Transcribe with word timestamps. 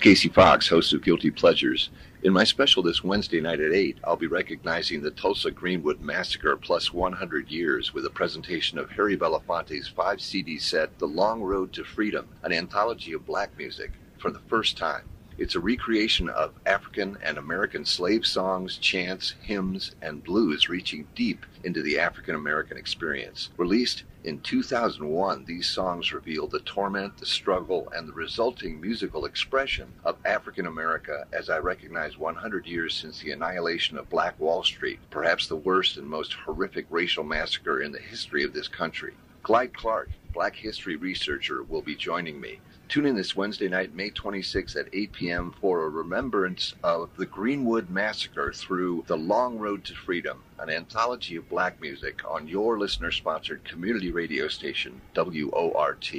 Casey 0.00 0.30
Fox, 0.30 0.66
host 0.66 0.94
of 0.94 1.04
Guilty 1.04 1.30
Pleasures. 1.30 1.90
In 2.22 2.32
my 2.32 2.42
special 2.42 2.82
this 2.82 3.04
Wednesday 3.04 3.38
night 3.38 3.60
at 3.60 3.74
8, 3.74 3.98
I'll 4.02 4.16
be 4.16 4.28
recognizing 4.28 5.02
the 5.02 5.10
Tulsa 5.10 5.50
Greenwood 5.50 6.00
Massacre 6.00 6.56
plus 6.56 6.90
100 6.90 7.50
years 7.50 7.92
with 7.92 8.06
a 8.06 8.10
presentation 8.10 8.78
of 8.78 8.88
Harry 8.92 9.14
Belafonte's 9.14 9.88
five 9.88 10.22
CD 10.22 10.58
set, 10.58 10.98
The 10.98 11.06
Long 11.06 11.42
Road 11.42 11.74
to 11.74 11.84
Freedom, 11.84 12.26
an 12.42 12.50
anthology 12.50 13.12
of 13.12 13.26
black 13.26 13.50
music, 13.58 13.90
for 14.16 14.30
the 14.30 14.40
first 14.48 14.78
time. 14.78 15.06
It's 15.36 15.54
a 15.54 15.60
recreation 15.60 16.30
of 16.30 16.54
African 16.64 17.18
and 17.22 17.36
American 17.36 17.84
slave 17.84 18.24
songs, 18.24 18.78
chants, 18.78 19.34
hymns, 19.42 19.94
and 20.00 20.24
blues 20.24 20.70
reaching 20.70 21.08
deep 21.14 21.44
into 21.62 21.82
the 21.82 21.98
African 21.98 22.34
American 22.34 22.78
experience. 22.78 23.50
Released 23.58 24.04
in 24.22 24.40
2001, 24.40 25.46
these 25.46 25.66
songs 25.66 26.12
reveal 26.12 26.46
the 26.46 26.60
torment, 26.60 27.16
the 27.16 27.24
struggle, 27.24 27.90
and 27.96 28.06
the 28.06 28.12
resulting 28.12 28.78
musical 28.78 29.24
expression 29.24 29.90
of 30.04 30.18
African 30.26 30.66
America 30.66 31.26
as 31.32 31.48
I 31.48 31.58
recognize 31.58 32.18
100 32.18 32.66
years 32.66 32.94
since 32.94 33.20
the 33.20 33.32
annihilation 33.32 33.96
of 33.96 34.10
Black 34.10 34.38
Wall 34.38 34.62
Street, 34.62 34.98
perhaps 35.08 35.46
the 35.46 35.56
worst 35.56 35.96
and 35.96 36.06
most 36.06 36.34
horrific 36.34 36.84
racial 36.90 37.24
massacre 37.24 37.80
in 37.80 37.92
the 37.92 37.98
history 37.98 38.44
of 38.44 38.52
this 38.52 38.68
country. 38.68 39.14
Clyde 39.42 39.72
Clark, 39.72 40.10
Black 40.34 40.54
history 40.54 40.96
researcher, 40.96 41.62
will 41.62 41.82
be 41.82 41.96
joining 41.96 42.38
me. 42.38 42.60
Tune 42.90 43.06
in 43.06 43.14
this 43.14 43.36
Wednesday 43.36 43.68
night, 43.68 43.94
May 43.94 44.10
26th 44.10 44.74
at 44.74 44.88
8 44.92 45.12
p.m. 45.12 45.54
for 45.60 45.84
a 45.84 45.88
remembrance 45.88 46.74
of 46.82 47.08
the 47.16 47.24
Greenwood 47.24 47.88
Massacre 47.88 48.52
through 48.52 49.04
The 49.06 49.16
Long 49.16 49.58
Road 49.58 49.84
to 49.84 49.94
Freedom, 49.94 50.42
an 50.58 50.70
anthology 50.70 51.36
of 51.36 51.48
black 51.48 51.80
music 51.80 52.20
on 52.28 52.48
your 52.48 52.80
listener 52.80 53.12
sponsored 53.12 53.62
community 53.62 54.10
radio 54.10 54.48
station, 54.48 55.00
WORT. 55.14 56.10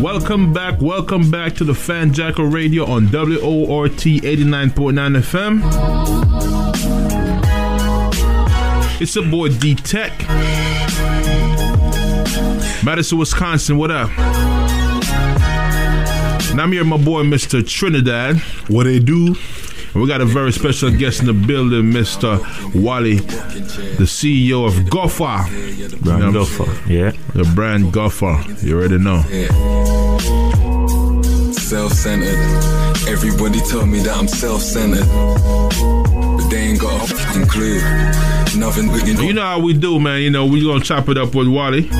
Welcome 0.00 0.54
back, 0.54 0.80
welcome 0.80 1.30
back 1.30 1.54
to 1.56 1.64
the 1.64 1.74
FanJacker 1.74 2.50
Radio 2.50 2.86
on 2.86 3.12
WORT 3.12 3.90
89.9 3.90 5.20
FM. 5.20 5.60
It's 9.02 9.16
a 9.16 9.22
boy 9.22 9.50
D 9.50 9.74
Teck. 9.74 10.79
Madison, 12.82 13.18
Wisconsin, 13.18 13.76
what 13.76 13.90
up? 13.90 14.08
And 16.50 16.60
I'm 16.60 16.72
here, 16.72 16.82
my 16.82 16.96
boy, 16.96 17.22
Mr. 17.24 17.66
Trinidad. 17.66 18.38
What 18.68 18.84
they 18.84 18.98
do? 18.98 19.36
And 19.92 20.02
we 20.02 20.08
got 20.08 20.22
a 20.22 20.24
very 20.24 20.50
special 20.50 20.90
guest 20.90 21.20
in 21.20 21.26
the 21.26 21.34
building, 21.34 21.92
Mr. 21.92 22.40
Wally, 22.74 23.16
the 23.16 24.04
CEO 24.04 24.66
of 24.66 24.72
Gofaah. 24.86 25.44
Brand 26.02 26.24
You 26.24 26.30
know, 26.32 26.44
Gofaah, 26.44 26.88
yeah. 26.88 27.12
The 27.34 27.44
brand 27.54 27.92
Gofaah. 27.92 28.62
You 28.62 28.78
already 28.78 28.98
know. 28.98 29.20
Self-centered. 31.52 32.38
Everybody 33.08 33.60
told 33.70 33.88
me 33.88 33.98
that 34.00 34.16
I'm 34.16 34.26
self-centered, 34.26 35.06
but 35.06 36.48
they 36.48 36.60
ain't 36.60 36.80
got 36.80 37.10
a 37.10 37.14
fucking 37.14 37.46
clue. 37.46 37.80
Nothing 38.58 38.90
we 38.90 39.00
can 39.00 39.16
do. 39.16 39.24
You 39.26 39.34
know 39.34 39.42
how 39.42 39.60
we 39.60 39.74
do, 39.74 40.00
man. 40.00 40.22
You 40.22 40.30
know, 40.30 40.46
we 40.46 40.64
gonna 40.64 40.82
chop 40.82 41.08
it 41.10 41.18
up 41.18 41.34
with 41.34 41.46
Wally. 41.46 41.90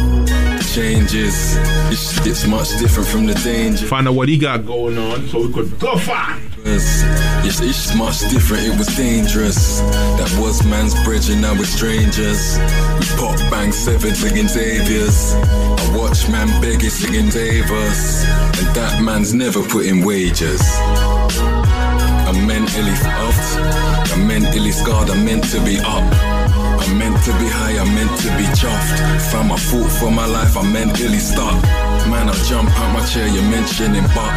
Changes. 0.74 1.56
This 1.90 2.22
shit's 2.22 2.46
much 2.46 2.68
different 2.78 3.08
from 3.08 3.26
the 3.26 3.34
danger. 3.34 3.86
Find 3.86 4.06
out 4.06 4.14
what 4.14 4.28
he 4.28 4.38
got 4.38 4.64
going 4.64 4.96
on 4.98 5.26
so 5.26 5.46
we 5.46 5.52
could 5.52 5.66
Gofaah. 5.80 6.38
Yes, 6.64 7.60
it's 7.60 7.94
much 7.96 8.20
different, 8.30 8.66
it 8.66 8.78
was 8.78 8.86
dangerous. 8.96 9.80
That 9.80 10.30
was 10.40 10.64
man's 10.64 10.94
bridge 11.02 11.28
and 11.28 11.42
now 11.42 11.54
we're 11.54 11.64
strangers. 11.64 12.56
We 13.00 13.06
pop 13.18 13.36
bang 13.50 13.72
seven 13.72 14.14
singing 14.14 14.46
Xavier's. 14.46 15.34
I 15.34 15.96
watch 15.96 16.28
man 16.28 16.48
begging 16.62 16.90
singing 16.90 17.30
Davis. 17.30 18.24
And 18.24 18.74
that 18.76 19.02
man's 19.02 19.34
never 19.34 19.62
put 19.66 19.86
in 19.86 20.04
wages. 20.04 20.62
I'm 20.78 22.46
mentally 22.46 22.92
off. 23.18 24.12
I'm 24.12 24.24
mentally 24.26 24.70
scarred, 24.70 25.10
I'm 25.10 25.24
meant 25.24 25.44
to 25.50 25.64
be 25.64 25.78
up. 25.80 26.39
I'm 26.80 26.98
meant 26.98 27.22
to 27.24 27.32
be 27.38 27.46
high, 27.48 27.78
I'm 27.78 27.94
meant 27.94 28.10
to 28.22 28.28
be 28.36 28.44
chuffed. 28.56 29.30
Found 29.32 29.48
my 29.48 29.56
fault 29.56 29.90
for 29.92 30.10
my 30.10 30.26
life, 30.26 30.56
I'm 30.56 30.72
mentally 30.72 31.18
stuck. 31.18 31.62
Man, 32.08 32.28
I 32.28 32.34
jump 32.48 32.70
out 32.80 32.92
my 32.92 33.04
chair, 33.06 33.28
you're 33.28 33.50
mentioning 33.50 34.06
Buck. 34.14 34.34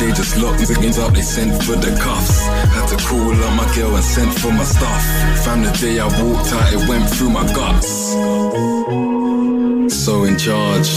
They 0.00 0.10
just 0.12 0.36
locked 0.36 0.60
things 0.60 0.98
up, 0.98 1.14
they 1.14 1.22
sent 1.22 1.62
for 1.62 1.76
the 1.76 1.96
cuffs. 2.00 2.46
Had 2.74 2.86
to 2.88 2.96
call 3.06 3.32
on 3.32 3.56
my 3.56 3.66
girl 3.74 3.94
and 3.94 4.04
sent 4.04 4.32
for 4.38 4.52
my 4.52 4.64
stuff. 4.64 5.02
Found 5.44 5.64
the 5.64 5.72
day 5.80 6.00
I 6.00 6.06
walked 6.22 6.52
out, 6.52 6.72
it 6.72 6.88
went 6.88 7.08
through 7.08 7.30
my 7.30 7.46
guts. 7.52 8.12
So 10.04 10.24
in 10.24 10.36
charge, 10.36 10.90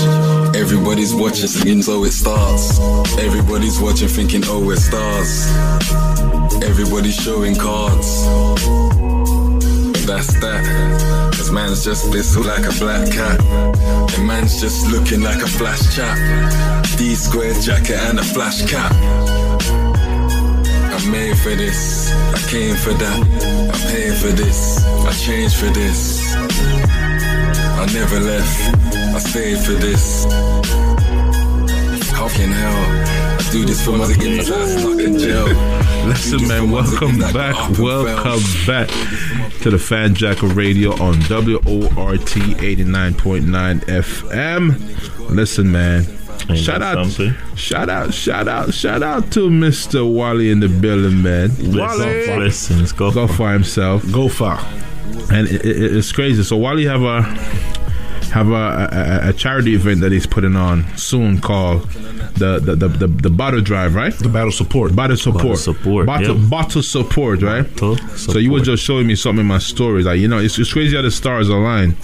everybody's 0.56 1.14
watching, 1.14 1.48
singing 1.48 1.82
so 1.82 2.04
it 2.04 2.12
starts. 2.12 2.80
Everybody's 3.20 3.80
watching, 3.80 4.10
thinking, 4.10 4.44
oh, 4.48 4.66
we're 4.66 4.76
stars. 4.76 5.48
Everybody's 6.64 7.16
showing 7.16 7.56
cards. 7.56 8.26
That's 10.18 10.34
that. 10.40 11.32
Cause 11.36 11.52
man's 11.52 11.86
just 11.86 12.12
this 12.12 12.36
like 12.36 12.66
a 12.66 12.74
black 12.80 13.06
cat. 13.12 13.40
And 14.18 14.26
man's 14.26 14.60
just 14.60 14.88
looking 14.92 15.22
like 15.22 15.44
a 15.44 15.48
flash 15.48 15.96
chap. 15.96 16.18
D 16.98 17.14
square 17.14 17.54
jacket 17.62 18.00
and 18.10 18.18
a 18.18 18.24
flash 18.24 18.66
cap. 18.66 18.92
I'm 20.90 21.12
made 21.12 21.38
for 21.38 21.54
this. 21.54 22.12
I 22.34 22.40
came 22.50 22.76
for 22.76 22.94
that. 22.94 23.20
I 23.72 23.78
paid 23.94 24.18
for 24.18 24.34
this. 24.34 24.84
I 25.06 25.12
changed 25.12 25.56
for 25.56 25.70
this. 25.70 26.34
I 26.34 27.86
never 27.94 28.20
left. 28.20 28.76
I 29.14 29.20
stayed 29.20 29.60
for 29.60 29.74
this. 29.74 30.26
Fucking 32.18 32.52
hell. 32.52 33.38
I 33.38 33.50
do 33.52 33.66
this 33.66 33.86
for 33.86 33.92
my 33.92 34.06
niggas 34.06 34.50
that's 34.50 34.82
stuck 34.82 35.00
in 35.00 35.20
jail. 35.20 35.46
Listen, 36.08 36.48
man, 36.48 36.72
welcome 36.72 37.20
back. 37.20 37.56
Welcome 37.78 38.42
back 38.66 39.37
to 39.62 39.70
the 39.72 39.78
FanJacker 39.78 40.56
Radio 40.56 40.92
on 40.94 41.20
WORT 41.30 42.20
89.9 42.22 43.80
FM. 43.86 45.30
Listen, 45.30 45.72
man. 45.72 46.06
Ain't 46.50 46.60
Shout 46.60 46.82
out, 46.82 47.08
something? 47.08 47.34
shout 47.56 47.90
out, 47.90 48.14
shout 48.14 48.48
out, 48.48 48.74
shout 48.74 49.04
out 49.04 49.32
to 49.34 49.50
Mr. 49.50 50.10
Wally 50.10 50.50
in 50.50 50.60
the 50.62 50.70
building, 50.70 51.22
man. 51.22 51.50
Wally, 51.76 52.26
Blessings, 52.28 52.92
go 52.94 53.12
go 53.12 53.28
for 53.28 53.52
himself. 53.52 54.10
Go 54.12 54.30
far. 54.30 54.60
and 55.32 55.48
it, 55.48 55.66
it, 55.66 55.96
it's 55.98 56.12
crazy. 56.12 56.44
So 56.44 56.56
Wally 56.56 56.86
have 56.86 57.02
a 57.02 57.22
have 58.32 58.50
a, 58.50 59.24
a, 59.24 59.30
a 59.30 59.34
charity 59.34 59.74
event 59.76 60.02
that 60.02 60.12
he's 60.12 60.28
putting 60.28 60.56
on 60.56 60.86
soon 60.98 61.40
called 61.40 61.90
the 62.36 62.60
the 62.60 62.76
the, 62.76 62.88
the, 62.88 63.08
the 63.08 63.30
bottle 63.30 63.62
drive, 63.62 63.96
right? 63.96 64.14
The 64.14 64.30
battle 64.30 64.52
support. 64.52 64.96
Bottle 64.96 65.18
support, 65.18 65.44
Bottle 65.44 65.56
support, 65.58 66.06
bottle, 66.06 66.36
bottle 66.50 66.84
support, 66.84 67.42
right? 67.42 67.70
Bottle 67.76 67.98
So 68.18 68.38
you 68.38 68.52
were 68.52 68.60
just 68.60 68.84
showing 68.84 69.08
me 69.08 69.16
something 69.16 69.42
in 69.42 69.48
my 69.48 69.60
stories, 69.60 70.06
like 70.06 70.20
you 70.20 70.28
know, 70.28 70.40
it's, 70.40 70.58
it's 70.60 70.72
crazy 70.72 70.96
how 70.96 71.02
the 71.02 71.12
stars 71.12 71.50
align. 71.50 71.96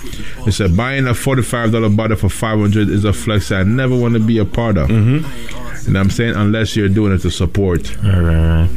It 0.47 0.53
said 0.53 0.75
buying 0.75 1.07
a 1.07 1.13
forty-five 1.13 1.71
dollar 1.71 1.89
bottle 1.89 2.17
for 2.17 2.29
five 2.29 2.59
hundred 2.59 2.89
is 2.89 3.05
a 3.05 3.13
flex 3.13 3.51
I 3.51 3.63
never 3.63 3.95
want 3.95 4.13
to 4.15 4.19
be 4.19 4.37
a 4.37 4.45
part 4.45 4.77
of. 4.77 4.89
Mm-hmm. 4.89 5.87
And 5.87 5.97
I'm 5.97 6.09
saying 6.09 6.35
unless 6.35 6.75
you're 6.75 6.89
doing 6.89 7.13
it 7.13 7.19
to 7.19 7.31
support 7.31 7.91
All 8.05 8.21
right, 8.21 8.69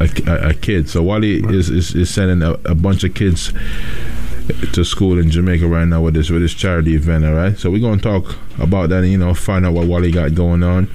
a, 0.00 0.08
a, 0.26 0.48
a 0.50 0.54
kid. 0.54 0.88
So 0.88 1.02
Wally 1.02 1.36
is, 1.44 1.70
is, 1.70 1.94
is 1.94 2.10
sending 2.12 2.42
a, 2.42 2.52
a 2.64 2.74
bunch 2.74 3.04
of 3.04 3.14
kids 3.14 3.52
to 4.72 4.84
school 4.84 5.18
in 5.18 5.30
Jamaica 5.30 5.66
right 5.66 5.86
now 5.86 6.02
with 6.02 6.14
this 6.14 6.30
with 6.30 6.42
this 6.42 6.54
charity 6.54 6.94
event. 6.94 7.24
All 7.24 7.34
right, 7.34 7.58
so 7.58 7.70
we're 7.70 7.80
gonna 7.80 8.00
talk 8.00 8.36
about 8.58 8.90
that 8.90 9.02
and 9.02 9.12
you 9.12 9.18
know 9.18 9.34
find 9.34 9.66
out 9.66 9.74
what 9.74 9.86
Wally 9.86 10.10
got 10.10 10.34
going 10.34 10.62
on. 10.62 10.88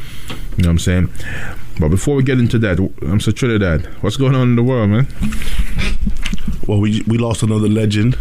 You 0.58 0.64
know 0.64 0.70
what 0.70 0.72
I'm 0.72 0.80
saying? 0.80 1.10
But 1.80 1.90
before 1.90 2.16
we 2.16 2.24
get 2.24 2.40
into 2.40 2.58
that, 2.60 2.80
I'm 3.04 3.20
so 3.20 3.32
Trinidad. 3.32 3.86
What's 4.02 4.18
going 4.18 4.36
on 4.36 4.50
in 4.50 4.56
the 4.56 4.64
world, 4.64 4.90
man? 4.90 5.08
Well, 6.68 6.80
we 6.80 7.04
we 7.08 7.18
lost 7.18 7.44
another 7.44 7.70
legend. 7.70 8.18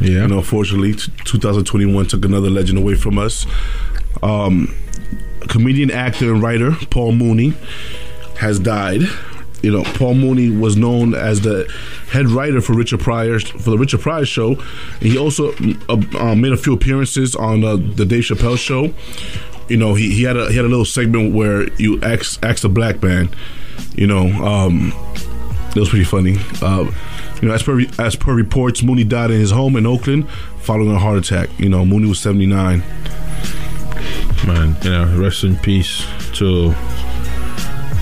Yeah. 0.00 0.22
You 0.22 0.28
know, 0.28 0.38
unfortunately, 0.38 0.94
t- 0.94 1.12
2021 1.24 2.06
took 2.06 2.24
another 2.24 2.50
legend 2.50 2.78
away 2.78 2.94
from 2.96 3.18
us. 3.18 3.46
Um, 4.22 4.74
comedian, 5.48 5.90
actor, 5.90 6.32
and 6.32 6.42
writer 6.42 6.72
Paul 6.90 7.12
Mooney 7.12 7.54
has 8.38 8.58
died. 8.58 9.02
You 9.62 9.70
know, 9.70 9.84
Paul 9.94 10.14
Mooney 10.14 10.50
was 10.50 10.76
known 10.76 11.14
as 11.14 11.40
the 11.40 11.72
head 12.10 12.28
writer 12.28 12.60
for 12.60 12.74
Richard 12.74 13.00
Pryor 13.00 13.38
for 13.38 13.70
the 13.70 13.78
Richard 13.78 14.00
Pryor 14.00 14.24
show. 14.24 14.52
And 14.52 15.02
he 15.02 15.16
also 15.16 15.52
uh, 15.88 16.02
uh, 16.18 16.34
made 16.34 16.52
a 16.52 16.56
few 16.56 16.74
appearances 16.74 17.34
on 17.34 17.64
uh, 17.64 17.76
the 17.76 18.04
Dave 18.04 18.24
Chappelle 18.24 18.58
show. 18.58 18.92
You 19.68 19.76
know, 19.76 19.94
he, 19.94 20.12
he 20.12 20.24
had 20.24 20.36
a 20.36 20.48
he 20.48 20.56
had 20.56 20.64
a 20.64 20.68
little 20.68 20.84
segment 20.84 21.34
where 21.34 21.72
you 21.74 22.00
ask 22.02 22.42
ask 22.44 22.64
a 22.64 22.68
black 22.68 23.02
man. 23.02 23.30
You 23.94 24.06
know, 24.06 24.26
um, 24.44 24.92
it 25.74 25.80
was 25.80 25.88
pretty 25.88 26.04
funny. 26.04 26.36
Uh, 26.60 26.90
you 27.40 27.48
know, 27.48 27.54
as 27.54 27.62
per 27.62 27.80
as 27.98 28.16
per 28.16 28.34
reports, 28.34 28.82
Mooney 28.82 29.04
died 29.04 29.30
in 29.30 29.40
his 29.40 29.50
home 29.50 29.76
in 29.76 29.86
Oakland 29.86 30.28
following 30.58 30.92
a 30.92 30.98
heart 30.98 31.18
attack. 31.18 31.48
You 31.58 31.68
know, 31.68 31.84
Mooney 31.84 32.08
was 32.08 32.20
79. 32.20 32.82
Man, 34.44 34.76
you 34.82 34.90
know, 34.90 35.16
rest 35.16 35.44
in 35.44 35.56
peace 35.56 36.04
to 36.34 36.74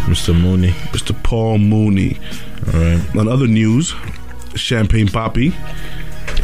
Mr. 0.07 0.39
Mooney. 0.39 0.71
Mr. 0.93 1.21
Paul 1.23 1.59
Mooney. 1.59 2.19
All 2.73 2.81
right. 2.81 3.17
On 3.17 3.29
other 3.29 3.47
news, 3.47 3.95
Champagne 4.55 5.07
Papi 5.07 5.55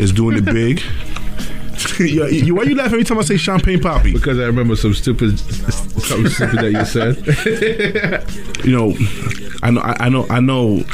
is 0.00 0.12
doing 0.12 0.36
it 0.36 0.44
big. 0.52 0.82
you, 1.98 2.26
you- 2.26 2.54
why 2.54 2.62
you 2.64 2.74
laugh 2.74 2.86
every 2.86 3.04
time 3.04 3.18
I 3.18 3.22
say 3.22 3.36
champagne 3.36 3.78
Papi? 3.80 4.12
Because 4.12 4.38
I 4.38 4.44
remember 4.44 4.76
some 4.76 4.94
stupid, 4.94 5.38
something 5.38 6.28
stupid 6.30 6.58
that 6.60 6.72
you 6.72 6.84
said. 6.84 8.64
You 8.64 8.72
know, 8.72 8.94
I 9.62 9.70
know, 9.70 9.80
I 9.82 10.08
know, 10.08 10.26
I 10.30 10.40
know. 10.40 10.84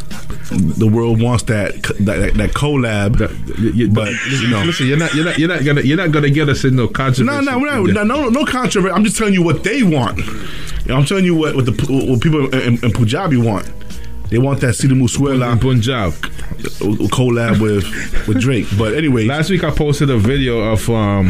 The 0.54 0.86
world 0.86 1.22
wants 1.22 1.44
that 1.44 1.72
that, 2.00 2.34
that 2.34 2.50
collab, 2.50 3.18
You- 3.58 3.70
you- 3.72 3.88
but 3.88 4.08
listen, 4.08 4.42
you 4.42 4.48
know, 4.50 4.62
listen, 4.64 4.86
you're 4.86 4.98
not, 4.98 5.14
you're 5.14 5.24
not, 5.24 5.38
you're 5.38 5.48
not 5.48 5.64
gonna, 5.64 5.80
you're 5.80 5.96
not 5.96 6.10
gonna 6.12 6.28
get 6.30 6.48
us 6.50 6.64
in 6.64 6.76
no 6.76 6.82
No, 6.84 6.88
controversy. 6.88 7.44
no, 7.46 7.58
not, 7.58 8.06
no, 8.06 8.22
no, 8.22 8.28
no 8.28 8.44
controversy. 8.44 8.92
I'm 8.94 9.02
just 9.04 9.16
telling 9.16 9.32
you 9.34 9.42
what 9.42 9.64
they 9.64 9.82
want. 9.82 10.20
I'm 10.90 11.04
telling 11.06 11.24
you 11.24 11.34
what, 11.34 11.54
what 11.56 11.64
the 11.64 11.72
what 11.72 12.20
people 12.20 12.52
in, 12.54 12.84
in 12.84 12.92
Punjabi 12.92 13.36
want. 13.38 13.66
They 14.32 14.38
want 14.38 14.60
that 14.62 14.74
Sidhu 14.74 14.96
Moose 14.96 15.18
Wala 15.18 15.52
In 15.52 15.58
Punjab. 15.58 16.12
collab 17.12 17.60
with 17.60 17.84
with 18.26 18.40
Drake. 18.40 18.66
But 18.78 18.94
anyway, 18.94 19.26
Last 19.26 19.50
week 19.50 19.62
I 19.62 19.70
posted 19.70 20.08
a 20.08 20.16
video 20.16 20.60
of 20.72 20.88
um 20.88 21.28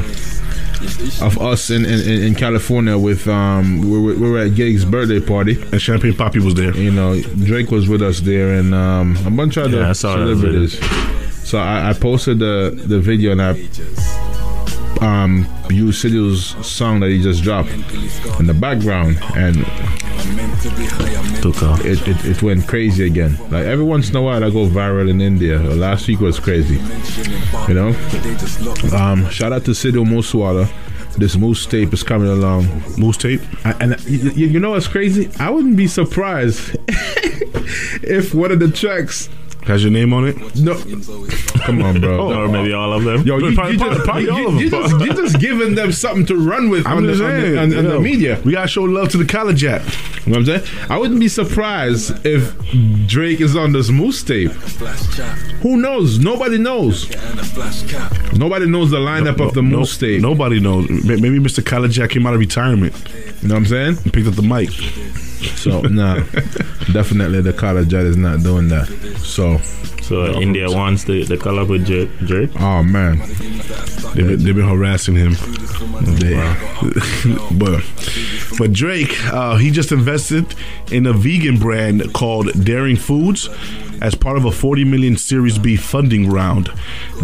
of 1.21 1.37
us 1.41 1.71
in 1.71 1.85
in, 1.85 2.23
in 2.23 2.35
California 2.37 2.97
with 2.97 3.27
um 3.27 3.81
we 3.83 3.99
were, 3.99 4.15
we 4.15 4.31
were 4.31 4.39
at 4.39 4.55
Gig's 4.55 4.85
birthday 4.85 5.19
party. 5.21 5.61
and 5.73 5.83
Champagne 5.83 6.13
Papi 6.13 6.41
was 6.45 6.55
there. 6.55 6.77
You 6.77 6.93
know, 6.93 7.21
Drake 7.45 7.73
was 7.73 7.89
with 7.89 8.03
us 8.03 8.21
there, 8.21 8.53
and 8.55 8.73
um, 8.73 9.17
a 9.27 9.31
bunch 9.31 9.57
of 9.57 9.73
Yeah, 9.73 9.81
other 9.81 9.95
celebrities. 9.95 10.79
So 11.49 11.59
I, 11.59 11.91
I 11.91 11.93
posted 11.95 12.39
the 12.39 12.71
the 12.87 13.01
video 13.01 13.33
and 13.33 13.43
I 13.43 13.51
um 15.01 15.45
used 15.71 16.05
Sidhu's 16.05 16.55
song 16.65 17.01
that 17.01 17.11
he 17.11 17.21
just 17.21 17.43
dropped 17.43 17.71
in 18.39 18.47
the 18.47 18.55
background, 18.55 19.19
and 19.35 19.57
Took 21.43 21.63
off. 21.63 21.85
it, 21.85 22.07
it, 22.09 22.25
it 22.25 22.43
went 22.43 22.67
crazy 22.69 23.07
again. 23.07 23.37
Like 23.51 23.67
every 23.67 23.85
once 23.85 24.11
in 24.11 24.17
a 24.17 24.23
while, 24.23 24.43
I 24.45 24.51
go 24.51 24.67
viral 24.67 25.09
in 25.11 25.21
India. 25.21 25.59
Last 25.59 26.07
week 26.09 26.21
was 26.21 26.39
crazy. 26.39 26.77
You 27.69 27.75
know. 27.75 27.89
Um, 28.97 29.29
shout 29.31 29.53
out 29.53 29.65
to 29.67 29.73
Sidhu 29.73 30.07
Moose 30.09 30.33
Wala. 30.35 30.69
This 31.19 31.37
Moose 31.37 31.67
tape 31.67 31.93
is 31.93 32.03
coming 32.03 32.29
along. 32.29 32.67
Moose 32.97 33.19
tape. 33.19 33.43
I- 33.65 33.73
And 33.81 34.01
you, 34.07 34.31
you 34.31 34.47
you 34.47 34.61
know 34.61 34.71
what's 34.71 34.89
crazy? 34.89 35.31
I 35.39 35.51
wouldn't 35.51 35.77
be 35.77 35.87
surprised 35.87 36.77
if 38.03 38.33
one 38.35 38.51
of 38.53 38.61
the 38.61 38.71
tracks. 38.71 39.29
Has 39.65 39.83
your 39.85 39.93
name 39.93 40.13
on 40.13 40.27
it? 40.27 40.37
No, 40.57 40.75
come 41.65 41.83
on, 41.83 42.01
bro. 42.01 42.33
Or 42.33 42.49
maybe 42.49 42.73
all 42.73 42.93
of 42.93 43.05
them. 43.05 43.25
Yo, 43.25 43.39
you, 43.39 43.55
Probably- 43.55 43.75
you 43.75 43.79
just, 43.79 44.01
probably 44.05 44.25
you, 44.25 44.31
all 44.33 44.49
of 44.49 44.61
you 44.61 44.69
them. 44.71 44.83
just, 44.83 45.05
you 45.05 45.15
just 45.15 45.39
giving 45.39 45.75
them 45.77 45.93
something 45.93 46.27
to 46.27 46.37
run 46.37 46.69
with 46.69 46.85
on, 46.85 46.99
I'm 46.99 47.07
the, 47.07 47.13
just 47.13 47.23
on, 47.23 47.31
saying. 47.41 47.53
the, 47.71 47.79
on, 47.79 47.87
on 47.87 47.93
the 47.93 48.01
media. 48.01 48.41
We 48.45 48.53
gotta 48.53 48.67
show 48.67 48.83
love 48.83 49.11
to 49.11 49.19
the 49.19 49.25
college 49.25 49.65
app. 49.65 49.83
You 50.27 50.33
know 50.33 50.41
what 50.41 50.49
I'm 50.49 50.65
saying? 50.65 50.87
I 50.91 50.99
wouldn't 50.99 51.21
be 51.21 51.29
surprised 51.29 52.27
if 52.27 52.57
Drake 53.07 53.41
is 53.41 53.55
on 53.57 53.73
this 53.73 53.89
Moose 53.91 54.23
tape. 54.25 54.51
Who 55.63 55.77
knows? 55.77 56.19
Nobody 56.19 56.59
knows. 56.59 57.09
Nobody 58.37 58.67
knows 58.67 58.91
the 58.91 58.99
lineup 58.99 59.41
of 59.41 59.55
the 59.55 59.63
No- 59.63 59.79
Moose 59.79 59.97
tape. 59.97 60.21
Nobody 60.21 60.59
knows. 60.59 60.89
Maybe 60.91 61.39
Mr. 61.39 61.65
College 61.65 61.93
Jack 61.93 62.11
came 62.11 62.27
out 62.27 62.35
of 62.35 62.41
retirement 62.41 62.95
You 63.43 63.49
know 63.49 63.55
what 63.55 63.61
I'm 63.61 63.67
saying? 63.67 63.99
and 64.03 64.13
picked 64.13 64.27
up 64.27 64.35
the 64.35 64.43
mic. 64.43 64.71
So, 65.57 65.81
nah. 65.83 66.17
definitely 66.93 67.41
the 67.41 67.53
color 67.53 67.85
jet 67.85 68.05
is 68.05 68.17
not 68.17 68.43
doing 68.43 68.69
that. 68.69 68.87
So, 69.19 69.59
So 70.03 70.23
uh, 70.23 70.41
India 70.41 70.71
wants 70.71 71.05
the, 71.05 71.25
the 71.25 71.37
collab 71.37 71.69
with 71.69 71.87
Drake. 71.87 72.51
Oh 72.61 72.83
man. 72.83 73.19
They've 74.15 74.27
been, 74.27 74.45
they've 74.45 74.55
been 74.55 74.69
harassing 74.69 75.17
him. 75.17 75.37
They, 76.19 76.35
but 77.59 77.83
but 78.59 78.73
Drake, 78.73 79.17
uh, 79.33 79.57
he 79.57 79.71
just 79.71 79.93
invested 79.93 80.55
in 80.91 81.07
a 81.07 81.13
vegan 81.13 81.59
brand 81.59 82.13
called 82.13 82.53
Daring 82.65 82.97
Foods 82.97 83.49
as 84.03 84.17
part 84.17 84.37
of 84.37 84.45
a 84.45 84.51
40 84.51 84.85
million 84.85 85.17
Series 85.17 85.59
B 85.59 85.77
funding 85.77 86.29
round. 86.29 86.71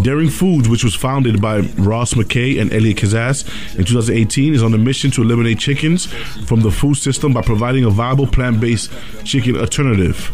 Daring 0.03 0.31
Foods, 0.31 0.69
which 0.69 0.85
was 0.85 0.95
founded 0.95 1.43
by 1.43 1.59
Ross 1.77 2.15
McKay 2.15 2.61
and 2.61 2.73
Elliot 2.73 2.99
Kazas 2.99 3.45
in 3.77 3.85
2018, 3.85 4.55
is 4.55 4.63
on 4.63 4.73
a 4.73 4.79
mission 4.79 5.11
to 5.11 5.23
eliminate 5.23 5.59
chickens 5.59 6.07
from 6.47 6.61
the 6.61 6.71
food 6.71 6.95
system 6.95 7.33
by 7.33 7.43
providing 7.43 7.85
a 7.85 7.91
viable 7.91 8.29
plant-based 8.29 8.93
chicken 9.25 9.57
alternative. 9.57 10.31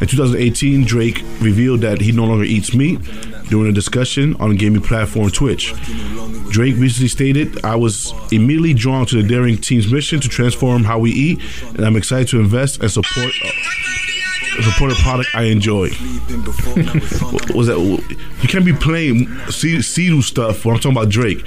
In 0.00 0.08
2018, 0.08 0.84
Drake 0.84 1.22
revealed 1.40 1.82
that 1.82 2.00
he 2.00 2.10
no 2.10 2.24
longer 2.24 2.44
eats 2.44 2.74
meat 2.74 3.00
during 3.48 3.70
a 3.70 3.72
discussion 3.72 4.34
on 4.40 4.56
gaming 4.56 4.82
platform 4.82 5.30
Twitch. 5.30 5.72
Drake 6.50 6.74
recently 6.76 7.08
stated, 7.08 7.64
I 7.64 7.76
was 7.76 8.12
immediately 8.32 8.74
drawn 8.74 9.06
to 9.06 9.22
the 9.22 9.28
Daring 9.28 9.58
Team's 9.58 9.90
mission 9.90 10.18
to 10.20 10.28
transform 10.28 10.82
how 10.82 10.98
we 10.98 11.12
eat, 11.12 11.40
and 11.76 11.84
I'm 11.84 11.96
excited 11.96 12.28
to 12.28 12.40
invest 12.40 12.80
and 12.80 12.90
support 12.90 13.32
support 14.62 14.92
a 14.92 14.94
product 14.96 15.30
I 15.34 15.44
enjoy. 15.44 15.88
Was 17.54 17.66
that? 17.68 17.78
You 18.42 18.48
can't 18.48 18.64
be 18.64 18.72
playing 18.72 19.26
C- 19.50 19.78
Sidhu 19.78 20.22
stuff 20.22 20.64
when 20.64 20.74
I'm 20.76 20.80
talking 20.80 20.96
about 20.96 21.10
Drake. 21.10 21.38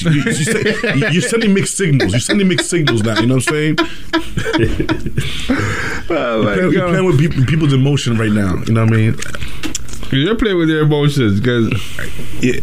You, 0.00 0.10
you 0.24 0.32
say- 0.32 1.12
you're 1.12 1.22
sending 1.22 1.54
mixed 1.54 1.76
signals. 1.76 2.12
You're 2.12 2.20
sending 2.20 2.48
mixed 2.48 2.68
signals 2.70 3.02
now. 3.02 3.18
You 3.20 3.26
know 3.26 3.34
what 3.36 3.48
I'm 3.48 3.54
saying? 3.54 3.76
oh 6.10 6.42
my 6.44 6.54
You're 6.54 6.88
playing 6.88 7.04
with 7.04 7.18
pe- 7.18 7.44
people's 7.46 7.72
emotion 7.72 8.16
right 8.18 8.32
now. 8.32 8.56
You 8.66 8.72
know 8.74 8.84
what 8.84 8.92
I 8.92 8.96
mean? 8.96 9.14
You're 10.10 10.34
playing 10.36 10.58
with 10.58 10.68
their 10.68 10.80
emotions 10.80 11.40
because 11.40 11.70
yeah, 12.42 12.60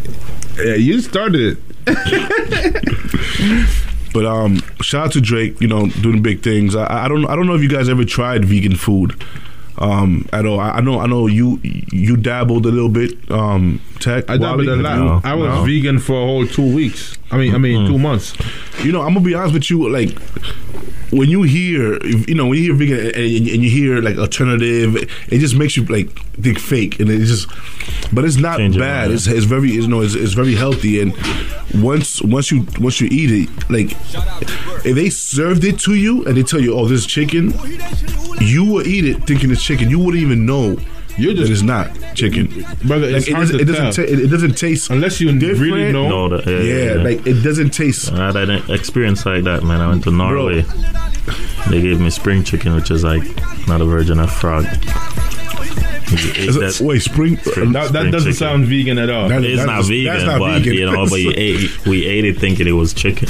yeah, 0.57 0.75
you 0.75 0.99
started 1.01 1.57
it. 1.87 3.77
But 4.13 4.25
um, 4.25 4.61
shout 4.81 5.07
out 5.07 5.11
to 5.11 5.21
Drake, 5.21 5.59
you 5.61 5.67
know, 5.67 5.89
doing 5.89 6.23
big 6.23 6.41
things. 6.41 6.75
I, 6.75 7.05
I 7.05 7.07
don't 7.07 7.25
I 7.27 7.35
don't 7.35 7.45
know 7.45 7.53
if 7.53 7.61
you 7.61 7.69
guys 7.69 7.87
ever 7.87 8.03
tried 8.03 8.45
vegan 8.45 8.75
food 8.75 9.21
um, 9.77 10.27
at 10.33 10.45
all. 10.45 10.59
I, 10.59 10.71
I 10.71 10.81
know 10.81 10.99
I 10.99 11.07
know 11.07 11.27
you 11.27 11.59
you 11.91 12.17
dabbled 12.17 12.65
a 12.65 12.69
little 12.71 12.89
bit. 12.89 13.11
Um, 13.31 13.81
tech. 13.99 14.25
I 14.29 14.37
dabbled 14.37 14.65
Wally, 14.67 14.79
a 14.79 14.83
lot. 14.83 14.97
you- 14.97 15.29
I 15.29 15.33
was 15.35 15.47
No? 15.49 15.63
vegan 15.65 15.99
for 15.99 16.13
a 16.21 16.25
whole 16.25 16.45
two 16.47 16.73
weeks. 16.75 17.17
I 17.31 17.37
mean, 17.37 17.55
I 17.55 17.57
mean, 17.57 17.79
mm-hmm. 17.79 17.93
two 17.93 17.99
months. 17.99 18.33
You 18.83 18.91
know, 18.91 19.01
I'm 19.01 19.13
gonna 19.13 19.25
be 19.25 19.35
honest 19.35 19.53
with 19.53 19.69
you. 19.69 19.89
Like 19.89 20.17
when 21.11 21.29
you 21.29 21.43
hear, 21.43 22.03
you 22.05 22.35
know, 22.35 22.47
when 22.47 22.57
you 22.57 22.63
hear 22.63 22.75
vegan 22.75 22.99
and, 22.99 23.15
and 23.15 23.63
you 23.63 23.69
hear 23.69 24.01
like 24.01 24.17
alternative, 24.17 24.95
it 25.29 25.39
just 25.39 25.55
makes 25.55 25.75
you 25.75 25.85
like 25.85 26.09
think 26.35 26.59
fake, 26.59 26.99
and 26.99 27.09
it 27.09 27.19
just. 27.19 27.49
But 28.13 28.23
it's 28.23 28.37
not 28.37 28.57
Change 28.57 28.77
bad. 28.77 29.11
It's, 29.11 29.27
it's 29.27 29.45
very, 29.45 29.71
you 29.71 29.87
know, 29.87 30.01
it's, 30.01 30.15
it's 30.15 30.33
very 30.33 30.55
healthy, 30.55 31.01
and 31.01 31.13
once 31.81 32.21
once 32.21 32.51
you 32.51 32.65
once 32.79 33.01
you 33.01 33.07
eat 33.11 33.49
it, 33.49 33.69
like 33.69 33.91
if 34.85 34.95
they 34.95 35.09
served 35.09 35.63
it 35.65 35.79
to 35.79 35.95
you 35.95 36.23
and 36.25 36.37
they 36.37 36.43
tell 36.43 36.61
you, 36.61 36.73
oh, 36.77 36.87
this 36.87 37.01
is 37.01 37.05
chicken, 37.05 37.53
you 38.39 38.63
will 38.63 38.87
eat 38.87 39.05
it 39.05 39.23
thinking 39.25 39.51
it's 39.51 39.63
chicken. 39.63 39.89
You 39.89 39.99
wouldn't 39.99 40.23
even 40.23 40.45
know. 40.45 40.77
You're 41.17 41.33
that 41.33 41.39
just- 41.39 41.51
it's 41.51 41.61
not 41.63 41.89
chicken, 42.15 42.45
Brother, 42.85 43.07
it's 43.09 43.27
Like, 43.29 43.35
it, 43.35 43.39
doesn't, 43.39 43.57
to 43.57 43.61
it 43.61 43.65
doesn't. 43.65 43.91
ta- 43.93 44.11
it, 44.13 44.19
it 44.19 44.27
doesn't 44.27 44.57
taste 44.57 44.89
Unless 44.89 45.19
you 45.21 45.31
different. 45.37 45.59
really 45.61 45.91
know. 45.91 46.07
No, 46.27 46.37
the, 46.37 46.51
yeah, 46.51 46.59
Yeah, 46.59 46.73
yeah, 46.85 46.95
yeah. 46.95 47.03
like 47.03 47.25
it 47.27 47.41
doesn't 47.43 47.71
taste. 47.71 48.11
I 48.13 48.27
had 48.27 48.35
an 48.49 48.71
experience 48.71 49.25
like 49.25 49.43
that, 49.45 49.63
man. 49.63 49.81
I 49.81 49.87
went 49.87 50.03
to 50.03 50.11
Norway. 50.11 50.63
They 51.69 51.81
gave 51.81 51.99
me 51.99 52.09
spring 52.09 52.43
chicken, 52.43 52.75
which 52.75 52.91
is 52.91 53.03
like 53.03 53.23
not 53.67 53.81
a 53.81 53.85
version 53.85 54.19
of 54.19 54.31
frog. 54.31 54.65
You 56.09 56.17
ate 56.31 56.37
it- 56.49 56.53
that- 56.53 56.79
wait, 56.81 57.01
spring. 57.01 57.37
Spring- 57.37 57.71
That, 57.73 57.91
that 57.91 57.97
spring 57.99 58.11
doesn't 58.11 58.31
chicken. 58.33 58.47
sound 58.47 58.65
vegan 58.65 58.97
at 58.99 59.09
all. 59.09 59.27
That- 59.29 59.43
It's 59.43 59.57
not 59.57 59.67
that's- 59.67 59.87
vegan, 59.87 60.13
that's 60.13 60.25
not 60.25 60.39
but 60.39 60.59
vegan. 60.59 60.73
you 60.73 60.85
know, 60.91 61.05
but 61.09 61.19
you 61.19 61.33
ate, 61.35 61.85
we 61.85 62.05
ate 62.05 62.25
it 62.25 62.37
thinking 62.39 62.67
it 62.67 62.71
was 62.71 62.93
chicken. 62.93 63.27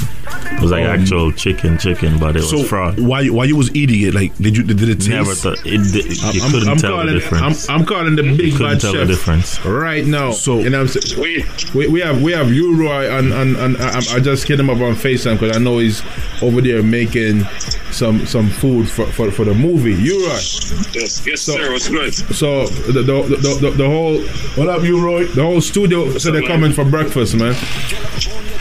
It 0.52 0.62
was 0.62 0.70
like 0.70 0.84
oh. 0.84 0.90
actual 0.90 1.32
chicken, 1.32 1.78
chicken, 1.78 2.18
but 2.18 2.36
it 2.36 2.40
was 2.40 2.50
So 2.50 2.62
frog. 2.64 2.98
why 2.98 3.26
why 3.28 3.44
you 3.44 3.56
was 3.56 3.74
eating 3.74 4.00
it? 4.02 4.14
Like 4.14 4.36
did 4.38 4.56
you 4.56 4.62
did 4.62 4.80
it 4.88 4.96
taste? 4.96 5.08
Never 5.10 5.34
thought 5.34 5.58
it. 5.64 5.92
did- 5.92 6.06
You 6.34 6.42
I'm, 6.42 6.50
couldn't 6.50 6.68
I'm 6.68 6.76
tell 6.78 6.90
calling, 6.92 7.06
the 7.06 7.12
difference. 7.14 7.68
I'm, 7.68 7.80
I'm 7.80 7.86
calling 7.86 8.16
the 8.16 8.22
big 8.22 8.52
couldn't 8.52 8.58
bad 8.72 8.80
tell 8.80 8.92
the 8.92 8.98
chef 9.00 9.08
difference. 9.08 9.64
right 9.64 10.04
now. 10.06 10.30
So- 10.32 10.60
you 10.60 10.70
know, 10.70 10.80
I'm 10.82 10.88
saying? 10.88 11.20
We, 11.20 11.44
We, 11.74 11.86
we 11.88 12.00
have 12.00 12.22
we 12.22 12.32
have 12.32 12.46
Uroy 12.48 13.10
on 13.18 13.32
on, 13.32 13.56
on 13.56 13.76
I, 13.80 13.98
I 14.14 14.20
just 14.20 14.46
hit 14.48 14.58
him 14.60 14.70
up 14.70 14.78
on 14.78 14.94
Facetime 14.94 15.38
because 15.38 15.56
I 15.56 15.60
know 15.60 15.78
he's 15.78 16.02
over 16.42 16.60
there 16.60 16.82
making 16.82 17.44
some 17.90 18.24
some 18.26 18.48
food 18.48 18.88
for, 18.88 19.06
for, 19.06 19.30
for 19.30 19.44
the 19.44 19.54
movie. 19.54 19.94
Uroy. 19.96 20.94
yes, 20.94 21.26
yes, 21.26 21.40
sir. 21.42 21.72
What's 21.72 21.88
good? 21.88 22.14
So 22.14 22.67
the 22.68 23.02
the, 23.02 23.02
the, 23.02 23.58
the, 23.60 23.70
the 23.70 23.86
whole 23.86 24.20
What 24.56 24.68
up, 24.68 24.82
you 24.82 25.00
Roy? 25.04 25.24
the 25.26 25.42
whole 25.42 25.60
studio 25.60 26.16
so 26.18 26.30
they're 26.30 26.42
coming 26.46 26.72
for 26.72 26.84
breakfast, 26.84 27.34
man. 27.34 27.54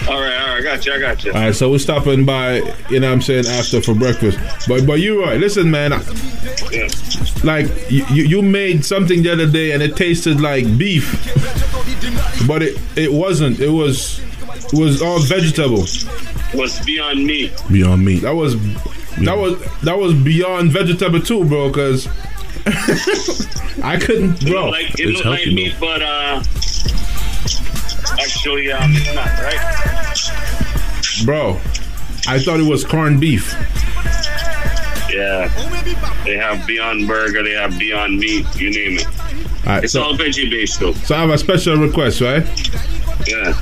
All 0.10 0.22
right, 0.22 0.38
all 0.40 0.48
right. 0.48 0.58
I 0.58 0.62
got 0.64 0.86
you. 0.86 0.94
I 0.94 1.00
got 1.00 1.24
you. 1.24 1.32
All 1.34 1.40
right, 1.42 1.56
so 1.56 1.70
we're 1.70 1.78
stopping 1.80 2.26
by. 2.26 2.56
You 2.90 3.00
know 3.00 3.08
what 3.08 3.14
I'm 3.14 3.22
saying 3.22 3.46
after 3.46 3.82
for 3.82 3.94
breakfast. 3.94 4.38
But 4.68 4.86
but 4.88 5.00
Uroy, 5.00 5.40
listen, 5.40 5.70
man. 5.70 5.92
Yeah. 6.72 6.88
Like 7.44 7.68
you, 7.92 8.06
you 8.10 8.24
you 8.24 8.42
made 8.42 8.84
something 8.86 9.22
the 9.22 9.32
other 9.34 9.48
day 9.50 9.72
and 9.72 9.84
it 9.84 9.96
tasted 9.96 10.40
like 10.42 10.66
beef, 10.78 11.06
but 12.48 12.64
it 12.64 12.80
it 12.96 13.12
wasn't. 13.12 13.60
It 13.60 13.70
was 13.70 14.20
it 14.74 14.74
was 14.74 15.02
all 15.02 15.20
vegetable. 15.20 15.86
Was 16.56 16.80
beyond 16.86 17.26
me? 17.26 17.52
Beyond 17.72 18.04
meat. 18.06 18.22
That 18.22 18.36
was 18.36 18.56
that 19.18 19.38
was 19.38 19.60
that 19.82 19.98
was 19.98 20.14
beyond 20.14 20.72
vegetable 20.72 21.20
too, 21.20 21.44
bro. 21.46 21.68
Because 21.68 22.08
I 23.84 23.98
couldn't, 24.02 24.40
bro. 24.46 24.66
looked 24.66 24.72
like, 24.72 24.90
it 24.92 25.00
it's 25.00 25.14
looked 25.18 25.26
like 25.26 25.40
healthy, 25.40 25.56
meat, 25.56 25.76
but 25.80 26.02
uh, 26.02 26.44
actually, 28.20 28.72
um, 28.72 28.92
it's 28.94 29.14
not 29.14 29.28
right. 29.40 31.26
Bro, 31.26 31.60
I 32.28 32.40
thought 32.40 32.60
it 32.60 32.70
was 32.70 32.84
corned 32.84 33.20
beef. 33.22 33.54
Yeah. 35.10 35.48
They 36.26 36.36
have 36.38 36.68
Beyond 36.68 37.08
Burger. 37.08 37.42
They 37.44 37.54
have 37.54 37.78
Beyond 37.80 38.20
Meat. 38.20 38.46
You 38.56 38.70
name 38.72 38.98
it. 39.00 39.06
All 39.08 39.74
right, 39.74 39.84
It's 39.84 39.94
so 39.94 40.04
all 40.04 40.14
veggie 40.14 40.50
based 40.50 40.80
though. 40.80 40.94
so 40.94 41.16
I 41.16 41.20
have 41.22 41.30
a 41.30 41.38
special 41.38 41.78
request, 41.78 42.22
right? 42.22 42.44
Yeah. 43.28 43.54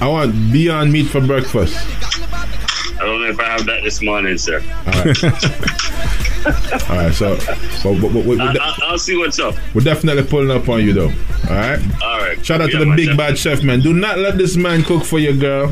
I 0.00 0.08
want 0.08 0.34
Beyond 0.52 0.90
Meat 0.92 1.04
for 1.08 1.20
breakfast. 1.20 1.76
I 2.34 3.04
don't 3.04 3.20
know 3.22 3.28
if 3.28 3.38
I 3.38 3.44
have 3.44 3.66
that 3.66 3.82
this 3.84 4.00
morning, 4.02 4.38
sir. 4.38 4.60
All 4.60 5.04
right, 5.04 5.16
so, 7.12 7.38
so 7.38 7.94
but, 8.00 8.12
but, 8.12 8.24
we, 8.24 8.38
I, 8.40 8.52
we, 8.52 8.58
I, 8.58 8.74
I'll 8.82 8.98
see 8.98 9.16
what's 9.16 9.38
up. 9.38 9.54
we're 9.74 9.82
definitely 9.82 10.24
pulling 10.24 10.50
up 10.50 10.68
on 10.68 10.82
you, 10.82 10.92
though. 10.92 11.08
All 11.08 11.56
right. 11.56 11.80
All 12.02 12.18
right. 12.18 12.44
Shout 12.44 12.60
out 12.60 12.70
to 12.70 12.78
the 12.78 12.92
big 12.96 13.08
chef. 13.08 13.16
bad 13.16 13.38
chef, 13.38 13.62
man. 13.62 13.80
Do 13.80 13.92
not 13.92 14.18
let 14.18 14.38
this 14.38 14.56
man 14.56 14.82
cook 14.82 15.04
for 15.04 15.18
your 15.18 15.34
girl, 15.34 15.68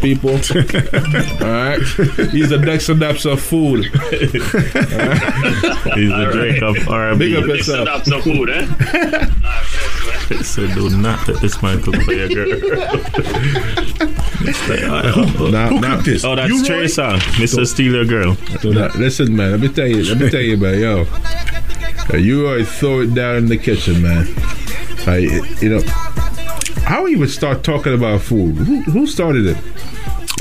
people. 0.00 0.30
All 0.30 0.38
right. 0.38 1.80
He's 2.32 2.50
a 2.52 2.58
Dexta 2.58 2.94
Daps 2.98 3.24
of 3.30 3.40
food. 3.40 3.84
He's 5.94 6.10
the 6.10 6.30
Drake 6.32 6.62
of 6.62 6.74
Big 6.74 6.88
R&B. 6.88 7.36
up 7.36 7.44
Mix 7.44 7.68
yourself. 7.68 7.80
it 7.82 7.88
up 7.88 8.04
some 8.04 8.22
food, 8.22 8.50
eh? 8.50 8.66
So 10.38 10.66
do 10.74 10.88
not 10.90 11.26
let 11.28 11.40
this 11.40 11.60
man 11.62 11.82
cook 11.82 11.96
for 12.02 12.12
your 12.12 12.28
girl. 12.28 12.46
Now, 14.40 15.12
Who 15.12 15.50
now, 15.50 15.68
cooked 15.96 16.06
this? 16.06 16.24
Oh, 16.24 16.34
that's 16.34 16.48
You, 16.48 16.60
Roy? 16.60 16.66
Trey 16.66 16.84
Songz. 16.84 17.20
Mr. 17.36 17.66
Steal 17.66 17.92
Your 17.92 18.04
Girl. 18.04 18.36
So 18.60 18.70
now, 18.70 18.88
listen, 18.96 19.36
man. 19.36 19.50
Let 19.52 19.60
me 19.60 19.68
tell 19.68 19.86
you. 19.86 20.02
Let 20.04 20.18
me 20.18 20.30
tell 20.30 20.40
you, 20.40 20.56
man. 20.56 20.78
Yo, 20.80 21.06
you 22.16 22.46
always 22.46 22.70
throw 22.78 23.00
it 23.02 23.14
down 23.14 23.36
in 23.36 23.46
the 23.46 23.58
kitchen, 23.58 24.02
man. 24.02 24.26
Like, 25.06 25.60
you 25.60 25.68
know, 25.68 25.82
how 26.84 27.04
we 27.04 27.12
even 27.12 27.28
start 27.28 27.62
talking 27.62 27.92
about 27.94 28.22
food? 28.22 28.56
Who, 28.56 28.82
who 28.82 29.06
started 29.06 29.46
it? 29.46 29.56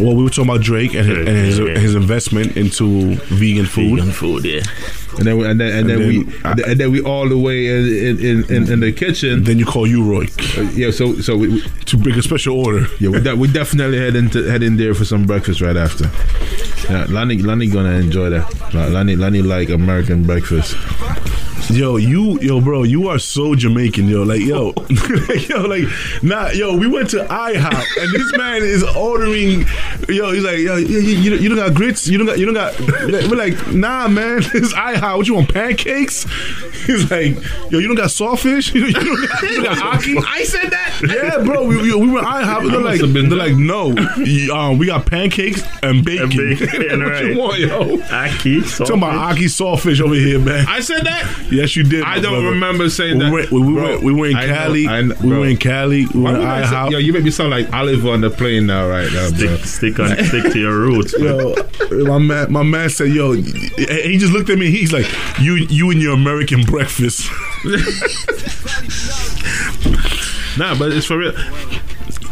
Well, 0.02 0.16
we 0.16 0.24
were 0.24 0.30
talking 0.30 0.50
about 0.50 0.62
Drake 0.62 0.94
and 0.94 1.06
his, 1.08 1.18
and 1.18 1.28
his, 1.38 1.60
yeah, 1.60 1.66
yeah. 1.66 1.80
his 1.80 1.96
investment 1.96 2.56
into 2.58 3.16
vegan 3.28 3.66
food. 3.66 3.98
Vegan 4.00 4.12
food, 4.12 4.46
yeah. 4.46 4.62
And 5.18 5.26
then, 5.28 5.38
we- 5.38 5.48
and 5.48 5.60
then, 5.60 5.68
and, 5.80 5.90
And 5.92 6.02
then, 6.02 6.08
we, 6.08 6.40
I- 6.46 6.70
and 6.72 6.80
then 6.80 6.92
we 6.92 7.02
all 7.02 7.28
the 7.28 7.38
way 7.38 7.68
in 7.68 7.88
in, 7.88 8.20
in, 8.20 8.44
in, 8.56 8.72
in 8.74 8.80
the 8.80 8.92
kitchen. 8.94 9.44
Then 9.44 9.60
you 9.60 9.66
call 9.66 9.86
you 9.88 10.04
Roy 10.04 10.28
Yeah, 10.74 10.92
so 10.92 11.16
so 11.16 11.36
we, 11.36 11.48
we 11.50 11.62
to 11.86 11.98
bring 11.98 12.16
a 12.18 12.22
special 12.22 12.58
order. 12.66 12.86
yeah 13.00 13.10
we, 13.10 13.20
de- 13.20 13.36
we 13.36 13.48
definitely 13.52 13.98
head 13.98 14.16
into 14.16 14.44
head 14.50 14.64
in 14.64 14.78
there 14.78 14.94
for 14.94 15.06
some 15.06 15.26
breakfast 15.26 15.60
right 15.62 15.76
after. 15.76 16.10
Yeah, 16.90 17.06
Lonnie 17.10 17.38
Lonnie 17.40 17.68
gonna 17.68 17.94
enjoy 18.00 18.30
that. 18.30 18.46
Like, 18.74 18.92
Lonnie 18.92 19.16
Lonnie 19.16 19.42
like 19.42 19.70
American 19.70 20.24
breakfast. 20.26 20.76
Yo, 21.72 21.98
you, 21.98 22.40
yo, 22.40 22.60
bro, 22.60 22.82
you 22.82 23.10
are 23.10 23.20
so 23.20 23.54
Jamaican, 23.54 24.08
yo. 24.08 24.24
Like, 24.24 24.42
yo, 24.42 24.74
yo, 25.50 25.62
like, 25.62 25.84
nah, 26.24 26.50
yo. 26.50 26.76
We 26.76 26.88
went 26.88 27.12
to 27.12 27.18
IHOP, 27.18 27.86
and 28.00 28.12
this 28.12 28.36
man 28.36 28.64
is 28.64 28.84
ordering. 28.96 29.66
Yo, 30.08 30.32
he's 30.32 30.44
like, 30.44 30.58
yo, 30.58 30.78
you, 30.78 31.00
you, 31.00 31.36
you 31.36 31.48
don't 31.48 31.60
got 31.60 31.76
grits, 31.76 32.08
you 32.08 32.18
don't 32.18 32.26
got, 32.26 32.40
you 32.40 32.46
don't 32.46 32.56
got. 32.56 32.80
We're 32.80 33.36
like, 33.36 33.68
nah, 33.72 34.08
man, 34.08 34.40
it's 34.54 34.74
IHOP. 34.74 35.18
What 35.18 35.28
you 35.28 35.36
want, 35.36 35.54
pancakes? 35.54 36.24
He's 36.90 37.12
like, 37.12 37.36
yo, 37.70 37.78
you 37.78 37.88
don't 37.88 37.96
got 37.96 38.10
saltfish, 38.10 38.74
you 38.74 38.92
don't, 38.92 39.04
you 39.04 39.16
don't 39.16 39.30
got, 39.30 39.42
you 39.44 39.64
don't 39.64 39.76
got 39.76 40.02
ackee. 40.02 40.24
I 40.26 40.44
said 40.44 40.72
that. 40.72 41.02
Yeah, 41.04 41.44
bro, 41.44 41.64
we, 41.66 41.78
we, 41.78 41.94
we 41.94 42.10
were 42.10 42.22
IHOP, 42.22 42.72
they're 42.72 42.82
like, 42.82 43.02
been 43.14 43.30
they're 43.30 43.38
like, 43.38 43.56
no, 43.56 43.92
um, 44.56 44.80
we 44.80 44.88
got 44.88 45.06
pancakes 45.06 45.62
and 45.84 46.04
bacon. 46.04 46.32
And 46.32 46.60
bacon, 46.60 47.00
what 47.00 47.12
right. 47.12 47.26
you 47.26 47.38
want, 47.38 47.60
yo? 47.60 47.98
Ackee, 48.08 48.78
Talking 48.78 48.98
about 48.98 49.36
ackee 49.36 49.46
saltfish 49.46 50.02
over 50.02 50.16
here, 50.16 50.40
man. 50.40 50.66
I 50.68 50.80
said 50.80 51.04
that. 51.04 51.28
Yes, 51.60 51.76
you 51.76 51.84
did. 51.84 52.04
I 52.04 52.20
don't 52.20 52.32
brother. 52.34 52.50
remember 52.52 52.90
saying 52.90 53.18
we 53.18 53.26
that. 53.26 53.32
Went, 53.34 53.52
we, 53.52 53.62
we 53.62 53.74
Bro, 53.74 53.84
went, 53.84 54.04
we 54.04 54.14
were 54.14 54.28
in 54.28 54.36
I 54.38 54.46
know- 54.46 54.54
Cali. 54.56 54.88
I 54.88 55.02
know- 55.02 55.16
we 55.22 55.30
bro. 55.30 55.40
were 55.42 55.48
in 55.48 55.58
Cali. 55.58 56.06
We 56.08 56.22
Why 56.22 56.32
were 56.32 56.38
in 56.38 56.42
would 56.44 56.48
I 56.50 56.66
say- 56.70 56.76
IHOP. 56.76 56.92
Yo, 56.92 56.98
you 57.00 57.14
make 57.14 57.24
me 57.24 57.32
sound 57.32 57.50
like 57.50 57.74
Oliver 57.74 58.10
on 58.12 58.22
the 58.22 58.30
plane 58.30 58.66
now, 58.68 58.88
right 58.88 59.12
now, 59.12 59.30
bro. 59.32 59.58
Stick, 59.58 59.96
stick 59.96 60.00
on, 60.00 60.24
stick 60.26 60.54
to 60.54 60.60
your 60.60 60.78
roots. 60.78 61.18
man. 61.20 61.54
Yo, 61.92 62.06
my 62.06 62.18
man, 62.18 62.52
my 62.52 62.64
man 62.64 62.90
said, 62.90 63.10
"Yo," 63.10 63.34
he 63.34 64.18
just 64.18 64.32
looked 64.32 64.50
at 64.50 64.58
me. 64.58 64.72
He's 64.72 64.94
like, 64.94 65.08
"You, 65.40 65.56
you 65.56 65.90
and 65.92 66.02
your 66.02 66.14
American 66.14 66.64
breakfast." 66.64 67.30
Nah, 70.58 70.78
but 70.78 70.92
it's 70.92 71.06
for 71.06 71.18
real. 71.18 71.34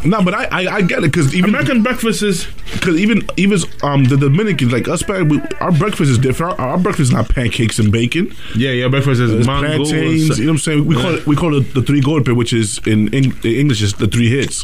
Nah, 0.05 0.21
but 0.23 0.33
I, 0.33 0.45
I, 0.45 0.75
I 0.77 0.81
get 0.81 0.99
it 0.99 1.11
because 1.11 1.33
even 1.35 1.49
American 1.49 1.83
breakfast 1.83 2.21
is 2.23 2.47
because 2.73 2.97
even 2.97 3.27
even 3.37 3.59
um 3.83 4.03
the 4.05 4.17
Dominicans 4.17 4.71
like 4.71 4.87
us, 4.87 5.07
man, 5.07 5.29
we, 5.29 5.41
our 5.59 5.71
breakfast 5.71 6.09
is 6.11 6.17
different. 6.17 6.59
Our, 6.59 6.69
our 6.69 6.77
breakfast 6.77 7.09
is 7.09 7.11
not 7.13 7.29
pancakes 7.29 7.79
and 7.79 7.91
bacon. 7.91 8.33
yeah, 8.55 8.71
yeah. 8.71 8.87
Breakfast 8.87 9.21
is 9.21 9.31
It's 9.33 9.47
mangoes. 9.47 9.89
plantains. 9.91 10.39
You 10.39 10.45
know 10.45 10.51
what 10.51 10.55
I'm 10.55 10.59
saying? 10.59 10.85
We 10.85 10.95
call 10.95 11.15
it 11.15 11.25
we 11.27 11.35
call 11.35 11.55
it 11.55 11.73
the 11.73 11.81
three 11.81 12.01
golpe, 12.01 12.35
which 12.35 12.53
is 12.53 12.79
in, 12.87 13.13
in, 13.13 13.25
in 13.43 13.51
English 13.55 13.81
is 13.81 13.93
the 13.95 14.07
three 14.07 14.29
hits, 14.29 14.63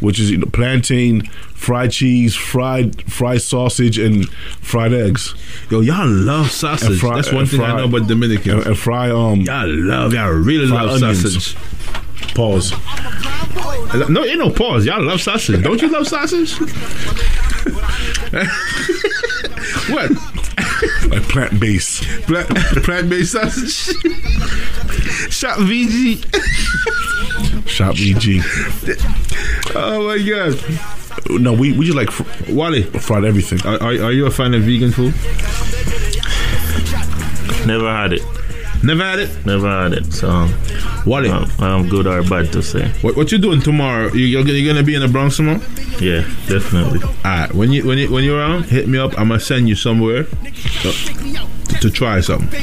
which 0.00 0.18
is 0.18 0.30
you 0.30 0.38
know, 0.38 0.46
plantain, 0.52 1.22
fried 1.54 1.90
cheese, 1.92 2.34
fried 2.34 3.02
fried 3.10 3.42
sausage, 3.42 3.98
and 3.98 4.28
fried 4.60 4.92
eggs. 4.92 5.34
Yo, 5.70 5.80
y'all 5.80 6.08
love 6.08 6.50
sausage. 6.50 6.98
Fry- 7.00 7.16
That's 7.16 7.32
one 7.32 7.46
thing 7.46 7.60
I 7.60 7.76
know 7.76 7.84
about 7.84 8.08
Dominicans. 8.08 8.46
and, 8.54 8.66
and 8.66 8.78
fry 8.78 9.10
um 9.10 9.40
y'all 9.42 9.68
love, 9.68 10.12
y'all 10.14 10.30
really 10.32 10.66
love 10.66 11.02
onions. 11.02 11.22
sausage. 11.22 11.56
Pause. 12.34 12.72
No, 14.08 14.24
ain't 14.24 14.38
no 14.38 14.50
pause. 14.50 14.86
Y'all 14.86 15.02
love 15.02 15.20
sausage. 15.20 15.62
Don't 15.62 15.80
you 15.82 15.88
love 15.88 16.06
sausage? 16.08 16.52
what? 19.88 20.10
like 21.08 21.22
plant 21.28 21.60
based. 21.60 22.02
Plant, 22.22 22.48
plant-based 22.84 23.32
sausage? 23.32 23.96
Shop 25.30 25.58
VG. 25.58 26.24
Shop 27.68 27.94
EG. 27.98 28.42
Oh 29.74 30.06
my 30.06 30.18
god. 30.18 30.58
No, 31.40 31.52
we, 31.52 31.72
we 31.72 31.86
just 31.86 31.96
like 31.96 32.10
fr- 32.10 32.52
Wally, 32.52 32.82
fried 32.82 33.24
everything. 33.24 33.60
are, 33.66 33.76
are, 33.82 34.06
are 34.06 34.12
you 34.12 34.26
a 34.26 34.30
fan 34.30 34.54
of 34.54 34.62
vegan 34.62 34.90
food? 34.90 35.14
Never 37.66 37.90
had 37.92 38.14
it. 38.14 38.22
Never 38.84 39.04
had 39.04 39.18
it? 39.20 39.46
Never 39.46 39.68
had 39.68 39.92
it. 39.92 40.12
So 40.12 40.48
Wally, 41.06 41.30
um, 41.30 41.48
I'm 41.60 41.88
good 41.88 42.06
or 42.06 42.22
bad 42.22 42.52
to 42.52 42.62
say. 42.62 42.88
what, 43.02 43.16
what 43.16 43.30
you 43.30 43.38
doing 43.38 43.60
tomorrow? 43.60 44.12
You, 44.12 44.24
you're, 44.26 44.42
gonna- 44.42 44.54
you're 44.58 44.72
gonna 44.74 44.84
be 44.84 44.94
in 44.94 45.02
the 45.02 45.08
Bronx 45.08 45.36
tomorrow? 45.36 45.60
Yeah, 46.00 46.22
definitely. 46.48 47.00
Alright, 47.24 47.54
when 47.54 47.70
you 47.72 47.86
when 47.86 47.98
you 47.98 48.10
when 48.10 48.24
you're 48.24 48.38
around, 48.38 48.64
hit 48.64 48.88
me 48.88 48.98
up. 48.98 49.12
I'm 49.18 49.28
gonna 49.28 49.38
send 49.40 49.68
you 49.68 49.76
somewhere 49.76 50.24
to, 50.24 50.92
to 51.80 51.90
try 51.90 52.20
something. 52.20 52.62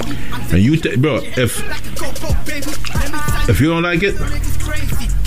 And 0.52 0.60
you, 0.62 0.76
ta- 0.78 0.98
bro, 0.98 1.20
if 1.38 1.60
if 3.50 3.62
you 3.62 3.70
don't 3.70 3.84
like 3.84 4.02
it, 4.04 4.16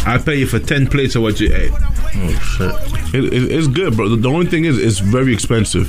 I 0.06 0.18
pay 0.18 0.36
you 0.36 0.46
for 0.46 0.58
ten 0.58 0.86
plates 0.86 1.14
of 1.16 1.22
what 1.22 1.40
you 1.40 1.54
ate. 1.54 1.70
Oh 1.74 2.30
shit. 2.58 3.14
It, 3.14 3.32
it, 3.32 3.52
it's 3.52 3.66
good, 3.66 3.96
bro. 3.96 4.08
The, 4.10 4.16
the 4.16 4.28
only 4.30 4.46
thing 4.46 4.64
is, 4.64 4.78
it's 4.78 4.98
very 4.98 5.32
expensive. 5.32 5.88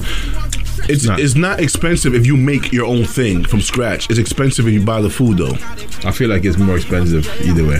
It's 0.89 1.05
not. 1.05 1.19
it's 1.19 1.35
not 1.35 1.59
expensive 1.59 2.13
if 2.13 2.25
you 2.25 2.35
make 2.35 2.71
your 2.73 2.85
own 2.85 3.05
thing 3.05 3.45
from 3.45 3.61
scratch. 3.61 4.09
It's 4.09 4.19
expensive 4.19 4.67
if 4.67 4.73
you 4.73 4.83
buy 4.83 5.01
the 5.01 5.09
food 5.09 5.37
though. 5.37 5.53
I 6.07 6.11
feel 6.11 6.29
like 6.29 6.43
it's 6.43 6.57
more 6.57 6.75
expensive 6.75 7.25
either 7.41 7.63
way. 7.65 7.79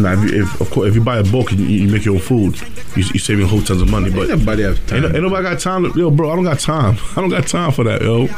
Now, 0.00 0.12
if, 0.14 0.30
you, 0.30 0.42
if 0.42 0.60
of 0.60 0.70
course 0.70 0.88
if 0.88 0.94
you 0.94 1.02
buy 1.02 1.18
a 1.18 1.24
bulk 1.24 1.50
and 1.50 1.60
you, 1.60 1.66
you 1.66 1.88
make 1.88 2.04
your 2.04 2.14
own 2.14 2.20
food, 2.20 2.60
you 2.96 3.04
you 3.12 3.18
saving 3.18 3.46
whole 3.46 3.60
tons 3.62 3.82
of 3.82 3.90
money. 3.90 4.10
But 4.10 4.22
ain't, 4.22 4.30
Everybody 4.32 4.62
have 4.62 4.86
time. 4.86 5.02
no- 5.02 5.08
ain't 5.08 5.22
nobody 5.22 5.42
got 5.42 5.58
time. 5.58 5.82
To, 5.92 5.98
yo, 5.98 6.10
bro, 6.10 6.30
I 6.30 6.36
don't 6.36 6.44
got 6.44 6.60
time. 6.60 6.96
I 7.16 7.20
don't 7.20 7.30
got 7.30 7.46
time 7.46 7.72
for 7.72 7.84
that, 7.84 8.02
yo. 8.02 8.28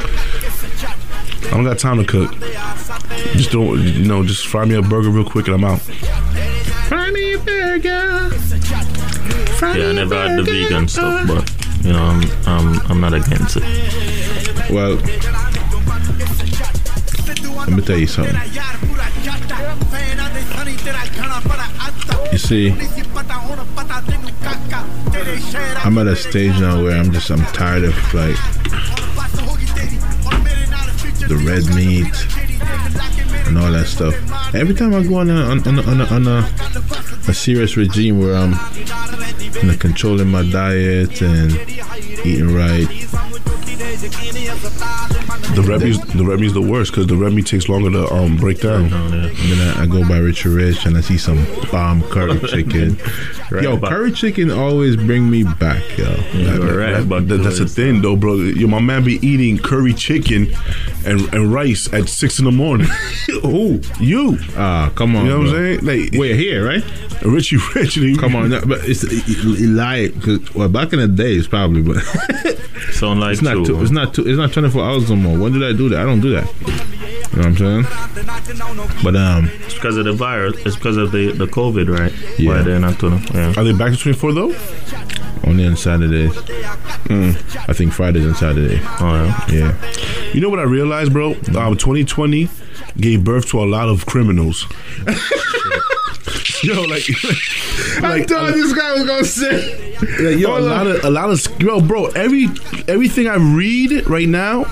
I 1.47 1.51
don't 1.51 1.63
got 1.63 1.77
time 1.77 1.97
to 2.03 2.05
cook. 2.05 2.31
Just 3.33 3.51
don't, 3.51 3.79
you 3.81 4.05
know, 4.05 4.23
just 4.25 4.47
fry 4.47 4.65
me 4.65 4.75
a 4.75 4.81
burger 4.81 5.09
real 5.09 5.23
quick 5.29 5.47
and 5.47 5.55
I'm 5.55 5.63
out. 5.63 5.79
Fry 5.81 7.11
me 7.11 7.33
a 7.33 7.37
burger. 7.39 8.29
Fry 9.59 9.77
Yeah, 9.77 9.83
I 9.83 9.87
me 9.87 9.89
a 9.89 9.93
never 9.93 10.15
had 10.15 10.39
the 10.39 10.43
vegan 10.43 10.87
stuff, 10.87 11.27
but 11.27 11.64
you 11.85 11.93
know, 11.93 12.01
I'm 12.01 12.21
I'm 12.47 12.91
I'm 12.91 12.99
not 12.99 13.13
against 13.13 13.57
it. 13.57 13.63
Well, 14.71 14.95
let 17.65 17.69
me 17.69 17.81
tell 17.83 17.97
you 17.97 18.07
something. 18.07 18.35
You 22.31 22.37
see, 22.39 22.71
I'm 25.83 25.97
at 25.99 26.07
a 26.07 26.15
stage 26.15 26.59
now 26.59 26.83
where 26.83 26.97
I'm 26.97 27.11
just 27.11 27.29
I'm 27.29 27.45
tired 27.53 27.83
of 27.83 28.13
like 28.13 28.35
the 31.27 31.37
red 31.45 31.65
meat 31.75 32.13
and 33.47 33.57
all 33.59 33.71
that 33.71 33.85
stuff. 33.85 34.15
Every 34.55 34.73
time 34.73 34.93
I 34.95 35.03
go 35.03 35.15
on 35.15 35.29
a 35.29 35.35
on, 35.35 35.67
on, 35.67 35.79
on, 35.79 36.01
a, 36.01 36.05
on 36.05 36.27
a, 36.27 36.39
a 37.27 37.33
serious 37.33 37.77
regime 37.77 38.19
where 38.19 38.35
I'm 38.35 38.53
you 39.55 39.63
know, 39.63 39.77
controlling 39.77 40.29
my 40.29 40.43
diet 40.49 41.21
and 41.21 41.51
eating 42.25 42.53
right, 42.53 42.87
The 45.55 45.63
red 45.67 45.81
meat's, 45.81 45.99
the 46.13 46.25
red 46.25 46.39
meat's 46.39 46.53
the 46.53 46.61
worst 46.61 46.91
because 46.91 47.07
the 47.07 47.15
meat 47.15 47.45
takes 47.47 47.69
longer 47.69 47.89
to 47.91 48.13
um 48.13 48.35
break 48.37 48.61
down. 48.61 48.89
Yeah. 48.89 48.95
And 48.95 49.51
then 49.51 49.77
I, 49.77 49.83
I 49.83 49.85
go 49.85 50.07
by 50.07 50.17
Richard 50.17 50.51
Rich 50.51 50.85
and 50.85 50.97
I 50.97 51.01
see 51.01 51.17
some 51.17 51.45
bomb 51.71 52.01
curry 52.03 52.39
chicken. 52.47 52.97
Right 53.51 53.63
yo, 53.63 53.77
back. 53.77 53.89
curry 53.91 54.11
chicken 54.11 54.49
always 54.49 54.95
bring 54.95 55.29
me 55.29 55.43
back, 55.43 55.83
yo. 55.97 56.05
Yeah, 56.33 56.55
Like, 56.57 56.71
right. 56.75 56.91
That- 56.93 57.09
But 57.09 57.27
that- 57.27 57.37
that's 57.43 57.59
the 57.59 57.67
thing, 57.67 58.01
though, 58.01 58.15
bro. 58.15 58.35
Yo, 58.37 58.67
my 58.67 58.79
man 58.79 59.03
be 59.03 59.25
eating 59.25 59.57
curry 59.59 59.93
chicken 59.93 60.47
and, 61.05 61.21
and 61.33 61.53
rice 61.53 61.91
at 61.93 62.09
six 62.09 62.39
in 62.39 62.45
the 62.45 62.51
morning. 62.51 62.87
Who? 63.43 63.81
you, 63.99 64.39
Ah, 64.57 64.91
come 64.95 65.15
on. 65.15 65.25
you 65.25 65.31
know 65.31 65.37
what 65.39 65.47
I'm 65.49 65.53
saying? 65.53 65.85
Like, 65.85 66.19
We're 66.19 66.35
here, 66.35 66.65
right? 66.65 66.83
Richie 67.23 67.57
Rich. 67.75 67.99
Come 68.19 68.35
on, 68.35 68.49
but 68.67 68.79
it's 68.83 69.03
Eli. 69.03 70.09
Well, 70.55 70.69
back 70.69 70.91
in 70.93 70.99
the 70.99 71.07
days, 71.07 71.47
probably, 71.47 71.81
but 71.81 71.97
Sound 72.91 73.19
like 73.19 73.33
it's 73.33 73.41
not. 73.41 73.53
two. 73.53 73.65
Two, 73.65 73.81
it's 73.81 73.91
not. 73.91 74.13
Two, 74.13 74.27
it's 74.27 74.37
not 74.37 74.51
24 74.53 74.83
hours 74.83 75.09
no 75.09 75.15
more. 75.15 75.37
When 75.37 75.53
did 75.53 75.63
I 75.63 75.71
do 75.73 75.89
that? 75.89 75.99
I 75.99 76.03
don't 76.03 76.19
do 76.21 76.31
that. 76.31 76.45
You 77.31 77.41
know 77.41 77.49
what 77.49 77.61
I'm 77.61 77.85
saying? 77.85 79.03
But 79.03 79.15
um, 79.15 79.49
It's 79.65 79.73
because 79.73 79.97
of 79.97 80.05
the 80.05 80.13
virus. 80.13 80.55
It's 80.65 80.75
because 80.75 80.97
of 80.97 81.11
the, 81.11 81.31
the 81.31 81.47
COVID, 81.47 81.87
right? 81.97 82.13
Yeah. 82.39 82.51
Why 82.51 82.61
they're 82.61 82.79
not 82.79 82.97
gonna. 82.99 83.21
Yeah. 83.33 83.53
Are 83.57 83.63
they 83.63 83.73
back 83.73 83.91
to 83.91 83.97
24 83.97 84.33
though? 84.33 84.55
only 85.45 85.65
on 85.65 85.77
Saturdays. 85.77 86.31
Mm. 86.33 87.69
I 87.69 87.73
think 87.73 87.93
Fridays 87.93 88.25
and 88.25 88.35
Saturdays. 88.35 88.81
Oh, 88.99 89.45
yeah. 89.49 89.53
Yeah. 89.53 90.31
You 90.33 90.41
know 90.41 90.49
what 90.49 90.59
I 90.59 90.63
realized, 90.63 91.13
bro? 91.13 91.31
Um, 91.55 91.77
2020 91.77 92.49
gave 92.97 93.23
birth 93.23 93.49
to 93.49 93.59
a 93.59 93.65
lot 93.65 93.89
of 93.89 94.05
criminals. 94.05 94.65
yo, 96.63 96.81
like, 96.83 97.07
like, 98.01 98.27
this 98.27 98.73
guy 98.73 98.93
was 98.93 99.05
gonna 99.05 99.25
say. 99.25 99.93
Yeah, 100.19 100.29
yo, 100.29 100.57
a 100.57 100.59
lot 100.59 100.87
of 100.87 101.03
a 101.03 101.09
lot 101.09 101.29
of 101.29 101.61
yo, 101.61 101.79
bro. 101.81 102.07
Every 102.07 102.47
everything 102.87 103.27
I 103.27 103.35
read 103.35 104.07
right 104.09 104.27
now 104.27 104.63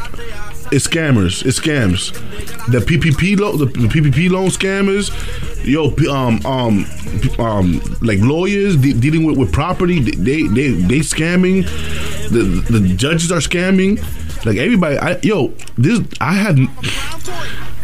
is 0.71 0.87
scammers. 0.87 1.45
It's 1.45 1.59
scams. 1.59 2.13
The 2.71 2.79
PPP 2.79 3.39
loan, 3.39 3.57
the, 3.57 3.65
the 3.65 3.87
PPP 3.87 4.29
loan 4.29 4.49
scammers. 4.49 5.11
Yo, 5.65 5.89
um, 6.13 6.45
um, 6.45 6.85
um, 7.39 7.81
like 8.01 8.19
lawyers 8.19 8.75
de- 8.77 8.93
dealing 8.93 9.25
with, 9.25 9.37
with 9.37 9.51
property. 9.51 9.99
They 9.99 10.43
they 10.43 10.71
they 10.71 10.99
scamming. 10.99 11.63
The 12.29 12.43
the 12.79 12.95
judges 12.95 13.31
are 13.31 13.39
scamming. 13.39 13.99
Like 14.45 14.57
everybody, 14.57 14.97
I, 14.97 15.19
yo, 15.23 15.49
this 15.77 16.01
I 16.19 16.33
had. 16.33 16.57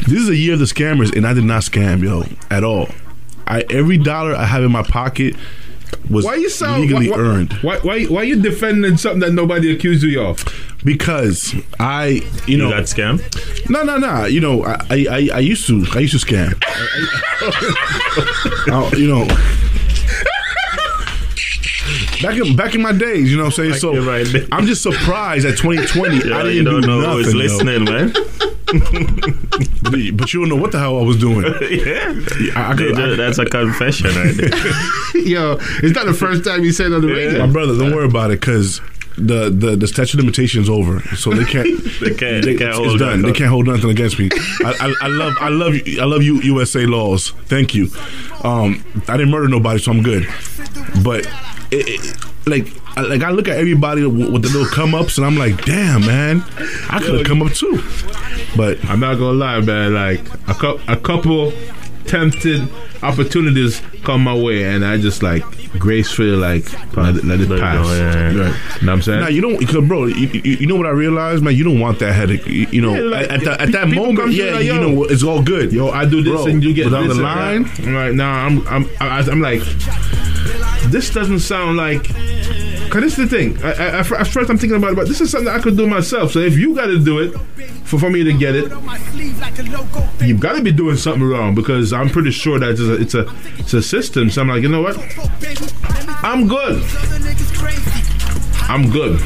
This 0.07 0.21
is 0.21 0.29
a 0.29 0.35
year 0.35 0.53
of 0.53 0.59
the 0.59 0.65
scammers, 0.65 1.15
and 1.15 1.27
I 1.27 1.33
did 1.33 1.43
not 1.43 1.63
scam, 1.63 2.01
yo, 2.01 2.23
at 2.49 2.63
all. 2.63 2.89
I 3.47 3.63
every 3.69 3.97
dollar 3.97 4.35
I 4.35 4.45
have 4.45 4.63
in 4.63 4.71
my 4.71 4.83
pocket 4.83 5.35
was 6.09 6.25
Why 6.25 6.35
you 6.35 6.49
sound 6.49 6.81
legally 6.81 7.09
why, 7.09 7.17
why, 7.17 7.23
earned 7.23 7.53
Why, 7.61 7.77
why 7.79 8.03
why 8.05 8.23
you 8.23 8.41
defending 8.41 8.97
something 8.97 9.19
that 9.21 9.33
nobody 9.33 9.71
accused 9.71 10.03
you 10.03 10.21
of? 10.21 10.43
because 10.83 11.53
I, 11.79 12.21
you 12.47 12.57
You 12.57 12.57
know, 12.57 12.69
got 12.69 12.83
scam. 12.83 13.19
no, 13.69 13.83
no, 13.83 13.97
no. 13.97 14.25
You 14.25 14.39
know, 14.39 14.63
I, 14.63 14.77
I, 14.89 15.05
I- 15.11 15.29
I 15.35 15.39
used 15.39 15.67
to, 15.67 15.85
I 15.93 15.99
used 15.99 16.17
to 16.17 16.25
scam. 16.25 16.55
I- 18.71 18.91
you 18.95 19.07
know, 19.07 19.27
back 22.21 22.37
in 22.37 22.55
back 22.55 22.75
in 22.75 22.81
my 22.81 22.91
days, 22.91 23.29
you 23.31 23.37
know 23.37 23.43
what 23.45 23.57
I'm 23.59 23.69
saying. 23.69 23.73
So 23.75 23.95
in 23.95 24.05
my 24.05 24.23
days. 24.23 24.47
I'm 24.51 24.65
just 24.65 24.81
surprised 24.83 25.45
at 25.45 25.57
2020. 25.57 26.15
I 26.33 26.43
didn't 26.43 26.53
you 26.55 26.63
don't 26.63 26.81
do 26.81 26.87
know 26.87 27.01
nothing. 27.01 27.23
who's 27.23 27.33
yo. 27.33 27.39
listening, 27.39 27.83
man. 27.85 28.13
but 30.15 30.33
you 30.33 30.39
don't 30.41 30.49
know 30.49 30.55
what 30.55 30.71
the 30.71 30.79
hell 30.79 30.99
I 30.99 31.01
was 31.03 31.17
doing. 31.17 31.41
yeah. 31.71 32.13
I, 32.55 32.71
I 32.71 32.75
could, 32.75 32.99
I- 32.99 33.15
That's 33.15 33.37
a 33.39 33.45
confession 33.45 34.07
right 34.07 34.35
there. 34.35 35.21
Yo, 35.21 35.57
it's 35.83 35.95
not 35.95 36.05
the 36.05 36.13
first 36.13 36.43
time 36.43 36.63
you 36.63 36.71
said 36.71 36.87
it 36.91 36.95
on 36.95 37.01
the 37.01 37.07
radio. 37.07 37.45
my 37.45 37.51
brother, 37.51 37.77
don't 37.77 37.93
worry 37.95 38.05
about 38.07 38.31
it, 38.31 38.39
because. 38.39 38.81
The, 39.17 39.49
the 39.49 39.75
the 39.75 39.85
statute 39.85 40.13
of 40.13 40.19
limitations 40.21 40.67
is 40.67 40.69
over, 40.69 41.01
so 41.17 41.31
they 41.31 41.43
can't. 41.43 41.67
They 41.99 42.13
can't- 42.13 42.45
they 42.45 42.55
can't 42.55 42.69
it's 42.69 42.77
hold 42.77 42.99
done. 42.99 43.21
that 43.21 43.27
They 43.27 43.33
can't 43.33 43.49
hold 43.49 43.67
nothing 43.67 43.89
against 43.89 44.17
me. 44.17 44.29
I, 44.63 44.73
I, 44.79 44.93
I 45.01 45.07
love 45.09 45.33
I 45.41 45.49
love 45.49 45.75
you 45.75 46.01
I 46.01 46.05
love 46.05 46.23
you 46.23 46.35
USA 46.41 46.85
laws. 46.85 47.31
Thank 47.47 47.75
you. 47.75 47.89
Um, 48.45 48.81
I 49.09 49.17
didn't 49.17 49.31
murder 49.31 49.49
nobody, 49.49 49.77
so 49.79 49.91
I'm 49.91 50.03
good. 50.03 50.25
But 51.03 51.27
it, 51.71 51.87
it, 51.87 52.25
like 52.47 52.67
I, 52.97 53.01
like 53.01 53.21
I 53.23 53.31
look 53.31 53.47
at 53.47 53.57
everybody 53.57 54.05
with, 54.05 54.31
with 54.31 54.41
the 54.43 54.49
little 54.49 54.65
come 54.67 54.95
ups, 54.95 55.17
and 55.17 55.25
I'm 55.25 55.37
like, 55.37 55.63
damn 55.65 56.01
man, 56.01 56.43
I 56.89 56.99
could 56.99 57.15
have 57.19 57.25
come 57.27 57.41
up 57.41 57.53
too. 57.53 57.81
But 58.57 58.83
I'm 58.85 58.99
not 58.99 59.15
gonna 59.15 59.37
lie, 59.37 59.59
man. 59.61 59.93
Like 59.93 60.21
a, 60.49 60.53
cou- 60.53 60.79
a 60.87 60.97
couple 60.97 61.53
tempted 62.05 62.67
opportunities 63.03 63.81
come 64.03 64.23
my 64.23 64.33
way, 64.35 64.63
and 64.63 64.83
I 64.83 64.97
just 64.97 65.21
like 65.21 65.43
gracefully 65.77 66.31
like 66.31 66.65
let 66.97 67.15
it, 67.17 67.23
let 67.23 67.39
it 67.39 67.47
Let 67.49 67.59
it 67.59 67.61
pass. 67.61 67.85
go, 67.85 67.93
yeah, 67.93 67.99
yeah. 68.01 68.25
Right. 68.25 68.31
You 68.31 68.37
know 68.37 68.47
what 68.47 68.89
I'm 68.89 69.01
saying? 69.03 69.19
Now 69.21 69.27
you 69.27 69.41
don't, 69.41 69.67
cause 69.67 69.87
bro. 69.87 70.05
You, 70.07 70.27
you, 70.27 70.41
you 70.61 70.67
know 70.67 70.75
what 70.75 70.87
I 70.87 70.91
realized, 70.91 71.43
man. 71.43 71.55
You 71.55 71.63
don't 71.63 71.79
want 71.79 71.99
that 71.99 72.13
headache. 72.13 72.45
You, 72.47 72.67
you 72.71 72.81
know, 72.81 72.95
Yeah, 72.95 73.01
like, 73.01 73.29
at, 73.29 73.39
the, 73.41 73.61
at 73.61 73.71
that 73.73 73.87
moment, 73.89 74.31
yeah, 74.31 74.53
like, 74.53 74.65
you 74.65 74.73
know, 74.73 75.03
it's 75.03 75.21
all 75.23 75.43
good. 75.43 75.71
Yo, 75.71 75.89
I 75.89 76.05
do 76.05 76.23
this 76.23 76.33
Bro, 76.33 76.47
and 76.47 76.63
you 76.63 76.73
get 76.73 76.89
but 76.89 76.93
on 76.97 77.07
this 77.07 77.17
the 77.17 77.23
line? 77.23 77.63
that. 77.63 77.79
I'm 77.81 77.93
like, 77.93 78.13
nah, 78.13 78.45
I'm, 78.45 78.67
I'm, 78.67 78.89
I, 78.99 79.19
I'm 79.19 79.41
like, 79.41 79.61
this 80.91 81.09
doesn't 81.09 81.39
sound 81.39 81.77
like. 81.77 82.03
Cause 82.89 83.01
this 83.01 83.19
is 83.19 83.29
the 83.29 83.37
thing. 83.37 83.63
I, 83.63 83.71
I, 83.71 83.99
at 83.99 84.27
first, 84.27 84.49
I'm 84.49 84.57
thinking 84.57 84.75
about 84.77 84.93
it, 84.93 84.95
but 84.95 85.07
this 85.07 85.21
is 85.21 85.29
something 85.29 85.47
I 85.47 85.59
could 85.59 85.77
do 85.77 85.85
myself. 85.85 86.31
So 86.31 86.39
if 86.39 86.57
you 86.57 86.73
got 86.73 86.87
to 86.87 86.97
do 86.97 87.19
it 87.19 87.39
for, 87.83 87.99
for 87.99 88.09
me 88.09 88.23
to 88.23 88.33
get 88.33 88.55
it, 88.55 88.71
you've 90.21 90.39
got 90.39 90.55
to 90.55 90.63
be 90.63 90.71
doing 90.71 90.95
something 90.95 91.23
wrong 91.23 91.53
because 91.53 91.93
I'm 91.93 92.09
pretty 92.09 92.31
sure 92.31 92.57
that 92.57 92.71
it's 92.71 92.81
a, 92.81 92.93
it's 92.95 93.13
a 93.13 93.35
it's 93.59 93.73
a 93.73 93.81
system. 93.83 94.31
So 94.31 94.41
I'm 94.41 94.47
like, 94.47 94.63
you 94.63 94.69
know 94.69 94.81
what? 94.81 94.97
I'm 96.23 96.47
good. 96.47 96.83
I'm 98.67 98.89
good. 98.89 99.19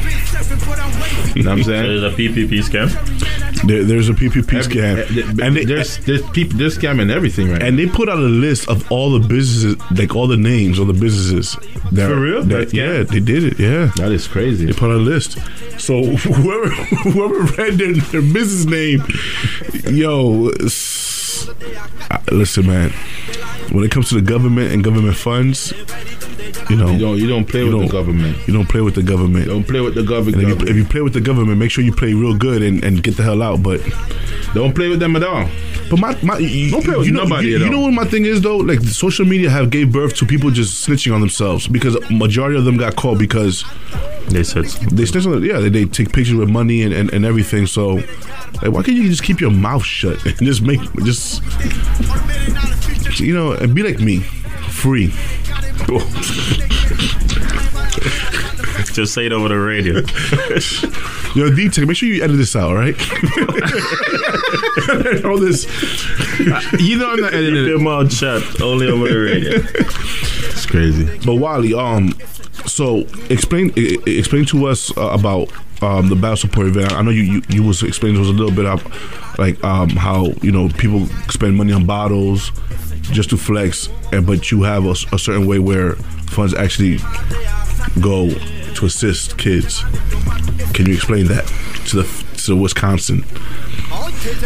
You 1.34 1.42
know 1.42 1.50
what 1.50 1.58
I'm 1.58 1.64
saying? 1.64 1.84
It 1.86 1.90
is 1.90 2.02
a 2.02 2.10
PPP 2.10 2.62
scam. 2.64 3.23
There, 3.66 3.82
there's 3.84 4.08
a 4.08 4.12
PPP 4.12 4.52
Every- 4.52 4.74
scam, 4.74 4.98
eh, 5.40 5.44
and 5.46 5.56
they, 5.56 5.64
there's 5.64 5.96
there's 5.98 6.22
people 6.30 6.58
they're 6.58 6.68
scamming 6.68 7.10
everything 7.10 7.50
right 7.50 7.62
and 7.62 7.78
they 7.78 7.86
put 7.86 8.08
out 8.10 8.18
a 8.18 8.22
list 8.22 8.68
of 8.68 8.90
all 8.92 9.10
the 9.18 9.26
businesses, 9.26 9.76
like 9.92 10.14
all 10.14 10.26
the 10.26 10.36
names 10.36 10.78
of 10.78 10.86
the 10.86 10.92
businesses. 10.92 11.56
That, 11.92 12.08
For 12.10 12.20
real? 12.20 12.42
that- 12.44 12.74
yeah, 12.74 13.02
they 13.04 13.20
did 13.20 13.44
it. 13.44 13.58
Yeah, 13.58 13.90
That 13.96 14.12
is 14.12 14.26
crazy. 14.28 14.66
they 14.66 14.72
put 14.72 14.90
out 14.90 14.96
a 14.96 14.98
list. 14.98 15.38
So 15.80 16.02
whoever 16.16 16.68
whoever 17.10 17.40
read 17.56 17.78
their, 17.78 17.94
their 17.94 18.22
business 18.22 18.66
name, 18.66 19.02
yo, 19.94 20.48
uh, 22.10 22.18
listen, 22.32 22.66
man. 22.66 22.90
When 23.72 23.82
it 23.82 23.90
comes 23.90 24.08
to 24.10 24.14
the 24.16 24.20
government 24.22 24.72
and 24.72 24.84
government 24.84 25.16
funds, 25.16 25.72
you 26.70 26.76
know, 26.76 26.90
You 26.92 26.98
don't 26.98 27.18
you 27.18 27.26
don't 27.28 27.44
play 27.46 27.60
You 27.60 27.66
with 27.66 27.74
don't- 27.74 27.86
the 27.86 27.92
government. 27.92 28.36
you 28.46 28.54
don't 28.54 28.68
play 28.68 28.80
with 28.80 28.94
the 28.94 29.02
government. 29.02 29.46
Don't 29.46 29.66
play 29.66 29.80
with 29.80 29.94
the 29.94 30.02
government. 30.02 30.42
If 30.50 30.60
you, 30.62 30.66
if 30.68 30.76
you 30.76 30.84
play 30.84 31.00
with 31.00 31.12
the 31.14 31.20
government, 31.20 31.58
make 31.58 31.70
sure 31.70 31.82
you 31.84 31.92
play 31.92 32.14
real 32.14 32.36
good 32.36 32.62
and, 32.62 32.82
and 32.84 33.02
get 33.02 33.16
the 33.16 33.22
hell 33.22 33.42
out. 33.42 33.62
But 33.62 33.80
don't 34.54 34.74
play 34.74 34.88
with 34.88 35.00
them 35.00 35.16
at 35.16 35.22
all. 35.24 35.48
But 35.90 35.98
my, 35.98 36.16
my 36.22 36.38
you, 36.38 36.70
Don't 36.70 36.82
play 36.84 36.96
with 36.96 37.06
you 37.06 37.12
know, 37.12 37.24
nobody 37.24 37.48
You, 37.48 37.54
at 37.56 37.60
you 37.60 37.66
all. 37.66 37.72
know 37.72 37.80
what 37.80 37.92
my 37.92 38.04
thing 38.06 38.24
is 38.24 38.40
though? 38.40 38.56
Like 38.56 38.80
social 38.80 39.26
media 39.26 39.50
have 39.50 39.68
gave 39.70 39.92
birth 39.92 40.14
to 40.16 40.24
people 40.26 40.50
just 40.50 40.86
snitching 40.88 41.12
on 41.14 41.20
themselves 41.20 41.68
because 41.68 41.96
majority 42.10 42.56
of 42.56 42.64
them 42.64 42.76
got 42.78 42.96
caught 42.96 43.18
because 43.18 43.64
They 44.28 44.42
said 44.44 44.64
they 44.92 45.04
snitch 45.04 45.26
on. 45.26 45.42
Yeah, 45.44 45.58
they, 45.60 45.68
they 45.68 45.84
take 45.84 46.10
pictures 46.12 46.36
with 46.36 46.48
money 46.48 46.82
and, 46.82 46.94
and, 46.94 47.12
and 47.12 47.24
everything. 47.26 47.66
So, 47.66 47.96
like, 48.62 48.72
why 48.72 48.82
can't 48.82 48.96
you 48.96 49.08
just 49.10 49.22
keep 49.22 49.40
your 49.40 49.50
mouth 49.50 49.84
shut 49.84 50.24
and 50.26 50.38
just 50.38 50.62
make 50.62 50.80
just 51.04 51.42
you 53.20 53.34
know 53.34 53.52
and 53.52 53.74
be 53.74 53.82
like 53.82 54.00
me, 54.00 54.20
free. 54.70 55.12
just 58.94 59.12
say 59.14 59.26
it 59.26 59.32
over 59.32 59.48
the 59.48 59.58
radio. 59.58 59.94
Yo, 61.34 61.50
D 61.54 61.68
Teck, 61.68 61.86
make 61.88 61.96
sure 61.96 62.08
you 62.08 62.22
edit 62.22 62.36
this 62.36 62.54
out, 62.54 62.68
all 62.68 62.76
right? 62.76 62.94
All 65.24 65.38
this. 65.38 65.66
You 66.80 66.98
know 66.98 67.10
I'm 67.10 67.20
not 67.20 67.34
editing 67.34 67.54
Keep 67.54 67.64
it. 67.64 67.68
your 67.70 67.80
mouth 67.80 68.12
shut. 68.12 68.60
Only 68.62 68.86
over 68.86 69.08
the 69.08 69.18
radio. 69.18 69.50
It's 70.50 70.66
crazy. 70.66 71.06
But 71.24 71.34
Wally, 71.36 71.74
um, 71.74 72.12
so 72.66 72.98
explain 73.30 73.72
e- 73.76 73.98
explain 74.06 74.44
to 74.46 74.66
us 74.66 74.96
uh, 74.96 75.08
about 75.10 75.48
um, 75.82 76.08
the 76.08 76.16
battle 76.16 76.36
support 76.36 76.66
event. 76.66 76.92
I 76.92 77.02
know 77.02 77.10
you, 77.10 77.22
you 77.22 77.42
you 77.48 77.62
was 77.62 77.82
explaining 77.82 78.20
us 78.20 78.28
a 78.28 78.32
little 78.32 78.54
bit 78.54 78.66
of 78.66 79.38
like 79.38 79.62
um, 79.64 79.90
how 79.90 80.26
you 80.42 80.52
know 80.52 80.68
people 80.68 81.06
spend 81.28 81.56
money 81.56 81.72
on 81.72 81.86
bottles 81.86 82.52
just 83.02 83.30
to 83.30 83.36
flex, 83.36 83.88
and 84.12 84.26
but 84.26 84.50
you 84.50 84.62
have 84.62 84.86
a 84.86 85.18
certain 85.18 85.46
way 85.46 85.58
where 85.58 85.96
funds 86.26 86.54
actually 86.54 86.98
go 88.00 88.30
to 88.74 88.86
assist 88.86 89.38
kids. 89.38 89.82
Can 90.72 90.86
you 90.86 90.94
explain 90.94 91.26
that 91.26 91.46
to 91.88 92.02
the 92.02 92.24
to 92.44 92.56
Wisconsin? 92.56 93.24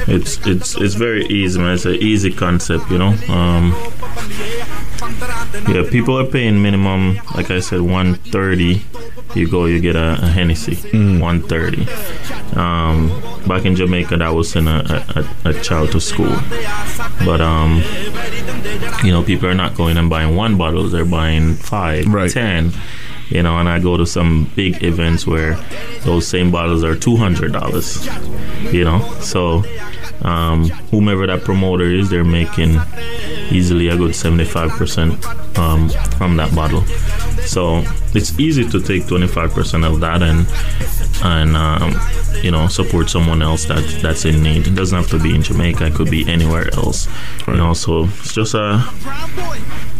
It's 0.06 0.38
it's 0.46 0.76
it's 0.76 0.94
very 0.94 1.26
easy, 1.26 1.58
man. 1.58 1.74
It's 1.74 1.84
an 1.84 1.94
easy 1.94 2.32
concept, 2.32 2.90
you 2.90 2.98
know. 2.98 3.14
Um, 3.28 3.72
yeah, 5.68 5.84
people 5.90 6.18
are 6.18 6.26
paying 6.26 6.60
minimum, 6.62 7.16
like 7.34 7.50
I 7.50 7.60
said, 7.60 7.80
one 7.80 8.14
thirty. 8.14 8.82
You 9.34 9.48
go, 9.48 9.66
you 9.66 9.80
get 9.80 9.94
a, 9.96 10.12
a 10.22 10.26
Hennessy, 10.26 10.76
one 11.20 11.42
thirty. 11.42 11.86
Um, 12.56 13.08
back 13.46 13.64
in 13.64 13.76
Jamaica, 13.76 14.16
that 14.16 14.30
was 14.30 14.56
in 14.56 14.66
a, 14.66 15.04
a, 15.44 15.50
a 15.50 15.54
child 15.62 15.92
to 15.92 16.00
school, 16.00 16.34
but 17.24 17.40
um, 17.40 17.82
you 19.04 19.10
know, 19.12 19.22
people 19.22 19.48
are 19.48 19.54
not 19.54 19.74
going 19.76 19.96
and 19.96 20.08
buying 20.10 20.34
one 20.34 20.56
bottle; 20.58 20.84
they're 20.88 21.04
buying 21.04 21.54
five, 21.54 22.06
Right. 22.06 22.30
ten. 22.30 22.72
You 23.28 23.42
know, 23.42 23.58
and 23.58 23.68
I 23.68 23.78
go 23.78 23.98
to 23.98 24.06
some 24.06 24.50
big 24.56 24.82
events 24.82 25.26
where 25.26 25.56
those 26.04 26.26
same 26.26 26.50
bottles 26.50 26.82
are 26.82 26.96
two 26.96 27.16
hundred 27.16 27.52
dollars. 27.52 28.06
You 28.72 28.84
know, 28.84 29.00
so 29.20 29.62
um, 30.22 30.64
whomever 30.90 31.26
that 31.26 31.42
promoter 31.44 31.84
is, 31.84 32.10
they're 32.10 32.24
making 32.24 32.76
easily 33.50 33.88
a 33.88 33.96
good 33.96 34.14
seventy 34.14 34.44
five 34.44 34.70
percent 34.70 35.24
um, 35.58 35.88
from 36.16 36.36
that 36.36 36.54
bottle. 36.54 36.82
So 37.46 37.82
it's 38.14 38.38
easy 38.38 38.68
to 38.68 38.80
take 38.80 39.06
twenty 39.06 39.26
five 39.26 39.52
percent 39.52 39.84
of 39.84 40.00
that 40.00 40.22
and 40.22 40.46
and 41.24 41.56
um, 41.56 41.94
you 42.42 42.50
know 42.50 42.68
support 42.68 43.10
someone 43.10 43.42
else 43.42 43.64
that 43.66 43.84
that's 44.02 44.24
in 44.24 44.42
need. 44.42 44.66
It 44.66 44.74
doesn't 44.74 44.96
have 44.96 45.10
to 45.10 45.18
be 45.18 45.34
in 45.34 45.42
Jamaica; 45.42 45.86
it 45.86 45.94
could 45.94 46.10
be 46.10 46.28
anywhere 46.28 46.72
else. 46.74 47.08
You 47.46 47.56
know, 47.56 47.74
so 47.74 48.04
it's 48.04 48.34
just 48.34 48.54
a 48.54 48.84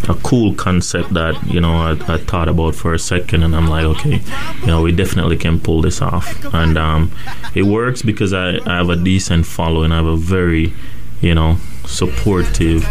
a 0.09 0.15
cool 0.23 0.55
concept 0.55 1.13
that 1.15 1.35
you 1.47 1.61
know 1.61 1.73
I, 1.73 1.93
I 2.13 2.19
thought 2.19 2.49
about 2.49 2.75
for 2.75 2.95
a 2.95 2.99
second, 2.99 3.43
and 3.43 3.55
I'm 3.55 3.69
like, 3.69 3.85
okay, 3.85 4.21
you 4.61 4.67
know, 4.67 4.83
we 4.83 4.93
definitely 4.93 5.37
can 5.37 5.61
pull 5.61 5.83
this 5.83 6.01
off, 6.01 6.45
and 6.55 6.79
um, 6.79 7.13
it 7.55 7.65
works 7.65 8.03
because 8.03 8.33
I, 8.33 8.59
I 8.67 8.77
have 8.77 8.91
a 8.91 8.97
decent 8.97 9.47
following. 9.47 9.93
I 9.93 9.97
have 9.97 10.07
a 10.15 10.17
very 10.17 10.73
you 11.21 11.35
know, 11.35 11.57
supportive, 11.85 12.85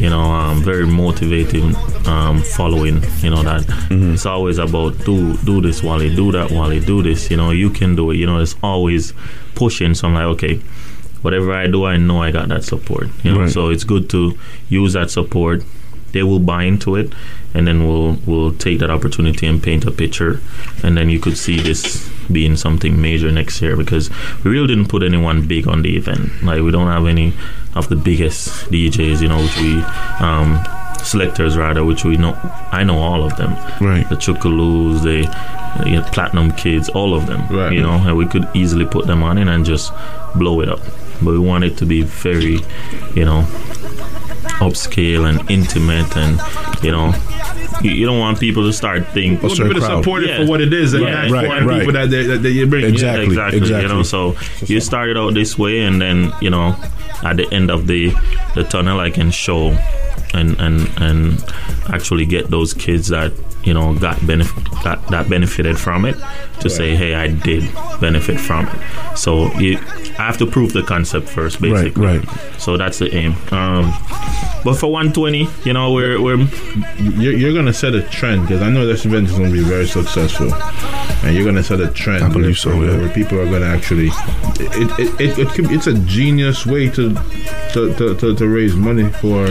you 0.00 0.08
know, 0.08 0.20
um, 0.20 0.62
very 0.62 0.86
motivating 0.86 1.74
um, 2.06 2.40
following. 2.40 3.02
You 3.22 3.30
know 3.30 3.42
that 3.42 3.64
it's 3.90 4.24
always 4.24 4.58
about 4.58 5.04
do 5.04 5.36
do 5.38 5.60
this, 5.60 5.82
Wally, 5.82 6.14
do 6.14 6.30
that, 6.32 6.52
Wally, 6.52 6.78
do 6.78 7.02
this. 7.02 7.28
You 7.30 7.36
know, 7.36 7.50
you 7.50 7.70
can 7.70 7.96
do 7.96 8.10
it. 8.12 8.16
You 8.18 8.26
know, 8.26 8.38
it's 8.38 8.54
always 8.62 9.12
pushing. 9.56 9.94
So 9.94 10.06
I'm 10.06 10.14
like, 10.14 10.26
okay, 10.36 10.60
whatever 11.22 11.52
I 11.52 11.66
do, 11.66 11.84
I 11.86 11.96
know 11.96 12.22
I 12.22 12.30
got 12.30 12.48
that 12.50 12.62
support. 12.62 13.08
You 13.24 13.32
know, 13.34 13.40
Right. 13.40 13.50
so 13.50 13.70
it's 13.70 13.84
good 13.84 14.08
to 14.10 14.38
use 14.68 14.92
that 14.92 15.10
support. 15.10 15.64
They 16.16 16.22
will 16.22 16.40
buy 16.40 16.62
into 16.64 16.96
it, 16.96 17.12
and 17.54 17.66
then 17.66 17.78
we'll 17.86 18.16
we'll 18.26 18.54
take 18.66 18.78
that 18.78 18.90
opportunity 18.90 19.44
and 19.46 19.62
paint 19.62 19.84
a 19.84 19.90
picture, 19.90 20.40
and 20.82 20.96
then 20.96 21.10
you 21.10 21.20
could 21.20 21.36
see 21.36 21.60
this 21.60 22.08
being 22.32 22.56
something 22.56 23.00
major 23.08 23.30
next 23.30 23.60
year 23.62 23.76
because 23.76 24.08
we 24.42 24.50
really 24.50 24.66
didn't 24.72 24.88
put 24.88 25.02
anyone 25.02 25.46
big 25.46 25.68
on 25.68 25.82
the 25.82 25.92
event. 25.96 26.30
Like 26.42 26.62
we 26.62 26.70
don't 26.76 26.88
have 26.96 27.06
any 27.06 27.28
of 27.74 27.88
the 27.90 27.96
biggest 27.96 28.48
DJs, 28.72 29.20
you 29.20 29.28
know, 29.28 29.40
which 29.44 29.56
we 29.64 29.72
um, 30.26 30.48
selectors 31.04 31.54
rather, 31.56 31.84
which 31.84 32.02
we 32.04 32.16
know. 32.16 32.32
I 32.72 32.82
know 32.88 32.98
all 32.98 33.22
of 33.22 33.36
them 33.36 33.52
Right. 33.80 34.08
the 34.08 34.16
Chukaloos, 34.16 35.02
the 35.02 35.18
you 35.90 35.96
know, 35.96 36.02
Platinum 36.16 36.50
Kids, 36.52 36.88
all 36.88 37.12
of 37.14 37.26
them. 37.26 37.40
Right. 37.54 37.72
You 37.74 37.82
know, 37.82 37.92
and 38.08 38.16
we 38.16 38.26
could 38.26 38.46
easily 38.54 38.86
put 38.86 39.06
them 39.06 39.22
on 39.22 39.36
it 39.38 39.48
and 39.48 39.64
just 39.66 39.92
blow 40.34 40.62
it 40.62 40.68
up. 40.70 40.80
But 41.22 41.32
we 41.36 41.38
want 41.38 41.64
it 41.64 41.76
to 41.78 41.86
be 41.86 42.02
very, 42.02 42.58
you 43.14 43.24
know, 43.28 43.44
upscale 44.60 45.28
and 45.28 45.50
intimate, 45.50 46.16
and 46.16 46.40
you 46.82 46.90
know, 46.90 47.12
you, 47.82 47.90
you 47.90 48.06
don't 48.06 48.18
want 48.18 48.38
people 48.40 48.62
to 48.64 48.72
start 48.72 49.06
thinking. 49.08 49.38
A 49.38 49.42
Want 49.42 49.56
certain 49.56 49.72
people 49.72 49.80
to 49.82 49.86
crowd. 49.86 50.02
support 50.02 50.22
it 50.24 50.30
Yeah. 50.30 50.44
for 50.44 50.50
what 50.50 50.60
it 50.60 50.72
is, 50.72 50.94
and 50.94 51.02
Yeah, 51.04 51.26
not 51.26 51.30
right, 51.30 51.46
for 51.48 51.60
the 51.60 51.66
right. 51.66 51.78
people 51.80 51.92
that, 51.94 52.10
they, 52.10 52.22
that, 52.26 52.42
that 52.42 52.50
you 52.50 52.66
bring. 52.66 52.84
Exactly. 52.84 53.34
Yeah, 53.36 53.48
exactly. 53.48 53.82
You 53.82 53.88
know, 53.88 54.02
so 54.02 54.36
you 54.66 54.80
started 54.80 55.16
out 55.16 55.34
this 55.34 55.58
way, 55.58 55.80
and 55.82 56.00
then 56.00 56.32
you 56.40 56.50
know, 56.50 56.74
at 57.22 57.36
the 57.36 57.46
end 57.52 57.70
of 57.70 57.86
the 57.86 58.12
the 58.54 58.64
tunnel, 58.64 59.00
I 59.00 59.10
can 59.10 59.30
show 59.30 59.76
and 60.34 60.58
and 60.60 60.88
and 60.98 61.44
actually 61.92 62.26
get 62.26 62.50
those 62.50 62.74
kids 62.74 63.08
that 63.08 63.32
you 63.66 63.74
know 63.74 63.94
got 63.94 64.24
benefit 64.26 64.64
got, 64.82 65.06
that 65.08 65.28
benefited 65.28 65.78
from 65.78 66.04
it 66.04 66.16
to 66.60 66.70
say, 66.70 66.94
hey, 66.94 67.14
I 67.14 67.26
did 67.28 67.64
benefit 68.00 68.40
from 68.40 68.66
it. 68.66 69.16
So 69.18 69.52
you, 69.58 69.76
I 70.18 70.22
have 70.22 70.38
to 70.38 70.46
prove 70.46 70.72
the 70.72 70.82
concept 70.82 71.28
first, 71.28 71.60
basically. 71.60 72.06
right. 72.06 72.26
right. 72.26 72.60
So 72.60 72.76
that's 72.76 72.98
the 72.98 73.14
aim. 73.14 73.32
Um, 73.50 73.92
but 74.64 74.74
for 74.74 74.90
120, 74.90 75.48
you 75.64 75.72
know, 75.72 75.92
we're 75.92 76.20
we're 76.20 76.36
You're, 76.98 77.34
you're 77.34 77.54
gonna 77.54 77.72
set 77.72 77.94
a 77.94 78.02
trend 78.02 78.42
because 78.42 78.62
I 78.62 78.70
know 78.70 78.86
this 78.86 79.04
event 79.04 79.28
is 79.28 79.32
gonna 79.32 79.52
be 79.52 79.62
very 79.62 79.86
successful, 79.86 80.52
and 81.24 81.36
you're 81.36 81.44
gonna 81.44 81.62
set 81.62 81.80
a 81.80 81.88
trend. 81.88 82.24
I 82.24 82.28
believe 82.28 82.44
where, 82.44 82.54
so, 82.54 82.76
Where, 82.76 82.90
yeah. 82.90 82.98
where 82.98 83.10
people 83.10 83.38
are 83.40 83.46
gonna 83.46 83.66
actually, 83.66 84.08
it 84.58 84.98
it, 84.98 85.20
it, 85.20 85.38
it 85.38 85.48
could, 85.48 85.70
it's 85.70 85.86
a 85.86 85.94
genius 86.00 86.64
way 86.64 86.88
to 86.90 87.14
to, 87.72 87.94
to, 87.94 88.16
to, 88.16 88.34
to 88.34 88.48
raise 88.48 88.74
money 88.76 89.10
for. 89.10 89.48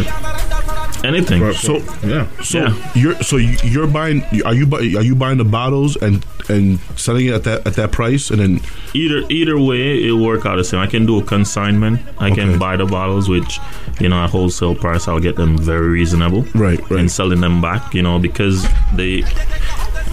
Anything. 1.05 1.39
for, 1.41 1.53
So- 1.53 1.81
yeah, 2.05 2.25
So 2.43 2.59
Yeah. 2.59 2.73
you're 2.95 3.15
so 3.23 3.37
you- 3.37 3.57
you're 3.63 3.87
buying 3.87 4.23
are 4.45 4.53
you 4.53 4.65
bu- 4.65 4.97
are 4.97 5.03
you 5.03 5.15
buying 5.15 5.37
the 5.37 5.45
bottles 5.45 5.95
and 5.97 6.25
and 6.49 6.77
selling 6.95 7.25
it 7.27 7.33
at 7.33 7.43
that 7.45 7.65
at 7.67 7.73
that 7.75 7.91
price 7.91 8.29
and 8.31 8.39
then 8.39 8.59
either 8.93 9.23
either 9.29 9.57
way 9.59 10.03
it 10.07 10.11
work 10.13 10.45
out 10.45 10.57
the 10.57 10.63
same. 10.63 10.79
I 10.79 10.87
can 10.87 11.05
do 11.05 11.17
a 11.17 11.23
consignment. 11.23 11.99
I 12.19 12.27
Okay. 12.29 12.35
can 12.41 12.59
buy 12.59 12.75
the 12.77 12.85
bottles, 12.85 13.27
which 13.29 13.59
you 13.99 14.09
know 14.09 14.17
at 14.23 14.29
wholesale 14.29 14.75
price 14.75 15.07
I'll 15.07 15.19
get 15.19 15.35
them 15.37 15.57
very 15.57 15.89
reasonable. 15.89 16.45
Right, 16.53 16.79
right. 16.89 16.99
And 16.99 17.09
selling 17.11 17.41
them 17.41 17.61
back, 17.61 17.93
you 17.95 18.01
know, 18.03 18.19
because 18.19 18.67
the 18.95 19.23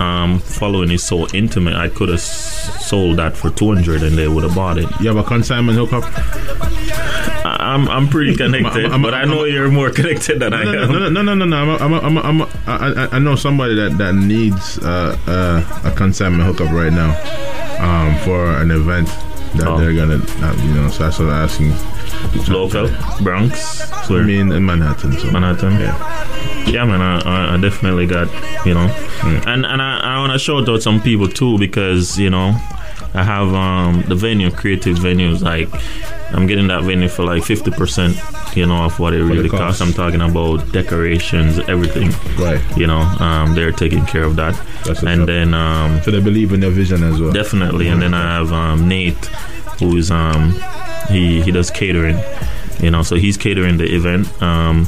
um, 0.00 0.38
following 0.40 0.90
is 0.90 1.02
so 1.02 1.28
intimate. 1.34 1.74
I 1.74 1.88
could 1.88 2.08
have 2.08 2.18
s- 2.18 2.86
sold 2.88 3.18
that 3.18 3.36
for 3.36 3.50
two 3.50 3.72
hundred 3.72 4.02
and 4.02 4.16
they 4.16 4.28
would 4.28 4.44
have 4.44 4.54
bought 4.54 4.78
it. 4.78 4.88
you 5.00 5.08
have 5.08 5.16
a 5.16 5.22
consignment 5.24 5.76
hookup. 5.78 6.04
I'm 7.44 7.88
I'm 7.88 8.08
pretty 8.08 8.34
connected, 8.42 8.84
I'm- 8.84 8.92
I'm- 8.92 9.02
but 9.02 9.14
I 9.14 9.24
know 9.24 9.44
you're 9.44 9.70
more 9.70 9.90
connected 9.98 10.38
than 10.40 10.52
I 10.54 10.64
No, 10.64 10.82
am. 10.82 10.92
no, 10.92 10.98
no, 11.08 11.08
no, 11.22 11.22
no, 11.22 11.34
no, 11.34 11.44
no. 11.44 11.56
I'm, 11.56 11.68
a, 11.68 11.76
I'm, 11.76 11.92
a, 11.92 12.00
I'm, 12.00 12.16
a, 12.16 12.20
I'm 12.22 12.40
a, 12.40 12.48
I, 12.66 13.04
I- 13.04 13.08
I 13.16 13.18
know 13.18 13.36
somebody 13.36 13.74
that 13.76 13.98
that 13.98 14.14
needs 14.14 14.78
uh, 14.78 15.16
uh, 15.26 15.88
a 15.88 15.94
consignment 15.94 16.44
hookup 16.44 16.72
right 16.72 16.92
now 16.92 17.10
um, 17.80 18.16
for 18.24 18.56
an 18.56 18.70
event 18.70 19.08
that 19.56 19.66
Oh. 19.68 19.78
they're 19.78 19.94
gonna, 19.94 20.16
uh, 20.40 20.54
you 20.64 20.74
know. 20.74 20.88
So 20.88 21.04
that's 21.04 21.18
what 21.18 21.28
I'm 21.28 21.44
asking. 21.44 21.72
Local 22.52 22.88
Bronx, 23.22 23.90
I 24.10 24.22
mean, 24.22 24.52
in 24.52 24.64
Manhattan. 24.64 25.12
So. 25.18 25.30
Manhattan. 25.30 25.78
Yeah. 25.80 25.96
Yeah, 26.66 26.84
man, 26.84 27.00
I, 27.02 27.54
I- 27.54 27.56
definitely 27.58 28.06
got, 28.06 28.28
you 28.64 28.72
know, 28.74 28.86
and 29.46 29.66
and 29.66 29.82
I, 29.82 29.98
I 30.00 30.18
want 30.20 30.32
to 30.32 30.38
shout 30.38 30.68
out 30.68 30.82
some 30.82 31.00
people 31.00 31.28
too 31.28 31.58
because 31.58 32.18
you 32.18 32.30
know, 32.30 32.54
I 33.14 33.22
have 33.22 33.52
um 33.54 34.02
the 34.08 34.14
venue, 34.14 34.50
creative 34.50 34.96
venues, 34.98 35.42
like 35.42 35.68
I'm 36.34 36.46
getting 36.46 36.68
that 36.68 36.82
venue 36.84 37.08
for 37.08 37.24
like 37.24 37.42
fifty 37.44 37.70
percent, 37.70 38.16
you 38.56 38.64
know, 38.66 38.84
of 38.84 38.98
what 38.98 39.12
it 39.12 39.22
really 39.22 39.48
cost. 39.50 39.60
costs. 39.62 39.80
I'm 39.82 39.92
talking 39.92 40.22
about 40.22 40.72
decorations, 40.72 41.58
everything, 41.68 42.10
Right. 42.42 42.60
you 42.76 42.86
know, 42.86 43.00
um, 43.20 43.54
they're 43.54 43.72
taking 43.72 44.06
care 44.06 44.24
of 44.24 44.36
that, 44.36 44.54
and 45.06 45.22
up. 45.22 45.26
then 45.26 45.52
um, 45.52 46.00
So 46.02 46.10
they 46.10 46.20
believe 46.20 46.52
in 46.54 46.60
their 46.60 46.70
vision 46.70 47.02
as 47.02 47.20
well. 47.20 47.32
Definitely, 47.32 47.88
and 47.88 48.00
then 48.00 48.14
I 48.14 48.38
have 48.38 48.50
um, 48.52 48.88
Nate, 48.88 49.26
who 49.78 49.96
is 49.98 50.10
um, 50.10 50.54
he 51.08 51.42
he 51.42 51.50
does 51.50 51.70
catering, 51.70 52.16
you 52.80 52.90
know, 52.90 53.02
so 53.02 53.16
he's 53.16 53.36
catering 53.36 53.76
the 53.76 53.94
event. 53.94 54.26
Um, 54.42 54.86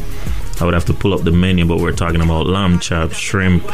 I 0.60 0.64
would 0.64 0.72
have 0.74 0.84
to 0.86 0.94
pull 0.94 1.12
up 1.12 1.24
the 1.24 1.32
menu, 1.32 1.66
but 1.66 1.78
we're 1.78 1.92
talking 1.92 2.22
about 2.22 2.46
lamb 2.46 2.78
chops, 2.78 3.16
shrimp, 3.18 3.64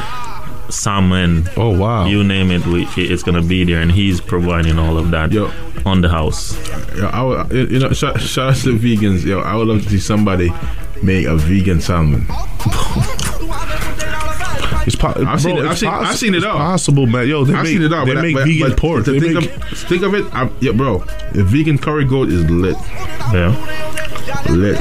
salmon, 0.70 1.48
oh 1.56 1.76
wow 1.76 2.06
you 2.06 2.22
name 2.24 2.50
it, 2.50 2.64
we, 2.66 2.86
it's 2.96 3.22
gonna 3.22 3.42
be 3.42 3.64
there, 3.64 3.80
and 3.80 3.90
he's 3.92 4.20
providing 4.20 4.78
all 4.78 4.96
of 4.98 5.10
that 5.10 5.32
Yo. 5.32 5.50
on 5.86 6.00
the 6.00 6.08
house. 6.08 6.56
Yo, 6.96 7.06
I 7.08 7.22
would, 7.22 7.52
you 7.70 7.78
know, 7.78 7.92
shout, 7.92 8.20
shout 8.20 8.50
out 8.50 8.56
to 8.56 8.76
the 8.78 8.96
vegans. 8.96 9.24
Yo, 9.24 9.40
I 9.40 9.54
would 9.56 9.68
love 9.68 9.82
to 9.82 9.88
see 9.90 9.98
somebody 9.98 10.50
make 11.02 11.26
a 11.26 11.36
vegan 11.36 11.80
salmon. 11.80 12.26
it's 14.86 14.96
po- 14.96 15.12
I've 15.26 15.40
seen 15.40 15.56
bro, 15.56 15.64
it- 15.64 15.66
I've 15.66 15.72
it's 15.72 15.80
seen- 15.80 15.88
I've 15.88 16.04
poss- 16.06 16.18
seen 16.20 16.34
it 16.34 16.38
it's 16.38 16.46
all. 16.46 16.56
possible 16.56 17.06
man 17.06 17.28
yo 17.28 17.44
they 17.44 17.52
I've 17.54 17.64
make, 17.64 17.72
seen 17.72 17.82
it 17.82 17.92
all. 17.92 18.06
they 18.06 18.14
but, 18.14 18.22
make 18.22 18.34
but, 18.34 18.44
vegan 18.46 18.68
but 18.70 18.78
pork 18.78 19.04
they 19.04 19.20
think, 19.20 19.34
make, 19.34 19.56
of, 19.56 19.78
think 19.78 20.02
of 20.02 20.14
it, 20.14 20.24
I, 20.34 20.50
yeah, 20.60 20.72
bro. 20.72 20.98
The 21.32 21.44
vegan 21.44 21.78
curry 21.78 22.04
goat 22.04 22.28
is 22.30 22.48
lit, 22.50 22.76
Yeah, 23.32 23.54
lit. 24.48 24.78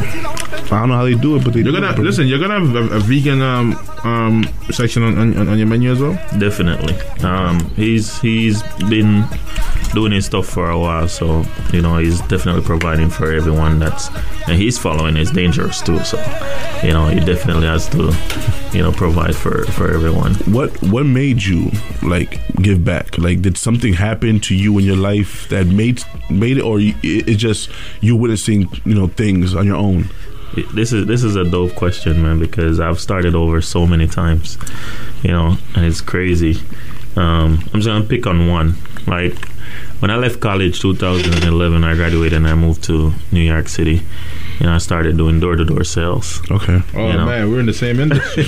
I 0.72 0.80
don't 0.80 0.90
know 0.90 0.96
how 0.96 1.06
they 1.06 1.16
do 1.16 1.36
it 1.36 1.44
but 1.44 1.54
they 1.54 1.62
You're 1.62 1.72
do 1.72 1.82
gonna 1.82 1.92
it, 1.94 2.00
listen. 2.00 2.28
You're 2.28 2.40
gonna 2.40 2.60
have 2.60 2.76
a, 2.76 2.96
a 2.96 3.00
vegan 3.00 3.42
um 3.42 3.74
um 4.04 4.46
section 4.72 5.04
on, 5.04 5.18
on 5.18 5.48
on 5.48 5.58
your 5.58 5.68
menu 5.68 5.92
as 5.92 6.00
well. 6.00 6.14
definitely. 6.40 6.96
Um, 7.24 7.60
he's 7.76 8.20
he's 8.22 8.62
been 8.90 9.26
doing 9.94 10.12
his 10.12 10.26
stuff 10.28 10.46
for 10.48 10.70
a 10.70 10.78
while, 10.78 11.08
so 11.08 11.44
you 11.74 11.82
know 11.82 11.98
he's 11.98 12.22
definitely 12.22 12.62
providing 12.62 13.10
for 13.10 13.32
everyone. 13.32 13.80
That's 13.80 14.10
and 14.48 14.58
he's 14.58 14.78
following 14.78 15.18
is 15.18 15.32
dangerous 15.32 15.82
too. 15.82 16.00
So 16.04 16.18
you 16.84 16.94
know 16.94 17.08
he 17.08 17.20
definitely 17.20 17.68
has 17.68 17.88
to 17.90 18.16
you 18.72 18.84
know 18.84 18.92
provide 18.92 19.36
for 19.36 19.66
for 19.66 19.92
everyone. 19.92 20.36
what 20.54 20.70
what 20.84 21.06
made 21.06 21.42
you 21.44 21.72
like 22.04 22.40
give 22.58 22.84
back 22.86 23.18
like 23.18 23.42
did 23.42 23.58
something 23.58 23.94
happen 23.94 24.40
to 24.42 24.56
you 24.56 24.78
in 24.78 24.86
your 24.86 24.96
life 24.96 25.50
that 25.50 25.66
made 25.68 26.04
made 26.30 26.58
it 26.58 26.62
or 26.64 26.80
it, 26.80 26.96
it's 27.04 27.42
just 27.42 27.70
you 28.02 28.16
witnessing 28.16 28.70
you 28.86 28.94
know 28.94 29.08
things 29.08 29.56
on 29.56 29.66
your 29.66 29.76
own 29.78 30.08
This 30.64 30.92
is 30.94 31.06
this 31.06 31.24
is 31.24 31.36
a 31.36 31.44
dope 31.44 31.76
question, 31.76 32.22
man, 32.22 32.40
because 32.40 32.80
I've 32.80 33.00
started 33.00 33.36
over 33.36 33.62
so 33.62 33.86
many 33.86 34.08
times, 34.08 34.58
you 35.24 35.32
know, 35.32 35.58
and 35.76 35.86
it's 35.86 36.02
crazy. 36.02 36.58
Um, 37.16 37.60
I'm 37.74 37.82
just 37.82 37.88
gonna 37.88 38.06
pick 38.06 38.26
on 38.28 38.48
one. 38.48 38.76
Like 39.08 39.48
when 40.00 40.12
I 40.12 40.16
left 40.18 40.40
college, 40.40 40.80
2011, 40.82 41.84
I 41.84 41.96
graduated 41.96 42.34
and 42.34 42.48
I 42.48 42.56
moved 42.56 42.84
to 42.86 43.14
New 43.32 43.42
York 43.42 43.68
City, 43.68 44.02
and 44.60 44.70
I 44.70 44.78
started 44.78 45.18
doing 45.18 45.40
door 45.40 45.56
to 45.56 45.66
door 45.66 45.84
sales. 45.84 46.42
okay 46.52 46.80
Oh 46.96 47.08
You 47.08 47.14
know. 47.14 47.26
man, 47.26 47.50
we're 47.52 47.60
in 47.60 47.66
the 47.66 47.74
same 47.74 48.00
industry. 48.00 48.46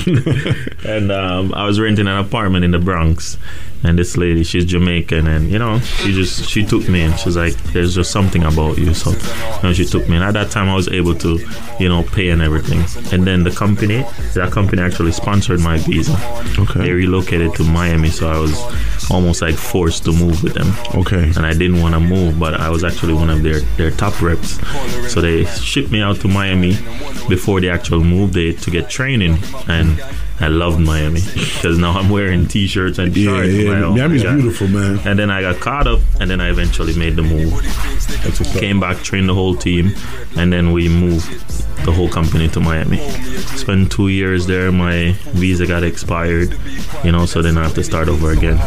and 0.86 1.12
um, 1.12 1.54
I 1.54 1.66
was 1.66 1.80
renting 1.80 2.08
an 2.08 2.18
apartment 2.18 2.64
in 2.66 2.72
the 2.72 2.80
Bronx. 2.80 3.38
And 3.84 3.98
this 3.98 4.18
lady, 4.18 4.44
she's 4.44 4.66
Jamaican, 4.66 5.28
and 5.28 5.50
you 5.50 5.60
know, 5.60 5.80
she 5.80 6.14
just 6.14 6.48
she 6.50 6.64
took 6.64 6.88
me, 6.88 7.02
and 7.02 7.18
she's 7.18 7.36
like, 7.36 7.56
"There's 7.74 7.96
just 7.96 8.12
something 8.12 8.44
about 8.44 8.78
you." 8.78 8.94
So, 8.94 9.12
you 9.12 9.64
know, 9.64 9.74
she 9.74 9.86
took 9.86 10.08
me, 10.08 10.16
and 10.18 10.24
at 10.24 10.34
that 10.34 10.52
time, 10.52 10.70
I 10.70 10.76
was 10.76 10.88
able 10.90 11.16
to, 11.16 11.40
you 11.80 11.90
know, 11.90 12.04
pay 12.04 12.30
and 12.30 12.42
everything. 12.42 12.84
And 13.12 13.26
then 13.26 13.44
the 13.44 13.52
company, 13.52 14.06
that 14.36 14.52
company 14.52 14.82
actually 14.82 15.12
sponsored 15.12 15.60
my 15.60 15.78
visa. 15.80 16.16
Okay. 16.60 16.82
They 16.82 16.92
relocated 16.92 17.56
to 17.56 17.64
Miami, 17.64 18.10
so 18.10 18.30
I 18.30 18.38
was 18.38 18.56
almost 19.10 19.42
like 19.42 19.56
forced 19.56 20.06
to 20.06 20.12
move 20.14 20.42
with 20.42 20.54
them 20.54 20.72
okay 20.96 21.24
and 21.36 21.46
I 21.46 21.54
didn't 21.54 21.82
want 21.82 21.94
to 21.96 22.00
move, 22.00 22.40
but 22.40 22.60
I 22.60 22.70
was 22.70 22.84
actually 22.84 23.14
one 23.14 23.30
of 23.30 23.44
their, 23.44 23.60
their 23.78 23.92
top 23.92 24.22
reps. 24.22 24.60
So 25.12 25.22
they 25.22 25.46
shipped 25.46 25.92
me 25.92 26.02
out 26.02 26.18
to 26.22 26.28
Miami 26.28 26.74
before 27.28 27.60
the 27.60 27.70
actual 27.70 28.04
move 28.04 28.34
day 28.34 28.54
to 28.54 28.72
get 28.72 28.90
training, 28.90 29.38
and 29.68 30.02
I 30.42 30.48
loved 30.48 30.80
Miami 30.80 31.22
because 31.22 31.78
now 31.78 31.92
I'm 31.92 32.10
wearing 32.10 32.48
t-shirts 32.48 32.98
and 32.98 33.16
yeah 33.16 33.32
shorts. 33.36 33.50
yeah 33.50 33.70
Like, 33.86 33.96
Miami's 33.96 34.24
beautiful 34.24 34.68
man 34.68 35.00
And 35.06 35.18
then 35.20 35.30
I 35.30 35.42
got 35.42 35.60
caught 35.60 35.88
up, 35.88 36.00
and 36.20 36.30
then 36.30 36.42
I 36.42 36.50
eventually 36.50 36.98
made 36.98 37.16
the 37.16 37.22
move. 37.24 37.54
Came 38.60 38.80
back, 38.80 38.98
trained 39.04 39.30
the 39.30 39.34
whole 39.36 39.56
team, 39.56 39.94
and 40.38 40.52
then 40.52 40.72
we 40.72 40.90
moved 40.90 41.30
the 41.86 41.92
whole 41.92 42.10
company 42.10 42.48
to 42.50 42.60
Miami. 42.60 42.98
Spent 43.58 43.92
two 43.92 44.10
years 44.10 44.46
there. 44.46 44.72
My 44.72 45.14
visa 45.34 45.66
got 45.66 45.84
expired, 45.84 46.56
you 47.04 47.12
know, 47.12 47.26
so 47.26 47.42
then 47.42 47.58
I 47.58 47.64
have 47.64 47.74
to 47.76 47.84
start 47.84 48.08
over 48.08 48.32
again. 48.32 48.60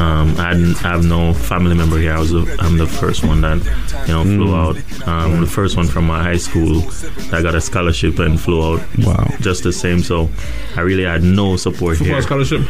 Um, 0.00 0.34
I, 0.38 0.50
I 0.84 0.88
have 0.90 1.04
no 1.04 1.32
family 1.32 1.74
member 1.74 1.98
here. 1.98 2.12
I 2.12 2.18
was 2.18 2.30
the, 2.32 2.56
I'm 2.58 2.76
the 2.78 2.86
first 2.86 3.24
one 3.24 3.40
that 3.42 3.58
you 4.08 4.14
know 4.14 4.24
flew 4.24 4.54
out. 4.54 4.76
Um, 5.06 5.40
the 5.40 5.46
first 5.46 5.76
one 5.76 5.86
from 5.86 6.06
my 6.06 6.22
high 6.22 6.36
school 6.36 6.80
that 7.30 7.42
got 7.42 7.54
a 7.54 7.60
scholarship 7.60 8.18
and 8.18 8.40
flew 8.40 8.62
out. 8.74 8.80
Wow. 8.98 9.26
Just 9.40 9.62
the 9.62 9.72
same. 9.72 10.00
So 10.00 10.28
I 10.76 10.80
really 10.82 11.04
had 11.04 11.22
no 11.22 11.56
support 11.56 11.96
Football 11.96 12.14
here. 12.14 12.22
scholarship. 12.22 12.60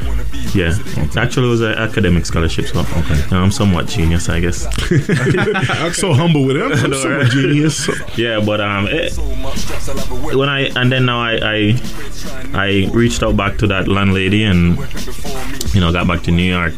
Yeah, 0.55 0.73
actually, 1.17 1.49
it 1.49 1.51
was 1.51 1.61
an 1.61 1.73
academic 1.73 2.25
scholarship. 2.25 2.67
So 2.67 2.81
okay, 2.81 3.23
I'm 3.37 3.51
somewhat 3.51 3.89
genius, 3.89 4.29
I 4.29 4.41
guess. 4.41 4.67
I'm 5.71 5.93
so 5.93 6.13
humble 6.15 6.45
with 6.47 6.57
him. 6.57 6.73
I'm 6.73 6.95
so 6.95 7.11
right? 7.11 7.31
genius. 7.31 7.89
Yeah, 8.17 8.41
but 8.45 8.61
um, 8.61 8.87
it, 8.89 9.13
when 10.35 10.49
I 10.49 10.71
and 10.77 10.91
then 10.91 11.07
now 11.07 11.21
I, 11.21 11.39
I 11.43 11.81
I 12.55 12.91
reached 12.93 13.23
out 13.23 13.37
back 13.37 13.59
to 13.59 13.67
that 13.69 13.89
landlady 13.89 14.45
and 14.45 14.79
you 15.75 15.81
know 15.81 15.93
got 15.93 16.07
back 16.07 16.23
to 16.23 16.31
New 16.31 16.43
York. 16.51 16.75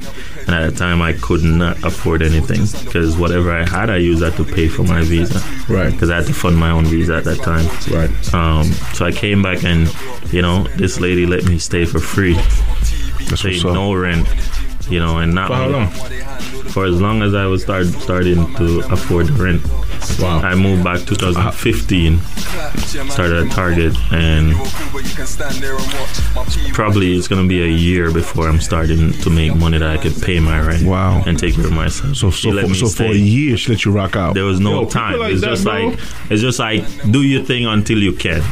And 0.46 0.56
at 0.56 0.70
the 0.70 0.76
time, 0.78 1.02
I 1.02 1.12
could 1.12 1.42
not 1.44 1.84
afford 1.84 2.22
anything 2.22 2.62
because 2.86 3.18
whatever 3.18 3.52
I 3.52 3.68
had, 3.68 3.90
I 3.90 3.98
used 3.98 4.22
that 4.22 4.34
to 4.36 4.44
pay 4.46 4.66
for 4.66 4.82
my 4.82 5.02
visa. 5.02 5.40
Right. 5.70 5.92
Because 5.92 6.08
I 6.08 6.16
had 6.16 6.24
to 6.24 6.32
fund 6.32 6.56
my 6.56 6.70
own 6.70 6.86
visa 6.86 7.16
at 7.16 7.24
that 7.24 7.36
time. 7.42 7.66
Right. 7.94 8.34
Um, 8.34 8.64
so 8.94 9.04
I 9.04 9.12
came 9.12 9.42
back 9.42 9.62
and, 9.62 9.94
you 10.32 10.40
know, 10.40 10.62
this 10.78 11.00
lady 11.00 11.17
let 11.26 11.44
me 11.44 11.59
stay 11.59 11.85
for 11.85 11.98
free. 11.98 12.35
That's 13.28 13.64
up. 13.64 13.74
no 13.74 13.94
rent. 13.94 14.26
You 14.90 14.98
know, 15.01 15.18
and 15.18 15.35
not 15.35 15.48
For 15.48 15.55
how 15.55 15.68
long? 15.68 15.90
for 16.70 16.85
as 16.85 17.01
long 17.01 17.22
as 17.22 17.35
I 17.35 17.46
was 17.46 17.62
start 17.62 17.87
starting 17.87 18.55
to 18.57 18.81
afford 18.90 19.29
the 19.29 19.42
rent. 19.42 19.62
Wow. 20.20 20.40
I 20.40 20.55
moved 20.55 20.85
back 20.85 21.01
2015, 21.07 22.18
started 23.11 23.46
at 23.46 23.53
Target, 23.53 23.94
and 24.12 24.55
probably 26.72 27.16
it's 27.16 27.29
gonna 27.29 27.46
be 27.46 27.62
a 27.62 27.66
year 27.66 28.12
before 28.12 28.48
I'm 28.48 28.61
starting 28.61 29.12
to 29.12 29.31
make 29.31 29.55
money 29.55 29.79
that 29.79 29.90
I 29.90 29.98
could 29.98 30.20
pay 30.22 30.40
my 30.40 30.61
rent. 30.61 30.87
Wow. 30.87 31.22
And 31.27 31.38
take 31.38 31.55
care 31.55 31.66
of 31.66 31.72
myself. 31.72 32.16
So 32.16 32.31
so 32.31 32.53
for, 32.53 32.74
so 32.74 32.88
for 32.88 33.05
a 33.05 33.14
year, 33.14 33.57
she 33.57 33.72
let 33.72 33.85
you 33.85 33.92
rock 33.92 34.16
out. 34.16 34.35
There 34.35 34.44
was 34.44 34.61
no 34.61 34.83
Yo, 34.83 34.88
time. 34.88 35.18
like 35.18 35.33
it's 35.33 35.40
that, 35.42 35.51
just 35.51 35.64
bro. 35.64 35.88
like 35.88 35.98
it's 36.31 36.42
just 36.42 36.59
like 36.59 36.85
do 37.11 37.22
your 37.22 37.44
thing 37.44 37.66
until 37.66 37.98
you 37.98 38.12
can. 38.12 38.42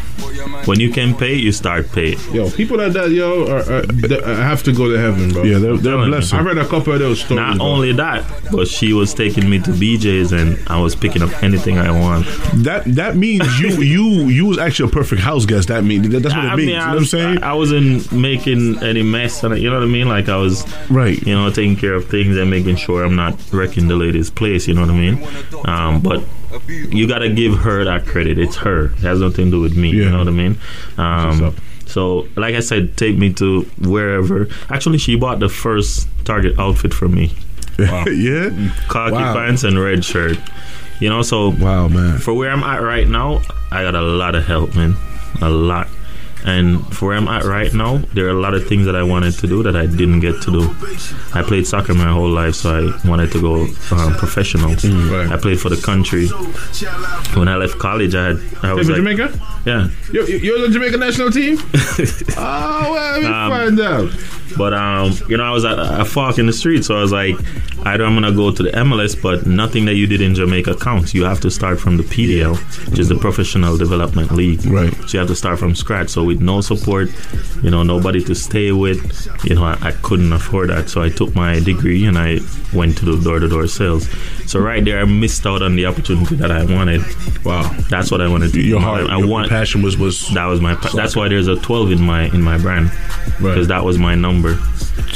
When 0.67 0.81
you 0.81 0.91
can 0.91 1.15
pay, 1.15 1.35
you 1.35 1.53
start 1.53 1.91
paying. 1.93 2.19
Yo, 2.33 2.51
people 2.51 2.77
like 2.79 2.93
that, 2.93 3.11
yo, 3.11 3.47
are, 3.49 3.63
are, 3.73 4.35
have 4.43 4.63
to 4.65 4.73
go 4.73 4.91
to 4.91 4.99
heaven, 4.99 5.31
bro. 5.33 5.43
yeah, 5.45 5.59
they're, 5.59 5.77
they're 5.77 5.93
telling 5.97 6.15
I 6.33 6.41
read 6.41 6.59
a 6.59 6.67
couple 6.67 6.93
of 6.93 6.99
those 6.99 7.21
stories. 7.21 7.37
Not 7.37 7.57
bro. 7.59 7.67
only 7.67 7.93
that, 7.93 8.25
but 8.53 8.69
she 8.69 8.93
was 8.93 9.15
taking 9.15 9.49
me 9.49 9.59
to 9.61 9.71
BJ's 9.71 10.33
and 10.33 10.59
I 10.69 10.81
was 10.81 10.95
picking 10.97 11.23
up 11.23 11.43
anything 11.43 11.79
I 11.79 11.91
want. 11.91 12.27
That 12.65 12.85
that 12.87 13.17
means 13.17 13.45
you 13.61 13.69
you 13.83 14.05
you 14.29 14.47
was 14.47 14.59
actually 14.59 14.91
a 14.91 14.93
perfect 14.93 15.23
house 15.23 15.47
guest. 15.47 15.69
That 15.69 15.85
means 15.85 16.09
that's 16.09 16.25
what 16.35 16.45
it 16.45 16.49
I 16.49 16.57
means. 16.57 16.57
mean, 16.57 16.69
you 16.69 16.75
know 16.77 16.83
I, 16.85 16.89
what 16.91 16.99
I'm 16.99 17.05
saying? 17.05 17.43
I, 17.43 17.51
I 17.51 17.53
wasn't 17.55 18.13
making 18.13 18.83
any 18.83 19.03
mess, 19.03 19.43
and 19.43 19.59
you 19.59 19.69
know 19.71 19.77
what 19.77 19.85
I 19.85 19.91
mean. 19.91 20.09
Like 20.09 20.29
I 20.29 20.37
was, 20.37 20.65
Right. 20.91 21.21
You 21.27 21.35
know, 21.35 21.51
taking 21.51 21.77
care 21.77 21.95
of 21.95 22.09
things 22.09 22.37
and 22.37 22.51
making 22.51 22.77
sure 22.77 23.05
I'm 23.05 23.17
not 23.17 23.39
wrecking 23.53 23.89
the 23.89 23.97
lady's 23.97 24.31
place. 24.31 24.67
You 24.69 24.75
know 24.75 24.83
what 24.83 24.91
I 24.91 24.95
mean? 24.95 25.27
Um, 25.67 26.01
but 26.01 26.23
you 26.69 27.07
gotta 27.09 27.29
give 27.29 27.59
her 27.59 27.85
that 27.85 28.07
credit. 28.07 28.39
It's 28.39 28.57
her. 28.57 28.87
It 28.87 28.99
has 29.01 29.21
nothing 29.21 29.47
to 29.47 29.51
do 29.53 29.61
with 29.61 29.77
me. 29.77 29.91
You 29.91 30.09
know 30.11 30.19
what 30.19 30.29
I 30.29 30.33
mean? 30.33 30.59
Um. 30.99 31.55
So, 31.97 32.29
like 32.37 32.55
I 32.55 32.61
said, 32.61 32.95
take 33.01 33.17
me 33.17 33.33
to 33.41 33.63
wherever. 33.81 34.49
Actually, 34.69 34.99
she 34.99 35.17
bought 35.17 35.41
the 35.41 35.49
first 35.49 36.07
Target 36.29 36.59
outfit 36.61 36.93
for 36.93 37.09
me: 37.09 37.33
yeah. 37.79 38.53
khaki 38.93 39.17
Wow. 39.17 39.33
pants 39.33 39.65
and 39.65 39.81
red 39.81 40.05
shirt. 40.05 40.37
You 41.01 41.09
know, 41.09 41.23
so 41.23 41.57
Wow, 41.57 41.89
man. 41.89 42.19
for 42.19 42.35
where 42.35 42.51
I'm 42.53 42.63
at 42.65 42.83
right 42.83 43.09
now, 43.09 43.41
I 43.73 43.81
got 43.83 43.95
a 43.95 44.03
lot 44.03 44.35
of 44.35 44.45
help, 44.45 44.75
man. 44.77 44.93
A 45.41 45.49
lot. 45.49 45.89
And 46.45 46.87
for 46.97 47.09
where 47.09 47.17
I'm 47.17 47.27
at 47.29 47.43
right 47.45 47.73
now, 47.75 47.99
there 48.15 48.27
are 48.27 48.31
a 48.31 48.41
lot 48.41 48.55
of 48.55 48.69
things 48.69 48.87
that 48.87 48.95
I 48.95 49.03
wanted 49.03 49.33
to 49.39 49.47
do 49.49 49.63
that 49.65 49.75
I 49.75 49.87
didn't 49.87 50.21
get 50.21 50.41
to 50.43 50.51
do. 50.53 50.77
I 51.35 51.43
played 51.43 51.67
soccer 51.67 51.93
my 51.95 52.09
whole 52.13 52.29
life, 52.29 52.55
so 52.55 52.71
I 52.71 53.09
wanted 53.09 53.33
to 53.33 53.41
go 53.41 53.63
um, 53.97 54.15
professional. 54.15 54.71
right. 54.71 55.33
I 55.33 55.37
played 55.39 55.59
for 55.61 55.71
the 55.71 55.81
country. 55.81 56.29
When 57.37 57.49
I 57.49 57.57
left 57.57 57.79
college, 57.79 58.15
I 58.15 58.29
had 58.29 58.41
I 58.63 58.73
was 58.75 58.89
like, 58.89 58.97
Jamaica? 58.99 59.33
yeah. 59.67 59.89
You, 60.13 60.25
you- 60.27 60.39
you're 60.39 60.61
the 60.61 60.69
Jamaican 60.69 61.01
national 61.01 61.31
team? 61.33 61.59
oh, 62.37 62.89
well, 62.93 63.13
let 63.13 63.23
me 63.23 63.27
Um, 63.27 63.51
find 63.51 63.81
out. 63.81 64.11
But 64.57 64.73
um, 64.73 65.13
you 65.29 65.37
know, 65.37 65.43
I 65.45 65.51
was 65.51 65.65
at 65.65 65.79
a 65.79 66.05
fork 66.05 66.39
in 66.39 66.47
the 66.47 66.53
street, 66.53 66.85
so 66.85 66.97
I 66.97 67.01
was 67.03 67.13
like, 67.13 67.35
either 67.85 68.05
I'm 68.05 68.15
gonna 68.15 68.33
go 68.33 68.51
to 68.53 68.63
the 68.63 68.71
MLS, 68.71 69.21
but 69.21 69.47
nothing 69.47 69.85
that 69.87 69.95
you 69.95 70.07
did 70.07 70.21
in 70.21 70.35
Jamaica 70.35 70.77
counts. 70.77 71.13
You 71.13 71.25
have 71.25 71.41
to 71.41 71.51
start 71.51 71.79
from 71.81 71.97
the 71.97 72.05
PDL, 72.05 72.57
which 72.89 72.99
is 72.99 73.09
the 73.09 73.17
Professional 73.17 73.77
Development 73.77 74.31
League. 74.33 74.65
Right. 74.65 74.95
So 75.09 75.09
you 75.15 75.19
have 75.19 75.29
to 75.29 75.35
start 75.37 75.59
from 75.59 75.75
scratch. 75.75 76.09
So 76.11 76.25
with 76.27 76.41
no 76.43 76.61
support, 76.61 77.09
you 77.63 77.71
know, 77.71 77.83
nobody 77.83 78.23
to 78.25 78.35
stay 78.35 78.73
with, 78.73 79.29
you 79.45 79.55
know, 79.55 79.65
I, 79.65 79.79
I 79.81 79.93
couldn't 80.03 80.33
afford 80.33 80.71
that. 80.71 80.91
So 80.91 81.03
I 81.03 81.09
took 81.09 81.35
my 81.35 81.61
degree 81.61 82.05
and 82.05 82.19
I 82.19 82.39
went 82.75 82.99
to 82.99 83.05
do 83.07 83.23
door-to-door 83.23 83.67
sales. 83.69 84.09
So 84.51 84.61
right 84.61 84.85
there, 84.85 85.01
I 85.01 85.05
missed 85.05 85.47
out 85.47 85.63
on 85.63 85.77
the 85.77 85.87
opportunity 85.87 86.37
that 86.37 86.51
I 86.51 86.65
wanted. 86.65 87.03
Wow. 87.45 87.63
That's 87.91 88.11
what 88.11 88.21
I 88.21 88.29
wanted 88.29 88.49
to 88.49 88.53
do. 88.55 88.61
Your 88.63 88.81
heart, 88.81 89.09
I, 89.09 89.15
I 89.15 89.19
your 89.19 89.27
want. 89.29 89.49
passion 89.49 89.83
was 89.83 89.97
was 89.97 90.29
That 90.35 90.47
was 90.47 90.61
my. 90.61 90.75
pa- 90.75 90.91
That's 90.95 91.17
why 91.17 91.29
there's 91.29 91.49
a 91.49 91.57
12 91.57 91.93
in 91.93 92.03
my 92.03 92.25
in 92.35 92.43
my 92.43 92.59
brand 92.59 92.91
because 93.39 93.69
that 93.69 93.85
was 93.85 93.99
my 93.99 94.15
number. 94.15 94.59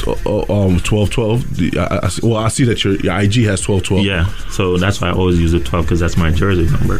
uh, 0.06 0.44
um 0.52 0.78
twelve 0.80 1.10
twelve. 1.10 1.44
I, 1.76 2.00
I, 2.02 2.10
well, 2.22 2.36
I 2.36 2.48
see 2.48 2.64
that 2.64 2.82
your, 2.84 2.96
your 2.96 3.18
IG 3.18 3.44
has 3.44 3.60
twelve 3.60 3.82
twelve. 3.82 4.04
Yeah, 4.04 4.26
so 4.50 4.76
that's 4.78 5.00
why 5.00 5.08
I 5.08 5.12
always 5.12 5.40
use 5.40 5.52
the 5.52 5.60
12 5.60 5.84
because 5.86 6.00
that's 6.00 6.16
my 6.16 6.30
jersey 6.30 6.66
number. 6.70 6.98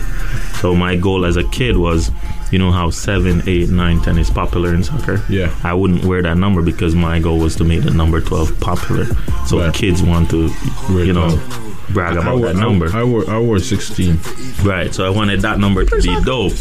So 0.60 0.74
my 0.74 0.96
goal 0.96 1.24
as 1.24 1.36
a 1.36 1.44
kid 1.50 1.76
was, 1.76 2.10
you 2.50 2.58
know 2.58 2.70
how 2.72 2.90
7, 2.90 3.42
8, 3.46 3.68
9, 3.70 4.00
10 4.02 4.18
is 4.18 4.30
popular 4.30 4.74
in 4.74 4.82
soccer? 4.84 5.22
Yeah. 5.28 5.54
I 5.62 5.74
wouldn't 5.74 6.04
wear 6.04 6.22
that 6.22 6.36
number 6.36 6.62
because 6.62 6.94
my 6.94 7.18
goal 7.20 7.38
was 7.38 7.56
to 7.56 7.64
make 7.64 7.82
the 7.82 7.90
number 7.90 8.20
12 8.20 8.58
popular. 8.60 9.06
So 9.46 9.58
Right. 9.60 9.72
kids 9.74 10.02
want 10.02 10.30
to, 10.30 10.50
Wear 10.90 11.04
you 11.04 11.12
know, 11.12 11.28
12. 11.30 11.86
brag 11.94 12.16
about 12.16 12.38
wore, 12.38 12.46
that 12.46 12.56
number. 12.56 12.88
I, 12.94 13.00
I, 13.00 13.04
wore, 13.04 13.28
I 13.30 13.38
wore 13.38 13.58
16. 13.58 14.18
right, 14.64 14.94
so 14.94 15.04
I 15.04 15.10
wanted 15.10 15.40
that 15.42 15.58
number 15.58 15.84
to 15.84 15.96
be 16.02 16.20
dope. 16.24 16.52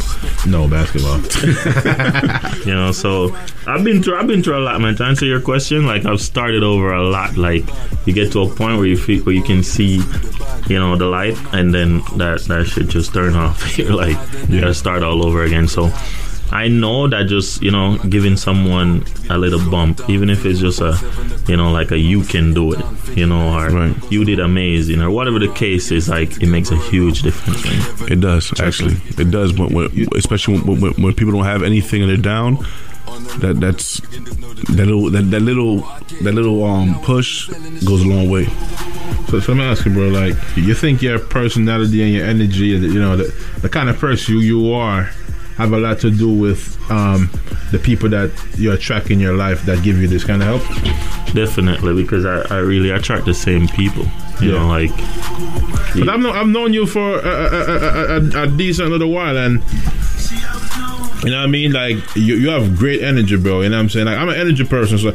No, 0.47 0.67
basketball. 0.67 1.19
You 2.65 2.75
know, 2.75 2.91
so 2.91 3.36
I've 3.67 3.84
been 3.84 4.04
through 4.04 4.19
I've 4.19 4.28
been 4.28 4.43
through 4.43 4.58
a 4.58 4.63
lot, 4.63 4.80
man. 4.82 4.95
To 4.97 5.04
answer 5.06 5.25
your 5.25 5.39
question, 5.41 5.86
like 5.88 6.06
I've 6.06 6.19
started 6.21 6.62
over 6.62 6.91
a 6.93 7.04
lot. 7.08 7.38
Like 7.38 7.63
you 8.06 8.13
get 8.13 8.32
to 8.34 8.41
a 8.41 8.47
point 8.49 8.78
where 8.78 8.86
you 8.86 8.97
feel 8.97 9.23
where 9.23 9.34
you 9.34 9.41
can 9.43 9.63
see, 9.63 9.99
you 10.69 10.79
know, 10.79 10.95
the 10.95 11.05
light, 11.05 11.38
and 11.53 11.73
then 11.73 11.99
that 12.17 12.41
that 12.47 12.65
should 12.67 12.89
just 12.89 13.13
turn 13.13 13.36
off. 13.36 13.77
You're 13.77 13.93
like 13.95 14.17
you 14.49 14.60
gotta 14.62 14.73
start 14.73 15.03
all 15.03 15.25
over 15.25 15.43
again. 15.43 15.67
So 15.67 15.91
I 16.51 16.67
know 16.67 17.08
that 17.08 17.27
just 17.27 17.62
you 17.62 17.71
know 17.71 17.97
giving 18.10 18.36
someone 18.38 19.05
a 19.29 19.38
little 19.38 19.60
bump, 19.69 20.10
even 20.10 20.29
if 20.29 20.45
it's 20.45 20.60
just 20.60 20.82
a 20.82 20.97
you 21.47 21.58
know 21.58 21.71
like 21.71 21.91
a 21.91 21.97
you 21.97 22.23
can 22.23 22.53
do 22.53 22.73
it, 22.73 22.84
you 23.15 23.25
know, 23.27 23.53
or 23.58 23.69
Right. 23.69 23.95
you 24.12 24.23
did 24.25 24.39
amazing, 24.39 25.01
or 25.01 25.12
whatever 25.12 25.39
the 25.39 25.51
case 25.53 25.91
is, 25.91 26.10
like 26.10 26.41
it 26.41 26.47
makes 26.47 26.71
a 26.71 26.77
huge 26.77 27.21
difference. 27.21 27.63
Man. 27.65 28.12
It 28.12 28.19
does 28.21 28.60
actually. 28.60 28.95
It 29.17 29.29
does. 29.32 29.53
When, 29.53 29.73
when, 29.73 30.08
especially 30.15 30.60
when, 30.60 30.82
when, 30.82 30.93
when 30.93 31.13
people 31.13 31.34
don't 31.34 31.45
have 31.45 31.63
anything 31.63 32.01
and 32.01 32.10
they're 32.10 32.17
down. 32.17 32.65
That 33.39 33.60
that's 33.60 34.00
that 34.02 34.86
little 34.86 35.10
that, 35.12 35.24
that 35.32 35.39
little 35.41 35.78
that 36.22 36.34
little 36.34 36.63
um 36.63 37.00
push 37.02 37.48
goes 37.86 38.04
a 38.04 38.08
long 38.08 38.30
way. 38.30 38.45
So, 39.30 39.39
so 39.39 39.54
let 39.54 39.58
me 39.60 39.63
ask 39.63 39.86
you, 39.86 39.93
bro. 39.93 40.08
Like, 40.10 40.36
you 40.56 40.74
think 40.74 41.02
your 41.02 41.19
personality 41.19 42.02
and 42.04 42.12
your 42.13 42.26
energy, 42.26 42.67
you 42.67 43.00
know, 43.00 43.15
the, 43.15 43.32
the 43.62 43.69
kind 43.69 43.88
of 43.89 43.98
person 44.00 44.36
you, 44.36 44.39
you 44.41 44.74
are, 44.74 45.04
have 45.58 45.72
a 45.72 45.78
lot 45.78 46.00
to 46.00 46.10
do 46.10 46.28
with 46.34 46.76
um, 46.89 47.30
the 47.72 47.78
people 47.78 48.10
that 48.10 48.32
you 48.58 48.72
attract 48.72 49.12
in 49.12 49.19
your 49.19 49.34
life 49.36 49.63
that 49.65 49.84
give 49.84 49.98
you 50.00 50.08
this 50.08 50.24
kind 50.24 50.41
of 50.41 50.48
help? 50.48 51.34
Definitely, 51.36 51.93
because 52.02 52.26
I, 52.26 52.41
I 52.56 52.60
really 52.60 52.89
attract 52.89 53.26
the 53.26 53.34
same 53.36 53.67
people. 53.67 54.06
You 54.41 54.54
Yeah. 54.54 54.60
know, 54.62 54.67
like 54.67 54.89
But 55.95 56.10
I've, 56.10 56.19
known, 56.19 56.36
I've 56.36 56.48
known 56.48 56.74
you 56.74 56.88
for 56.88 57.19
a, 57.19 57.28
a, 57.28 57.78
a, 57.78 58.39
a, 58.41 58.43
a 58.43 58.48
decent 58.48 58.89
little 58.89 59.12
while, 59.12 59.38
and 59.38 59.62
you 61.23 61.32
know 61.32 61.38
what 61.38 61.43
I 61.43 61.47
mean. 61.47 61.71
Like 61.73 61.97
you, 62.15 62.36
you 62.36 62.49
have 62.49 62.77
great 62.77 63.01
energy, 63.01 63.36
bro. 63.38 63.62
You 63.62 63.69
know 63.69 63.77
what 63.77 63.82
I'm 63.84 63.89
saying? 63.89 64.05
Like 64.05 64.17
I'm 64.17 64.29
an 64.29 64.36
energy 64.36 64.63
person, 64.65 64.97
so 64.97 65.13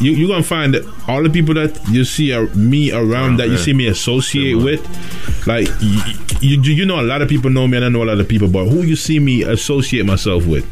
you 0.00 0.12
you 0.12 0.28
gonna 0.28 0.42
find 0.42 0.74
that 0.74 0.84
all 1.08 1.22
the 1.22 1.30
people 1.30 1.54
that 1.54 1.78
you 1.90 2.04
see 2.04 2.32
are 2.32 2.46
me 2.54 2.92
around 2.92 3.38
that 3.38 3.48
you 3.48 3.56
see 3.58 3.72
me 3.72 3.86
associate 3.86 4.54
with, 4.56 4.80
like 5.46 5.68
you, 5.80 6.00
you 6.40 6.60
you 6.74 6.86
know 6.86 7.00
a 7.00 7.02
lot 7.02 7.22
of 7.22 7.28
people 7.28 7.50
know 7.50 7.66
me, 7.66 7.76
and 7.76 7.84
I 7.84 7.88
know 7.88 8.02
a 8.02 8.04
lot 8.12 8.18
of 8.20 8.28
people, 8.28 8.48
but 8.48 8.66
who 8.66 8.82
you 8.82 8.96
see 8.96 9.18
me 9.18 9.42
associate 9.42 10.04
myself 10.04 10.46
with, 10.46 10.64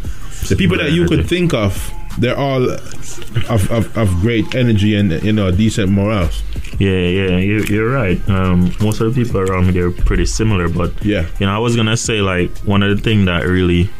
the 0.48 0.56
people 0.56 0.76
that 0.78 0.92
you 0.92 1.06
could 1.06 1.26
think 1.28 1.54
of. 1.54 1.92
They're 2.18 2.34
all 2.34 2.64
of, 2.70 3.70
of, 3.70 3.94
of 3.98 4.08
great 4.22 4.54
energy 4.54 4.96
and 4.96 5.12
you 5.22 5.34
know 5.34 5.50
decent 5.50 5.90
morals. 5.90 6.42
Yeah, 6.78 6.90
yeah, 6.92 7.36
you're, 7.36 7.64
you're 7.66 7.90
right. 7.90 8.18
Um, 8.30 8.72
most 8.80 9.02
of 9.02 9.14
the 9.14 9.22
people 9.22 9.38
around 9.40 9.66
me 9.66 9.72
they're 9.72 9.90
pretty 9.90 10.24
similar, 10.24 10.68
but 10.70 10.92
Yeah. 11.04 11.26
you 11.38 11.44
know, 11.44 11.54
I 11.54 11.58
was 11.58 11.76
gonna 11.76 11.96
say 11.96 12.22
like 12.22 12.56
one 12.60 12.82
of 12.82 12.96
the 12.96 13.02
things 13.02 13.26
that 13.26 13.44
really, 13.44 13.90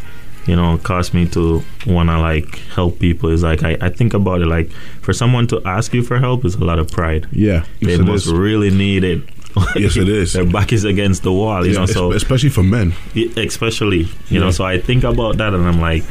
you 0.46 0.56
know, 0.56 0.78
caused 0.78 1.12
me 1.14 1.26
to 1.28 1.62
wanna 1.86 2.20
like 2.20 2.56
help 2.74 2.98
people 2.98 3.30
is 3.30 3.42
like 3.42 3.62
I, 3.62 3.76
I 3.80 3.88
think 3.90 4.14
about 4.14 4.40
it 4.42 4.46
like 4.46 4.70
for 5.02 5.12
someone 5.12 5.46
to 5.48 5.60
ask 5.64 5.92
you 5.94 6.02
for 6.02 6.18
help 6.18 6.44
is 6.44 6.54
a 6.54 6.64
lot 6.64 6.78
of 6.78 6.90
pride. 6.90 7.26
Yeah, 7.32 7.64
They 7.80 7.92
Yes, 7.92 8.00
it 8.00 8.04
must 8.04 8.26
really 8.26 8.70
need 8.70 9.04
it. 9.04 9.22
Yes, 9.74 9.96
it 9.96 10.08
is. 10.08 10.32
Their 10.34 10.44
back 10.44 10.70
is 10.72 10.84
against 10.84 11.22
the 11.22 11.32
wall, 11.32 11.66
you 11.66 11.72
know. 11.72 11.86
So 11.86 12.12
especially 12.12 12.50
for 12.50 12.62
men. 12.62 12.92
Especially 13.36 14.06
you 14.28 14.38
know 14.38 14.50
so 14.50 14.64
i 14.64 14.78
think 14.78 15.02
about 15.04 15.38
that 15.38 15.54
and 15.54 15.66
i'm 15.66 15.80
like 15.80 16.02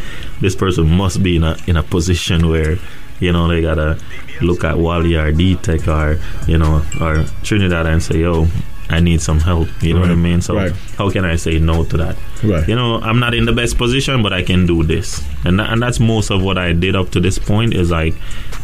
this 0.42 0.56
person 0.56 0.90
must 0.90 1.22
be 1.22 1.36
in 1.36 1.44
a 1.44 1.56
in 1.68 1.78
a 1.78 1.84
position 1.84 2.50
where 2.50 2.78
You 3.22 3.32
know, 3.32 3.48
they 3.48 3.62
gotta 3.62 3.98
look 4.42 4.66
at 4.66 4.78
Wally 4.78 5.16
or 5.16 5.32
D-Teck 5.32 5.88
or 5.88 6.20
you 6.52 6.58
know 6.58 6.84
or 7.00 7.24
Trinidad 7.44 7.86
and 7.88 8.04
say, 8.04 8.20
"Yo, 8.20 8.48
I 8.90 9.00
need 9.00 9.22
some 9.22 9.40
help." 9.40 9.68
You 9.82 9.94
know 9.94 10.02
what 10.02 10.12
I 10.12 10.16
mean? 10.16 10.42
So 10.42 10.56
Right. 10.56 10.74
how 10.98 11.10
can 11.10 11.26
I 11.26 11.36
say 11.38 11.60
no 11.60 11.84
to 11.86 11.98
that? 11.98 12.16
Right. 12.44 12.68
You 12.68 12.76
know, 12.76 13.00
I'm 13.02 13.20
not 13.20 13.34
in 13.34 13.46
the 13.46 13.54
best 13.54 13.78
position, 13.78 14.22
but 14.24 14.34
I 14.34 14.44
can 14.44 14.66
do 14.66 14.84
this, 14.84 15.24
and 15.44 15.60
that, 15.60 15.72
and 15.72 15.82
that's 15.82 16.00
most 16.00 16.30
of 16.32 16.42
what 16.42 16.58
I 16.58 16.74
did 16.74 16.96
up 16.96 17.10
to 17.12 17.20
this 17.20 17.38
point. 17.40 17.74
Is 17.74 17.92
like, 17.92 18.16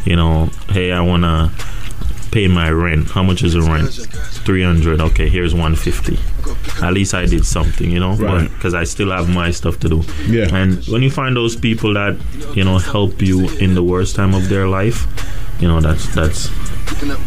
you 0.04 0.16
know, 0.16 0.50
hey, 0.70 0.92
I 0.92 1.00
wanna 1.00 1.50
pay 2.30 2.48
my 2.48 2.70
rent. 2.70 3.10
How 3.10 3.22
much 3.22 3.42
is 3.42 3.52
the 3.52 3.60
rent? 3.62 3.90
Three 4.46 4.62
hundred. 4.62 5.00
Okay, 5.00 5.28
here's 5.28 5.54
one 5.54 5.74
fifty. 5.76 6.18
At 6.82 6.92
least 6.94 7.14
I 7.14 7.26
did 7.26 7.44
something, 7.44 7.90
you 7.90 8.00
know, 8.00 8.14
Right. 8.14 8.48
because 8.50 8.74
I 8.74 8.84
still 8.84 9.10
have 9.10 9.28
my 9.28 9.50
stuff 9.50 9.78
to 9.80 9.88
do. 9.88 10.02
Yeah. 10.28 10.48
And 10.54 10.82
when 10.86 11.02
you 11.02 11.10
find 11.10 11.36
those 11.36 11.54
people 11.56 11.94
that 11.94 12.16
you 12.54 12.64
know 12.64 12.78
help 12.78 13.20
you 13.22 13.48
in 13.58 13.74
the 13.74 13.82
worst 13.82 14.16
time 14.16 14.34
of 14.34 14.48
their 14.48 14.66
life, 14.68 15.06
you 15.62 15.68
know 15.68 15.80
that's 15.80 16.12
that's 16.14 16.50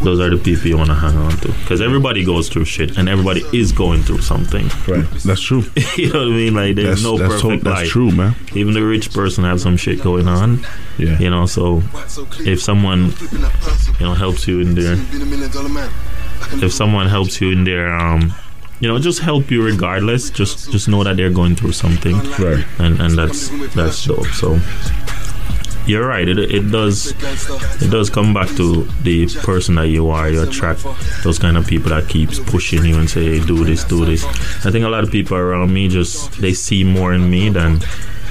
those 0.04 0.20
are 0.20 0.30
the 0.30 0.38
people 0.42 0.68
you 0.68 0.78
want 0.78 0.90
to 0.90 0.96
hang 0.96 1.16
on 1.18 1.32
to 1.38 1.48
because 1.48 1.82
everybody 1.82 2.24
goes 2.24 2.50
through 2.50 2.66
shit 2.66 2.98
and 2.98 3.10
everybody 3.10 3.42
is 3.52 3.72
going 3.72 4.02
through 4.04 4.22
something. 4.22 4.68
Right. 4.88 5.06
That's 5.24 5.42
true. 5.42 5.64
you 5.98 6.12
know 6.14 6.20
what 6.20 6.28
I 6.28 6.32
mean? 6.32 6.54
Like 6.54 6.76
there's 6.76 7.02
That's 7.02 7.04
no 7.04 7.18
that's, 7.18 7.42
perfect 7.42 7.64
to- 7.64 7.70
that's 7.70 7.82
life. 7.82 7.90
true, 7.90 8.12
man. 8.12 8.36
Even 8.54 8.74
the 8.74 8.84
rich 8.84 9.12
person 9.14 9.44
has 9.46 9.62
some 9.64 9.76
shit 9.78 10.02
going 10.04 10.28
on. 10.28 10.66
Yeah. 10.98 11.18
You 11.20 11.30
know, 11.30 11.46
so 11.46 11.82
if 12.42 12.62
someone 12.62 13.14
you 14.00 14.06
know 14.06 14.14
helps 14.14 14.48
you 14.48 14.60
in 14.62 14.76
there, 14.76 14.96
if 16.64 16.72
someone 16.74 17.08
helps 17.08 17.42
you 17.42 17.52
in 17.52 17.64
there, 17.64 17.92
um, 17.96 18.34
you 18.80 18.88
know, 18.88 19.00
just 19.00 19.20
help 19.22 19.50
you 19.52 19.64
regardless. 19.64 20.30
Just 20.30 20.72
just 20.72 20.88
know 20.88 21.04
that 21.04 21.18
they're 21.18 21.32
going 21.32 21.56
through 21.56 21.72
something, 21.74 22.16
Right. 22.38 22.64
and 22.80 23.00
and 23.02 23.18
that's 23.18 23.50
that's 23.74 24.06
dope. 24.06 24.28
So 24.28 24.60
you're 25.88 26.08
right. 26.08 26.28
It 26.28 26.38
it 26.40 26.72
does 26.72 27.12
it 27.82 27.90
does 27.92 28.10
come 28.10 28.34
back 28.34 28.50
to 28.58 28.84
the 29.04 29.28
person 29.44 29.76
that 29.76 29.88
you 29.88 30.10
are. 30.10 30.30
You 30.30 30.42
attract 30.44 30.84
those 31.24 31.40
kind 31.40 31.58
of 31.58 31.68
people 31.68 31.90
that 31.90 32.08
keeps 32.10 32.40
pushing 32.40 32.86
you 32.86 32.98
and 32.98 33.10
say, 33.10 33.40
hey, 33.40 33.46
"Do 33.46 33.64
this, 33.64 33.84
do 33.84 34.06
this." 34.06 34.24
I 34.66 34.72
think 34.72 34.86
a 34.86 34.90
lot 34.90 35.04
of 35.04 35.12
people 35.12 35.38
around 35.38 35.74
me 35.74 35.88
just 35.88 36.40
they 36.42 36.54
see 36.54 36.84
more 36.84 37.14
in 37.14 37.30
me 37.30 37.50
than 37.50 37.80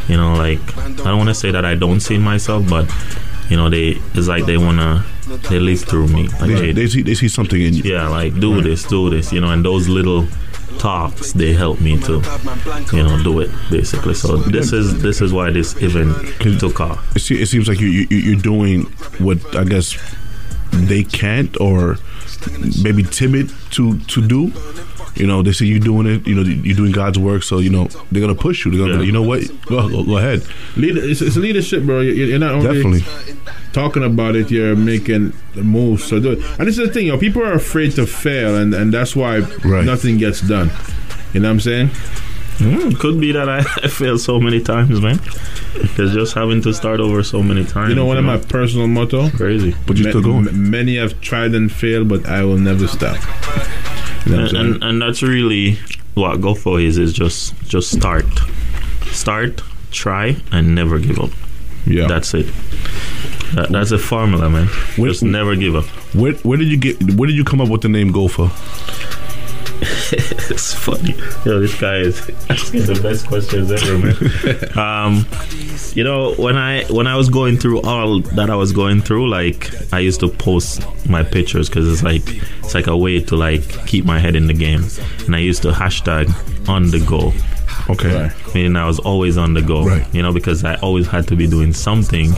you 0.08 0.16
know. 0.16 0.34
Like 0.34 0.60
I 0.78 0.90
don't 0.90 1.18
want 1.18 1.28
to 1.30 1.34
say 1.34 1.50
that 1.50 1.64
I 1.64 1.74
don't 1.74 2.00
see 2.00 2.18
myself, 2.18 2.68
but 2.68 2.90
you 3.50 3.56
know, 3.56 3.68
they 3.70 4.00
it's 4.14 4.28
like 4.28 4.46
they 4.46 4.56
wanna 4.58 5.04
they 5.48 5.58
live 5.58 5.80
through 5.82 6.08
me. 6.08 6.28
Like 6.28 6.40
They, 6.40 6.54
they, 6.54 6.72
they 6.72 6.86
see 6.86 7.02
they 7.02 7.14
see 7.14 7.28
something 7.28 7.60
in 7.60 7.74
you. 7.74 7.82
yeah, 7.84 8.08
like 8.08 8.38
do 8.40 8.60
this, 8.62 8.84
do 8.84 9.10
this, 9.10 9.32
you 9.32 9.40
know, 9.40 9.50
and 9.50 9.64
those 9.64 9.88
little 9.88 10.26
talks 10.78 11.32
they 11.32 11.52
help 11.52 11.80
me 11.80 11.98
to, 12.00 12.22
you 12.92 13.02
know, 13.02 13.22
do 13.22 13.40
it 13.40 13.50
basically. 13.70 14.14
So 14.14 14.36
this 14.36 14.72
is 14.72 15.02
this 15.02 15.20
is 15.20 15.32
why 15.32 15.50
this 15.50 15.80
event 15.82 16.16
took 16.58 16.80
off. 16.80 17.16
It, 17.16 17.30
it 17.30 17.46
seems 17.46 17.68
like 17.68 17.80
you, 17.80 17.88
you 17.88 18.06
you're 18.16 18.40
doing 18.40 18.82
what 19.18 19.56
I 19.56 19.64
guess 19.64 19.96
they 20.72 21.04
can't 21.04 21.58
or 21.60 21.98
maybe 22.82 23.02
timid 23.02 23.50
to 23.72 23.98
to 23.98 24.26
do. 24.26 24.52
You 25.16 25.26
know, 25.28 25.42
they 25.42 25.52
see 25.52 25.66
you 25.66 25.78
doing 25.78 26.06
it. 26.06 26.26
You 26.26 26.34
know, 26.34 26.42
you're 26.42 26.76
doing 26.76 26.90
God's 26.92 27.18
work, 27.18 27.42
so 27.44 27.58
you 27.58 27.70
know 27.70 27.88
they're 28.10 28.20
gonna 28.20 28.34
push 28.34 28.64
you. 28.64 28.70
They're 28.72 28.80
gonna, 28.86 28.98
Yeah. 29.00 29.06
you 29.06 29.12
know 29.12 29.22
what? 29.22 29.42
Go, 29.66 29.88
go, 29.88 30.02
go 30.04 30.16
ahead. 30.18 30.44
Leader, 30.76 31.00
it's, 31.04 31.20
it's 31.22 31.36
leadership, 31.36 31.84
bro. 31.84 32.00
You're, 32.00 32.26
you're 32.26 32.38
not 32.38 32.54
only 32.54 32.66
Definitely. 33.00 33.36
talking 33.72 34.02
about 34.04 34.34
it, 34.34 34.50
you're 34.50 34.74
making 34.74 35.32
the 35.54 35.62
moves. 35.62 36.04
So 36.04 36.18
do 36.18 36.32
it. 36.32 36.38
And 36.58 36.66
this 36.66 36.78
is 36.78 36.88
the 36.88 36.92
thing, 36.92 37.06
yo. 37.06 37.16
People 37.18 37.42
are 37.42 37.52
afraid 37.52 37.92
to 37.92 38.06
fail, 38.06 38.56
and, 38.56 38.74
and 38.74 38.92
that's 38.92 39.14
why 39.14 39.38
Right. 39.64 39.84
nothing 39.84 40.18
gets 40.18 40.40
done. 40.40 40.70
You 41.32 41.40
know 41.40 41.48
what 41.48 41.52
I'm 41.54 41.60
saying? 41.60 41.88
Mm, 42.58 42.98
could 43.00 43.20
be 43.20 43.32
that 43.32 43.48
I, 43.48 43.58
I 43.82 43.88
failed 43.88 44.20
so 44.20 44.38
many 44.40 44.60
times, 44.60 45.00
man. 45.00 45.18
Because 45.80 46.12
just 46.12 46.34
having 46.34 46.62
to 46.62 46.72
start 46.72 47.00
over 47.00 47.22
so 47.24 47.42
many 47.42 47.64
times. 47.64 47.90
You 47.90 47.94
know, 47.96 48.04
one 48.06 48.16
of 48.16 48.24
my 48.24 48.36
personal 48.38 48.86
motto. 48.88 49.28
crazy. 49.30 49.74
But 49.86 49.96
you're 49.96 50.10
still 50.10 50.22
going. 50.22 50.46
m- 50.48 50.70
Many 50.70 50.96
have 50.96 51.20
tried 51.20 51.52
and 51.54 51.70
failed, 51.70 52.08
but 52.08 52.26
I 52.26 52.44
will 52.44 52.58
never 52.58 52.86
stop. 52.86 53.16
You 54.26 54.36
know 54.36 54.44
and, 54.46 54.56
and, 54.56 54.84
and 54.84 55.02
that's 55.02 55.22
really 55.22 55.78
what 56.14 56.40
Gofaah 56.40 56.82
is 56.82 56.98
is 56.98 57.12
just 57.12 57.54
just 57.62 57.90
start 57.90 58.26
start 59.06 59.62
try 59.90 60.36
and 60.50 60.74
never 60.74 60.98
give 60.98 61.18
up 61.18 61.30
yeah. 61.86 62.06
that's 62.06 62.34
it 62.34 62.46
that, 63.54 63.68
that's 63.70 63.92
a 63.92 63.98
formula 63.98 64.50
man 64.50 64.68
Wait- 64.98 65.08
just 65.08 65.22
never 65.22 65.54
give 65.54 65.76
up 65.76 65.84
Where 66.14 66.32
where 66.42 66.58
did 66.58 66.68
you 66.68 66.76
get? 66.76 67.14
Where 67.14 67.26
did 67.26 67.36
you 67.36 67.44
come 67.44 67.60
up 67.60 67.68
with 67.68 67.82
the 67.82 67.88
name 67.88 68.12
Gofaah? 68.12 68.50
it's 70.50 70.72
funny. 70.74 71.14
Yo 71.44 71.60
this 71.60 71.78
guy 71.80 71.98
is 71.98 72.18
asking 72.48 72.86
the 72.86 72.98
best 73.02 73.26
questions 73.26 73.70
ever 73.70 73.98
man. 73.98 74.14
Um 74.78 75.26
you 75.94 76.02
know 76.02 76.34
when 76.34 76.56
i 76.56 76.84
when 76.84 77.06
i 77.06 77.16
was 77.16 77.28
going 77.28 77.56
through 77.56 77.80
all 77.82 78.20
that 78.20 78.50
i 78.50 78.56
was 78.56 78.72
going 78.72 79.00
through 79.00 79.28
like 79.28 79.70
i 79.92 80.00
used 80.00 80.18
to 80.20 80.28
post 80.28 80.82
my 81.08 81.22
pictures 81.22 81.68
because 81.68 81.90
it's 81.90 82.02
like 82.02 82.22
it's 82.58 82.74
like 82.74 82.88
a 82.88 82.96
way 82.96 83.20
to 83.20 83.36
like 83.36 83.62
keep 83.86 84.04
my 84.04 84.18
head 84.18 84.34
in 84.34 84.46
the 84.46 84.54
game. 84.54 84.84
And 85.26 85.36
i 85.36 85.38
used 85.38 85.62
to 85.62 85.70
hashtag 85.70 86.28
on 86.68 86.90
the 86.90 87.00
go 87.00 87.32
Okay. 87.90 88.14
Right. 88.14 88.54
meaning 88.54 88.76
I 88.76 88.86
was 88.86 88.98
always 89.00 89.36
on 89.36 89.52
the 89.54 89.62
go, 89.62 89.84
Right. 89.84 90.06
you 90.14 90.22
know, 90.22 90.32
because 90.32 90.64
I 90.64 90.76
always 90.76 91.06
had 91.06 91.28
to 91.28 91.36
be 91.36 91.46
doing 91.46 91.72
something 91.74 92.32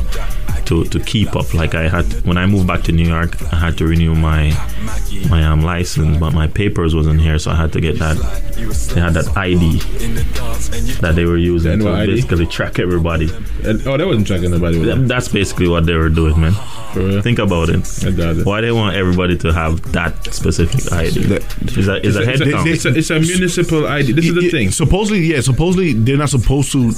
to 0.67 0.85
to 0.87 0.99
keep 1.01 1.37
up. 1.37 1.55
Like 1.55 1.75
I 1.77 1.89
had 1.89 2.05
when 2.27 2.37
I 2.37 2.47
moved 2.47 2.67
back 2.67 2.83
to 2.85 2.93
New 2.93 3.07
York, 3.07 3.37
I 3.53 3.57
had 3.57 3.79
to 3.79 3.87
renew 3.87 4.15
my 4.17 4.51
my 5.31 5.45
um 5.45 5.63
license, 5.63 6.19
but 6.19 6.33
my 6.35 6.49
papers 6.49 6.95
wasn't 6.95 7.21
here, 7.21 7.39
so 7.39 7.53
I 7.53 7.57
had 7.57 7.73
to 7.75 7.81
get 7.81 7.99
that. 8.01 8.17
They 8.95 9.01
had 9.01 9.15
that 9.15 9.37
ID 9.37 9.79
that 11.01 11.13
they 11.15 11.25
were 11.25 11.37
using 11.37 11.79
The 11.79 11.85
to 11.85 11.91
NYID? 11.91 12.07
basically 12.07 12.47
track 12.47 12.79
everybody. 12.79 13.29
And- 13.65 13.87
oh, 13.87 13.97
they 13.97 14.05
wasn't 14.05 14.27
tracking 14.27 14.51
nobody. 14.51 14.79
Was 14.79 14.89
it? 14.89 15.09
That's 15.09 15.29
basically 15.29 15.69
what 15.69 15.87
they 15.87 15.95
were 15.95 16.09
doing, 16.09 16.41
man. 16.41 16.55
Think 17.23 17.39
about 17.39 17.69
it. 17.69 17.87
I 18.07 18.11
doubt 18.11 18.37
it. 18.39 18.47
Why 18.47 18.63
they 18.63 18.73
want 18.73 18.97
everybody 18.97 19.37
to 19.39 19.53
have 19.53 19.83
that 19.93 20.33
specific 20.35 20.91
ID? 20.93 21.25
That- 21.27 21.45
Is 21.77 21.87
that 21.87 22.05
is 22.07 22.17
a 22.17 22.25
head 22.25 22.41
It's 22.41 22.49
a, 22.49 22.53
count? 22.53 22.69
it's, 22.69 22.85
a, 22.87 22.89
it's 22.99 23.11
a 23.11 23.21
municipal 23.21 23.87
ID. 23.87 24.13
This 24.13 24.27
is 24.27 24.35
the 24.35 24.45
Yeah, 24.45 24.51
thing. 24.51 24.71
Supposedly, 24.71 25.21
yeah. 25.27 25.36
Supposedly, 25.45 25.93
they're 25.93 26.17
not 26.17 26.31
supposed 26.31 26.73
to 26.73 26.93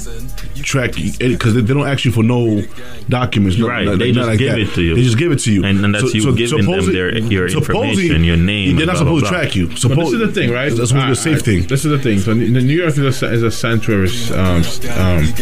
track 0.63 0.97
you 0.97 1.11
because 1.17 1.53
they, 1.53 1.61
they 1.61 1.73
don't 1.73 1.87
ask 1.87 2.03
you 2.05 2.11
for 2.11 2.23
no 2.23 2.61
documents. 3.07 3.57
no- 3.57 3.67
Right, 3.67 3.85
no- 3.85 3.95
they 3.95 4.11
just 4.11 4.27
like 4.27 4.39
give 4.39 4.51
that. 4.51 4.59
it 4.59 4.73
to 4.75 4.81
you. 4.81 4.95
They 4.95 5.03
just 5.03 5.17
give 5.17 5.31
it 5.31 5.39
to 5.39 5.51
you, 5.53 5.63
And- 5.63 5.83
and 5.85 5.95
that's 5.95 6.13
you 6.13 6.23
giving 6.35 6.57
them 6.57 6.65
supposedly- 6.65 6.93
their- 6.93 7.17
your 7.17 7.47
information, 7.47 8.23
your 8.23 8.37
name, 8.37 8.75
They're 8.77 8.85
not 8.85 8.95
blah, 8.95 9.03
blah, 9.05 9.19
supposed 9.19 9.25
to 9.25 9.31
track 9.31 9.55
you. 9.55 9.67
But 9.67 9.77
Suppo- 9.77 9.95
this 9.95 10.13
is 10.13 10.19
the 10.19 10.27
thing, 10.31 10.51
right? 10.51 10.69
That's 10.75 10.89
supposed 10.89 10.91
to 10.91 10.95
be 10.95 11.01
a 11.01 11.11
Ah, 11.11 11.13
safe 11.13 11.41
thing. 11.41 11.63
This 11.67 11.85
is 11.85 11.91
the 11.91 11.99
thing. 11.99 12.19
So 12.19 12.33
New 12.33 12.49
New 12.49 12.73
York 12.77 12.97
is 12.97 13.21
a, 13.23 13.31
is 13.31 13.43
a 13.43 13.51
sanctuary. 13.51 14.09
Um, 14.33 14.63
um, 14.97 15.33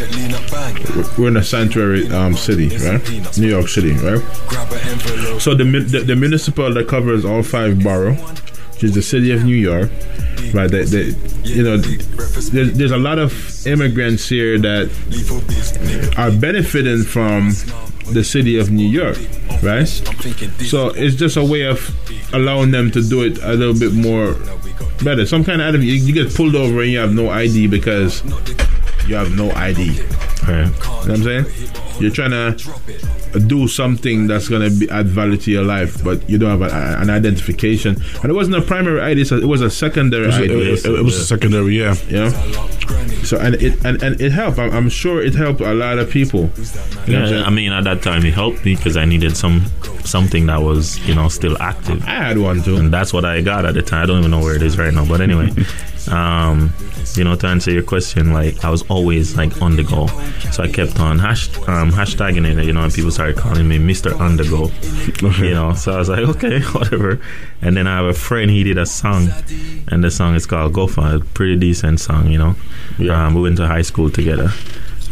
we're 1.17 1.27
in 1.29 1.38
a 1.38 1.43
sanctuary 1.43 2.07
um, 2.10 2.36
city, 2.36 2.69
right? 2.77 3.38
New 3.38 3.47
York 3.49 3.67
City, 3.69 3.91
right? 3.93 4.21
So 5.41 5.53
the, 5.55 5.63
the 5.63 5.99
the 6.01 6.15
municipal 6.15 6.73
that 6.73 6.88
covers 6.88 7.25
all 7.25 7.43
five 7.43 7.81
borough, 7.83 8.15
which 8.77 8.83
is 8.83 8.93
the 8.93 9.01
city 9.01 9.31
of 9.31 9.43
New 9.43 9.55
York, 9.55 9.89
right? 10.53 10.71
You 10.71 11.63
know, 11.63 11.77
there's, 11.77 12.51
there's 12.77 12.91
a 12.91 12.97
lot 12.97 13.17
of 13.17 13.33
immigrants 13.65 14.29
here 14.29 14.59
that 14.59 14.91
are 16.15 16.29
benefiting 16.29 17.01
from 17.01 17.49
the 18.13 18.23
city 18.23 18.59
of 18.59 18.69
New 18.69 18.87
York, 18.87 19.17
right? 19.63 19.87
So 20.67 20.89
it's 20.89 21.15
just 21.15 21.37
a 21.37 21.43
way 21.43 21.63
of 21.63 21.89
allowing 22.33 22.69
them 22.69 22.91
to 22.91 23.01
do 23.01 23.23
it 23.23 23.39
a 23.41 23.53
little 23.53 23.73
bit 23.77 23.93
more 23.93 24.35
better. 25.03 25.25
Some 25.25 25.43
kind 25.43 25.59
of 25.59 25.83
you 25.83 26.13
get 26.13 26.35
pulled 26.35 26.55
over 26.55 26.83
and 26.83 26.91
you 26.91 26.99
have 26.99 27.15
no 27.15 27.31
ID 27.31 27.65
because 27.65 28.21
you 29.08 29.15
have 29.15 29.36
no 29.36 29.52
ID. 29.52 30.02
Right. 30.48 30.65
You 30.65 30.65
know 30.65 30.70
what 30.70 31.10
I'm 31.10 31.24
saying? 31.24 31.46
You're 32.00 32.12
trying 32.12 32.32
to 32.32 33.39
do 33.48 33.67
something 33.67 34.28
that's 34.28 34.48
going 34.48 34.62
to 34.70 34.80
be 34.80 34.89
add 34.89 35.08
value 35.08 35.38
to 35.38 35.52
your 35.52 35.63
life, 35.63 36.04
but 36.04 36.28
you 36.30 36.38
don't 36.38 36.50
have 36.50 36.62
a, 36.62 37.02
an 37.02 37.10
identification. 37.10 37.98
And 38.22 38.30
it 38.30 38.34
wasn't 38.34 38.56
a 38.58 38.62
primary 38.62 39.02
ID; 39.02 39.26
so 39.26 39.36
it 39.38 39.46
was 39.48 39.62
a 39.62 39.70
secondary 39.70 40.28
It, 40.28 40.34
ID. 40.34 40.54
it- 40.54 40.86
it 40.86 41.04
was 41.04 41.17
a 41.17 41.26
secondary, 41.26 41.78
yeah. 41.80 41.96
Yeah. 42.10 42.30
So 43.24 43.38
and 43.39 43.56
it 43.56 43.84
and, 43.84 44.02
and 44.02 44.22
it 44.22 44.32
helped. 44.32 44.58
I'm, 44.60 44.72
I'm 44.72 44.89
sure 44.89 45.22
it 45.22 45.36
helped 45.36 45.60
a 45.60 45.74
lot 45.74 45.97
of 45.99 46.10
people. 46.10 46.49
You 47.08 47.14
know 47.14 47.26
I'm 47.26 47.34
Yeah. 47.34 47.43
I 47.43 47.49
mean, 47.49 47.72
at 47.74 47.84
that 47.84 48.01
time, 48.01 48.26
it 48.26 48.34
helped 48.34 48.64
me 48.64 48.76
because 48.76 48.95
I 48.95 49.03
needed 49.05 49.36
some 49.36 49.66
something 50.05 50.45
that 50.45 50.62
was, 50.62 50.97
you 51.05 51.14
know, 51.14 51.28
still 51.28 51.62
active, 51.62 52.01
I 52.05 52.12
had 52.24 52.38
one 52.38 52.62
too. 52.64 52.78
and 52.78 52.93
that's 52.93 53.12
what 53.12 53.26
I 53.26 53.41
got 53.41 53.66
at 53.66 53.74
the 53.74 53.82
time. 53.82 54.03
I 54.03 54.05
don't 54.05 54.20
even 54.20 54.32
know 54.32 54.39
where 54.39 54.55
it 54.55 54.62
is 54.62 54.78
right 54.78 54.93
now, 54.93 55.03
but 55.05 55.20
anyway, 55.20 55.49
um, 56.10 56.74
you 57.16 57.24
know, 57.24 57.36
to 57.36 57.47
answer 57.47 57.72
your 57.72 57.84
question, 57.84 58.34
like 58.34 58.64
I 58.64 58.70
was 58.70 58.84
always 58.84 59.36
like 59.36 59.62
on 59.62 59.76
the 59.76 59.84
go, 59.84 60.08
so 60.51 60.64
I 60.64 60.68
kept 60.68 60.99
on 60.99 61.20
hash, 61.20 61.55
um, 61.68 61.91
hashtagging 61.91 62.45
it, 62.45 62.64
you 62.66 62.74
know, 62.74 62.84
and 62.84 62.93
people 62.93 63.12
started 63.12 63.38
calling 63.38 63.68
me 63.68 63.78
Mister 63.80 64.16
On 64.16 64.38
the 64.38 64.43
Go, 64.43 64.72
you 65.43 65.53
know. 65.53 65.74
So 65.74 65.93
I 65.93 65.97
was 65.97 66.10
like, 66.10 66.20
okay, 66.36 66.62
whatever. 66.62 67.20
And 67.62 67.76
then 67.76 67.88
I 67.88 67.97
have 67.97 68.05
a 68.05 68.14
friend, 68.14 68.49
he 68.49 68.64
did 68.64 68.78
a 68.78 68.86
song, 68.86 69.30
and 69.88 70.03
the 70.03 70.12
song 70.12 70.36
is 70.36 70.45
called 70.45 70.74
Go 70.74 70.88
For, 70.88 71.16
a 71.16 71.20
pretty 71.20 71.58
decent 71.58 71.99
song, 71.99 72.32
you 72.32 72.38
know. 72.38 72.55
Yeah. 72.97 73.26
Um, 73.26 73.36
we 73.36 73.41
went 73.41 73.58
to 73.58 73.68
high 73.68 73.82
school 73.82 74.10
together. 74.10 74.49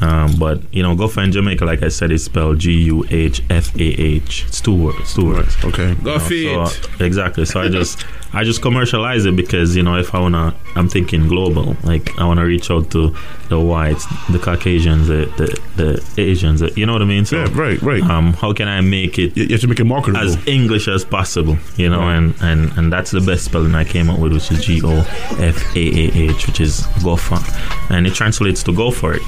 Um, 0.01 0.35
but 0.37 0.61
you 0.73 0.83
know, 0.83 0.95
Guffa 0.95 1.23
in 1.23 1.31
Jamaica, 1.31 1.65
like 1.65 1.81
I 1.83 1.87
said, 1.89 2.11
is 2.11 2.23
spelled 2.23 2.59
G 2.59 2.71
U 2.83 3.05
H 3.09 3.41
F 3.49 3.75
A 3.75 3.83
H. 3.83 4.45
It's 4.47 4.61
two 4.61 4.75
words. 4.75 5.13
Two 5.13 5.27
words. 5.27 5.55
Okay. 5.63 5.95
Go 6.03 6.17
So, 6.17 6.27
fit. 6.67 7.01
exactly. 7.01 7.45
So 7.45 7.61
I 7.61 7.69
just 7.69 8.05
I 8.33 8.43
just 8.43 8.61
commercialize 8.61 9.25
it 9.25 9.35
because 9.35 9.75
you 9.75 9.83
know 9.83 9.95
if 9.97 10.13
I 10.13 10.19
wanna 10.19 10.53
I'm 10.75 10.89
thinking 10.89 11.27
global. 11.27 11.77
Like 11.83 12.17
I 12.19 12.25
wanna 12.25 12.45
reach 12.45 12.69
out 12.69 12.91
to 12.91 13.15
the 13.49 13.59
whites, 13.59 14.05
the 14.29 14.39
Caucasians, 14.39 15.07
the 15.07 15.25
the, 15.37 16.01
the 16.15 16.21
Asians. 16.21 16.61
You 16.75 16.85
know 16.85 16.93
what 16.93 17.01
I 17.01 17.05
mean? 17.05 17.25
So 17.25 17.37
Yeah, 17.37 17.49
right, 17.53 17.81
right. 17.81 18.03
um, 18.03 18.33
how 18.33 18.51
can 18.53 18.67
I 18.67 18.81
make 18.81 19.17
it 19.19 19.37
You 19.37 19.43
you 19.43 19.49
have 19.51 19.61
to 19.61 19.67
make 19.67 19.79
it 19.79 19.85
marketable. 19.85 20.19
as 20.25 20.35
English 20.47 20.87
as 20.87 21.05
possible, 21.05 21.57
you 21.77 21.89
know, 21.89 22.01
and, 22.01 22.33
and, 22.41 22.71
and 22.77 22.91
that's 22.91 23.11
the 23.11 23.21
best 23.21 23.45
spelling 23.45 23.75
I 23.75 23.83
came 23.85 24.09
up 24.09 24.19
with, 24.19 24.33
which 24.33 24.51
is 24.51 24.65
G 24.65 24.81
O 24.83 24.91
F 25.39 25.75
A 25.75 25.79
A 25.79 26.11
H, 26.31 26.47
which 26.47 26.59
is 26.59 26.81
Gofaah, 27.05 27.91
and 27.91 28.05
it 28.07 28.13
translates 28.13 28.63
to 28.63 28.73
go 28.73 28.91
for 28.91 29.13
it, 29.13 29.21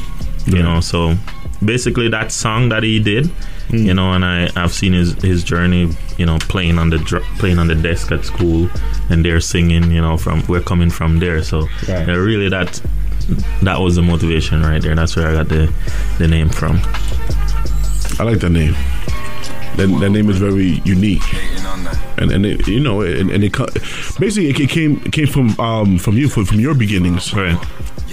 you 0.48 0.64
know. 0.64 0.80
So 0.82 1.16
basically, 1.64 2.10
that 2.10 2.32
song 2.32 2.70
that 2.70 2.84
he 2.84 3.00
did, 3.00 3.30
you 3.70 3.94
know, 3.94 4.14
and 4.14 4.24
I 4.26 4.50
I've 4.56 4.74
seen 4.74 4.94
his 4.94 5.14
his 5.22 5.44
journey, 5.44 5.90
you 6.18 6.26
know, 6.26 6.38
playing 6.40 6.80
on 6.80 6.90
the 6.90 6.98
dr- 7.00 7.24
playing 7.40 7.60
on 7.60 7.68
the 7.68 7.76
desk 7.76 8.12
at 8.12 8.26
school, 8.26 8.70
and 9.10 9.24
they're 9.24 9.40
singing, 9.42 9.92
you 9.92 10.02
know, 10.02 10.18
from 10.18 10.44
we're 10.48 10.62
coming 10.62 10.90
from 10.90 11.20
there, 11.20 11.44
so 11.44 11.68
Right. 11.88 12.08
really 12.08 12.50
that 12.50 12.82
that 13.62 13.80
was 13.82 13.96
the 13.98 14.02
motivation 14.02 14.62
right 14.62 14.82
there. 14.82 14.96
That's 14.96 15.16
where 15.16 15.28
I 15.28 15.34
got 15.34 15.50
the 15.50 15.72
the 16.18 16.28
name 16.28 16.50
from. 16.50 16.80
I 18.20 18.24
like 18.24 18.40
that 18.40 18.52
name. 18.52 18.74
That, 19.76 19.96
that 20.00 20.10
name 20.10 20.28
is 20.30 20.38
very 20.40 20.82
unique, 20.86 21.22
Hating 21.22 21.66
on 21.68 21.84
that. 21.84 21.98
and 22.18 22.32
and 22.32 22.46
it, 22.48 22.68
you 22.68 22.80
know, 22.80 23.02
and, 23.02 23.30
and 23.30 23.44
it 23.44 23.52
basically 24.18 24.50
it 24.50 24.70
came 24.70 25.02
it 25.06 25.12
came 25.12 25.28
from 25.28 25.60
um 25.60 26.00
from 26.00 26.18
you 26.18 26.30
from, 26.30 26.46
from 26.46 26.60
your 26.60 26.74
beginnings. 26.74 27.32
Right. 27.34 27.58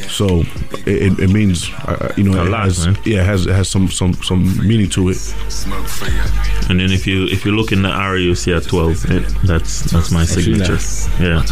So 0.08 0.40
it, 0.86 0.88
it, 0.88 1.18
it 1.20 1.30
means 1.30 1.70
uh, 1.86 2.12
you 2.16 2.24
know 2.24 2.40
A 2.40 2.46
it 2.46 2.50
lot, 2.50 2.64
has, 2.64 2.86
man. 2.86 2.98
yeah 3.04 3.22
it 3.22 3.26
has 3.26 3.46
it 3.46 3.52
has 3.54 3.68
some 3.68 3.88
some 3.88 4.14
some 4.14 4.56
meaning 4.66 4.90
to 4.90 5.08
it. 5.08 5.14
Smoke 5.16 5.86
for 5.86 6.06
you. 6.10 6.22
And 6.68 6.80
then 6.80 6.90
if 6.92 7.06
you 7.06 7.26
if 7.26 7.44
you 7.44 7.52
look 7.52 7.72
in 7.72 7.82
the 7.82 7.90
area, 7.90 8.24
you 8.24 8.34
see 8.34 8.52
a 8.52 8.60
twelve. 8.60 9.04
It, 9.10 9.26
that's 9.44 9.90
that's 9.90 10.10
my 10.10 10.24
signature. 10.24 10.78
Yeah, 11.22 11.42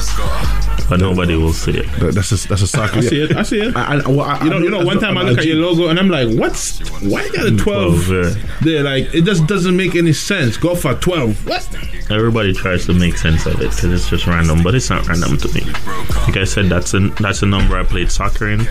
but 0.89 1.01
nobody 1.01 1.37
will 1.37 1.53
see 1.53 1.73
it. 1.79 1.87
That, 2.01 2.15
that's 2.15 2.33
a, 2.33 2.49
that's 2.49 2.63
a 2.63 2.67
soccer. 2.67 2.99
I 2.99 3.01
see 3.01 3.23
it. 3.23 3.37
I 3.37 3.43
see 3.43 3.61
it. 3.61 3.77
I, 3.77 3.99
I, 4.01 4.09
well, 4.09 4.21
I, 4.23 4.43
You 4.45 4.51
know, 4.51 4.59
you 4.59 4.71
know. 4.71 4.85
One 4.85 4.99
time 5.01 5.17
I 5.17 5.23
look 5.23 5.39
at 5.39 5.47
your 5.47 5.57
logo 5.57 5.89
and 5.89 5.99
I'm 5.99 6.09
like, 6.09 6.29
"What's 6.39 6.81
why 7.03 7.25
you 7.25 7.33
got 7.33 7.47
a 7.47 7.57
12 7.57 8.07
12, 8.07 8.09
yeah. 8.09 8.35
there? 8.63 8.83
Like, 8.83 9.15
it 9.15 9.25
just 9.25 9.47
doesn't 9.47 9.77
make 9.77 9.95
any 9.95 10.13
sense. 10.13 10.57
Go 10.57 10.75
for 10.75 10.95
twelve. 10.95 11.47
What? 11.47 11.69
Everybody 12.11 12.53
tries 12.53 12.85
to 12.87 12.95
make 12.95 13.17
sense 13.17 13.47
of 13.47 13.55
it 13.55 13.71
because 13.71 13.85
it's 13.85 14.11
just 14.11 14.27
random, 14.27 14.63
but 14.63 14.75
it's 14.75 14.91
not 14.91 15.07
random 15.09 15.37
to 15.39 15.49
me. 15.55 15.61
Like 16.27 16.37
I 16.37 16.45
said, 16.45 16.67
that's 16.67 16.93
a 16.95 17.01
that's 17.21 17.43
a 17.43 17.47
number 17.47 17.77
I 17.77 17.85
played 17.85 18.11
soccer 18.11 18.32
in. 18.41 18.67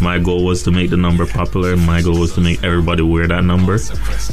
My 0.00 0.18
goal 0.18 0.44
was 0.44 0.62
to 0.64 0.70
make 0.70 0.90
the 0.90 0.96
number 0.96 1.26
popular. 1.26 1.76
My 1.76 2.00
goal 2.00 2.18
was 2.20 2.32
to 2.34 2.40
make 2.40 2.62
everybody 2.64 3.02
wear 3.02 3.26
that 3.28 3.44
number, 3.44 3.78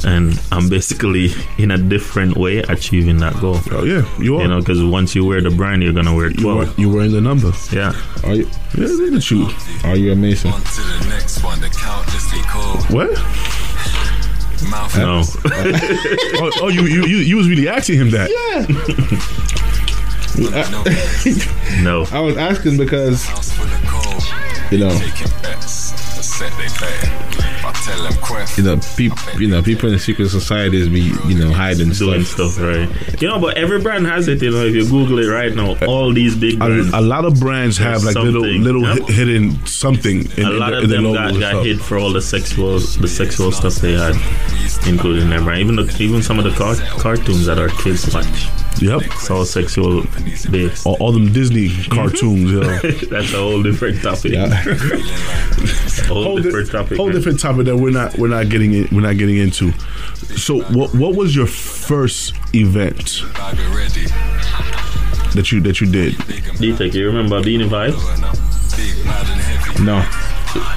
and 0.04 0.40
I'm 0.50 0.68
basically 0.68 1.30
in 1.58 1.70
a 1.70 1.78
different 1.78 2.36
way 2.36 2.58
achieving 2.58 3.18
that 3.18 3.38
goal. 3.40 3.58
Oh 3.70 3.84
yeah, 3.84 4.08
you 4.18 4.36
are. 4.36 4.42
You 4.42 4.48
know, 4.48 4.60
because 4.60 4.82
once 4.82 5.14
you 5.14 5.24
wear 5.24 5.40
the 5.40 5.50
brand, 5.50 5.82
you're 5.82 5.92
gonna 5.92 6.14
wear 6.14 6.30
you 6.30 6.48
are 6.48 6.64
twelve. 6.64 6.78
you 6.78 6.90
were 6.90 7.02
in 7.02 7.12
the 7.12 7.20
number. 7.20 7.52
Yeah. 7.70 7.92
Are 8.24 8.34
you? 8.34 8.48
Yeah, 8.76 8.86
look 8.86 9.12
at 9.14 9.30
you. 9.30 9.48
Are 9.84 9.96
you 9.96 10.12
amazing? 10.12 10.52
On 10.52 10.60
to 10.60 10.80
the 10.80 11.06
next 11.10 11.42
one. 11.44 11.60
The 11.60 11.68
countlessly 11.68 12.40
cold. 12.48 12.84
What? 12.90 13.10
Mouth. 14.70 14.96
No. 14.96 15.22
oh, 15.44 16.50
oh 16.62 16.68
you, 16.68 16.82
you 16.82 17.04
you 17.04 17.16
you 17.18 17.36
was 17.36 17.48
really 17.48 17.68
asking 17.68 17.98
him 17.98 18.10
that. 18.10 18.30
No. 20.38 20.42
no. 21.82 22.06
I 22.10 22.20
was 22.20 22.36
asking 22.36 22.78
because 22.78 23.26
House 24.80 24.98
full 25.00 25.08
of 25.08 25.14
cold. 25.14 25.22
you 25.22 25.26
know, 25.28 25.30
Taking 25.30 25.42
bets. 25.42 25.90
The 26.16 26.22
set 26.22 26.52
they 26.58 26.68
pay. 26.68 27.28
I 27.64 27.72
tell 27.84 28.02
them 28.02 28.12
quest. 28.20 28.58
you 28.58 28.64
know, 28.64 28.76
people, 28.96 29.40
you 29.40 29.48
know, 29.48 29.62
people 29.62 29.92
in 29.92 29.98
secret 29.98 30.28
societies 30.28 30.88
be, 30.88 31.00
you 31.28 31.38
know, 31.38 31.52
hiding 31.52 31.90
doing 31.90 32.24
stuff. 32.24 32.52
stuff, 32.52 32.60
right? 32.60 33.20
You 33.22 33.28
know, 33.28 33.38
but 33.40 33.56
every 33.56 33.80
brand 33.80 34.06
has 34.06 34.28
it. 34.28 34.42
You 34.42 34.50
know, 34.50 34.64
if 34.64 34.74
you 34.74 34.84
Google 34.88 35.18
it 35.20 35.26
right 35.28 35.54
now, 35.54 35.72
uh, 35.80 35.86
all 35.86 36.12
these 36.12 36.36
big 36.36 36.58
brands, 36.58 36.92
a 36.92 37.00
lot 37.00 37.24
of 37.24 37.38
brands 37.40 37.78
have 37.78 38.02
like 38.04 38.14
little 38.16 38.42
little 38.46 38.82
Yep. 38.82 38.98
hi- 39.08 39.12
hidden 39.12 39.64
something 39.66 40.30
in, 40.36 40.44
a 40.46 40.50
in 40.50 40.58
lot 40.58 40.70
the, 40.70 40.78
of 40.78 40.84
in 40.84 40.90
the 40.90 40.96
them 40.96 41.04
logo 41.04 41.38
got, 41.40 41.52
got 41.54 41.64
hit 41.66 41.78
for 41.80 41.98
all 41.98 42.12
the 42.12 42.22
sexual 42.22 42.78
the 42.78 43.08
sexual 43.08 43.52
stuff 43.52 43.76
they 43.76 43.92
had, 43.92 44.14
including 44.86 45.30
their 45.30 45.40
brand. 45.40 45.60
Even 45.60 45.76
the, 45.76 45.96
even 46.00 46.22
some 46.22 46.38
of 46.38 46.44
the 46.44 46.52
car, 46.52 46.74
cartoons 46.98 47.46
that 47.46 47.58
our 47.58 47.68
kids 47.68 48.12
watch, 48.12 48.48
Yep. 48.82 49.02
it's 49.02 49.30
all 49.30 49.44
sexual 49.44 50.02
based. 50.50 50.86
All, 50.86 50.96
all 51.00 51.12
them 51.12 51.32
Disney 51.32 51.68
cartoons. 51.90 52.50
yeah. 52.52 52.80
That's 53.10 53.32
a 53.32 53.36
whole 53.38 53.62
different 53.62 54.02
topic. 54.02 54.32
Yeah. 54.32 54.48
whole, 56.06 56.24
whole, 56.24 56.38
different 56.40 56.66
di- 56.66 56.72
topic. 56.72 56.96
whole 56.96 57.06
man. 57.06 57.14
different 57.16 57.40
topic 57.40 57.66
that 57.66 57.76
we're 57.76 57.90
not 57.90 58.16
we're 58.18 58.28
not 58.28 58.48
getting 58.48 58.72
in, 58.74 58.88
we're 58.92 59.00
not 59.02 59.16
getting 59.18 59.36
into. 59.38 59.72
So 60.36 60.60
what 60.76 60.94
what 60.94 61.14
was 61.16 61.34
your 61.36 61.46
first 61.46 62.34
event 62.54 63.22
Bag 63.34 63.56
it 63.58 63.68
ready. 63.76 64.06
that 65.34 65.50
you 65.52 65.60
that 65.62 65.80
you 65.80 65.86
did? 65.90 66.16
D-Teck, 66.58 66.94
you 66.94 67.06
remember 67.06 67.40
Beanie 67.42 67.68
Vibes? 67.68 67.96
Big, 68.76 69.04
bad, 69.04 69.28
and 69.30 69.40
heavy. 69.40 69.84
No. 69.84 70.04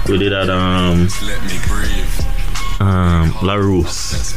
We 0.10 0.18
did 0.18 0.32
at 0.34 0.50
um 0.50 1.08
Let 1.24 1.42
me 1.44 1.58
breathe. 1.68 2.80
um 2.80 3.34
La 3.44 3.56
Rousse. 3.56 4.34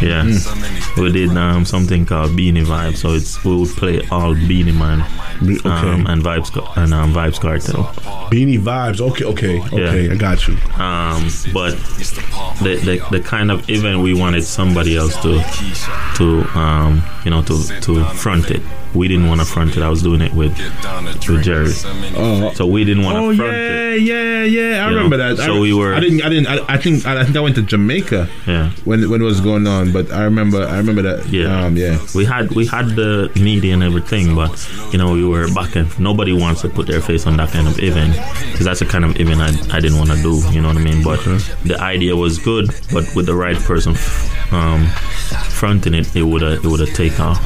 That's 0.00 0.02
my 0.02 0.08
sleeve. 0.08 0.32
Yeah. 0.32 0.38
So 0.38 0.54
many 0.56 0.80
We 1.02 1.12
did 1.12 1.36
um, 1.36 1.64
something 1.64 2.06
called 2.06 2.30
Beanie 2.32 2.64
Vibes, 2.64 2.98
so 2.98 3.12
it's 3.14 3.42
we 3.44 3.56
would 3.56 3.70
play 3.70 4.00
all 4.10 4.34
Beenie 4.34 4.72
Man 4.72 5.04
Be- 5.44 5.58
Okay. 5.58 5.68
um, 5.68 6.06
and 6.06 6.22
Vibes 6.22 6.50
and 6.76 6.94
um, 6.94 7.12
Vybz 7.12 7.40
Kartel. 7.40 7.84
Beanie 8.30 8.58
vibes. 8.58 9.00
Okay, 9.00 9.24
okay, 9.24 9.60
okay. 9.60 10.06
Yeah. 10.06 10.12
I 10.12 10.16
got 10.16 10.46
you. 10.48 10.54
Um, 10.80 11.28
but 11.52 11.72
the, 12.62 12.80
the 12.84 13.06
the 13.10 13.20
kind 13.20 13.50
of 13.50 13.68
event 13.68 14.00
we 14.00 14.14
wanted 14.14 14.42
somebody 14.44 14.96
else 14.96 15.14
to 15.22 15.42
to 16.16 16.58
um, 16.58 17.02
you 17.24 17.30
know 17.30 17.42
to 17.42 17.80
to 17.80 18.04
front 18.14 18.50
it. 18.50 18.62
We 18.94 19.08
didn't 19.08 19.26
want 19.26 19.40
to 19.40 19.46
front 19.46 19.76
it. 19.76 19.82
I 19.82 19.88
was 19.88 20.02
doing 20.02 20.20
it 20.20 20.32
with 20.32 20.56
with. 20.56 21.42
Jerry, 21.42 21.68
So 21.70 21.90
Oh. 22.16 22.52
so 22.54 22.64
we 22.66 22.84
didn't 22.84 23.02
want 23.02 23.16
to 23.16 23.22
Oh 23.22 23.34
front 23.36 23.52
yeah, 23.52 23.90
it. 23.90 24.02
yeah, 24.02 24.42
yeah. 24.44 24.86
I 24.86 24.90
You 24.90 24.96
remember 24.96 25.16
know, 25.18 25.34
that. 25.34 25.44
so 25.44 25.56
I, 25.56 25.58
we 25.58 25.72
were- 25.74 25.94
I 25.94 26.00
didn't. 26.00 26.22
I 26.22 26.28
didn't. 26.28 26.46
I, 26.46 26.74
I 26.74 26.78
think. 26.78 27.04
I, 27.04 27.24
think 27.24 27.36
I 27.36 27.40
went 27.40 27.56
to 27.56 27.62
Jamaica 27.62 28.28
Yeah. 28.46 28.70
when 28.84 29.10
when 29.10 29.20
it 29.20 29.24
was 29.24 29.40
going 29.40 29.66
on. 29.66 29.83
But 29.92 30.12
I 30.12 30.24
remember. 30.24 30.64
I 30.64 30.76
remember 30.78 31.02
that. 31.02 31.28
Yeah. 31.28 31.64
Um, 31.64 31.76
yeah. 31.76 31.98
We 32.14 32.24
had 32.24 32.50
we 32.52 32.66
had 32.66 32.90
the 32.90 33.30
media 33.36 33.74
and 33.74 33.82
everything, 33.82 34.34
but 34.34 34.52
you 34.92 34.98
know 34.98 35.12
we 35.12 35.24
were 35.24 35.52
back 35.52 35.76
and 35.76 35.88
nobody 35.98 36.32
wants 36.32 36.62
to 36.62 36.68
put 36.68 36.86
their 36.86 37.00
face 37.00 37.26
on 37.26 37.36
that 37.36 37.50
kind 37.50 37.66
of 37.68 37.78
event 37.78 38.14
because 38.52 38.64
that's 38.66 38.80
the 38.80 38.86
kind 38.86 39.04
of 39.04 39.18
event 39.20 39.40
I, 39.40 39.76
I 39.76 39.80
didn't 39.80 39.98
want 39.98 40.10
to 40.10 40.16
do. 40.22 40.42
You 40.50 40.62
know 40.62 40.68
what 40.68 40.76
I 40.76 40.80
mean? 40.80 41.02
But 41.02 41.20
the 41.64 41.78
idea 41.80 42.16
was 42.16 42.38
good, 42.38 42.68
but 42.92 43.04
with 43.14 43.26
the 43.26 43.34
right 43.34 43.56
person 43.56 43.94
um, 44.52 44.86
fronting 45.48 45.94
it, 45.94 46.14
it 46.16 46.22
would 46.22 46.42
have 46.42 46.64
it 46.64 46.68
would 46.68 46.80
have 46.80 46.94
take 46.94 47.18
off. 47.20 47.40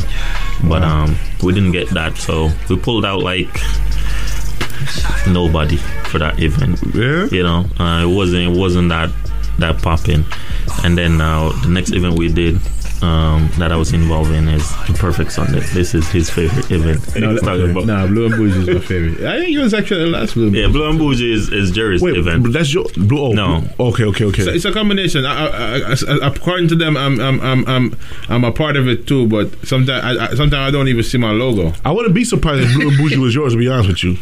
But 0.64 0.82
um, 0.82 1.16
we 1.42 1.52
didn't 1.52 1.72
get 1.72 1.88
that, 1.90 2.16
so 2.16 2.50
we 2.68 2.76
pulled 2.78 3.04
out 3.04 3.22
like 3.22 3.48
nobody 5.26 5.76
for 5.76 6.18
that 6.18 6.40
event. 6.40 6.80
Yeah. 6.94 7.26
You 7.26 7.42
know, 7.42 7.66
uh, 7.78 8.04
it 8.04 8.14
wasn't 8.14 8.56
it 8.56 8.58
wasn't 8.58 8.88
that 8.90 9.10
that 9.58 9.82
popping. 9.82 10.24
And 10.84 10.96
then 10.96 11.20
uh, 11.20 11.50
the 11.62 11.68
next 11.68 11.92
event 11.92 12.16
we 12.18 12.32
did 12.32 12.56
um, 13.02 13.48
that 13.58 13.70
I 13.70 13.76
was 13.76 13.92
involved 13.92 14.32
in 14.32 14.48
is 14.48 14.68
the 14.88 14.94
Perfect 14.98 15.30
Sunday. 15.32 15.60
This 15.60 15.94
is 15.94 16.08
his 16.10 16.28
favorite 16.30 16.68
event. 16.70 17.16
No, 17.16 17.30
He's 17.32 17.40
talking 17.42 17.70
about- 17.70 17.84
no, 17.86 18.06
Blue 18.08 18.26
and 18.26 18.34
Bougie 18.36 18.58
is 18.60 18.68
my 18.68 18.80
favorite. 18.80 19.20
I 19.24 19.38
think 19.40 19.56
it 19.56 19.60
was 19.60 19.72
actually 19.72 20.00
the 20.04 20.10
last 20.10 20.34
Blue. 20.34 20.48
and 20.48 20.56
Yeah, 20.56 20.66
Blue 20.66 20.88
and 20.88 20.98
Bougie 20.98 21.32
is, 21.32 21.48
is 21.52 21.70
Jerry's 21.70 22.02
Wait, 22.02 22.16
event. 22.16 22.42
but 22.42 22.52
that's 22.52 22.72
your 22.74 22.86
blue. 22.96 23.26
Oh, 23.26 23.32
No. 23.32 23.64
Okay, 23.78 24.04
okay, 24.04 24.24
okay. 24.24 24.42
So 24.44 24.50
it's 24.50 24.64
a 24.64 24.72
combination. 24.72 25.24
I, 25.26 25.46
I, 25.46 25.76
I, 25.78 25.92
I- 26.22 26.26
according 26.34 26.68
to 26.68 26.74
them, 26.76 26.96
I'm, 26.96 27.20
I'm, 27.20 27.40
I'm, 27.40 27.66
I'm, 27.68 27.96
I'm 28.28 28.44
a 28.44 28.50
part 28.52 28.76
of 28.76 28.88
it 28.88 29.06
too. 29.06 29.28
But 29.28 29.54
sometimes, 29.66 30.04
I, 30.04 30.24
I, 30.26 30.34
sometimes 30.34 30.54
I 30.54 30.70
don't 30.72 30.88
even 30.88 31.04
see 31.04 31.18
my 31.18 31.30
logo. 31.30 31.72
I 31.84 31.92
wouldn't 31.92 32.14
be 32.14 32.24
surprised 32.24 32.62
if 32.68 32.74
blue 32.74 32.88
and 32.88 32.96
bougie 32.98 33.18
was 33.18 33.32
yours. 33.34 33.52
To 33.52 33.58
be 33.58 33.68
honest 33.68 33.88
with 33.90 34.02
you, 34.04 34.16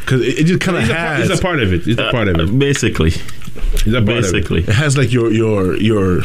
because 0.00 0.20
it, 0.22 0.40
it 0.40 0.44
just 0.44 0.60
kind 0.60 0.76
of 0.78 0.82
He's 0.82 0.90
a, 0.90 0.94
part, 0.94 1.16
has 1.18 1.28
he's 1.28 1.38
a 1.38 1.42
part 1.42 1.60
of 1.62 1.72
it. 1.72 1.82
He's 1.82 1.98
a 1.98 2.10
part 2.10 2.26
of 2.28 2.36
Uh, 2.36 2.42
it. 2.42 2.58
basically, 2.58 3.12
A 3.58 3.92
part 3.92 4.04
basically. 4.06 4.60
it 4.62 4.68
has 4.68 4.96
like 4.96 5.12
your 5.12 5.32
your 5.32 5.76
your. 5.76 6.22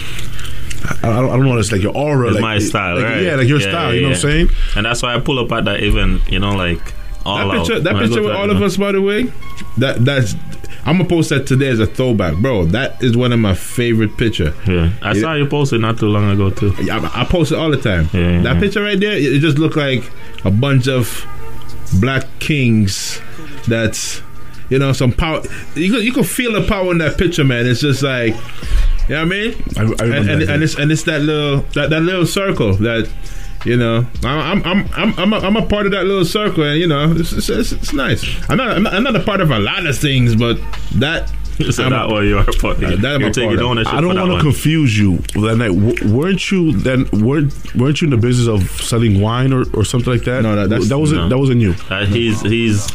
I 1.04 1.20
don't, 1.20 1.30
I 1.30 1.36
don't 1.38 1.44
know. 1.46 1.58
It's 1.60 1.72
like 1.72 1.82
your 1.84 1.96
aura, 1.96 2.28
It's 2.30 2.36
like 2.36 2.42
my 2.42 2.58
style, 2.60 2.96
like, 2.96 3.06
right? 3.06 3.22
Yeah, 3.22 3.36
like 3.36 3.48
your 3.48 3.60
Yeah, 3.62 3.70
style. 3.70 3.90
yeah, 3.90 3.96
you 3.96 4.02
know 4.02 4.08
what 4.10 4.16
I'm 4.16 4.22
saying? 4.22 4.50
And 4.76 4.86
that's 4.88 5.04
why 5.04 5.14
I 5.16 5.20
pull 5.20 5.38
up 5.38 5.52
at 5.52 5.66
that 5.66 5.84
event, 5.84 6.24
you 6.28 6.40
know, 6.40 6.56
like 6.56 6.82
all 7.24 7.38
That 7.38 7.46
out. 7.56 7.68
picture, 7.68 7.80
that 7.82 7.94
When 7.94 8.04
picture 8.08 8.24
with 8.24 8.32
all 8.36 8.50
of 8.50 8.62
us, 8.64 8.78
by 8.78 8.92
the 8.92 9.02
way, 9.02 9.32
that 9.78 10.04
that's. 10.04 10.36
I'm 10.84 10.98
gonna 10.98 11.08
post 11.08 11.30
that 11.30 11.46
today 11.46 11.68
as 11.68 11.80
a 11.80 11.86
throwback, 11.86 12.38
bro. 12.38 12.66
That 12.66 13.04
is 13.04 13.16
one 13.16 13.32
of 13.32 13.38
my 13.38 13.54
favorite 13.54 14.18
picture. 14.18 14.56
Yeah, 14.68 14.90
I 15.04 15.14
Yeah. 15.14 15.22
saw 15.22 15.34
you 15.36 15.46
post 15.46 15.72
it 15.74 15.78
not 15.78 16.00
too 16.00 16.08
long 16.08 16.32
ago 16.32 16.50
too. 16.50 16.74
I, 16.92 17.22
I 17.22 17.26
post 17.26 17.52
it 17.52 17.60
all 17.60 17.70
the 17.70 17.78
time. 17.78 18.10
Yeah, 18.12 18.20
yeah, 18.38 18.42
that 18.42 18.56
yeah. 18.56 18.60
picture 18.60 18.82
right 18.82 19.00
there, 19.00 19.14
it 19.16 19.40
just 19.40 19.60
looked 19.60 19.78
like 19.78 20.04
a 20.44 20.50
bunch 20.50 20.88
of 20.88 21.24
black 22.00 22.24
kings. 22.40 23.22
That's 23.68 24.24
you 24.72 24.80
know 24.80 24.92
some 24.94 25.12
power. 25.12 25.42
You 25.76 25.92
could, 25.92 26.04
you 26.04 26.12
could 26.14 26.28
feel 26.28 26.54
the 26.54 26.68
power 26.68 26.92
in 26.92 26.98
that 27.00 27.18
picture, 27.18 27.44
man. 27.44 27.68
It's 27.68 27.82
just 27.82 28.02
like 28.02 28.34
you 29.08 29.16
know 29.16 29.18
what 29.18 29.22
I 29.22 29.26
mean. 29.26 29.64
I, 29.78 29.82
I 29.82 29.86
and, 30.18 30.30
and, 30.30 30.42
and 30.44 30.64
it's 30.64 30.76
and 30.80 30.92
it's 30.92 31.04
that 31.04 31.22
little 31.22 31.58
that, 31.74 31.90
that 31.92 32.02
little 32.02 32.26
circle 32.26 32.74
that 32.76 33.08
you 33.66 33.78
know 33.78 34.06
I'm 34.24 34.64
I'm 34.66 34.90
I'm 34.96 35.20
I'm 35.20 35.34
a, 35.34 35.38
I'm 35.38 35.56
a 35.58 35.66
part 35.68 35.86
of 35.86 35.92
that 35.92 36.06
little 36.06 36.26
circle 36.26 36.64
and 36.64 36.80
you 36.80 36.88
know 36.88 37.12
it's 37.12 37.32
it's, 37.34 37.50
it's, 37.50 37.72
it's 37.74 37.94
nice. 37.94 38.24
I'm 38.50 38.58
not, 38.58 38.72
I'm 38.72 38.84
not 38.84 38.94
I'm 38.96 39.04
not 39.04 39.16
a 39.16 39.20
part 39.24 39.42
of 39.42 39.52
a 39.52 39.60
lot 39.60 39.86
of 39.86 39.98
things, 39.98 40.36
but 40.36 40.58
that 40.96 41.30
so 41.72 41.84
I'm 41.84 41.92
that 41.92 42.06
a- 42.10 42.14
one 42.14 42.26
you 42.26 42.38
are 42.40 42.46
part. 42.60 42.78
Uh, 42.78 42.96
that 42.96 43.06
I'm 43.16 43.22
you're 43.22 43.30
a 43.30 43.34
taking 43.34 43.50
part 43.50 43.60
of. 43.60 43.66
ownership. 43.66 43.94
I 43.94 44.02
don't 44.02 44.16
want 44.16 44.32
to 44.32 44.40
confuse 44.42 44.98
you. 44.98 45.18
That 45.36 45.58
night, 45.58 45.68
w- 45.78 46.16
weren't 46.16 46.50
you 46.50 46.72
then? 46.72 47.08
weren't 47.12 47.54
weren't 47.76 48.02
you 48.02 48.06
in 48.08 48.12
the 48.12 48.18
business 48.18 48.48
of 48.48 48.68
selling 48.82 49.20
wine 49.22 49.52
or, 49.54 49.66
or 49.74 49.84
something 49.84 50.12
like 50.14 50.24
that? 50.24 50.42
No, 50.44 50.56
that- 50.56 50.70
that's- 50.70 50.90
that 50.90 50.98
wasn't 50.98 51.22
no. 51.22 51.30
that 51.30 51.38
wasn't 51.38 51.62
you. 51.62 51.76
Uh, 51.90 52.06
he's 52.06 52.42
he's 52.42 52.88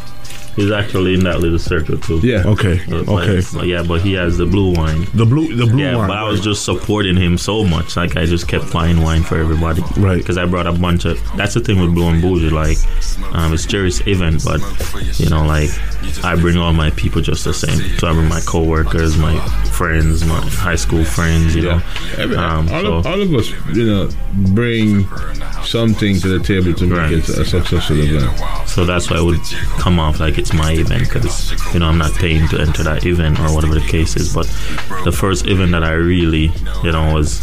he's 0.56 0.70
actually 0.72 1.14
in 1.14 1.20
that 1.24 1.40
little 1.40 1.58
circle 1.58 1.98
too. 1.98 2.18
Yeah. 2.22 2.42
Okay, 2.46 2.80
but 2.88 3.08
okay. 3.08 3.38
it's- 3.38 3.54
yeah, 3.64 3.82
but 3.82 4.00
he 4.00 4.14
has 4.14 4.36
the 4.38 4.46
blue 4.46 4.72
wine. 4.74 5.06
The 5.14 5.24
blue, 5.26 5.54
the 5.54 5.66
blue 5.66 5.82
Yeah, 5.82 5.96
wine. 5.96 6.08
but 6.08 6.16
I 6.16 6.22
was 6.24 6.40
just 6.40 6.64
supporting 6.64 7.16
him 7.16 7.38
so 7.38 7.62
much. 7.64 7.96
Like 7.96 8.16
I 8.16 8.26
just 8.26 8.48
kept 8.48 8.72
buying 8.72 9.00
wine 9.02 9.22
for 9.22 9.36
everybody. 9.38 9.82
Right. 9.96 10.18
Because 10.18 10.38
I 10.38 10.46
brought 10.46 10.66
a 10.66 10.72
bunch 10.72 11.04
of. 11.04 11.20
That's 11.36 11.54
the 11.54 11.60
thing 11.60 11.80
with 11.80 11.94
Blue 11.94 12.08
and 12.08 12.20
Bougie. 12.22 12.50
Like, 12.50 12.78
um, 13.34 13.52
it's 13.52 13.66
Jerry's 13.66 14.04
event, 14.06 14.42
but 14.44 14.60
you 15.20 15.28
know, 15.28 15.44
like 15.46 15.70
I 16.24 16.34
bring 16.36 16.56
all 16.56 16.72
my 16.72 16.90
people 16.90 17.20
just 17.22 17.44
the 17.44 17.54
same. 17.54 17.78
So 17.98 18.08
I 18.08 18.12
bring 18.12 18.28
my 18.28 18.40
coworkers, 18.40 19.16
my 19.16 19.38
friends, 19.72 20.24
my 20.24 20.40
high 20.40 20.76
school 20.76 21.04
friends. 21.04 21.54
You 21.54 21.62
know. 21.62 21.82
Um, 22.38 22.68
all, 22.70 22.82
so- 22.82 22.94
of, 22.94 23.06
all 23.06 23.20
of 23.20 23.34
us, 23.34 23.50
you 23.74 23.86
know, 23.86 24.08
bring 24.54 25.06
something 25.64 26.18
to 26.20 26.28
the 26.38 26.40
table 26.44 26.72
to 26.74 26.86
make 26.86 26.96
Right. 26.98 27.12
it 27.12 27.28
a 27.28 27.44
successful 27.44 27.98
event. 28.00 28.68
So 28.68 28.84
that's 28.84 29.10
why 29.10 29.18
it 29.18 29.24
would 29.24 29.40
come 29.78 29.98
off 29.98 30.20
like 30.20 30.38
it's 30.46 30.54
my 30.54 30.72
event 30.72 31.02
because 31.08 31.50
you 31.74 31.80
know 31.80 31.86
I'm 31.86 31.98
not 31.98 32.12
paying 32.14 32.46
to 32.48 32.60
enter 32.60 32.84
that 32.84 33.04
event 33.04 33.40
or 33.40 33.52
whatever 33.54 33.74
the 33.74 33.86
case 33.86 34.14
is. 34.16 34.32
But 34.32 34.46
the 35.04 35.10
first 35.12 35.46
event 35.46 35.72
that 35.72 35.82
I 35.82 35.92
really 35.92 36.52
you 36.84 36.92
know 36.92 37.14
was 37.14 37.42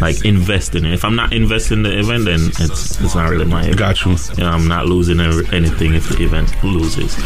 like 0.00 0.24
investing. 0.24 0.84
in. 0.84 0.92
If 0.92 1.04
I'm 1.04 1.16
not 1.16 1.32
investing 1.32 1.78
in 1.78 1.82
the 1.82 1.98
event, 1.98 2.26
then 2.26 2.40
it's 2.60 3.00
it's 3.00 3.14
not 3.14 3.28
really 3.28 3.44
my 3.44 3.62
event. 3.62 3.78
Got 3.78 4.04
you. 4.04 4.16
You 4.36 4.44
know, 4.44 4.50
I'm 4.50 4.68
not 4.68 4.86
losing 4.86 5.18
anything 5.20 5.94
if 5.94 6.08
the 6.08 6.22
event 6.22 6.54
loses. 6.62 7.16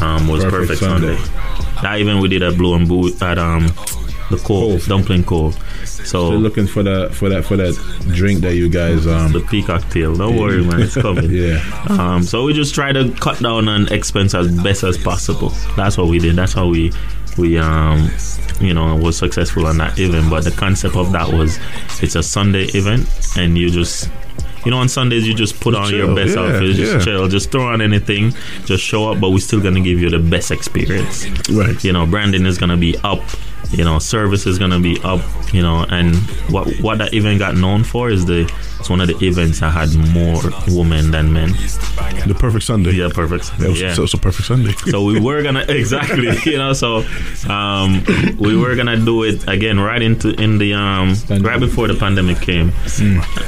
Um, 0.00 0.26
was 0.26 0.42
Perfect 0.42 0.80
perfect, 0.80 0.80
Sunday. 0.80 1.16
Sunday. 1.16 1.82
That 1.82 2.00
event 2.00 2.20
we 2.20 2.28
did 2.28 2.42
at 2.42 2.56
Blue 2.56 2.74
and 2.74 2.88
Boot 2.88 3.22
at 3.22 3.38
um 3.38 3.66
the 4.30 4.38
Cove. 4.44 4.84
Dumpling 4.86 5.24
Cove. 5.24 5.56
So 6.04 6.30
So 6.30 6.30
looking 6.30 6.66
for 6.66 6.82
that 6.82 7.14
for 7.14 7.28
that 7.28 7.44
for 7.44 7.56
that 7.56 7.74
drink 8.14 8.40
that 8.40 8.54
you 8.54 8.68
guys 8.68 9.04
the 9.04 9.16
um 9.16 9.46
peacock 9.48 9.88
tail. 9.90 10.14
Don't 10.14 10.36
worry, 10.38 10.62
man, 10.64 10.80
it's 10.82 10.94
coming. 10.94 11.30
yeah 11.30 11.60
Um, 11.88 12.22
so 12.22 12.44
we 12.44 12.52
just 12.52 12.74
try 12.74 12.92
to 12.92 13.10
cut 13.20 13.40
down 13.40 13.68
on 13.68 13.92
expense 13.92 14.34
as 14.34 14.50
best 14.62 14.82
as 14.82 14.98
possible. 14.98 15.50
That's 15.76 15.96
what 15.96 16.08
we 16.08 16.18
did. 16.18 16.36
That's 16.36 16.52
how 16.52 16.68
we 16.68 16.92
we 17.38 17.58
um 17.58 18.10
you 18.60 18.74
know 18.74 18.94
was 18.96 19.16
successful 19.16 19.66
on 19.66 19.78
that 19.78 19.98
event. 19.98 20.30
But 20.30 20.44
the 20.44 20.50
concept 20.50 20.96
of 20.96 21.12
that 21.12 21.32
was 21.32 21.58
it's 22.02 22.14
a 22.14 22.22
Sunday 22.22 22.64
event 22.74 23.08
and 23.36 23.56
you 23.56 23.70
just 23.70 24.10
you 24.64 24.70
know 24.70 24.78
on 24.78 24.88
Sundays 24.88 25.26
you 25.26 25.34
just 25.34 25.60
put 25.60 25.74
on 25.74 25.88
chill, 25.88 25.98
your 26.06 26.14
best 26.14 26.36
yeah, 26.36 26.42
outfit, 26.42 26.76
just 26.76 26.92
yeah. 26.92 27.00
chill, 27.00 27.28
just 27.28 27.50
throw 27.50 27.66
on 27.66 27.80
anything, 27.80 28.32
just 28.64 28.82
show 28.82 29.10
up. 29.10 29.20
But 29.20 29.30
we're 29.30 29.38
still 29.38 29.60
gonna 29.60 29.80
give 29.80 30.00
you 30.00 30.10
the 30.10 30.18
best 30.18 30.50
experience. 30.50 31.28
Right. 31.50 31.82
You 31.82 31.92
know, 31.92 32.06
branding 32.06 32.46
is 32.46 32.58
gonna 32.58 32.76
be 32.76 32.96
up. 32.98 33.22
You 33.72 33.84
know, 33.84 33.98
service 33.98 34.46
is 34.46 34.58
gonna 34.58 34.80
be 34.80 35.00
up. 35.02 35.20
You 35.52 35.62
know, 35.62 35.84
and 35.88 36.16
what 36.50 36.72
what 36.80 36.98
that 36.98 37.14
event 37.14 37.38
got 37.38 37.56
known 37.56 37.84
for 37.84 38.10
is 38.10 38.24
the 38.26 38.50
it's 38.82 38.90
one 38.90 39.00
of 39.00 39.06
the 39.06 39.16
events 39.24 39.60
that 39.60 39.70
had 39.70 39.94
more 40.12 40.42
women 40.76 41.12
than 41.12 41.32
men. 41.32 41.50
The 42.26 42.36
perfect 42.36 42.64
Sunday. 42.64 42.90
Yeah, 42.92 43.10
perfect. 43.14 43.52
It 43.60 43.68
was, 43.68 43.80
yeah. 43.80 43.94
So 43.94 44.02
it's 44.02 44.14
a 44.14 44.18
perfect 44.18 44.48
Sunday. 44.48 44.72
So 44.90 45.04
we 45.04 45.20
were 45.20 45.40
gonna 45.44 45.60
exactly, 45.68 46.28
you 46.50 46.58
know. 46.58 46.72
So 46.72 47.04
um, 47.48 48.02
we 48.40 48.56
were 48.56 48.74
gonna 48.74 48.96
do 48.96 49.22
it 49.22 49.46
again 49.48 49.78
right 49.78 50.02
into 50.02 50.30
in 50.40 50.58
the 50.58 50.74
um, 50.74 51.14
right 51.42 51.60
before 51.60 51.86
the 51.86 51.94
pandemic 51.94 52.40
came 52.40 52.72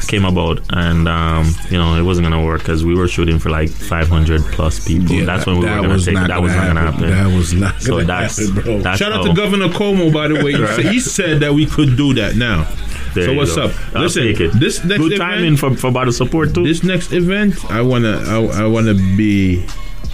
came 0.07 0.25
about, 0.25 0.61
and 0.71 1.09
um, 1.09 1.53
you 1.69 1.79
know 1.79 1.97
it 1.97 2.03
wasn't 2.03 2.25
gonna 2.27 2.45
work 2.45 2.61
because 2.61 2.85
we 2.85 2.95
were 2.95 3.09
shooting 3.09 3.39
for 3.41 3.51
like 3.51 3.71
500 3.71 4.41
plus 4.53 4.87
people. 4.87 5.17
Yeah, 5.17 5.25
that's 5.25 5.47
when 5.47 5.59
we 5.59 5.65
that 5.67 5.77
were 5.77 5.83
gonna 5.83 5.95
was 5.95 6.05
take. 6.05 6.15
That 6.15 6.41
was 6.41 6.53
not 6.55 6.67
gonna 6.69 6.81
gonna 6.81 6.93
happen. 6.93 7.09
happen. 7.11 7.31
That 7.33 7.37
was 7.37 7.53
not 7.55 7.83
So 7.83 7.91
gonna 7.95 8.05
that's 8.05 8.39
happen, 8.39 8.63
bro. 8.63 8.79
that's 8.83 8.99
Shout 9.01 9.13
out 9.13 9.25
to 9.27 9.35
Governor 9.35 9.69
Cuomo, 9.69 10.13
by 10.13 10.29
the 10.29 10.37
way. 10.45 10.53
He, 10.55 10.67
said, 10.67 10.93
he 10.93 11.01
said 11.01 11.41
that 11.41 11.53
we 11.53 11.67
could 11.67 11.97
do 11.97 12.15
that 12.15 12.37
now. 12.37 12.69
There 13.15 13.27
so 13.27 13.35
what's 13.35 13.55
go. 13.55 13.65
up? 13.67 13.95
I'll 13.95 14.03
Listen, 14.03 14.25
take 14.25 14.41
it. 14.41 14.49
this 14.59 14.85
next 14.85 15.03
good 15.27 15.39
event, 15.39 15.59
timing 15.59 15.77
for 15.77 15.77
for 15.77 15.91
bottle 15.91 16.13
support 16.13 16.55
too. 16.55 16.65
this 16.65 16.83
next 16.83 17.13
event, 17.13 17.55
I 17.71 17.81
wanna 17.83 18.23
I, 18.27 18.65
I 18.65 18.67
wanna 18.67 18.95
be 18.95 19.61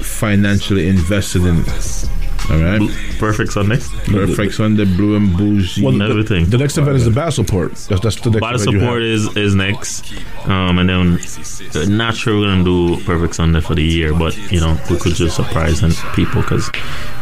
financially 0.03 0.89
invested 0.89 1.43
in. 1.45 1.61
it. 1.61 2.09
All 2.51 2.59
right, 2.59 2.81
Perfect 3.21 3.53
Sunday. 3.53 3.77
perfect 4.07 4.55
Sunday, 4.55 4.85
blue 4.85 5.15
and 5.15 5.37
bougie. 5.37 5.85
Well, 5.85 5.93
the, 5.97 6.05
Everything. 6.07 6.47
The 6.47 6.59
next 6.59 6.79
event 6.79 6.97
is 6.97 7.05
the 7.05 7.13
battle 7.13 7.31
support. 7.31 7.75
That's 7.77 8.01
that's 8.01 8.21
the 8.21 8.31
next 8.31 8.41
Bottle 8.41 8.61
event 8.63 8.73
you 8.75 8.81
support 8.81 9.03
is 9.03 9.37
is 9.37 9.55
next, 9.55 10.13
um, 10.49 10.79
and 10.81 10.89
then 10.89 11.19
uh, 11.77 11.85
not 11.89 12.17
sure 12.17 12.37
we're 12.41 12.47
gonna 12.47 12.65
do 12.65 12.97
Perfect 13.05 13.37
Sunday 13.37 13.61
for 13.61 13.77
the 13.77 13.85
year, 13.85 14.13
but 14.13 14.37
you 14.51 14.59
know 14.59 14.77
we 14.91 14.99
could 14.99 15.15
just 15.15 15.37
surprise 15.37 15.83
and 15.85 15.95
people 16.15 16.41
because 16.43 16.69
it 16.71 16.75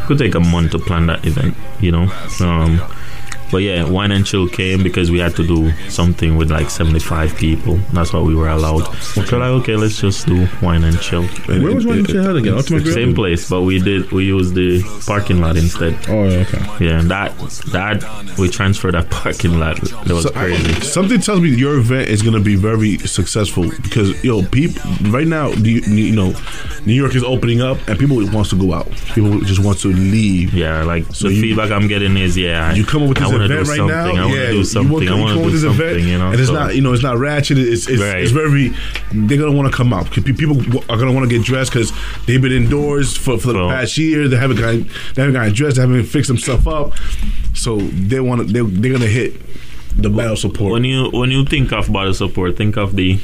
could 0.07 0.17
take 0.19 0.35
a 0.35 0.41
month 0.41 0.71
to 0.71 0.79
plan 0.79 1.07
that 1.09 1.27
event, 1.27 1.55
you 1.81 1.91
know. 1.93 2.11
Um, 2.41 2.81
but 3.51 3.59
yeah, 3.59 3.89
wine 3.89 4.11
and 4.13 4.25
chill 4.27 4.49
came 4.49 4.83
because 4.83 5.11
we 5.11 5.19
had 5.19 5.35
to 5.37 5.47
do 5.47 5.73
something 5.89 6.37
with 6.37 6.51
like 6.51 6.71
seventy 6.71 6.99
five 7.01 7.35
people. 7.37 7.77
That's 7.93 8.13
what 8.13 8.25
we 8.25 8.35
were 8.35 8.49
allowed. 8.49 8.85
So 8.95 9.21
like, 9.39 9.49
okay, 9.63 9.77
let's 9.77 10.01
just 10.01 10.27
do 10.27 10.47
wine 10.63 10.85
and 10.85 11.01
chill. 11.01 11.25
And 11.49 11.63
Where 11.63 11.75
was 11.75 11.85
it- 11.85 11.89
one 11.89 11.99
it- 12.01 12.09
you 12.11 12.21
held 12.21 12.37
again? 12.37 12.55
Ultimate 12.55 12.83
Grill? 12.83 12.95
Same 12.95 13.15
place, 13.15 13.49
but 13.49 13.63
we 13.63 13.79
did 13.81 14.11
we 14.13 14.25
used 14.27 14.55
the 14.55 14.83
parking 15.07 15.41
lot 15.41 15.57
instead. 15.57 15.97
Oh, 16.09 16.25
okay. 16.25 16.59
Yeah, 16.85 17.01
and 17.01 17.11
that 17.11 17.37
that 17.73 18.05
we 18.39 18.49
transferred 18.49 18.95
that 18.95 19.11
parking 19.11 19.59
lot. 19.59 19.81
That 19.81 20.15
was 20.15 20.25
So- 20.25 20.31
crazy. 20.31 20.81
Something 20.83 21.21
tells 21.21 21.41
me 21.41 21.51
your 21.51 21.79
event 21.79 22.09
is 22.09 22.23
going 22.23 22.35
to 22.35 22.41
be 22.41 22.57
very 22.57 22.99
successful 22.99 23.71
because 23.83 24.23
yo, 24.25 24.43
people 24.45 24.83
right 25.11 25.27
now, 25.27 25.49
you, 25.51 25.81
you 25.81 26.15
know, 26.15 26.35
New 26.87 26.95
York 26.95 27.15
is 27.15 27.23
opening 27.25 27.61
up 27.61 27.79
and 27.89 27.99
people 27.99 28.17
wants 28.31 28.51
to 28.51 28.57
go 28.57 28.73
out. 28.73 28.91
People 29.15 29.41
just 29.41 29.63
want 29.63 29.79
to 29.81 29.89
leave. 29.89 30.55
Yeah, 30.55 30.83
like 30.85 31.05
So 31.15 31.29
the 31.29 31.35
you- 31.35 31.41
feedback 31.43 31.71
I'm 31.71 31.89
getting 31.89 32.17
is, 32.17 32.37
yeah, 32.37 32.73
You 32.75 32.85
come 32.85 33.03
up 33.03 33.09
with 33.09 33.19
wanna 33.39 33.55
event 33.55 33.65
do 33.67 33.71
right 33.71 33.77
something. 33.79 33.97
now. 33.97 34.23
I 34.23 34.25
want 34.27 34.35
yeah, 34.37 34.47
to 34.47 34.51
do 34.53 34.57
you 34.59 34.65
something. 34.65 34.93
want- 34.93 35.09
I 35.09 35.15
you 35.17 35.23
want 35.23 35.39
to 35.39 35.45
do 35.45 35.51
this 35.51 35.63
something. 35.63 35.87
event, 35.87 36.03
you 36.09 36.19
know, 36.19 36.31
and 36.31 36.39
it's 36.41 36.49
so- 36.49 36.55
not, 36.55 36.75
you 36.77 36.81
know, 36.83 36.93
it's 36.93 37.03
not 37.03 37.19
ratchet. 37.19 37.59
It's 37.59 37.89
it's, 37.89 38.01
Right. 38.03 38.23
it's 38.23 38.33
very. 38.33 38.73
They're 39.13 39.39
gonna 39.39 39.53
want 39.53 39.71
to 39.71 39.77
come 39.77 39.93
out. 39.93 40.11
People 40.11 40.59
are 40.89 40.97
gonna 40.97 41.13
want 41.13 41.29
to 41.29 41.37
get 41.39 41.45
dressed 41.47 41.73
because 41.73 41.93
they've 42.27 42.41
been 42.43 42.53
indoors 42.53 43.17
for, 43.17 43.39
for 43.39 43.49
the 43.49 43.55
Well- 43.55 43.71
past 43.71 43.97
year. 43.99 44.29
They 44.29 44.37
haven't 44.37 44.59
got 44.59 44.73
they 45.15 45.23
haven't 45.23 45.35
gotten 45.35 45.53
dressed. 45.55 45.77
They 45.77 45.83
haven't 45.83 46.05
fixed 46.05 46.29
themselves 46.29 46.67
up. 46.67 46.93
So 47.55 47.79
they 47.79 48.21
want 48.21 48.47
to. 48.47 48.53
They, 48.53 48.61
they're 48.71 48.93
gonna 48.93 49.07
hit 49.07 49.35
the 49.97 50.11
battle 50.11 50.37
support. 50.37 50.73
when 50.73 50.85
you 50.85 51.11
when 51.11 51.31
you 51.31 51.45
think 51.45 51.73
of 51.73 51.93
bottle 51.93 52.15
support, 52.15 52.57
think 52.57 52.77
of 52.77 52.95
the 52.97 53.19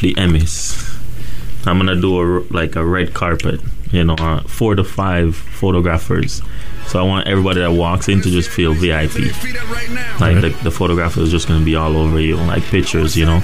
the 0.00 0.14
Emmys. 0.14 0.84
I'm 1.66 1.78
gonna 1.78 1.94
do 2.00 2.20
a 2.20 2.42
like 2.50 2.76
a 2.76 2.84
red 2.84 3.14
carpet. 3.14 3.60
You 3.92 4.04
know, 4.04 4.14
uh, 4.14 4.40
four 4.42 4.74
to 4.74 4.84
five 4.84 5.34
photographers. 5.36 6.42
So 6.88 6.98
I 6.98 7.02
want 7.02 7.28
everybody 7.28 7.60
that 7.60 7.70
walks 7.72 8.08
in 8.08 8.22
to 8.22 8.30
just 8.30 8.48
feel 8.50 8.72
VIP. 8.72 9.14
Like 10.20 10.40
the, 10.40 10.58
the 10.62 10.70
photographer 10.70 11.20
is 11.20 11.30
just 11.30 11.46
gonna 11.46 11.64
be 11.64 11.76
all 11.76 11.96
over 11.96 12.18
you, 12.20 12.36
like 12.36 12.62
pictures. 12.64 13.16
You 13.16 13.26
know, 13.26 13.42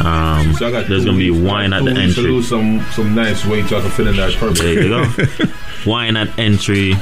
um, 0.00 0.54
So 0.54 0.68
I 0.68 0.70
got 0.70 0.88
there's 0.88 1.04
gonna 1.04 1.18
be 1.18 1.30
wine 1.30 1.72
at 1.72 1.84
the 1.84 1.92
weeks 1.92 2.14
to 2.14 2.20
entry. 2.20 2.22
lose 2.24 2.48
some 2.48 2.80
some 2.92 3.14
nice 3.14 3.44
weight 3.44 3.66
so 3.66 3.78
I 3.78 3.80
can 3.82 3.90
fit 3.90 4.06
in 4.06 4.16
that 4.16 4.32
purple. 4.34 4.54
There 4.54 4.82
you 4.82 4.88
go. 4.88 5.50
wine 5.90 6.16
at 6.16 6.38
entry, 6.38 6.94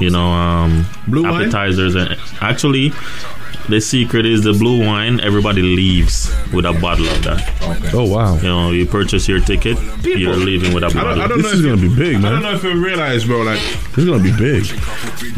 you 0.00 0.10
know, 0.10 0.26
um, 0.26 0.84
appetizers, 1.08 1.94
and 1.94 2.16
actually, 2.40 2.92
the 3.68 3.80
secret 3.80 4.26
is 4.26 4.42
the 4.42 4.52
blue 4.52 4.84
wine. 4.86 5.20
Everybody 5.20 5.62
leaves 5.62 6.30
with 6.52 6.64
a 6.64 6.72
bottle 6.72 7.06
of 7.08 7.22
that. 7.24 7.92
oh 7.94 8.04
wow, 8.04 8.36
You 8.36 8.42
know, 8.42 8.70
you 8.70 8.86
purchase 8.86 9.28
your 9.28 9.40
ticket, 9.40 9.78
you're 10.04 10.36
leaving 10.36 10.72
with 10.74 10.82
a 10.82 10.86
I 10.86 10.90
don't, 10.90 11.02
bottle. 11.04 11.22
I 11.22 11.26
don't 11.28 11.42
this 11.42 11.52
is 11.52 11.64
if 11.64 11.66
gonna 11.66 11.88
be 11.88 11.94
big, 11.94 12.14
man. 12.20 12.24
I 12.26 12.30
don't 12.30 12.42
know 12.42 12.52
if 12.54 12.62
you 12.64 12.84
realize, 12.84 13.24
bro. 13.24 13.42
Like, 13.42 13.60
This 13.94 13.98
is 13.98 14.04
gonna 14.06 14.22
be 14.22 14.36
big. 14.36 14.64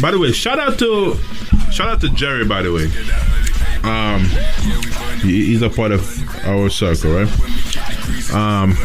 by 0.01 0.11
the 0.11 0.18
way, 0.18 0.33
shout 0.33 0.59
out 0.59 0.79
to 0.81 1.16
shout 1.70 1.89
out 1.89 2.01
to 2.03 2.09
Jerry. 2.11 2.45
By 2.45 2.62
the 2.62 2.72
way, 2.72 2.89
um, 3.85 4.24
he's 5.20 5.62
a 5.62 5.70
part 5.70 5.93
of 5.93 6.03
our 6.47 6.70
circle, 6.70 7.12
right? 7.12 7.28
Um, 8.32 8.76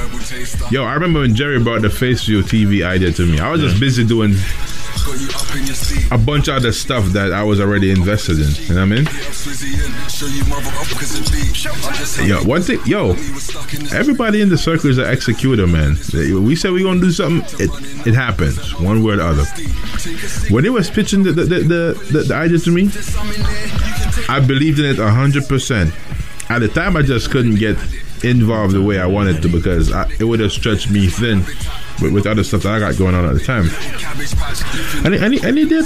yo, 0.71 0.83
I 0.83 0.93
remember 0.93 1.21
when 1.21 1.35
Jerry 1.35 1.59
brought 1.61 1.81
the 1.81 1.87
FaceView 1.87 2.43
TV 2.43 2.85
idea 2.85 3.11
to 3.13 3.25
me. 3.25 3.39
I 3.39 3.49
was 3.49 3.61
just 3.61 3.79
busy 3.79 4.05
doing 4.05 4.35
a 6.11 6.17
bunch 6.17 6.47
of 6.47 6.55
other 6.55 6.71
stuff 6.71 7.05
that 7.07 7.31
I 7.33 7.43
was 7.43 7.59
already 7.59 7.91
invested 7.91 8.39
in. 8.39 8.49
You 8.67 8.75
know 8.75 8.81
what 8.81 8.81
I 8.81 8.85
mean? 8.85 9.05
Yo, 12.27 12.43
one 12.43 12.61
thing, 12.61 12.79
yo, 12.85 13.11
everybody 13.97 14.41
in 14.41 14.49
the 14.49 14.57
circle 14.57 14.89
is 14.89 14.97
an 14.97 15.09
executor, 15.09 15.67
man. 15.67 15.97
We 16.13 16.55
said 16.55 16.71
we're 16.71 16.83
gonna 16.83 16.99
do 16.99 17.11
something, 17.11 17.47
it 17.59 17.71
it 18.07 18.13
happens, 18.13 18.75
one 18.79 19.03
way 19.03 19.13
or 19.13 19.17
the 19.17 19.25
other. 19.25 19.45
When 20.53 20.63
they 20.63 20.69
was 20.69 20.89
pitching 20.89 21.23
the 21.23 21.31
the 21.31 21.43
the, 21.43 21.59
the, 21.59 22.07
the, 22.11 22.23
the 22.23 22.35
idea 22.35 22.59
to 22.59 22.71
me, 22.71 22.89
I 24.27 24.39
believed 24.39 24.79
in 24.79 24.85
it 24.85 24.88
hundred 24.97 25.47
percent. 25.47 25.93
At 26.49 26.59
the 26.59 26.67
time, 26.67 26.97
I 26.97 27.03
just 27.03 27.29
couldn't 27.29 27.55
get 27.55 27.77
involved 28.23 28.73
the 28.73 28.81
way 28.81 28.99
I 28.99 29.05
wanted 29.05 29.41
to 29.43 29.47
because 29.47 29.91
I, 29.91 30.09
it 30.19 30.23
would 30.23 30.39
have 30.39 30.51
stretched 30.51 30.89
me 30.89 31.07
thin 31.07 31.39
with, 32.01 32.13
with 32.13 32.27
other 32.27 32.43
stuff 32.43 32.63
that 32.63 32.73
I 32.73 32.79
got 32.79 32.97
going 32.97 33.15
on 33.15 33.25
at 33.25 33.33
the 33.33 33.39
time. 33.39 33.69
And 35.05 35.13
it, 35.13 35.21
and 35.21 35.33
it, 35.33 35.43
and 35.43 35.57
it 35.57 35.69
did, 35.69 35.85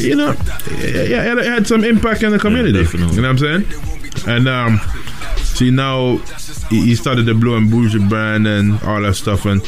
you 0.00 0.16
know, 0.16 0.34
yeah, 0.78 1.38
it 1.38 1.44
had 1.44 1.66
some 1.66 1.84
impact 1.84 2.22
in 2.22 2.32
the 2.32 2.38
community. 2.38 2.82
definitely. 2.82 3.16
you 3.16 3.22
know 3.22 3.32
what 3.32 3.42
I'm 3.42 3.64
saying? 3.66 4.26
And 4.26 4.48
um, 4.48 4.80
see 5.38 5.70
now, 5.70 6.18
he, 6.70 6.80
he 6.86 6.94
started 6.94 7.26
the 7.26 7.34
Blue 7.34 7.56
and 7.56 7.70
Bougie 7.70 7.98
brand 8.08 8.46
and 8.46 8.80
all 8.82 9.00
that 9.02 9.14
stuff. 9.14 9.44
And 9.44 9.60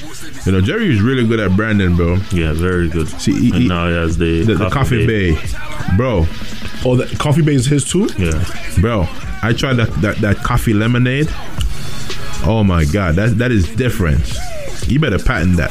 you 0.47 0.53
know, 0.53 0.61
Jerry 0.61 0.93
is 0.93 1.01
really 1.01 1.27
good 1.27 1.41
at 1.41 1.57
branding, 1.57 1.97
bro. 1.97 2.17
Yeah, 2.33 2.53
very 2.53 2.89
good. 2.89 3.09
See, 3.21 3.33
he- 3.33 3.51
and 3.51 3.63
he- 3.63 3.69
now 3.69 3.89
he 3.89 3.95
has 3.95 4.17
the, 4.19 4.43
The, 4.45 4.55
the 4.55 4.71
Coffee 4.71 5.07
Bay, 5.07 5.39
bro, 5.97 6.27
Oh, 6.85 6.95
the 6.97 7.07
Coffee 7.17 7.43
Bay 7.43 7.55
is 7.55 7.67
his 7.67 7.85
too. 7.85 8.09
Yeah, 8.19 8.45
bro. 8.81 9.07
I 9.43 9.53
tried 9.53 9.75
that, 9.75 9.91
that 10.03 10.17
that 10.19 10.37
coffee 10.39 10.73
lemonade. 10.75 11.29
Oh 12.49 12.63
my 12.65 12.85
god, 12.85 13.17
that 13.17 13.39
that 13.39 13.51
is 13.53 13.69
different. 13.77 14.21
You 14.89 15.01
better 15.01 15.19
patent 15.19 15.57
that. 15.57 15.71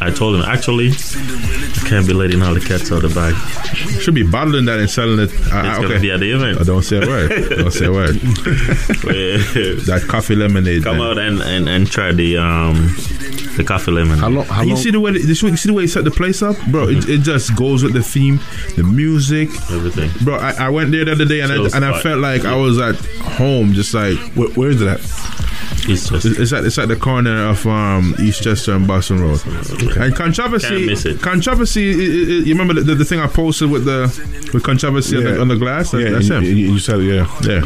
I 0.00 0.10
told 0.10 0.36
him 0.36 0.42
actually, 0.42 0.88
I 0.90 1.51
can't 1.88 2.06
be 2.06 2.12
letting 2.12 2.42
all 2.42 2.54
the 2.54 2.60
cats 2.60 2.90
out 2.92 3.04
of 3.04 3.12
the 3.12 3.20
bag. 3.20 3.34
Should 4.00 4.14
be 4.14 4.22
bottling 4.22 4.64
that 4.66 4.78
and 4.78 4.88
selling 4.90 5.18
it. 5.18 5.30
Uh, 5.30 5.34
It's 5.34 5.78
okay. 5.78 5.82
gonna 5.88 6.00
be 6.00 6.10
at 6.10 6.20
the 6.20 6.30
event. 6.32 6.58
Oh, 6.60 6.64
don't 6.64 6.82
say 6.82 6.98
a 7.02 7.06
word. 7.06 7.28
don't 7.50 7.70
say 7.72 7.86
a 7.86 7.92
word. 7.92 8.16
That 9.86 10.04
coffee 10.08 10.34
lemonade. 10.36 10.84
Come 10.84 10.98
man. 10.98 11.06
out 11.10 11.18
and, 11.18 11.40
and, 11.42 11.68
and 11.68 11.90
try 11.90 12.12
the 12.12 12.38
um 12.38 12.94
the 13.56 13.64
coffee 13.66 13.90
lemon. 13.90 14.18
How 14.18 14.28
long? 14.28 14.44
How 14.46 14.60
And 14.60 14.68
you 14.70 14.74
long? 14.74 14.82
see 14.82 14.90
the 14.90 15.00
way 15.00 15.12
you 15.12 15.34
see 15.34 15.68
the 15.68 15.72
way 15.74 15.82
he 15.82 15.88
set 15.88 16.04
the 16.04 16.10
place 16.10 16.42
up, 16.42 16.56
bro. 16.70 16.88
It, 16.88 17.08
it 17.08 17.18
just 17.22 17.54
goes 17.56 17.82
with 17.82 17.92
the 17.92 18.02
theme, 18.02 18.40
the 18.76 18.82
music, 18.82 19.48
Everything. 19.70 20.10
bro. 20.24 20.36
I, 20.36 20.52
I 20.66 20.68
went 20.70 20.90
there 20.92 21.04
the 21.04 21.12
other 21.12 21.24
day 21.26 21.40
and 21.40 21.52
I, 21.52 21.56
and 21.76 21.84
I 21.84 22.00
felt 22.00 22.20
like 22.20 22.44
I 22.44 22.56
was 22.56 22.78
at 22.78 22.96
home, 23.36 23.72
just 23.74 23.92
like 23.94 24.18
Where, 24.34 24.48
where 24.50 24.70
is 24.70 24.80
it 24.80 24.88
at? 24.88 25.00
It's 25.84 26.08
just 26.08 26.24
It's 26.26 26.38
it's 26.38 26.52
at 26.52 26.64
it's 26.64 26.78
at 26.78 26.88
the 26.88 26.96
corner 26.96 27.48
of 27.48 27.66
um, 27.66 28.14
Eastchester 28.18 28.74
and 28.76 28.86
Boston 28.86 29.20
Road. 29.20 29.40
And 29.96 30.14
controversy, 30.14 30.86
Can't 31.18 31.42
miss 31.62 31.76
it. 31.76 31.80
controversy. 31.80 32.48
you 32.48 32.54
remember 32.54 32.74
the, 32.74 32.94
the, 32.94 33.04
thing 33.04 33.20
I 33.20 33.26
posted 33.26 33.70
with 33.70 33.84
the 33.84 34.02
with 34.52 34.62
controversy 34.62 35.16
on, 35.16 35.24
the, 35.24 35.40
on 35.40 35.48
the 35.48 35.56
glass? 35.56 35.90
That- 35.90 36.02
Yeah, 36.02 36.10
that's 36.10 36.28
and, 36.30 36.44
him. 36.46 36.56
you, 36.56 36.72
you 36.72 36.78
said 36.78 37.00
it, 37.00 37.04
yeah. 37.04 37.26
Yeah, 37.42 37.60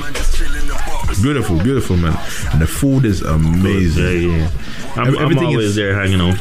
beautiful, 1.23 1.59
beautiful 1.63 1.97
man. 1.97 2.17
And 2.53 2.61
the 2.63 2.67
food 2.67 3.05
is 3.05 3.23
amazing. 3.23 4.31
yeah, 4.31 4.37
yeah. 4.39 4.51
I'm, 4.97 5.09
Ev- 5.09 5.15
I'm 5.17 5.23
everything 5.23 5.47
always 5.47 5.67
is- 5.71 5.75
there 5.77 5.95
hanging 5.95 6.21
out. 6.21 6.39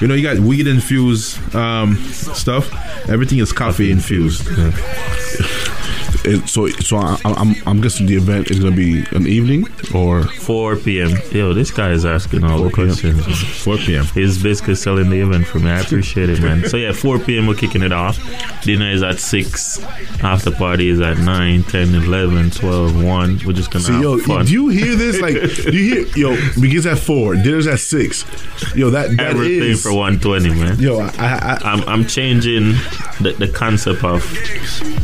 You 0.00 0.06
know, 0.06 0.14
you 0.14 0.22
got 0.22 0.38
weed 0.38 0.68
infused 0.68 1.38
um, 1.56 1.96
stuff. 1.96 2.70
Everything 3.08 3.38
is 3.38 3.52
coffee 3.52 3.90
infused. 3.90 4.46
It, 6.28 6.48
so, 6.48 6.66
so 6.68 6.98
I, 6.98 7.18
I'm, 7.24 7.54
I'm 7.66 7.80
guessing 7.80 8.06
the 8.06 8.16
event 8.16 8.50
is 8.50 8.58
gonna 8.60 8.76
be 8.76 9.04
an 9.12 9.26
evening 9.26 9.66
or 9.94 10.24
4 10.24 10.76
p.m. 10.76 11.10
Yo, 11.32 11.52
this 11.54 11.70
guy 11.70 11.90
is 11.90 12.04
asking 12.04 12.44
all 12.44 12.62
the 12.62 12.70
4 12.70 12.84
p.m. 12.86 13.22
questions. 13.22 13.62
4 13.64 13.76
p.m. 13.78 14.04
He's 14.06 14.42
basically 14.42 14.74
selling 14.74 15.08
the 15.10 15.20
event 15.20 15.46
for 15.46 15.58
me. 15.58 15.70
I 15.70 15.80
appreciate 15.80 16.28
it, 16.28 16.40
man. 16.42 16.68
So 16.68 16.76
yeah, 16.76 16.92
4 16.92 17.18
p.m. 17.20 17.46
we're 17.46 17.54
kicking 17.54 17.82
it 17.82 17.92
off. 17.92 18.18
Dinner 18.62 18.90
is 18.90 19.02
at 19.02 19.18
6. 19.18 19.82
After 20.22 20.50
party 20.50 20.88
is 20.90 21.00
at 21.00 21.18
9, 21.18 21.62
10, 21.62 21.94
11, 21.94 22.50
12, 22.50 23.04
1. 23.04 23.40
We're 23.46 23.52
just 23.52 23.70
gonna 23.70 23.84
See, 23.84 23.92
have 23.92 24.02
yo, 24.02 24.18
fun. 24.18 24.44
do 24.46 24.52
you 24.52 24.68
hear 24.68 24.94
this? 24.96 25.20
Like, 25.20 25.34
do 25.34 25.76
you 25.76 26.04
hear? 26.04 26.16
Yo, 26.16 26.60
begins 26.60 26.84
at 26.86 26.98
four, 26.98 27.34
dinner's 27.36 27.66
at 27.66 27.78
six. 27.80 28.24
Yo, 28.76 28.90
that 28.90 29.16
that 29.16 29.28
Everything 29.30 29.70
is- 29.70 29.82
for 29.82 29.92
120, 29.94 30.50
man. 30.50 30.78
Yo, 30.78 30.98
I, 30.98 31.06
I, 31.18 31.28
I 31.28 31.58
I'm, 31.72 31.82
I'm 31.88 32.04
changing 32.06 32.72
the, 33.20 33.34
the 33.38 33.48
concept 33.48 34.04
of 34.04 34.22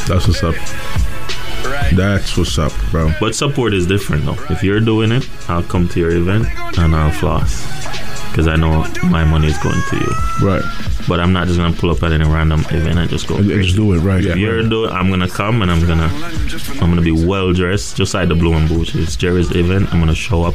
That's 0.06 0.26
what's 0.26 0.42
up. 0.42 0.54
That's 1.94 2.36
what's 2.36 2.58
up, 2.58 2.72
bro. 2.90 3.12
But 3.20 3.34
support 3.34 3.74
is 3.74 3.86
different 3.86 4.24
though. 4.24 4.36
If 4.48 4.62
you're 4.62 4.80
doing 4.80 5.12
it, 5.12 5.28
I'll 5.48 5.62
come 5.62 5.88
to 5.88 6.00
your 6.00 6.10
event 6.10 6.46
and 6.78 6.94
I'll 6.94 7.10
floss. 7.10 7.66
Because 8.30 8.46
I 8.46 8.56
know 8.56 8.86
my 9.10 9.24
money 9.24 9.48
is 9.48 9.58
going 9.58 9.80
to 9.90 9.96
you. 9.96 10.46
Right. 10.46 10.62
But 11.08 11.18
I'm 11.20 11.32
not 11.32 11.48
just 11.48 11.58
going 11.58 11.74
to 11.74 11.80
pull 11.80 11.90
up 11.90 12.02
at 12.02 12.12
any 12.12 12.24
random 12.24 12.60
event 12.70 12.98
and 12.98 13.10
just 13.10 13.26
go. 13.26 13.36
And, 13.36 13.50
and 13.50 13.62
just 13.62 13.76
do 13.76 13.92
it 13.92 13.98
right. 13.98 14.24
If 14.24 14.36
you're 14.36 14.62
doing, 14.68 14.90
I'm 14.90 15.08
gonna 15.10 15.28
come 15.28 15.62
and 15.62 15.70
I'm 15.70 15.86
gonna, 15.86 16.08
I'm 16.80 16.90
gonna 16.90 17.02
be 17.02 17.26
well 17.26 17.52
dressed, 17.52 17.96
just 17.96 18.14
like 18.14 18.28
the 18.28 18.34
Blue 18.34 18.54
and 18.54 18.68
Bougie. 18.68 19.02
It's 19.02 19.16
Jerry's 19.16 19.50
event. 19.54 19.92
I'm 19.92 20.00
gonna 20.00 20.14
show 20.14 20.44
up. 20.44 20.54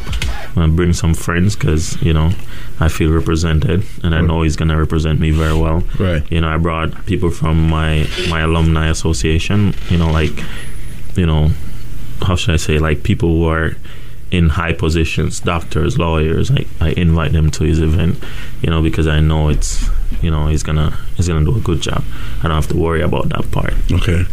I'm 0.49 0.55
gonna 0.55 0.73
bring 0.73 0.93
some 0.93 1.13
friends 1.13 1.55
because 1.55 2.01
you 2.01 2.13
know 2.13 2.31
I 2.79 2.87
feel 2.87 3.11
represented, 3.11 3.83
and 4.03 4.15
I 4.15 4.21
know 4.21 4.41
he's 4.43 4.55
gonna 4.55 4.77
represent 4.77 5.19
me 5.19 5.31
very 5.31 5.57
well. 5.57 5.83
Right. 5.99 6.23
You 6.31 6.41
know, 6.41 6.47
I 6.47 6.57
brought 6.57 7.05
people 7.05 7.29
from 7.31 7.67
my 7.69 8.07
my 8.29 8.41
alumni 8.41 8.87
association. 8.89 9.73
You 9.89 9.97
know, 9.97 10.11
like, 10.11 10.33
you 11.15 11.25
know, 11.25 11.51
how 12.21 12.35
should 12.35 12.53
I 12.53 12.57
say, 12.57 12.79
like 12.79 13.03
people 13.03 13.29
who 13.29 13.47
are 13.47 13.75
in 14.31 14.49
high 14.49 14.73
positions, 14.73 15.39
doctors, 15.39 15.97
lawyers. 15.97 16.51
I, 16.51 16.65
I 16.81 16.89
invite 16.91 17.31
them 17.31 17.49
to 17.51 17.63
his 17.63 17.79
event, 17.79 18.17
you 18.61 18.69
know, 18.69 18.81
because 18.81 19.07
I 19.07 19.19
know 19.19 19.49
it's, 19.49 19.87
you 20.21 20.31
know, 20.31 20.47
he's 20.47 20.63
gonna 20.63 20.91
he's 21.15 21.27
gonna 21.27 21.45
do 21.45 21.55
a 21.55 21.59
good 21.61 21.81
job. 21.81 22.03
I 22.39 22.43
don't 22.43 22.55
have 22.55 22.67
to 22.69 22.77
worry 22.77 23.01
about 23.01 23.29
that 23.29 23.49
part. 23.51 23.73
Okay. 23.91 24.23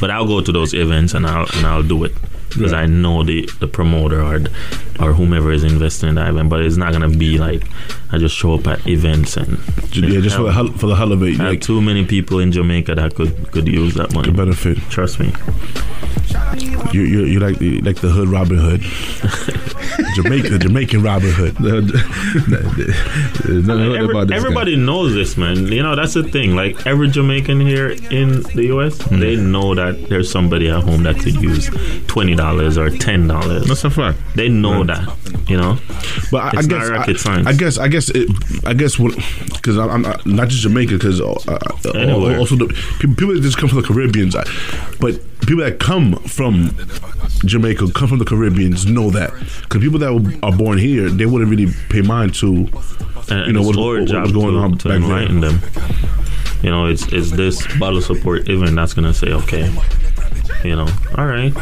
But 0.00 0.10
I'll 0.10 0.26
go 0.26 0.40
to 0.40 0.50
those 0.52 0.74
events 0.74 1.14
and 1.14 1.26
I'll 1.26 1.46
and 1.56 1.66
I'll 1.66 1.82
do 1.82 2.02
it 2.04 2.12
because 2.48 2.72
Right. 2.72 2.82
I 2.82 2.86
know 2.86 3.22
the 3.22 3.48
the 3.60 3.68
promoter 3.68 4.22
or 4.22 4.38
the- 4.40 4.50
or 5.00 5.12
whomever 5.12 5.52
is 5.52 5.64
investing 5.64 6.08
in 6.10 6.14
that 6.16 6.28
event. 6.30 6.48
But 6.50 6.60
it's 6.62 6.76
not 6.76 6.92
gonna 6.92 7.08
be 7.08 7.38
like 7.38 7.64
I 8.12 8.18
just 8.18 8.34
show 8.36 8.54
up 8.54 8.66
at 8.66 8.86
events 8.86 9.36
and 9.36 9.58
Yeah, 9.92 10.20
just 10.20 10.36
for 10.36 10.42
the 10.44 10.52
hell, 10.52 10.68
for 10.68 10.86
the 10.86 10.94
hell 10.96 11.12
of 11.12 11.22
it, 11.22 11.38
like 11.38 11.60
too 11.60 11.80
many 11.80 12.04
people 12.04 12.38
in 12.38 12.52
Jamaica 12.52 12.94
that 12.96 13.14
could 13.14 13.50
could 13.52 13.66
use 13.68 13.94
that 13.94 14.12
money. 14.14 14.30
the 14.30 14.36
benefit. 14.36 14.78
Trust 14.90 15.18
me. 15.20 15.32
You 16.92 17.02
you 17.02 17.24
you 17.24 17.40
like 17.40 17.58
the 17.58 17.80
like 17.80 17.96
the 18.00 18.08
hood 18.08 18.28
Robin 18.28 18.56
Hood, 18.58 18.80
Jamaica, 20.16 20.48
the 20.50 20.58
Jamaican 20.60 21.02
Robin 21.02 21.30
Hood. 21.30 21.56
Every- 22.54 23.62
this 23.62 23.66
guy. 24.28 24.36
everybody 24.36 24.76
knows 24.76 25.14
this, 25.14 25.36
man. 25.36 25.66
You 25.68 25.82
know 25.82 25.96
that's 25.96 26.14
the 26.14 26.22
thing. 26.22 26.54
Like 26.54 26.86
every 26.86 27.08
Jamaican 27.08 27.60
here 27.60 27.90
in 28.10 28.42
the 28.54 28.66
U.S., 28.74 29.00
Hmm. 29.02 29.20
they 29.20 29.36
know 29.36 29.74
that 29.74 30.08
there's 30.08 30.30
somebody 30.30 30.68
at 30.70 30.82
home 30.82 31.02
that 31.04 31.16
could 31.16 31.34
use 31.34 31.70
twenty 32.06 32.34
dollars 32.34 32.78
or 32.78 32.90
ten 32.90 33.26
dollars. 33.26 33.66
That's 33.66 33.84
a 33.84 33.90
fact. 33.90 34.18
They 34.34 34.48
know 34.48 34.83
that. 34.86 35.48
You 35.48 35.56
know. 35.56 35.78
But 36.30 36.54
I, 36.54 36.58
I 36.58 36.62
not 36.62 36.68
guess 36.68 36.90
I, 36.90 37.12
science. 37.14 37.46
I 37.46 37.52
guess 37.52 37.78
I 37.78 37.88
guess 37.88 38.08
it, 38.10 38.30
I 38.64 38.74
guess 38.74 38.98
what 38.98 39.14
because 39.52 39.78
I'm, 39.78 40.04
I'm 40.04 40.20
not 40.24 40.48
just 40.48 40.62
Jamaica 40.62 40.94
because 40.94 41.20
uh, 41.20 41.26
uh, 41.26 42.38
also 42.38 42.56
the 42.56 42.66
people, 43.00 43.16
people 43.16 43.34
that 43.34 43.42
just 43.42 43.58
come 43.58 43.68
from 43.68 43.80
the 43.80 43.86
Caribbeans, 43.86 44.34
but 45.00 45.20
people 45.40 45.64
that 45.64 45.78
come 45.78 46.16
from 46.16 46.76
Jamaica 47.44 47.92
come 47.92 48.08
from 48.08 48.18
the 48.18 48.24
Caribbeans 48.24 48.86
know 48.86 49.10
that 49.10 49.32
because 49.62 49.80
people 49.82 49.98
that 49.98 50.40
are 50.42 50.56
born 50.56 50.78
here 50.78 51.08
they 51.08 51.26
wouldn't 51.26 51.50
really 51.50 51.72
pay 51.90 52.00
mind 52.00 52.34
to 52.36 52.68
and 53.30 53.46
you 53.46 53.52
know 53.52 53.62
what, 53.62 53.76
our 53.76 54.00
what, 54.00 54.08
job 54.08 54.32
going 54.32 54.54
to, 54.54 54.60
on 54.60 54.78
to 54.78 54.88
back 54.88 54.96
enlighten 54.98 55.40
there. 55.40 55.50
them. 55.50 55.70
You 56.62 56.70
know, 56.70 56.86
it's 56.86 57.06
it's 57.12 57.30
this 57.30 57.66
bottle 57.78 58.00
support 58.00 58.48
event 58.48 58.76
that's 58.76 58.94
gonna 58.94 59.12
say, 59.14 59.32
okay, 59.32 59.70
you 60.64 60.76
know, 60.76 60.88
all 61.16 61.26
right, 61.26 61.52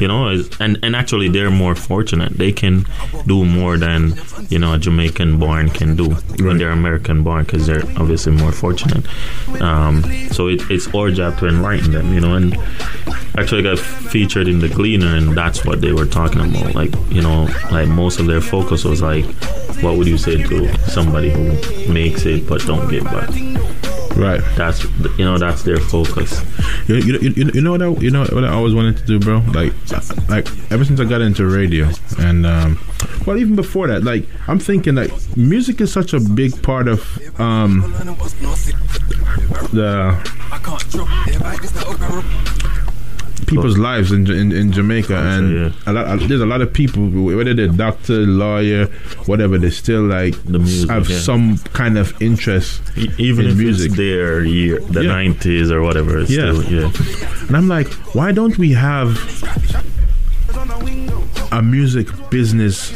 you 0.00 0.08
know, 0.08 0.28
and 0.60 0.78
and 0.82 0.96
actually 0.96 1.28
they're 1.28 1.50
more 1.50 1.74
fortunate. 1.74 2.32
They 2.32 2.52
can 2.52 2.86
do 3.26 3.44
more 3.44 3.76
than 3.76 4.14
you 4.48 4.58
know 4.58 4.74
a 4.74 4.78
Jamaican 4.78 5.38
born 5.38 5.70
can 5.70 5.96
do 5.96 6.10
when 6.44 6.58
they're 6.58 6.70
American 6.70 7.22
born 7.22 7.44
because 7.44 7.66
they're 7.66 7.84
obviously 7.98 8.32
more 8.32 8.52
fortunate. 8.52 9.06
Um, 9.60 10.02
so 10.30 10.48
it, 10.48 10.60
it's 10.70 10.92
our 10.94 11.10
job 11.10 11.38
to 11.38 11.48
enlighten 11.48 11.92
them, 11.92 12.12
you 12.12 12.20
know, 12.20 12.34
and 12.34 12.56
actually 13.36 13.62
got 13.62 13.78
featured 13.78 14.48
in 14.48 14.58
the 14.58 14.68
Gleaner, 14.68 15.14
and 15.16 15.36
that's 15.36 15.64
what 15.64 15.80
they 15.80 15.92
were 15.92 16.06
talking 16.06 16.40
about. 16.40 16.74
Like, 16.74 16.94
you 17.10 17.22
know, 17.22 17.48
like 17.70 17.88
most 17.88 18.20
of 18.20 18.26
their 18.26 18.40
focus 18.40 18.84
was 18.84 19.02
like, 19.02 19.24
what 19.82 19.96
would 19.96 20.06
you 20.06 20.18
say 20.18 20.42
to 20.42 20.78
somebody 20.90 21.30
who 21.30 21.92
makes 21.92 22.26
it 22.26 22.48
but 22.48 22.60
don't 22.62 22.88
give 22.90 23.04
back? 23.04 23.30
Right. 24.18 24.40
That's 24.56 24.82
you 25.16 25.24
know, 25.24 25.38
that's 25.38 25.62
their 25.62 25.76
focus. 25.78 26.42
You, 26.88 26.96
you, 26.96 27.18
you, 27.20 27.50
you 27.54 27.60
know 27.60 27.70
what 27.70 27.82
I, 27.82 27.88
you 28.00 28.10
know 28.10 28.24
what 28.24 28.44
I 28.44 28.52
always 28.52 28.74
wanted 28.74 28.96
to 28.96 29.06
do, 29.06 29.20
bro? 29.20 29.38
Like, 29.54 29.72
like 30.28 30.48
ever 30.72 30.84
since 30.84 30.98
I 30.98 31.04
got 31.04 31.20
into 31.20 31.46
radio, 31.46 31.88
and 32.18 32.44
um, 32.44 32.80
well, 33.26 33.38
even 33.38 33.54
before 33.54 33.86
that, 33.86 34.02
like 34.02 34.26
I'm 34.48 34.58
thinking 34.58 34.96
like 34.96 35.12
music 35.36 35.80
is 35.80 35.92
such 35.92 36.14
a 36.14 36.20
big 36.20 36.60
part 36.62 36.88
of 36.88 37.00
um 37.40 37.80
the 39.72 40.18
people's 43.48 43.78
lives 43.78 44.12
in, 44.12 44.30
in, 44.30 44.52
in 44.52 44.72
Jamaica, 44.72 45.16
and 45.16 45.54
yeah. 45.54 45.72
a 45.86 45.92
lot, 45.92 46.20
there's 46.28 46.40
a 46.40 46.46
lot 46.46 46.60
of 46.60 46.72
people, 46.72 47.08
whether 47.08 47.54
they're 47.54 47.68
doctor, 47.68 48.18
lawyer, 48.26 48.86
whatever, 49.26 49.58
they 49.58 49.70
still 49.70 50.02
like 50.02 50.34
The 50.44 50.58
music, 50.58 50.90
have 50.90 51.08
yeah. 51.08 51.18
some 51.18 51.58
kind 51.72 51.98
of 51.98 52.20
interest 52.22 52.82
E- 52.96 53.10
Even 53.18 53.46
in 53.46 53.52
if 53.52 53.56
music. 53.58 53.88
it's 53.88 53.96
their 53.96 54.44
year, 54.44 54.80
the 54.80 55.02
Yeah. 55.04 55.12
nineties 55.12 55.70
or 55.70 55.82
whatever, 55.82 56.18
it's 56.18 56.30
Yeah. 56.30 56.52
still 56.52 56.64
yeah. 56.64 57.46
And 57.48 57.56
I'm 57.56 57.68
like, 57.68 57.88
why 58.14 58.32
don't 58.32 58.56
we 58.58 58.72
have 58.72 59.16
a 61.52 61.62
music 61.62 62.08
business 62.30 62.92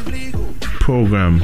program 0.83 1.41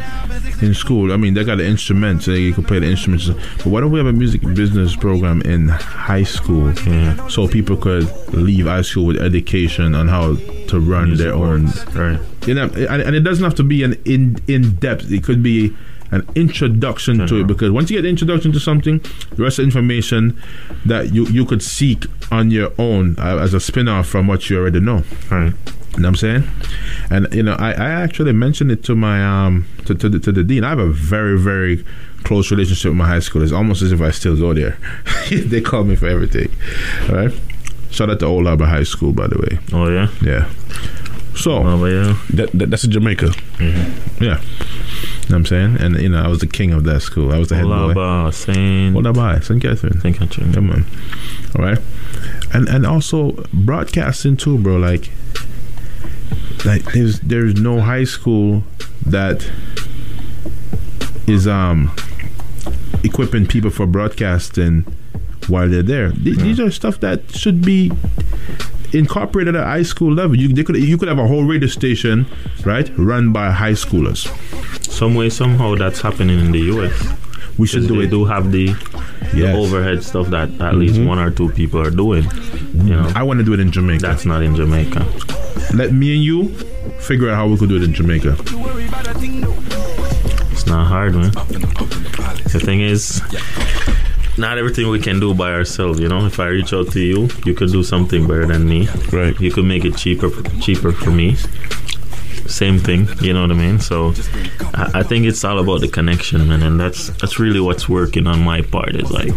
in 0.62 0.74
school? 0.74 1.12
I 1.14 1.18
mean, 1.18 1.34
they 1.34 1.44
got 1.46 1.58
the 1.60 1.66
instruments, 1.66 2.26
so 2.26 2.32
you 2.32 2.54
can 2.54 2.66
play 2.66 2.80
the 2.80 2.88
instruments. 2.90 3.30
But 3.58 3.68
why 3.68 3.80
don't 3.80 3.92
we 3.92 4.00
have 4.00 4.08
a 4.08 4.14
music 4.14 4.42
business 4.54 4.96
program 4.96 5.42
in 5.44 5.70
high 5.70 6.24
school, 6.24 6.74
Yeah. 6.86 7.28
so 7.30 7.48
people 7.48 7.78
could 7.78 8.06
leave 8.34 8.66
high 8.66 8.82
school 8.84 9.06
with 9.06 9.18
education 9.22 9.96
on 9.96 10.08
how 10.10 10.36
to 10.68 10.80
run 10.80 11.16
their 11.16 11.34
own 11.34 11.68
Right. 11.96 12.20
you 12.46 12.54
know, 12.54 12.66
and, 12.94 13.02
and 13.02 13.16
it 13.16 13.22
doesn't 13.22 13.44
have 13.44 13.56
to 13.56 13.64
be 13.64 13.84
an 13.84 13.94
in 14.06 14.38
in 14.48 14.62
depth. 14.76 15.10
It 15.12 15.24
could 15.24 15.42
be 15.42 15.74
an 16.12 16.24
introduction 16.36 17.26
to 17.28 17.36
it 17.42 17.48
because 17.48 17.70
once 17.72 17.90
you 17.92 17.98
get 17.98 18.02
the 18.02 18.10
introduction 18.10 18.52
to 18.52 18.60
something, 18.60 19.00
the 19.36 19.44
rest 19.44 19.60
of 19.60 19.64
the 19.64 19.68
information 19.72 20.36
that 20.86 21.14
you 21.14 21.26
you 21.28 21.46
could 21.46 21.62
seek 21.64 22.06
on 22.32 22.52
your 22.52 22.72
own 22.78 23.16
uh, 23.20 23.38
as 23.46 23.54
a 23.54 23.60
spin 23.60 23.88
off 23.88 24.08
from 24.08 24.28
what 24.28 24.50
you 24.50 24.58
already 24.60 24.80
know. 24.82 25.04
Right. 25.32 25.54
You 25.94 26.02
know 26.04 26.10
what 26.10 26.10
I'm 26.10 26.16
saying? 26.16 26.44
And 27.10 27.34
you 27.34 27.44
know, 27.44 27.56
I, 27.60 27.72
I 27.72 27.90
actually 27.90 28.32
mentioned 28.34 28.72
it 28.72 28.84
to 28.86 28.96
my 28.96 29.24
um 29.26 29.68
to 29.86 29.96
to 29.96 30.10
the, 30.10 30.20
to 30.20 30.32
the 30.32 30.44
dean. 30.44 30.64
I 30.64 30.70
have 30.70 30.80
a 30.80 30.90
very 30.90 31.38
very 31.38 31.84
close 32.24 32.52
relationship 32.52 32.90
with 32.90 32.98
my 32.98 33.08
high 33.08 33.20
school. 33.20 33.42
It's 33.42 33.52
almost 33.52 33.82
as 33.82 33.92
if 33.92 34.02
I 34.02 34.12
still 34.12 34.36
go 34.38 34.54
there. 34.54 34.78
they 35.30 35.62
call 35.62 35.84
me 35.84 35.96
for 35.96 36.08
everything. 36.08 36.52
All 37.10 37.16
right. 37.16 37.34
Shout 37.92 38.10
out 38.10 38.20
to 38.20 38.26
Old 38.26 38.46
Harbor 38.46 38.66
High 38.66 38.84
School, 38.84 39.14
by 39.14 39.28
the 39.28 39.38
way. 39.40 39.60
Oh 39.74 39.90
yeah. 39.90 40.10
Yeah. 40.22 40.50
So 41.36 41.54
Oh 41.54 41.86
yeah. 41.86 42.18
That, 42.34 42.52
that, 42.54 42.70
that's 42.70 42.84
in 42.84 42.92
Jamaica. 42.92 43.32
yeah. 43.60 44.42
You 45.30 45.36
know 45.36 45.36
what 45.36 45.36
I'm 45.36 45.46
saying? 45.46 45.78
And, 45.80 45.96
you 46.02 46.10
know, 46.10 46.22
I 46.22 46.28
was 46.28 46.40
the 46.40 46.48
king 46.48 46.74
of 46.74 46.84
that 46.86 47.02
school. 47.02 47.32
I 47.32 47.38
was 47.38 47.50
the 47.50 47.56
head 47.56 47.66
boy. 47.66 47.70
Olaba, 47.94 48.34
Saint. 48.34 48.96
What 48.96 49.06
about 49.06 49.44
St. 49.44 49.62
Catherine? 49.62 50.02
Saint 50.02 50.18
Catherine. 50.18 50.54
Come 50.54 50.72
on. 50.72 50.86
All 51.56 51.64
right. 51.64 51.78
And 52.54 52.68
and 52.68 52.86
also 52.86 53.32
broadcasting 53.54 54.38
too, 54.38 54.58
bro. 54.58 54.78
Like, 54.78 55.12
like 56.66 56.84
there's 56.94 57.20
there's 57.22 57.56
no 57.56 57.80
high 57.80 58.04
school 58.04 58.64
that 59.06 59.50
is 61.28 61.48
um 61.48 61.92
equipping 63.04 63.46
people 63.46 63.70
for 63.70 63.86
broadcasting 63.86 64.82
while 65.48 65.70
they're 65.70 65.84
there. 65.84 66.12
Th- 66.12 66.36
These 66.38 66.60
are 66.60 66.70
stuff 66.72 67.00
that 67.00 67.32
should 67.36 67.64
be 67.64 67.92
incorporated 68.92 69.56
at 69.56 69.64
high 69.64 69.84
school 69.84 70.14
level. 70.14 70.36
You 70.36 70.50
they 70.50 70.64
could 70.64 70.76
you 70.78 70.98
could 70.98 71.08
have 71.08 71.20
a 71.20 71.28
whole 71.28 71.44
radio 71.46 71.68
station, 71.68 72.26
right, 72.66 72.90
run 72.98 73.32
by 73.32 73.52
high 73.52 73.74
schoolers. 73.74 74.28
Some 74.90 75.16
way, 75.16 75.30
somehow, 75.30 75.76
that's 75.76 76.02
happening 76.02 76.40
in 76.40 76.52
the 76.52 76.60
U.S. 76.60 77.14
We 77.60 77.68
should 77.68 77.88
do 77.88 77.98
they 77.98 78.06
it. 78.06 78.10
do 78.10 78.24
have 78.24 78.52
the, 78.52 78.68
the 79.34 79.52
overhead 79.54 80.02
stuff 80.02 80.28
that 80.28 80.50
at 80.62 80.76
least 80.76 80.96
mm-hmm. 80.96 81.08
one 81.08 81.20
or 81.20 81.30
two 81.30 81.50
people 81.52 81.82
are 81.82 81.92
doing. 81.92 82.24
You 82.74 82.96
know, 82.96 83.12
I 83.16 83.24
want 83.24 83.40
to 83.40 83.46
do 83.46 83.54
it 83.54 83.60
in 83.60 83.70
Jamaica. 83.70 84.02
that's 84.02 84.26
not 84.26 84.42
in 84.42 84.56
Jamaica. 84.56 85.06
Let 85.76 85.92
me 85.92 86.16
and 86.16 86.24
you 86.24 86.48
figure 87.02 87.30
out 87.30 87.36
how 87.36 87.48
we 87.48 87.58
could 87.58 87.68
do 87.70 87.76
it 87.76 87.84
in 87.84 87.94
Jamaica. 87.94 88.38
It's 90.52 90.66
not 90.66 90.88
hard, 90.88 91.16
man. 91.16 91.32
The 91.32 92.62
thing 92.64 92.80
is, 92.82 93.22
not 94.38 94.58
everything 94.58 94.88
we 94.88 95.00
can 95.00 95.20
do 95.20 95.34
by 95.34 95.52
ourselves. 95.52 96.00
You 96.00 96.08
know, 96.08 96.26
if 96.26 96.40
I 96.40 96.48
reach 96.48 96.72
out 96.72 96.92
to 96.94 97.00
you, 97.02 97.30
you 97.46 97.54
could 97.54 97.72
do 97.72 97.84
something 97.84 98.26
better 98.26 98.46
than 98.46 98.68
me. 98.68 98.88
Right. 99.12 99.38
You 99.40 99.52
could 99.52 99.66
make 99.66 99.84
it 99.84 99.98
cheaper, 99.98 100.30
cheaper 100.62 100.94
for 100.94 101.12
me. 101.12 101.36
Same 102.50 102.80
thing, 102.80 103.08
you 103.22 103.32
know 103.34 103.42
what 103.44 103.52
I 103.52 103.54
mean. 103.54 103.80
So, 103.80 104.14
I, 104.74 104.92
I 104.96 105.04
think 105.04 105.26
it's 105.26 105.44
all 105.44 105.60
about 105.60 105.82
the 105.82 105.88
connection, 105.88 106.48
man, 106.48 106.64
and 106.64 106.80
that's 106.80 107.10
that's 107.20 107.38
really 107.40 107.60
what's 107.60 107.88
working 107.88 108.26
on 108.28 108.42
my 108.42 108.62
part. 108.62 108.96
Is 108.96 109.12
like, 109.12 109.32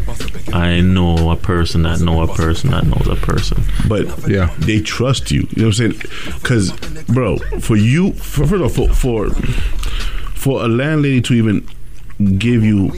I 0.55 0.81
know 0.81 1.31
a 1.31 1.37
person 1.37 1.83
that 1.83 2.01
know 2.01 2.23
a 2.23 2.35
person 2.35 2.71
that 2.71 2.85
knows 2.87 3.07
a 3.09 3.17
person. 3.17 3.63
But 3.89 4.27
Yeah. 4.29 4.55
they 4.59 4.81
trust 4.81 5.31
you. 5.31 5.47
You 5.51 5.63
know 5.63 5.69
what 5.69 5.81
I'm 5.81 5.93
saying? 5.93 6.03
Because, 6.41 6.73
bro, 7.07 7.37
for 7.61 7.77
you, 7.77 8.13
for, 8.15 8.47
first 8.47 8.55
of 8.55 8.79
all, 8.81 8.89
for, 8.95 9.29
for 9.31 9.43
for 10.35 10.65
a 10.65 10.69
landlady 10.69 11.21
to 11.23 11.35
even 11.35 11.69
give 12.39 12.65
you 12.65 12.91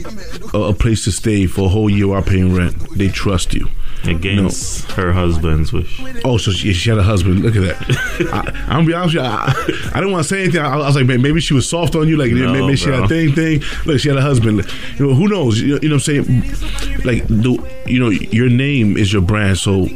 a, 0.53 0.59
a 0.59 0.73
place 0.73 1.03
to 1.03 1.11
stay 1.11 1.45
for 1.45 1.65
a 1.65 1.69
whole 1.69 1.89
year 1.89 2.07
while 2.07 2.21
paying 2.23 2.55
rent, 2.55 2.75
they 2.97 3.07
trust 3.09 3.53
you. 3.53 3.67
Against 4.03 4.91
her 4.91 5.11
husband's 5.11 5.73
wish. 5.73 5.99
Oh, 6.23 6.37
so 6.37 6.51
she, 6.51 6.73
she 6.73 6.89
had 6.89 6.99
a 6.99 7.03
husband. 7.03 7.39
Look 7.41 7.55
at 7.55 7.61
that. 7.63 8.29
I, 8.33 8.51
I'm 8.67 8.85
gonna 8.85 8.87
be 8.87 8.93
honest 8.93 9.15
with 9.15 9.23
you. 9.23 9.29
I, 9.29 9.91
I 9.93 9.99
didn't 9.99 10.11
want 10.11 10.23
to 10.23 10.29
say 10.29 10.43
anything. 10.43 10.61
I, 10.61 10.73
I 10.73 10.77
was 10.77 10.95
like, 10.95 11.05
man, 11.07 11.21
maybe 11.21 11.39
she 11.39 11.53
was 11.55 11.67
soft 11.67 11.95
on 11.95 12.07
you. 12.07 12.17
Like, 12.17 12.31
No, 12.31 12.53
maybe 12.53 12.75
she 12.75 12.89
had 12.89 13.03
a 13.03 13.07
thing, 13.07 13.33
thing. 13.33 13.61
Look, 13.85 13.99
she 13.99 14.09
had 14.09 14.17
a 14.17 14.21
husband. 14.21 14.63
You 14.97 15.07
know, 15.07 15.13
who 15.15 15.27
knows? 15.27 15.59
You 15.59 15.75
know, 15.75 15.79
you 15.81 15.89
know 15.89 15.95
what 15.95 16.07
I'm 16.07 16.25
saying? 16.25 17.03
Like, 17.03 17.27
the, 17.27 17.83
you 17.87 17.99
know, 17.99 18.09
your 18.09 18.49
name 18.49 18.95
is 18.97 19.11
your 19.11 19.21
brand. 19.23 19.57
So, 19.57 19.87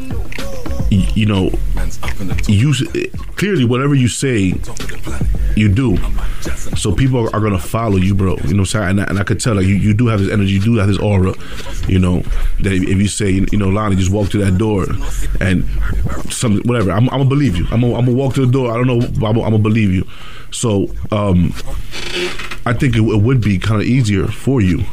you 0.90 1.26
know, 1.26 1.52
you 2.48 2.74
clearly 3.36 3.66
whatever 3.66 3.96
you 3.96 4.08
say, 4.08 4.54
you 5.56 5.70
do. 5.70 5.98
So 6.78 6.94
people 6.94 7.20
are, 7.20 7.36
are 7.36 7.40
gonna 7.42 7.60
follow 7.60 7.98
you, 7.98 8.16
bro. 8.16 8.38
You 8.46 8.54
know 8.54 8.64
saying? 8.64 8.90
And 8.90 9.02
I, 9.02 9.04
and 9.06 9.20
I 9.20 9.24
could 9.24 9.40
tell, 9.40 9.56
like, 9.56 9.66
you, 9.66 9.76
you 9.76 9.94
do 9.94 10.08
have 10.08 10.20
this 10.20 10.32
energy, 10.32 10.52
you 10.52 10.62
do 10.62 10.76
have 10.76 10.88
this 10.88 11.00
aura. 11.00 11.34
You 11.88 12.00
know 12.00 12.20
that 12.62 12.74
if, 12.74 12.84
you 12.84 13.08
say, 13.08 13.32
you 13.32 13.58
know, 13.58 13.70
Lonnie, 13.70 13.96
just 13.96 14.12
walk 14.12 14.30
through 14.30 14.46
that 14.46 14.58
door, 14.58 14.86
and 15.40 15.66
some 16.32 16.60
whatever, 16.62 16.92
I'm, 16.92 17.10
I'm 17.10 17.20
gonna 17.20 17.26
believe 17.26 17.56
you. 17.56 17.66
I'm 17.72 17.82
gonna, 17.82 17.96
I'm 17.96 18.06
gonna 18.06 18.18
walk 18.18 18.36
to 18.36 18.46
the 18.46 18.52
door. 18.52 18.72
I 18.72 18.76
don't 18.76 18.88
know, 18.88 19.02
I'm, 19.28 19.38
I'm 19.38 19.52
gonna 19.52 19.60
believe 19.60 19.92
you. 19.92 20.08
So, 20.52 20.90
um, 21.12 21.54
I 22.66 22.74
think 22.74 22.96
it, 22.96 23.02
it 23.02 23.22
would 23.22 23.42
be 23.42 23.58
kind 23.60 23.82
of 23.82 23.88
easier 23.88 24.28
for 24.28 24.62
you 24.62 24.84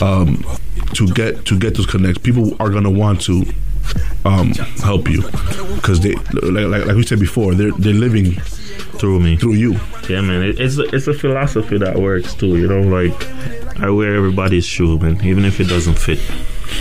um, 0.00 0.44
to 0.94 1.06
get 1.08 1.44
to 1.46 1.58
get 1.58 1.76
those 1.76 1.86
connects. 1.86 2.18
People 2.18 2.56
are 2.60 2.70
gonna 2.70 2.90
want 2.90 3.20
to 3.22 3.44
um, 4.24 4.52
help 4.82 5.08
you 5.08 5.22
because 5.76 6.00
they, 6.00 6.14
like, 6.14 6.66
like, 6.66 6.86
like 6.86 6.96
we 6.96 7.02
said 7.02 7.20
before, 7.20 7.54
they're 7.54 7.72
they're 7.72 7.92
living 7.94 8.32
Through 8.98 9.20
me. 9.20 9.36
through 9.36 9.54
you. 9.54 9.72
Yeah, 10.08 10.20
man. 10.20 10.42
It, 10.42 10.60
it's 10.60 10.78
a, 10.78 10.82
it's 10.94 11.06
a 11.08 11.14
philosophy 11.14 11.78
that 11.78 11.96
works 11.98 12.34
too. 12.34 12.56
You 12.56 12.68
know, 12.68 12.80
like 12.82 13.26
I 13.80 13.90
wear 13.90 14.14
everybody's 14.14 14.64
shoe, 14.66 14.98
man, 14.98 15.24
even 15.24 15.44
if 15.44 15.60
it 15.60 15.68
doesn't 15.68 15.98
fit. 15.98 16.20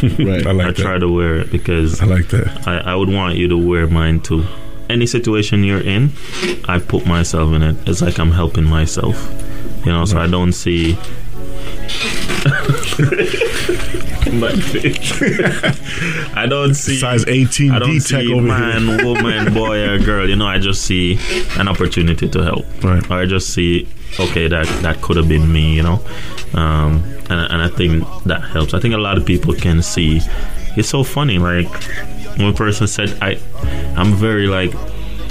Right. 0.01 0.47
I 0.47 0.51
like 0.53 0.67
I 0.67 0.71
try 0.71 0.97
to 0.99 1.07
wear 1.09 1.35
it 1.35 1.51
because 1.51 1.99
I 2.01 2.05
like 2.05 2.29
that. 2.29 2.65
I, 2.67 2.77
I 2.93 2.95
would 2.95 3.09
want 3.09 3.35
you 3.35 3.47
to 3.49 3.57
wear 3.57 3.87
mine 3.87 4.21
too. 4.21 4.45
Any 4.89 5.05
situation 5.05 5.63
you're 5.65 5.81
in, 5.81 6.11
I 6.67 6.79
put 6.79 7.05
myself 7.05 7.53
in 7.53 7.61
it. 7.61 7.75
It's 7.87 8.01
like 8.01 8.17
I'm 8.17 8.31
helping 8.31 8.63
myself. 8.63 9.15
You 9.85 9.91
know, 9.91 10.05
so 10.05 10.17
I 10.19 10.27
don't 10.27 10.53
see. 10.53 10.93
Face. 14.31 15.21
I 16.35 16.45
don't 16.47 16.73
see 16.73 16.97
Size 16.97 17.25
18 17.27 17.71
I 17.71 17.79
don't 17.79 17.89
D-Teck 17.89 18.21
see 18.21 18.33
over 18.33 18.41
man, 18.41 18.87
here. 18.87 19.05
woman, 19.05 19.53
boy, 19.53 19.87
or 19.89 19.99
girl. 19.99 20.29
You 20.29 20.35
know, 20.35 20.47
I 20.47 20.57
just 20.59 20.85
see 20.85 21.17
an 21.57 21.67
opportunity 21.67 22.29
to 22.29 22.43
help. 22.43 22.65
Right. 22.83 23.09
Or 23.09 23.15
I 23.15 23.25
just 23.25 23.53
see, 23.53 23.87
okay, 24.19 24.47
that 24.47 24.67
that 24.83 25.01
could 25.01 25.17
have 25.17 25.27
been 25.27 25.51
me. 25.51 25.75
You 25.75 25.83
know, 25.83 26.01
um, 26.53 27.03
and 27.29 27.51
and 27.51 27.61
I 27.61 27.67
think 27.69 28.03
that 28.23 28.41
helps. 28.41 28.73
I 28.73 28.79
think 28.79 28.93
a 28.93 28.97
lot 28.97 29.17
of 29.17 29.25
people 29.25 29.53
can 29.53 29.81
see. 29.81 30.21
It's 30.77 30.89
so 30.89 31.03
funny. 31.03 31.37
Like 31.37 31.67
one 32.37 32.53
person 32.53 32.87
said, 32.87 33.17
I, 33.21 33.37
I'm 33.97 34.13
very 34.13 34.47
like 34.47 34.71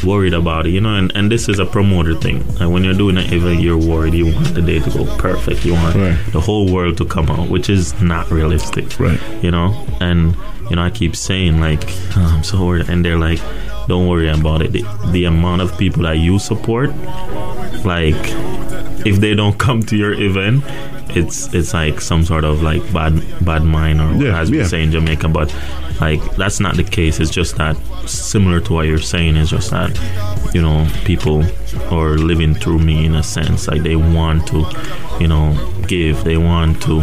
worried 0.05 0.35
about 0.35 0.67
it, 0.67 0.71
you 0.71 0.81
know, 0.81 0.95
and, 0.95 1.11
and 1.15 1.31
this 1.31 1.49
is 1.49 1.59
a 1.59 1.67
promoter 1.67 2.15
thing. 2.15 2.45
And 2.61 2.73
when 2.73 2.85
you're 2.85 2.95
doing 2.95 3.17
an 3.19 3.33
event, 3.33 3.61
you're 3.61 3.79
worried. 3.79 4.15
You 4.15 4.33
want 4.35 4.55
the 4.55 4.63
day 4.63 4.79
to 4.81 4.91
go 4.91 5.05
perfect. 5.19 5.65
You 5.65 5.75
want 5.75 5.97
Right. 5.97 6.19
the 6.33 6.41
whole 6.41 6.73
world 6.73 6.97
to 6.99 7.05
come 7.05 7.29
out, 7.31 7.49
which 7.49 7.69
is 7.71 8.01
not 8.01 8.31
realistic. 8.31 8.99
Right. 9.01 9.21
You 9.43 9.51
know, 9.51 9.75
and 10.01 10.37
you 10.69 10.77
know, 10.77 10.83
I 10.83 10.91
keep 10.91 11.17
saying 11.17 11.61
like, 11.61 11.83
"Oh, 12.17 12.35
I'm 12.37 12.45
so 12.45 12.65
worried, 12.65 12.89
and 12.89 13.05
they're 13.05 13.19
like, 13.19 13.41
don't 13.89 14.07
worry 14.07 14.29
about 14.29 14.63
it. 14.63 14.71
The, 14.73 14.85
the 15.11 15.25
amount 15.25 15.63
of 15.63 15.77
people 15.77 16.05
that 16.05 16.19
you 16.19 16.39
support, 16.39 16.91
like, 17.85 18.15
if 19.07 19.17
they 19.21 19.35
don't 19.35 19.59
come 19.67 19.83
to 19.85 19.97
your 19.97 20.13
event. 20.13 20.63
It's 21.17 21.53
it's 21.55 21.75
like 21.75 22.01
some 22.01 22.25
sort 22.25 22.45
of 22.45 22.63
like 22.63 22.83
bad 22.93 23.15
bad 23.45 23.63
mind 23.65 24.01
or 24.01 24.13
Yeah, 24.25 24.41
as 24.41 24.51
we 24.51 24.59
yeah. 24.59 24.67
say 24.67 24.83
in 24.83 24.91
Jamaica, 24.91 25.29
but 25.29 25.55
like 26.01 26.21
that's 26.37 26.61
not 26.61 26.77
the 26.77 26.85
case. 26.85 27.21
It's 27.21 27.31
just 27.31 27.57
that 27.57 27.77
similar 28.07 28.61
to 28.61 28.73
what 28.73 28.87
you're 28.87 28.99
saying 28.99 29.37
is 29.37 29.51
just 29.51 29.71
that 29.71 29.91
you 30.55 30.63
know 30.63 30.87
people 31.05 31.45
are 31.91 32.17
living 32.17 32.55
through 32.55 32.79
me 32.79 33.05
in 33.05 33.15
a 33.15 33.23
sense. 33.23 33.69
Like 33.69 33.83
they 33.83 33.97
want 33.97 34.47
to, 34.49 34.65
you 35.21 35.29
know, 35.29 35.57
give. 35.87 36.25
They 36.25 36.37
want 36.37 36.81
to, 36.83 37.03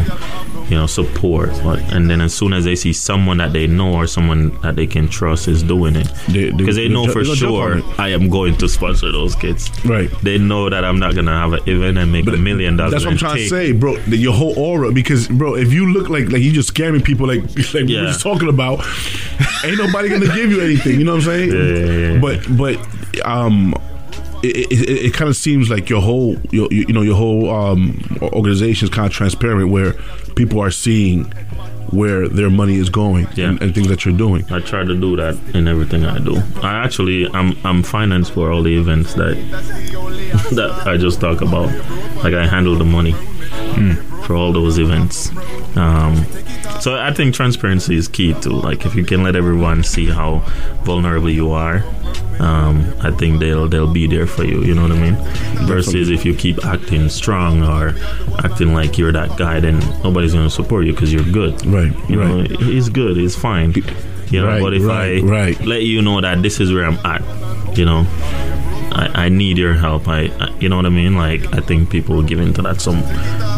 you 0.69 0.75
know, 0.77 0.85
support. 0.87 1.49
But 1.63 1.79
and 1.93 2.09
then 2.09 2.21
as 2.21 2.33
soon 2.33 2.53
as 2.53 2.65
they 2.65 2.75
see 2.75 2.93
someone 2.93 3.37
that 3.37 3.53
they 3.53 3.67
know 3.67 3.93
or 3.93 4.07
someone 4.07 4.59
that 4.61 4.75
they 4.75 4.87
can 4.87 5.07
trust 5.07 5.47
is 5.47 5.63
doing 5.63 5.95
it, 5.95 6.07
They- 6.27 6.45
they- 6.45 6.51
because 6.51 6.75
they, 6.75 6.87
they 6.87 6.93
know 6.93 7.05
ju- 7.05 7.11
for 7.13 7.19
they 7.23 7.27
gonna 7.29 7.39
jump 7.39 7.53
on 7.55 7.81
sure. 7.81 7.93
I 7.97 8.09
am 8.09 8.29
going 8.29 8.55
to 8.57 8.67
sponsor 8.67 9.11
those 9.11 9.35
kids. 9.35 9.69
Right. 9.85 10.09
They 10.21 10.37
know 10.37 10.69
that 10.69 10.83
I'm 10.83 10.99
not 10.99 11.15
gonna 11.15 11.37
have 11.37 11.53
an 11.53 11.61
event 11.69 11.97
and 11.97 12.11
make 12.11 12.27
a 12.27 12.31
million 12.37 12.77
dollars. 12.77 12.91
That's 12.93 13.05
what 13.05 13.11
I'm 13.11 13.17
trying 13.17 13.37
to 13.37 13.47
say, 13.49 13.71
bro. 13.71 13.97
Your 14.07 14.33
whole 14.33 14.57
aura, 14.59 14.91
because 14.91 15.27
bro, 15.27 15.55
if 15.55 15.71
you 15.71 15.91
look 15.91 16.09
like 16.09 16.29
like 16.31 16.41
you 16.41 16.51
just 16.51 16.67
scaring 16.69 17.01
people, 17.01 17.27
like 17.27 17.41
like 17.73 17.85
we 17.85 17.93
Yeah. 17.95 18.01
were 18.01 18.07
just 18.07 18.21
talking 18.21 18.49
about, 18.49 18.85
ain't 19.63 19.77
nobody 19.77 20.09
gonna 20.09 20.33
give 20.33 20.51
you 20.51 20.61
anything. 20.61 20.99
You 20.99 21.05
know 21.05 21.13
what 21.15 21.23
I'm 21.27 21.49
saying? 21.49 21.51
Yeah, 21.51 21.85
yeah, 21.85 22.13
yeah. 22.13 22.19
But 22.19 22.57
but 22.57 23.25
um, 23.25 23.73
it, 24.55 24.71
it, 24.71 24.89
it 25.07 25.13
kind 25.13 25.29
of 25.29 25.35
seems 25.35 25.69
like 25.69 25.89
your 25.89 26.01
whole 26.01 26.35
your, 26.51 26.67
you 26.71 26.91
know 26.93 27.01
your 27.01 27.15
whole 27.15 27.49
um, 27.49 28.01
organization 28.21 28.85
is 28.87 28.93
kind 28.93 29.07
of 29.07 29.13
transparent, 29.13 29.69
where 29.71 29.93
people 30.35 30.59
are 30.61 30.71
seeing 30.71 31.25
where 31.91 32.27
their 32.27 32.49
money 32.49 32.75
is 32.75 32.89
going 32.89 33.25
Yeah. 33.35 33.47
and, 33.49 33.61
and 33.61 33.73
things 33.73 33.87
that 33.87 34.03
you're 34.03 34.17
doing. 34.17 34.43
I 34.51 34.59
try 34.59 34.83
to 34.83 34.95
do 34.99 35.15
that 35.15 35.37
in 35.55 35.67
everything 35.69 36.05
I 36.05 36.19
do. 36.19 36.35
I 36.61 36.83
actually 36.83 37.27
I'm 37.33 37.57
I'm 37.65 37.81
financed 37.83 38.31
for 38.33 38.51
all 38.51 38.61
the 38.61 38.77
events 38.77 39.13
that 39.15 39.35
that 40.55 40.83
I 40.85 40.97
just 40.97 41.21
talk 41.21 41.41
about. 41.41 41.69
Like 42.23 42.33
I 42.33 42.45
handle 42.45 42.75
the 42.75 42.83
money 42.85 43.15
for 44.27 44.35
all 44.35 44.51
those 44.51 44.77
events. 44.77 45.29
Um, 45.77 46.25
so 46.81 46.95
I 46.97 47.13
think 47.13 47.33
transparency 47.33 47.95
is 47.95 48.07
key 48.09 48.33
too. 48.41 48.49
Like 48.51 48.85
if 48.85 48.93
you 48.93 49.05
can 49.05 49.23
let 49.23 49.35
everyone 49.37 49.83
see 49.83 50.05
how 50.05 50.39
vulnerable 50.83 51.29
you 51.29 51.51
are, 51.51 51.77
um, 52.39 52.93
I 53.01 53.09
think 53.11 53.39
they'll 53.39 53.67
they'll 53.69 53.91
be 53.91 54.05
there 54.05 54.27
for 54.27 54.43
you. 54.43 54.61
You 54.63 54.75
know 54.75 54.83
what 54.83 54.91
I 54.91 54.99
mean? 54.99 55.15
Versus 55.65 56.09
if 56.09 56.25
you 56.25 56.35
keep 56.35 56.63
acting 56.65 57.07
strong 57.09 57.63
or 57.63 57.95
acting 58.43 58.73
like 58.73 58.97
you're 58.97 59.13
that 59.13 59.37
guy, 59.37 59.59
then 59.61 59.79
nobody's 60.03 60.33
gonna 60.33 60.49
support 60.49 60.85
you 60.85 60.91
because 60.91 61.11
you're 61.13 61.23
good. 61.31 61.65
Right, 61.65 61.93
You 62.09 62.17
know, 62.17 62.39
right. 62.41 62.51
he's 62.59 62.89
good. 62.89 63.15
He's 63.17 63.35
fine. 63.35 63.73
You 64.29 64.41
know, 64.41 64.47
Right, 64.47 64.61
but 64.61 64.73
if 64.73 64.83
right, 64.83 65.23
I 65.23 65.25
right. 65.25 65.61
let 65.65 65.83
you 65.83 66.01
know 66.01 66.19
that 66.19 66.41
this 66.43 66.59
is 66.59 66.73
where 66.73 66.83
I'm 66.85 66.99
at, 67.05 67.21
you 67.77 67.85
know, 67.85 68.05
I, 68.91 69.25
I 69.25 69.29
need 69.29 69.57
your 69.57 69.73
help. 69.73 70.07
I, 70.07 70.27
I, 70.39 70.49
you 70.59 70.69
know 70.69 70.75
what 70.77 70.85
I 70.85 70.89
mean? 70.89 71.15
Like 71.15 71.45
I 71.53 71.59
think 71.61 71.89
people 71.89 72.21
give 72.23 72.39
into 72.39 72.61
that 72.63 72.81
some, 72.81 73.03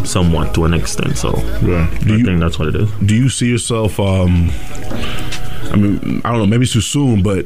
somewhat 0.05 0.53
to 0.55 0.65
an 0.65 0.73
extent. 0.73 1.17
So 1.17 1.31
Right. 1.31 1.89
Do 2.05 2.13
I 2.13 2.17
you- 2.17 2.25
think 2.25 2.39
that's 2.39 2.57
what 2.59 2.67
it 2.69 2.75
is. 2.75 2.89
Do 3.05 3.15
you 3.15 3.29
see 3.29 3.47
yourself? 3.49 3.99
Um, 3.99 4.49
I 5.71 5.75
mean, 5.75 6.21
I 6.25 6.31
don't 6.31 6.39
know. 6.39 6.45
Maybe 6.47 6.63
it's 6.63 6.73
too 6.73 6.81
soon, 6.81 7.21
but 7.23 7.45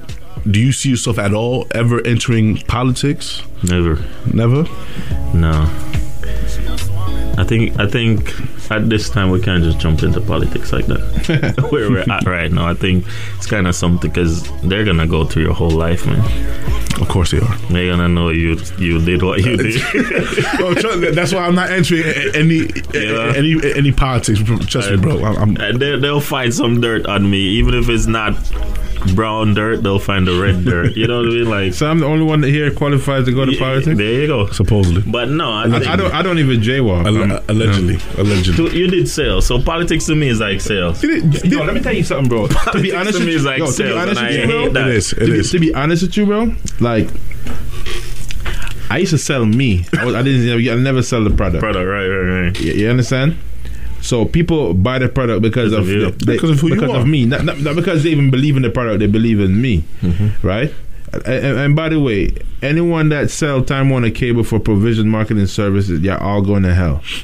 do 0.49 0.59
you 0.59 0.71
see 0.71 0.89
yourself 0.89 1.19
at 1.19 1.33
all 1.33 1.67
ever 1.71 2.05
entering 2.05 2.57
politics? 2.67 3.41
Never. 3.63 3.99
Never. 4.33 4.63
No. 5.33 5.69
I 7.37 7.43
think 7.45 7.79
I 7.79 7.87
think 7.87 8.31
at 8.71 8.89
this 8.89 9.09
time 9.09 9.29
we 9.29 9.41
can't 9.41 9.63
just 9.63 9.79
jump 9.79 10.03
into 10.03 10.21
politics 10.21 10.71
like 10.71 10.85
that. 10.87 11.67
Where 11.71 11.89
we're 11.89 11.99
at 12.09 12.25
right 12.25 12.51
now, 12.51 12.67
I 12.67 12.73
think 12.73 13.05
it's 13.37 13.45
kind 13.47 13.67
of 13.67 13.75
something 13.75 14.09
because 14.09 14.43
they're 14.61 14.85
gonna 14.85 15.07
go 15.07 15.25
through 15.25 15.43
your 15.43 15.53
whole 15.53 15.71
life, 15.71 16.05
man. 16.05 16.19
Of 17.01 17.07
course 17.09 17.31
they 17.31 17.39
are. 17.39 17.57
They're 17.69 17.91
gonna 17.91 18.07
know 18.07 18.29
you 18.29 18.57
you 18.77 19.03
did 19.03 19.23
what 19.23 19.43
you 19.43 19.57
did. 19.57 19.81
Oh, 20.59 20.73
trust 20.75 21.15
that's 21.15 21.33
why 21.33 21.45
I'm 21.45 21.55
not 21.55 21.69
entering 21.71 22.03
any 22.35 22.67
Yeah. 22.93 23.33
any 23.35 23.55
any 23.75 23.91
politics. 23.91 24.39
Trust 24.67 24.91
me, 24.91 24.97
bro. 24.97 25.23
I'm, 25.23 25.37
I'm 25.37 25.57
and 25.57 25.79
they, 25.81 25.97
they'll 25.99 26.21
find 26.21 26.53
some 26.53 26.79
dirt 26.81 27.05
on 27.07 27.29
me, 27.29 27.39
even 27.39 27.73
if 27.73 27.89
it's 27.89 28.05
not 28.05 28.33
brown 29.15 29.53
dirt. 29.53 29.83
They'll 29.83 29.99
find 29.99 30.25
the 30.27 30.39
red 30.39 30.63
dirt. 30.63 30.95
You 30.95 31.07
know 31.07 31.17
what 31.17 31.25
I 31.27 31.29
mean? 31.31 31.49
Like 31.49 31.73
So 31.73 31.89
I'm 31.89 31.99
the 31.99 32.05
only 32.05 32.23
one 32.25 32.41
that 32.41 32.49
here 32.49 32.71
qualifies 32.71 33.25
to 33.25 33.33
go 33.33 33.45
to 33.45 33.51
yeah, 33.51 33.59
politics. 33.59 33.97
There 33.97 34.21
you 34.21 34.27
go. 34.27 34.47
supposedly 34.51 35.01
But 35.11 35.29
no, 35.29 35.51
I, 35.51 35.63
I, 35.65 35.69
think 35.69 35.87
I 35.87 35.95
don't. 35.95 36.13
I 36.13 36.21
don't 36.21 36.39
even 36.39 36.61
jaywalk. 36.61 37.05
Alle- 37.05 37.31
I'm- 37.33 37.43
allegedly, 37.49 37.95
allegedly. 38.59 38.79
you 38.79 38.87
did 38.87 39.07
sales. 39.09 39.45
So 39.47 39.61
politics 39.61 40.05
to 40.07 40.15
me 40.15 40.27
is 40.29 40.39
like 40.39 40.61
sales. 40.61 41.03
Yo, 41.03 41.63
let 41.63 41.73
me 41.73 41.81
tell 41.81 41.93
you 41.93 42.03
something, 42.03 42.29
bro. 42.29 42.47
to 42.71 42.81
be 42.81 42.93
honest 42.93 43.13
to 43.17 43.19
with 43.19 43.25
me 43.27 43.31
you, 43.33 43.37
is 43.39 43.45
like 43.45 43.59
yo, 43.59 43.65
sales, 43.67 44.09
and 44.09 44.19
I 44.19 44.29
you, 44.29 44.45
bro, 44.47 44.63
hate 44.63 44.73
that. 44.73 44.87
It 44.89 44.95
is. 44.95 45.13
It 45.13 45.19
to, 45.25 45.31
be, 45.31 45.43
to 45.43 45.59
be 45.59 45.73
honest 45.75 46.01
with 46.03 46.17
you, 46.17 46.25
bro, 46.25 46.53
like 46.79 47.09
I 48.89 48.97
used 48.99 49.11
to 49.11 49.17
sell 49.17 49.45
me. 49.45 49.85
I, 49.97 50.05
was, 50.05 50.13
I 50.15 50.21
didn't. 50.21 50.67
I 50.69 50.75
never 50.75 51.01
sell 51.01 51.23
the 51.23 51.31
product. 51.31 51.61
Product, 51.61 51.87
right, 51.87 52.07
right, 52.07 52.43
right. 52.47 52.59
You, 52.59 52.73
you 52.73 52.89
understand? 52.89 53.37
So 54.01 54.25
people 54.25 54.73
buy 54.73 54.99
the 54.99 55.07
product 55.09 55.41
because 55.41 55.71
Because 55.71 55.73
of, 55.73 55.79
of 55.79 55.89
you. 55.89 56.11
they- 56.11 56.33
Because 56.33 56.49
of 56.51 56.59
who 56.59 56.67
you 56.67 56.75
because 56.75 56.89
are. 56.91 56.99
of 56.99 57.07
me, 57.07 57.25
not, 57.25 57.45
not, 57.45 57.59
not 57.59 57.75
because 57.75 58.03
they 58.03 58.09
even 58.09 58.29
believe 58.29 58.55
in 58.57 58.61
the 58.61 58.69
product. 58.69 58.99
They 58.99 59.07
believe 59.07 59.39
in 59.39 59.59
me, 59.61 59.83
Mm-hmm. 60.01 60.45
right? 60.45 60.73
And, 61.25 61.75
by 61.75 61.89
the 61.89 61.99
way, 61.99 62.31
anyone 62.61 63.09
that 63.09 63.29
sell 63.29 63.63
Time 63.63 63.89
Warner 63.89 64.09
Cable 64.09 64.43
for 64.43 64.59
provision 64.59 65.09
marketing 65.09 65.45
services, 65.47 66.01
you're 66.01 66.21
all 66.21 66.41
going 66.41 66.63
to 66.63 66.73
hell. 66.73 67.03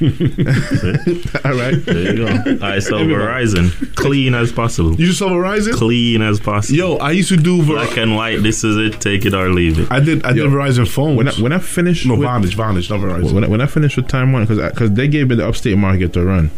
all 1.44 1.58
right. 1.58 1.84
There 1.84 2.14
you 2.14 2.26
go. 2.26 2.66
I 2.66 2.78
sell 2.78 3.00
Verizon 3.00 3.94
clean 3.96 4.34
as 4.34 4.52
possible. 4.52 4.94
You 4.94 5.06
just 5.06 5.18
saw 5.18 5.28
Verizon? 5.28 5.72
Clean 5.74 6.22
as 6.22 6.38
possible. 6.38 6.76
Yo, 6.76 6.96
I 6.96 7.10
used 7.12 7.30
to 7.30 7.36
do. 7.36 7.62
Ver- 7.62 7.74
Black 7.74 7.96
and 7.96 8.14
white. 8.14 8.42
This 8.42 8.62
is 8.64 8.76
it. 8.76 9.00
Take 9.00 9.24
it 9.24 9.34
or 9.34 9.48
leave 9.50 9.78
it. 9.78 9.90
I 9.90 10.00
did. 10.00 10.24
I 10.24 10.30
Yo, 10.30 10.44
did 10.44 10.52
Verizon 10.52 10.88
phones. 10.88 11.16
When 11.16 11.28
I, 11.28 11.32
when 11.32 11.52
I 11.52 11.58
finish 11.58 12.06
no, 12.06 12.14
with, 12.14 12.28
Vonage, 12.28 12.54
Vonage, 12.54 12.90
not 12.90 13.00
Verizon. 13.00 13.32
when 13.32 13.44
I, 13.44 13.48
when 13.48 13.60
I 13.60 13.66
finished 13.66 13.96
with 13.96 14.08
Time 14.08 14.32
Warner, 14.32 14.46
because 14.46 14.70
because 14.70 14.92
they 14.92 15.08
gave 15.08 15.28
me 15.28 15.34
the 15.36 15.46
upstate 15.48 15.76
market 15.78 16.12
to 16.12 16.24
run 16.24 16.50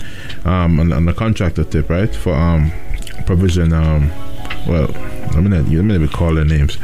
um, 0.45 0.79
on, 0.81 0.93
on 0.93 1.07
the 1.07 1.15
contractor 1.15 1.65
tip, 1.65 1.89
right? 1.89 2.15
For 2.15 2.35
um, 2.35 2.73
provision. 3.27 3.73
Um, 3.73 4.11
well, 4.67 4.87
let 5.33 5.43
me 5.43 5.49
not, 5.49 5.65
let 5.65 5.69
me 5.69 5.83
not 5.83 5.95
even 5.95 6.09
call 6.09 6.35
their 6.35 6.45
names. 6.45 6.79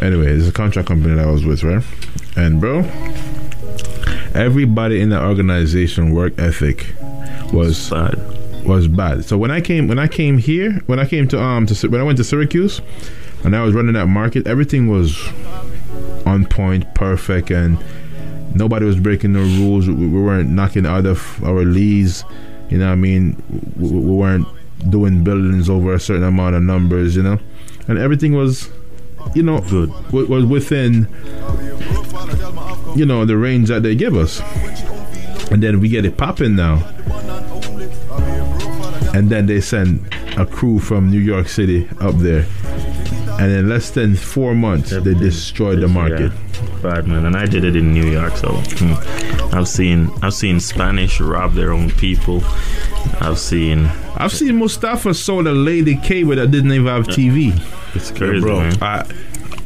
Anyway, 0.00 0.32
it's 0.32 0.48
a 0.48 0.52
contract 0.52 0.88
company 0.88 1.14
that 1.14 1.26
I 1.26 1.30
was 1.30 1.44
with, 1.44 1.62
right? 1.62 1.84
And 2.36 2.60
bro, 2.60 2.80
everybody 4.34 5.00
in 5.00 5.10
the 5.10 5.22
organization 5.22 6.12
work 6.14 6.38
ethic 6.38 6.94
was 7.52 7.90
Bad. 7.90 8.64
was 8.64 8.88
bad. 8.88 9.24
So 9.24 9.36
when 9.36 9.50
I 9.50 9.60
came 9.60 9.88
when 9.88 9.98
I 9.98 10.06
came 10.08 10.38
here, 10.38 10.72
when 10.86 10.98
I 10.98 11.06
came 11.06 11.26
to 11.28 11.40
um 11.40 11.66
to 11.66 11.88
when 11.88 12.00
I 12.00 12.04
went 12.04 12.18
to 12.18 12.24
Syracuse, 12.24 12.80
and 13.44 13.56
I 13.56 13.64
was 13.64 13.74
running 13.74 13.94
that 13.94 14.06
market, 14.06 14.46
everything 14.46 14.88
was 14.88 15.18
on 16.26 16.46
point, 16.46 16.94
perfect, 16.94 17.50
and 17.50 17.82
nobody 18.54 18.86
was 18.86 18.98
breaking 18.98 19.32
the 19.32 19.40
rules. 19.40 19.88
We, 19.88 19.94
we 19.94 20.22
weren't 20.22 20.50
knocking 20.50 20.86
out 20.86 21.06
of 21.06 21.42
our 21.44 21.64
leads. 21.64 22.24
You 22.68 22.78
know, 22.78 22.86
what 22.86 22.92
I 22.92 22.96
mean, 22.96 23.42
we, 23.76 23.90
we 23.90 24.14
weren't 24.14 24.46
doing 24.88 25.24
buildings 25.24 25.68
over 25.68 25.94
a 25.94 26.00
certain 26.00 26.24
amount 26.24 26.56
of 26.56 26.62
numbers. 26.62 27.16
You 27.16 27.22
know, 27.22 27.38
and 27.88 27.98
everything 27.98 28.34
was, 28.34 28.70
you 29.34 29.42
know, 29.42 29.60
Good. 29.60 29.90
wa- 30.12 30.24
was 30.24 30.44
within, 30.44 31.08
you 32.96 33.04
know, 33.04 33.24
the 33.24 33.36
range 33.36 33.68
that 33.68 33.82
they 33.82 33.94
give 33.94 34.16
us. 34.16 34.40
And 35.50 35.62
then 35.62 35.80
we 35.80 35.88
get 35.88 36.04
it 36.04 36.16
popping 36.16 36.54
now 36.54 36.76
and 39.14 39.28
then 39.28 39.46
they 39.46 39.60
send 39.60 40.06
a 40.36 40.46
crew 40.46 40.78
from 40.78 41.10
New 41.10 41.18
York 41.18 41.48
City 41.48 41.88
up 42.00 42.16
there, 42.16 42.46
and 43.38 43.52
in 43.52 43.68
less 43.68 43.90
than 43.90 44.14
four 44.16 44.54
months 44.54 44.90
they 44.90 45.14
destroyed 45.14 45.80
the 45.80 45.88
market. 45.88 46.32
Yeah. 46.32 46.80
Bad 46.82 47.06
man, 47.06 47.26
and 47.26 47.36
I 47.36 47.46
did 47.46 47.64
it 47.64 47.76
in 47.76 47.92
New 47.92 48.06
York, 48.06 48.36
so 48.36 48.48
hmm. 48.52 49.54
I've 49.54 49.68
seen 49.68 50.10
I've 50.22 50.34
seen 50.34 50.60
Spanish 50.60 51.20
rob 51.20 51.54
their 51.54 51.72
own 51.72 51.90
people. 51.90 52.42
I've 53.20 53.38
seen 53.38 53.86
I've 54.16 54.32
seen 54.32 54.56
Mustafa 54.56 55.14
sold 55.14 55.46
a 55.46 55.52
lady 55.52 55.96
cable 55.96 56.36
that 56.36 56.50
didn't 56.50 56.72
even 56.72 56.86
have 56.86 57.06
TV. 57.06 57.52
it's 57.94 58.10
crazy, 58.10 58.40
bro. 58.40 58.60
man. 58.60 58.82
I 58.82 59.04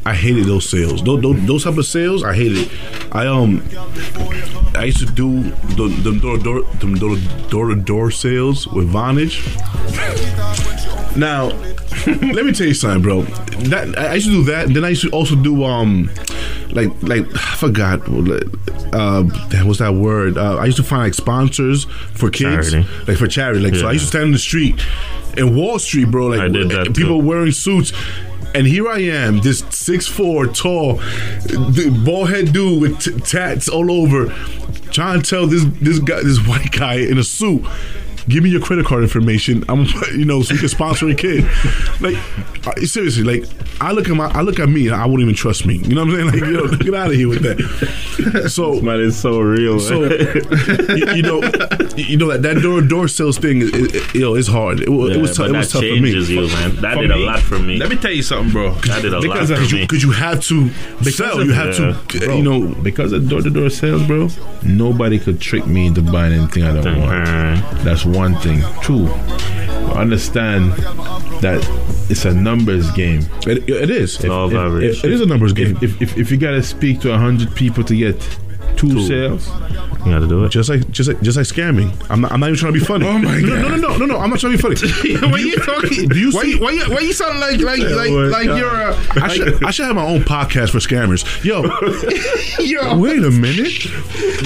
I 0.07 0.13
hated 0.13 0.45
those 0.45 0.69
sales. 0.69 1.01
Those, 1.03 1.21
those, 1.21 1.45
those 1.47 1.63
type 1.63 1.77
of 1.77 1.85
sales, 1.85 2.23
I 2.23 2.35
hated. 2.35 2.69
I 3.11 3.25
um 3.25 3.63
I 4.75 4.85
used 4.85 4.99
to 4.99 5.05
do 5.07 5.41
the 5.75 5.87
the 6.03 6.19
door 6.19 6.37
door 6.37 6.61
the 6.79 6.95
door 6.99 7.17
door 7.49 7.67
to 7.69 7.75
door 7.75 8.11
sales 8.11 8.67
with 8.67 8.91
Vonage. 8.91 9.41
Now, 11.15 11.45
let 12.07 12.45
me 12.45 12.51
tell 12.51 12.67
you 12.67 12.73
something, 12.73 13.01
bro. 13.01 13.23
That 13.69 13.97
I 13.97 14.15
used 14.15 14.27
to 14.27 14.33
do 14.33 14.43
that. 14.51 14.69
Then 14.73 14.83
I 14.85 14.89
used 14.89 15.01
to 15.03 15.09
also 15.09 15.35
do 15.35 15.63
um 15.63 16.09
like 16.71 16.89
like 17.03 17.25
I 17.35 17.55
forgot 17.55 18.01
uh 18.07 19.23
that 19.49 19.63
was 19.65 19.79
that 19.79 19.93
word. 19.93 20.37
Uh, 20.37 20.57
I 20.57 20.65
used 20.65 20.77
to 20.77 20.83
find 20.83 21.03
like 21.03 21.13
sponsors 21.13 21.85
for 22.13 22.29
kids, 22.29 22.71
Charity. 22.71 22.89
like 23.07 23.17
for 23.17 23.27
charity. 23.27 23.59
Like 23.59 23.75
so, 23.75 23.87
I 23.87 23.93
used 23.93 24.05
to 24.05 24.09
stand 24.09 24.25
in 24.25 24.31
the 24.31 24.37
street 24.39 24.81
in 25.37 25.55
Wall 25.55 25.79
Street, 25.79 26.05
bro. 26.11 26.27
Like 26.27 26.41
I 26.41 26.47
did 26.47 26.69
that 26.69 26.87
people 26.95 27.19
too. 27.19 27.27
wearing 27.27 27.51
suits. 27.51 27.91
And 28.53 28.65
here 28.65 28.87
I 28.87 28.99
am, 28.99 29.41
this 29.41 29.65
six 29.69 30.07
four 30.07 30.47
tall, 30.47 31.01
bald 32.05 32.29
head 32.29 32.53
dude 32.53 32.81
with 32.81 32.99
t- 33.01 33.19
tats 33.19 33.67
all 33.67 33.91
over, 33.91 34.27
trying 34.91 35.21
to 35.21 35.29
tell 35.29 35.45
this 35.45 35.65
this 35.81 35.99
guy, 35.99 36.21
this 36.23 36.39
white 36.47 36.71
guy 36.71 36.95
in 36.95 37.17
a 37.17 37.23
suit, 37.23 37.65
give 38.29 38.43
me 38.43 38.49
your 38.49 38.61
credit 38.61 38.85
card 38.85 39.03
information. 39.03 39.63
I'm, 39.69 39.85
you 40.17 40.25
know, 40.25 40.41
so 40.41 40.53
you 40.53 40.59
can 40.59 40.69
sponsor 40.69 41.07
a 41.09 41.15
kid. 41.15 41.43
Like 42.01 42.15
uh, 42.67 42.73
seriously, 42.85 43.23
like 43.23 43.49
I 43.81 43.91
look 43.91 44.07
at 44.09 44.15
my, 44.15 44.27
I 44.27 44.41
look 44.41 44.59
at 44.59 44.69
me, 44.69 44.87
and 44.87 44.95
I 44.95 45.05
wouldn't 45.05 45.21
even 45.21 45.35
trust 45.35 45.65
me. 45.65 45.75
You 45.77 45.95
know 45.95 46.05
what 46.05 46.13
I'm 46.19 46.29
saying? 46.31 46.41
Like, 46.43 46.51
yo, 46.51 46.77
get 46.77 46.93
out 46.93 47.07
of 47.07 47.13
here 47.15 47.27
with 47.29 47.41
that. 47.43 48.49
So 48.49 48.79
Man, 48.81 48.99
it's 49.01 49.17
so 49.17 49.39
real. 49.39 49.79
so 49.79 50.03
you, 50.05 51.13
you 51.15 51.21
know, 51.21 51.41
you 51.95 52.17
know 52.17 52.27
that 52.31 52.39
that 52.43 52.59
door 52.61 52.81
door 52.81 53.07
sales 53.07 53.37
thing, 53.37 53.61
is, 53.61 53.71
it, 53.73 54.13
you 54.15 54.21
know, 54.21 54.35
it's 54.35 54.47
hard. 54.47 54.79
It, 54.81 54.89
Yeah, 54.89 55.15
it 55.15 55.21
was 55.21 55.35
tough. 55.37 55.47
It 55.49 55.51
was 55.53 55.71
that 55.71 55.79
tough 55.79 55.81
for 55.81 56.01
me. 56.01 56.11
changes 56.13 56.29
you, 56.29 56.47
man. 56.47 56.75
That 56.77 56.95
For 56.95 57.01
did 57.01 57.11
a 57.11 57.17
lot 57.17 57.39
for 57.39 57.59
me. 57.59 57.77
Let 57.77 57.89
me 57.89 57.95
tell 57.97 58.11
you 58.11 58.23
something, 58.23 58.51
bro. 58.51 58.71
That 58.85 59.01
did 59.01 59.13
a 59.13 59.19
because 59.21 59.51
lot 59.51 59.59
of, 59.61 59.67
for 59.69 59.75
me. 59.75 59.81
Because 59.81 60.03
you 60.03 60.11
have 60.11 60.41
to 60.41 60.69
sell. 61.03 61.39
of- 61.41 61.45
You 61.47 61.53
have 61.53 61.77
Yeah. 61.77 62.01
to, 62.19 62.25
bro, 62.25 62.35
you 62.37 62.43
know. 62.43 62.73
because 62.81 63.11
of 63.11 63.27
door 63.29 63.41
to 63.41 63.49
door 63.49 63.69
sales, 63.69 64.03
bro. 64.07 64.29
Nobody 64.63 65.19
could 65.19 65.39
trick 65.41 65.67
me 65.67 65.85
into 65.87 66.01
buying 66.01 66.33
anything 66.33 66.63
I 66.63 66.73
don't 66.81 66.99
want. 67.01 67.25
That's 67.83 68.05
one 68.15 68.35
thing. 68.35 68.61
Two, 68.81 69.07
understand 69.93 70.71
that 71.41 71.63
it's 72.09 72.25
a 72.25 72.33
numbers 72.33 72.89
game. 72.91 73.21
It, 73.45 73.69
it 73.69 73.89
is. 73.89 74.23
Law 74.23 74.45
of 74.45 74.53
if- 74.53 74.59
average. 74.59 75.03
It 75.03 75.11
is 75.11 75.21
a 75.21 75.25
numbers 75.25 75.53
game. 75.53 75.77
If, 75.81 75.83
if, 75.83 76.01
if, 76.01 76.17
if 76.17 76.31
you 76.31 76.37
gotta 76.37 76.63
speak 76.63 77.01
to 77.01 77.17
hundred 77.17 77.53
people 77.55 77.83
to 77.83 77.95
get 77.95 78.15
two, 78.89 78.93
Two. 78.95 79.07
sales. 79.07 79.47
You 80.05 80.11
got 80.11 80.19
to 80.19 80.27
do 80.27 80.43
it. 80.45 80.49
Just 80.49 80.69
like 80.69 80.89
just 80.91 81.09
like 81.09 81.21
just 81.21 81.35
like 81.37 81.47
scamming. 81.47 81.91
I'm 82.11 82.21
not, 82.21 82.31
I'm 82.31 82.39
not 82.39 82.47
even 82.49 82.59
trying 82.59 82.73
to 82.73 82.79
be 82.79 82.85
funny. 82.85 83.05
Oh 83.15 83.17
my 83.19 83.39
God. 83.41 83.49
No, 83.49 83.67
no, 83.69 83.75
no, 83.77 83.97
no, 83.97 84.05
no. 84.05 84.17
I'm 84.19 84.29
not 84.29 84.39
trying 84.39 84.57
to 84.57 84.69
be 84.69 84.75
funny. 84.75 85.17
why 85.31 85.39
you 85.39 85.55
talking? 85.57 86.07
Do 86.09 86.19
you 86.19 86.31
why, 86.31 86.41
see- 86.43 86.49
you, 86.51 86.59
why, 86.59 86.71
you, 86.71 86.83
why 86.93 86.99
you 86.99 87.13
sound 87.13 87.39
like 87.39 87.59
like 87.59 87.79
like 87.79 88.11
my 88.11 88.25
like 88.27 88.47
God. 88.47 88.57
you're 88.57 88.69
a 88.69 89.23
I 89.23 89.27
should 89.29 89.63
I 89.63 89.71
should 89.71 89.85
have 89.85 89.95
my 89.95 90.05
own 90.05 90.21
podcast 90.21 90.69
for 90.71 90.77
scammers. 90.79 91.23
Yo, 91.43 91.63
yo. 92.63 92.97
wait 92.97 93.23
a 93.23 93.31
minute. 93.31 93.85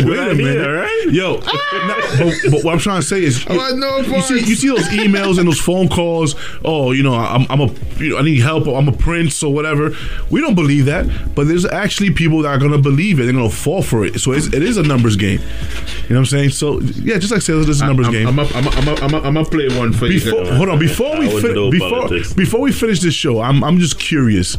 Wait 0.05 0.17
a 0.17 0.31
idea, 0.31 0.35
minute. 0.35 0.67
right? 0.67 1.05
Yo, 1.11 1.37
nah, 1.37 1.95
but, 2.17 2.51
but 2.51 2.63
what 2.63 2.73
I'm 2.73 2.79
trying 2.79 3.01
to 3.01 3.07
say 3.07 3.23
is, 3.23 3.45
oh, 3.49 3.53
I 3.53 3.57
want 3.57 3.77
no 3.79 3.97
you 3.99 4.21
see, 4.21 4.39
you 4.39 4.55
see 4.55 4.67
those 4.67 4.87
emails 4.89 5.39
and 5.39 5.47
those 5.47 5.59
phone 5.59 5.87
calls. 5.89 6.35
Oh, 6.63 6.91
you 6.91 7.03
know, 7.03 7.15
I'm, 7.15 7.45
I'm 7.49 7.61
a, 7.61 7.71
you 7.97 8.11
know, 8.11 8.17
I 8.17 8.21
need 8.21 8.39
help. 8.41 8.67
I'm 8.67 8.87
a 8.87 8.91
prince 8.93 9.41
or 9.43 9.53
whatever. 9.53 9.91
We 10.29 10.41
don't 10.41 10.55
believe 10.55 10.85
that, 10.85 11.35
but 11.35 11.47
there's 11.47 11.65
actually 11.65 12.11
people 12.11 12.41
that 12.43 12.49
are 12.49 12.57
gonna 12.59 12.77
believe 12.77 13.19
it. 13.19 13.23
They're 13.23 13.33
gonna 13.33 13.49
fall 13.49 13.81
for 13.81 14.05
it. 14.05 14.19
So 14.19 14.28
it's, 14.31 14.47
it 14.47 14.63
is 14.63 14.77
a 14.77 14.83
numbers 14.83 15.15
game. 15.15 15.39
You 15.39 15.45
know 15.45 16.15
what 16.15 16.17
I'm 16.17 16.25
saying? 16.25 16.49
So 16.51 16.79
yeah, 16.81 17.17
just 17.17 17.31
like 17.31 17.41
sales, 17.41 17.67
it's 17.69 17.81
a 17.81 17.85
numbers 17.85 18.07
I'm, 18.07 18.13
game. 18.13 18.27
I'm, 18.27 18.39
I'm, 18.39 18.47
I'm, 18.49 18.67
I'm, 18.67 18.89
I'm, 18.89 19.15
I'm 19.15 19.33
gonna 19.33 19.45
play 19.45 19.67
one 19.77 19.93
for 19.93 20.07
you. 20.07 20.19
Before, 20.19 20.45
hold 20.45 20.69
on, 20.69 20.79
before 20.79 21.19
we 21.19 21.29
I 21.29 21.33
wouldn't 21.33 21.53
fin- 21.53 21.69
before 21.71 21.89
politics. 21.89 22.33
before 22.33 22.61
we 22.61 22.71
finish 22.71 22.99
this 22.99 23.13
show, 23.13 23.41
I'm 23.41 23.63
I'm 23.63 23.77
just 23.79 23.99
curious. 23.99 24.57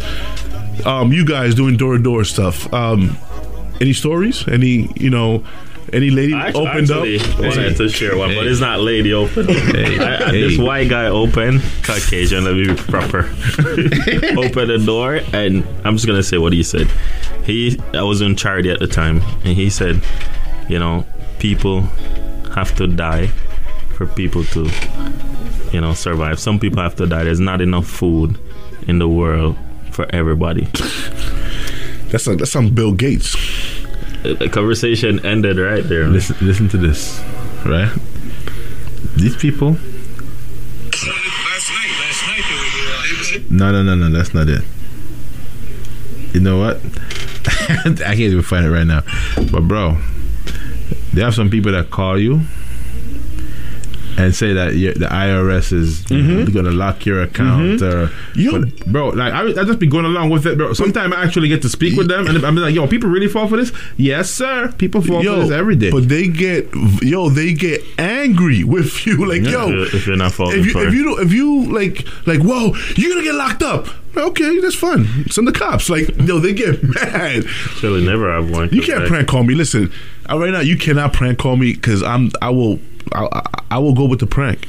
Um, 0.87 1.13
you 1.13 1.25
guys 1.25 1.55
doing 1.55 1.77
door 1.77 1.97
to 1.97 2.03
door 2.03 2.25
stuff. 2.25 2.73
Um, 2.73 3.17
any 3.81 3.93
stories? 3.93 4.47
Any 4.49 4.89
you 4.97 5.11
know? 5.11 5.45
Any 5.93 6.11
lady 6.11 6.33
I 6.35 6.53
opened 6.53 6.91
actually 6.91 7.19
up? 7.19 7.39
wanted 7.41 7.77
to 7.77 7.89
share 7.89 8.17
one, 8.17 8.35
but 8.35 8.47
it's 8.47 8.61
not 8.61 8.81
lady 8.81 9.13
open. 9.13 9.49
Hey, 9.49 9.99
I- 9.99 10.29
I-. 10.29 10.33
This 10.33 10.57
white 10.59 10.89
guy 10.89 11.07
opened, 11.07 11.63
Caucasian, 11.83 12.45
let 12.45 12.55
me 12.55 12.69
be 12.69 12.75
proper. 12.77 13.19
open 14.39 14.69
the 14.69 14.83
door, 14.85 15.21
and 15.33 15.65
I'm 15.85 15.97
just 15.97 16.07
gonna 16.07 16.23
say 16.23 16.39
what 16.39 16.53
he 16.53 16.63
said. 16.63 16.87
He, 17.45 17.79
I 17.95 18.03
was 18.03 18.21
in 18.21 18.37
charity 18.37 18.71
at 18.71 18.79
the 18.79 18.87
time, 18.87 19.21
and 19.45 19.57
he 19.57 19.69
said, 19.71 20.01
you 20.69 20.79
know, 20.79 21.05
people 21.41 21.83
have 22.55 22.75
to 22.77 22.87
die 22.87 23.27
for 23.97 24.07
people 24.07 24.45
to, 24.45 24.71
you 25.73 25.81
know, 25.81 25.93
survive. 25.95 26.39
Some 26.39 26.59
people 26.61 26.83
have 26.83 26.95
to 26.97 27.07
die. 27.07 27.25
There's 27.25 27.41
not 27.41 27.61
enough 27.61 27.87
food 27.87 28.39
in 28.87 28.99
the 28.99 29.09
world 29.09 29.57
for 29.91 30.07
everybody. 30.15 30.67
That's 32.11 32.27
like 32.27 32.39
that's 32.39 32.51
some 32.53 32.71
Bill 32.75 32.93
Gates. 32.93 33.35
The 34.23 34.51
conversation 34.53 35.25
ended 35.25 35.59
right 35.59 35.83
there. 35.83 36.07
Listen, 36.07 36.37
listen 36.41 36.69
to 36.71 36.77
this, 36.77 37.23
right? 37.65 37.91
These 39.17 39.37
people. 39.37 39.77
No, 43.49 43.73
no, 43.73 43.83
no, 43.83 43.95
no. 43.95 44.11
That's 44.11 44.35
not 44.35 44.49
it. 44.49 44.63
You 46.35 46.41
know 46.41 46.59
what? 46.59 46.77
I 47.47 48.15
can't 48.15 48.21
even 48.21 48.43
find 48.43 48.67
it 48.67 48.71
right 48.71 48.87
now. 48.87 49.03
But 49.51 49.63
bro, 49.63 49.99
there 51.13 51.27
are 51.27 51.33
some 51.33 51.51
people 51.51 51.73
that 51.73 51.91
call 51.91 52.19
you 52.19 52.43
and 54.19 54.35
say 54.35 54.53
that 54.53 54.75
you 54.75 54.93
the 54.95 55.07
IRS 55.07 55.73
is 55.73 56.03
mm-hmm. 56.05 56.53
going 56.53 56.65
to 56.65 56.71
lock 56.71 57.07
your 57.07 57.23
account 57.23 57.81
mm-hmm. 57.81 57.85
uh, 57.85 58.07
or 58.07 58.11
Yo- 58.35 58.61
but, 58.61 58.87
bro. 58.87 59.09
Like 59.11 59.33
I, 59.33 59.49
I 59.49 59.65
just 59.65 59.79
be 59.79 59.87
going 59.87 60.05
along 60.05 60.31
with 60.31 60.47
it, 60.47 60.59
bro. 60.59 60.73
Sometimes 60.73 61.15
I 61.15 61.23
actually 61.23 61.49
get 61.49 61.63
to 61.63 61.69
speak 61.69 61.97
with 61.97 62.09
them, 62.09 62.27
and 62.27 62.45
I'm 62.45 62.57
like, 62.57 62.75
yo, 62.75 62.87
people 62.87 63.11
really 63.11 63.29
fall 63.29 63.49
for 63.49 63.57
this. 63.57 63.73
Yes, 63.97 64.31
sir. 64.31 64.73
People 64.79 65.03
fall 65.03 65.23
for 65.23 65.37
this 65.37 65.51
every 65.51 65.77
day. 65.77 65.91
but 65.91 66.09
they 66.09 66.29
get 66.29 66.69
yo, 67.03 67.29
they 67.29 67.53
get 67.53 67.83
angry 67.99 68.65
with 68.65 69.07
you. 69.07 69.21
Like 69.31 69.43
yo, 69.43 69.69
if 69.69 70.09
you're 70.09 70.17
not 70.17 70.33
falling 70.33 70.59
if 70.59 70.67
you 70.67 70.73
for 70.73 70.85
if 70.85 70.93
you 70.93 71.05
don't- 71.05 71.25
if 71.25 71.33
you 71.33 71.73
like 71.73 72.05
like 72.27 72.41
whoa, 72.41 72.75
you're 72.97 73.11
gonna 73.11 73.23
get 73.23 73.35
locked 73.35 73.63
up. 73.63 73.87
Okay, 74.17 74.59
that's 74.59 74.75
fun. 74.75 75.07
Send 75.31 75.47
the 75.47 75.53
cops. 75.53 75.89
Like 75.89 76.09
yo, 76.19 76.41
they 76.41 76.53
get 76.53 76.83
mad. 76.95 77.45
Surely 77.45 78.05
never 78.05 78.33
have 78.33 78.51
one. 78.51 78.71
You 78.73 78.83
can't 78.83 79.07
prank 79.07 79.29
call 79.29 79.45
me. 79.45 79.55
Listen, 79.55 79.93
uh, 80.29 80.39
right 80.39 80.51
now 80.51 80.61
you 80.61 80.77
cannot 80.77 81.13
prank 81.13 81.39
call 81.39 81.57
me 81.57 81.75
because 81.75 82.03
I'm 82.03 82.31
I 82.43 82.51
will 82.51 82.81
I, 83.13 83.29
I, 83.33 83.63
I 83.73 83.79
will 83.79 83.95
go 83.95 84.05
with 84.07 84.21
the 84.21 84.27
prank. 84.27 84.67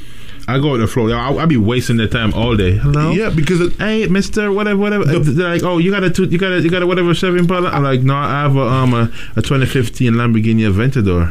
I 0.48 0.58
go 0.58 0.72
with 0.72 0.80
the 0.80 0.86
flow. 0.88 1.10
I'll, 1.12 1.38
I'll 1.38 1.46
be 1.46 1.56
wasting 1.56 1.96
their 1.98 2.08
time 2.08 2.34
all 2.34 2.56
day. 2.56 2.76
Hello. 2.76 3.12
Yeah, 3.12 3.30
because 3.30 3.60
it, 3.60 3.72
hey, 3.74 4.06
Mister, 4.08 4.50
whatever, 4.50 4.80
whatever. 4.80 5.04
They're 5.04 5.48
like, 5.54 5.62
oh, 5.62 5.78
you 5.78 5.90
got 5.92 6.02
a, 6.02 6.10
two, 6.10 6.24
you 6.24 6.36
got 6.38 6.52
a, 6.52 6.60
you 6.60 6.68
got 6.68 6.82
a 6.82 6.86
whatever 6.86 7.14
Chevy 7.14 7.38
Impala. 7.38 7.70
I'm 7.70 7.84
like, 7.84 8.00
no, 8.00 8.14
I 8.16 8.42
have 8.42 8.56
a 8.56 8.60
um 8.62 8.92
a, 8.92 9.02
a 9.36 9.42
2015 9.42 10.12
Lamborghini 10.14 10.68
Aventador. 10.70 11.30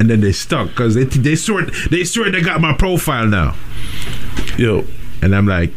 And 0.00 0.10
then 0.10 0.20
they 0.20 0.32
stuck 0.32 0.68
because 0.68 0.94
they 0.94 1.04
they 1.04 1.36
swear 1.36 1.66
they 1.90 2.04
swear 2.04 2.30
they 2.30 2.40
got 2.42 2.60
my 2.60 2.72
profile 2.74 3.26
now. 3.26 3.54
yo, 4.58 4.84
And 5.22 5.34
I'm 5.34 5.46
like, 5.46 5.72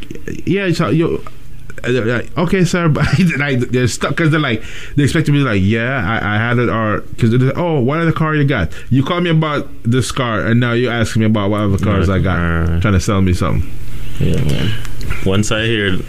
yeah, 0.48 0.72
so 0.72 0.90
yo. 0.90 1.22
Like, 1.88 2.38
okay, 2.38 2.64
sir, 2.64 2.88
but 2.90 3.06
like 3.38 3.60
they're 3.60 3.88
stuck 3.88 4.12
because 4.12 4.32
they're 4.32 4.40
like 4.40 4.64
they 4.96 5.04
expect 5.04 5.28
me 5.28 5.40
to 5.40 5.44
be 5.44 5.50
like, 5.50 5.62
yeah, 5.64 6.02
I, 6.08 6.36
I 6.36 6.38
had 6.38 6.58
it, 6.58 6.70
or 6.70 7.02
because 7.02 7.34
oh, 7.56 7.80
what 7.80 8.00
other 8.00 8.12
car 8.12 8.36
you 8.36 8.46
got? 8.46 8.72
You 8.90 9.04
called 9.04 9.24
me 9.24 9.30
about 9.30 9.68
this 9.84 10.12
car, 10.12 10.42
and 10.46 10.60
now 10.60 10.74
you're 10.74 10.92
asking 10.94 11.22
me 11.22 11.26
about 11.26 11.50
what 11.50 11.62
other 11.62 11.78
cars 11.78 12.10
I 12.10 12.20
got, 12.20 12.38
Right. 12.38 12.82
trying 12.82 12.94
to 12.94 13.00
sell 13.00 13.22
me 13.22 13.34
something. 13.34 13.70
Yeah, 14.20 14.44
man. 14.44 14.84
Once 15.26 15.52
I 15.52 15.66
hear, 15.66 16.00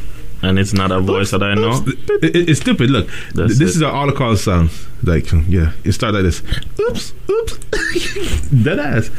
and 0.45 0.59
it's 0.59 0.73
not 0.73 0.91
a 0.93 1.01
voice 1.01 1.31
that 1.33 1.43
I 1.43 1.55
know. 1.55 1.83
It, 1.87 2.25
it- 2.37 2.49
it's 2.51 2.61
stupid. 2.61 2.91
Look, 2.91 3.09
That's 3.35 3.59
this 3.59 3.71
it. 3.71 3.77
is 3.77 3.83
an 3.83 3.89
all 3.91 4.07
the 4.07 4.13
calls 4.13 4.43
sounds. 4.45 4.87
Like, 5.03 5.31
yeah, 5.49 5.73
it 5.85 5.93
starts 5.93 6.15
like 6.15 6.23
this. 6.25 6.43
Oops, 6.81 7.13
oops. 7.29 7.59
Dead 8.65 8.79
ass. 8.79 9.11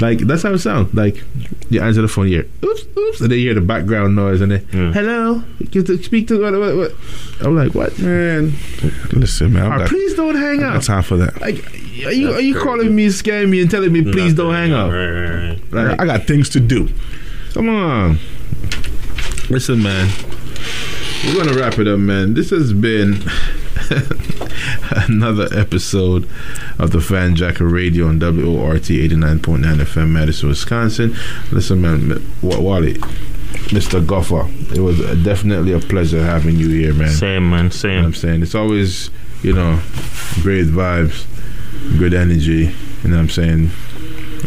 Like, 0.00 0.20
that's 0.20 0.42
how 0.42 0.52
it 0.54 0.58
sounds. 0.60 0.94
Like, 0.94 1.22
you 1.68 1.80
answer 1.82 2.00
the 2.02 2.08
phone, 2.08 2.28
you 2.28 2.36
hear, 2.42 2.48
oops, 2.64 2.82
oops. 2.96 3.20
And 3.20 3.30
then 3.30 3.38
you 3.38 3.46
hear 3.46 3.54
the 3.54 3.60
background 3.60 4.16
noise, 4.16 4.40
and 4.40 4.52
then, 4.52 4.60
Mm. 4.66 4.92
hello, 4.94 5.42
get 5.70 5.86
to 5.86 6.02
speak 6.02 6.28
to 6.28 6.40
what, 6.40 6.52
what, 6.58 6.76
what. 6.76 6.92
I'm 7.42 7.54
like, 7.56 7.74
what? 7.74 7.98
man, 7.98 8.52
listen, 9.12 9.52
man, 9.52 9.64
All 9.64 9.70
right, 9.70 9.80
not, 9.80 9.88
please 9.88 10.14
don't 10.14 10.34
hang 10.36 10.60
I 10.60 10.68
got 10.68 10.76
up. 10.76 10.82
time 10.82 11.02
for 11.02 11.16
that. 11.18 11.38
Like, 11.40 11.62
are 12.06 12.12
you, 12.12 12.32
are 12.32 12.40
you 12.40 12.54
calling 12.58 12.94
me, 12.96 13.10
scaring 13.10 13.50
me, 13.50 13.60
and 13.60 13.70
telling 13.70 13.92
me, 13.92 14.02
please 14.02 14.32
don't 14.34 14.54
hang 14.54 14.72
up? 14.72 14.90
Right, 14.90 15.10
right, 15.10 15.50
right. 15.50 15.72
Like, 15.90 16.00
I 16.00 16.06
got 16.06 16.26
things 16.26 16.48
to 16.50 16.60
do. 16.60 16.88
Come 17.52 17.68
on. 17.68 18.18
Listen, 19.50 19.82
man. 19.82 20.08
We're 21.24 21.34
going 21.34 21.48
to 21.54 21.58
wrap 21.58 21.78
it 21.78 21.88
up, 21.88 21.98
man. 21.98 22.34
This 22.34 22.50
has 22.50 22.72
been 22.72 23.22
another 25.08 25.48
episode 25.58 26.28
of 26.78 26.90
the 26.90 26.98
FanJacker 26.98 27.70
Radio 27.70 28.06
on 28.08 28.18
WORT 28.18 28.82
89.9 28.82 29.38
FM, 29.76 30.08
Madison, 30.10 30.48
Wisconsin. 30.50 31.16
Listen, 31.50 31.80
man, 31.80 32.12
M- 32.12 32.32
Wally, 32.42 32.94
Mr. 33.70 34.04
Gofaah, 34.04 34.50
it 34.76 34.80
was 34.80 34.98
definitely 35.24 35.72
a 35.72 35.78
pleasure 35.80 36.22
having 36.22 36.56
you 36.56 36.68
here, 36.68 36.92
man. 36.94 37.10
Same, 37.10 37.48
man. 37.50 37.70
same. 37.70 37.90
You 37.90 37.96
know 38.02 38.04
what 38.08 38.14
Same. 38.16 38.28
I'm 38.30 38.32
saying? 38.32 38.42
It's 38.42 38.54
always, 38.54 39.10
you 39.42 39.54
know, 39.54 39.80
great 40.42 40.66
vibes, 40.66 41.24
good 41.98 42.12
energy. 42.14 42.74
You 43.02 43.10
know 43.10 43.16
what 43.16 43.22
I'm 43.22 43.30
saying? 43.30 43.70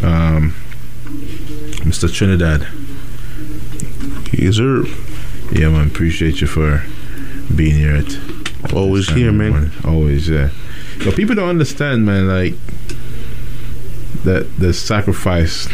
Um, 0.02 0.54
Mr. 1.84 2.12
Trinidad. 2.12 2.66
Yes, 4.32 4.56
sir. 4.56 4.84
Yeah, 5.52 5.70
man. 5.70 5.86
Appreciate 5.88 6.40
you 6.40 6.46
for 6.46 6.82
being 7.54 7.74
here. 7.74 7.96
At 7.96 8.72
Always 8.74 9.08
here, 9.08 9.32
man. 9.32 9.50
morning. 9.50 9.70
Always, 9.84 10.28
yeah. 10.28 10.50
But 11.04 11.14
people 11.16 11.34
don't 11.34 11.48
understand, 11.48 12.04
man. 12.04 12.28
Like 12.28 12.54
that 14.24 14.48
the 14.58 14.74
sacrifice 14.74 15.68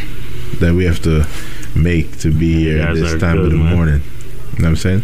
that 0.60 0.74
we 0.74 0.84
have 0.84 1.02
to 1.02 1.26
make 1.74 2.18
to 2.20 2.30
be 2.30 2.54
here 2.64 2.82
at 2.82 2.94
this 2.94 3.18
time 3.20 3.38
of 3.38 3.50
the 3.50 3.56
man. 3.56 3.74
morning. 3.74 4.02
You 4.56 4.60
know 4.60 4.66
what 4.66 4.68
I'm 4.68 4.76
saying? 4.76 5.02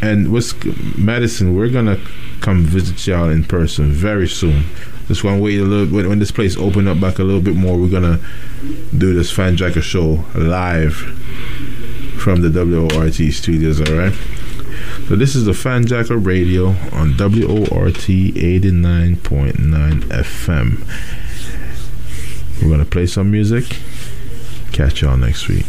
And 0.00 0.32
what's 0.32 0.54
Madison? 0.96 1.56
We're 1.56 1.70
gonna 1.70 1.98
come 2.40 2.62
visit 2.62 3.04
y'all 3.06 3.30
in 3.30 3.44
person 3.44 3.90
very 3.90 4.28
soon. 4.28 4.64
Just 5.08 5.22
gonna 5.22 5.40
wait 5.40 5.58
a 5.58 5.64
little 5.64 5.92
when, 5.92 6.08
when 6.08 6.18
this 6.20 6.30
place 6.30 6.56
open 6.56 6.86
up 6.86 7.00
back 7.00 7.18
a 7.18 7.24
little 7.24 7.40
bit 7.40 7.56
more. 7.56 7.76
We're 7.76 7.88
gonna 7.90 8.20
do 8.96 9.14
this 9.14 9.32
FanJacker 9.32 9.82
show 9.82 10.24
live 10.38 10.94
from 12.22 12.40
the 12.40 12.64
WORT 12.64 13.14
studios. 13.34 13.80
All 13.80 13.96
right. 13.96 14.14
So 15.08 15.16
this 15.16 15.34
is 15.34 15.44
the 15.44 15.50
FanJacker 15.50 16.24
Radio 16.24 16.68
on 16.92 17.16
WORT 17.16 17.94
89.9 17.94 20.02
FM. 20.04 20.78
We're 22.62 22.70
gonna 22.70 22.84
play 22.84 23.06
some 23.06 23.28
music. 23.28 23.64
Catch 24.70 25.02
y'all 25.02 25.16
next 25.16 25.48
week. 25.48 25.66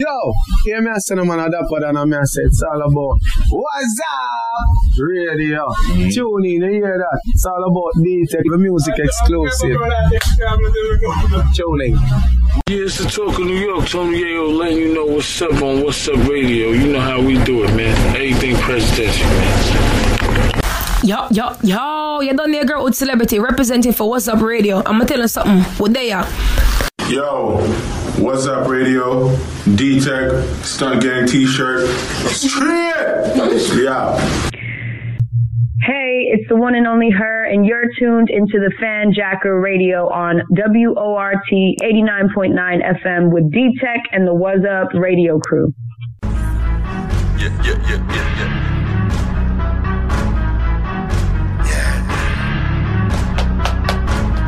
Yo, 0.00 0.32
hear 0.64 0.80
me 0.80 0.90
a 0.90 0.98
say 1.00 1.14
no 1.14 1.26
man 1.26 1.40
a 1.40 1.50
dapper 1.50 1.80
than 1.80 1.98
a 1.98 2.26
say 2.26 2.44
it's 2.44 2.62
all 2.62 2.80
about 2.80 3.18
What's 3.50 4.00
up? 4.10 4.83
Radio. 4.98 5.72
Tune 6.10 6.44
in, 6.44 6.62
you 6.62 6.70
hear 6.70 6.98
that? 6.98 7.20
It's 7.26 7.44
all 7.44 7.64
about 7.64 7.92
D-Teck, 8.02 8.42
the 8.44 8.58
music 8.58 8.94
exclusive. 8.98 9.78
Tune 11.54 11.80
in. 11.80 11.94
Yeah, 12.68 12.84
it's 12.84 12.98
the 12.98 13.04
talk 13.10 13.38
of 13.38 13.44
New 13.44 13.56
York. 13.56 13.88
Tony 13.88 14.22
Yayo 14.22 14.56
letting 14.56 14.78
you 14.78 14.94
know 14.94 15.06
what's 15.06 15.42
up 15.42 15.52
on 15.62 15.82
What's 15.82 16.08
Up 16.08 16.16
Radio. 16.28 16.70
You 16.70 16.92
know 16.92 17.00
how 17.00 17.20
we 17.20 17.42
do 17.44 17.64
it, 17.64 17.74
man. 17.74 17.96
Everything 18.16 18.56
presidential, 18.56 19.26
man. 19.26 20.60
Yo, 21.02 21.26
yo, 21.30 21.56
yo, 21.62 22.20
you 22.20 22.32
done 22.34 22.52
there, 22.52 22.64
girl 22.64 22.84
with 22.84 22.94
celebrity 22.94 23.38
representing 23.38 23.92
for 23.92 24.08
What's 24.08 24.28
Up 24.28 24.40
Radio. 24.40 24.78
I'm 24.78 24.98
gonna 24.98 25.06
tell 25.06 25.20
you 25.20 25.28
something. 25.28 25.62
What 25.78 25.92
they 25.92 26.12
are? 26.12 26.26
Yo, 27.08 27.58
what's 28.18 28.46
up, 28.46 28.66
radio? 28.68 29.36
D 29.74 30.00
Teck, 30.00 30.30
Stunt 30.64 31.02
Gang 31.02 31.26
t 31.26 31.46
shirt. 31.46 31.88
Straight! 32.30 33.76
We 33.76 33.86
out. 33.88 34.18
Hey, 35.86 36.28
it's 36.32 36.48
the 36.48 36.56
one 36.56 36.74
and 36.74 36.86
only 36.86 37.10
her, 37.10 37.44
and 37.44 37.66
you're 37.66 37.84
tuned 37.98 38.30
into 38.30 38.58
the 38.58 38.72
FanJacker 38.82 39.62
Radio 39.62 40.08
on 40.08 40.40
WORT 40.48 41.44
89.9 41.52 43.02
FM 43.04 43.30
with 43.30 43.52
D 43.52 43.76
Teck 43.78 44.00
and 44.10 44.26
the 44.26 44.32
Was 44.32 44.64
Up 44.64 44.94
radio 44.94 45.38
crew. 45.38 45.74
Yeah, 46.22 46.30
yeah, 47.38 47.76
yeah, 47.90 48.00
yeah, 48.14 48.38
yeah. 48.40 48.72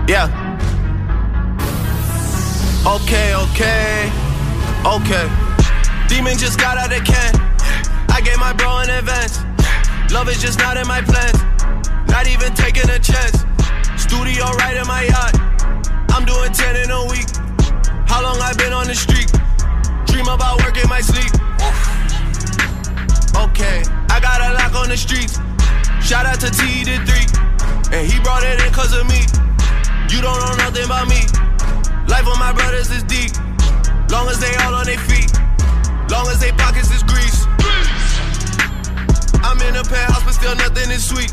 Yeah. 0.09 0.28
Okay, 2.87 3.34
okay, 3.34 4.11
okay. 4.87 5.28
Demon 6.09 6.39
just 6.39 6.59
got 6.59 6.78
out 6.78 6.99
of 6.99 7.05
can. 7.05 7.34
I 8.09 8.22
gave 8.24 8.39
my 8.39 8.55
bro 8.55 8.78
an 8.78 8.89
advance. 8.89 9.45
Love 10.17 10.31
is 10.31 10.41
just 10.41 10.59
not 10.59 10.79
in 10.79 10.89
my 10.89 11.03
plans. 11.03 11.45
Not 12.09 12.27
even 12.27 12.49
taking 12.55 12.89
a 12.89 12.99
chance. 12.99 13.45
Studio 14.01 14.49
right 14.57 14.73
in 14.75 14.87
my 14.89 15.05
yacht. 15.05 15.37
I'm 16.09 16.25
doing 16.25 16.57
10 16.57 16.89
in 16.89 16.91
a 16.91 17.05
week. 17.12 17.29
How 18.09 18.25
long 18.25 18.41
I 18.41 18.57
been 18.57 18.73
on 18.73 18.87
the 18.87 18.95
street? 18.95 19.29
Dream 20.09 20.25
about 20.25 20.64
work 20.64 20.81
in 20.81 20.89
my 20.89 21.05
sleep. 21.05 21.29
Okay, 23.37 23.85
I 24.09 24.17
got 24.25 24.41
a 24.41 24.57
lock 24.57 24.73
on 24.81 24.89
the 24.89 24.97
streets. 24.97 25.37
Shout 26.01 26.25
out 26.25 26.41
to 26.41 26.49
T 26.49 26.81
the 26.81 26.97
three. 27.05 27.29
And 27.93 28.11
he 28.11 28.19
brought 28.25 28.43
it 28.43 28.57
in 28.57 28.73
cause 28.73 28.97
of 28.97 29.05
me. 29.05 29.21
You 30.09 30.25
don't 30.25 30.41
know 30.41 30.57
nothing 30.64 30.89
about 30.89 31.12
me. 31.12 31.29
Life 32.09 32.25
of 32.25 32.41
my 32.41 32.57
brothers 32.57 32.89
is 32.89 33.03
deep. 33.05 33.37
Long 34.09 34.33
as 34.33 34.41
they 34.41 34.57
all 34.64 34.81
on 34.81 34.87
their 34.87 34.97
feet. 34.97 35.29
Long 36.09 36.25
as 36.33 36.41
they 36.41 36.53
pockets 36.53 36.89
is 36.89 37.03
grease. 37.03 37.45
I'm 39.47 39.61
in 39.62 39.76
a 39.76 39.84
penthouse, 39.84 40.24
but 40.24 40.32
still 40.32 40.57
nothing 40.57 40.90
is 40.90 41.07
sweet. 41.07 41.32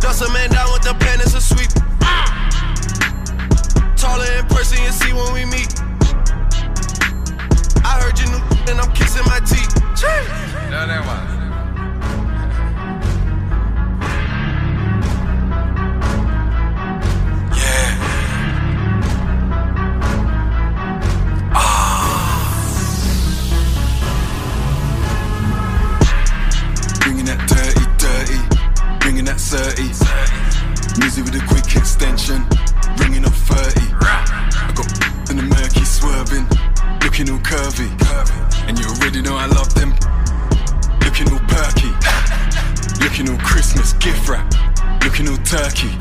Dust 0.00 0.20
a 0.20 0.30
man 0.34 0.50
down 0.50 0.70
with 0.70 0.82
the 0.82 0.94
pen, 1.00 1.18
it's 1.18 1.32
a 1.32 1.40
sweep. 1.40 1.72
Taller 3.96 4.30
in 4.38 4.44
person, 4.48 4.82
you 4.84 4.92
see 4.92 5.14
when 5.14 5.32
we 5.32 5.46
meet. 5.46 5.72
I 7.84 8.00
heard 8.02 8.18
you 8.20 8.26
new 8.26 8.70
and 8.70 8.80
I'm 8.80 8.92
kissing 8.92 9.24
my 9.24 9.40
teeth. 9.40 9.74
No, 10.70 10.86
that 10.86 11.02
one. 11.06 11.37
30. 29.48 29.88
Music 31.00 31.24
with 31.24 31.32
a 31.40 31.44
quick 31.48 31.64
extension, 31.74 32.44
ringing 33.00 33.24
up 33.24 33.32
30. 33.32 33.80
I 33.96 34.68
got 34.76 34.84
in 35.32 35.40
the 35.40 35.46
murky 35.48 35.88
swerving, 35.88 36.44
looking 37.00 37.32
all 37.32 37.40
curvy. 37.40 37.88
And 38.68 38.78
you 38.78 38.84
already 38.84 39.22
know 39.22 39.40
I 39.40 39.46
love 39.46 39.72
them, 39.72 39.96
looking 41.00 41.32
all 41.32 41.40
perky. 41.48 41.88
Looking 43.00 43.30
all 43.32 43.40
Christmas 43.40 43.94
gift 43.94 44.28
wrap, 44.28 44.44
looking 45.00 45.28
all 45.32 45.40
turkey. 45.48 45.96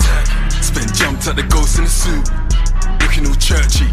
Spent 0.59 0.91
jumped 0.91 1.23
at 1.31 1.39
the 1.39 1.47
ghost 1.47 1.79
in 1.79 1.85
the 1.85 1.89
suit, 1.89 2.27
looking 2.99 3.31
all 3.31 3.39
churchy. 3.39 3.87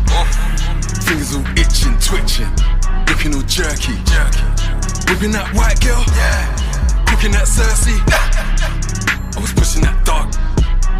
Fingers 1.07 1.31
all 1.31 1.47
itching, 1.55 1.95
twitching, 2.03 2.51
looking 3.07 3.31
all 3.39 3.47
jerky. 3.47 3.95
Whipping 5.07 5.31
that 5.31 5.47
white 5.55 5.79
girl, 5.79 6.03
cooking 7.07 7.31
that 7.39 7.47
Cersei. 7.47 8.03
I 9.37 9.41
was 9.41 9.53
pushing 9.53 9.83
that 9.83 10.05
dark, 10.05 10.31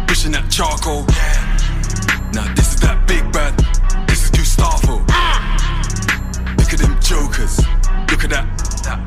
pushing 0.07 0.31
that 0.33 0.51
charcoal. 0.51 1.05
Yeah. 1.07 2.31
Now 2.33 2.53
this 2.53 2.73
is 2.73 2.81
that 2.81 3.07
big 3.07 3.23
bad, 3.31 3.55
this 4.07 4.25
is 4.25 4.29
Gustavo. 4.31 4.99
Look 6.59 6.73
at 6.73 6.79
them 6.79 6.99
jokers, 6.99 7.59
look 8.11 8.23
at 8.23 8.31
that. 8.35 8.45
that. 8.83 8.99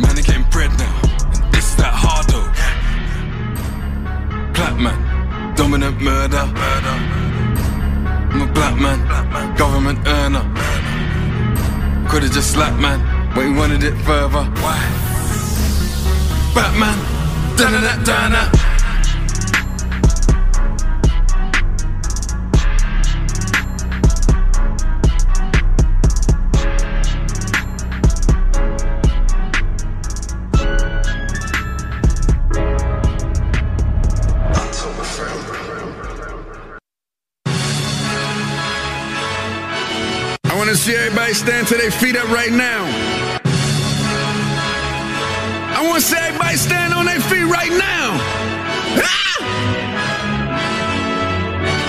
Man, 0.00 0.14
they 0.14 0.22
getting 0.22 0.44
bread 0.50 0.70
now, 0.78 0.92
and 1.32 1.52
this 1.54 1.70
is 1.70 1.76
that 1.76 1.94
hardo. 1.96 2.40
Black 4.52 4.76
man, 4.78 5.56
dominant 5.56 6.00
murder. 6.00 6.46
murder. 6.46 6.96
I'm 8.32 8.42
a 8.42 8.52
black 8.52 8.78
man, 8.78 9.56
government 9.56 10.06
earner. 10.06 10.44
Could've 12.08 12.32
just 12.32 12.52
slapped 12.52 12.78
man, 12.80 13.00
but 13.34 13.46
he 13.46 13.52
wanted 13.52 13.82
it 13.84 13.96
further. 14.04 14.44
Why? 14.60 14.78
Batman, 16.54 17.19
dun 17.60 18.04
dun. 18.04 18.32
I 40.44 40.56
want 40.56 40.70
to 40.70 40.76
see 40.76 40.94
everybody 40.94 41.34
stand 41.34 41.68
to 41.68 41.76
their 41.76 41.90
feet 41.90 42.16
up 42.16 42.30
right 42.30 42.52
now. 42.52 43.39
I 45.80 45.82
want 45.82 45.96
to 45.96 46.02
see 46.02 46.18
everybody 46.18 46.56
stand 46.58 46.92
on 46.92 47.06
their 47.06 47.20
feet 47.20 47.48
right 47.48 47.72
now. 47.72 48.20
Ah! 49.00 49.40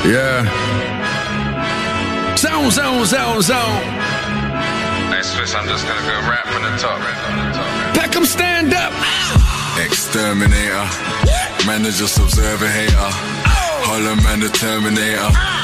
Yeah. 0.07 0.47
Zone, 2.37 2.71
zone, 2.71 3.05
zone, 3.05 3.41
zone. 3.41 3.83
Hey, 5.11 5.21
Swiss, 5.23 5.53
I'm 5.53 5.67
just 5.67 5.85
gonna 5.85 6.07
go 6.07 6.21
rap 6.23 6.47
from 6.47 6.63
the 6.63 6.71
top. 6.79 7.03
Rap 7.03 7.19
from 7.19 7.35
the 7.35 7.51
top. 7.51 7.67
Peckham, 7.93 8.23
stand 8.23 8.73
up. 8.73 8.93
Exterminator. 9.77 10.87
Man, 11.67 11.83
I 11.85 11.91
just 11.91 12.17
observe 12.17 12.61
a 12.61 12.69
hater. 12.69 12.95
Hollow 12.95 14.15
man, 14.23 14.39
the 14.39 14.47
Terminator. 14.47 15.61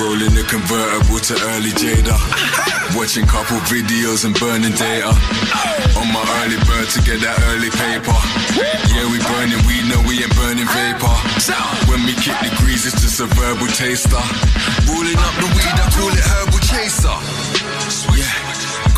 Rolling 0.00 0.34
the 0.36 0.44
convertible 0.44 1.18
to 1.18 1.34
early 1.56 1.72
Jada. 1.72 2.16
Watching 2.92 3.24
couple 3.26 3.56
videos 3.64 4.24
and 4.24 4.36
burning 4.38 4.76
data. 4.76 5.08
On 5.96 6.06
my 6.12 6.20
early 6.44 6.60
bird 6.68 6.88
to 6.92 7.00
get 7.00 7.24
that 7.24 7.40
early 7.48 7.72
paper. 7.72 8.12
Yeah, 8.92 9.08
we 9.08 9.16
burning 9.24 9.62
weed, 9.64 9.88
no, 9.88 9.96
we 10.04 10.20
ain't 10.20 10.32
burning 10.36 10.68
vapor. 10.68 11.16
When 11.88 12.04
we 12.04 12.12
kick 12.12 12.36
the 12.44 12.52
grease, 12.60 12.84
it's 12.84 13.00
just 13.00 13.20
a 13.20 13.26
verbal 13.40 13.68
taster. 13.72 14.20
Rolling 14.84 15.16
up 15.16 15.34
the 15.40 15.48
weed, 15.56 15.76
I 15.80 15.88
call 15.96 16.12
it 16.12 16.24
herbal 16.24 16.60
chaser. 16.60 17.16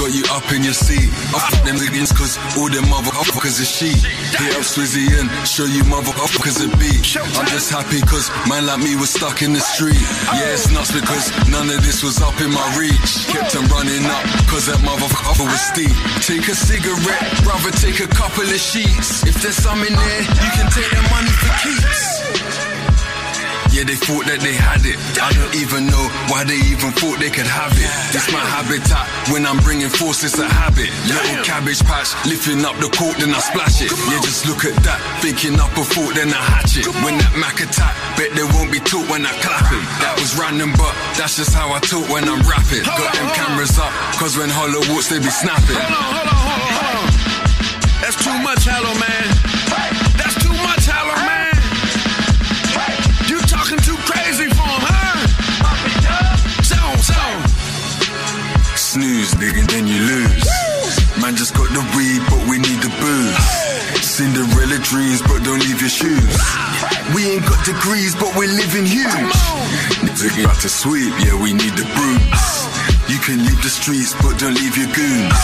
Got 0.08 0.16
you 0.16 0.24
up 0.32 0.52
in 0.56 0.64
your 0.64 0.72
seat. 0.72 1.12
Up 1.36 1.52
them 1.68 1.76
niggas, 1.76 2.16
cause 2.16 2.40
all 2.56 2.72
them 2.72 2.88
motherfuckers 2.88 3.60
are 3.60 3.68
sheep. 3.68 4.00
Hit 4.40 4.56
up 4.56 4.64
Swizzy 4.64 5.04
and 5.20 5.28
show 5.44 5.68
you 5.68 5.84
motherfuckers 5.84 6.64
a 6.64 6.68
beat. 6.80 7.04
I'm 7.36 7.44
just 7.52 7.68
happy 7.68 8.00
cause 8.08 8.32
man 8.48 8.64
like 8.64 8.80
me 8.80 8.96
was 8.96 9.12
stuck 9.12 9.42
in 9.42 9.52
the 9.52 9.60
street. 9.60 10.00
Yeah, 10.32 10.56
it's 10.56 10.72
nuts 10.72 10.96
because 10.96 11.28
none 11.52 11.68
of 11.68 11.84
this 11.84 12.02
was 12.02 12.22
up 12.24 12.40
in 12.40 12.48
my 12.48 12.64
reach. 12.80 13.28
Kept 13.28 13.52
on 13.52 13.68
running 13.68 14.08
up 14.08 14.24
cause 14.48 14.64
that 14.72 14.80
motherfucker 14.80 15.44
was 15.44 15.60
steep. 15.60 15.92
Take 16.24 16.48
a 16.48 16.56
cigarette, 16.56 17.28
brother, 17.44 17.68
take 17.76 18.00
a 18.00 18.08
couple 18.08 18.48
of 18.48 18.56
sheets. 18.56 19.28
If 19.28 19.42
there's 19.44 19.60
some 19.60 19.84
in 19.84 19.92
there, 19.92 20.22
you 20.24 20.50
can 20.56 20.72
take 20.72 20.88
the 20.88 21.04
money 21.12 21.32
for 21.36 21.52
keeps. 21.60 22.77
Yeah, 23.78 23.86
they 23.86 23.94
thought 23.94 24.26
that 24.26 24.42
they 24.42 24.58
had 24.58 24.82
it. 24.82 24.98
I 25.22 25.30
don't 25.38 25.54
even 25.54 25.86
know 25.86 26.02
why 26.26 26.42
they 26.42 26.58
even 26.66 26.90
thought 26.98 27.22
they 27.22 27.30
could 27.30 27.46
have 27.46 27.70
it. 27.78 27.86
It's 28.10 28.26
my 28.34 28.42
habitat. 28.42 29.06
When 29.30 29.46
I'm 29.46 29.62
bringing 29.62 29.86
force, 29.86 30.26
it's 30.26 30.34
a 30.34 30.50
habit. 30.50 30.90
Little 31.06 31.46
cabbage 31.46 31.78
patch, 31.86 32.10
lifting 32.26 32.66
up 32.66 32.74
the 32.82 32.90
court, 32.90 33.22
then 33.22 33.30
I 33.30 33.38
splash 33.38 33.78
it. 33.78 33.94
Yeah, 34.10 34.18
just 34.18 34.50
look 34.50 34.66
at 34.66 34.74
that. 34.82 34.98
Thinking 35.22 35.62
up 35.62 35.70
a 35.78 35.86
thought, 35.86 36.10
then 36.18 36.34
I 36.34 36.42
hatch 36.58 36.74
it. 36.74 36.90
When 37.06 37.22
that 37.22 37.30
Mac 37.38 37.62
attack, 37.62 37.94
bet 38.18 38.34
they 38.34 38.42
won't 38.50 38.74
be 38.74 38.82
taught 38.82 39.06
when 39.06 39.22
I 39.22 39.30
clap 39.46 39.70
it. 39.70 39.84
That 40.02 40.18
was 40.18 40.34
random, 40.34 40.74
but 40.74 40.90
that's 41.14 41.38
just 41.38 41.54
how 41.54 41.70
I 41.70 41.78
talk 41.78 42.02
when 42.10 42.26
I'm 42.26 42.42
rapping. 42.50 42.82
Got 42.82 43.14
them 43.14 43.30
cameras 43.38 43.78
up, 43.78 43.94
cause 44.18 44.34
when 44.34 44.50
Hollow 44.50 44.82
walks, 44.90 45.06
they 45.06 45.22
be 45.22 45.30
snapping. 45.30 45.78
That's 48.02 48.18
too 48.18 48.34
much, 48.42 48.66
hello, 48.66 48.90
man. 48.98 49.47
We 67.28 67.34
ain't 67.34 67.44
got 67.44 67.60
degrees, 67.60 68.16
but 68.16 68.32
we're 68.40 68.48
living 68.48 68.88
huge. 68.88 69.36
Nigga 70.00 70.48
about 70.48 70.64
to 70.64 70.68
sweep, 70.72 71.12
yeah, 71.20 71.36
we 71.36 71.52
need 71.52 71.76
the 71.76 71.84
brutes. 71.92 72.40
You 73.04 73.20
can 73.20 73.44
leave 73.44 73.60
the 73.60 73.68
streets, 73.68 74.16
but 74.24 74.40
don't 74.40 74.56
leave 74.56 74.72
your 74.80 74.88
goons. 74.96 75.36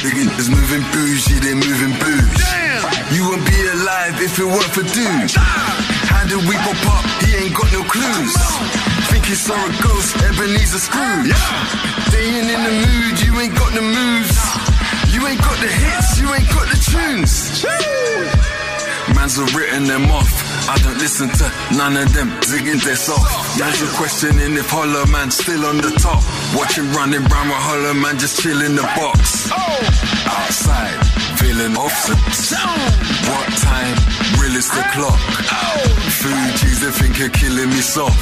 Niggas 0.00 0.48
moving 0.48 0.80
bougie, 0.96 1.36
they 1.44 1.52
moving 1.52 1.92
booze. 2.00 2.40
You 3.12 3.28
wouldn't 3.28 3.44
be 3.44 3.60
alive 3.68 4.16
if 4.16 4.40
it 4.40 4.48
weren't 4.48 4.72
for 4.72 4.80
dudes. 4.80 5.36
How 5.36 6.24
did 6.24 6.40
we 6.48 6.56
pop 6.64 6.80
up? 6.88 7.04
He 7.20 7.36
ain't 7.36 7.52
got 7.52 7.68
no 7.68 7.84
clues. 7.84 8.32
Think 9.12 9.28
he 9.28 9.36
saw 9.36 9.60
a 9.60 9.70
ghost, 9.84 10.16
Ebenezer 10.24 10.80
Scrooge. 10.80 11.36
Ain't 12.16 12.48
in 12.48 12.62
the 12.64 12.74
mood, 12.80 13.20
you 13.20 13.36
ain't 13.44 13.52
got 13.52 13.76
the 13.76 13.84
moves. 13.84 14.40
You 15.12 15.20
ain't 15.28 15.44
got 15.44 15.60
the 15.60 15.68
hits, 15.68 16.16
you 16.16 16.32
ain't 16.32 16.48
got 16.48 16.64
the 16.72 16.80
tunes. 16.80 17.60
Mans 19.12 19.36
have 19.36 19.54
written 19.54 19.84
them 19.84 20.08
off. 20.08 20.45
I 20.68 20.78
don't 20.82 20.98
listen 20.98 21.28
to 21.28 21.46
none 21.76 21.96
of 21.96 22.12
them 22.12 22.28
zigging 22.42 22.82
this 22.82 23.08
off. 23.08 23.22
Mans 23.58 23.80
are 23.82 23.94
questioning 23.96 24.58
if 24.58 24.68
Hollow 24.68 25.06
Man's 25.06 25.36
still 25.38 25.64
on 25.64 25.78
the 25.78 25.90
top. 25.98 26.22
Watching 26.58 26.90
running 26.90 27.22
round 27.30 27.50
with 27.50 27.62
Hollow 27.62 27.94
Man 27.94 28.18
just 28.18 28.40
chill 28.42 28.60
in 28.62 28.74
the 28.74 28.82
box. 28.98 29.50
Outside, 30.26 30.98
feeling 31.38 31.76
off. 31.76 31.94
What 33.30 33.48
time? 33.62 33.94
Real 34.42 34.56
is 34.58 34.68
the 34.68 34.82
clock. 34.90 35.20
Fuji's 36.18 36.80
they 36.80 36.90
think 36.90 37.18
you're 37.18 37.30
killing 37.30 37.70
me 37.70 37.80
soft. 37.80 38.18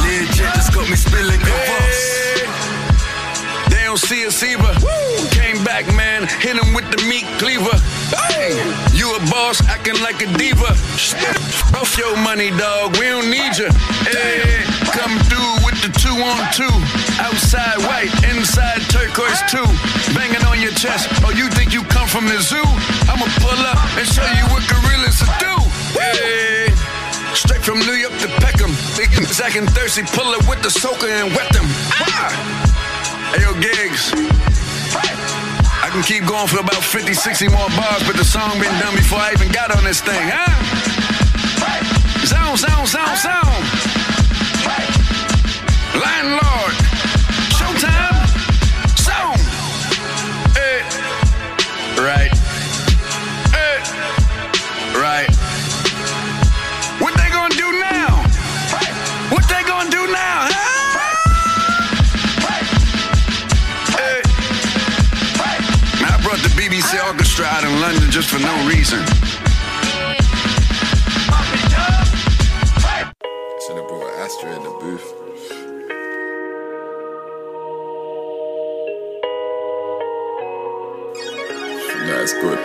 Learjet 0.00 0.54
just 0.54 0.72
got 0.72 0.88
me 0.88 0.96
spilling 0.96 1.40
kvass. 1.40 2.23
Don't 3.94 4.10
see 4.10 4.26
us 4.26 4.42
either. 4.42 4.74
Came 5.30 5.62
back, 5.62 5.86
man, 5.94 6.26
hit 6.42 6.58
him 6.58 6.74
with 6.74 6.82
the 6.90 6.98
meat 7.06 7.30
cleaver. 7.38 7.78
Hey, 8.26 8.58
you 8.90 9.06
a 9.14 9.20
boss 9.30 9.62
acting 9.70 9.94
like 10.02 10.18
a 10.18 10.26
diva. 10.34 10.74
Off 11.78 11.94
your 11.94 12.18
money, 12.18 12.50
dog. 12.58 12.98
We 12.98 13.06
don't 13.06 13.30
need 13.30 13.54
you. 13.54 13.70
Hey, 14.02 14.66
come 14.90 15.14
through 15.30 15.62
with 15.62 15.78
the 15.78 15.94
two 15.94 16.10
on 16.10 16.42
two. 16.50 16.74
Outside 17.22 17.78
white, 17.86 18.10
inside 18.34 18.82
turquoise 18.90 19.38
too. 19.46 19.62
Banging 20.10 20.42
on 20.42 20.58
your 20.58 20.74
chest. 20.74 21.06
Oh, 21.22 21.30
you 21.30 21.46
think 21.54 21.72
you 21.72 21.86
come 21.86 22.08
from 22.10 22.26
the 22.26 22.42
zoo? 22.42 22.66
I'ma 23.06 23.30
pull 23.46 23.62
up 23.62 23.78
and 23.94 24.10
show 24.10 24.26
you 24.34 24.42
what 24.50 24.66
gorillas 24.66 25.22
do. 25.38 25.54
Hey. 25.94 26.66
Straight 27.38 27.62
from 27.62 27.78
New 27.78 27.94
York 27.94 28.18
to 28.18 28.28
Peckham. 28.42 28.74
Big 28.98 29.14
Zach 29.30 29.54
and 29.54 29.70
Thirsty 29.70 30.02
pull 30.02 30.34
up 30.34 30.42
with 30.50 30.66
the 30.66 30.70
soaker 30.70 31.06
and 31.06 31.30
wet 31.30 31.46
them. 31.54 31.66
Ah. 31.94 32.74
Hey, 33.34 33.42
yo, 33.42 33.52
gigs. 33.54 34.12
I 35.82 35.88
can 35.90 36.04
keep 36.04 36.24
going 36.24 36.46
for 36.46 36.60
about 36.60 36.84
50, 36.84 37.12
60 37.14 37.48
more 37.48 37.66
bars, 37.70 38.06
but 38.06 38.14
the 38.14 38.22
song 38.22 38.60
been 38.60 38.70
done 38.78 38.94
before 38.94 39.18
I 39.18 39.32
even 39.32 39.50
got 39.50 39.76
on 39.76 39.82
this 39.82 40.00
thing, 40.00 40.22
huh? 40.30 40.54
Sound, 42.24 42.60
sound, 42.60 42.86
sound, 42.86 43.18
sound. 43.18 43.64
Landlord. 45.98 46.74
Showtime. 47.58 48.22
Sound. 48.96 49.40
Hey. 50.54 50.84
Right. 52.00 52.33
Orchestra 67.36 67.58
out 67.58 67.64
in 67.64 67.80
London 67.80 68.10
just 68.12 68.30
for 68.30 68.38
no 68.38 68.68
reason. 68.68 69.00
Should 73.66 73.76
have 73.76 73.88
brought 73.88 74.14
Astra 74.20 74.54
in 74.54 74.62
the 74.62 74.70
booth. 74.78 75.12
That's 82.06 82.34
good. 82.34 82.63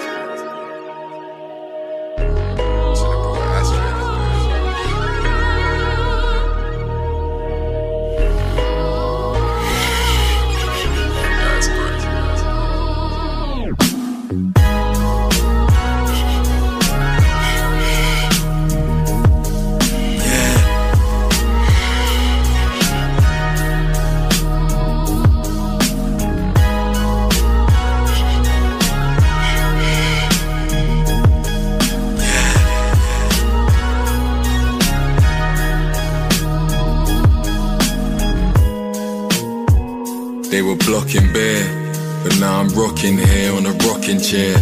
Blocking 41.12 41.34
bare, 41.34 42.24
but 42.24 42.40
now 42.40 42.60
I'm 42.60 42.68
rocking 42.70 43.18
here 43.18 43.52
on 43.54 43.66
a 43.66 43.72
rocking 43.88 44.22
chair. 44.22 44.54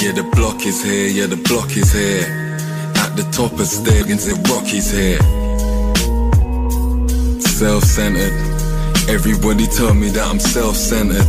Yeah, 0.00 0.12
the 0.12 0.22
block 0.36 0.64
is 0.64 0.84
here, 0.84 1.08
yeah, 1.08 1.26
the 1.26 1.36
block 1.36 1.76
is 1.76 1.92
here. 1.92 2.22
At 2.94 3.16
the 3.16 3.24
top 3.32 3.58
of 3.58 3.66
stairs, 3.66 4.24
the 4.24 4.34
Rocky's 4.48 4.92
here. 4.92 5.18
Self 7.40 7.82
centered. 7.82 8.32
Everybody 9.10 9.66
tell 9.66 9.94
me 9.94 10.10
that 10.10 10.24
I'm 10.30 10.38
self 10.38 10.76
centered. 10.76 11.26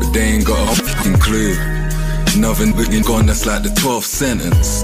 But 0.00 0.10
they 0.12 0.22
ain't 0.22 0.44
got 0.44 0.58
a 0.58 0.82
fucking 0.82 1.20
clue. 1.20 1.54
Nothing 2.36 2.72
been 2.72 3.02
gone, 3.02 3.26
that's 3.26 3.46
like 3.46 3.62
the 3.62 3.68
12th 3.68 4.02
sentence. 4.02 4.82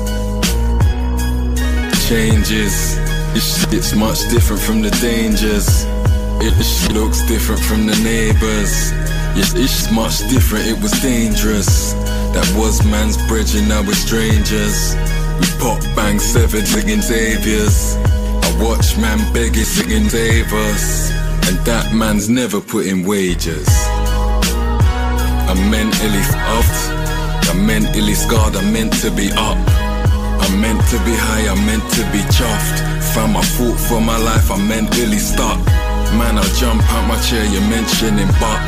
Changes. 2.09 2.95
This 3.35 3.69
shit's 3.69 3.97
much 3.97 4.21
different 4.29 4.63
from 4.63 4.81
the 4.81 4.91
dangers. 5.01 5.87
It 6.45 6.61
shit 6.65 6.93
looks 6.93 7.23
different 7.29 7.63
from 7.63 7.87
the 7.87 7.95
neighbors. 8.03 8.91
Yes, 9.39 9.55
it's 9.55 9.93
much 9.93 10.19
different, 10.29 10.67
it 10.67 10.83
was 10.83 10.91
dangerous. 11.01 11.93
That 12.35 12.45
was 12.59 12.85
man's 12.85 13.17
bridge 13.29 13.55
and 13.55 13.69
now 13.69 13.83
we're 13.83 13.95
strangers. 13.95 14.97
We 15.39 15.47
pop 15.63 15.79
bang 15.95 16.19
seven 16.19 16.67
singing 16.67 17.01
Xavier's. 17.01 17.95
I 18.43 18.59
watch 18.59 18.99
man 18.99 19.23
begging 19.33 19.63
singing 19.63 20.09
Davis. 20.09 21.13
And 21.47 21.59
that 21.65 21.95
man's 21.95 22.29
never 22.29 22.61
put 22.61 22.87
in 22.87 23.07
wages. 23.07 23.69
I'm 25.47 25.71
mentally 25.71 26.27
off. 26.51 26.73
I'm 27.55 27.65
mentally 27.65 28.15
scarred, 28.15 28.57
I'm 28.57 28.73
meant 28.73 28.95
to 29.05 29.13
be 29.13 29.31
up. 29.39 29.59
I'm 30.43 30.61
meant 30.61 30.83
to 30.91 30.99
be 31.07 31.15
high, 31.15 31.47
I'm 31.47 31.65
meant 31.67 31.87
to 31.95 32.03
be 32.11 32.19
chuffed. 32.35 32.83
Found 33.15 33.33
my 33.35 33.43
fault 33.43 33.79
for 33.79 34.01
my 34.01 34.19
life, 34.19 34.51
I'm 34.51 34.67
mentally 34.67 35.19
stuck. 35.19 35.61
Man, 36.19 36.37
I 36.37 36.43
jump 36.61 36.83
out 36.93 37.09
my 37.09 37.19
chair, 37.23 37.45
you're 37.47 37.69
mentioning 37.69 38.29
but 38.39 38.61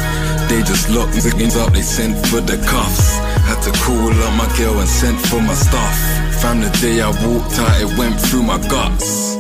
They 0.48 0.62
just 0.62 0.88
locked 0.88 1.12
things 1.12 1.56
up, 1.56 1.72
they 1.72 1.82
sent 1.82 2.16
for 2.26 2.40
the 2.40 2.56
cuffs. 2.66 3.18
Had 3.44 3.60
to 3.64 3.72
call 3.84 4.08
up 4.08 4.34
my 4.34 4.48
girl 4.56 4.78
and 4.78 4.88
sent 4.88 5.20
for 5.26 5.40
my 5.42 5.52
stuff. 5.52 5.94
Fam, 6.40 6.60
the 6.60 6.70
day 6.80 7.02
I 7.02 7.10
walked 7.26 7.58
out, 7.58 7.80
it 7.82 7.98
went 7.98 8.18
through 8.18 8.44
my 8.44 8.58
guts. 8.68 9.34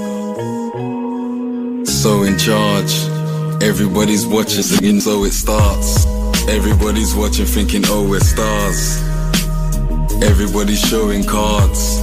So 2.02 2.24
in 2.24 2.36
charge, 2.36 2.92
everybody's 3.62 4.26
watching, 4.26 4.62
singing, 4.62 5.00
so 5.00 5.24
it 5.24 5.32
starts. 5.32 6.04
Everybody's 6.46 7.14
watching, 7.14 7.46
thinking, 7.46 7.84
oh, 7.86 8.06
we're 8.06 8.20
stars. 8.20 9.00
Everybody's 10.22 10.80
showing 10.80 11.24
cards. 11.24 12.00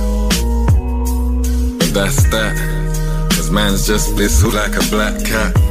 But 1.78 1.94
that's 1.94 2.24
that. 2.32 2.58
Cause 3.36 3.52
man's 3.52 3.86
just 3.86 4.16
blistle 4.16 4.52
like 4.52 4.76
a 4.76 4.90
black 4.90 5.24
cat. 5.24 5.71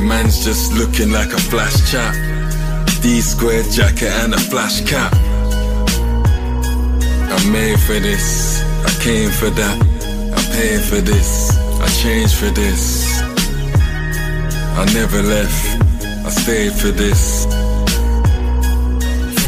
Man's 0.00 0.44
just 0.44 0.72
looking 0.74 1.10
like 1.10 1.32
a 1.32 1.38
flash 1.38 1.90
chap. 1.90 2.14
D 3.02 3.20
square 3.20 3.62
jacket 3.64 4.10
and 4.22 4.34
a 4.34 4.38
flash 4.38 4.80
cap. 4.84 5.12
I'm 7.30 7.52
made 7.52 7.78
for 7.80 7.98
this. 7.98 8.62
I 8.84 8.90
came 9.02 9.30
for 9.30 9.50
that. 9.50 9.76
I 10.36 10.42
paid 10.56 10.80
for 10.80 11.00
this. 11.00 11.56
I 11.80 11.88
changed 12.02 12.34
for 12.36 12.50
this. 12.50 13.20
I 14.76 14.84
never 14.94 15.22
left. 15.22 15.82
I 16.26 16.30
stayed 16.30 16.72
for 16.72 16.90
this. 16.90 17.44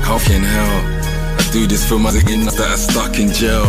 How 0.02 0.18
can 0.18 0.42
hell. 0.42 0.80
I 1.38 1.50
do 1.52 1.66
this 1.66 1.88
for 1.88 1.98
my 1.98 2.10
niggas 2.10 2.56
that 2.56 2.70
are 2.70 2.76
stuck 2.76 3.18
in 3.18 3.32
jail. 3.32 3.66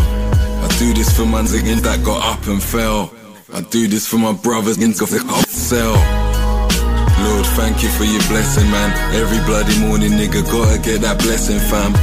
I 0.63 0.67
do 0.79 0.93
this 0.93 1.15
for 1.15 1.25
my 1.25 1.41
niggas 1.41 1.81
that 1.81 2.03
got 2.03 2.23
up 2.23 2.47
and 2.47 2.61
fell. 2.61 3.13
I 3.53 3.61
do 3.61 3.87
this 3.87 4.07
for 4.07 4.17
my 4.17 4.33
brothers 4.33 4.77
in 4.77 4.91
the 4.91 5.45
cell. 5.47 6.30
Lord, 7.23 7.45
thank 7.57 7.83
you 7.83 7.89
for 7.89 8.05
your 8.05 8.21
blessing, 8.27 8.69
man. 8.71 8.89
Every 9.13 9.39
bloody 9.45 9.77
morning, 9.79 10.11
nigga, 10.11 10.43
gotta 10.49 10.79
get 10.79 11.01
that 11.01 11.19
blessing, 11.19 11.59
fam. 11.69 11.93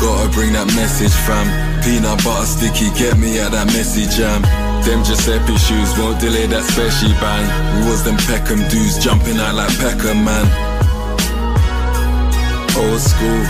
Gotta 0.00 0.28
bring 0.32 0.52
that 0.54 0.66
message, 0.74 1.12
fam. 1.26 1.46
Peanut 1.84 2.22
butter 2.24 2.46
sticky, 2.46 2.90
get 2.98 3.16
me 3.16 3.38
at 3.38 3.52
that 3.52 3.66
messy 3.68 4.04
jam. 4.08 4.42
Them 4.84 5.04
Giuseppe 5.04 5.56
shoes 5.56 5.92
won't 5.98 6.20
delay 6.20 6.46
that 6.46 6.64
special 6.64 7.12
bang. 7.20 7.44
We 7.76 7.90
was 7.90 8.02
them 8.02 8.16
Peckham 8.28 8.60
dudes 8.68 8.98
jumping 8.98 9.38
out 9.38 9.54
like 9.54 9.72
Peckham, 9.78 10.24
man. 10.24 10.46
Old 12.80 13.00
school, 13.00 13.42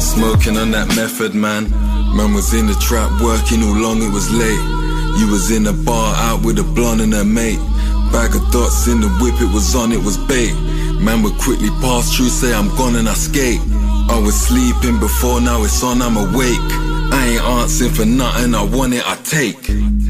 smoking 0.00 0.56
on 0.58 0.70
that 0.72 0.88
method, 0.96 1.34
man. 1.34 1.70
Man 2.16 2.34
was 2.34 2.52
in 2.52 2.66
the 2.66 2.74
trap 2.82 3.10
working 3.22 3.62
all 3.62 3.78
long, 3.78 4.02
it 4.02 4.12
was 4.12 4.28
late. 4.30 4.62
You 5.18 5.30
was 5.30 5.50
in 5.50 5.62
the 5.62 5.72
bar 5.72 6.14
out 6.26 6.44
with 6.44 6.58
a 6.58 6.64
blonde 6.64 7.00
and 7.00 7.14
her 7.14 7.24
mate. 7.24 7.62
Bag 8.12 8.34
of 8.34 8.44
dots 8.52 8.86
in 8.88 9.00
the 9.00 9.08
whip, 9.20 9.34
it 9.40 9.52
was 9.52 9.74
on, 9.74 9.90
it 9.90 10.02
was 10.04 10.18
bait. 10.18 10.52
Man 11.00 11.22
would 11.22 11.38
quickly 11.38 11.70
pass 11.80 12.14
through, 12.14 12.28
say 12.28 12.52
I'm 12.52 12.68
gone 12.76 12.96
and 12.96 13.08
I 13.08 13.14
skate. 13.14 13.60
I 14.10 14.20
was 14.22 14.38
sleeping 14.38 15.00
before, 15.00 15.40
now 15.40 15.64
it's 15.64 15.82
on, 15.82 16.02
I'm 16.02 16.16
awake. 16.16 16.68
I 17.10 17.32
ain't 17.32 17.42
answering 17.42 17.90
for 17.92 18.04
nothing, 18.04 18.54
I 18.54 18.62
want 18.64 18.92
it, 18.92 19.02
I 19.06 19.16
take. 19.24 20.01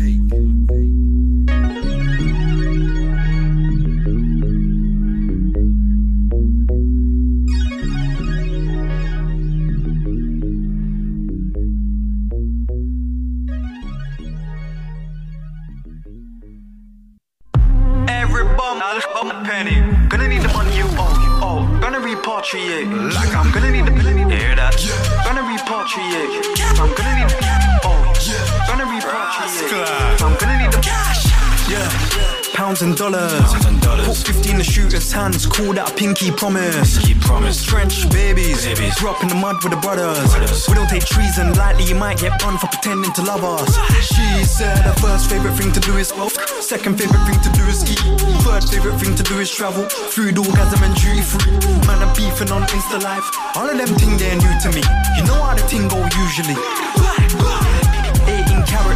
Call 35.53 35.74
that 35.74 35.93
a 35.93 35.95
pinky 35.95 36.31
promise. 36.31 36.97
Pinky 36.97 37.15
promise. 37.20 37.62
French 37.62 38.09
babies. 38.11 38.65
Grew 38.97 39.11
up 39.11 39.23
in 39.23 39.29
the 39.29 39.35
mud 39.35 39.62
with 39.62 39.73
the 39.73 39.81
brothers. 39.81 40.33
We 40.66 40.74
don't 40.74 40.89
take 40.89 41.05
treason 41.05 41.53
lightly. 41.55 41.85
You 41.85 41.95
might 41.95 42.19
get 42.19 42.41
burned 42.41 42.59
for 42.59 42.69
pretending 42.69 43.12
to 43.12 43.23
love 43.23 43.45
us. 43.45 43.69
She 44.01 44.45
said 44.45 44.79
her 44.79 44.95
first 44.95 45.29
favorite 45.29 45.53
thing 45.53 45.70
to 45.73 45.81
do 45.81 45.97
is 45.99 46.09
smoke. 46.09 46.33
Second 46.61 46.99
favorite 46.99 47.24
thing 47.29 47.41
to 47.45 47.51
do 47.53 47.65
is 47.69 47.85
eat. 47.85 48.01
Third 48.43 48.65
favorite 48.65 48.99
thing 48.99 49.15
to 49.15 49.23
do 49.23 49.41
is 49.41 49.51
travel. 49.51 49.85
Food, 49.89 50.39
orgasm, 50.39 50.83
and 50.83 50.95
duty 50.97 51.20
free. 51.20 51.53
Man, 51.87 52.01
I'm 52.01 52.12
beefing 52.16 52.51
on 52.51 52.62
Insta 52.73 53.03
Live. 53.03 53.29
All 53.55 53.69
of 53.69 53.77
them 53.77 53.93
things 54.01 54.19
they're 54.19 54.37
new 54.37 54.55
to 54.65 54.69
me. 54.73 54.83
You 55.16 55.24
know 55.29 55.37
how 55.37 55.55
the 55.55 55.62
thing 55.69 55.89
go 55.89 56.01
usually. 56.16 56.57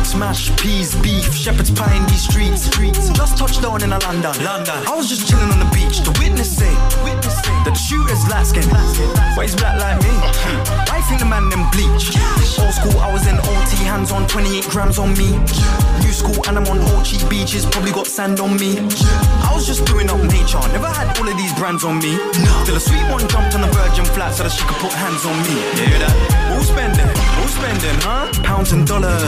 18 0.07 0.13
carrots, 0.13 0.15
mashed 0.15 0.57
peas, 0.61 0.95
beef, 0.97 1.35
shepherd's 1.35 1.71
pie 1.71 1.95
in 1.97 2.07
these 2.07 2.23
streets. 2.23 2.63
streets. 2.63 3.11
Just 3.11 3.37
touched 3.37 3.63
down 3.63 3.83
in 3.83 3.93
a 3.93 3.99
London. 3.99 4.33
London. 4.45 4.87
I 4.87 4.95
was 4.95 5.09
just 5.09 5.29
chilling 5.29 5.51
on 5.51 5.59
the 5.59 5.71
beach. 5.75 6.01
The 6.01 6.13
witness 6.21 6.51
say, 6.57 6.73
witness 7.03 7.37
say 7.43 7.57
the 7.65 7.75
shooter's 7.75 8.27
light 8.29 8.47
skin. 8.47 8.69
Why 9.37 9.45
he's 9.45 9.55
black 9.55 9.81
like 9.81 10.03
me? 10.03 10.11
Why 10.89 10.97
think 11.09 11.21
the 11.21 11.27
man 11.27 11.49
them 11.49 11.71
bleach? 11.71 12.15
Old 12.59 12.75
school, 12.75 12.99
I 12.99 13.13
was 13.13 13.27
in 13.27 13.39
OT, 13.39 13.73
hands 13.87 14.11
on 14.11 14.27
28 14.27 14.69
grams 14.69 14.99
on 14.99 15.15
me. 15.15 15.39
New 16.03 16.13
school, 16.13 16.39
and 16.49 16.59
I'm 16.59 16.67
on 16.67 16.79
Orchie 16.95 17.23
beaches, 17.29 17.67
probably 17.67 17.93
got 17.93 18.07
sand 18.07 18.41
on 18.41 18.57
me. 18.57 18.79
I 19.47 19.51
was 19.55 19.67
just 19.67 19.85
doing 19.87 20.11
up 20.11 20.21
nature, 20.23 20.61
never 20.75 20.91
had 20.91 21.17
all 21.19 21.29
of 21.29 21.37
these 21.37 21.55
brands 21.55 21.85
on 21.85 21.99
me. 21.99 22.19
Till 22.65 22.77
a 22.77 22.81
sweet 22.81 23.07
one 23.11 23.23
jumped 23.29 23.55
on 23.55 23.63
the 23.63 23.71
virgin 23.71 24.05
flat 24.05 24.35
so 24.35 24.43
that 24.45 24.53
she 24.53 24.65
could 24.67 24.79
put 24.83 24.93
hands 24.93 25.25
on 25.25 25.37
me. 25.47 25.55
You 25.79 25.87
hear 25.95 26.01
that? 26.03 26.15
Who's 26.55 26.69
spending? 26.69 27.09
Who's 27.39 27.55
spending, 27.55 27.97
huh? 28.03 28.33
Pounds 28.43 28.73
and 28.73 28.87
dollars. 28.87 29.23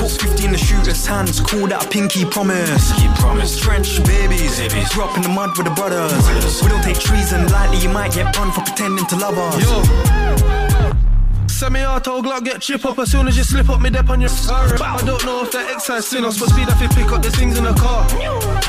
Put 0.00 0.10
50 0.12 0.46
in 0.46 0.52
the 0.52 0.56
shooter's 0.56 1.06
hands, 1.06 1.40
call 1.40 1.66
that 1.66 1.84
a 1.84 1.88
pinky 1.90 2.24
promise. 2.24 2.90
promise. 3.20 3.60
French 3.60 4.02
babies. 4.04 4.56
Grew 4.94 5.04
up 5.04 5.14
in 5.14 5.22
the 5.22 5.28
mud 5.28 5.50
with 5.58 5.66
the 5.66 5.74
brothers. 5.74 6.62
We 6.62 6.68
don't 6.68 6.82
take 6.82 6.98
treason 6.98 7.46
lightly, 7.48 7.76
you 7.78 7.90
might 7.90 8.12
get 8.12 8.34
burned 8.34 8.54
for 8.54 8.62
pretending 8.62 9.04
to 9.06 9.16
love 9.16 9.36
us. 9.36 10.69
Semi-auto 11.60 12.22
Glock 12.22 12.44
get 12.44 12.62
chip 12.62 12.86
up 12.86 12.98
as 12.98 13.12
soon 13.12 13.28
as 13.28 13.36
you 13.36 13.44
slip 13.44 13.68
up 13.68 13.82
me 13.82 13.90
dep 13.90 14.08
on 14.08 14.18
your 14.18 14.30
But 14.48 14.80
I 14.80 14.96
don't 15.04 15.22
know 15.26 15.44
if 15.44 15.52
that 15.52 15.68
excise 15.68 16.08
us, 16.08 16.40
but 16.40 16.48
speed 16.48 16.64
if 16.72 16.80
you 16.80 16.88
pick 16.88 17.12
up 17.12 17.20
the 17.20 17.30
things 17.30 17.58
in 17.58 17.64
the 17.64 17.76
car. 17.76 18.08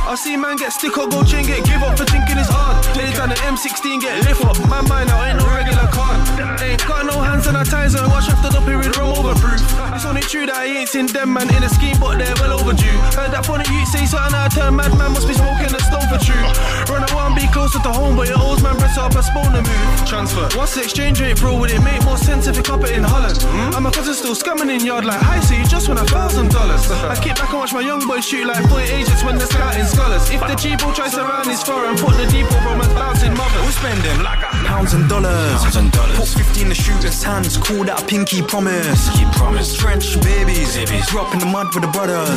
I 0.04 0.20
see 0.20 0.36
man 0.36 0.58
get 0.58 0.76
stick 0.76 0.98
up, 1.00 1.08
go 1.10 1.24
chain, 1.24 1.48
get 1.48 1.64
give 1.64 1.80
up 1.80 1.96
for 1.96 2.04
thinking 2.04 2.36
it's 2.36 2.52
hard. 2.52 2.84
Anytime 3.00 3.32
the 3.32 3.40
M16 3.48 4.04
get 4.04 4.28
lift 4.28 4.44
up, 4.44 4.60
my 4.68 4.84
mind 4.92 5.08
now 5.08 5.24
ain't 5.24 5.40
no 5.40 5.48
regular 5.56 5.88
car. 5.88 6.20
Ain't 6.60 6.84
got 6.84 7.08
no 7.08 7.16
hands 7.24 7.48
sanitizer, 7.48 8.04
watch 8.12 8.28
after 8.28 8.52
the 8.52 8.60
period 8.68 8.92
rum 9.00 9.16
overproof. 9.16 9.64
It's 9.96 10.04
only 10.04 10.28
true 10.28 10.44
that 10.52 10.60
I 10.60 10.68
ain't 10.68 10.90
seen 10.92 11.08
them 11.08 11.32
man 11.32 11.48
in 11.56 11.64
a 11.64 11.72
scheme, 11.72 11.96
but 11.96 12.20
they're 12.20 12.36
well 12.44 12.60
overdue. 12.60 12.92
Heard 13.16 13.32
that 13.32 13.48
funny 13.48 13.64
you 13.72 13.88
say 13.88 14.04
something 14.04 14.36
of 14.36 14.52
turn, 14.52 14.76
mad 14.76 14.92
man 15.00 15.16
must 15.16 15.32
be 15.32 15.34
smoking 15.34 15.72
a 15.72 15.80
stone 15.80 16.12
for 16.12 16.20
true. 16.20 16.44
Run 16.92 17.08
I 17.08 17.16
want 17.16 17.40
be 17.40 17.48
closer 17.56 17.80
to 17.80 17.92
home, 17.96 18.20
but 18.20 18.28
your 18.28 18.44
old 18.44 18.60
man 18.60 18.76
press 18.76 19.00
up 19.00 19.16
a 19.16 19.24
spawn 19.24 19.56
the 19.56 19.64
move. 19.64 19.88
Transfer. 20.04 20.44
What's 20.60 20.76
the 20.76 20.84
exchange 20.84 21.24
rate, 21.24 21.40
bro? 21.40 21.56
Would 21.56 21.72
it 21.72 21.80
make 21.80 22.04
more 22.04 22.20
sense 22.20 22.48
if 22.52 22.58
you 22.58 22.64
cop 22.64 22.81
it 22.84 22.98
in 22.98 23.04
Holland? 23.04 23.38
And 23.76 23.84
my 23.84 23.92
cousin 23.92 24.14
still 24.14 24.36
scamming 24.36 24.70
in 24.70 24.86
yard 24.86 25.06
like, 25.06 25.22
hi, 25.22 25.40
so 25.40 25.56
you 25.56 25.66
just 25.66 25.88
won 25.88 25.98
a 25.98 26.06
thousand 26.06 26.52
dollars. 26.52 26.90
I 26.92 27.16
kick 27.16 27.36
back 27.36 27.50
and 27.50 27.60
watch 27.60 27.74
my 27.74 27.82
young 27.82 28.06
boys 28.08 28.26
shoot 28.26 28.46
like 28.46 28.68
boy 28.70 28.82
agents 28.82 29.24
when 29.24 29.38
they're 29.38 29.48
scouting 29.48 29.86
scholars. 29.86 30.30
If 30.30 30.42
the 30.42 30.56
cheapo 30.56 30.94
tries 30.96 31.14
to 31.16 31.24
round 31.24 31.48
his 31.48 31.64
foreign, 31.64 31.98
put 31.98 32.18
the 32.18 32.28
depot 32.28 32.60
from 32.62 32.82
a 32.82 32.88
bouncing 32.96 33.34
mother. 33.34 33.60
Who's 33.66 33.76
spending? 33.76 34.18
Pounds 34.66 34.94
and 34.94 35.08
dollars. 35.10 35.62
Pounds 35.62 35.76
and 35.76 35.92
dollars. 35.92 36.18
Put 36.18 36.28
50 36.28 36.62
in 36.62 36.70
the 36.70 36.76
shooter's 36.76 37.22
hands, 37.24 37.58
call 37.58 37.84
that 37.86 38.02
a 38.02 38.06
pinky 38.06 38.42
promise. 38.42 39.10
promise. 39.34 39.76
French 39.76 40.20
babies. 40.22 40.76
babies. 40.76 41.10
Grew 41.10 41.22
up 41.22 41.34
in 41.34 41.40
the 41.40 41.46
mud 41.46 41.74
with 41.74 41.84
the 41.84 41.92
brothers. 41.92 42.30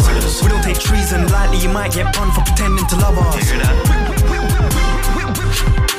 We 0.42 0.48
don't 0.48 0.62
take 0.62 0.78
treason 0.78 1.26
lightly, 1.28 1.58
you 1.58 1.68
might 1.68 1.92
get 1.92 2.14
burned 2.14 2.32
for 2.32 2.42
pretending 2.42 2.86
to 2.86 2.96
love 2.96 3.18
us. 3.18 4.93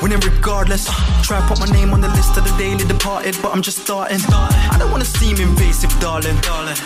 Winning 0.01 0.19
regardless. 0.19 0.85
Try 1.23 1.39
and 1.39 1.47
put 1.47 1.59
my 1.59 1.65
name 1.67 1.93
on 1.93 2.01
the 2.01 2.09
list 2.09 2.37
of 2.37 2.43
the 2.43 2.55
daily 2.57 2.85
departed, 2.85 3.35
but 3.41 3.51
I'm 3.53 3.61
just 3.61 3.79
starting. 3.79 4.19
I 4.29 4.75
don't 4.77 4.91
wanna 4.91 5.05
seem 5.05 5.37
invasive, 5.37 5.89
darling. 5.99 6.37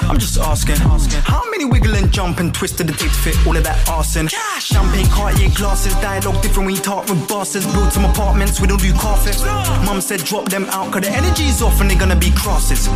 I'm 0.03 0.17
just 0.17 0.37
asking. 0.37 0.77
How 0.77 1.43
many 1.51 1.65
wiggle 1.65 1.95
and 1.95 2.11
jump 2.11 2.39
and 2.39 2.53
twist 2.53 2.79
it 2.79 2.87
take 2.87 2.97
to 2.97 3.09
fit 3.09 3.35
all 3.45 3.57
of 3.57 3.63
that 3.63 3.89
arson? 3.89 4.29
Champagne 4.59 5.07
Cartier 5.07 5.49
glasses, 5.55 5.93
dialogue 5.95 6.41
different 6.41 6.67
when 6.67 6.75
you 6.75 6.81
talk 6.81 7.09
with 7.09 7.27
bosses. 7.27 7.65
Build 7.73 7.91
some 7.91 8.05
apartments, 8.05 8.61
we 8.61 8.67
don't 8.67 8.81
do 8.81 8.93
coffee. 8.93 9.35
Mum 9.85 9.99
said 9.99 10.23
drop 10.23 10.47
them 10.47 10.65
out, 10.69 10.91
cause 10.93 11.01
the 11.01 11.11
energy's 11.11 11.61
off 11.61 11.81
and 11.81 11.89
they're 11.89 11.99
gonna 11.99 12.15
be 12.15 12.31
crosses. 12.31 12.87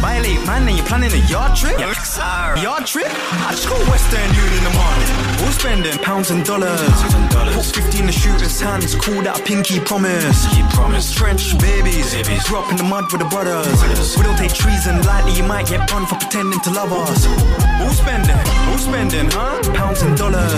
Violate, 0.00 0.44
man, 0.46 0.68
and 0.68 0.76
you're 0.76 0.86
planning 0.86 1.12
a 1.12 1.28
yard 1.28 1.56
trip? 1.56 1.78
Yard 1.78 2.86
trip? 2.86 3.08
I 3.08 3.50
just 3.52 3.68
go 3.68 3.76
Western 3.90 4.28
Union 4.34 4.58
in 4.58 4.64
the 4.64 4.70
morning. 4.70 5.33
We'll 5.44 5.52
spending 5.52 5.98
pounds 5.98 6.30
and 6.30 6.42
dollars. 6.42 6.80
Put 7.52 7.66
50 7.66 7.98
in 8.00 8.06
the 8.06 8.12
shooter's 8.12 8.58
hands, 8.58 8.94
call 8.94 9.20
that 9.28 9.40
a 9.40 9.42
pinky 9.44 9.78
promise. 9.78 10.48
promise. 10.72 11.12
French 11.12 11.52
babies. 11.60 12.16
Grew 12.48 12.64
up 12.64 12.70
in 12.72 12.76
the 12.80 12.84
mud 12.88 13.12
with 13.12 13.20
the 13.20 13.28
brothers. 13.28 13.68
We 14.16 14.24
don't 14.24 14.38
take 14.40 14.54
treason 14.54 15.02
lightly, 15.04 15.32
you 15.36 15.44
might 15.44 15.66
get 15.68 15.84
burned 15.90 16.08
for 16.08 16.16
pretending 16.16 16.60
to 16.60 16.70
love 16.72 16.92
us. 16.92 17.28
We'll 17.76 17.92
spending, 17.92 18.40
we'll 18.72 18.80
spending, 18.80 19.28
huh? 19.30 19.60
Pounds 19.76 20.00
and 20.00 20.16
dollars. 20.16 20.48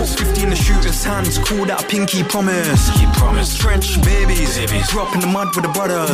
Put 0.00 0.08
50 0.08 0.42
in 0.44 0.50
the 0.50 0.56
shooter's 0.56 1.04
hands, 1.04 1.36
call 1.36 1.66
that 1.66 1.84
a 1.84 1.86
pinky 1.86 2.24
promise. 2.24 2.88
promise. 3.20 3.52
French 3.54 4.00
babies. 4.00 4.56
Grew 4.88 5.02
up 5.02 5.12
in 5.12 5.20
the 5.20 5.28
mud 5.28 5.54
with 5.54 5.68
the 5.68 5.72
brothers. 5.76 6.08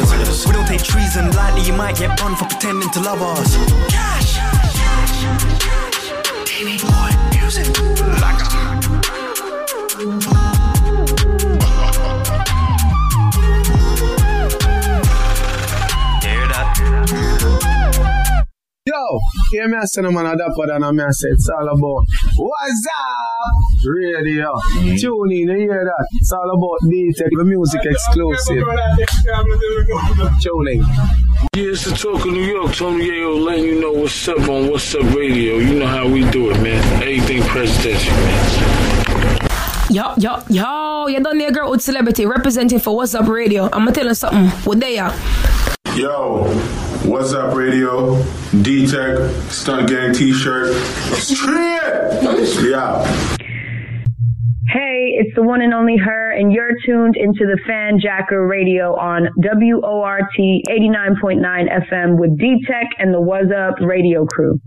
We 0.44 0.52
don't 0.52 0.66
take 0.66 0.82
treason 0.82 1.30
lightly, 1.38 1.62
you 1.62 1.72
might 1.72 1.94
get 1.94 2.18
burned 2.18 2.36
for 2.36 2.46
pretending 2.50 2.90
to 2.90 3.00
love 3.00 3.22
us. 3.22 3.54
Cash. 3.94 4.42
Davey 6.44 6.78
Boy 6.78 7.11
Yo, 18.84 19.20
hear 19.52 19.68
me 19.68 19.76
I 19.76 19.84
say 19.84 20.02
no 20.02 20.10
man 20.10 20.26
a 20.26 20.36
dapper 20.36 20.66
than 20.66 20.82
a 20.82 20.92
me 20.92 21.04
I 21.04 21.10
say 21.12 21.28
it's 21.28 21.48
all 21.48 21.68
about 21.68 22.04
What's 22.34 22.86
up? 22.98 23.86
Radio. 23.86 24.52
Mm. 24.74 25.00
Tune 25.00 25.30
in, 25.30 25.48
you 25.50 25.56
hear 25.56 25.84
that? 25.84 26.06
It's 26.14 26.32
all 26.32 26.50
about 26.50 26.90
D-Teck, 26.90 27.30
the 27.30 27.44
music 27.44 27.82
exclusive. 27.84 28.64
Tune 30.42 30.66
in. 30.66 30.78
Yeah, 31.54 31.70
it's 31.70 31.84
the 31.84 31.92
talk 31.92 32.26
of 32.26 32.32
New 32.32 32.42
York. 32.42 32.74
Tony 32.74 33.08
Yayo 33.08 33.44
letting 33.44 33.66
you 33.66 33.80
know 33.80 33.92
what's 33.92 34.26
up 34.26 34.48
on 34.48 34.68
What's 34.68 34.92
Up 34.96 35.14
Radio. 35.14 35.58
You 35.58 35.78
know 35.78 35.86
how 35.86 36.08
we 36.08 36.28
do 36.32 36.50
it, 36.50 36.60
man. 36.60 36.82
Everything 37.04 37.40
presidential, 37.42 38.14
man. 38.14 39.48
Yo, 39.90 40.12
yo, 40.16 40.42
yo, 40.48 41.06
you 41.06 41.20
done 41.20 41.38
there, 41.38 41.52
girl 41.52 41.70
with 41.70 41.82
celebrity 41.82 42.26
representing 42.26 42.80
for 42.80 42.96
What's 42.96 43.14
Up 43.14 43.28
Radio. 43.28 43.66
I'm 43.66 43.84
gonna 43.84 43.92
tell 43.92 44.06
you 44.06 44.14
something. 44.14 44.48
What 44.66 44.80
they 44.80 44.98
are? 44.98 45.14
Yo, 45.94 46.48
what's 47.04 47.32
up, 47.32 47.54
radio? 47.54 48.22
D 48.62 48.86
Teck, 48.86 49.18
Stunt 49.50 49.88
Gang 49.88 50.12
t 50.12 50.32
shirt. 50.32 50.74
Straight! 51.16 52.70
Yeah. 52.70 53.04
Hey, 54.68 55.18
it's 55.18 55.34
the 55.34 55.42
one 55.42 55.60
and 55.60 55.74
only 55.74 55.96
her, 55.96 56.30
and 56.30 56.52
you're 56.52 56.70
tuned 56.86 57.16
into 57.16 57.44
the 57.44 57.58
FanJacker 57.68 58.48
Radio 58.48 58.94
on 58.96 59.28
WORT 59.36 60.22
89.9 60.38 61.42
FM 61.90 62.18
with 62.18 62.38
D 62.38 62.64
Teck 62.66 62.86
and 62.98 63.12
the 63.12 63.20
What's 63.20 63.52
Up 63.52 63.74
radio 63.80 64.24
crew. 64.24 64.60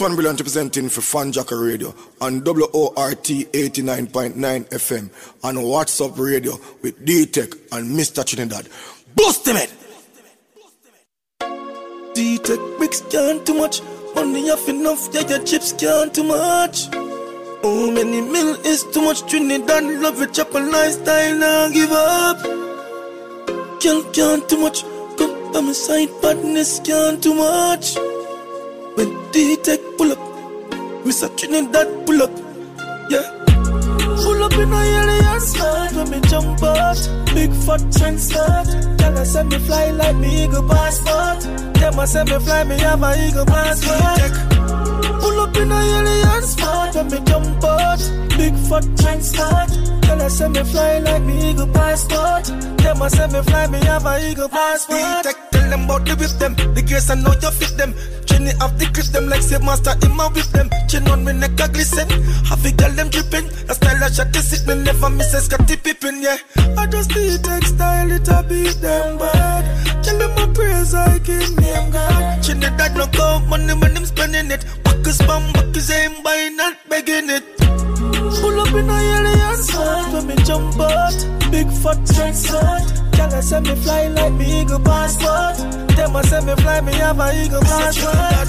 One 0.00 0.14
Brilliant 0.14 0.40
representing 0.40 0.88
for 0.88 1.02
FanJacker 1.02 1.62
Radio 1.62 1.94
on 2.22 2.42
WORT 2.42 3.22
89.9 3.22 4.34
FM 4.34 5.10
and 5.44 5.62
What's 5.62 6.00
Up 6.00 6.18
Radio 6.18 6.52
with 6.80 7.04
D-Teck 7.04 7.50
and 7.72 7.98
Mr. 7.98 8.24
Trinidad. 8.24 8.66
Boost 9.14 9.46
him 9.46 9.56
it! 9.56 9.70
D-Teck 12.14 12.60
mix 12.78 13.02
can't 13.10 13.44
too 13.44 13.52
much. 13.52 13.82
Money 14.14 14.48
off 14.50 14.66
enough, 14.70 15.06
yeah, 15.12 15.28
your 15.28 15.44
chips 15.44 15.74
can't 15.74 16.14
too 16.14 16.24
much. 16.24 16.86
How 16.94 17.90
many 17.90 18.22
mil 18.22 18.54
is 18.64 18.84
too 18.84 19.02
much? 19.02 19.26
Trinidad 19.28 19.84
love 20.00 20.22
it, 20.22 20.32
chop 20.32 20.54
a 20.54 20.60
lifestyle, 20.60 21.36
now 21.36 21.68
give 21.68 21.92
up. 21.92 22.42
Girl 23.82 24.02
can't 24.12 24.48
too 24.48 24.56
much. 24.56 24.82
Come 25.18 25.52
by 25.52 25.60
my 25.60 25.72
side, 25.72 26.08
badness 26.22 26.80
can't 26.80 27.22
too 27.22 27.34
much. 27.34 27.96
D-Teck 29.32 29.80
pull 29.96 30.12
up, 30.12 30.18
Mr. 31.04 31.28
Trinidad 31.36 32.06
pull 32.06 32.22
up, 32.22 32.30
yeah. 33.10 33.22
Pull 34.22 34.42
up 34.42 34.52
in 34.52 34.72
a 34.72 34.76
alien 34.76 35.40
spot 35.40 35.92
when 35.92 36.10
me 36.10 36.20
jump 36.28 36.62
out. 36.62 36.98
Big 37.34 37.52
fat 37.64 37.80
trend 37.96 38.20
start. 38.20 38.66
Girl, 38.98 39.18
I 39.18 39.24
say 39.24 39.44
me 39.44 39.58
fly 39.58 39.90
like 39.90 40.16
me 40.16 40.44
eagle 40.44 40.66
passport. 40.68 41.74
Them 41.74 42.00
I 42.00 42.04
say 42.06 42.24
me 42.24 42.38
fly, 42.40 42.64
me 42.64 42.78
have 42.78 43.02
a 43.02 43.28
eagle 43.28 43.46
passport. 43.46 44.89
Pull 45.20 45.40
up 45.40 45.56
in 45.56 45.70
a 45.70 45.78
alien 45.78 46.42
spot 46.42 46.94
when 46.94 47.06
me 47.10 47.20
jump 47.24 47.64
out. 47.64 48.00
Big 48.36 48.54
fat 48.68 48.84
trend 48.98 49.22
start. 49.22 49.70
Girl, 50.02 50.22
I 50.22 50.28
say 50.28 50.48
me 50.48 50.62
fly 50.64 50.98
like 50.98 51.22
me 51.22 51.50
eagle 51.50 51.68
passport. 51.68 52.44
Them 52.80 53.02
I 53.02 53.08
say 53.08 53.26
me 53.28 53.42
fly, 53.42 53.66
me 53.68 53.78
have 53.84 54.06
a 54.06 54.30
eagle 54.30 54.48
passport. 54.48 55.24
Tech, 55.24 55.50
tell 55.50 55.70
them 55.70 55.84
about 55.84 56.04
the 56.04 56.16
whip 56.16 56.30
them. 56.40 56.54
The 56.74 56.82
gears 56.82 57.10
I 57.10 57.14
know 57.14 57.32
you 57.32 57.50
fit 57.50 57.76
them. 57.76 57.94
Chinny 58.26 58.52
off 58.60 58.76
the 58.78 58.86
clip 58.86 59.06
them 59.12 59.28
like 59.28 59.42
say 59.42 59.58
master 59.58 59.94
in 60.02 60.16
my 60.16 60.28
whip 60.28 60.46
them. 60.56 60.70
Chin 60.88 61.06
on 61.08 61.24
me 61.24 61.32
neck 61.32 61.60
a 61.60 61.68
glisten. 61.68 62.08
Have 62.48 62.64
a 62.64 62.72
girl 62.72 62.92
them 62.92 63.08
dripping. 63.10 63.46
That 63.68 63.76
style 63.76 64.02
I 64.02 64.08
shot 64.08 64.32
this 64.32 64.52
it 64.56 64.66
me 64.66 64.82
never 64.82 65.10
miss 65.10 65.34
a 65.34 65.40
Scottie 65.40 65.76
Pippen, 65.76 66.22
yeah. 66.22 66.38
I 66.78 66.86
just 66.86 67.14
need 67.14 67.44
textile 67.44 68.10
it 68.10 68.28
a 68.28 68.42
beat 68.48 68.80
them 68.80 69.18
bad. 69.18 69.64
Tell 70.02 70.16
them 70.16 70.32
my 70.34 70.46
praise 70.54 70.94
I 70.94 71.18
give 71.18 71.52
name 71.60 71.90
God. 71.90 72.42
Chinny 72.42 72.70
that 72.80 72.96
no 72.96 73.06
count 73.08 73.48
money 73.48 73.74
when 73.74 73.92
them 73.94 74.06
spending 74.06 74.50
it. 74.50 74.64
Back 74.84 75.04
is 75.10 75.18
spam, 75.18 75.52
back 75.52 75.76
is 75.76 75.90
aim 75.90 76.22
by 76.22 76.38
not 76.54 76.74
begging 76.88 77.28
it. 77.36 77.44
Pull 78.40 78.60
up 78.62 78.74
in 78.80 78.88
a 78.88 78.98
alien 79.14 79.56
spot 79.66 80.12
when 80.12 80.26
me 80.28 80.36
jump 80.48 80.78
out. 80.78 81.18
Big 81.50 81.68
fat 81.82 81.98
trend 82.12 82.36
start. 82.36 82.86
Girl, 83.16 83.34
I 83.38 83.40
say 83.40 83.60
me 83.60 83.74
fly 83.82 84.06
like 84.08 84.34
me 84.34 84.60
eagle 84.60 84.80
passport. 84.80 85.56
Them 85.96 86.16
I 86.16 86.22
say 86.30 86.40
me 86.46 86.54
fly, 86.62 86.80
me 86.80 86.92
have 87.02 87.20
a 87.20 87.28
eagle 87.42 87.62
passport. 87.62 88.48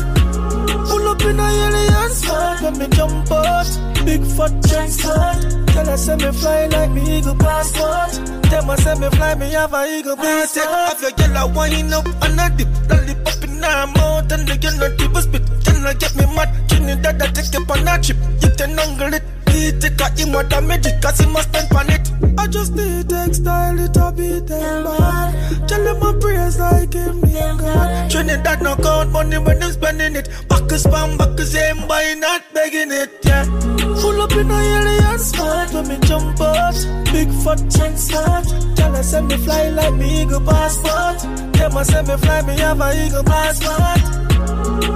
Pull 0.89 1.07
up 1.11 1.21
in 1.29 1.39
a 1.39 1.47
alien 1.65 2.11
spot 2.19 2.61
when 2.61 2.77
me 2.79 2.87
jump 2.97 3.31
out. 3.31 3.69
Big 4.05 4.23
fat 4.35 4.53
trend 4.67 4.93
start. 4.93 5.41
Girl, 5.73 5.89
I 5.89 5.95
say 5.95 6.15
me 6.15 6.31
fly 6.39 6.65
like 6.67 6.91
me 6.91 7.17
eagle 7.17 7.35
passport. 7.35 8.11
Them 8.51 8.69
I 8.69 8.75
say 8.83 8.95
me 9.01 9.09
fly, 9.17 9.35
me 9.35 9.49
have 9.51 9.73
a 9.73 9.81
eagle 9.97 10.17
passport. 10.17 10.67
Have 10.67 11.01
your 11.01 11.11
girl 11.11 11.37
a 11.37 11.43
wind 11.55 11.93
up 11.93 12.05
and 12.25 12.39
a 12.39 12.45
dip, 12.55 12.71
lollipop 12.89 13.43
in 13.45 13.50
her 13.63 13.87
mouth 13.87 14.31
and 14.31 14.47
the 14.47 14.57
girl 14.57 14.77
not 14.77 14.97
tip 14.97 15.15
a 15.15 15.21
spit. 15.21 15.43
Can 15.65 15.85
I 15.85 15.93
get 15.93 16.15
me 16.15 16.25
mad? 16.35 16.49
Trinidad 16.69 17.21
I 17.21 17.27
take 17.27 17.53
you 17.53 17.65
on 17.69 17.87
a 17.87 18.01
trip. 18.01 18.17
You 18.41 18.49
can 18.57 18.79
angle 18.79 19.13
it. 19.13 19.40
He 19.51 19.71
take 19.79 19.99
a 20.01 20.09
him 20.17 20.31
what 20.33 20.51
a 20.53 20.61
magic 20.61 21.01
cause 21.01 21.19
he 21.19 21.27
must 21.27 21.49
spend 21.49 21.71
on 21.73 21.89
it. 21.89 22.11
I 22.37 22.47
just 22.47 22.73
need 22.73 23.09
textile 23.09 23.79
it 23.79 23.97
a 23.97 24.11
beat 24.11 24.47
them 24.47 24.83
bad. 24.83 25.67
Tell 25.67 25.83
them 25.83 25.99
my 25.99 26.13
praise 26.19 26.59
like 26.59 26.93
him 26.93 27.21
name 27.21 27.57
God. 27.57 28.11
Trinidad 28.11 28.61
no 28.61 28.75
count 28.75 29.11
money 29.11 29.37
when 29.37 29.59
them 29.59 29.71
spending 29.71 30.15
it. 30.15 30.29
Back 30.47 30.71
is 30.71 30.85
spam, 30.85 31.17
back 31.17 31.39
is 31.39 31.55
aim 31.55 31.87
by 31.87 32.13
not 32.15 32.41
begging 32.53 32.91
it, 32.91 33.11
yeah. 33.23 33.45
Full 34.01 34.21
up 34.21 34.31
in 34.31 34.51
a 34.51 34.59
alien 34.59 35.19
spot 35.19 35.73
when 35.73 35.87
me 35.87 35.97
jump 36.01 36.39
out. 36.39 36.75
Big 37.11 37.29
fat 37.43 37.61
trend 37.71 37.99
start. 37.99 38.45
Girl 38.75 38.95
I 38.95 39.01
say 39.01 39.21
me 39.21 39.37
fly 39.37 39.69
like 39.69 39.93
me 39.95 40.21
eagle 40.21 40.41
passport. 40.41 41.19
Them 41.53 41.77
I 41.77 41.83
say 41.83 42.01
me 42.01 42.17
fly, 42.17 42.41
me 42.41 42.57
have 42.59 42.81
a 42.81 43.05
eagle 43.05 43.23
passport. 43.23 44.01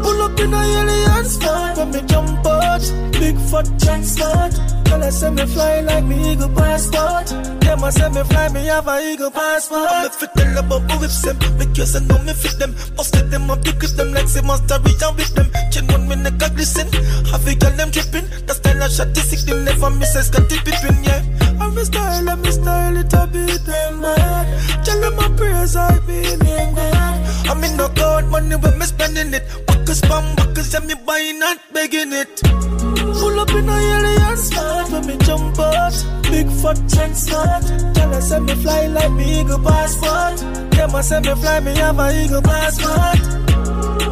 Pull 0.04 0.22
up 0.22 0.40
in 0.40 0.54
a 0.54 0.62
alien 0.62 1.26
spot 1.26 1.78
when 1.78 1.92
me 1.92 2.02
jump 2.08 2.46
out. 2.46 2.82
Big 3.14 3.38
fat 3.50 3.68
trend 3.80 4.06
start. 4.52 4.86
Girl, 4.86 5.04
I 5.04 5.10
say 5.10 5.30
me 5.30 5.46
fly 5.46 5.82
like 5.82 6.06
me 6.06 6.32
eagle 6.32 6.50
passport. 6.50 7.28
Them 7.62 7.84
I 7.84 7.90
say 7.90 8.10
me 8.10 8.24
fly, 8.24 8.50
me 8.50 8.66
have 8.66 8.88
a 8.88 9.00
eagle 9.02 9.32
passport. 9.32 9.88
I'm 9.90 10.10
fit 10.10 10.30
about 10.58 10.92
who 10.92 11.00
whips 11.00 11.22
them. 11.22 11.38
Because 11.58 11.96
I 11.96 12.00
know 12.06 12.22
me 12.24 12.34
fit 12.34 12.58
them. 12.60 12.76
Busted 12.96 13.32
them 13.32 13.50
up, 13.50 13.64
grip 13.64 13.80
them 13.80 14.14
like 14.14 14.28
say 14.28 14.42
monster 14.42 14.76
and 14.76 15.16
with 15.18 15.36
them. 15.36 15.48
Chin 15.72 15.92
on 15.92 16.08
me 16.08 16.16
neck 16.16 16.42
a 16.42 16.50
glisten. 16.50 16.88
Have 17.32 17.48
a 17.48 17.56
girl 17.56 17.72
them 17.72 17.92
dripping. 17.92 18.28
The 18.46 18.54
style 18.54 18.84
I 18.84 18.88
shot 18.88 19.14
this 19.14 19.30
sick, 19.30 19.40
them 19.46 19.66
never 19.66 19.90
miss 19.90 20.16
a 20.16 20.24
Scottie 20.24 20.60
Pippen, 20.64 21.04
yeah. 21.04 21.45
I'm 21.78 21.84
style, 21.84 22.30
I'm 22.30 22.46
a 22.46 22.52
style, 22.54 22.98
it 22.98 23.14
a 23.14 23.28
beat 23.28 23.66
them 23.66 24.00
mad. 24.00 24.86
Tell 24.86 25.02
them 25.02 25.16
my 25.18 25.28
prayers, 25.36 25.76
I 25.76 26.00
be 26.08 26.22
name 26.38 26.74
God. 26.74 27.50
I'm 27.50 27.64
in 27.66 27.76
no 27.76 27.90
God, 27.90 28.32
money 28.32 28.56
when 28.56 28.80
me 28.80 28.86
spending 28.86 29.34
it. 29.34 29.44
Backers, 29.68 30.00
spam, 30.00 30.38
backers, 30.38 30.74
and 30.74 30.88
me 30.88 30.94
buying, 31.06 31.38
not 31.38 31.60
begging 31.74 32.14
it. 32.14 32.40
Full 32.40 33.40
up 33.42 33.50
in 33.50 33.68
a 33.68 33.74
alien 33.74 34.38
spot 34.38 34.90
when 34.90 35.06
me 35.06 35.18
jump 35.18 35.60
out. 35.60 35.94
Big 36.32 36.48
fat 36.62 36.80
trend 36.88 37.18
start. 37.18 37.64
Girl, 37.94 38.14
I 38.16 38.20
say 38.22 38.40
me 38.40 38.56
fly 38.56 38.88
like 38.88 39.12
me 39.12 39.42
eagle 39.42 39.60
passport. 39.60 40.38
Them 40.72 40.96
I 40.96 41.02
say 41.02 41.20
me 41.20 41.36
fly, 41.36 41.60
me 41.60 41.76
have 41.76 42.00
a 42.00 42.24
eagle 42.24 42.42
passport. 42.42 43.20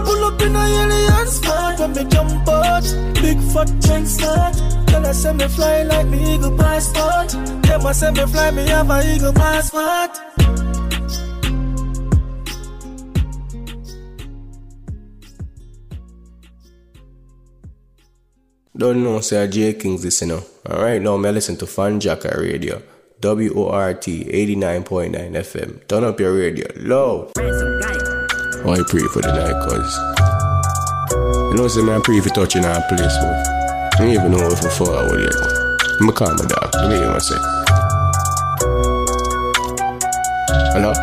Pull 0.06 0.24
up 0.26 0.42
in 0.42 0.54
a 0.54 0.60
alien 0.60 1.28
spot 1.28 1.80
when 1.80 1.94
me 1.94 2.04
jump 2.12 2.46
out. 2.46 2.84
Big 3.22 3.40
fat 3.54 3.72
trend 3.82 4.08
start. 4.10 4.83
Girl, 4.94 5.08
I 5.08 5.12
send 5.12 5.40
me 5.40 5.48
fly 5.48 5.82
like 5.82 6.06
me 6.06 6.36
eagle 6.36 6.56
passport. 6.56 7.30
Them 7.64 7.82
I 7.84 7.92
send 7.94 8.16
me 8.16 8.26
fly, 8.28 8.52
me 8.52 8.68
have 8.68 8.92
a 8.92 9.16
eagle 9.16 9.34
passport. 9.34 10.12
Don't 18.78 19.04
know, 19.04 19.20
say 19.22 19.48
J 19.48 19.74
Kings 19.74 20.22
know. 20.22 20.44
Alright, 20.70 21.02
now 21.02 21.18
me 21.18 21.32
listen 21.32 21.58
to 21.58 21.66
FanJacker 21.66 22.38
Radio. 22.38 22.80
WORT 23.24 24.02
89.9 24.02 25.12
FM. 25.12 25.88
Turn 25.88 26.04
up 26.04 26.20
your 26.20 26.36
radio 26.36 26.68
low. 26.76 27.32
Oh, 27.40 28.72
I 28.72 28.84
pray 28.88 29.02
for 29.12 29.24
the 29.24 29.34
night, 29.34 29.58
cause 29.68 29.98
you 31.52 31.58
know, 31.58 31.68
say, 31.68 31.82
man, 31.82 32.00
I 32.00 32.04
pray 32.04 32.20
for 32.20 32.30
touching 32.30 32.64
our 32.64 32.82
place, 32.90 33.18
but 33.18 33.53
I 33.94 33.98
don't 34.00 34.10
even 34.10 34.32
know 34.32 34.48
if 34.48 34.64
I'm 34.64 34.72
full 34.72 34.88
forward 34.88 35.22
yet. 35.22 35.36
I'm 36.02 36.10
a 36.10 36.14
calm 36.14 36.36
dog. 36.36 36.72
Give 36.74 36.90
me 36.90 37.00
one 37.06 37.22
sec. 37.22 37.38
Hello? 40.74 41.03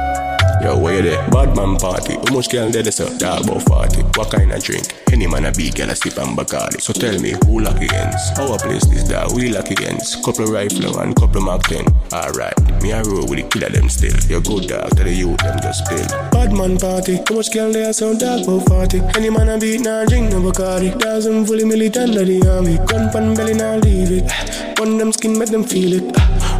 Yo, 0.71 0.79
where 0.79 1.05
you? 1.05 1.19
Bad 1.35 1.57
man 1.57 1.75
party. 1.75 2.15
How 2.15 2.33
much 2.33 2.49
girl 2.49 2.71
there? 2.71 2.85
So, 2.93 3.11
dog 3.19 3.43
about 3.43 3.63
40. 3.67 4.03
What 4.15 4.31
kind 4.31 4.53
of 4.53 4.63
drink? 4.63 4.87
Any 5.11 5.27
man 5.27 5.47
a 5.47 5.51
big 5.51 5.75
girl 5.75 5.91
a 5.91 5.97
sip 5.97 6.17
and 6.17 6.39
Bacardi. 6.39 6.81
So 6.81 6.93
tell 6.93 7.19
me, 7.19 7.35
who 7.45 7.59
lucky 7.59 7.89
ends? 7.93 8.31
Our 8.39 8.57
place 8.57 8.87
this 8.87 9.03
dog, 9.03 9.35
we 9.35 9.49
lucky 9.49 9.75
ends. 9.85 10.15
Couple 10.25 10.47
rifle 10.47 11.01
and 11.01 11.17
couple 11.17 11.41
Mark 11.41 11.65
10. 11.65 11.85
Alright, 12.13 12.55
me 12.83 12.93
a 12.93 13.03
roll 13.03 13.27
with 13.27 13.43
the 13.43 13.49
killer 13.51 13.69
them 13.69 13.89
still. 13.89 14.15
You 14.31 14.41
good 14.41 14.69
dog 14.69 14.91
to 14.95 15.03
the 15.03 15.13
youth 15.13 15.39
them 15.39 15.59
just 15.61 15.85
spill. 15.85 16.07
Bad 16.31 16.53
man 16.53 16.79
party. 16.79 17.17
How 17.17 17.35
much 17.35 17.53
girl 17.53 17.73
there? 17.73 17.93
So, 17.93 18.17
dog 18.17 18.47
about 18.47 18.69
40. 18.69 19.01
Any 19.19 19.31
man 19.31 19.49
a 19.49 19.59
beat 19.59 19.81
nah 19.81 20.05
drink 20.05 20.31
no 20.31 20.39
Bacardi. 20.39 20.97
Dozen 21.01 21.47
fully 21.47 21.65
militant 21.65 22.15
of 22.15 22.29
the 22.29 22.47
army. 22.49 22.79
Gun 22.87 23.11
pan 23.11 23.35
belly 23.35 23.55
nah 23.55 23.75
leave 23.83 24.13
it. 24.13 24.79
On 24.79 24.97
them 24.99 25.11
skin 25.11 25.37
make 25.37 25.51
them 25.51 25.65
feel 25.65 25.95
it. 25.95 26.17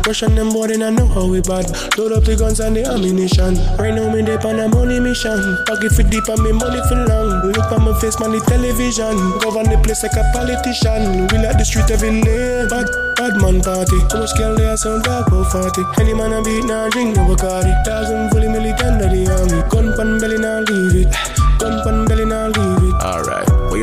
Russian 0.07 0.35
them 0.35 0.51
boy, 0.51 0.67
they 0.67 0.77
not 0.77 0.95
know 0.95 1.07
how 1.07 1.27
we 1.27 1.41
bad. 1.41 1.71
Load 1.97 2.13
up 2.13 2.25
the 2.25 2.35
guns 2.35 2.59
and 2.59 2.75
the 2.75 2.85
ammunition. 2.85 3.55
Right 3.79 3.95
now 4.01 4.13
me 4.13 4.23
dip 4.23 4.45
on 4.45 4.59
a 4.59 4.69
money 4.69 5.01
mission. 5.01 5.41
Pocket 5.67 5.93
for 5.93 6.03
deep 6.03 6.27
and 6.29 6.43
me 6.43 6.53
money 6.53 6.81
for 6.89 6.97
long. 6.97 7.29
Look 7.45 7.73
at 7.73 7.81
my 7.81 7.93
face, 8.01 8.19
man, 8.21 8.33
the 8.33 8.41
television. 8.49 9.17
Govern 9.41 9.69
the 9.69 9.79
place 9.83 10.03
like 10.03 10.17
a 10.17 10.25
politician. 10.33 11.29
We 11.29 11.37
like 11.45 11.59
the 11.59 11.65
street 11.65 11.91
every 11.91 12.23
lane. 12.23 12.69
Bad, 12.69 12.89
bad 13.17 13.37
man 13.41 13.61
party. 13.61 14.01
How 14.11 14.21
much 14.25 14.37
girl 14.37 14.57
there 14.57 14.77
sound 14.77 15.05
dark 15.05 15.29
about 15.29 15.53
40. 15.53 15.85
Any 16.01 16.15
man 16.15 16.33
a 16.33 16.43
beat 16.43 16.65
now 16.65 16.89
drink 16.89 17.17
no 17.17 17.29
Bacardi. 17.29 17.73
Thousand 17.85 18.31
fully 18.31 18.49
militant 18.49 19.03
of 19.03 19.11
the 19.13 19.23
army. 19.29 19.61
Gun 19.69 19.93
pan 19.97 20.19
belly 20.19 20.39
now 20.39 20.61
leave 20.61 21.07
it. 21.07 21.11
Gun 21.59 21.83
pan 21.85 22.05
belly. 22.07 22.20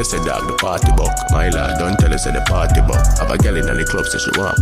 You 0.08 0.20
say 0.20 0.24
dog 0.26 0.48
the 0.48 0.54
party 0.54 0.88
buck? 0.96 1.12
My 1.32 1.50
lad, 1.50 1.80
don't 1.80 2.00
tell 2.00 2.14
us 2.14 2.24
say 2.24 2.32
the 2.32 2.40
party 2.48 2.80
buck. 2.80 3.04
Have 3.20 3.30
a 3.30 3.38
girl 3.38 3.58
in 3.58 3.66
the 3.66 3.84
club 3.84 4.06
say 4.06 4.20
she 4.20 4.32
want. 4.40 4.56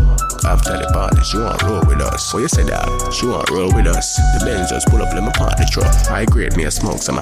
After 0.44 0.74
the 0.74 0.90
party, 0.92 1.22
she 1.22 1.38
want 1.38 1.62
roll 1.62 1.86
with 1.86 2.02
us. 2.02 2.34
What 2.34 2.40
you 2.40 2.48
say 2.48 2.66
dog? 2.66 3.14
She 3.14 3.28
want 3.28 3.52
roll 3.52 3.72
with 3.72 3.86
us. 3.86 4.16
The 4.16 4.44
Benz 4.44 4.72
just 4.72 4.88
pull 4.88 5.04
up, 5.04 5.14
let 5.14 5.22
me 5.22 5.30
party 5.38 5.66
truck. 5.70 5.94
I 6.10 6.26
grade 6.26 6.58
me 6.58 6.64
a 6.64 6.72
smoke 6.72 6.98
some. 6.98 7.20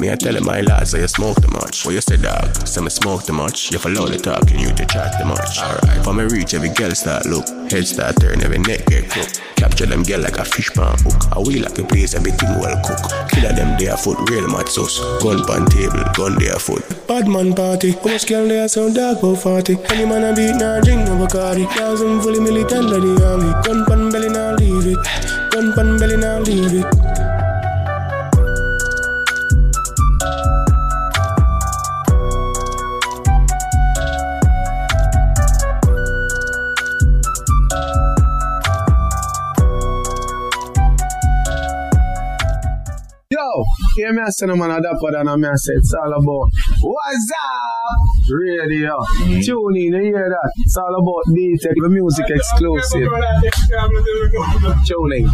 Me 0.00 0.10
I 0.10 0.16
tell 0.16 0.34
him 0.34 0.46
my 0.46 0.62
lads 0.62 0.92
say 0.92 1.00
you 1.00 1.08
smoke 1.08 1.42
too 1.42 1.50
much. 1.52 1.84
What 1.84 1.92
you 1.92 2.00
say 2.00 2.16
dog? 2.16 2.66
Say 2.66 2.80
me 2.80 2.88
smoke 2.88 3.24
too 3.24 3.34
much. 3.34 3.70
You 3.70 3.78
follow 3.78 4.08
the 4.08 4.16
talking, 4.16 4.58
you 4.58 4.72
to 4.72 4.86
chat 4.86 5.20
too 5.20 5.26
much. 5.26 5.60
Alright, 5.60 6.02
for 6.02 6.14
me 6.14 6.24
reach 6.24 6.54
every 6.54 6.70
girl 6.70 6.90
start 6.92 7.26
look. 7.26 7.46
Head 7.70 7.86
start 7.86 8.16
turn, 8.16 8.40
every 8.40 8.60
neck 8.64 8.86
get 8.86 9.10
crook. 9.10 9.28
Capture 9.56 9.84
them 9.84 10.02
girl 10.02 10.20
like 10.20 10.38
a 10.38 10.44
fish 10.44 10.72
pan 10.72 10.96
hook. 11.04 11.20
I 11.36 11.38
wheel 11.44 11.64
like 11.64 11.76
a 11.76 11.84
place, 11.84 12.14
everything 12.14 12.48
well 12.64 12.80
cook. 12.80 12.96
Killer 13.28 13.52
them 13.52 13.76
there 13.76 13.94
foot, 13.98 14.16
real 14.30 14.48
mad 14.48 14.70
sauce. 14.70 14.96
Gun 15.20 15.44
pan 15.44 15.68
table, 15.68 16.00
gun 16.16 16.40
there 16.40 16.56
foot. 16.56 16.80
Bad 17.06 17.28
man 17.28 17.52
party. 17.52 17.92
How 17.92 18.16
much 18.16 18.26
girl 18.26 18.48
there 18.48 18.68
sound 18.68 18.94
dark 18.94 19.18
about 19.18 19.36
40. 19.36 19.84
Any 19.92 20.06
man 20.08 20.24
a 20.24 20.32
beat 20.34 20.56
nah 20.56 20.80
drink 20.80 21.04
no 21.04 21.20
Bacardi. 21.20 21.68
Thousand 21.76 22.22
fully 22.22 22.40
militant 22.40 22.88
the 22.88 22.96
army. 23.28 23.52
Gun 23.68 23.84
pan 23.84 24.08
belly 24.08 24.30
now 24.32 24.56
leave 24.56 24.96
it. 24.96 24.98
Gun 25.52 25.74
pan 25.76 25.98
belly 25.98 26.16
now 26.16 26.40
leave 26.40 26.72
it. 26.72 26.89
Hear 44.38 44.46
me 44.46 44.54
I 44.54 44.60
say 44.60 44.60
no 44.60 44.68
man 44.68 44.70
a 44.70 44.80
dapper 44.80 45.10
than 45.12 45.28
a 45.28 45.36
me 45.36 45.48
I 45.48 45.54
say 45.56 45.74
it's 45.74 45.94
all 45.94 46.12
about 46.12 46.50
What's 46.80 47.32
up? 47.32 48.30
Radio. 48.30 48.96
Mm. 49.22 49.44
Tune 49.44 49.76
in, 49.76 49.92
you 49.92 50.00
hear 50.00 50.28
that? 50.28 50.52
It's 50.58 50.76
all 50.76 50.94
about 50.94 51.34
D-Teck, 51.34 51.74
the 51.74 51.88
music 51.88 52.26
exclusive. 52.28 53.08
Tune 54.86 55.12
in. 55.12 55.24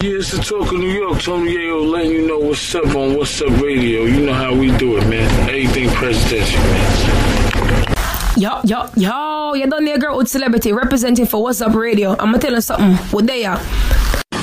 Yeah, 0.00 0.18
it's 0.18 0.30
the 0.32 0.38
talk 0.42 0.72
of 0.72 0.78
New 0.78 0.88
York. 0.88 1.20
Tony 1.20 1.56
Yayo 1.56 1.90
letting 1.90 2.12
you 2.12 2.26
know 2.26 2.38
what's 2.38 2.74
up 2.74 2.86
on 2.94 3.16
What's 3.16 3.42
Up 3.42 3.50
Radio. 3.60 4.04
You 4.04 4.24
know 4.24 4.34
how 4.34 4.54
we 4.54 4.74
do 4.78 4.96
it, 4.96 5.06
man. 5.08 5.28
Everything 5.50 5.90
presidential, 5.90 6.60
man. 6.60 7.94
Yo, 8.38 8.60
yo, 8.64 8.88
yo, 8.96 9.54
you 9.54 9.66
done 9.66 9.84
there, 9.84 9.98
girl 9.98 10.16
with 10.16 10.28
celebrity 10.28 10.72
representing 10.72 11.26
for 11.26 11.42
What's 11.42 11.60
Up 11.60 11.74
Radio. 11.74 12.16
I'ma 12.18 12.38
tell 12.38 12.54
you 12.54 12.62
something. 12.62 12.96
What 13.12 13.26
they 13.26 13.44
are? 13.44 13.60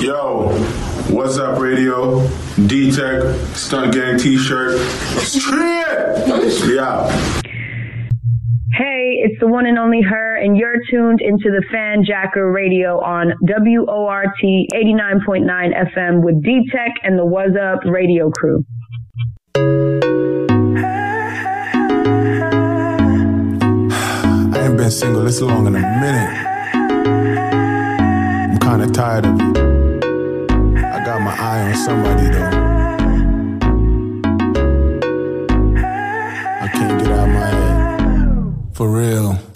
Yo, 0.00 0.50
what's 1.20 1.36
up, 1.36 1.60
radio? 1.60 2.26
D 2.66 2.90
Teck, 2.90 3.22
Stunt 3.54 3.92
Gang 3.92 4.16
t 4.16 4.38
shirt. 4.38 4.80
Straight! 5.18 6.24
Yeah. 6.64 7.06
Hey, 8.72 9.20
it's 9.22 9.38
the 9.38 9.46
one 9.46 9.66
and 9.66 9.78
only 9.78 10.00
her, 10.00 10.36
and 10.36 10.56
you're 10.56 10.76
tuned 10.88 11.20
into 11.20 11.50
the 11.50 11.62
FanJacker 11.70 12.54
Radio 12.54 13.00
on 13.00 13.34
WORT 13.42 14.30
89.9 14.42 15.44
FM 15.94 16.24
with 16.24 16.42
D 16.42 16.66
Teck 16.72 16.94
and 17.04 17.18
the 17.18 17.26
What's 17.26 17.54
Up 17.54 17.80
radio 17.84 18.30
crew. 18.30 18.64
I 19.56 19.60
ain't 24.54 24.78
been 24.78 24.90
single 24.90 25.24
this 25.24 25.42
long 25.42 25.66
in 25.66 25.76
a 25.76 25.80
minute. 25.80 26.46
I'm 28.54 28.58
kinda 28.58 28.86
tired 28.90 29.26
of 29.26 29.38
it. 29.38 29.59
Eye 31.42 31.70
on 31.70 31.74
somebody 31.74 32.28
though. 32.28 32.50
I 36.60 36.68
can't 36.68 37.00
get 37.00 37.10
out 37.12 37.28
my 37.28 37.46
head. 37.46 38.74
For 38.74 38.90
real. 38.90 39.49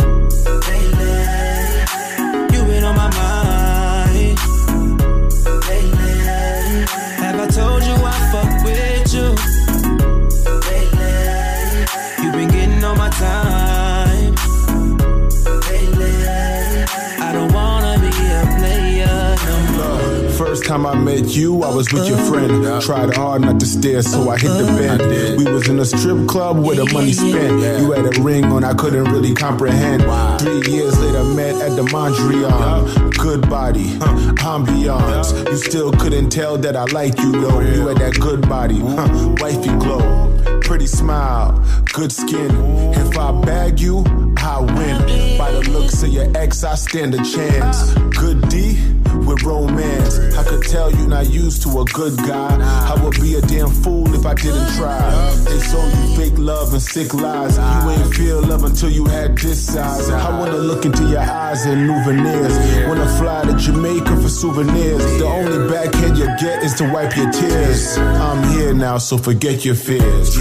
First 20.55 20.67
time 20.67 20.87
I 20.87 20.95
met 20.95 21.35
you, 21.35 21.65
I 21.65 21.75
was 21.75 21.93
with 21.93 22.07
your 22.07 22.17
friend. 22.17 22.81
Tried 22.81 23.17
hard 23.17 23.43
not 23.43 23.59
to 23.59 23.67
stare, 23.67 24.03
so 24.03 24.31
I 24.31 24.39
hit 24.39 24.51
the 24.51 24.67
bend. 24.79 25.37
We 25.37 25.53
was 25.53 25.69
in 25.69 25.81
a 25.81 25.85
strip 25.85 26.29
club 26.29 26.65
where 26.65 26.77
the 26.77 26.89
money 26.93 27.13
spent. 27.13 27.83
You 27.83 27.91
had 27.91 28.17
a 28.17 28.23
ring 28.23 28.45
on, 28.45 28.63
I 28.63 28.73
couldn't 28.73 29.03
really 29.07 29.35
comprehend. 29.35 30.05
Three 30.41 30.73
years 30.73 30.97
later, 31.01 31.25
met 31.25 31.61
at 31.61 31.75
the 31.75 31.83
Mondrian. 31.83 33.19
Good 33.19 33.51
body, 33.51 33.89
huh, 33.99 34.15
ambiance. 34.47 35.45
You 35.51 35.57
still 35.57 35.91
couldn't 35.91 36.31
tell 36.31 36.57
that 36.59 36.77
I 36.77 36.85
like 36.85 37.19
you 37.19 37.33
though. 37.33 37.59
You 37.59 37.89
had 37.89 37.97
that 37.97 38.21
good 38.21 38.49
body, 38.49 38.79
huh, 38.79 39.35
wifey 39.41 39.77
glow. 39.81 40.61
Pretty 40.61 40.87
smile, 40.87 41.61
good 41.93 42.13
skin. 42.13 42.53
If 42.95 43.19
I 43.19 43.33
bag 43.41 43.81
you, 43.81 44.05
I 44.39 44.61
win. 44.61 45.37
By 45.37 45.51
the 45.51 45.69
looks 45.73 46.01
of 46.05 46.11
your 46.11 46.31
ex, 46.37 46.63
I 46.63 46.77
stand 46.77 47.13
a 47.17 47.25
chance. 47.25 47.93
Good 48.17 48.49
D 48.51 49.04
with 49.27 49.43
romance. 49.43 50.19
I 50.37 50.45
could 50.45 50.63
tell 50.63 50.91
you're 50.91 51.09
not 51.09 51.31
used 51.31 51.63
to 51.63 51.81
a 51.81 51.85
good 51.87 52.17
guy. 52.19 52.59
I 52.61 53.03
would 53.03 53.21
be 53.21 53.35
a 53.35 53.41
damn 53.41 53.71
fool 53.71 54.13
if 54.15 54.27
I 54.27 54.35
didn't 54.35 54.75
try. 54.77 55.01
They 55.45 55.59
sold 55.61 55.93
you 55.93 56.17
fake 56.17 56.39
love 56.39 56.73
and 56.73 56.83
sick 56.83 57.15
lies. 57.15 57.57
You 57.57 57.91
ain't 57.91 58.15
feel 58.15 58.43
love 58.43 58.65
until 58.65 58.91
you 58.91 59.05
had 59.07 59.37
this 59.39 59.61
size. 59.73 60.11
I 60.11 60.39
wanna 60.39 60.59
look 60.59 60.85
into 60.85 61.05
your 61.05 61.21
eyes 61.21 61.67
and 61.67 61.87
new 61.87 62.05
veneers. 62.05 62.57
Wanna 62.87 63.09
fly 63.19 63.45
to 63.45 63.55
Jamaica 63.57 64.17
for 64.21 64.29
souvenirs. 64.29 65.05
The 65.19 65.27
only 65.27 65.69
backhand 65.69 66.19
you 66.19 66.27
get 66.39 66.63
is 66.63 66.75
to 66.75 66.85
wipe 66.93 67.17
your 67.17 67.31
tears. 67.31 67.97
I'm 67.99 68.43
here 68.53 68.75
now, 68.75 68.99
so 68.99 69.19
forget 69.19 69.65
your 69.65 69.75
fears. 69.75 70.37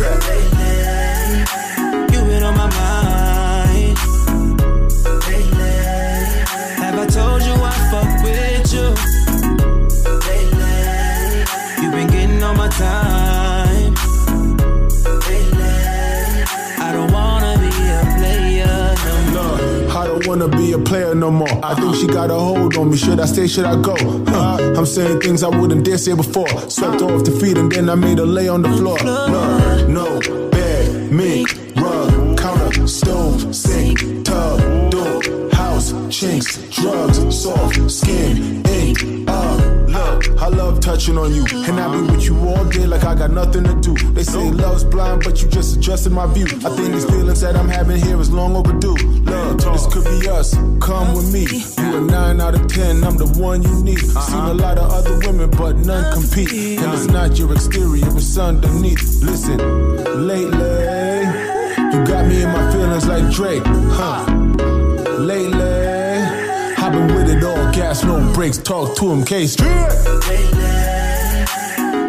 Time. 12.83 13.93
I 16.85 16.89
don't 16.95 17.11
wanna 17.17 17.53
be 17.63 17.71
a 17.99 18.03
player 18.17 18.85
no 19.07 19.15
more. 19.35 19.59
I 20.01 20.03
don't 20.07 20.27
wanna 20.27 20.49
be 20.59 20.65
a 20.73 20.79
player 20.89 21.15
no 21.15 21.29
more. 21.31 21.57
I 21.63 21.73
think 21.79 21.95
she 21.95 22.07
got 22.07 22.29
a 22.29 22.39
hold 22.47 22.75
on 22.77 22.89
me. 22.91 22.97
Should 22.97 23.19
I 23.19 23.25
stay? 23.25 23.47
Should 23.47 23.65
I 23.73 23.75
go? 23.81 23.95
Huh. 24.27 24.77
I'm 24.77 24.85
saying 24.85 25.21
things 25.21 25.43
I 25.43 25.49
wouldn't 25.59 25.85
dare 25.85 25.97
say 25.97 26.15
before. 26.15 26.47
Swept 26.69 27.01
off 27.01 27.23
the 27.23 27.31
feet 27.39 27.57
and 27.57 27.71
then 27.71 27.89
I 27.89 27.95
made 27.95 28.17
her 28.17 28.25
lay 28.37 28.47
on 28.55 28.61
the 28.61 28.71
floor. 28.77 28.97
No, 29.03 29.87
no 29.99 30.07
bed, 30.49 31.11
mink, 31.11 31.47
rug, 31.75 32.37
counter, 32.37 32.87
stove, 32.87 33.55
sink, 33.55 33.97
tub, 34.25 34.57
door, 34.91 35.21
house, 35.51 35.89
chinks, 36.09 36.51
drugs, 36.75 37.17
soft 37.43 37.91
skin, 37.91 38.65
ink. 38.67 39.29
Touching 40.83 41.17
on 41.17 41.33
you. 41.33 41.45
And 41.67 41.79
I 41.79 41.91
be 41.95 42.01
with 42.11 42.25
you 42.25 42.37
all 42.47 42.65
day 42.65 42.85
like 42.85 43.03
I 43.03 43.15
got 43.15 43.31
nothing 43.31 43.63
to 43.63 43.73
do. 43.81 43.93
They 44.11 44.23
say 44.23 44.51
love's 44.51 44.83
blind, 44.83 45.23
but 45.23 45.41
you 45.41 45.49
just 45.49 45.77
adjusted 45.77 46.11
my 46.11 46.27
view. 46.27 46.45
I 46.45 46.69
think 46.75 46.93
these 46.93 47.05
feelings 47.05 47.41
that 47.41 47.55
I'm 47.55 47.69
having 47.69 47.97
here 47.97 48.19
is 48.19 48.29
long 48.31 48.55
overdue. 48.55 48.95
Love, 49.23 49.57
this 49.57 49.87
could 49.87 50.03
be 50.03 50.29
us. 50.29 50.53
Come 50.81 51.15
with 51.15 51.31
me. 51.33 51.43
You 51.83 51.97
a 51.97 52.01
nine 52.01 52.41
out 52.41 52.55
of 52.55 52.67
ten, 52.67 53.03
I'm 53.03 53.17
the 53.17 53.27
one 53.39 53.63
you 53.63 53.83
need. 53.83 53.99
Seen 53.99 54.45
a 54.45 54.53
lot 54.53 54.77
of 54.77 54.91
other 54.91 55.17
women, 55.25 55.49
but 55.51 55.77
none 55.77 56.13
compete. 56.13 56.79
And 56.79 56.93
it's 56.93 57.07
not 57.07 57.37
your 57.39 57.53
exterior, 57.53 58.05
it's 58.05 58.37
underneath. 58.37 59.23
Listen, 59.23 59.57
lately, 60.27 61.23
you 61.93 62.05
got 62.05 62.27
me 62.27 62.43
in 62.43 62.49
my 62.49 62.71
feelings 62.71 63.07
like 63.07 63.31
Drake, 63.31 63.63
huh? 63.65 64.62
Lately, 66.93 67.01
I've 67.01 67.07
been 67.07 67.15
with 67.15 67.29
it 67.29 67.43
all, 67.43 67.71
gas, 67.71 68.03
no 68.03 68.33
brakes. 68.33 68.57
Talk 68.57 68.95
to 68.97 69.11
him, 69.11 69.23
K 69.23 69.47
Street. 69.47 69.69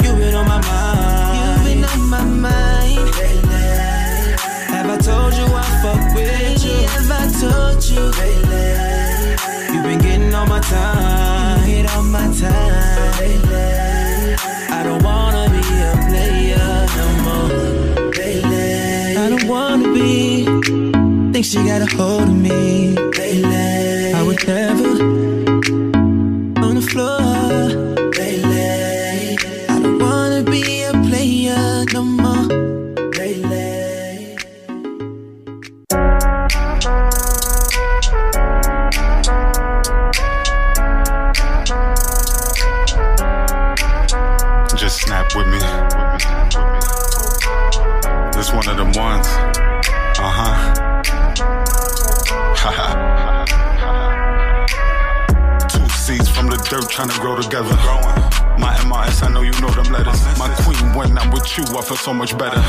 You've 0.02 0.18
been 0.18 0.34
on 0.34 0.46
my 0.46 0.60
mind. 0.60 1.68
You've 1.68 1.74
been 1.74 1.84
on 1.84 2.08
my 2.10 2.24
mind. 2.24 2.98
Lately, 3.16 3.66
Have 4.74 4.90
I 4.90 4.96
told 4.98 5.34
you 5.34 5.46
I 5.46 5.62
fuck 5.82 6.14
with 6.14 6.64
you? 6.64 6.86
Have 6.94 7.10
I 7.10 7.26
told 7.40 7.84
you? 7.84 8.00
Lately, 8.20 9.74
You've 9.74 9.84
been 9.84 9.98
getting 9.98 10.34
on 10.34 10.48
my 10.48 10.60
time. 10.60 11.68
You 11.68 11.82
get 11.82 11.96
on 11.96 12.10
my 12.10 12.26
time. 12.34 13.18
Lately, 13.18 14.36
I 14.70 14.82
don't 14.82 15.02
wanna 15.02 15.48
be 15.50 15.58
a 15.58 15.94
player 16.08 16.86
no 16.98 17.06
more. 17.26 18.10
Lately, 18.10 19.16
I 19.16 19.28
don't 19.30 19.48
wanna 19.48 19.92
be. 19.92 20.44
Think 21.32 21.44
she 21.44 21.64
got 21.64 21.82
a 21.82 21.96
hold 21.96 22.22
of 22.22 22.36
me. 22.36 22.96
I 22.98 24.03
never 24.46 25.02
on 26.64 26.74
the 26.74 26.82
floor. 26.90 27.20
I 29.68 29.80
don't 29.80 29.98
wanna 29.98 30.42
be 30.42 30.82
a 30.82 30.92
player 31.08 31.84
no 31.92 32.02
more. 32.02 32.48
Just 44.76 45.02
snap 45.02 45.34
with 45.36 45.46
me. 45.46 45.60
This 48.32 48.52
one 48.52 48.68
of 48.68 48.76
them 48.76 48.92
ones. 48.92 49.28
Uh 50.18 50.32
huh. 50.38 50.84
Two 52.56 52.70
dirt 56.68 56.88
trying 56.88 57.08
to 57.08 57.18
grow 57.20 57.36
together. 57.36 57.74
My 58.58 58.72
MRS, 58.86 59.22
I 59.22 59.32
know 59.32 59.42
you 59.42 59.52
know 59.60 59.70
them 59.70 59.92
letters. 59.92 60.22
My 60.38 60.48
queen, 60.62 60.94
when 60.94 61.18
I'm 61.18 61.30
with 61.30 61.46
you, 61.58 61.64
I 61.76 61.82
feel 61.82 61.96
so 61.96 62.14
much 62.14 62.36
better. 62.38 62.60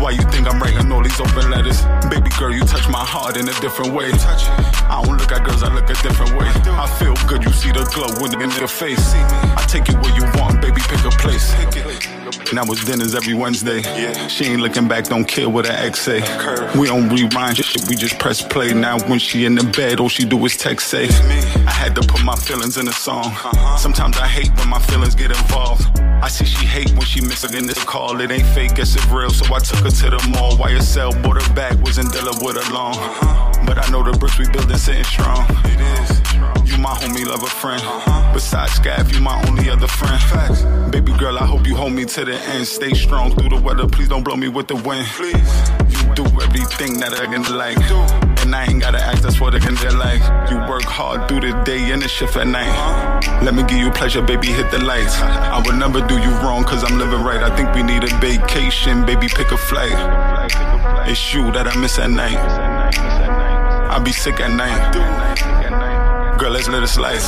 Why 0.00 0.12
you 0.12 0.22
think 0.30 0.46
I'm 0.46 0.60
writing 0.60 0.90
all 0.92 1.02
these 1.02 1.20
open 1.20 1.50
letters? 1.50 1.82
Baby 2.08 2.30
girl, 2.38 2.52
you 2.52 2.62
touch 2.64 2.88
my 2.88 3.04
heart 3.04 3.36
in 3.36 3.48
a 3.48 3.54
different 3.60 3.92
way. 3.92 4.10
I 4.12 5.02
don't 5.04 5.16
look 5.16 5.32
at 5.32 5.44
girls, 5.44 5.62
I 5.62 5.72
look 5.74 5.90
a 5.90 5.94
different 6.02 6.32
way. 6.38 6.46
I 6.70 6.86
feel 6.98 7.14
good, 7.26 7.44
you 7.44 7.52
see 7.52 7.72
the 7.72 7.84
glow 7.92 8.10
in, 8.24 8.40
in 8.40 8.50
your 8.56 8.68
face. 8.68 9.14
I 9.14 9.64
take 9.68 9.88
you 9.88 9.96
where 9.98 10.14
you 10.14 10.24
want, 10.38 10.62
baby, 10.62 10.80
pick 10.88 11.04
a 11.04 11.10
place. 11.18 11.52
Now 12.52 12.64
it's 12.64 12.84
dinners 12.84 13.14
every 13.14 13.34
Wednesday. 13.34 13.80
Yeah. 13.80 14.28
She 14.28 14.44
ain't 14.44 14.60
looking 14.60 14.88
back, 14.88 15.04
don't 15.04 15.26
care 15.26 15.48
what 15.48 15.66
her 15.66 15.72
ex 15.72 16.00
say. 16.00 16.20
We 16.78 16.86
don't 16.86 17.08
rewind 17.08 17.56
shit, 17.56 17.88
we 17.88 17.96
just 17.96 18.18
press 18.18 18.42
play. 18.42 18.72
Now 18.72 18.98
when 19.08 19.18
she 19.18 19.44
in 19.44 19.54
the 19.54 19.64
bed, 19.64 20.00
all 20.00 20.08
she 20.08 20.24
do 20.24 20.44
is 20.44 20.56
text 20.56 20.88
say. 20.88 21.08
I 21.66 21.70
had 21.70 21.94
to 21.96 22.02
put 22.02 22.22
my 22.24 22.36
feelings 22.36 22.76
in 22.76 22.88
a 22.88 22.92
song. 22.92 23.34
Sometimes 23.78 24.18
I 24.18 24.26
hate 24.26 24.50
when 24.58 24.68
my 24.68 24.80
feelings 24.80 25.14
get 25.14 25.30
involved. 25.30 26.05
I 26.22 26.28
see 26.28 26.44
she 26.44 26.66
hate 26.66 26.90
when 26.92 27.02
she 27.04 27.20
miss 27.20 27.44
in 27.44 27.66
this 27.66 27.82
call. 27.84 28.20
It 28.20 28.30
ain't 28.30 28.46
fake, 28.46 28.74
guess 28.74 28.94
it's 28.94 29.06
real. 29.06 29.30
So 29.30 29.54
I 29.54 29.58
took 29.58 29.80
her 29.80 29.90
to 29.90 30.10
the 30.10 30.28
mall. 30.30 30.52
YSL 30.52 31.22
bought 31.22 31.42
her 31.42 31.54
back, 31.54 31.78
wasn't 31.82 32.12
dealing 32.12 32.38
with 32.44 32.56
her 32.56 32.72
long. 32.72 32.94
But 33.66 33.78
I 33.78 33.90
know 33.90 34.02
the 34.02 34.16
bricks 34.18 34.38
we 34.38 34.48
building 34.48 34.76
sitting 34.76 35.04
strong. 35.04 35.44
It 35.64 35.80
is. 35.80 36.26
You 36.70 36.78
my 36.78 36.90
homie, 36.90 37.26
love 37.26 37.42
a 37.42 37.46
friend. 37.46 37.82
Besides 38.32 38.78
Scav, 38.78 39.12
you 39.12 39.20
my 39.20 39.40
only 39.46 39.68
other 39.70 39.86
friend. 39.86 40.20
Facts. 40.22 40.62
Baby 40.90 41.12
girl, 41.16 41.38
I 41.38 41.44
hope 41.44 41.66
you 41.66 41.76
hold 41.76 41.92
me 41.92 42.04
to 42.04 42.24
the 42.24 42.34
end. 42.34 42.66
Stay 42.66 42.94
strong 42.94 43.34
through 43.34 43.50
the 43.50 43.60
weather, 43.60 43.86
please 43.86 44.08
don't 44.08 44.22
blow 44.22 44.36
me 44.36 44.48
with 44.48 44.68
the 44.68 44.76
wind. 44.76 45.06
Please. 45.08 45.70
You 45.88 46.14
do 46.14 46.24
everything 46.42 46.98
that 47.00 47.12
I 47.14 47.26
can 47.26 47.44
like. 47.56 48.35
And 48.46 48.54
I 48.54 48.64
ain't 48.66 48.80
gotta 48.80 49.02
ask, 49.02 49.24
that's 49.24 49.40
what 49.40 49.56
I 49.56 49.58
can 49.58 49.74
do 49.74 49.88
like. 49.98 50.22
You 50.48 50.58
work 50.70 50.84
hard 50.84 51.26
through 51.28 51.40
the 51.40 51.52
day 51.64 51.90
and 51.90 52.00
the 52.00 52.06
shift 52.06 52.36
at 52.36 52.46
night. 52.46 52.70
Let 53.42 53.54
me 53.56 53.64
give 53.64 53.78
you 53.78 53.90
pleasure, 53.90 54.22
baby, 54.22 54.46
hit 54.52 54.70
the 54.70 54.78
lights. 54.78 55.18
I 55.18 55.60
would 55.66 55.74
never 55.74 56.00
do 56.06 56.16
you 56.16 56.30
wrong, 56.46 56.62
cause 56.62 56.84
I'm 56.84 56.96
living 56.96 57.24
right. 57.24 57.42
I 57.42 57.50
think 57.56 57.74
we 57.74 57.82
need 57.82 58.04
a 58.04 58.18
vacation, 58.20 59.04
baby, 59.04 59.26
pick 59.26 59.50
a 59.50 59.56
flight. 59.56 59.90
It's 61.10 61.34
you 61.34 61.50
that 61.50 61.66
I 61.66 61.76
miss 61.80 61.98
at 61.98 62.08
night. 62.08 62.38
I 62.38 63.98
be 63.98 64.12
sick 64.12 64.38
at 64.38 64.52
night. 64.52 65.85
Girl, 66.38 66.50
let's 66.50 66.68
let 66.68 66.82
it 66.82 66.88
slide. 66.88 67.18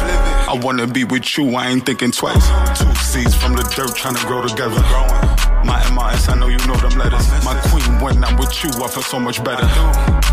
I 0.48 0.54
wanna 0.62 0.86
be 0.86 1.04
with 1.04 1.38
you, 1.38 1.54
I 1.56 1.68
ain't 1.68 1.86
thinking 1.86 2.12
twice. 2.12 2.46
Two 2.78 2.94
seeds 2.96 3.34
from 3.34 3.54
the 3.54 3.62
dirt 3.74 3.96
trying 3.96 4.14
to 4.14 4.26
grow 4.26 4.46
together. 4.46 4.80
My 5.64 5.80
MRS, 5.88 6.28
I 6.28 6.36
know 6.38 6.48
you 6.48 6.58
know 6.68 6.76
them 6.76 6.98
letters. 6.98 7.26
My 7.42 7.58
queen, 7.72 7.88
when 8.00 8.22
I'm 8.22 8.36
with 8.36 8.52
you, 8.62 8.70
I 8.70 8.88
feel 8.88 9.02
so 9.02 9.18
much 9.18 9.42
better. 9.42 9.66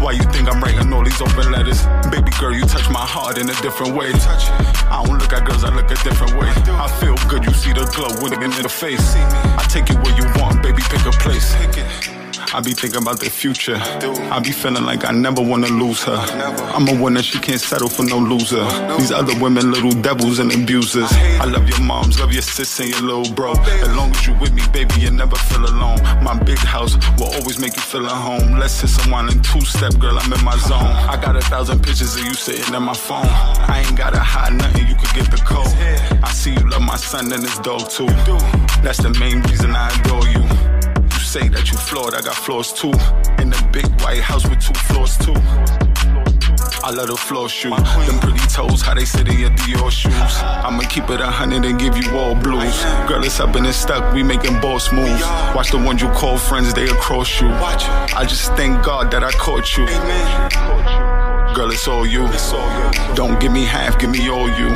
Why 0.04 0.12
you 0.12 0.24
think 0.24 0.52
I'm 0.52 0.62
writing 0.62 0.92
all 0.92 1.04
these 1.04 1.22
open 1.22 1.52
letters? 1.52 1.86
Baby 2.12 2.32
girl, 2.38 2.54
you 2.54 2.66
touch 2.66 2.90
my 2.90 3.06
heart 3.06 3.38
in 3.38 3.50
a 3.50 3.56
different 3.62 3.96
way. 3.96 4.12
I 4.12 5.04
don't 5.06 5.20
look 5.20 5.32
at 5.32 5.46
girls, 5.46 5.64
I 5.64 5.74
look 5.74 5.90
a 5.90 5.96
different 6.04 6.34
way. 6.36 6.52
I 6.76 6.88
feel 7.00 7.16
good, 7.30 7.46
you 7.46 7.54
see 7.54 7.72
the 7.72 7.86
glow 7.96 8.12
when 8.22 8.34
it 8.34 8.44
in 8.44 8.62
the 8.62 8.70
face. 8.70 9.16
I 9.16 9.64
take 9.70 9.88
you 9.88 9.96
where 10.04 10.16
you 10.20 10.26
want, 10.42 10.62
baby, 10.62 10.84
pick 10.84 11.06
a 11.06 11.12
place. 11.24 11.56
I 12.54 12.62
be 12.62 12.74
thinking 12.74 13.02
about 13.02 13.20
the 13.20 13.30
future. 13.30 13.76
I 13.78 14.40
be 14.40 14.52
feeling 14.52 14.86
like 14.86 15.06
I 15.06 15.12
never 15.12 15.42
wanna 15.42 15.68
lose 15.68 16.04
her. 16.04 16.16
I'm 16.76 16.88
a 16.88 17.02
winner, 17.02 17.22
she 17.22 17.40
can't 17.40 17.60
settle 17.60 17.90
for 17.90 18.04
no 18.04 18.18
loser. 18.18 18.64
These 18.98 19.12
other 19.12 19.38
women, 19.40 19.72
little 19.72 19.92
devils 19.92 20.40
and 20.40 20.54
abusers. 20.54 21.12
I 21.12 21.46
love 21.46 21.68
your 21.68 21.82
moms, 21.82 22.20
love 22.20 22.32
your 22.32 22.42
sis 22.42 22.80
and 22.80 22.90
your 22.90 23.02
little 23.02 23.34
bro. 23.34 23.54
As 23.54 23.96
long 23.96 24.12
as 24.12 24.28
you 24.28 24.34
with 24.40 24.54
me, 24.54 24.62
baby, 24.72 24.96
you 25.00 25.12
never 25.12 25.36
feel 25.36 25.66
alone. 25.66 26.00
My 26.24 26.38
big 26.38 26.60
house 26.60 26.96
will 27.18 27.34
always 27.36 27.60
make 27.60 27.76
you 27.76 27.82
feel 27.82 28.06
at 28.06 28.12
home. 28.12 28.58
Let's 28.58 28.74
sit 28.74 28.90
some 28.90 29.12
wine 29.12 29.30
and 29.30 29.44
two 29.44 29.62
step, 29.62 29.98
girl, 30.00 30.18
I'm 30.18 30.32
in 30.32 30.44
my 30.44 30.58
zone. 30.58 30.80
I 30.82 31.20
got 31.22 31.36
a 31.36 31.42
thousand 31.42 31.84
pictures 31.84 32.16
of 32.16 32.24
you 32.24 32.34
sitting 32.34 32.74
in 32.74 32.84
my 32.84 32.94
phone. 32.94 33.26
I 33.26 33.84
ain't 33.86 33.98
gotta 33.98 34.20
hide 34.20 34.54
nothing, 34.54 34.88
you 34.88 34.96
could 34.96 35.14
get 35.14 35.32
the 35.32 35.38
code. 35.38 35.68
I 36.24 36.32
see 36.32 36.54
you 36.54 36.70
love 36.70 36.82
my 36.82 36.98
son 36.98 37.32
and 37.32 37.44
his 37.44 37.58
dog 37.60 37.90
too. 37.90 38.08
That's 38.82 39.00
the 39.00 39.16
main 39.20 39.42
reason 39.42 39.76
I 39.76 39.90
adore 40.00 40.28
you. 40.28 40.75
Say 41.36 41.50
that 41.50 41.70
you 41.70 41.78
flawed, 41.78 42.16
I 42.16 42.22
got 42.22 42.34
flaws 42.34 42.72
too. 42.72 42.96
In 43.44 43.50
the 43.50 43.60
big 43.74 43.84
white 44.00 44.22
house 44.22 44.48
with 44.48 44.62
two 44.64 44.74
floors 44.88 45.18
too. 45.18 45.36
I 46.80 46.92
love 46.96 47.08
the 47.08 47.18
floor 47.18 47.50
shoe. 47.50 47.72
Them 47.72 48.20
pretty 48.24 48.40
toes, 48.48 48.82
how 48.82 48.94
they 48.94 49.04
sit 49.04 49.28
in 49.28 49.40
your 49.40 49.50
Dior 49.50 49.92
shoes. 49.92 50.14
I'ma 50.64 50.88
keep 50.88 51.10
it 51.10 51.20
a 51.20 51.28
hundred 51.28 51.66
and 51.66 51.78
give 51.78 51.98
you 51.98 52.18
all 52.18 52.36
blues. 52.36 52.82
Girl, 53.10 53.22
it's 53.22 53.42
up 53.42 53.54
and 53.58 53.68
it's 53.68 53.76
stuck, 53.76 54.14
we 54.14 54.24
making 54.24 54.62
boss 54.62 54.94
moves. 54.94 55.24
Watch 55.54 55.72
the 55.72 55.78
ones 55.78 56.02
you 56.02 56.08
call 56.12 56.38
friends, 56.38 56.74
they 56.74 56.86
across 56.86 57.42
you. 57.42 57.50
I 57.50 58.26
just 58.26 58.54
thank 58.54 58.82
God 58.86 59.12
that 59.12 59.22
I 59.22 59.32
caught 59.32 59.76
you. 59.76 59.86
Girl, 61.54 61.70
it's 61.70 61.86
all 61.86 62.08
you. 62.08 62.30
Don't 63.14 63.42
give 63.42 63.52
me 63.52 63.66
half, 63.66 64.00
give 64.00 64.10
me 64.10 64.30
all 64.30 64.48
you. 64.48 64.70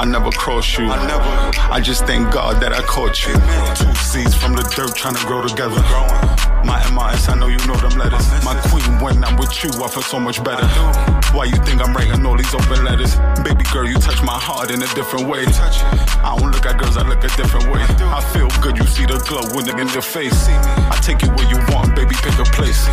I 0.00 0.06
never 0.06 0.30
cross 0.30 0.78
you. 0.78 0.88
I 0.88 1.78
just 1.78 2.06
thank 2.06 2.32
God 2.32 2.56
that 2.62 2.72
I 2.72 2.80
caught 2.88 3.20
you. 3.28 3.36
Two 3.76 3.92
seeds 4.00 4.32
from 4.34 4.56
the 4.56 4.64
dirt 4.72 4.96
trying 4.96 5.12
to 5.12 5.20
grow 5.26 5.44
together. 5.44 5.76
My 6.64 6.80
MRS, 6.88 7.28
I 7.28 7.36
know 7.36 7.48
you 7.52 7.60
know 7.68 7.76
them 7.76 8.00
letters. 8.00 8.24
My 8.40 8.56
queen, 8.72 8.88
when 9.04 9.22
I'm 9.22 9.36
with 9.36 9.52
you, 9.62 9.68
I 9.76 9.88
feel 9.92 10.00
so 10.00 10.18
much 10.18 10.42
better. 10.42 10.64
Why 11.36 11.52
you 11.52 11.60
think 11.68 11.84
I'm 11.84 11.92
writing 11.92 12.24
all 12.24 12.34
these 12.34 12.48
open 12.54 12.82
letters? 12.82 13.12
Baby 13.44 13.60
girl, 13.68 13.84
you 13.84 14.00
touch 14.00 14.24
my 14.24 14.40
heart 14.40 14.70
in 14.72 14.80
a 14.80 14.88
different 14.96 15.28
way. 15.28 15.44
I 15.44 16.32
don't 16.32 16.48
look 16.48 16.64
at 16.64 16.80
girls, 16.80 16.96
I 16.96 17.04
look 17.04 17.20
a 17.20 17.28
different 17.36 17.68
way. 17.68 17.84
I 18.00 18.24
feel 18.32 18.48
good, 18.64 18.80
you 18.80 18.88
see 18.88 19.04
the 19.04 19.20
glow 19.28 19.44
when 19.52 19.68
it 19.68 19.76
in 19.76 19.92
your 19.92 20.00
face. 20.00 20.48
I 20.48 20.96
take 21.04 21.20
it 21.20 21.28
where 21.36 21.44
you 21.44 21.60
want, 21.76 21.92
baby, 21.94 22.16
pick 22.24 22.40
a 22.40 22.48
place. 22.56 22.88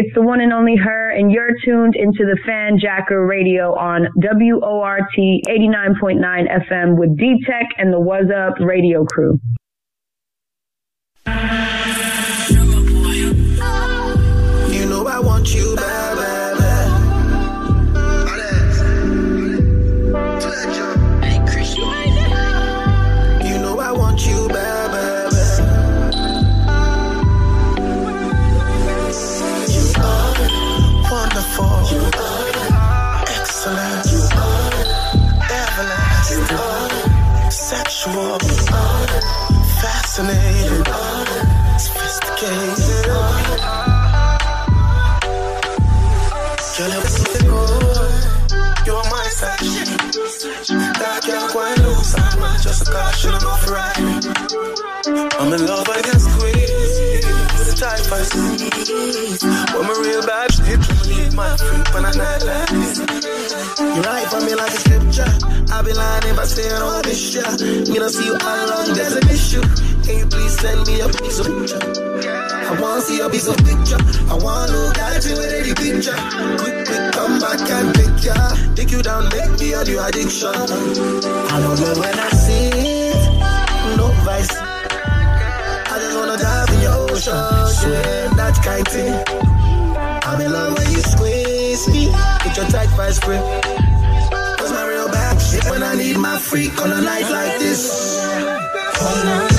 It's 0.00 0.14
the 0.14 0.22
one 0.22 0.40
and 0.40 0.50
only 0.50 0.76
her, 0.76 1.10
and 1.10 1.30
you're 1.30 1.50
tuned 1.62 1.94
into 1.94 2.24
the 2.24 2.38
FanJacker 2.48 3.28
Radio 3.28 3.74
on 3.74 4.08
WORT 4.16 5.02
89.9 5.18 6.22
FM 6.70 6.96
with 6.96 7.18
D 7.18 7.44
Teck 7.46 7.66
and 7.76 7.92
the 7.92 8.00
What's 8.00 8.30
Up 8.34 8.54
radio 8.60 9.04
crew. 9.04 9.38
sophisticated. 41.78 43.06
Girl, 46.76 46.90
you're 46.90 47.08
something 47.08 47.46
good. 47.48 48.10
You're 48.86 49.04
my 49.10 49.26
section. 49.30 49.86
That 51.00 51.22
girl 51.26 51.48
quite 51.48 51.78
loose, 51.78 52.14
I'm 52.18 52.60
just 52.60 52.88
a 52.88 52.92
caution, 52.92 53.34
I'm 53.34 53.46
off 53.46 53.70
right. 53.70 53.98
I'm 55.40 55.52
in 55.52 55.66
love, 55.66 55.88
I 55.88 56.02
can 56.02 56.20
squeeze. 56.20 57.24
The 57.66 57.74
type 57.78 58.12
I 58.12 58.22
sneeze. 58.22 59.42
When 59.72 59.86
my 59.86 59.94
real 60.02 60.22
bad 60.26 60.52
shit, 60.52 60.80
I'm 60.80 60.98
leave 61.08 61.34
my 61.34 61.56
freak 61.56 61.94
when 61.94 62.04
I 62.04 62.12
night 62.12 62.44
like 62.44 62.68
this. 62.68 62.98
You 63.80 64.02
ride 64.02 64.28
for 64.28 64.40
me 64.40 64.54
like 64.54 64.72
a 64.72 64.89
scripture. 65.80 65.80
I 65.80 65.82
be 65.82 65.92
lying 65.92 66.32
if 66.32 66.38
I 66.38 66.44
say 66.44 66.68
I 66.70 67.02
miss 67.04 67.34
ya. 67.34 67.92
Me 67.92 67.98
don't 67.98 68.10
see 68.10 68.24
you 68.24 68.36
all 68.36 68.64
along, 68.66 68.94
there's 68.94 69.16
an 69.16 69.28
issue. 69.28 69.62
Can 70.04 70.18
you 70.18 70.26
please 70.26 70.58
send 70.58 70.86
me 70.86 71.00
a 71.00 71.08
piece 71.08 71.38
of 71.38 71.46
picture? 71.46 71.80
I 71.80 72.80
want 72.80 73.02
to 73.02 73.06
see 73.06 73.20
a 73.20 73.28
piece 73.28 73.48
of 73.48 73.56
picture. 73.58 73.98
I 74.30 74.34
want 74.34 74.70
to 74.70 74.76
look 74.76 74.98
at 74.98 75.24
you 75.24 75.32
with 75.32 75.52
any 75.52 75.74
picture. 75.74 76.16
Quick, 76.58 76.86
quick, 76.86 77.12
come 77.12 77.40
back 77.40 77.60
and 77.70 77.94
pick 77.94 78.24
ya. 78.24 78.34
Take 78.74 78.90
you 78.92 79.02
down, 79.02 79.28
make 79.30 79.58
me 79.58 79.72
a 79.72 79.84
new 79.84 80.00
addiction. 80.00 80.54
I 80.54 81.56
don't 81.60 81.80
know 81.80 81.94
when 82.00 82.18
I 82.18 82.30
see 82.30 82.70
it. 83.10 83.96
No 83.96 84.08
vice. 84.24 84.50
I 84.52 85.98
just 85.98 86.16
wanna 86.16 86.36
dive 86.36 86.70
in 86.70 86.80
your 86.82 87.10
ocean. 87.10 87.34
Swim 87.68 88.36
that 88.36 88.54
kind 88.62 88.86
thing. 88.86 89.14
I'm 90.22 90.40
in 90.40 90.52
love 90.52 90.78
when 90.78 90.90
you 90.92 91.00
squeeze 91.00 91.88
me. 91.88 92.06
Get 92.44 92.56
your 92.56 92.66
tight 92.68 92.90
vice 92.96 93.18
grip. 93.18 93.79
Shit 95.50 95.64
when 95.70 95.82
I 95.82 95.94
need 95.94 96.16
my 96.16 96.38
freak 96.38 96.80
on 96.82 96.92
a 96.92 97.00
night 97.00 97.28
like 97.30 97.58
this. 97.58 98.18
Oh, 99.02 99.22
no. 99.24 99.56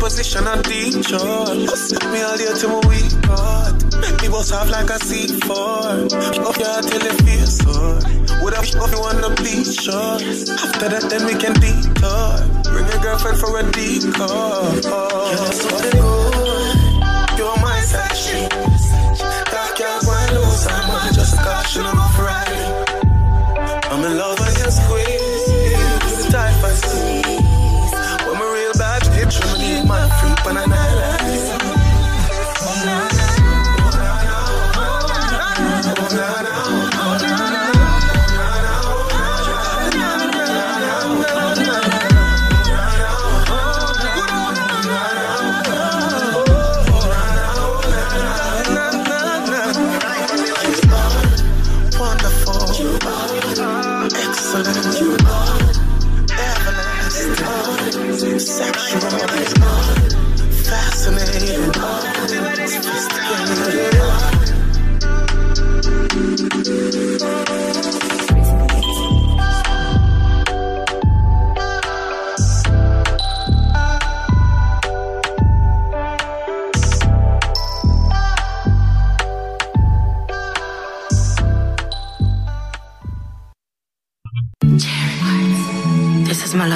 Position 0.00 0.46
on 0.46 0.62
teacher. 0.62 1.18
Set 1.76 2.04
me 2.12 2.20
all 2.20 2.36
day 2.36 2.52
to 2.60 2.68
my 2.68 2.80
week. 2.88 3.13
Bust 4.34 4.52
off 4.52 4.68
like 4.68 4.90
a 4.90 4.98
C4. 4.98 6.10
Up 6.44 6.56
your 6.58 6.82
till 6.82 7.06
it 7.06 7.22
feels 7.22 7.56
sore. 7.56 8.00
Would 8.42 8.54
have 8.54 8.64
if 8.64 8.74
you 8.74 9.00
wanna 9.00 9.30
be 9.36 9.62
sure. 9.62 10.18
After 10.58 10.88
that, 10.88 11.06
then 11.08 11.24
we 11.24 11.34
can 11.38 11.54
detour. 11.62 12.42
Bring 12.64 12.88
your 12.88 12.98
girlfriend 12.98 13.38
for 13.38 13.56
a 13.56 13.62
decoy. 13.70 14.26
Oh. 14.90 15.50
So 15.54 16.13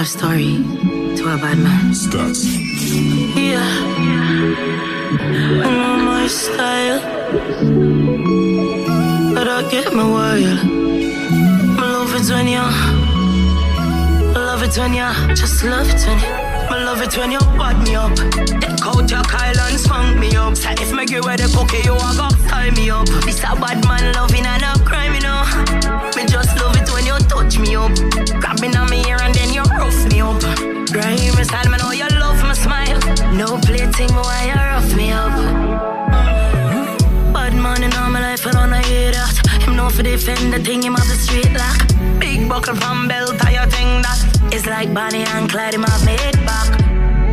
story 0.09 0.65
to 1.17 1.23
a 1.29 1.37
bad 1.37 1.59
man. 1.59 1.93
Stats. 1.93 2.41
Yeah. 3.37 3.61
I 5.65 5.71
know 5.79 5.97
my 6.03 6.27
style. 6.27 7.01
But 9.35 9.49
I 9.49 9.69
get 9.71 9.93
my 9.93 10.09
wild. 10.09 10.61
I 11.79 11.93
love 11.93 12.15
it 12.15 12.31
when 12.33 12.49
you. 12.49 12.65
I 14.35 14.39
love 14.49 14.63
it 14.63 14.77
when 14.79 14.95
you. 14.95 15.35
Just 15.35 15.63
love 15.63 15.89
it 15.89 16.01
when 16.07 16.19
you. 16.21 16.49
I 16.71 16.85
love 16.85 17.03
it 17.03 17.15
when 17.17 17.33
you 17.33 17.41
bud 17.59 17.77
me 17.85 17.95
up. 17.95 18.15
Take 18.61 18.87
out 18.87 19.11
your 19.11 19.23
Kyle 19.25 19.61
and 19.61 19.79
spunk 19.79 20.19
me 20.19 20.35
up. 20.37 20.57
Say 20.57 20.73
if 20.73 20.93
me 20.93 21.05
give 21.05 21.25
away 21.25 21.37
the 21.37 21.49
cookie, 21.53 21.85
you 21.85 21.93
a 21.93 22.11
go 22.17 22.29
tie 22.49 22.71
me 22.71 22.89
up. 22.91 23.07
This 23.27 23.41
a 23.45 23.53
bad 23.57 23.85
man 23.85 24.15
loving 24.15 24.47
and 24.47 24.63
a 24.63 24.73
crime, 24.85 25.15
you 25.15 25.21
know. 25.21 25.45
Me 26.17 26.25
just 26.25 26.57
love 26.61 26.77
it 26.77 26.89
when 26.93 27.05
you 27.05 27.17
touch 27.29 27.59
me 27.59 27.77
up. 27.77 27.93
Grabbing 28.41 28.77
on 28.77 28.89
me 28.91 29.05
ear 29.09 29.19
me 30.95 31.45
style, 31.45 31.71
me 31.71 31.77
know 31.79 31.93
you 31.93 32.07
love 32.19 32.43
my 32.43 32.55
smile. 32.55 32.99
No 33.35 33.59
plating, 33.59 34.13
why 34.15 34.47
you 34.47 34.55
rough 34.55 34.95
me 34.97 35.11
up. 35.11 35.33
Bad 37.33 37.55
man 37.55 37.83
in 37.83 37.93
all 37.95 38.11
my 38.11 38.21
life, 38.21 38.47
I 38.47 38.53
don't 38.53 38.85
hear 38.85 39.13
that. 39.13 39.63
Him 39.63 39.77
know 39.77 39.91
for 39.91 40.03
defend 40.03 40.53
the 40.53 40.59
thing, 40.59 40.83
him 40.83 40.95
have 40.95 41.07
the 41.07 41.15
street 41.15 41.53
lock. 41.53 42.19
Big 42.19 42.49
buckle 42.49 42.75
from 42.77 43.09
belt, 43.09 43.37
I 43.45 43.67
think 43.67 44.05
that. 44.05 44.53
It's 44.53 44.67
like 44.67 44.93
Bonnie 44.95 45.25
and 45.25 45.51
Clyde, 45.51 45.75
him 45.75 45.83
have 45.83 46.05
made 46.05 46.39
back. 46.47 46.81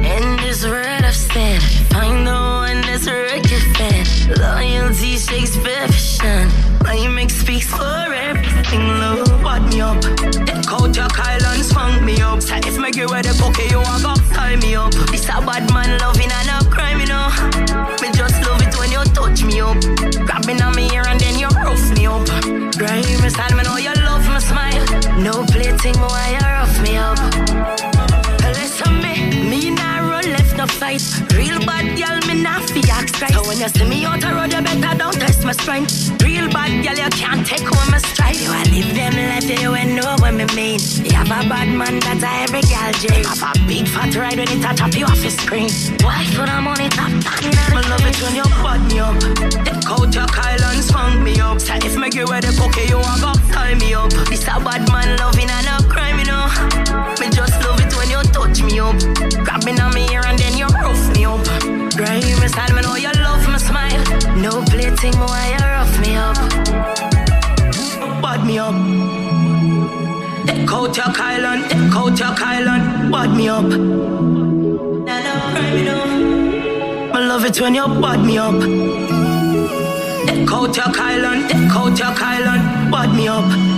In 0.03 0.37
this 0.37 0.65
world 0.65 1.05
of 1.05 1.15
sin, 1.15 1.59
find 1.89 2.27
the 2.27 2.33
one 2.33 2.81
that's 2.81 3.07
record 3.07 3.65
fan. 3.77 4.05
Loyalty 4.37 5.17
shakes 5.17 5.55
perfection. 5.55 6.49
My 6.83 7.07
mix 7.07 7.35
speaks 7.35 7.67
for 7.67 8.13
everything. 8.13 8.87
Love, 8.99 9.43
what 9.43 9.61
me 9.63 9.81
up. 9.81 10.01
Take 10.45 10.71
out 10.71 10.95
your 10.95 11.09
Me 12.95 13.01
give 13.01 13.11
away 13.11 13.21
the 13.23 13.35
cookie, 13.35 13.67
you 13.67 13.83
a 13.83 13.99
go 13.99 14.15
tie 14.31 14.55
me 14.55 14.73
up. 14.75 14.93
This 15.11 15.27
a 15.27 15.43
bad 15.43 15.67
man 15.73 15.99
loving 15.99 16.31
and 16.31 16.47
a 16.47 16.63
crime, 16.71 17.01
you 17.01 17.07
know. 17.11 17.27
Me 17.99 18.07
just 18.15 18.39
love 18.47 18.63
it 18.63 18.71
when 18.79 18.87
you 18.87 19.03
touch 19.11 19.43
me 19.43 19.59
up. 19.59 19.75
Grabbing 20.23 20.61
on 20.61 20.73
me 20.77 20.87
ear 20.95 21.03
and 21.03 21.19
then 21.19 21.35
you 21.37 21.49
rough 21.59 21.83
me 21.91 22.07
up. 22.07 22.23
Grime 22.79 23.03
me 23.19 23.27
style, 23.27 23.51
me 23.51 23.63
know 23.63 23.75
you 23.75 23.91
love 23.99 24.23
my 24.31 24.39
smile. 24.39 24.79
No 25.19 25.43
plating, 25.43 25.99
why 25.99 26.39
you 26.39 26.47
rough 26.47 26.79
me 26.79 26.95
up. 26.95 27.19
Listen 28.55 29.03
me, 29.03 29.43
me 29.43 29.71
nah 29.71 29.99
run 29.99 30.31
left 30.31 30.55
no 30.55 30.65
fight. 30.65 31.03
Real 31.35 31.59
bad 31.67 31.99
girl, 31.99 32.15
me 32.31 32.41
nah 32.41 32.63
fi 32.63 32.79
ask 32.95 33.19
right. 33.19 33.33
So 33.33 33.43
when 33.43 33.59
you 33.59 33.67
see 33.67 33.83
me 33.83 34.05
out 34.05 34.21
the 34.21 34.31
road, 34.31 34.53
you 34.53 34.61
better 34.63 34.97
don't 34.97 35.19
test 35.19 35.43
my 35.43 35.51
strength. 35.51 36.14
Bad 36.65 36.81
girl, 36.83 36.97
you 36.97 37.09
can't 37.13 37.45
take 37.45 37.61
home 37.61 37.91
my 37.91 37.99
stride. 37.99 38.41
You 38.41 38.49
a 38.49 38.57
live 38.73 38.89
them 38.97 39.13
life, 39.13 39.45
you 39.45 39.75
ain't 39.75 39.93
know 39.93 40.17
what 40.17 40.33
me 40.33 40.49
mean. 40.57 40.81
You 41.05 41.13
have 41.13 41.29
a 41.29 41.45
bad 41.45 41.69
man 41.69 42.01
that 42.01 42.25
a 42.25 42.31
every 42.41 42.65
girl 42.65 42.89
dream. 43.05 43.21
Have 43.21 43.45
a 43.45 43.67
big 43.69 43.85
fat 43.85 44.09
ride 44.17 44.41
when 44.41 44.49
it 44.49 44.65
a 44.65 44.73
top 44.73 44.89
you 44.97 45.05
off 45.05 45.21
the 45.21 45.29
screen. 45.29 45.69
Why 46.01 46.25
for 46.33 46.49
the 46.49 46.57
money 46.57 46.89
top 46.89 47.13
down? 47.21 47.69
Me 47.69 47.85
love 47.85 48.01
it 48.01 48.17
when 48.17 48.33
you 48.33 48.47
bud 48.65 48.81
me 48.89 48.97
up. 48.97 49.13
Take 49.61 49.85
out 49.93 50.09
your 50.09 50.25
Kyle 50.25 50.65
and 50.73 50.81
spunk 50.81 51.21
me 51.21 51.37
up. 51.37 51.61
Say 51.61 51.77
if 51.85 51.93
me 52.01 52.09
give 52.09 52.33
away 52.33 52.41
the 52.41 52.49
cookie, 52.57 52.89
you 52.89 52.97
a 52.97 53.13
go 53.21 53.37
tie 53.53 53.77
me 53.77 53.93
up. 53.93 54.09
This 54.25 54.49
a 54.49 54.57
bad 54.57 54.89
man 54.89 55.21
loving 55.21 55.45
and 55.45 55.69
a 55.69 55.85
crime, 55.85 56.17
you 56.17 56.25
know. 56.25 56.49
Me 57.21 57.29
just 57.29 57.61
love 57.61 57.77
it 57.77 57.93
when 57.93 58.09
you 58.09 58.25
touch 58.33 58.65
me 58.65 58.81
up. 58.81 58.97
Grab 59.45 59.61
me 59.69 59.77
on 59.77 59.93
me 59.93 60.09
ear 60.09 60.25
and 60.25 60.41
then 60.41 60.57
you 60.57 60.65
rough 60.81 61.05
me 61.13 61.29
up. 61.29 61.45
Grime 61.93 62.25
me 62.41 62.47
style, 62.49 62.73
me 62.73 62.81
know 62.81 62.97
you 62.97 63.13
love 63.21 63.45
my 63.53 63.61
smile. 63.61 64.01
No 64.33 64.65
plating, 64.65 65.13
why 65.21 65.53
you 65.53 65.64
me 68.55 68.59
up. 68.59 68.75
Take 70.47 70.71
out 70.71 70.97
your 70.97 71.13
Kyle 71.13 71.45
and 71.45 71.69
take 71.69 71.95
out 71.95 72.19
your 72.19 72.35
Kyle 72.35 72.69
and 72.69 73.11
bud 73.11 73.35
me 73.35 73.49
up. 73.49 73.65
I 77.13 77.19
love 77.27 77.45
it 77.45 77.59
when 77.59 77.75
you 77.75 77.87
bud 77.87 78.19
me 78.25 78.37
up. 78.37 78.61
Take 80.27 80.51
out 80.51 80.75
your 80.75 80.93
Kyle 80.93 81.25
and 81.25 81.49
take 81.49 81.75
out 81.75 81.99
your 81.99 82.13
Kyle 82.15 82.47
and 82.47 82.91
bud 82.91 83.15
me 83.15 83.27
up. 83.27 83.74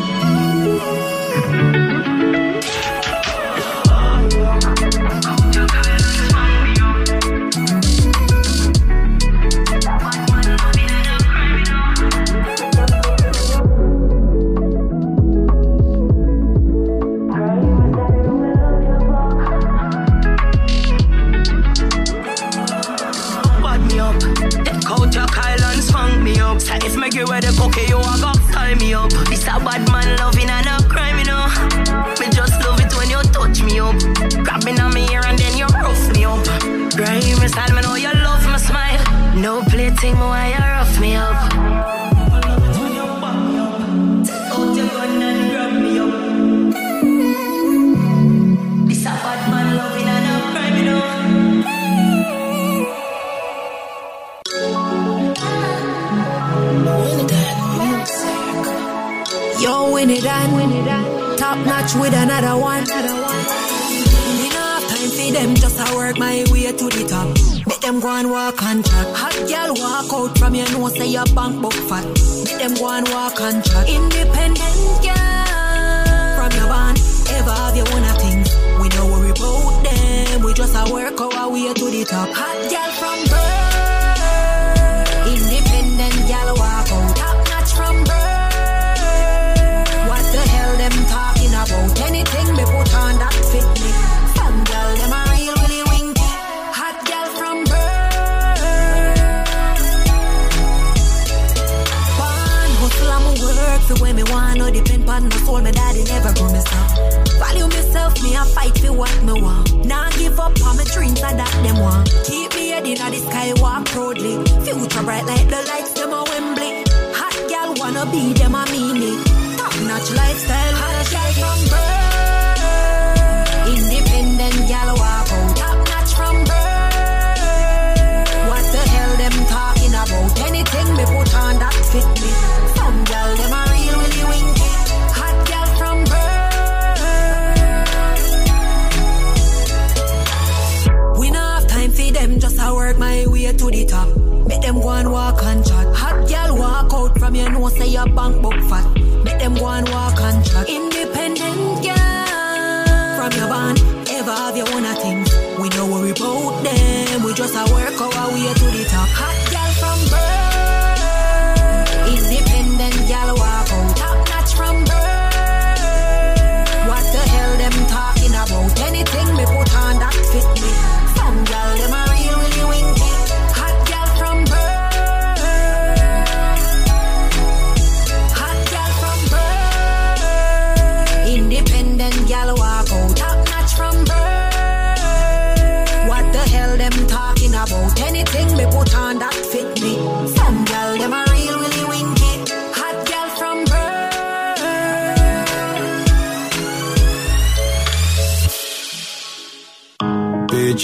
Contract. 68.58 69.10
Hot 69.16 69.38
girl 69.48 69.74
walk 69.78 70.12
out 70.14 70.38
from 70.38 70.56
your 70.56 70.70
nose, 70.72 70.96
say 70.98 71.08
your 71.08 71.26
bank 71.36 71.62
book 71.62 71.74
fat. 71.88 72.06
Make 72.44 72.58
them 72.58 72.74
go 72.74 72.90
and 72.90 73.08
walk 73.10 73.40
and 73.40 73.64
chat. 73.64 73.88
Independent 73.88 74.82
girl 75.06 76.34
from 76.36 76.52
your 76.58 76.68
band, 76.68 76.98
ever 77.38 77.52
have 77.54 77.76
your 77.78 77.88
own 77.94 78.06
things. 78.18 78.50
We 78.82 78.90
don't 78.90 79.12
worry 79.12 79.30
about 79.30 79.84
them, 79.84 80.42
we 80.42 80.54
just 80.54 80.76
a 80.76 80.92
work 80.92 81.22
our 81.22 81.50
way 81.50 81.72
to 81.72 81.86
the 81.86 82.04
top. 82.06 82.30
Hot 82.34 82.57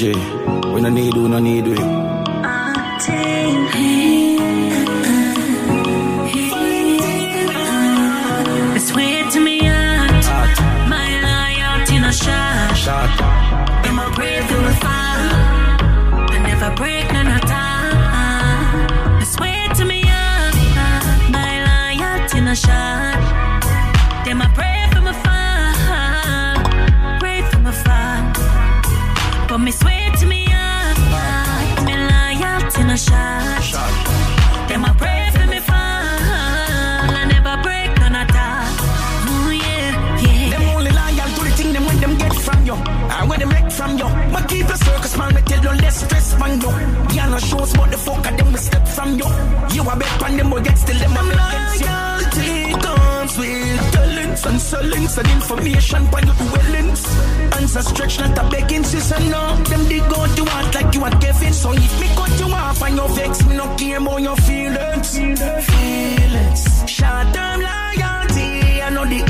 G. 0.04 0.12
We 0.74 0.82
no 0.82 0.90
need, 0.90 1.14
we 1.14 1.30
no 1.30 1.40
need, 1.40 1.66
we. 1.66 1.76
To 9.34 9.40
me, 9.40 9.62
out. 9.66 10.26
My 10.94 11.10
loyalty, 11.26 11.98
no 12.00 12.12
shot. 12.12 13.10
Am 13.88 13.98
I 13.98 14.14
brave, 14.14 14.46
links 54.84 55.18
and 55.18 55.27
information 55.30 56.05
by 56.11 56.22
the 56.22 56.34
links. 56.72 57.03
Answer 57.55 57.81
stretch, 57.81 58.19
not 58.19 58.38
a 58.38 58.49
begging, 58.49 58.84
sister, 58.84 59.19
no. 59.30 59.55
Them 59.64 59.84
they 59.85 59.99
go 59.99 60.27
to 60.35 60.43
want 60.43 60.76
like 60.76 60.93
you 60.95 61.03
are 61.03 61.19
Kevin. 61.19 61.53
So 61.53 61.72
if 61.73 61.99
me 62.01 62.07
cut 62.15 62.39
you 62.39 62.53
off 62.53 62.81
and 62.81 62.95
you 62.95 63.07
vex, 63.15 63.45
me 63.45 63.55
no 63.55 63.76
care 63.76 63.99
more 63.99 64.19
your 64.19 64.35
feelings. 64.35 65.18
Feelings. 65.18 66.89
Short-term 66.89 67.61
loyalty, 67.61 68.81
I 68.81 68.89
know 68.91 69.05
the 69.05 69.23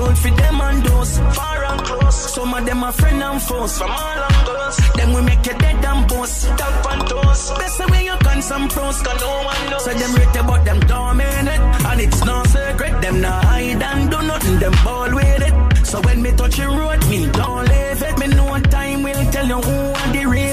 control 0.00 0.14
for 0.16 0.30
them 0.36 0.60
and 0.60 0.86
those. 0.86 1.18
Far 1.18 1.64
and 1.64 1.80
close. 1.84 2.34
Some 2.34 2.54
of 2.54 2.66
them 2.66 2.84
are 2.84 2.92
friend 2.92 3.22
and 3.22 3.42
foes 3.42 3.78
from 3.78 3.90
all 3.90 4.22
angles. 4.30 4.76
Then 4.96 5.14
we 5.14 5.22
make 5.22 5.46
you 5.46 5.54
dead 5.58 5.84
and 5.84 6.08
post. 6.08 6.48
Top 6.58 6.92
and 6.92 7.08
toes. 7.08 7.50
Best 7.58 7.78
the 7.78 7.86
way 7.90 8.04
you 8.04 8.16
can 8.20 8.42
some 8.42 8.68
pros, 8.68 9.02
cause 9.02 9.20
no 9.20 9.44
one 9.44 9.70
knows. 9.70 9.84
So 9.84 9.92
them 9.92 10.14
rate 10.14 10.36
about 10.36 10.64
them 10.64 10.80
dominant. 10.80 11.62
And 11.88 12.00
it's 12.00 12.24
no 12.24 12.42
secret. 12.44 13.02
Them 13.02 13.20
not 13.20 13.44
hide 13.44 13.82
and 13.82 14.10
do 14.10 14.22
nothing. 14.22 14.58
Them 14.58 14.74
ball 14.84 15.14
with 15.14 15.42
it. 15.48 15.86
So 15.86 16.00
when 16.02 16.22
me 16.22 16.30
touch 16.32 16.56
the 16.56 16.66
road, 16.66 17.00
me 17.10 17.26
don't 17.32 17.68
leave 17.68 18.02
it. 18.08 18.18
Me 18.18 18.26
no 18.28 18.60
time 18.60 19.02
will 19.02 19.24
tell 19.32 19.46
you 19.46 19.60
who 19.60 19.78
are 20.00 20.12
the 20.12 20.24
real. 20.26 20.49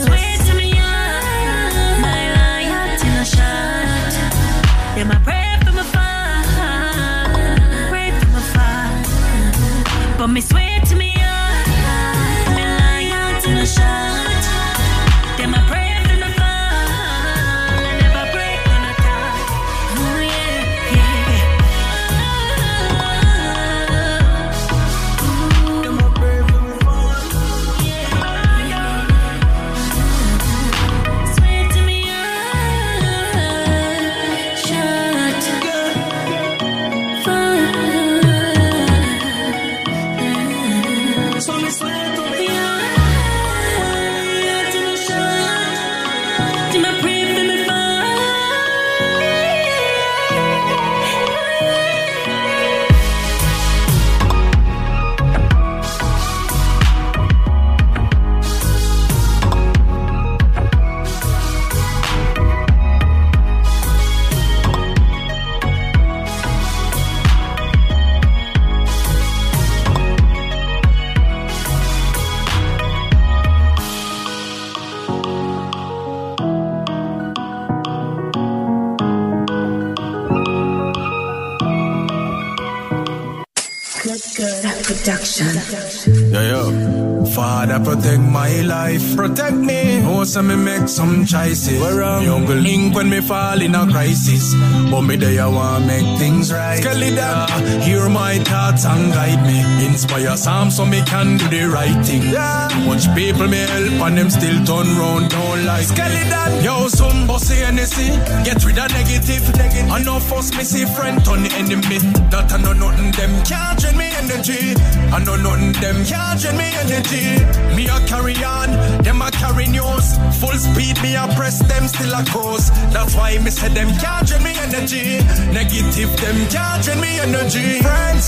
Production. 85.18 86.34
Yo, 86.34 86.42
yo. 86.42 87.08
Father, 87.26 87.80
protect 87.80 88.22
my 88.22 88.62
life. 88.62 89.16
Protect 89.16 89.58
me. 89.58 90.02
Oh, 90.06 90.24
so 90.24 90.42
me 90.42 90.56
make 90.56 90.88
some 90.88 91.26
choices. 91.26 91.80
Where 91.80 92.00
wrong? 92.00 92.24
Me 92.24 92.30
uncle 92.30 92.56
link 92.56 92.96
when 92.96 93.10
me 93.10 93.22
fall 93.22 93.62
in 93.62 93.76
a 93.76 93.86
crisis. 93.88 94.54
But 94.90 95.02
me 95.02 95.16
there, 95.18 95.44
I 95.44 95.48
want 95.48 95.86
make 95.86 96.18
things 96.18 96.52
right. 96.52 96.82
Skelly 96.82 97.12
that. 97.12 97.50
hear 97.84 98.08
my 98.10 98.40
thoughts 98.40 98.86
and 98.86 99.14
guide 99.14 99.46
me. 99.46 99.86
Inspire 99.86 100.38
some 100.38 100.72
so 100.72 100.86
me 100.86 101.02
can 101.04 101.38
do 101.38 101.48
the 101.50 101.64
right 101.66 102.06
thing. 102.06 102.24
Yeah. 102.24 102.70
Much 102.86 103.06
people 103.14 103.48
me 103.48 103.58
help 103.58 104.02
and 104.08 104.18
them 104.18 104.30
still 104.30 104.64
turn 104.66 104.88
round, 104.98 105.30
don't 105.30 105.66
like 105.66 105.84
Skelly 105.84 106.24
that. 106.30 106.64
Yo, 106.64 106.88
some 106.88 107.28
bossy 107.28 107.56
NSC. 107.56 108.46
Get 108.46 108.64
rid 108.66 108.80
of 108.80 108.90
negative. 108.92 109.56
negative. 109.58 109.92
I 109.92 110.02
know 110.04 110.20
force 110.20 110.56
me 110.56 110.64
see 110.64 110.86
friend 110.86 111.24
turn 111.26 111.44
the 111.44 111.54
enemy. 111.54 112.00
That 112.32 112.52
I 112.52 112.58
know 112.58 112.74
nothing 112.74 113.12
them 113.12 113.44
can't 113.44 113.80
drain 113.80 113.98
me 113.98 114.08
energy. 114.16 114.74
I 115.14 115.24
know 115.24 115.36
nothing 115.38 115.72
them 115.82 116.04
can't 116.04 116.40
drain 116.40 116.58
me 116.58 116.70
energy. 116.84 117.40
Me 117.76 117.88
a 117.88 117.98
carry 118.08 118.36
on, 118.44 118.70
them 119.04 119.22
a 119.22 119.32
carry 119.32 119.68
news. 119.68 120.18
Full 120.40 120.58
speed, 120.58 121.02
me 121.02 121.16
a 121.16 121.28
press 121.36 121.60
them 121.64 121.88
still 121.88 122.14
a 122.14 122.24
course. 122.26 122.70
That's 122.92 123.16
why 123.16 123.38
me 123.40 123.50
say 123.52 123.70
them 123.70 123.90
can't 124.00 124.28
drain 124.28 124.44
me 124.44 124.54
energy. 124.60 125.24
Negative 125.54 126.12
them 126.22 126.38
can't 126.50 126.84
drain 126.84 127.00
me 127.00 127.20
energy. 127.20 127.80
Friends, 127.82 128.28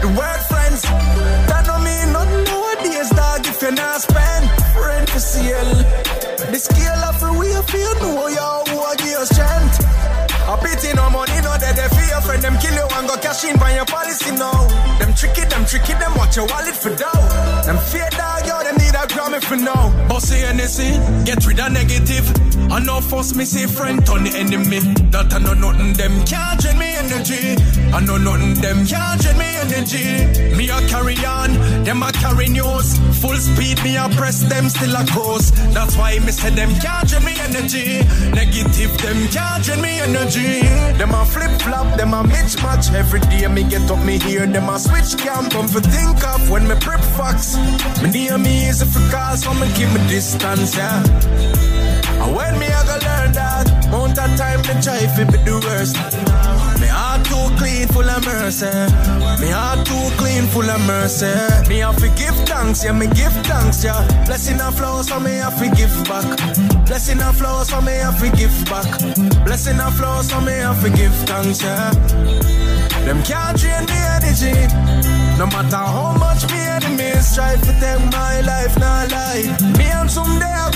the 0.00 0.08
word 0.14 0.40
friends, 0.48 0.82
that 1.50 1.66
don't 1.66 1.82
mean 1.82 2.12
nothing 2.12 2.44
nowadays, 2.44 3.10
dog. 3.10 3.46
If 3.46 3.60
you're 3.60 3.72
not 3.72 4.00
spend, 4.00 4.44
friend 4.78 5.08
for 5.10 5.18
sale. 5.18 5.74
The 6.50 6.58
scale 6.58 7.02
of 7.10 7.18
the 7.20 7.32
way 7.34 7.50
you 7.50 7.62
feel, 7.62 7.94
know 8.00 8.28
you 8.28 8.50
who 8.70 8.78
a 8.80 8.94
give 8.96 9.18
you 9.18 9.24
strength. 9.26 9.82
A 10.46 10.58
pity 10.60 10.92
no 10.94 11.08
money, 11.10 11.33
no 11.54 11.60
that 11.60 11.76
they 11.76 11.88
fear 11.94 12.20
friend. 12.20 12.42
Them 12.42 12.58
kill 12.58 12.74
you 12.74 12.86
and 12.90 13.08
go 13.08 13.16
cash 13.16 13.44
in 13.44 13.56
by 13.58 13.74
your 13.74 13.86
policy 13.86 14.30
now. 14.32 14.66
Them 14.98 15.14
tricky, 15.14 15.44
them 15.46 15.64
tricky, 15.66 15.94
them 15.94 16.14
watch 16.16 16.36
your 16.36 16.46
wallet 16.46 16.74
for 16.74 16.94
dough. 16.94 17.22
Them 17.66 17.78
fear 17.78 18.08
dog, 18.10 18.46
yo, 18.46 18.62
them 18.62 18.76
need 18.76 18.94
a 18.94 19.06
Grammy 19.06 19.42
for 19.42 19.56
now. 19.56 19.90
Bossy 20.08 20.42
NSC, 20.42 21.24
get 21.24 21.44
rid 21.46 21.60
of 21.60 21.72
negative. 21.72 22.26
I 22.70 22.80
know 22.80 23.00
force 23.00 23.34
me 23.34 23.44
see 23.44 23.66
friend 23.66 24.04
turn 24.06 24.24
the 24.24 24.32
enemy. 24.34 24.80
That 25.10 25.32
I 25.32 25.38
know 25.38 25.54
nothing, 25.54 25.92
them 25.94 26.24
can't 26.24 26.64
me 26.78 26.93
energy. 27.04 27.56
I 27.92 28.00
know 28.00 28.16
nothing, 28.16 28.54
them 28.54 28.86
can't 28.86 29.20
drain 29.20 29.38
me 29.38 29.50
energy. 29.56 30.06
Me 30.56 30.68
a 30.70 30.80
carry 30.88 31.16
on, 31.24 31.52
them 31.84 32.02
a 32.02 32.10
carry 32.12 32.48
news. 32.48 32.98
Full 33.20 33.36
speed, 33.36 33.82
me 33.84 33.96
a 33.96 34.08
press 34.16 34.40
them 34.48 34.68
still 34.68 34.96
a 34.96 35.04
course. 35.06 35.50
That's 35.76 35.96
why 35.96 36.18
me 36.20 36.32
say 36.32 36.50
them 36.50 36.72
can't 36.80 37.08
drain 37.08 37.24
me 37.24 37.34
energy. 37.40 38.00
Negative, 38.32 38.92
them 38.98 39.28
can't 39.28 39.62
drain 39.64 39.80
me 39.82 40.00
energy. 40.00 40.62
Them 40.98 41.14
a 41.14 41.24
flip 41.24 41.52
flop, 41.60 41.96
them 41.98 42.14
a 42.14 42.22
mismatch. 42.22 42.92
Every 42.94 43.20
day 43.20 43.46
me 43.48 43.64
get 43.64 43.90
up, 43.90 44.02
me 44.04 44.18
hear 44.18 44.46
them 44.46 44.68
a 44.68 44.78
switch 44.78 45.18
camp. 45.18 45.52
Come 45.52 45.68
for 45.68 45.80
think 45.80 46.24
of 46.24 46.50
when 46.50 46.66
me 46.66 46.74
prep 46.80 47.02
fox. 47.16 47.56
Me 48.02 48.10
near 48.10 48.38
me 48.38 48.68
is 48.68 48.82
a 48.82 48.86
if 48.86 49.10
call, 49.10 49.36
so 49.36 49.52
me 49.54 49.66
keep 49.74 49.88
me 49.88 50.00
distance, 50.08 50.76
yeah. 50.76 51.02
And 52.22 52.34
when 52.34 52.58
me 52.58 52.66
I 52.66 52.82
go 52.86 52.96
learn 53.06 53.32
that, 53.32 53.88
mount 53.90 54.18
of 54.18 54.36
time 54.36 54.60
me 54.62 54.74
try 54.82 55.06
fi 55.14 55.24
be 55.24 55.38
the 55.38 55.60
worst. 55.64 56.23
Clean, 57.58 57.86
full 57.88 58.08
of 58.08 58.24
mercy. 58.24 58.66
Me 59.40 59.48
heart 59.50 59.86
too 59.86 60.10
clean, 60.16 60.46
full 60.46 60.68
of 60.68 60.80
mercy. 60.86 61.32
Me 61.68 61.78
have 61.78 61.96
to 61.96 62.08
give 62.16 62.34
thanks, 62.46 62.84
yeah, 62.84 62.92
me 62.92 63.06
give 63.08 63.32
thanks, 63.46 63.84
yeah. 63.84 64.02
Blessing 64.26 64.60
a 64.60 64.70
flow, 64.72 65.02
so 65.02 65.20
me 65.20 65.32
have 65.36 65.58
to 65.58 65.68
give 65.76 65.94
back. 66.04 66.26
Blessing 66.86 67.20
a 67.20 67.32
flow, 67.32 67.62
so 67.64 67.80
me 67.80 67.92
have 67.92 68.18
to 68.20 68.30
give 68.36 68.54
back. 68.66 68.88
Blessing 69.44 69.80
a 69.80 69.90
flow, 69.90 70.22
so 70.22 70.40
me 70.40 70.52
have 70.52 70.82
to 70.82 70.90
give 70.90 71.14
thanks, 71.26 71.62
yeah. 71.62 71.90
Them 73.04 73.22
can't 73.22 73.58
drain 73.58 73.86
the 73.86 74.00
energy. 74.16 74.54
No 75.38 75.46
matter 75.46 75.76
how 75.76 76.16
much 76.18 76.50
me 76.50 76.58
enemies 76.58 77.34
try 77.34 77.56
to 77.56 77.72
take 77.80 78.04
my 78.12 78.40
life, 78.40 78.78
not 78.78 79.10
lie. 79.10 79.44
Me 79.78 79.84
and 79.84 80.10
someday 80.10 80.46
I 80.46 80.66
and 80.66 80.73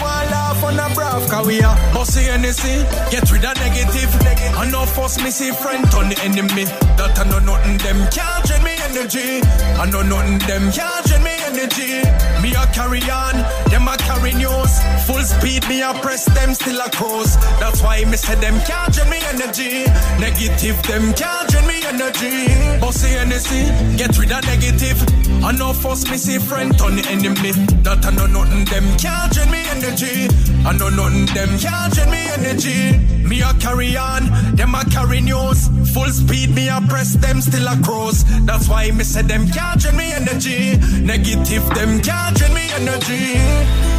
laugh 0.59 0.65
on 0.65 0.93
a 0.93 0.95
brav, 0.95 1.29
cause 1.29 1.47
we 1.47 1.63
are 1.63 1.77
bossy 1.93 2.25
NSC. 2.25 2.85
Get 3.11 3.31
rid 3.31 3.45
of 3.45 3.57
negative. 3.57 4.11
I 4.57 4.69
know 4.71 4.87
first 4.87 5.23
me 5.23 5.31
see 5.31 5.51
friend 5.53 5.91
turn 5.91 6.09
the 6.09 6.19
enemy. 6.23 6.65
That 6.97 7.19
I 7.19 7.25
know 7.29 7.39
nothing, 7.39 7.79
them 7.79 7.99
can't 8.11 8.45
drain 8.47 8.63
me 8.65 8.75
energy. 8.83 9.43
I 9.79 9.89
know 9.91 10.03
nothing, 10.03 10.39
them 10.47 10.71
can't 10.73 11.07
drain 11.07 11.23
me 11.23 11.35
energy. 11.47 12.03
Me 12.43 12.55
a 12.55 12.67
carry 12.73 13.03
on, 13.11 13.35
them 13.71 13.89
a 13.89 13.97
carry 13.99 14.35
news. 14.35 14.73
Full 15.07 15.23
speed, 15.23 15.67
me 15.69 15.83
a 15.83 15.95
press 15.95 16.25
them 16.27 16.55
still 16.55 16.81
a 16.81 16.91
cruise. 16.91 17.37
That's 17.61 17.83
why 17.83 18.05
me 18.05 18.17
say 18.17 18.35
them 18.37 18.61
can't 18.67 18.93
drain 18.93 19.11
me 19.11 19.19
energy. 19.33 19.85
Negative, 20.19 20.81
them 20.85 21.13
can't 21.15 21.49
drain 21.51 21.67
me 21.67 21.78
energy. 21.89 22.81
Bossy 22.81 23.09
NSC, 23.09 23.97
get 23.97 24.17
rid 24.19 24.33
of 24.33 24.45
negative. 24.45 24.99
I 25.43 25.53
know 25.53 25.73
force 25.73 26.09
me 26.11 26.17
see 26.17 26.39
friend 26.39 26.77
turn 26.79 26.97
the 26.97 27.07
enemy. 27.09 27.53
That 27.83 28.05
I 28.05 28.11
know 28.11 28.27
nothing, 28.27 28.65
them 28.67 28.87
can't 28.99 29.33
drain 29.33 29.51
me 29.51 29.63
energy. 29.69 30.29
I 30.65 30.73
know 30.77 30.89
nothing, 30.89 31.27
them 31.35 31.59
can't 31.59 31.93
drain 31.95 32.11
me 32.11 32.23
energy. 32.39 32.99
Me 33.25 33.41
a 33.43 33.53
carry 33.55 33.97
on, 33.97 34.29
them 34.57 34.75
a 34.75 34.85
carry 34.85 35.21
news. 35.21 35.69
Full 35.93 36.11
speed, 36.11 36.55
me 36.55 36.69
a 36.69 36.81
press 36.89 37.15
them 37.15 37.41
still 37.41 37.67
a 37.67 37.77
cruise. 37.83 38.25
That's 38.45 38.69
why 38.69 38.91
me 38.91 39.05
say 39.05 39.23
them 39.23 39.49
can't 39.49 39.81
drain 39.81 39.97
me 39.97 40.13
energy. 40.13 40.77
Negative, 41.01 41.65
them 41.75 42.01
can't 42.01 42.37
drain 42.37 42.55
me 42.55 42.71
energy. 42.73 43.98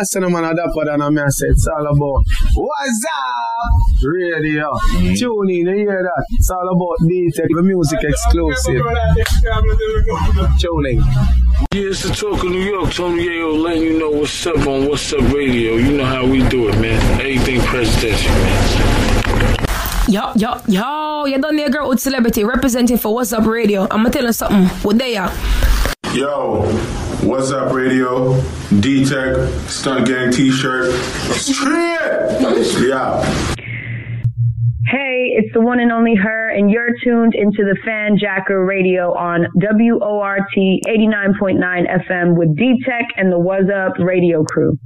me 0.00 0.02
a 0.02 0.06
say 0.06 0.20
no 0.20 0.30
man 0.30 0.44
a 0.44 0.54
dapper 0.54 0.84
than 0.86 1.02
a 1.02 1.10
me 1.10 1.22
it's 1.22 1.66
all 1.66 1.86
about 1.86 2.24
What's 2.54 3.04
up 3.04 4.02
radio. 4.02 4.72
Mm-hmm. 4.72 5.14
Tune 5.14 5.50
in, 5.50 5.66
you 5.66 5.76
hear 5.76 6.02
that? 6.02 6.24
It's 6.30 6.50
all 6.50 6.68
about 6.68 6.96
D-Teck, 7.06 7.48
the 7.50 7.62
music 7.62 8.00
exclusive. 8.02 8.82
Tune 10.58 10.86
in. 10.86 10.98
Yeah, 11.72 11.90
it's 11.90 12.02
the 12.02 12.14
talk 12.14 12.42
of 12.42 12.50
New 12.50 12.60
York. 12.60 12.92
Tony 12.92 13.26
Yayo 13.26 13.62
letting 13.62 13.82
you 13.82 13.98
know 13.98 14.10
what's 14.10 14.46
up 14.46 14.66
on 14.66 14.88
What's 14.88 15.12
Up 15.12 15.20
Radio. 15.32 15.74
You 15.74 15.98
know 15.98 16.06
how 16.06 16.26
we 16.26 16.48
do 16.48 16.68
it, 16.68 16.80
man. 16.80 17.20
Everything 17.20 17.60
presidential, 17.60 18.32
man. 18.32 19.56
Yo, 20.08 20.32
yo, 20.34 20.60
yo, 20.66 21.26
you 21.26 21.38
done 21.38 21.56
there, 21.56 21.68
girl 21.68 21.90
with 21.90 22.00
celebrity 22.00 22.42
representing 22.42 22.96
for 22.96 23.12
What's 23.14 23.34
Up 23.34 23.44
Radio. 23.44 23.82
I'm 23.82 23.98
gonna 23.98 24.10
tell 24.10 24.24
you 24.24 24.32
something. 24.32 24.66
What 24.82 24.96
they 24.96 25.18
are? 25.18 25.30
Yo, 26.14 26.62
what's 27.22 27.50
up, 27.52 27.74
radio? 27.74 28.42
D 28.78 29.04
Teck, 29.04 29.34
Stunt 29.68 30.06
Gang 30.06 30.30
t 30.30 30.52
shirt. 30.52 30.92
Straight! 31.34 32.86
Yeah. 32.86 33.20
Hey, 34.86 35.34
it's 35.36 35.52
the 35.52 35.60
one 35.60 35.80
and 35.80 35.90
only 35.90 36.14
her, 36.14 36.50
and 36.50 36.70
you're 36.70 36.90
tuned 37.02 37.34
into 37.34 37.64
the 37.64 37.76
FanJacker 37.84 38.64
Radio 38.66 39.12
on 39.12 39.46
WORT 39.56 40.42
89.9 40.56 41.60
FM 42.08 42.36
with 42.36 42.56
D 42.56 42.80
Teck 42.86 43.06
and 43.16 43.32
the 43.32 43.38
What's 43.38 43.68
Up 43.70 43.94
Radio 43.98 44.44
crew. 44.44 44.78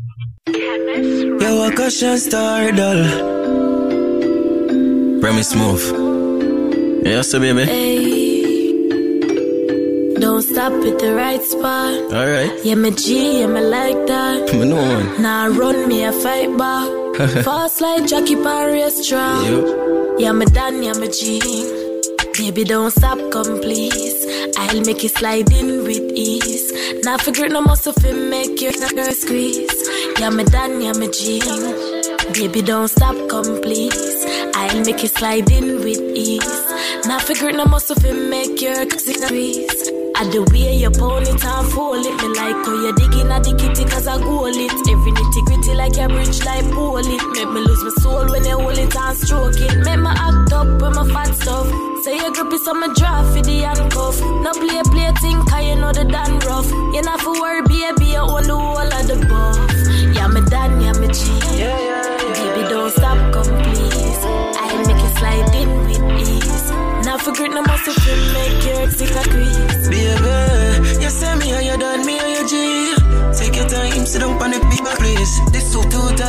Yo, 0.47 1.67
a 1.67 1.73
caution 1.75 2.17
star 2.17 2.73
doll. 2.73 3.05
Remy 5.21 5.43
Smooth. 5.43 7.05
Yes, 7.05 7.31
sir, 7.31 7.39
baby. 7.39 7.65
Hey. 7.65 8.04
Don't 10.65 10.87
at 10.87 10.99
the 10.99 11.15
right 11.15 11.43
spot. 11.43 11.93
Alright. 12.11 12.65
Yeah, 12.65 12.77
me 12.77 12.91
G, 12.91 13.41
yeah, 13.41 13.47
me 13.47 13.61
like 13.61 14.07
that. 14.07 14.55
Me 14.55 14.65
know 14.65 14.77
one. 14.77 15.21
Nah, 15.21 15.45
run 15.45 15.87
me 15.87 16.05
a 16.05 16.11
fight 16.11 16.57
back. 16.57 16.89
Fast 17.45 17.83
like 17.83 18.07
Jackie 18.07 18.35
Pan 18.35 18.73
restaurant. 18.73 19.47
Yo. 19.47 20.17
Yeah, 20.17 20.33
me 20.33 20.47
done, 20.47 20.83
yeah, 20.83 20.95
me 20.95 21.11
G. 21.11 21.39
Baby, 22.39 22.65
don't 22.65 22.91
stop, 22.91 23.19
come 23.31 23.61
please. 23.61 24.25
I'll 24.57 24.81
make 24.87 25.03
you 25.03 25.11
slide 25.11 25.53
in 25.53 25.85
with 25.85 26.11
ease. 26.17 26.73
Now 27.05 27.19
figure 27.19 27.51
no 27.51 27.61
muscle 27.61 27.93
fit 27.93 28.17
make 28.17 28.59
your 28.63 28.73
girl 28.73 29.13
squeeze. 29.13 29.79
Yeah, 30.19 30.31
me 30.31 30.45
done, 30.45 30.81
yeah, 30.81 30.95
me 30.95 31.11
G. 31.11 31.43
Baby, 32.33 32.63
don't 32.63 32.89
stop, 32.89 33.17
come 33.29 33.61
please. 33.61 34.25
I'll 34.55 34.83
make 34.87 35.03
you 35.03 35.09
slide 35.09 35.51
in 35.51 35.85
with 35.85 36.01
ease. 36.17 37.07
Now 37.07 37.19
figure 37.19 37.53
no 37.53 37.67
muscle 37.67 37.97
fit 37.97 38.17
make 38.31 38.63
your 38.63 38.89
squeeze. 38.89 39.94
I 40.17 40.31
the 40.31 40.47
way 40.55 40.77
you 40.77 40.91
pony 40.91 41.27
it 41.27 41.45
and 41.45 41.67
fold 41.73 42.07
it. 42.07 42.15
Me 42.23 42.29
like 42.39 42.55
how 42.63 42.79
you 42.79 42.95
digging 42.95 43.31
at 43.35 43.43
the 43.43 43.51
kitty 43.59 43.85
cause 43.85 44.07
I 44.07 44.19
goal 44.19 44.47
it. 44.47 44.71
Every 44.87 45.11
nitty 45.11 45.43
gritty 45.47 45.75
like 45.75 45.97
your 45.97 46.09
bridge 46.09 46.39
like 46.47 46.65
pull 46.71 47.03
it. 47.03 47.23
Make 47.35 47.51
me 47.51 47.61
lose 47.61 47.83
my 47.83 47.91
soul 47.99 48.31
when 48.31 48.45
you 48.45 48.59
hold 48.59 48.79
it 48.79 48.95
and 48.95 49.17
stroke 49.19 49.59
it. 49.59 49.75
Make 49.83 49.99
me 49.99 50.13
act 50.15 50.53
up 50.55 50.71
with 50.79 50.95
my 50.95 51.03
fat 51.11 51.35
stuff. 51.35 51.67
Say 52.07 52.17
your 52.17 52.31
grip 52.31 52.53
is 52.55 52.67
on 52.69 52.79
my 52.79 52.95
draft 52.95 53.35
for 53.35 53.43
the 53.43 53.67
handcuff. 53.67 54.21
No 54.23 54.51
play 54.55 54.83
play 54.95 55.11
thing 55.19 55.43
cause 55.51 55.65
you 55.67 55.75
know 55.83 55.91
the 55.91 56.07
done 56.07 56.39
rough. 56.47 56.71
You 56.71 57.03
not 57.03 57.19
for 57.21 57.35
worry 57.35 57.63
baby, 57.67 58.15
you 58.15 58.23
own 58.23 58.47
the 58.47 58.55
whole 58.55 58.87
of 58.87 59.05
the 59.11 59.19
buff. 59.27 59.59
Yeah, 60.15 60.31
me 60.31 60.47
done, 60.47 60.79
yeah, 60.79 60.95
me 60.95 61.11
G. 61.11 61.27
Baby, 61.59 62.63
don't 62.71 62.91
stop, 62.95 63.19
come 63.35 63.51
please. 63.67 64.23
I'll 64.63 64.79
make 64.87 65.03
you 65.03 65.11
slide 65.19 65.51
in 65.59 65.71
with 65.91 66.29
ease. 66.29 66.71
Now 67.05 67.19
forget 67.19 67.51
no 67.51 67.63
muscle 67.63 67.93
fit 67.93 68.17
make 68.33 68.65
your 68.65 68.89
sick 68.91 69.11
a 69.11 69.23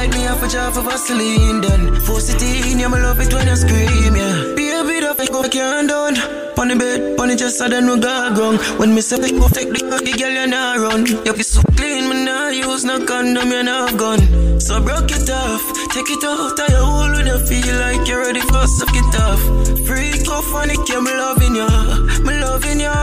tight, 0.05 0.17
me 0.17 0.23
have 0.23 0.43
a 0.43 0.47
jar 0.47 0.71
for 0.71 0.81
Vaseline. 0.81 1.61
Then 1.61 1.95
force 2.01 2.29
it 2.29 2.41
in, 2.41 2.79
yeah, 2.79 2.87
me 2.87 2.99
love 2.99 3.19
it 3.19 3.33
when 3.33 3.47
you 3.47 3.55
scream, 3.55 4.15
yeah. 4.15 4.53
Baby, 4.55 4.99
the 5.01 5.15
fake 5.17 5.31
go 5.31 5.43
can't 5.47 5.89
done. 5.89 6.17
On 6.57 6.67
the 6.69 6.75
bed, 6.75 7.19
on 7.19 7.27
the 7.27 7.35
chest, 7.35 7.61
I 7.61 7.67
don't 7.67 7.85
know 7.85 7.97
gargong. 7.97 8.79
When 8.79 8.95
me 8.95 9.01
say 9.01 9.17
go 9.17 9.47
take 9.49 9.69
the 9.69 9.79
cocky 9.89 10.13
girl, 10.17 10.31
you 10.31 10.47
not 10.47 10.77
run. 10.79 11.05
You 11.05 11.33
be 11.33 11.43
so 11.43 11.61
clean, 11.75 12.09
me 12.09 12.25
nah 12.25 12.49
use 12.49 12.85
no 12.85 13.05
condom, 13.05 13.51
you 13.51 13.63
not 13.63 13.97
gun. 13.97 14.59
So 14.59 14.81
broke 14.81 15.11
it 15.11 15.29
off, 15.29 15.63
take 15.91 16.09
it 16.09 16.23
off, 16.23 16.55
tie 16.55 16.71
your 16.71 16.83
hole 16.83 17.11
when 17.11 17.27
you 17.27 17.39
feel 17.45 17.75
like 17.79 18.07
you're 18.07 18.21
ready 18.21 18.41
for 18.41 18.65
suck 18.67 18.95
it 18.95 19.15
off. 19.19 19.41
Freak 19.85 20.27
off 20.29 20.53
on 20.55 20.69
it, 20.69 20.89
yeah, 20.89 21.01
me 21.01 21.13
loving 21.13 21.55
ya, 21.55 21.67
me 22.23 22.39
loving 22.39 22.79
ya. 22.79 22.95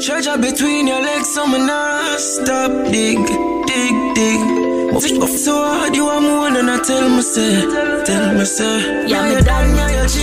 Treasure 0.00 0.38
between 0.38 0.86
your 0.88 1.00
legs, 1.00 1.28
so 1.32 1.46
me 1.46 1.58
nah 1.58 2.16
stop 2.16 2.70
dig, 2.90 3.24
dig, 3.66 4.14
dig. 4.14 4.67
So 5.00 5.54
hard, 5.54 5.94
you 5.94 6.08
are 6.08 6.20
more 6.20 6.50
than 6.50 6.68
I 6.68 6.82
tell 6.82 7.08
me 7.08 7.22
say, 7.22 7.62
tell 8.04 8.34
me 8.34 8.44
say. 8.44 9.06
Yeah, 9.06 9.32
me 9.32 9.40
done, 9.42 9.76
yeah, 9.76 10.02
you 10.02 10.08
G. 10.08 10.18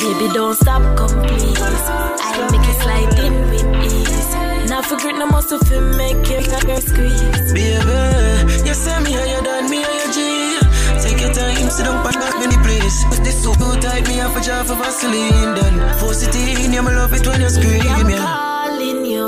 Baby, 0.00 0.32
don't 0.32 0.54
stop, 0.54 0.96
come 0.96 1.20
please. 1.22 1.60
I'll 1.60 2.50
make 2.50 2.66
you 2.66 2.72
slide 2.80 3.18
in 3.20 3.34
with 3.50 3.92
ease. 3.92 4.70
Now 4.70 4.80
forget 4.80 5.16
no 5.16 5.26
muscle 5.26 5.58
fit 5.58 5.82
make 6.00 6.16
your 6.30 6.40
girl 6.40 6.80
squeeze. 6.80 7.52
Baby, 7.52 8.64
you 8.66 8.72
say 8.72 8.98
me 9.04 9.14
and 9.14 9.30
you 9.30 9.42
done 9.44 9.68
me 9.68 9.84
and 9.84 9.94
you 10.00 10.12
G. 10.16 10.60
Take 11.04 11.20
your 11.20 11.34
time, 11.34 11.68
sit 11.68 11.84
down 11.84 12.06
on 12.06 12.12
that 12.12 12.36
many 12.40 12.56
place. 12.64 13.04
This 13.20 13.42
so 13.44 13.52
tight, 13.52 14.08
me 14.08 14.14
have 14.14 14.34
a 14.34 14.40
jar 14.40 14.64
for 14.64 14.76
Vaseline. 14.76 15.54
Then 15.54 15.98
force 15.98 16.22
it 16.26 16.34
in, 16.34 16.72
yeah, 16.72 16.80
me 16.80 16.92
love 16.94 17.12
it 17.12 17.26
when 17.26 17.42
you 17.42 17.50
scream, 17.50 18.08
yeah. 18.08 18.47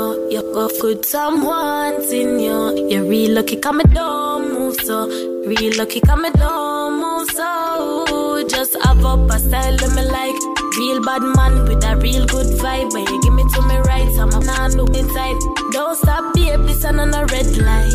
You. 0.01 0.29
You 0.31 0.41
go 0.41 0.69
good 0.79 1.05
someone's 1.05 2.11
in 2.11 2.39
you. 2.39 2.89
You're 2.89 3.03
real 3.03 3.35
lucky, 3.35 3.57
come 3.57 3.79
and 3.79 3.93
don't 3.93 4.53
move 4.53 4.75
so. 4.81 5.07
Real 5.45 5.77
lucky, 5.77 5.99
come 6.01 6.25
and 6.25 6.35
don't 6.35 6.99
move 7.01 7.29
so. 7.31 8.47
Just 8.47 8.75
have 8.83 9.05
up 9.05 9.29
a 9.29 9.39
style 9.39 9.77
me 9.95 10.03
like. 10.05 10.41
Real 10.77 11.03
bad 11.03 11.21
man 11.21 11.63
with 11.67 11.83
a 11.83 11.95
real 11.97 12.25
good 12.25 12.47
vibe. 12.59 12.93
When 12.93 13.05
you 13.05 13.21
give 13.21 13.33
me 13.33 13.43
to 13.53 13.61
me 13.63 13.77
right, 13.77 14.07
I'm 14.17 14.29
not 14.29 14.73
look 14.73 14.95
inside. 14.95 15.37
Don't 15.71 15.95
stop, 15.97 16.33
babe, 16.33 16.61
this 16.61 16.85
on 16.85 16.99
a 16.99 17.25
red 17.25 17.57
light. 17.57 17.93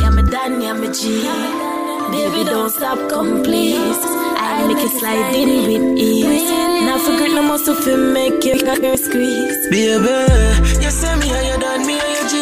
Yeah, 0.00 0.10
me 0.10 0.22
done, 0.30 0.60
yeah, 0.60 0.72
me 0.72 0.92
G. 0.92 1.22
Baby, 2.10 2.44
don't 2.48 2.70
stop, 2.70 2.98
come 3.10 3.42
please. 3.42 4.23
Make 4.68 4.82
you 4.82 4.88
slide 4.98 5.34
in 5.34 5.48
with 5.66 5.98
ease. 5.98 6.50
Now 6.86 6.98
forget 6.98 7.30
no 7.30 7.42
muscle 7.42 7.74
fit 7.74 7.98
make 7.98 8.44
your 8.44 8.58
girl 8.58 8.96
squeeze. 8.96 9.68
Baby, 9.70 10.16
you 10.82 10.90
say 10.90 11.14
me 11.20 11.28
you 11.28 11.58
done 11.58 11.86
me 11.86 11.94
you 11.94 12.24
G. 12.30 12.34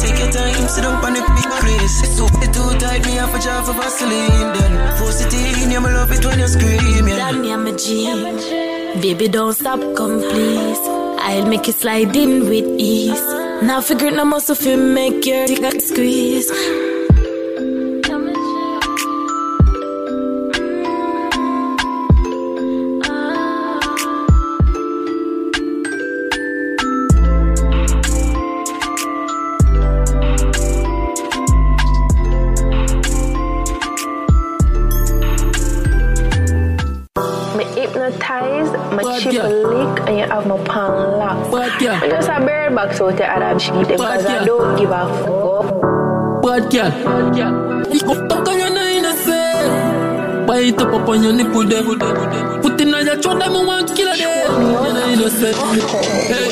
Take 0.00 0.18
your 0.18 0.30
time, 0.32 0.68
sit 0.68 0.82
down 0.82 1.04
on 1.04 1.12
the 1.14 1.20
big 1.20 1.50
place. 1.62 2.16
So 2.16 2.26
it 2.44 2.52
too 2.52 2.78
tight, 2.78 3.04
me 3.06 3.12
have 3.12 3.34
a 3.34 3.38
jar 3.38 3.62
for 3.64 3.72
Vaseline. 3.72 4.52
Then 4.54 4.96
force 4.98 5.20
it 5.24 5.34
in, 5.34 5.68
me 5.68 5.76
love 5.78 6.10
it 6.12 6.24
when 6.24 6.38
you 6.38 6.48
scream. 6.48 7.08
Yeah. 7.08 7.16
Damn, 7.16 7.44
yeah, 7.44 7.56
my 7.56 7.72
G. 7.72 9.00
Baby, 9.00 9.28
don't 9.28 9.52
stop, 9.52 9.80
come 9.96 10.20
please. 10.20 10.78
I'll 11.18 11.46
make 11.46 11.66
you 11.66 11.72
slide 11.72 12.14
in 12.16 12.48
with 12.48 12.66
ease. 12.78 13.22
Now 13.62 13.80
figure 13.80 14.10
no 14.10 14.24
muscle 14.24 14.54
feel 14.54 14.78
make 14.78 15.24
your 15.24 15.46
dick 15.46 15.80
squeeze. 15.80 16.50
A 43.00 43.04
bird 43.04 43.16
box 43.16 43.16
out 43.16 43.16
the 43.16 43.24
Arab 43.26 43.60
sheet 43.60 43.88
because 43.88 44.26
I 44.26 44.44
don't 44.44 44.78
give 44.78 44.90
a 44.90 45.06
fuck. 45.24 46.42
Bad 46.42 46.70
girl. 46.70 47.92
You 47.92 48.00
go 48.00 48.14
fuck 48.28 48.48
on 48.48 48.58
your 48.58 48.70
nine 48.70 49.04
and 49.04 49.18
say. 49.18 50.46
Bite 50.46 50.80
up 50.80 50.94
up 50.94 51.08
on 51.08 51.22
your 51.22 51.32
nipple 51.32 51.64
there. 51.64 51.82
Put 52.62 52.80
in 52.80 52.94
on 52.94 53.06
your 53.06 53.16
throat, 53.20 53.38
them 53.38 53.66
one 53.66 53.86
killer 53.94 54.16
there. 54.16 54.46
You 54.46 54.72
know 54.72 55.08
innocent. 55.12 55.56
Hey. 56.30 56.50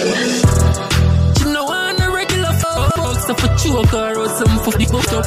She 1.38 1.44
know 1.52 1.66
I'm 1.68 2.00
a 2.00 2.10
regular 2.10 2.52
fuck. 2.52 3.20
So 3.20 3.34
for 3.34 3.48
choke 3.56 3.86
her 3.90 4.18
or 4.18 4.28
some 4.28 4.58
for 4.60 4.72
the 4.72 4.84
hook 4.90 5.12
up. 5.12 5.26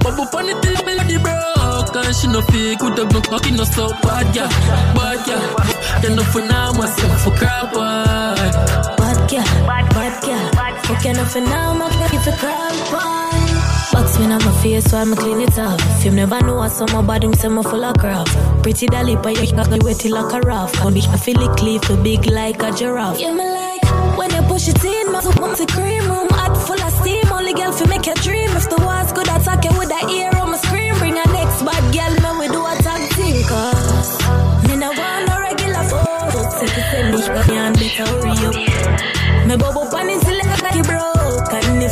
Bubble 0.00 0.26
pon 0.26 0.48
it 0.48 0.62
till 0.62 0.84
melody 0.84 1.18
broke. 1.18 1.96
And 1.96 2.14
she 2.14 2.26
no 2.28 2.42
fake 2.42 2.82
with 2.82 2.96
the 2.96 3.06
block 3.06 3.30
knocking 3.30 3.58
us 3.60 3.78
up. 3.78 4.02
Bad 4.02 4.34
girl, 4.34 4.48
bad 4.94 5.26
girl. 5.26 6.02
Then 6.02 6.16
no 6.16 6.24
for 6.24 6.40
now, 6.40 6.72
myself 6.72 7.22
for 7.22 7.30
crap. 7.30 8.83
Girl, 9.34 9.42
bad, 9.66 10.22
girl. 10.22 10.82
Fuck 10.84 11.06
enough 11.06 11.34
and 11.34 11.46
now 11.46 11.72
I'm 11.72 11.78
gonna 11.78 12.08
give 12.08 12.24
a 12.28 12.36
crap 12.38 12.72
on. 12.94 13.34
Box 13.92 14.16
me 14.20 14.26
on 14.26 14.44
my 14.44 14.62
face 14.62 14.84
so 14.84 14.96
I'ma 14.96 15.16
clean 15.16 15.40
it 15.40 15.58
off. 15.58 16.04
You 16.04 16.12
never 16.12 16.40
know 16.40 16.54
what's 16.54 16.80
on 16.80 16.92
my 16.92 17.02
body, 17.02 17.26
me 17.26 17.34
say 17.34 17.48
me 17.48 17.64
full 17.64 17.84
of 17.84 17.98
crap. 17.98 18.28
Pretty 18.62 18.86
dolly, 18.86 19.16
but 19.16 19.34
you 19.42 19.50
got 19.56 19.70
wet 19.82 20.04
like 20.04 20.32
a 20.32 20.40
raft. 20.46 20.76
Can 20.76 20.94
be 20.94 21.00
I 21.00 21.16
feel 21.16 21.42
it 21.42 21.56
cleave 21.56 21.82
big 22.04 22.26
like 22.26 22.62
a 22.62 22.70
giraffe. 22.70 23.18
Yeah, 23.18 23.32
me 23.32 23.44
like 23.44 23.84
when 24.16 24.30
you 24.30 24.42
push 24.42 24.68
it 24.68 24.84
in, 24.84 25.10
my 25.10 25.20
wants 25.40 25.64
cream 25.66 26.08
room, 26.08 26.28
hot 26.30 26.56
full 26.56 26.80
of 26.80 26.92
steam. 26.92 27.24
Only 27.32 27.54
girl 27.54 27.72
fi 27.72 27.88
make 27.88 28.06
you 28.06 28.14
dream. 28.14 28.50
If 28.50 28.70
the 28.70 28.80
walls 28.86 29.10
could 29.12 29.26
attack 29.26 29.64
you 29.64 29.76
with 29.76 29.90
a 29.90 30.10
ear 30.14 30.33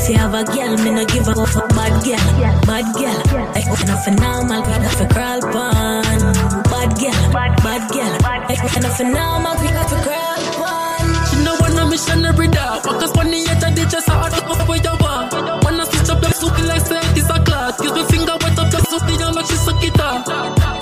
if 0.02 0.08
you 0.08 0.16
have 0.16 0.34
a 0.34 0.42
girl, 0.44 0.76
me 0.82 0.90
no 0.90 1.04
give 1.06 1.28
a 1.28 1.34
fuck 1.46 1.68
bad 1.70 1.94
girl, 2.02 2.26
bad 2.66 2.86
girl. 2.98 3.22
Like 3.54 3.66
enough 3.82 4.04
for 4.04 4.10
normal, 4.10 4.64
enough 4.64 4.96
for 4.98 5.06
crawl 5.14 5.40
pan. 5.52 6.22
Bad 6.66 6.90
girl, 6.98 7.22
bad 7.62 7.82
girl. 7.92 8.14
Like 8.48 8.76
enough 8.76 8.96
for 8.96 9.04
normal, 9.04 9.54
enough 9.62 9.90
for 9.90 10.00
crawl 10.02 10.42
pan. 10.58 11.06
She 11.30 11.36
know 11.44 11.54
when 11.60 11.78
I'm 11.78 11.90
mission 11.90 12.24
every 12.24 12.48
day. 12.48 12.80
Focus 12.82 13.12
on 13.14 13.30
the 13.30 13.46
edge 13.46 13.62
of 13.62 13.72
the 13.76 13.84
chest, 13.86 14.10
I 14.10 14.28
don't 14.30 14.58
know 14.58 14.64
where 14.66 14.82
you 14.82 14.90
are. 14.90 15.24
When 15.64 15.80
I 15.80 15.84
switch 15.84 16.10
up 16.10 16.22
your 16.22 16.32
soup, 16.32 16.58
like 16.66 16.82
say 16.82 17.02
it's 17.14 17.30
a 17.30 17.38
clock. 17.38 17.78
Use 17.78 17.92
my 17.94 18.04
finger, 18.10 18.34
wet 18.42 18.58
up 18.58 18.72
your 18.72 18.82
soup, 18.90 19.06
you 19.06 19.30
make 19.34 19.46
she 19.46 19.54
suck 19.54 19.84
it 19.84 20.00
up. 20.00 20.26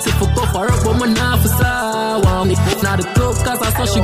Say 0.01 0.11
fuck 0.17 0.37
off 0.41 0.55
her 0.57 0.65
up, 0.65 0.81
but 0.83 0.97
my 0.97 1.07
knife 1.13 1.45
is 1.45 1.53
sour. 1.61 2.45
Me 2.45 2.55
not 2.81 2.97
the 2.97 3.05
club, 3.13 3.35
cause 3.45 3.61
I 3.61 3.69
saw 3.69 3.85
she 3.85 4.01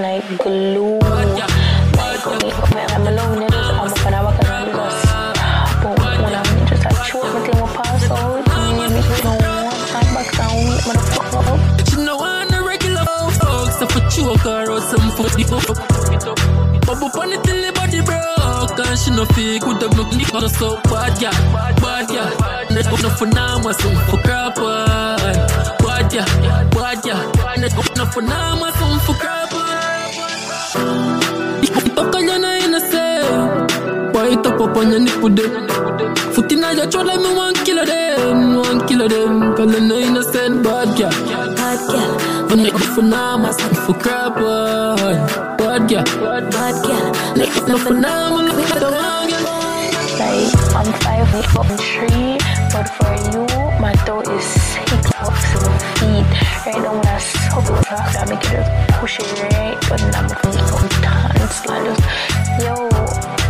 like 0.00 0.26
glue. 0.38 0.98
Like, 1.00 2.26
when 2.26 2.40
you- 2.46 2.54
when 2.74 2.90
I'm 2.94 3.06
alone, 3.06 3.42
you 3.42 3.48
just, 3.48 3.70
I'm 3.70 3.94
gonna 4.04 4.24
walk 4.24 4.38
around 4.44 4.66
with 4.68 4.78
us. 4.86 4.98
But 5.82 5.98
when 5.98 6.34
I'm 6.34 6.66
just 6.68 6.84
like, 6.84 7.04
choke 7.04 7.34
me 7.34 7.40
till 7.50 7.64
I 7.64 7.68
pass 7.76 8.10
out, 8.10 8.46
me 8.78 8.86
make 8.94 9.08
me 9.10 9.18
know 9.24 9.70
I'm 9.98 10.14
back 10.14 10.30
down, 10.38 10.64
motherfucker 10.86 11.42
up. 11.52 11.88
She 11.88 11.96
know 11.96 12.18
I'm 12.20 12.52
a 12.54 12.62
so 13.78 13.86
her 14.36 14.70
or 14.70 14.80
some 14.80 15.10
for 15.16 15.28
the. 15.36 15.74
Bubble 16.86 17.10
pon 17.10 17.32
it 17.32 17.42
till 17.44 17.60
the 17.64 17.72
body 17.72 18.00
broke, 18.02 18.78
and 18.86 18.98
she 19.00 19.10
no 19.10 19.24
fake 19.34 19.66
with 19.66 19.80
the 19.80 19.88
block, 19.88 20.10
nigga 20.12 20.48
so 20.48 20.76
bad 20.90 21.18
girl, 21.18 21.38
bad 21.82 22.06
girl. 22.08 22.30
Net 22.70 22.86
up 22.86 23.02
no 23.02 23.08
for 23.10 23.26
now, 23.26 23.58
my 23.58 23.72
son 23.72 23.96
for 24.06 24.18
crap 24.18 24.58
on. 24.58 25.83
Girl, 26.14 26.24
bad 26.70 27.02
girl. 27.02 27.18
Net 27.58 27.74
up 27.76 27.96
no 27.96 28.06
for 28.06 28.22
now, 28.22 28.54
my 28.54 28.70
son 28.78 29.00
for 29.00 29.14
crap 29.14 29.52
on. 29.52 29.64
Your 32.24 32.38
nine 32.38 32.80
say, 32.88 33.18
White 34.12 34.46
up 34.46 34.60
up 34.60 34.76
on 34.76 34.92
your 34.92 35.00
nipple 35.00 35.30
them. 35.30 35.66
Foot 36.32 36.52
in 36.52 36.60
your 36.60 36.88
throat 36.88 37.20
me 37.20 37.34
one 37.34 37.54
killer 37.64 37.84
them, 37.84 38.54
one 38.54 38.86
killer 38.86 39.08
them. 39.08 39.56
Cause 39.56 39.74
I 39.74 39.78
know 39.80 39.98
innocent 39.98 40.62
bad 40.62 40.96
bad 41.56 41.78
not 42.72 42.80
for 42.94 43.02
now, 43.02 43.36
my 43.36 43.50
son 43.50 43.74
for 43.74 43.94
crap. 43.94 44.36
Bad 44.36 45.88
bad 46.52 46.74
girl. 46.86 47.12
Like 47.34 47.66
no 47.66 47.76
for 47.76 47.92
now, 47.92 48.30
my 48.36 48.50
son 48.52 48.78
for. 48.78 48.90
Like 50.20 50.54
I'm 50.78 50.92
five 51.02 51.28
foot 51.50 51.66
three, 51.80 52.38
but 52.72 52.86
for 52.96 53.12
you, 53.32 53.42
my 53.80 53.94
toe 54.06 54.20
is 54.20 54.73
now 56.82 56.94
when 56.94 57.06
I 57.06 57.18
suck 57.18 57.64
it 57.64 57.92
off, 57.92 58.16
I 58.16 58.24
make 58.28 58.44
it 58.50 58.66
push 59.00 59.18
it 59.20 59.26
right, 59.42 59.78
but 59.88 60.00
I'm 60.02 60.28
dance. 60.28 61.62
I 61.68 61.82
just, 61.84 62.02
yo, 62.60 62.74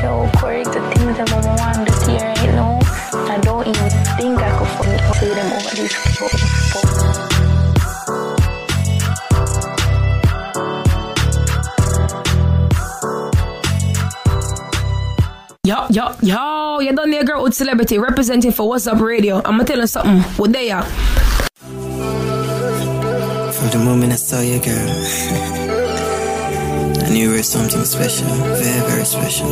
yo, 0.03 0.31
correct 0.39 0.73
the 0.73 0.81
things 0.93 1.17
that 1.17 1.33
I 1.33 1.35
want 1.57 1.89
do 1.89 1.93
here 2.11 2.21
right 2.21 2.55
now. 2.55 2.79
I 3.33 3.39
don't 3.41 3.67
even 3.67 3.91
think 4.17 4.39
I 4.39 4.51
could 4.59 4.69
fucking 4.69 4.99
say 5.15 5.31
them 5.35 5.53
over 5.53 5.77
this 5.77 5.93
fucking 5.95 6.49
phone. 6.71 7.25
Yo, 15.67 15.87
yo, 15.89 16.15
yo, 16.21 16.81
you 16.81 16.93
done 16.95 17.11
there, 17.11 17.25
girl 17.25 17.43
with 17.43 17.55
celebrity 17.55 17.99
representing 17.99 18.53
for 18.53 18.69
What's 18.69 18.87
Up 18.87 19.01
Radio. 19.01 19.37
I'm 19.37 19.53
gonna 19.53 19.65
tell 19.65 19.79
you 19.79 19.87
something. 19.87 20.21
What 20.37 20.53
they 20.53 20.71
are? 20.71 20.87
From 23.65 23.73
the 23.73 23.79
moment 23.79 24.13
I 24.13 24.17
saw 24.17 24.41
you, 24.43 24.59
girl, 24.59 24.91
I 27.03 27.09
knew 27.09 27.31
you 27.31 27.35
were 27.35 27.43
something 27.43 27.83
special, 27.87 28.29
very, 28.29 28.91
very 28.91 29.07
special. 29.07 29.49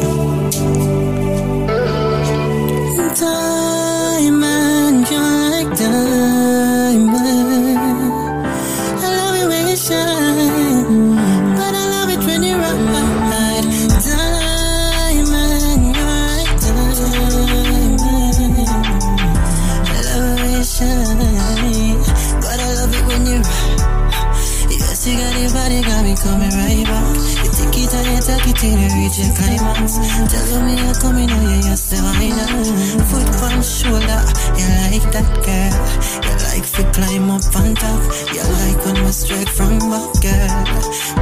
Diamond, 3.18 5.10
you're 5.10 5.51
like 5.51 5.78
diamond. 5.78 6.52
Till 28.62 28.78
you 28.78 28.89
reach 28.94 29.18
your 29.18 29.34
climax. 29.34 29.98
Tell 30.30 30.62
me 30.62 30.74
you're 30.78 30.94
coming, 31.02 31.30
oh 31.30 31.60
you're 31.66 31.76
still 31.76 32.06
mine. 32.14 32.39
Foot 33.10 33.30
on 33.47 33.59
shoulder, 33.62 34.22
you 34.59 34.66
like 34.86 35.06
that 35.10 35.28
girl. 35.43 35.74
You 36.22 36.34
like 36.47 36.66
to 36.76 36.82
climb 36.94 37.28
up 37.30 37.43
on 37.59 37.74
top. 37.74 38.02
You 38.34 38.44
like 38.62 38.80
when 38.86 38.98
we 39.05 39.12
straight 39.12 39.48
from 39.48 39.74
back, 39.90 40.10
girl. 40.22 40.62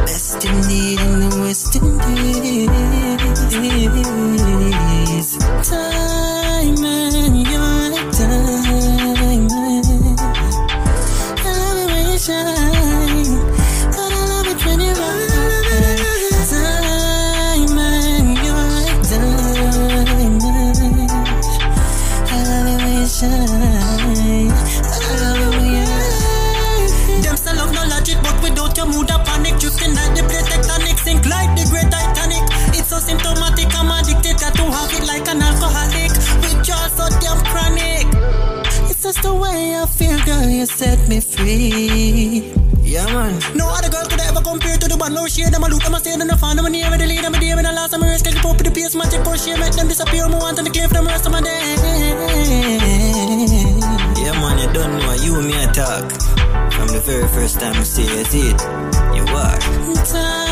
Best 0.04 0.44
indeed 0.44 1.00
in 1.00 1.12
the 1.20 1.30
West 1.40 1.74
Indies. 1.76 2.50
Diamond, 5.70 7.19
me 41.10 41.20
free. 41.20 42.54
Yeah, 42.82 43.04
man. 43.06 43.34
No 43.56 43.66
other 43.68 43.90
girl 43.90 44.06
could 44.06 44.20
ever 44.20 44.40
compare 44.40 44.76
to 44.78 44.86
the 44.86 44.96
one. 44.96 45.12
No 45.12 45.26
shade, 45.26 45.52
I'm 45.52 45.64
a 45.64 45.68
look, 45.68 45.84
I'm 45.84 45.94
a 45.94 45.98
stand, 45.98 46.22
and 46.22 46.30
I 46.30 46.36
found 46.36 46.58
them 46.58 46.66
a 46.66 46.70
near 46.70 46.88
with 46.88 47.00
the 47.00 47.06
lead, 47.06 47.24
I'm 47.24 47.34
a 47.34 47.40
dear, 47.40 47.58
and 47.58 47.66
I 47.66 47.72
lost 47.72 47.98
my 47.98 48.08
risk. 48.08 48.24
Cause 48.24 48.34
you 48.34 48.40
pop 48.40 48.58
the 48.58 48.70
pace, 48.70 48.94
magic 48.94 49.24
push, 49.24 49.46
you 49.46 49.58
make 49.58 49.74
them 49.74 49.88
disappear. 49.88 50.24
I'm 50.24 50.32
wanting 50.38 50.64
to 50.64 50.70
give 50.70 50.90
them 50.90 51.06
rest 51.06 51.26
of 51.26 51.32
my 51.32 51.40
day. 51.40 51.66
Yeah, 54.22 54.34
man, 54.38 54.58
you 54.62 54.72
don't 54.72 54.92
know 55.02 55.14
you 55.24 55.34
me 55.42 55.58
talk. 55.74 56.06
From 56.74 56.88
the 56.94 57.02
very 57.04 57.26
first 57.34 57.58
time 57.58 57.74
you 57.74 57.84
see 57.84 58.06
it, 58.06 58.60
you 59.16 59.24
walk. 59.34 59.60
Time 60.06 60.49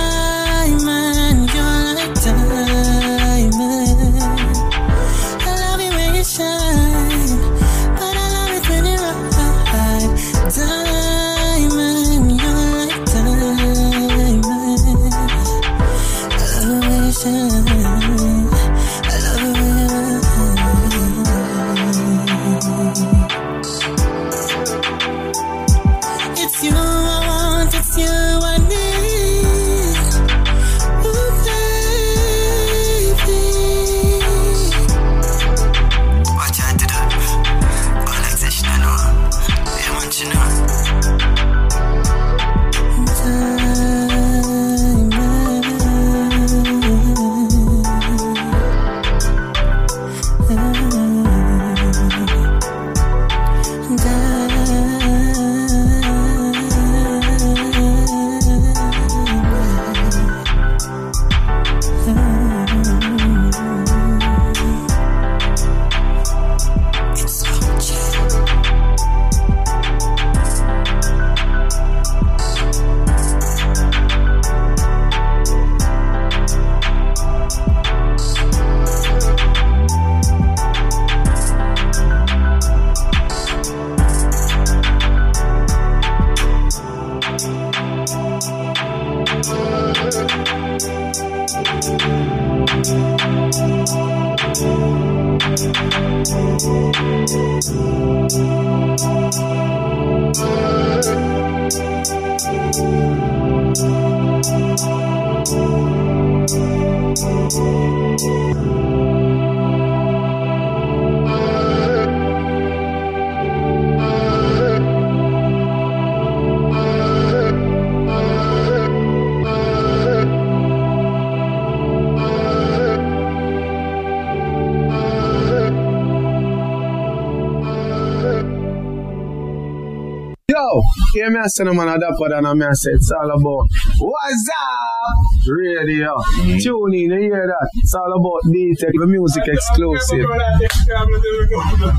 I'm 131.68 131.78
on 131.78 131.86
that 131.86 132.14
pod 132.18 132.32
and 132.32 132.46
I 132.46 132.54
mean, 132.54 132.68
it's 132.70 133.12
all 133.12 133.30
about 133.30 133.68
what's 133.98 134.48
up 134.48 135.48
radio. 135.48 136.14
Mm-hmm. 136.14 136.58
Tune 136.58 136.94
in, 136.94 137.10
you 137.10 137.18
hear 137.18 137.46
that? 137.46 137.70
It's 137.76 137.94
all 137.94 138.12
about 138.12 138.42
the 138.44 139.06
music 139.06 139.44
exclusive. 139.46 140.26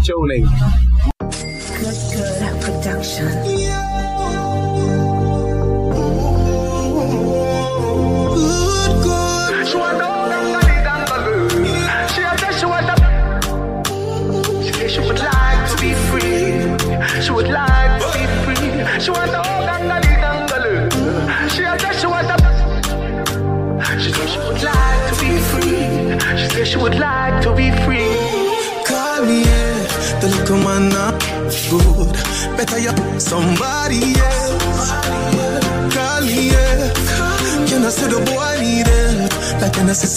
Tuning. 0.05 0.88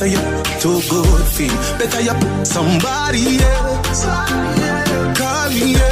say 0.02 0.12
you're 0.12 0.42
too 0.60 0.80
good 0.88 1.26
for 1.34 1.42
Better 1.78 2.00
you 2.00 2.44
somebody 2.44 3.38
else. 3.42 4.04
Call 5.18 5.50
me, 5.50 5.72
yeah. 5.72 5.91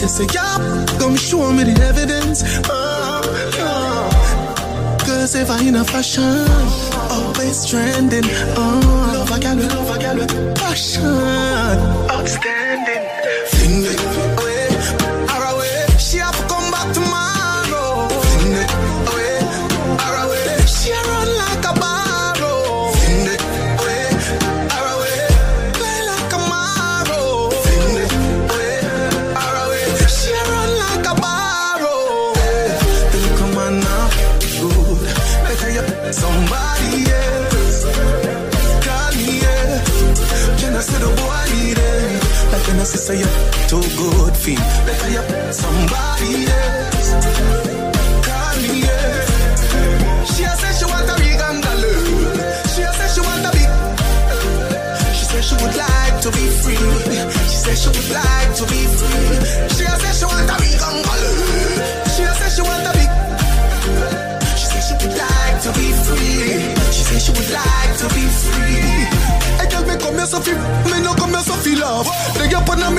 Say, 0.00 0.06
say, 0.06 0.26
yeah, 0.32 0.86
come 0.98 1.14
show 1.14 1.52
me 1.52 1.62
the 1.62 1.78
evidence. 1.82 2.42
Oh, 2.70 3.20
oh. 3.58 4.98
Cause 5.04 5.34
if 5.34 5.50
I 5.50 5.62
in 5.62 5.76
a 5.76 5.84
fashion, 5.84 6.48
always 7.10 7.68
trending. 7.68 8.24
Oh, 8.56 8.80
love, 9.12 9.30
I 9.30 9.38
got 9.38 9.58
it, 9.58 9.68
love, 9.68 9.90
I 9.90 9.98
got 10.00 10.16
with 10.16 10.56
Passion. 10.56 12.59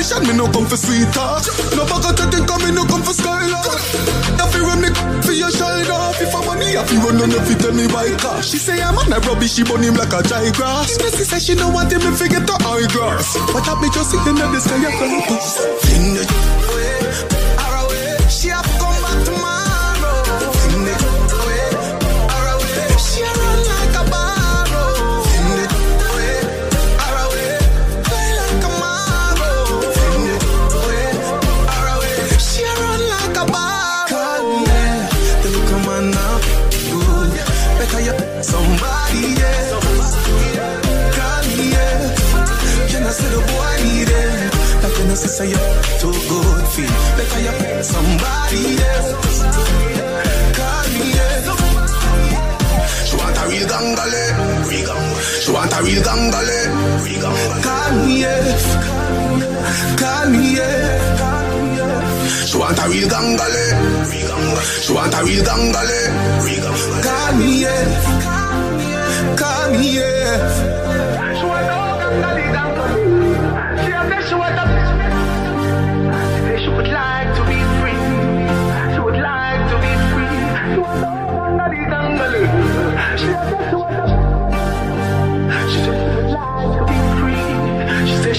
Conversation, 0.01 0.27
me 0.27 0.37
no 0.37 0.51
come 0.51 0.65
for 0.65 0.77
sweet 0.77 1.07
talk. 1.13 1.45
No 1.77 1.85
bag 1.85 2.05
of 2.05 2.17
think 2.17 2.49
me 2.65 2.71
no 2.73 2.85
come 2.85 3.03
for 3.03 3.13
skylark. 3.13 3.81
If 4.41 4.55
you 4.55 4.63
run 4.65 4.81
me 4.81 4.89
for 5.21 5.31
your 5.31 5.51
shoulder, 5.51 6.01
if 6.17 6.33
I'm 6.33 6.45
money, 6.45 6.73
if 6.73 6.91
you 6.91 6.99
run 6.99 7.21
on 7.21 7.31
if 7.31 7.49
you 7.49 7.55
tell 7.55 7.73
me 7.73 7.87
why 7.87 8.09
car. 8.17 8.41
She 8.41 8.57
say 8.57 8.81
I'm 8.81 8.97
on 8.97 9.13
a 9.13 9.19
rubbish, 9.19 9.53
she 9.53 9.63
burn 9.63 9.83
him 9.83 9.95
like 9.95 10.13
a 10.13 10.23
dry 10.23 10.49
grass. 10.51 10.97
Missy 10.97 11.23
say 11.23 11.39
she 11.39 11.55
don't 11.55 11.73
want 11.73 11.91
him 11.91 12.01
to 12.01 12.11
forget 12.11 12.45
the 12.47 12.57
high 12.61 12.87
grass. 12.89 13.37
But 13.53 13.67
I 13.67 13.79
be 13.81 13.89
just 13.93 14.11
sitting 14.11 14.37
in 14.37 14.51
the 14.51 14.59
sky, 14.59 14.77
I 14.77 14.91
can't 14.91 16.70
She 48.51 48.57
want 53.17 53.37
a 53.37 53.47
real 53.47 53.67
gangale. 53.67 54.23
She 55.41 55.51
want 55.51 55.73
a 55.73 55.81
real 55.83 56.03
gangale. 56.03 56.59
Call 57.63 57.91
me, 58.05 58.19
yeah. 58.19 58.43
Call 59.97 60.29
me. 60.31 60.59
She 62.45 62.57
want 62.57 62.79
a 62.79 62.89
real 62.89 63.07
gangale. 63.07 63.65
She 64.83 64.91
want 64.93 65.13
a 65.13 65.23
real 65.23 65.43
gangale. 65.45 66.01
Call 67.03 67.33
me. 67.37 68.10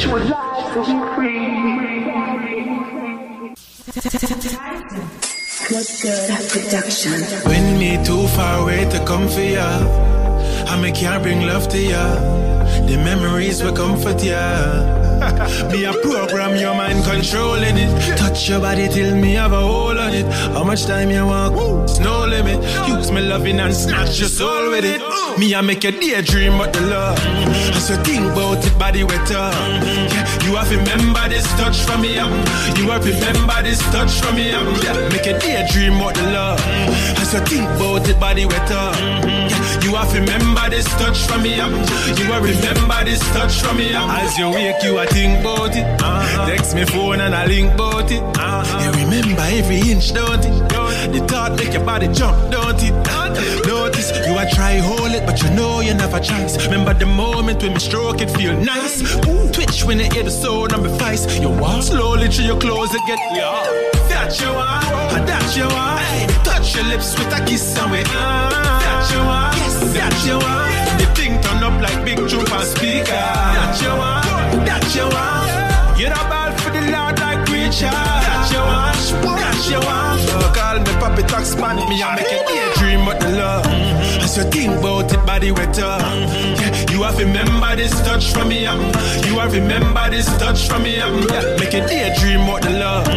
She 0.03 0.09
would 0.09 0.29
like 0.29 0.75
to 0.75 0.81
be 0.81 0.97
free. 1.15 1.63
What's 5.71 6.03
good 6.03 6.51
production? 6.51 7.23
When 7.47 7.79
me 7.79 8.05
too 8.05 8.27
far 8.29 8.63
away 8.63 8.85
to 8.91 9.05
come 9.05 9.29
for 9.29 9.41
ya, 9.41 9.69
I 10.67 10.81
me 10.83 10.91
can't 10.91 11.23
bring 11.23 11.43
love 11.47 11.69
to 11.69 11.79
ya. 11.79 12.15
The 12.87 12.97
memories 12.97 13.63
will 13.63 13.75
comfort 13.75 14.25
ya. 14.25 15.02
Me 15.71 15.85
a 15.85 15.93
program 15.93 16.57
your 16.57 16.75
mind 16.75 17.05
controlling 17.05 17.77
it. 17.77 18.17
Touch 18.17 18.49
your 18.49 18.61
body 18.61 18.89
till 18.89 19.15
me 19.17 19.35
have 19.35 19.53
a 19.53 19.61
hold 19.61 19.99
on 19.99 20.13
it. 20.15 20.27
How 20.53 20.65
much 20.65 20.85
time 20.87 21.11
you 21.11 21.27
want? 21.27 21.55
It's 21.85 21.99
no 21.99 22.27
limit. 22.27 22.63
Use 22.89 23.11
me 23.11 23.21
loving 23.21 23.61
and 23.61 23.75
snatch 23.75 24.19
your 24.21 24.29
soul 24.29 24.71
with 24.71 24.85
it. 24.85 25.01
Me 25.39 25.55
I 25.55 25.61
make 25.61 25.85
a 25.85 25.93
daydream 25.93 26.55
about 26.55 26.73
the 26.73 26.81
love. 26.83 27.19
As 27.75 27.89
you 27.91 27.97
think 28.05 28.25
about 28.33 28.65
it, 28.65 28.79
body 28.79 29.05
wetter. 29.05 29.49
Yeah, 30.13 30.27
you 30.45 30.57
have 30.57 30.71
remember 30.71 31.29
this 31.29 31.47
touch 31.55 31.79
from 31.85 32.03
me. 32.03 32.19
Um. 32.19 32.33
You 32.77 32.91
have 32.91 33.05
remember 33.05 33.63
this 33.63 33.81
touch 33.91 34.21
from 34.21 34.37
me. 34.37 34.51
Yeah, 34.51 35.09
make 35.09 35.27
a 35.27 35.39
daydream 35.39 35.97
about 35.97 36.15
the 36.15 36.23
love. 36.31 36.61
As 37.19 37.33
you 37.33 37.41
think 37.41 37.69
about 37.71 38.09
it, 38.09 38.19
body 38.21 38.45
wetter. 38.47 38.87
Yeah, 39.23 39.81
you 39.83 39.95
have 39.95 40.13
remember 40.13 40.69
this 40.71 40.87
touch 41.01 41.19
from 41.27 41.43
me. 41.43 41.61
Um. 41.61 41.73
You 42.19 42.27
have 42.33 42.45
remember 42.45 43.05
this 43.05 43.21
touch 43.33 43.61
from 43.63 43.79
me. 43.79 43.95
Um. 43.95 44.11
As 44.11 44.37
you 44.37 44.51
wake, 44.51 44.83
you 44.83 44.99
a 44.99 45.07
think 45.13 45.41
about 45.41 45.77
it. 45.77 45.85
Uh-huh. 46.01 46.47
Text 46.47 46.75
me 46.75 46.85
phone 46.85 47.21
and 47.21 47.35
I 47.35 47.47
link 47.47 47.73
about 47.75 48.11
it. 48.11 48.23
Uh-huh. 48.23 48.81
You 48.83 49.05
remember 49.05 49.43
every 49.43 49.81
inch, 49.91 50.13
don't 50.13 50.45
it? 50.45 50.55
The 51.13 51.21
thought 51.27 51.57
make 51.57 51.73
your 51.73 51.85
body 51.85 52.09
jump, 52.09 52.37
don't 52.51 52.81
it? 52.83 52.95
Notice 53.67 54.11
you 54.27 54.39
a 54.39 54.45
try 54.55 54.79
hold 54.79 55.13
it, 55.13 55.27
but 55.27 55.43
you 55.43 55.51
know 55.51 55.81
you 55.81 55.95
never 55.95 56.21
chance. 56.21 56.57
Remember 56.65 56.95
the 56.95 57.07
moment 57.07 57.63
when 57.63 57.73
me 57.75 57.81
stroke 57.81 58.21
it, 58.21 58.31
feel 58.31 58.57
nice. 58.57 59.03
Ooh, 59.27 59.51
twitch 59.53 59.85
when 59.85 59.99
you 59.99 60.09
hear 60.11 60.23
the 60.25 60.31
sound 60.31 60.73
of 60.73 60.83
my 60.83 60.89
voice. 60.99 61.39
You 61.39 61.51
walk 61.51 61.83
slowly 61.83 62.29
through 62.29 62.47
your 62.47 62.59
clothes 62.59 62.91
and 62.95 63.03
again. 63.05 63.19
Yeah. 63.35 63.91
That 64.09 64.39
you 64.41 64.51
want, 64.53 65.27
that 65.27 65.57
you 65.57 65.67
want. 65.69 66.45
Touch 66.45 66.75
your 66.77 66.85
lips 66.85 67.19
with 67.19 67.33
a 67.33 67.45
kiss 67.45 67.77
and 67.79 67.91
we. 67.91 68.01
Uh, 68.01 68.51
that 68.53 69.11
you 69.13 69.21
want, 69.21 69.57
yes, 69.57 69.77
that 69.97 70.15
you 70.27 70.37
want. 70.39 71.01
The 71.01 71.07
thing 71.17 71.41
turn 71.43 71.63
up 71.65 71.81
like 71.83 72.05
big 72.05 72.19
trooper 72.29 72.65
speaker. 72.65 73.11
That 73.11 73.81
you 73.83 73.91
want, 73.91 74.32
that 74.67 74.85
you 74.95 75.07
want. 75.09 75.99
You're 75.99 76.11
a 76.11 76.23
ball 76.29 76.51
for 76.59 76.71
the 76.71 76.83
Lord 76.91 77.19
like 77.21 77.45
preacher. 77.47 77.91
That 77.93 78.49
you 78.51 78.61
want, 78.61 79.39
that 79.39 79.61
you 79.71 79.81
want. 79.81 80.21
So 80.25 80.39
call 80.53 80.79
me 80.81 80.93
Papi 81.01 81.23
Tax 81.29 81.55
Man. 81.57 81.77
Me 81.89 82.03
I 82.03 82.17
make 82.17 82.33
a 82.33 82.41
daydream 82.47 83.03
about 83.03 83.21
the 83.21 83.29
love. 83.37 83.67
As 84.23 84.37
you 84.37 84.45
think 84.45 84.79
about 84.79 85.13
it, 85.13 85.27
body 85.27 85.53
wetter. 85.53 85.83
Yeah, 85.83 86.91
you 86.91 87.03
have 87.03 87.19
remember 87.19 87.77
this 87.77 87.93
touch 88.03 88.33
from 88.33 88.49
me. 88.49 88.67
Um. 88.67 88.81
You 89.27 89.39
have 89.39 89.53
remember 89.53 90.11
this 90.11 90.27
touch 90.39 90.67
from 90.67 90.83
me. 90.85 91.01
Um. 91.01 91.23
Yeah, 91.29 91.57
make 91.61 91.75
it 91.75 91.85
a 91.85 91.87
daydream 91.87 92.41
about 92.43 92.63
the 92.63 92.71
love. 92.71 93.09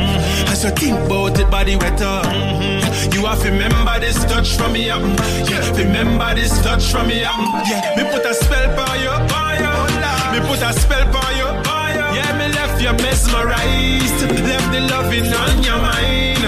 As 0.51 0.63
you 0.63 0.71
think 0.71 0.99
about 0.99 1.39
it, 1.39 1.49
body 1.49 1.75
wetter. 1.75 2.21
Yeah, 2.27 3.13
you 3.13 3.25
have 3.25 3.43
remember 3.43 3.99
this 3.99 4.23
touch 4.25 4.57
from 4.57 4.73
me. 4.73 4.89
Um. 4.89 5.15
Yeah, 5.49 5.63
remember 5.77 6.35
this 6.35 6.51
touch 6.61 6.91
from 6.91 7.07
me. 7.07 7.23
Um. 7.23 7.39
Yeah, 7.69 7.95
me 7.97 8.03
put 8.11 8.25
a 8.25 8.33
spell 8.33 8.67
for 8.75 8.95
you. 8.97 9.94
Me 10.35 10.41
put 10.41 10.61
a 10.61 10.73
spell 10.73 11.05
for 11.13 11.31
you. 11.31 11.47
Yeah, 12.13 12.37
me 12.37 12.51
left 12.51 12.81
you 12.81 12.91
mesmerized. 13.01 14.19
Left 14.43 14.69
the 14.73 14.81
loving 14.91 15.31
on 15.31 15.63
your 15.63 15.77
mind. 15.77 16.43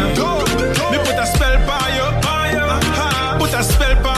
Me 0.92 0.98
put 1.08 1.16
a 1.16 1.26
spell 1.26 1.58
for 1.64 1.88
you. 1.96 2.08
Uh-huh. 2.28 3.38
Put 3.40 3.54
a 3.54 3.64
spell 3.64 3.96
for 4.04 4.17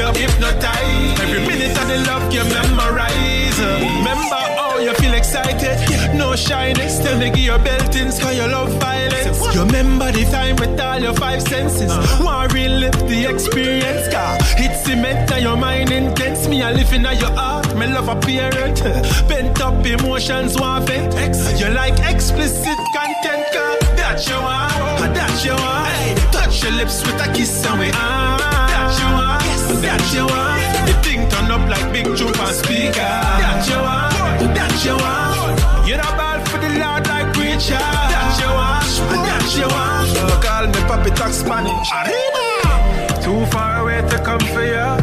you. 0.00 0.08
Hypnotized. 0.20 1.20
Every 1.20 1.42
minute 1.46 1.76
of 1.76 1.86
the 1.88 1.98
love 2.08 2.32
you 2.32 2.44
memorize. 2.44 3.58
Remember 3.60 4.42
how 4.58 4.78
you 4.78 4.94
feel 4.94 5.14
excited. 5.14 5.76
No 6.16 6.34
shyness. 6.36 6.98
Tell 6.98 7.18
me 7.18 7.28
give 7.30 7.46
your 7.52 7.58
beltings 7.58 8.18
cause 8.18 8.36
you 8.36 8.46
love 8.46 8.72
violence. 8.80 9.38
You 9.54 9.64
remember 9.64 10.10
the 10.12 10.24
time 10.24 10.56
with 10.56 10.80
all 10.80 10.98
your 10.98 11.14
five 11.14 11.42
senses. 11.42 11.90
Want 12.20 12.52
relive 12.52 12.98
the 13.08 13.26
experience. 13.32 14.12
Car 14.12 14.38
it's 14.64 14.84
cement 14.84 15.30
on 15.32 15.42
your 15.42 15.56
mind 15.56 15.92
intense. 15.92 16.48
Me 16.48 16.62
a 16.62 16.70
living 16.70 17.04
in 17.04 17.18
your 17.18 17.34
heart. 17.40 17.68
Me 17.76 17.86
love 17.86 18.08
apparent. 18.08 18.80
Pent 19.28 19.60
up 19.60 19.84
emotions 19.84 20.58
want 20.58 20.86
vent. 20.88 21.12
You 21.60 21.68
like 21.70 21.98
explicit 22.12 22.78
content. 22.96 23.44
Car 23.54 23.76
that 23.98 24.20
you 24.26 24.38
want. 24.46 25.14
That 25.14 25.36
you. 25.44 25.56
Hey, 25.90 26.14
touch 26.32 26.62
your 26.62 26.72
lips 26.72 27.04
with 27.04 27.26
a 27.26 27.32
kiss 27.34 27.64
and 27.66 27.80
we. 27.80 27.90
That 27.90 28.98
you 28.98 29.08
want. 29.14 29.39
That 29.78 30.02
you 30.12 30.26
want. 30.26 30.86
The 30.86 30.94
thing 31.02 31.28
turn 31.30 31.50
up 31.50 31.62
like 31.70 31.92
big 31.92 32.06
trooper 32.16 32.52
speaker. 32.52 33.14
That 33.40 33.62
you 33.70 33.78
want. 33.78 34.54
That 34.54 34.74
you 34.84 34.96
want. 34.98 35.86
You're 35.86 36.02
a 36.02 36.10
ball 36.18 36.38
for 36.50 36.58
the 36.58 36.70
Lord 36.82 37.06
like 37.06 37.32
preacher. 37.32 37.78
That 37.78 38.34
you 38.42 38.50
want. 38.50 38.90
That 39.26 39.46
you 39.54 39.68
want. 39.70 40.08
So 40.10 40.26
call 40.42 40.66
me 40.66 40.80
Papi 40.90 41.10
Talk 41.14 41.32
Spanish. 41.32 41.90
Arriba. 41.94 43.22
Too 43.22 43.46
far 43.52 43.82
away 43.82 44.02
to 44.10 44.18
come 44.24 44.40
for 44.52 44.64
ya. 44.64 44.98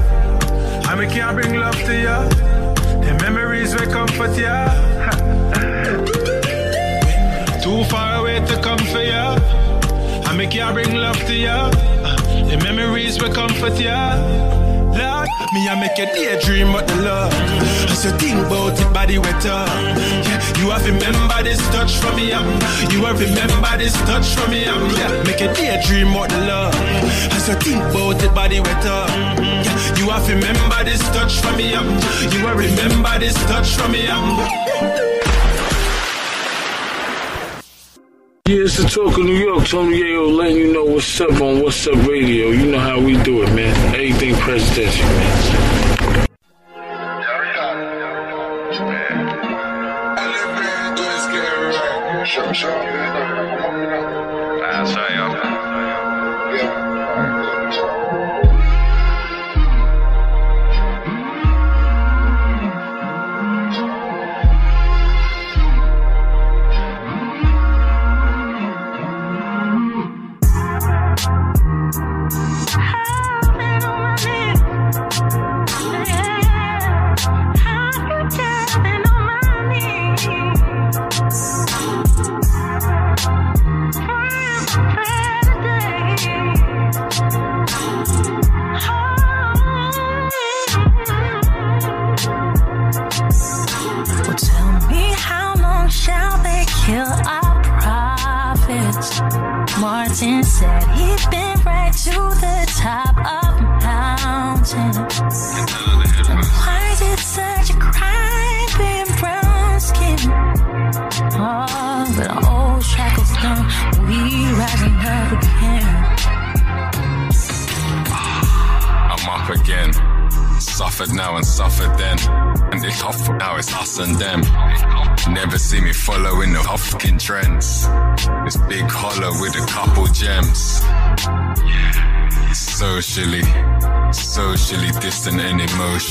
I 0.89 0.95
me 0.95 1.07
can't 1.07 1.35
bring 1.35 1.55
love 1.55 1.79
to 1.87 1.93
ya. 1.95 2.27
The 3.03 3.13
memories 3.23 3.73
will 3.73 3.89
comfort 3.91 4.37
ya. 4.37 4.67
Too 7.63 7.83
far 7.85 8.19
away 8.21 8.39
to 8.45 8.55
come 8.61 8.79
for 8.91 9.01
ya. 9.01 9.35
I 10.25 10.35
me 10.35 10.47
can't 10.47 10.73
bring 10.73 10.93
love 10.95 11.19
to 11.25 11.33
ya. 11.33 11.71
The 12.49 12.57
memories 12.63 13.21
will 13.21 13.33
comfort 13.33 13.79
ya. 13.79 14.15
Lord, 14.97 15.29
me 15.53 15.67
I 15.69 15.75
make 15.79 15.99
a 15.99 16.05
daydream 16.15 16.69
about 16.69 16.87
the 16.87 16.95
love. 17.03 17.33
As 17.91 18.03
you 18.05 18.11
think 18.17 18.39
about 18.47 18.79
it, 18.79 18.93
body 18.93 19.19
wetter. 19.19 19.61
Yeah, 20.25 20.39
you 20.57 20.69
have 20.71 20.85
remember 20.85 21.43
this 21.43 21.59
touch 21.69 21.97
from 21.97 22.15
me. 22.15 22.31
Um. 22.31 22.47
You 22.89 23.05
have 23.05 23.19
remember 23.19 23.77
this 23.77 23.93
touch 24.07 24.33
from 24.33 24.51
me. 24.51 24.65
Um. 24.65 24.89
Yeah, 24.95 25.23
make 25.23 25.41
a 25.41 25.53
daydream 25.53 26.09
about 26.15 26.29
the 26.29 26.39
love. 26.47 26.75
As 27.35 27.47
you 27.47 27.55
think 27.55 27.83
about 27.83 28.23
it, 28.23 28.33
body 28.33 28.59
wetter. 28.59 29.01
Yeah, 29.65 29.95
you 29.97 30.09
have 30.09 30.27
remember 30.27 30.83
this 30.83 31.03
touch 31.13 31.39
from 31.41 31.57
me. 31.57 31.73
Um. 31.75 31.87
You 32.31 32.47
have 32.47 32.57
remember 32.57 33.19
this 33.19 33.35
touch 33.45 33.75
from 33.75 33.91
me. 33.91 34.07
Um. 34.07 35.16
Yeah, 38.47 38.63
it's 38.63 38.77
the 38.77 38.87
talk 38.87 39.17
of 39.17 39.25
New 39.25 39.35
York. 39.35 39.67
Tony 39.67 39.99
Yayo 39.99 40.33
letting 40.33 40.55
you 40.55 40.71
know 40.71 40.85
what's 40.85 41.19
up 41.19 41.41
on 41.41 41.61
What's 41.61 41.85
Up 41.85 41.95
Radio. 42.07 42.51
You 42.51 42.71
know 42.71 42.79
how 42.79 42.97
we 42.97 43.21
do 43.21 43.43
it, 43.43 43.53
man. 43.53 43.93
Anything 43.93 44.35
presidential, 44.35 45.05
man. 45.05 45.86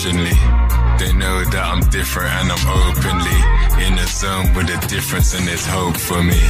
Emotionally. 0.06 0.36
They 0.98 1.12
know 1.12 1.44
that 1.44 1.62
I'm 1.62 1.80
different 1.90 2.30
and 2.32 2.52
I'm 2.52 2.66
openly 2.88 3.86
in 3.86 3.96
the 3.96 4.06
zone 4.06 4.54
with 4.54 4.70
a 4.70 4.86
difference 4.86 5.34
and 5.34 5.46
there's 5.46 5.66
hope 5.66 5.96
for 5.96 6.22
me. 6.22 6.40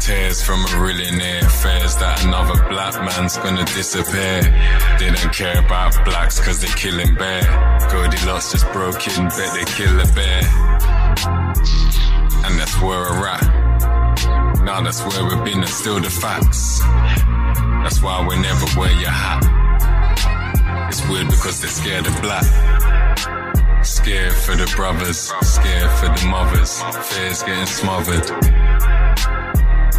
Tears 0.00 0.42
from 0.42 0.64
a 0.64 0.80
millionaire 0.80 1.48
fears 1.48 1.96
that 1.96 2.24
another 2.24 2.56
black 2.68 2.94
man's 2.94 3.36
gonna 3.38 3.64
disappear. 3.64 4.42
They 4.98 5.10
don't 5.10 5.32
care 5.32 5.58
about 5.64 5.92
blacks 6.04 6.40
cause 6.40 6.60
they're 6.60 6.74
killing 6.76 7.14
bear. 7.14 7.42
Goldilocks 7.90 8.52
just 8.52 8.70
broke 8.72 9.06
in, 9.06 9.28
bet 9.28 9.52
they 9.54 9.64
kill 9.64 10.00
a 10.00 10.06
bear. 10.14 10.42
And 12.44 12.58
that's 12.58 12.80
where 12.80 13.10
we're 13.18 13.28
at. 13.28 14.62
Now 14.62 14.80
that's 14.82 15.00
where 15.04 15.24
we've 15.24 15.44
been 15.44 15.60
and 15.60 15.68
still 15.68 16.00
the 16.00 16.10
facts. 16.10 16.80
That's 17.82 18.02
why 18.02 18.26
we 18.26 18.36
never 18.40 18.66
wear 18.78 18.92
your 18.92 19.10
hat. 19.10 19.55
Weird 21.10 21.28
because 21.28 21.60
they're 21.60 21.70
scared 21.70 22.06
of 22.06 22.20
black. 22.20 22.44
Scared 23.84 24.32
for 24.32 24.56
the 24.56 24.70
brothers, 24.74 25.32
scared 25.42 25.90
for 25.98 26.06
the 26.06 26.26
mothers. 26.28 26.82
Fears 27.08 27.42
getting 27.44 27.66
smothered. 27.66 28.26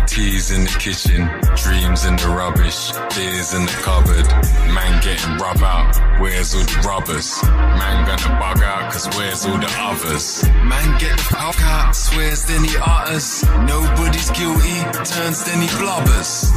Teas 0.08 0.52
in 0.52 0.64
the 0.64 0.76
kitchen, 0.80 1.30
dreams 1.56 2.06
in 2.06 2.16
the 2.16 2.28
rubbish, 2.28 2.92
beers 3.16 3.54
in 3.54 3.66
the 3.66 3.78
cupboard. 3.84 4.26
Man 4.74 5.02
getting 5.04 5.38
rub 5.38 5.62
out, 5.62 5.96
where's 6.20 6.56
all 6.56 6.64
the 6.64 6.84
rubbers? 6.88 7.44
Man 7.44 8.08
gonna 8.08 8.40
bug 8.40 8.64
out, 8.64 8.92
cause 8.92 9.08
where's 9.16 9.46
all 9.46 9.58
the 9.58 9.72
others? 9.78 10.44
Man 10.66 10.98
get 11.00 11.18
the 11.18 11.24
fuck 11.24 11.62
out, 11.62 11.96
swears 11.96 12.46
then 12.46 12.64
he 12.64 12.76
utters. 12.82 13.44
Nobody's 13.68 14.32
guilty, 14.32 14.82
turns 15.06 15.44
then 15.46 15.62
he 15.62 15.68
blubbers. 15.78 16.52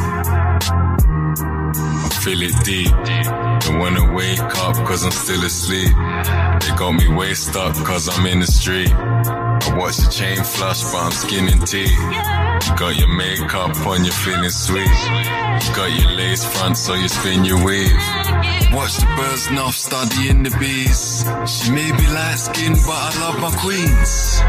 I 1.38 2.20
feel 2.22 2.42
it 2.42 2.54
deep. 2.64 2.90
Don't 3.60 3.78
wanna 3.78 4.12
wake 4.12 4.40
up 4.40 4.74
cause 4.86 5.04
I'm 5.04 5.12
still 5.12 5.44
asleep. 5.44 5.94
They 6.60 6.74
got 6.76 6.92
me 6.92 7.08
way 7.08 7.34
stuck 7.34 7.74
cause 7.84 8.08
I'm 8.08 8.26
in 8.26 8.40
the 8.40 8.46
street. 8.46 8.92
I 8.92 9.76
watch 9.76 9.98
the 9.98 10.10
chain 10.10 10.42
flush 10.42 10.82
but 10.84 10.96
I'm 10.96 11.12
skinning 11.12 11.60
tea. 11.60 11.86
You 11.86 12.76
got 12.76 12.96
your 12.98 13.14
makeup 13.14 13.76
on, 13.86 14.04
you're 14.04 14.12
feeling 14.12 14.50
sweet. 14.50 14.96
You 15.62 15.74
got 15.76 15.90
your 16.00 16.10
lace 16.12 16.44
front 16.44 16.76
so 16.76 16.94
you 16.94 17.08
spin 17.08 17.44
your 17.44 17.64
weave. 17.64 17.92
Watch 18.72 18.96
the 18.96 19.06
birds 19.16 19.50
nuff 19.52 19.74
studying 19.74 20.42
the 20.42 20.50
bees. 20.58 21.24
She 21.46 21.70
may 21.70 21.92
be 21.92 22.06
light 22.08 22.38
skinned 22.38 22.76
but 22.86 22.98
I 22.98 23.20
love 23.20 23.40
my 23.40 23.52
queens. 23.56 24.40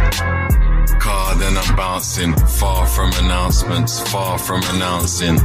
Car 0.99 1.35
then 1.35 1.57
I'm 1.57 1.75
bouncing, 1.75 2.33
far 2.35 2.87
from 2.87 3.11
announcements, 3.23 4.01
far 4.11 4.37
from 4.39 4.61
announcing. 4.73 5.37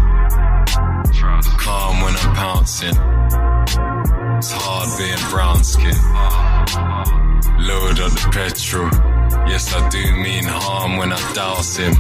Calm 0.67 2.03
when 2.03 2.17
I'm 2.17 2.35
pouncing. 2.35 2.97
It's 4.39 4.53
hard 4.53 4.99
being 4.99 5.31
brown 5.31 5.65
skin. 5.65 5.97
Load 7.59 8.01
up 8.01 8.13
the 8.13 8.29
petrol. 8.33 8.91
Yes, 9.49 9.73
I 9.73 9.89
do 9.89 10.03
mean 10.23 10.45
harm 10.45 10.97
when 10.99 11.13
I 11.13 11.33
douse 11.33 11.77
him. 11.77 11.95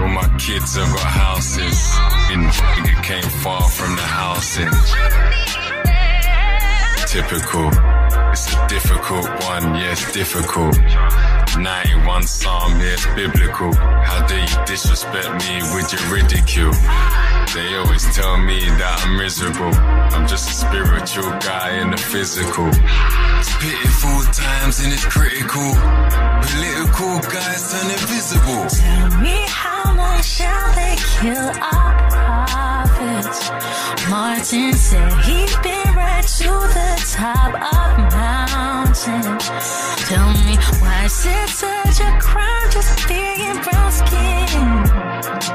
All 0.00 0.08
my 0.08 0.28
kids 0.38 0.76
have 0.76 0.92
got 0.92 1.00
houses. 1.00 1.78
In 2.32 2.44
it 2.90 3.02
came 3.02 3.30
far 3.42 3.68
from 3.68 3.96
the 3.96 4.02
housing. 4.02 4.70
Typical. 7.06 7.70
It's 8.36 8.52
a 8.52 8.66
difficult 8.68 9.24
one, 9.48 9.76
yes, 9.76 10.12
difficult. 10.12 10.76
91 11.56 12.22
Psalm, 12.24 12.78
yes, 12.80 13.06
biblical. 13.16 13.72
How 13.72 14.26
do 14.26 14.36
you 14.36 14.64
disrespect 14.66 15.30
me 15.40 15.62
with 15.72 15.90
your 15.90 16.04
ridicule? 16.12 16.72
They 17.54 17.76
always 17.80 18.04
tell 18.14 18.36
me 18.36 18.60
that 18.76 19.04
I'm 19.06 19.16
miserable. 19.16 19.72
I'm 20.12 20.28
just 20.28 20.50
a 20.50 20.52
spiritual 20.52 21.30
guy 21.48 21.80
in 21.80 21.90
the 21.90 21.96
physical. 21.96 22.68
It's 23.40 23.56
pitiful 23.56 24.20
times 24.36 24.84
and 24.84 24.92
it's 24.92 25.06
critical. 25.06 25.72
Political 26.44 27.32
guys 27.32 27.72
turn 27.72 27.88
invisible. 27.88 28.68
Tell 28.68 29.20
me 29.22 29.46
how 29.48 29.96
long 29.96 30.20
shall 30.20 30.74
they 30.74 30.96
kill 31.22 31.48
our 31.72 32.75
Martin 34.10 34.72
said 34.72 35.12
he'd 35.24 35.62
been 35.62 35.94
right 35.94 36.26
to 36.26 36.50
the 36.74 36.90
top 37.14 37.54
of 37.54 37.98
mountain. 38.12 39.38
Tell 40.08 40.28
me 40.44 40.56
why 40.80 41.04
is 41.04 41.26
it 41.26 41.48
such 41.48 42.00
a 42.00 42.18
crime 42.18 42.68
just 42.72 43.06
being 43.06 43.58
brown 43.62 43.92
skin? 43.92 44.48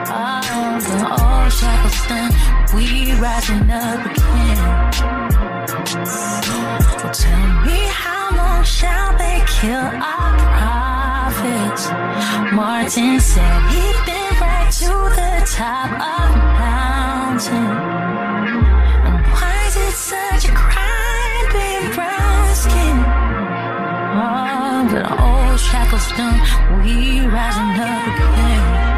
Oh, 0.08 0.80
the 0.88 0.98
old 1.20 1.52
shackles 1.52 2.08
done, 2.08 2.32
we 2.74 3.14
rising 3.20 3.70
up 3.70 4.06
again. 4.06 4.58
Well, 7.04 7.12
tell 7.12 7.48
me 7.66 7.80
how 8.02 8.32
long 8.38 8.64
shall 8.64 9.18
they 9.18 9.44
kill 9.48 9.90
our 10.12 10.32
prophets? 10.56 11.84
Martin 12.54 13.20
said 13.20 13.72
he'd 13.72 14.06
been 14.06 14.21
to 14.72 14.86
the 14.86 15.46
top 15.54 15.92
of 15.92 16.32
the 16.32 16.40
mountain. 16.64 17.76
Why 19.34 19.66
is 19.68 19.76
it 19.76 19.92
such 19.92 20.46
a 20.50 20.54
crime 20.56 21.46
being 21.52 21.94
brown 21.94 22.56
skin? 22.56 22.98
Oh, 24.16 24.88
but 24.90 25.12
old 25.12 25.60
shackles 25.60 26.08
done, 26.14 26.40
we 26.86 27.20
rising 27.28 27.82
up 27.82 28.08
again. 28.16 28.91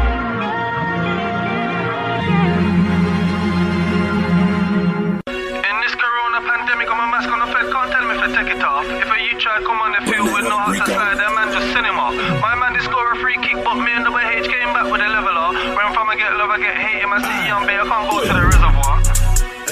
Can't 7.74 7.90
tell 7.90 8.06
me 8.06 8.14
if 8.14 8.22
I 8.22 8.28
take 8.30 8.54
it 8.54 8.62
off. 8.62 8.86
If 8.86 9.10
a 9.10 9.18
you 9.26 9.34
try 9.42 9.58
come 9.66 9.82
on 9.82 9.98
the 9.98 10.02
field 10.06 10.30
with 10.30 10.46
no 10.46 10.54
heart 10.62 10.78
to 10.78 10.86
slide, 10.86 11.18
that 11.18 11.32
man 11.34 11.50
just 11.50 11.74
cinema. 11.74 12.14
My 12.38 12.54
man 12.54 12.78
did 12.78 12.86
score 12.86 13.02
a 13.10 13.16
free 13.18 13.34
kick, 13.42 13.58
but 13.66 13.74
me 13.74 13.90
and 13.90 14.06
the 14.06 14.14
H 14.14 14.46
came 14.46 14.70
back 14.70 14.86
with 14.86 15.02
a 15.02 15.10
leveler. 15.10 15.50
Where 15.74 15.82
I'm 15.82 15.90
from, 15.90 16.06
I 16.06 16.14
get 16.14 16.30
love, 16.38 16.54
I 16.54 16.58
get 16.62 16.76
hate. 16.78 17.02
In 17.02 17.10
my 17.10 17.18
city, 17.18 17.50
young 17.50 17.66
bay, 17.66 17.74
I 17.74 17.82
can't 17.82 18.06
go 18.06 18.22
to 18.22 18.30
the 18.30 18.44
reservoir. 18.46 19.13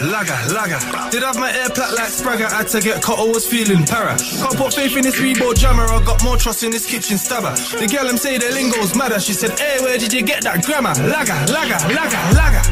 Lager, 0.01 0.35
lager. 0.55 0.79
Did 1.11 1.23
have 1.23 1.39
my 1.39 1.53
air 1.53 1.69
plat 1.69 1.93
like 1.93 2.09
Spragger, 2.09 2.51
had 2.51 2.69
to 2.69 2.81
get 2.81 3.03
cut, 3.03 3.19
I 3.19 3.25
was 3.25 3.47
feeling 3.47 3.85
para. 3.85 4.17
Can't 4.17 4.57
put 4.57 4.75
faith 4.75 4.97
in 4.97 5.03
this 5.03 5.17
Reebok 5.21 5.57
jammer, 5.57 5.85
I 5.85 6.03
got 6.05 6.23
more 6.25 6.37
trust 6.37 6.63
in 6.63 6.71
this 6.71 6.87
kitchen 6.87 7.19
stabber. 7.19 7.53
The 7.79 7.87
girl 7.87 8.07
them 8.07 8.17
say 8.17 8.39
the 8.39 8.51
lingo's 8.51 8.97
madder, 8.97 9.21
she 9.21 9.33
said, 9.33 9.59
hey, 9.59 9.79
where 9.81 9.99
did 9.99 10.13
you 10.13 10.23
get 10.23 10.43
that 10.45 10.65
grammar? 10.65 10.95
Lager, 10.97 11.37
lager, 11.53 11.79
lager, 11.93 12.23
lager. 12.35 12.63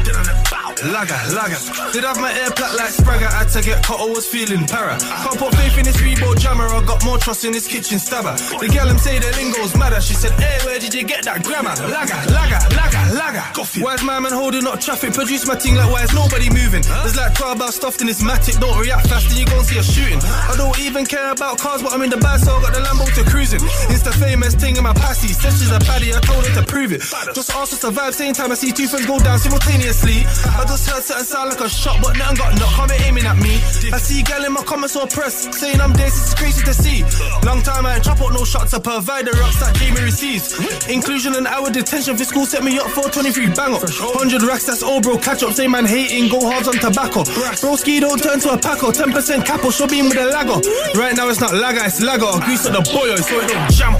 Lager, 0.81 1.13
lager. 1.37 1.61
Did 1.93 2.03
have 2.03 2.19
my 2.19 2.33
air 2.33 2.49
plat 2.49 2.73
like 2.73 2.89
Spragger, 2.89 3.29
had 3.29 3.49
to 3.53 3.61
get 3.61 3.83
cut, 3.83 4.01
I 4.01 4.05
was 4.05 4.25
feeling 4.25 4.65
para. 4.65 4.97
Can't 4.97 5.37
put 5.37 5.53
faith 5.53 5.77
in 5.77 5.85
this 5.85 5.97
Reebok 5.97 6.39
jammer, 6.39 6.65
I 6.65 6.83
got 6.83 7.05
more 7.05 7.19
trust 7.19 7.45
in 7.45 7.51
this 7.51 7.67
kitchen 7.67 7.99
stabber. 7.99 8.33
The 8.57 8.67
girl 8.67 8.87
them 8.87 8.97
say 8.97 9.19
the 9.19 9.29
lingo's 9.37 9.77
madder, 9.77 10.01
she 10.01 10.15
said, 10.15 10.31
hey, 10.41 10.57
where 10.65 10.79
did 10.79 10.93
you 10.93 11.03
get 11.03 11.23
that 11.25 11.43
grammar? 11.43 11.75
Lager, 11.85 12.17
lager, 12.33 12.59
lager, 12.73 13.03
lager. 13.13 13.45
Why's 13.79 14.01
my 14.03 14.19
man 14.19 14.33
holding 14.33 14.65
up 14.65 14.79
traffic? 14.81 15.13
Produce 15.13 15.45
my 15.45 15.55
thing 15.55 15.75
like 15.75 15.89
why 15.91 16.03
is 16.03 16.13
nobody 16.13 16.49
moving? 16.49 16.81
There's 16.81 17.10
like 17.15 17.35
club 17.35 17.57
about 17.57 17.73
stuff, 17.73 17.97
then 17.97 18.09
it's 18.09 18.21
matic. 18.21 18.59
Don't 18.59 18.77
react 18.79 19.07
fast, 19.07 19.29
then 19.29 19.37
you 19.37 19.45
gon' 19.45 19.63
see 19.63 19.77
a 19.77 19.83
shooting. 19.83 20.19
I 20.21 20.55
don't 20.57 20.77
even 20.79 21.05
care 21.05 21.31
about 21.31 21.57
cars, 21.57 21.81
but 21.81 21.93
I'm 21.93 22.01
in 22.01 22.09
the 22.09 22.17
bad, 22.17 22.39
so 22.39 22.55
I 22.55 22.61
got 22.61 22.73
the 22.73 22.81
Lambo 22.81 23.05
to 23.15 23.23
cruising. 23.29 23.61
It's 23.93 24.03
the 24.03 24.11
famous 24.11 24.55
thing 24.55 24.77
in 24.77 24.83
my 24.83 24.93
passy. 24.93 25.29
Says 25.29 25.59
she's 25.59 25.71
a 25.71 25.79
baddie, 25.79 26.15
I 26.15 26.21
told 26.21 26.45
her 26.45 26.53
to 26.61 26.65
prove 26.65 26.91
it. 26.91 27.01
Just 27.35 27.51
ask 27.51 27.79
to 27.81 27.91
vibe, 27.91 28.13
same 28.13 28.33
time 28.33 28.51
I 28.51 28.55
see 28.55 28.71
two 28.71 28.87
friends 28.87 29.05
go 29.05 29.19
down 29.19 29.39
simultaneously. 29.39 30.23
I 30.55 30.63
just 30.65 30.87
heard 30.89 31.03
certain 31.03 31.25
sound 31.25 31.49
like 31.49 31.59
a 31.59 31.69
shot, 31.69 31.99
but 32.01 32.17
nothing 32.17 32.37
got 32.37 32.55
knocked, 32.59 32.75
come 32.75 32.91
aiming 33.05 33.25
at 33.25 33.37
me. 33.37 33.59
I 33.91 33.99
see 33.99 34.23
gal 34.23 34.45
in 34.45 34.53
my 34.53 34.63
comments 34.63 34.95
or 34.95 35.07
press, 35.07 35.51
saying 35.57 35.81
I'm 35.81 35.93
there, 35.93 36.07
it's 36.07 36.33
crazy 36.33 36.63
to 36.63 36.73
see. 36.73 37.03
Long 37.45 37.61
time 37.61 37.85
I 37.85 37.95
ain't 37.95 38.03
chop 38.03 38.21
out 38.21 38.33
no 38.33 38.45
shots, 38.45 38.73
I 38.73 38.79
provide 38.79 39.25
the 39.25 39.33
rocks 39.41 39.59
that 39.59 39.75
Jamie 39.75 40.01
receives. 40.01 40.55
Inclusion 40.87 41.35
and 41.35 41.47
hour 41.47 41.69
detention 41.69 42.15
for 42.17 42.23
school 42.23 42.45
set 42.45 42.63
me 42.63 42.79
up 42.79 42.87
for 42.95 43.09
23 43.09 43.51
bang 43.53 43.73
up. 43.75 43.83
100 43.83 44.43
racks, 44.43 44.65
that's 44.65 44.83
all 44.83 45.01
bro, 45.01 45.17
catch 45.17 45.43
up, 45.43 45.53
say 45.53 45.67
man 45.67 45.85
hating, 45.85 46.29
go 46.29 46.39
hard 46.39 46.67
on 46.67 46.77
tobacco. 46.79 47.00
Broski 47.09 47.99
don't 47.99 48.21
turn 48.21 48.39
to 48.39 48.53
a 48.53 48.57
paco, 48.57 48.91
10% 48.91 49.45
capo, 49.45 49.71
show 49.71 49.87
beam 49.87 50.05
with 50.05 50.17
a 50.17 50.25
lago. 50.25 50.61
Right 50.93 51.15
now 51.15 51.29
it's 51.29 51.39
not 51.39 51.53
lager, 51.53 51.83
it's 51.83 52.01
lager. 52.01 52.39
Grease 52.45 52.65
at 52.67 52.73
the 52.73 52.81
boyo, 52.91 53.17
so 53.17 53.39
it 53.39 53.49
don't 53.49 53.71
jam. 53.71 53.93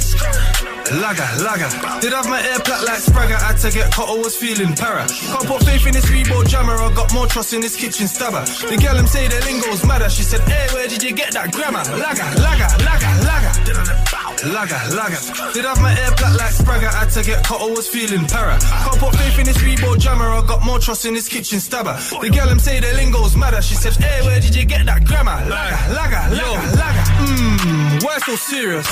Lager, 1.00 1.28
lager. 1.44 1.70
Did 2.02 2.14
have 2.14 2.28
my 2.28 2.42
air 2.42 2.60
plat 2.60 2.84
like 2.84 3.00
Spragger, 3.00 3.40
had 3.40 3.58
to 3.58 3.72
get 3.72 3.92
caught, 3.92 4.10
I 4.10 4.18
was 4.18 4.36
feeling 4.36 4.76
para. 4.76 5.08
Can't 5.08 5.46
put 5.46 5.64
faith 5.64 5.88
in 5.88 5.94
this 5.94 6.06
Reebok 6.06 6.48
jammer, 6.48 6.76
I 6.76 6.94
got 6.94 7.14
more 7.14 7.28
trust 7.28 7.54
in 7.54 7.62
this 7.62 7.76
kitchen 7.76 8.08
stabber. 8.08 8.44
The 8.46 8.78
girl 8.78 8.96
them 8.96 9.08
say 9.08 9.28
the 9.28 9.40
lingo's 9.46 9.86
madder, 9.86 10.10
she 10.10 10.24
said, 10.24 10.42
hey, 10.42 10.68
where 10.74 10.88
did 10.88 11.02
you 11.02 11.14
get 11.14 11.34
that 11.34 11.52
grammar? 11.52 11.84
Lager, 11.98 12.28
lager, 12.42 12.70
lager, 12.84 13.12
lager. 13.26 14.21
Lager, 14.44 14.80
lager. 14.96 15.54
Did 15.54 15.66
have 15.66 15.82
my 15.82 15.92
air 15.92 16.12
plat 16.18 16.34
like 16.36 16.54
Spragger, 16.54 16.92
had 16.92 17.10
to 17.12 17.24
get 17.24 17.46
caught, 17.46 17.62
I 17.62 17.66
was 17.66 17.88
feeling 17.88 18.26
para. 18.26 18.58
Can't 18.60 18.98
put 18.98 19.16
faith 19.16 19.40
in 19.40 19.46
this 19.46 19.58
Reebok 19.58 20.00
jammer, 20.00 20.30
I 20.30 20.44
got 20.46 20.66
more 20.66 20.80
trust 20.80 21.06
in 21.06 21.14
this 21.14 21.28
kitchen 21.28 21.60
stabber. 21.60 21.94
The 22.22 22.30
girl 22.30 22.48
them 22.48 22.60
say 22.60 22.80
the 22.80 22.92
lingo's 22.94 23.36
madder, 23.36 23.62
she 23.62 23.76
said, 23.76 23.94
hey, 23.94 24.26
where 24.26 24.40
did 24.40 24.56
you 24.56 24.66
get 24.66 24.86
that 24.88 25.06
grammar? 25.06 25.38
Lager, 25.48 25.94
lager, 25.94 26.36
lager, 26.36 26.78
lager. 26.78 27.06
Mmm, 27.22 28.04
why 28.04 28.18
so 28.20 28.36
serious? 28.36 28.88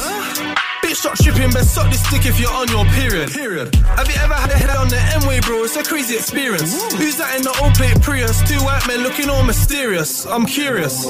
Bitch, 0.90 1.06
stop 1.06 1.14
tripping, 1.22 1.54
best 1.54 1.76
suck 1.76 1.86
this 1.94 2.02
dick 2.10 2.26
if 2.26 2.40
you're 2.42 2.50
on 2.50 2.66
your 2.74 2.82
period. 2.98 3.30
Period. 3.30 3.70
Have 3.94 4.10
you 4.10 4.18
ever 4.26 4.34
had 4.34 4.50
a 4.50 4.58
head 4.58 4.74
on 4.74 4.90
the 4.90 4.98
M-way, 5.22 5.38
bro? 5.46 5.62
It's 5.62 5.78
a 5.78 5.86
crazy 5.86 6.18
experience. 6.18 6.74
Who's 6.98 7.14
that 7.22 7.38
in 7.38 7.46
the 7.46 7.54
old 7.62 7.78
plate 7.78 7.94
Prius? 8.02 8.42
Two 8.50 8.58
white 8.66 8.82
men 8.90 9.06
looking 9.06 9.30
all 9.30 9.46
mysterious. 9.46 10.26
I'm 10.26 10.50
curious. 10.50 11.06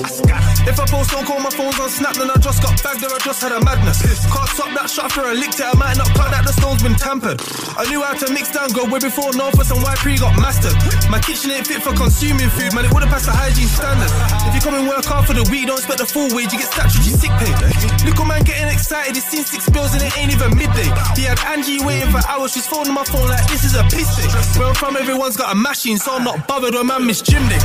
If 0.67 0.75
I 0.75 0.83
post 0.83 1.15
don't 1.15 1.23
call 1.23 1.39
my 1.39 1.47
phones 1.47 1.79
on 1.79 1.87
Snap, 1.87 2.19
then 2.19 2.27
I 2.27 2.35
just 2.43 2.59
got 2.59 2.75
bagged 2.83 3.07
or 3.07 3.15
I 3.15 3.23
just 3.23 3.39
had 3.39 3.55
a 3.55 3.63
madness. 3.63 4.03
Can't 4.03 4.51
stop 4.51 4.67
that 4.75 4.91
shot 4.91 5.15
for 5.15 5.23
a 5.23 5.33
licked 5.33 5.63
it. 5.63 5.71
I 5.71 5.71
might 5.79 5.95
not 5.95 6.11
cut 6.11 6.27
that 6.35 6.43
the 6.43 6.51
stone's 6.51 6.83
been 6.83 6.99
tampered. 6.99 7.39
I 7.79 7.87
knew 7.87 8.03
how 8.03 8.19
to 8.19 8.27
mix 8.35 8.51
down, 8.51 8.75
go 8.75 8.83
way 8.83 8.99
before 8.99 9.31
Northwest 9.31 9.71
and 9.71 9.79
YP 9.79 10.19
got 10.19 10.35
mastered. 10.35 10.75
My 11.07 11.23
kitchen 11.23 11.55
ain't 11.55 11.71
fit 11.71 11.79
for 11.79 11.95
consuming 11.95 12.51
food, 12.51 12.75
man. 12.75 12.83
It 12.83 12.91
wouldn't 12.91 13.15
pass 13.15 13.23
the 13.23 13.31
hygiene 13.31 13.71
standards. 13.71 14.11
If 14.43 14.59
you 14.59 14.59
come 14.59 14.75
and 14.75 14.91
work 14.91 15.07
hard 15.07 15.23
for 15.23 15.39
the 15.39 15.47
week, 15.47 15.71
don't 15.71 15.79
expect 15.79 16.03
the 16.03 16.09
full 16.09 16.27
wage. 16.35 16.51
You 16.51 16.59
get 16.59 16.67
statutory 16.67 17.15
sick 17.15 17.31
pay. 17.39 17.55
Little 18.03 18.27
man 18.27 18.43
getting 18.43 18.67
excited. 18.67 19.15
He's 19.15 19.23
seen 19.23 19.47
six 19.47 19.68
bills 19.71 19.93
and 19.93 20.03
it 20.03 20.17
ain't 20.17 20.31
even 20.31 20.55
midday. 20.57 20.89
He 21.15 21.23
had 21.23 21.39
Angie 21.45 21.83
waiting 21.83 22.09
for 22.11 22.21
hours. 22.27 22.53
She's 22.53 22.67
phoning 22.67 22.93
my 22.93 23.03
phone 23.03 23.27
like 23.27 23.45
this 23.47 23.63
is 23.63 23.75
a 23.75 23.83
piss 23.83 24.09
day. 24.17 24.29
Where 24.59 24.69
I'm 24.69 24.75
from, 24.75 24.97
everyone's 24.97 25.37
got 25.37 25.51
a 25.51 25.55
machine, 25.55 25.97
so 25.97 26.15
I'm 26.15 26.23
not 26.23 26.47
bothered 26.47 26.73
when 26.73 26.87
man 26.87 27.05
miss 27.05 27.21
gym 27.21 27.47
day. 27.47 27.59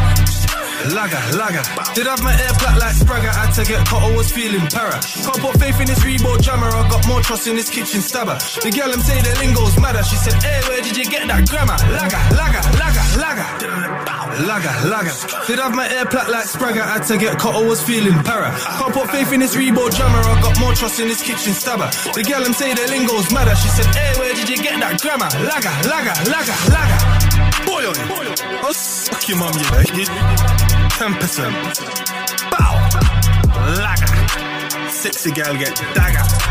Lager, 0.92 1.20
lager. 1.38 1.62
Did 1.94 2.06
have 2.06 2.22
my 2.22 2.32
air 2.32 2.52
flat 2.60 2.76
like 2.78 2.94
Spragger, 2.94 3.32
had 3.32 3.52
to 3.52 3.64
get 3.64 3.86
caught, 3.86 4.02
I 4.02 4.16
was 4.16 4.30
feeling 4.30 4.66
para. 4.68 5.00
Can't 5.00 5.40
put 5.40 5.56
faith 5.58 5.80
in 5.80 5.86
this 5.86 6.00
Reebok 6.00 6.42
jammer, 6.42 6.68
I 6.68 6.88
got 6.90 7.06
more 7.08 7.22
trust 7.22 7.46
in 7.46 7.56
this 7.56 7.70
kitchen 7.70 8.02
stabber. 8.02 8.36
The 8.60 8.70
girl 8.70 8.90
them 8.90 9.00
say 9.00 9.16
the 9.22 9.32
lingo's 9.40 9.78
madder, 9.80 10.02
she 10.02 10.16
said, 10.16 10.34
hey, 10.42 10.60
where 10.68 10.82
did 10.82 10.96
you 10.96 11.04
get 11.04 11.26
that 11.28 11.48
grammar? 11.48 11.78
Lager, 11.88 12.20
lager, 12.36 12.62
lager, 12.76 13.04
lager. 13.16 14.23
Lager, 14.42 14.74
lager. 14.88 15.14
Did 15.46 15.58
have 15.58 15.74
my 15.74 15.88
air 15.88 16.06
plat 16.06 16.28
like 16.28 16.46
Spragger, 16.46 16.82
had 16.82 17.02
to 17.06 17.16
get 17.16 17.38
caught, 17.38 17.54
I 17.54 17.62
was 17.66 17.82
feeling 17.82 18.14
para. 18.24 18.50
Can't 18.50 18.92
put 18.92 19.10
faith 19.10 19.32
in 19.32 19.40
this 19.40 19.54
Reebok 19.54 19.94
jammer, 19.94 20.18
I 20.18 20.40
got 20.42 20.58
more 20.58 20.74
trust 20.74 20.98
in 20.98 21.06
this 21.06 21.22
kitchen 21.22 21.52
stabber. 21.52 21.88
The 22.14 22.22
girl 22.22 22.42
them 22.42 22.52
say 22.52 22.74
the 22.74 22.86
lingo's 22.90 23.32
madder, 23.32 23.54
she 23.54 23.68
said, 23.68 23.86
hey, 23.94 24.18
where 24.18 24.34
did 24.34 24.48
you 24.48 24.56
get 24.56 24.80
that 24.80 25.00
grammar? 25.00 25.30
Lager, 25.46 25.70
lager, 25.86 26.14
lager, 26.30 26.56
lager. 26.74 26.98
Boy, 27.64 27.86
oh, 28.66 28.72
suck 28.72 29.28
your 29.28 29.38
mum, 29.38 29.54
you 29.54 30.04
Ten 30.98 31.14
percent. 31.14 31.54
Bow. 32.50 32.74
Lager. 33.78 34.90
Sexy 34.90 35.30
girl 35.30 35.54
get 35.56 35.76
dagger. 35.94 36.43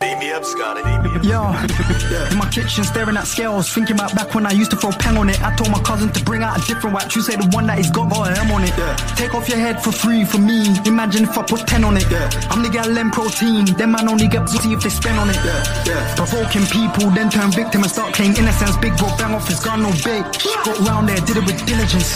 Beat 0.00 0.18
me 0.18 0.30
up, 0.32 0.44
Scotty. 0.44 0.82
Yo, 1.26 1.40
in 2.30 2.36
my 2.36 2.48
kitchen 2.52 2.84
staring 2.84 3.16
at 3.16 3.26
scales, 3.26 3.72
thinking 3.72 3.96
about 3.96 4.14
back 4.14 4.34
when 4.34 4.44
I 4.44 4.52
used 4.52 4.70
to 4.72 4.76
throw 4.76 4.90
peng 4.90 5.16
on 5.16 5.30
it. 5.30 5.40
I 5.42 5.54
told 5.56 5.70
my 5.70 5.80
cousin 5.80 6.12
to 6.12 6.24
bring 6.24 6.42
out 6.42 6.58
a 6.58 6.66
different 6.66 6.94
wax. 6.94 7.16
You 7.16 7.22
say 7.22 7.36
the 7.36 7.48
one 7.56 7.66
that 7.66 7.78
he's 7.78 7.90
got 7.90 8.10
got 8.10 8.30
an 8.30 8.46
M 8.46 8.52
on 8.52 8.62
it. 8.64 8.74
Take 9.16 9.34
off 9.34 9.48
your 9.48 9.58
head 9.58 9.82
for 9.82 9.92
free 9.92 10.24
for 10.24 10.38
me. 10.38 10.76
Imagine 10.84 11.24
if 11.24 11.38
I 11.38 11.42
put 11.42 11.66
10 11.66 11.84
on 11.84 11.96
it. 11.96 12.04
I'm 12.50 12.62
the 12.62 12.68
gal 12.68 12.92
them 12.92 13.10
protein. 13.10 13.64
Them 13.76 13.92
man 13.92 14.08
only 14.08 14.28
get 14.28 14.44
pussy 14.46 14.72
if 14.72 14.82
they 14.82 14.90
spend 14.90 15.18
on 15.18 15.30
it. 15.30 15.36
yeah 15.36 16.14
Provoking 16.14 16.66
people, 16.66 17.10
then 17.10 17.30
turn 17.30 17.50
victim 17.50 17.82
and 17.82 17.90
start 17.90 18.12
claiming 18.12 18.36
innocence. 18.36 18.76
Big 18.76 18.96
bro 18.98 19.08
bang 19.16 19.34
off 19.34 19.48
his 19.48 19.60
gun, 19.60 19.82
no 19.82 19.90
bait. 20.04 20.24
Got 20.64 20.78
round 20.86 21.08
there, 21.08 21.20
did 21.24 21.38
it 21.38 21.46
with 21.46 21.64
diligence. 21.66 22.12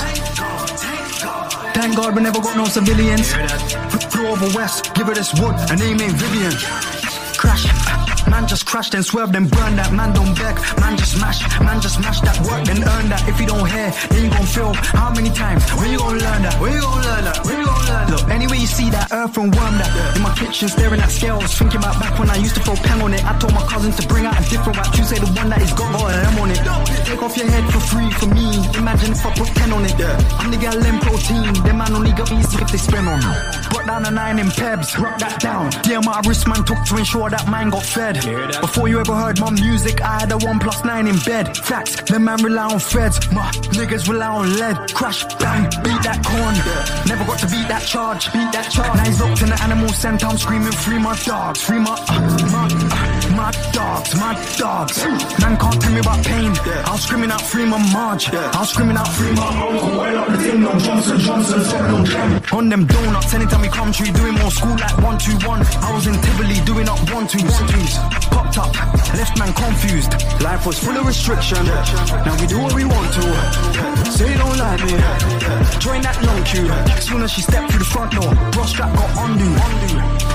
Thank 1.73 1.97
God 1.97 2.15
we 2.15 2.23
never 2.23 2.41
got 2.41 2.57
no 2.57 2.67
civilians. 2.67 3.33
Flew 4.13 4.27
over 4.27 4.49
west, 4.55 4.93
give 4.95 5.07
her 5.07 5.15
this 5.15 5.33
wood, 5.41 5.57
her 5.71 5.77
name 5.77 6.01
ain't 6.01 6.13
Vivian. 6.13 7.10
Crash. 7.41 7.80
Man 8.29 8.47
just 8.47 8.67
crashed 8.67 8.95
and 8.95 9.05
swerved 9.05 9.35
and 9.37 9.51
burned 9.51 9.79
that. 9.79 9.93
Man 9.93 10.13
don't 10.13 10.35
beg, 10.35 10.57
man 10.81 10.97
just 10.97 11.17
smash. 11.17 11.41
Man 11.61 11.81
just 11.81 11.97
smash 11.97 12.21
that 12.21 12.39
work 12.47 12.67
and 12.69 12.83
earn 12.85 13.09
that. 13.09 13.23
If 13.29 13.41
you 13.41 13.47
don't 13.47 13.67
hear, 13.69 13.91
then 14.11 14.25
you 14.25 14.31
gon' 14.31 14.47
feel 14.47 14.73
how 14.75 15.11
many 15.15 15.31
times? 15.31 15.63
When 15.75 15.91
you 15.91 15.99
gon' 15.99 16.19
learn 16.19 16.43
that? 16.43 16.61
When 16.61 16.73
you 16.73 16.81
gon' 16.81 17.03
learn 17.03 17.25
that? 17.25 17.45
When 17.45 17.59
you 17.59 17.67
gon' 17.67 17.85
learn 17.87 18.07
that? 18.07 18.11
Look, 18.11 18.31
anyway 18.31 18.59
you 18.59 18.67
see 18.67 18.91
that 18.91 19.13
earth 19.13 19.37
and 19.39 19.55
worm 19.55 19.75
that. 19.79 20.17
In 20.17 20.23
my 20.23 20.35
kitchen 20.35 20.69
staring 20.69 21.01
at 21.01 21.11
scales, 21.11 21.55
thinking 21.55 21.81
about 21.81 21.99
back 22.01 22.19
when 22.19 22.31
I 22.31 22.37
used 22.37 22.55
to 22.57 22.63
throw 22.63 22.75
pen 22.75 23.01
on 23.03 23.15
it. 23.15 23.25
I 23.25 23.39
told 23.39 23.55
my 23.55 23.65
cousin 23.67 23.93
to 23.93 24.03
bring 24.09 24.27
out 24.27 24.39
a 24.39 24.45
different 24.49 24.77
wax. 24.77 24.97
You 24.99 25.05
say 25.05 25.19
the 25.19 25.31
one 25.39 25.49
that 25.51 25.61
he's 25.61 25.73
got 25.73 25.91
an 25.95 26.35
M 26.35 26.39
on 26.39 26.51
it. 26.51 26.61
Take 27.07 27.23
off 27.23 27.37
your 27.37 27.47
head 27.47 27.65
for 27.73 27.81
free 27.81 28.11
for 28.19 28.27
me. 28.27 28.65
Imagine 28.79 29.13
if 29.13 29.25
I 29.25 29.31
put 29.35 29.49
10 29.49 29.73
on 29.73 29.85
it. 29.85 29.95
I'm 30.39 30.51
the 30.51 30.59
gal 30.59 30.79
them 30.79 30.99
protein. 31.01 31.53
Them 31.65 31.79
man 31.79 31.95
only 31.95 32.13
got 32.13 32.31
easy 32.33 32.59
if 32.63 32.71
they 32.71 32.79
spend 32.79 33.09
on 33.09 33.19
me. 33.21 33.33
Brought 33.71 33.87
down 33.87 34.07
a 34.07 34.11
nine 34.11 34.39
in 34.39 34.49
Pebs, 34.51 34.99
rock 34.99 35.19
that 35.19 35.41
down. 35.41 35.71
Yeah, 35.87 36.01
my 36.01 36.21
wrist 36.27 36.47
man 36.47 36.65
took 36.65 36.83
to 36.85 36.97
ensure 36.97 37.31
that 37.31 37.49
mine 37.49 37.71
got 37.71 37.85
fed. 37.85 38.10
Before 38.61 38.89
you 38.89 38.99
ever 38.99 39.15
heard 39.15 39.39
my 39.39 39.51
music, 39.51 40.01
I 40.01 40.21
had 40.21 40.33
a 40.33 40.39
one 40.39 40.59
plus 40.59 40.85
nine 40.85 41.07
in 41.07 41.17
bed. 41.21 41.57
Facts, 41.57 42.01
them 42.11 42.25
man 42.25 42.43
rely 42.43 42.65
on 42.73 42.81
feds. 42.81 43.19
My 43.31 43.51
niggas 43.79 44.09
rely 44.09 44.27
on 44.27 44.57
lead. 44.57 44.93
Crash, 44.95 45.23
bang, 45.37 45.65
beat 45.85 46.03
that 46.03 46.25
corn. 46.25 46.55
Never 47.07 47.25
got 47.25 47.39
to 47.39 47.47
beat 47.47 47.69
that 47.69 47.83
charge, 47.87 48.33
beat 48.33 48.51
that 48.53 48.69
charge. 48.71 48.97
Now 48.97 49.05
he's 49.05 49.21
locked 49.21 49.43
in 49.43 49.51
the 49.51 49.63
animal 49.63 49.89
center. 49.91 50.27
I'm 50.27 50.39
screaming, 50.39 50.73
free 50.73 50.99
my 50.99 51.17
dogs, 51.25 51.63
free 51.63 51.79
my, 51.79 51.95
uh, 52.09 52.21
my, 52.51 52.69
uh, 52.91 53.20
my 53.41 53.51
dogs, 53.73 54.15
my 54.17 54.33
dogs. 54.59 54.97
Man 55.41 55.57
can't 55.57 55.81
tell 55.81 55.93
me 55.93 56.01
about 56.01 56.21
pain. 56.25 56.53
I 56.85 56.91
was 56.93 57.03
screaming 57.03 57.31
out, 57.31 57.41
free 57.41 57.65
my 57.65 57.81
Marge. 57.93 58.29
I 58.29 58.61
was 58.61 58.71
screaming 58.71 58.99
out, 58.99 59.09
free 59.17 59.33
my 59.33 59.49
uncle. 59.65 59.97
Well 59.99 60.19
up 60.19 60.29
the 60.29 60.39
thing, 60.45 60.61
no 60.61 60.73
Johnson, 60.79 61.19
Johnson, 61.19 61.61
no 61.89 62.05
jam. 62.05 62.43
On 62.53 62.69
them 62.69 62.85
donuts, 62.87 63.33
anytime 63.33 63.63
we 63.63 63.69
come 63.69 63.93
tree, 63.93 64.13
doing 64.13 64.35
more 64.35 64.51
school 64.51 64.77
like 64.77 64.97
one, 65.09 65.19
two, 65.19 65.37
one. 65.49 65.61
I 65.87 65.89
was 65.95 66.07
in 66.07 66.17
Tivoli 66.21 66.61
doing 66.69 66.89
up 66.89 67.01
one, 67.17 67.27
two, 67.27 67.41
one, 67.41 67.67
twos. 67.73 67.95
Popped 68.29 68.59
up, 68.59 68.75
left 69.17 69.39
man 69.39 69.53
confused. 69.55 70.13
Life 70.43 70.67
was 70.67 70.79
full 70.79 70.97
of 71.01 71.07
restriction. 71.07 71.65
Now 72.27 72.37
we 72.41 72.47
do 72.47 72.59
what 72.61 72.75
we 72.75 72.85
want 72.85 73.09
to. 73.17 73.25
Say 74.13 74.33
you 74.33 74.39
don't 74.39 74.59
like 74.59 74.85
me. 74.85 74.95
Join 75.81 76.01
that 76.05 76.19
long 76.29 76.43
queue. 76.45 76.69
Soon 77.01 77.23
as 77.23 77.31
she 77.33 77.41
stepped 77.41 77.71
through 77.71 77.85
the 77.85 77.91
front 77.95 78.13
door, 78.13 78.35
bra 78.53 78.65
strap 78.67 78.93
got 78.95 79.11
undo. 79.25 79.49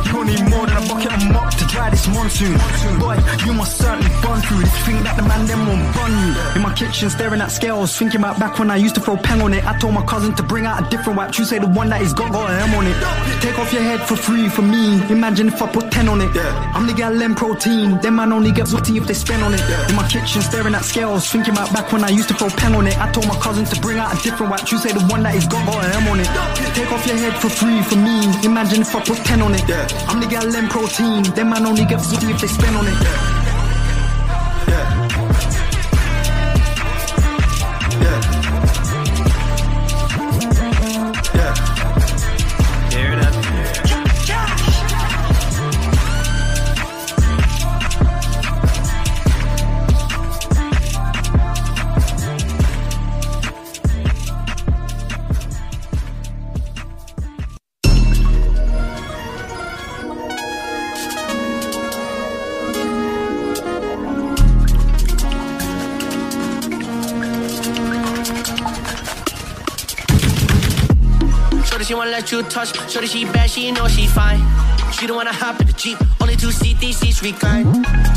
You 0.06 0.24
need 0.26 0.50
more 0.50 0.66
than 0.66 0.78
a 0.78 0.88
bucket 0.88 1.14
of 1.14 1.24
mop 1.32 1.54
to 1.56 1.66
dry 1.68 1.90
this 1.90 2.08
monsoon. 2.08 2.58
Boy, 3.00 3.18
you 3.46 3.54
must 3.54 3.78
certainly 3.78 4.10
burn 4.22 4.42
through 4.42 4.60
this. 4.60 4.74
Think 4.86 5.04
that 5.04 5.16
the 5.18 5.24
man 5.24 5.46
them 5.46 5.68
won't 5.68 5.86
burn 5.96 6.12
you. 6.12 6.32
In 6.56 6.62
my 6.62 6.74
kitchen, 6.74 7.10
staring 7.10 7.42
at 7.42 7.52
scales, 7.52 7.96
thinking 7.98 8.20
about 8.22 8.40
back 8.40 8.60
when 8.60 8.72
I 8.72 8.78
used 8.78 8.96
to 8.96 9.02
throw 9.02 9.18
pen 9.18 9.42
on 9.42 9.54
it. 9.54 9.66
I 9.66 9.78
told 9.78 9.94
my 9.94 10.06
cousin 10.06 10.36
to 10.36 10.44
bring 10.44 10.66
out 10.66 10.86
a 10.86 10.90
different 10.90 11.18
wipe. 11.18 11.38
You 11.38 11.46
say 11.46 11.60
the 11.60 11.68
one 11.68 11.90
that 11.90 12.02
he's 12.02 12.14
got 12.14 12.32
got 12.32 12.50
an 12.50 12.70
M 12.70 12.76
on 12.76 12.88
it. 12.88 12.96
Take 13.42 13.58
off 13.60 13.72
your 13.74 13.84
head 13.84 14.02
for 14.02 14.16
free 14.16 14.48
for 14.50 14.62
me. 14.62 15.02
Imagine 15.12 15.48
if 15.48 15.62
I 15.62 15.68
put 15.72 15.92
10 15.92 16.08
on 16.08 16.22
it. 16.22 16.30
I'm 16.76 16.88
the 16.88 16.94
gal 16.94 17.14
them 17.14 17.36
protein. 17.36 18.00
Them 18.02 18.16
man 18.16 18.32
only 18.32 18.52
get 18.52 18.68
zooty 18.68 18.98
if 18.98 19.08
they 19.08 19.14
spend 19.14 19.44
on 19.44 19.54
it. 19.54 19.62
In 19.90 19.96
my 19.96 20.08
kitchen, 20.08 20.42
staring 20.42 20.76
at 20.76 20.86
scales, 20.86 21.30
thinking 21.30 21.54
about 21.54 21.74
back 21.74 21.92
when 21.92 22.04
I 22.04 22.10
used 22.10 22.30
to 22.30 22.34
throw 22.36 22.50
pen 22.50 22.76
on 22.76 22.88
it. 22.88 22.98
I 23.00 23.12
told 23.12 23.28
my 23.28 23.38
cousin 23.40 23.66
to 23.66 23.82
bring 23.82 23.98
out 23.98 24.14
a 24.14 24.24
different 24.24 24.52
wipe. 24.52 24.72
You 24.72 24.78
say 24.78 24.92
the 24.94 25.04
one 25.08 25.24
that 25.24 25.34
he's 25.34 25.48
got 25.48 25.66
got 25.66 25.84
an 25.84 25.92
M 26.04 26.08
on 26.08 26.20
it. 26.20 26.30
Take 26.74 26.92
off 26.92 27.06
your 27.08 27.18
head 27.18 27.36
for 27.42 27.50
free 27.50 27.82
for 27.84 27.98
me. 27.98 28.32
Imagine 28.46 28.82
if 28.82 28.96
I 28.96 29.02
put 29.04 29.18
10 29.18 29.42
on 29.42 29.54
it. 29.54 29.66
I'm 30.08 30.20
the 30.20 30.28
gal 30.28 30.50
them 30.52 30.68
protein. 30.70 31.24
Them 31.36 31.50
man 31.50 31.66
only 31.66 31.86
get 31.86 32.00
zooty 32.00 32.34
if 32.34 32.42
they 32.42 32.48
spend 32.48 32.76
on 32.76 32.86
it. 32.88 33.45
You 72.36 72.44
touch. 72.44 72.76
Shorty, 72.92 73.08
she 73.08 73.26
bad, 73.26 73.50
she 73.50 73.72
know 73.72 73.88
she 73.88 74.08
fine. 74.08 74.42
She 74.92 75.08
don't 75.08 75.16
wanna 75.16 75.34
hop 75.34 75.60
in 75.62 75.68
the 75.68 75.74
Jeep, 75.74 75.98
only 76.22 76.36
two 76.36 76.52
seat, 76.52 76.80
these 76.80 76.98
seats 76.98 77.22
recline. 77.22 77.66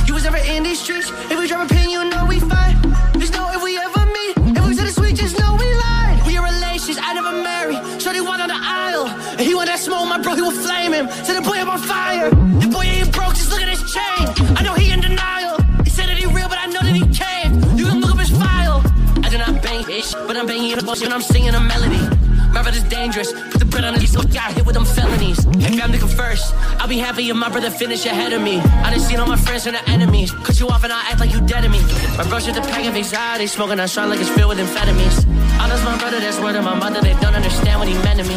You 0.06 0.14
was 0.14 0.24
never 0.24 0.38
in 0.38 0.62
these 0.62 0.80
streets, 0.80 1.10
if 1.30 1.38
we 1.38 1.46
drop 1.46 1.70
a 1.70 1.74
pin, 1.74 1.90
you 1.90 2.04
know 2.04 2.26
we 2.26 2.40
fine. 2.40 2.76
Just 3.18 3.32
know 3.34 3.48
if 3.52 3.62
we 3.62 3.78
ever 3.78 4.04
meet, 4.16 4.34
if 4.58 4.66
we 4.66 4.74
said 4.74 4.86
the 4.86 4.92
sweet, 4.92 5.14
just 5.14 5.38
know 5.38 5.56
we 5.58 5.68
lied. 5.84 6.26
We 6.26 6.36
in 6.36 6.42
relations, 6.42 6.98
I 7.00 7.14
never 7.14 7.32
married. 7.32 7.80
Shorty 8.02 8.20
one 8.20 8.40
on 8.40 8.48
the 8.48 8.58
aisle, 8.58 9.06
and 9.38 9.40
he 9.40 9.54
want 9.54 9.68
that 9.68 9.78
smoke, 9.78 10.08
my 10.08 10.18
bro, 10.18 10.34
he 10.34 10.42
will 10.42 10.58
flame 10.66 10.92
him. 10.92 11.08
Set 11.26 11.34
the 11.36 11.42
boy 11.42 11.58
I'm 11.58 11.70
on 11.70 11.78
fire. 11.78 12.30
The 12.30 12.68
boy 12.68 12.82
ain't 12.82 13.12
broke, 13.12 13.34
just 13.34 13.50
look 13.50 13.60
at 13.60 13.68
his 13.68 13.84
chain. 13.94 14.24
I 14.58 14.62
know 14.62 14.74
he 14.74 14.90
in 14.90 15.00
denial. 15.00 15.56
He 15.84 15.90
said 15.90 16.06
that 16.08 16.18
he 16.18 16.26
real, 16.26 16.48
but 16.48 16.58
I 16.58 16.66
know 16.66 16.82
that 16.82 16.94
he 17.00 17.04
caved. 17.22 17.78
You 17.78 17.86
can 17.86 18.00
look 18.00 18.12
up 18.12 18.18
his 18.18 18.30
file. 18.30 18.82
I 19.24 19.28
do 19.30 19.38
not 19.38 19.62
bang 19.62 19.84
bitch, 19.84 20.10
but 20.26 20.36
I'm 20.36 20.46
banging 20.46 20.70
your 20.70 20.82
bullshit, 20.82 21.04
when 21.04 21.12
I'm 21.12 21.22
singing 21.22 21.54
a 21.54 21.60
melody. 21.60 22.27
My 22.58 22.64
brother's 22.64 22.82
dangerous, 22.90 23.32
put 23.32 23.60
the 23.60 23.66
bread 23.66 23.84
on 23.84 23.94
the 23.94 24.04
so 24.04 24.20
got 24.34 24.52
hit 24.52 24.66
with 24.66 24.74
them 24.74 24.84
felonies. 24.84 25.44
Hey 25.62 25.78
fam, 25.78 25.92
nigga 25.92 26.10
first, 26.10 26.52
I'll 26.82 26.88
be 26.88 26.98
happy 26.98 27.30
if 27.30 27.36
my 27.36 27.48
brother 27.48 27.70
finish 27.70 28.04
ahead 28.04 28.32
of 28.32 28.42
me. 28.42 28.58
I 28.58 28.90
done 28.90 28.98
seen 28.98 29.20
all 29.20 29.28
my 29.28 29.36
friends 29.36 29.68
and 29.68 29.76
the 29.76 29.88
enemies, 29.88 30.32
cut 30.32 30.58
you 30.58 30.66
off 30.66 30.82
and 30.82 30.92
I 30.92 30.98
act 31.08 31.20
like 31.20 31.32
you 31.32 31.40
dead 31.42 31.60
to 31.60 31.68
me. 31.68 31.78
My 32.18 32.28
bro 32.28 32.40
shit 32.40 32.56
the 32.56 32.60
pack 32.62 32.84
of 32.84 32.96
anxiety, 32.96 33.46
smoking 33.46 33.78
on 33.78 33.86
strong 33.86 34.10
like 34.10 34.18
it's 34.18 34.28
filled 34.30 34.48
with 34.48 34.58
amphetamines. 34.58 35.24
I 35.60 35.68
lost 35.68 35.84
my 35.84 35.96
brother, 35.98 36.18
that's 36.18 36.40
word 36.40 36.56
of 36.56 36.64
my 36.64 36.74
mother, 36.74 37.00
they 37.00 37.14
don't 37.20 37.36
understand 37.36 37.78
what 37.78 37.86
he 37.86 37.94
meant 38.02 38.18
to 38.18 38.26
me. 38.26 38.34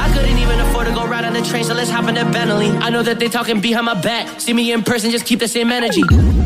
I 0.00 0.10
couldn't 0.14 0.36
even 0.36 0.58
afford 0.58 0.88
to 0.88 0.92
go 0.92 1.06
ride 1.06 1.24
on 1.24 1.32
the 1.32 1.42
train, 1.42 1.62
so 1.62 1.72
let's 1.72 1.90
hop 1.90 2.08
in 2.08 2.16
the 2.16 2.24
Bentley. 2.24 2.70
I 2.70 2.90
know 2.90 3.04
that 3.04 3.20
they 3.20 3.28
talking 3.28 3.60
behind 3.60 3.86
my 3.86 3.94
back, 3.94 4.40
see 4.40 4.52
me 4.52 4.72
in 4.72 4.82
person, 4.82 5.12
just 5.12 5.26
keep 5.26 5.38
the 5.38 5.46
same 5.46 5.70
energy. 5.70 6.02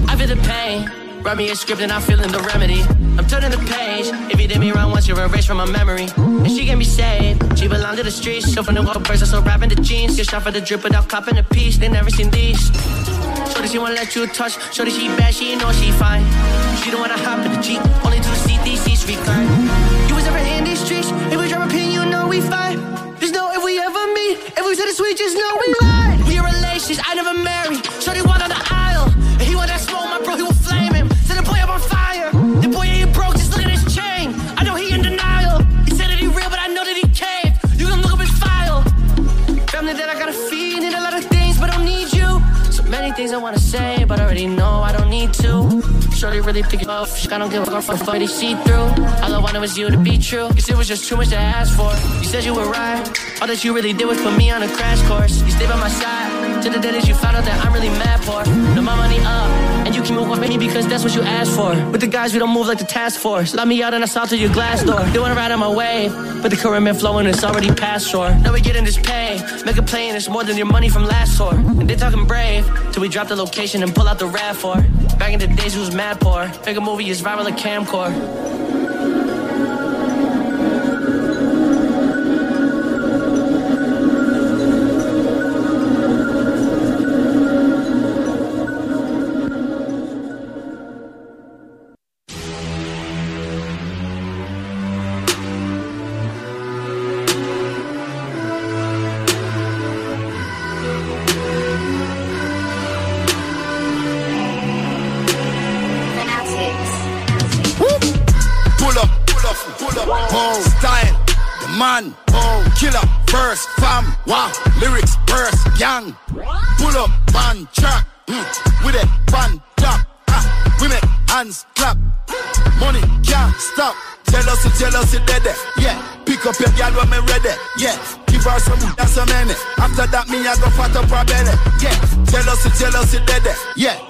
I 0.08 0.14
feel 0.16 0.28
the 0.28 0.36
pain. 0.44 0.92
Write 1.22 1.38
me 1.38 1.48
a 1.48 1.56
script 1.56 1.80
and 1.80 1.90
I'm 1.90 2.02
feeling 2.02 2.30
the 2.30 2.40
remedy. 2.40 2.84
I'm 3.16 3.26
turning 3.26 3.50
the 3.50 3.58
page. 3.58 4.06
If 4.32 4.40
you 4.40 4.48
did 4.48 4.58
me 4.58 4.72
wrong 4.72 4.90
once, 4.90 5.06
you're 5.06 5.20
erased 5.20 5.46
from 5.46 5.58
my 5.58 5.66
memory. 5.66 6.08
And 6.16 6.50
she 6.50 6.66
can 6.66 6.78
be 6.78 6.84
saved. 6.84 7.58
She 7.58 7.68
belong 7.68 7.96
to 7.96 8.02
the 8.02 8.10
streets. 8.10 8.52
So 8.52 8.62
from 8.62 8.74
the 8.74 8.82
walk 8.82 9.04
person, 9.04 9.26
so 9.26 9.40
rapping 9.40 9.68
the 9.68 9.76
jeans. 9.76 10.16
Get 10.16 10.26
shot 10.26 10.42
for 10.42 10.50
the 10.50 10.60
drip 10.60 10.82
without 10.82 11.08
copping 11.08 11.38
a 11.38 11.42
piece. 11.42 11.78
They 11.78 11.88
never 11.88 12.10
seen 12.10 12.30
these. 12.30 12.70
Shorty, 13.52 13.68
she 13.68 13.78
wanna 13.78 13.94
let 13.94 14.16
you 14.16 14.26
touch. 14.26 14.58
Shorty, 14.74 14.90
she 14.90 15.06
bad, 15.16 15.32
she 15.32 15.54
know 15.54 15.70
she 15.72 15.92
fine. 15.92 16.24
She 16.82 16.90
don't 16.90 17.00
wanna 17.00 17.16
hop 17.16 17.44
in 17.46 17.52
the 17.52 17.60
Jeep. 17.62 17.80
Only 18.04 18.18
two 18.18 18.34
seat, 18.44 18.60
these 18.64 18.80
seats 18.80 19.06
recline. 19.06 19.48
You 20.08 20.14
was 20.16 20.24
never 20.24 20.38
in 20.38 20.64
these 20.64 20.84
streets. 20.84 21.10
If 21.32 21.38
we 21.38 21.48
drop 21.48 21.68
a 21.68 21.70
pin, 21.70 21.92
you 21.92 22.04
know 22.04 22.26
we 22.26 22.40
fine. 22.40 22.78
Just 23.20 23.32
know 23.32 23.50
if 23.52 23.62
we 23.62 23.78
ever 23.78 24.04
meet. 24.12 24.38
If 24.58 24.66
we 24.66 24.74
said 24.74 24.88
it's 24.88 24.96
sweet, 24.96 25.16
just 25.16 25.36
know 25.36 25.52
we 25.64 25.74
lied. 25.80 26.26
We 26.26 26.38
are 26.38 26.46
relations, 26.46 26.98
I 27.04 27.14
never 27.14 27.32
married. 27.32 27.53
Shorty 46.24 46.40
really 46.40 46.62
pick 46.62 46.80
it 46.80 46.88
up. 46.88 47.06
I 47.30 47.36
don't 47.36 47.50
give 47.50 47.68
a 47.68 47.82
fuck 47.82 47.98
for 47.98 48.18
they 48.18 48.26
see 48.26 48.54
through. 48.64 48.88
All 49.22 49.34
I 49.34 49.38
wanted 49.38 49.58
was 49.58 49.76
you 49.76 49.90
to 49.90 49.98
be 49.98 50.16
true. 50.16 50.48
Cause 50.48 50.70
it 50.70 50.74
was 50.74 50.88
just 50.88 51.06
too 51.06 51.18
much 51.18 51.28
to 51.28 51.36
ask 51.36 51.76
for. 51.76 51.92
You 52.20 52.24
said 52.24 52.44
you 52.44 52.54
were 52.54 52.64
right. 52.64 53.04
All 53.42 53.46
that 53.46 53.62
you 53.62 53.74
really 53.74 53.92
did 53.92 54.06
was 54.06 54.18
put 54.22 54.34
me 54.38 54.50
on 54.50 54.62
a 54.62 54.68
crash 54.68 55.02
course. 55.02 55.42
You 55.42 55.50
stayed 55.50 55.68
by 55.68 55.78
my 55.78 55.90
side. 55.90 56.62
To 56.62 56.70
the 56.70 56.78
day 56.78 56.92
that 56.92 57.06
you 57.06 57.14
found 57.14 57.36
out 57.36 57.44
that 57.44 57.62
I'm 57.62 57.74
really 57.74 57.90
mad 57.90 58.24
for. 58.24 58.42
Now 58.74 58.80
my 58.80 58.96
money 58.96 59.18
up. 59.18 59.50
And 59.84 59.94
you 59.94 60.00
keep 60.00 60.14
moving 60.14 60.40
with 60.40 60.48
me 60.48 60.56
because 60.56 60.86
that's 60.88 61.04
what 61.04 61.14
you 61.14 61.20
asked 61.20 61.54
for. 61.54 61.74
With 61.90 62.00
the 62.00 62.06
guys, 62.06 62.32
we 62.32 62.38
don't 62.38 62.54
move 62.54 62.68
like 62.68 62.78
the 62.78 62.86
task 62.86 63.20
force. 63.20 63.52
Let 63.52 63.68
me 63.68 63.82
out 63.82 63.92
and 63.92 64.02
I 64.02 64.06
saw 64.06 64.24
through 64.24 64.38
your 64.38 64.54
glass 64.54 64.82
door. 64.82 65.00
They 65.12 65.18
wanna 65.18 65.34
ride 65.34 65.52
on 65.52 65.58
my 65.58 65.68
wave. 65.68 66.10
But 66.40 66.50
the 66.50 66.56
current 66.56 66.86
been 66.86 66.94
flowing, 66.94 67.26
it's 67.26 67.44
already 67.44 67.70
past 67.70 68.08
shore. 68.08 68.30
Now 68.44 68.54
we 68.54 68.62
getting 68.62 68.84
this 68.84 68.96
pay. 68.96 69.42
Make 69.66 69.76
a 69.76 69.82
play 69.82 70.08
it's 70.08 70.28
more 70.28 70.44
than 70.44 70.56
your 70.56 70.66
money 70.66 70.88
from 70.88 71.04
last 71.04 71.36
tour. 71.36 71.52
And 71.52 71.88
they 71.88 71.96
talking 71.96 72.26
brave. 72.26 72.64
Till 72.92 73.02
we 73.02 73.08
drop 73.10 73.28
the 73.28 73.36
location 73.36 73.82
and 73.82 73.94
pull 73.94 74.08
out 74.08 74.18
the 74.18 74.26
RAV 74.26 74.56
for. 74.56 74.76
Back 75.18 75.32
in 75.32 75.38
the 75.38 75.46
days, 75.46 75.74
we 75.74 75.80
was 75.80 75.94
mad 75.94 76.13
poor. 76.20 76.50
Make 76.66 76.76
a 76.76 76.80
movie 76.80 77.08
is 77.08 77.22
viral 77.22 77.44
like 77.44 77.56
camcorder. 77.56 78.83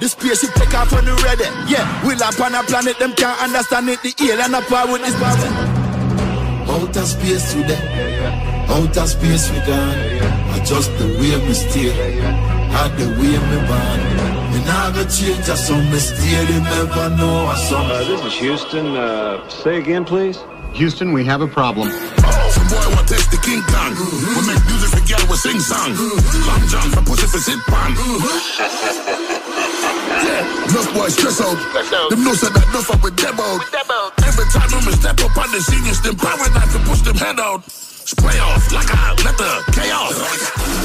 The 0.05 0.11
spaceship 0.11 0.53
take 0.53 0.75
off 0.75 0.93
when 0.93 1.07
you 1.07 1.17
ready. 1.25 1.49
Yeah, 1.65 1.89
we 2.07 2.15
land 2.15 2.39
on 2.39 2.55
a 2.55 2.63
planet, 2.65 2.99
them 2.99 3.13
can't 3.15 3.41
understand 3.41 3.89
it. 3.89 4.03
The 4.03 4.13
alien 4.21 4.55
up 4.55 4.69
with 4.93 5.01
this 5.01 5.17
body. 5.17 5.49
Outer 6.69 7.07
space 7.07 7.53
today, 7.53 7.81
outer 8.69 9.07
space 9.07 9.51
we 9.51 9.59
gone. 9.65 9.97
Adjust 10.61 10.91
the 10.99 11.09
way 11.17 11.33
we 11.47 11.55
steer, 11.55 11.95
had 12.69 12.93
the 13.01 13.09
way 13.17 13.33
me 13.49 13.59
born. 13.65 14.01
Me 14.53 14.59
nah 14.69 14.93
go 14.93 15.05
change, 15.09 15.47
just 15.47 15.67
some 15.67 15.91
me 15.91 15.99
steer. 15.99 16.43
You 16.53 16.61
never 16.61 17.09
know 17.17 17.51
a 17.51 17.57
song. 17.57 17.91
Uh, 17.91 18.05
this 18.05 18.21
is 18.25 18.35
Houston. 18.41 18.97
Uh, 18.97 19.49
say 19.49 19.79
again, 19.79 20.05
please. 20.05 20.39
Houston, 20.75 21.13
we 21.13 21.25
have 21.25 21.41
a 21.41 21.49
problem. 21.49 21.89
Some 21.89 22.69
boy 22.69 22.87
want 22.93 23.09
test 23.09 23.31
the 23.31 23.39
King 23.39 23.63
Kong. 23.73 23.97
We 24.37 24.41
make 24.53 24.65
music 24.69 24.91
for 24.93 25.05
girl, 25.09 25.25
we 25.31 25.37
sing 25.37 25.61
song. 25.61 25.97
Long 25.97 26.65
John 26.69 26.91
for 26.93 27.03
pussy 27.09 27.27
for 27.27 27.39
sit 27.39 27.61
pan. 27.67 29.04
Enough 30.75 30.91
boys 30.91 31.15
stress 31.15 31.39
out. 31.39 31.55
Them 32.11 32.27
know 32.27 32.35
say 32.35 32.51
that 32.51 32.67
enough 32.67 32.91
up 32.91 32.99
with 32.99 33.15
them 33.15 33.39
out. 33.39 33.63
Every 34.27 34.43
time 34.51 34.67
them 34.75 34.83
step 34.91 35.23
up 35.23 35.39
on 35.39 35.47
the 35.55 35.63
seniors, 35.63 36.03
them 36.03 36.19
power 36.19 36.51
not 36.51 36.67
to 36.75 36.83
push 36.83 36.99
them 37.07 37.15
head 37.15 37.39
out. 37.39 37.63
Spray 37.71 38.35
off 38.43 38.75
like 38.75 38.91
I 38.91 39.15
let 39.23 39.39
the 39.39 39.53
chaos. 39.71 40.19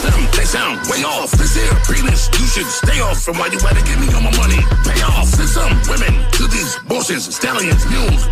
Them, 0.05 0.29
they 0.37 0.45
sound 0.45 0.77
way 0.93 1.01
off. 1.01 1.33
This 1.33 1.57
here 1.57 1.73
penis, 1.89 2.29
you 2.37 2.45
should 2.45 2.69
stay 2.69 3.01
off 3.01 3.17
from 3.25 3.41
why 3.41 3.49
you 3.49 3.57
wanna 3.65 3.81
give 3.81 3.97
me 3.97 4.13
all 4.13 4.21
my 4.21 4.29
money. 4.37 4.61
Pay 4.85 5.01
off. 5.09 5.25
Send 5.25 5.49
some 5.57 5.73
women 5.89 6.13
to 6.37 6.45
these 6.53 6.77
bosses, 6.85 7.25
stallions, 7.25 7.81
mules, 7.89 8.29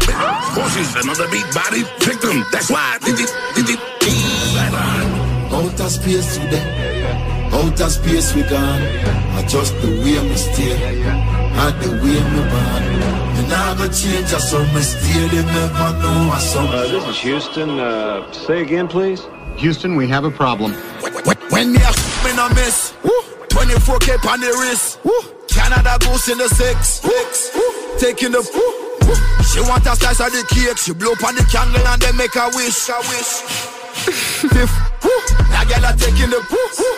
horses, 0.54 0.94
another 0.94 1.26
beat 1.34 1.50
body 1.58 1.82
victim. 2.06 2.46
That's 2.54 2.70
why. 2.70 3.02
Did 3.02 3.18
it, 3.18 3.34
did 3.58 3.74
it, 3.74 3.82
Outer 5.50 5.90
space 5.90 6.38
today, 6.38 6.87
outer 7.54 7.90
space 7.90 8.34
we 8.36 8.44
gone. 8.44 8.82
Adjust 9.40 9.74
the 9.82 9.90
way 10.02 10.22
me 10.28 10.36
steer, 10.36 10.78
had 10.78 11.74
the 11.82 11.92
way 12.02 12.20
me 12.34 12.42
born. 12.52 12.84
Me 13.36 13.48
nah 13.50 13.76
go 13.76 13.88
change, 13.88 14.30
just 14.30 14.50
some 14.50 14.68
me 14.74 14.82
steer. 14.82 15.26
You 15.34 15.44
never 15.44 15.94
know 16.02 16.34
a 16.34 16.40
song. 16.40 16.68
Uh, 16.68 16.88
this 16.88 17.06
is 17.08 17.18
Houston. 17.20 17.80
Uh, 17.80 18.32
say 18.32 18.62
again, 18.62 18.88
please. 18.88 19.22
Houston, 19.58 19.96
we 19.96 20.08
have 20.08 20.24
a 20.26 20.32
problem. 20.32 20.74
When 21.50 21.74
me 21.74 21.80
a 21.80 21.92
me 22.26 22.36
no 22.36 22.50
miss. 22.50 22.94
24k 23.50 24.26
on 24.30 24.40
the 24.40 24.48
wrist. 24.62 25.00
Canada 25.50 25.98
goose 26.00 26.30
in 26.30 26.38
the 26.38 26.48
six. 26.50 27.02
six. 27.02 27.52
Taking 28.00 28.32
the. 28.32 28.44
She 29.48 29.62
want 29.62 29.86
a 29.88 29.96
slice 29.96 30.20
of 30.20 30.32
the 30.34 30.44
cake. 30.54 30.78
She 30.78 30.94
blow 30.94 31.12
on 31.26 31.34
the 31.36 31.48
candle 31.50 31.88
and 31.88 32.02
then 32.02 32.18
make 32.18 32.36
a 32.36 32.50
wish. 32.54 32.90
A 32.94 33.00
wish. 33.10 34.87
That 35.02 35.66
girl 35.70 35.86
a 35.86 35.92
taking 35.98 36.32
the. 36.32 36.40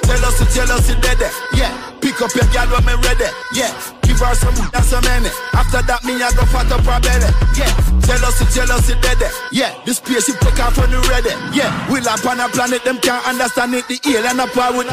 Tell 0.08 0.26
us 0.26 0.36
to 0.40 0.46
tell 0.52 0.72
dead. 1.02 1.22
Yeah. 1.54 1.72
Pick 2.02 2.22
up 2.22 2.34
your 2.36 2.48
girl 2.52 2.68
when 2.74 2.86
me 2.88 2.96
ready. 3.04 3.30
Yeah. 3.54 3.72
Give 4.02 4.20
her 4.20 4.36
some 4.36 4.56
that's 4.72 4.92
a 4.92 5.02
minute. 5.02 5.36
After 5.54 5.82
that, 5.84 6.04
me 6.04 6.16
I 6.18 6.32
go 6.34 6.46
fat 6.50 6.72
up 6.72 6.86
her 6.86 7.00
belly. 7.00 7.30
Yeah. 7.56 7.90
Us 8.72 8.90
it 8.90 9.02
dead. 9.02 9.22
Yeah. 9.52 9.74
The 9.86 9.94
spaceship 9.94 10.40
take 10.40 10.60
off 10.60 10.78
when 10.78 10.92
you 10.92 11.02
ready. 11.10 11.34
Yeah. 11.56 11.72
We 11.92 12.02
land 12.02 12.26
on 12.26 12.40
a 12.40 12.50
planet, 12.50 12.84
them 12.84 12.98
can't 13.00 13.26
understand 13.28 13.76
it. 13.76 13.88
The 13.88 14.00
alien 14.10 14.40
up 14.40 14.56
with. 14.76 14.88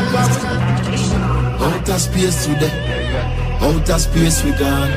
Outer 1.59 1.99
space 1.99 2.47
today, 2.47 3.59
outer 3.60 3.99
space 3.99 4.44
we 4.44 4.52
gone. 4.52 4.93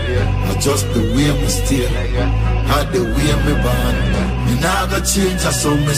just 0.59 0.85
the 0.93 1.01
way 1.15 1.31
me 1.31 1.47
steer, 1.47 1.87
had 1.87 2.91
the 2.91 3.01
way 3.03 3.31
me 3.45 3.53
born 3.63 4.38
never 4.61 4.99
change. 5.01 5.41
I 5.45 5.51
saw 5.51 5.75
me 5.75 5.93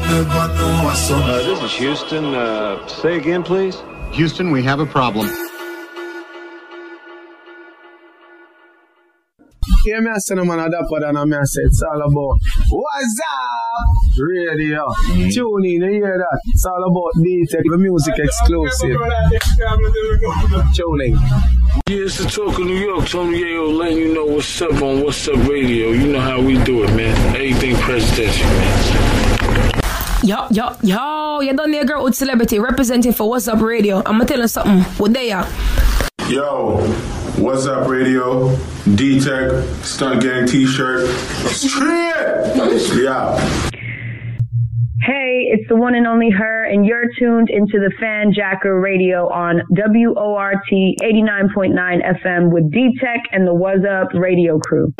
never 0.00 0.48
know 0.54 0.88
I 0.88 0.94
saw. 0.94 1.18
Uh, 1.18 1.42
this 1.42 1.62
is 1.62 1.72
Houston. 1.78 2.34
Uh, 2.34 2.86
say 2.86 3.16
again, 3.16 3.42
please. 3.42 3.80
Houston, 4.12 4.50
we 4.50 4.62
have 4.62 4.80
a 4.80 4.86
problem. 4.86 5.28
Me 9.84 9.92
it's 11.64 11.82
all 11.82 12.00
about 12.00 12.38
What's 12.68 13.20
up? 13.20 14.01
Radio. 14.18 14.92
Tune 15.30 15.64
in 15.64 15.82
and 15.82 15.92
hear 15.92 16.18
that. 16.18 16.40
It's 16.46 16.64
all 16.64 16.84
about 16.84 17.12
D-Teck, 17.22 17.62
the 17.64 17.78
music 17.78 18.14
exclusive. 18.18 18.96
Tune 20.74 21.00
in. 21.00 21.12
Yeah, 21.88 22.04
it's 22.04 22.18
the 22.18 22.24
talk 22.28 22.58
of 22.58 22.66
New 22.66 22.76
York. 22.76 23.08
Tony 23.08 23.42
Yayo 23.42 23.76
letting 23.76 23.98
you 23.98 24.14
know 24.14 24.26
what's 24.26 24.60
up 24.62 24.82
on 24.82 25.02
What's 25.02 25.26
Up 25.28 25.36
Radio. 25.48 25.90
You 25.90 26.12
know 26.12 26.20
how 26.20 26.40
we 26.40 26.62
do 26.64 26.84
it, 26.84 26.94
man. 26.94 27.16
Anything 27.36 27.74
presidential, 27.76 28.46
man. 28.46 29.80
Yo, 30.24 30.46
yo, 30.50 30.76
yo, 30.82 31.40
You're 31.40 31.54
done 31.54 31.72
there, 31.72 31.84
girl 31.84 32.04
with 32.04 32.14
celebrity 32.14 32.60
representing 32.60 33.12
for 33.12 33.28
What's 33.28 33.48
Up 33.48 33.60
Radio. 33.60 34.02
I'ma 34.06 34.24
tell 34.24 34.38
you 34.38 34.46
something. 34.46 34.82
What 34.98 35.12
they 35.12 35.32
are. 35.32 35.48
Yo, 36.28 36.78
What's 37.38 37.66
Up 37.66 37.88
Radio, 37.88 38.56
D 38.94 39.18
Teck, 39.18 39.50
Stunt 39.82 40.22
Gang 40.22 40.46
t 40.46 40.66
shirt. 40.66 41.08
Straight! 41.48 43.02
Yeah. 43.02 43.70
Hey, 45.04 45.48
it's 45.50 45.68
the 45.68 45.74
one 45.74 45.96
and 45.96 46.06
only 46.06 46.30
her, 46.30 46.64
and 46.64 46.86
you're 46.86 47.06
tuned 47.18 47.50
into 47.50 47.80
the 47.80 47.92
FanJacker 48.00 48.80
Radio 48.80 49.28
on 49.30 49.62
WORT 49.68 50.58
89.9 50.70 51.74
FM 52.24 52.52
with 52.52 52.70
D 52.70 52.96
Teck 53.00 53.20
and 53.32 53.44
the 53.44 53.52
What's 53.52 53.84
Up 53.84 54.14
Radio 54.14 54.60
Crew. 54.60 54.94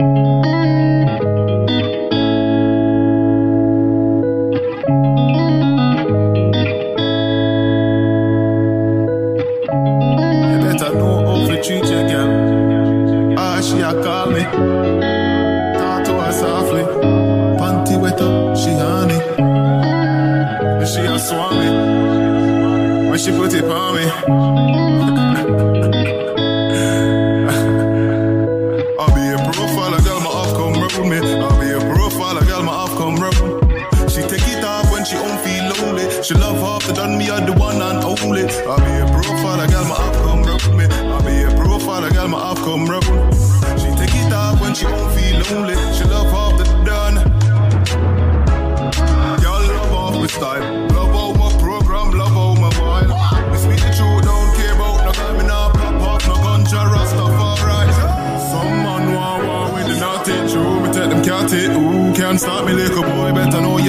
Ah, 13.39 13.61
she 13.61 13.79
a 13.79 14.03
call 14.03 14.33
me. 14.33 15.02
she 23.23 23.31
put 23.31 23.55
it 23.55 23.65
on 23.67 23.95
me. 23.95 26.02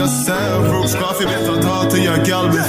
jag 0.03 0.09
särvux. 0.09 0.95
Raffi 0.95 1.25
vet 1.25 1.49
att 1.49 1.49
han 1.49 1.61
tar 1.61 1.89
till 1.89 2.05
jag 2.05 2.25
galbur 2.25 2.59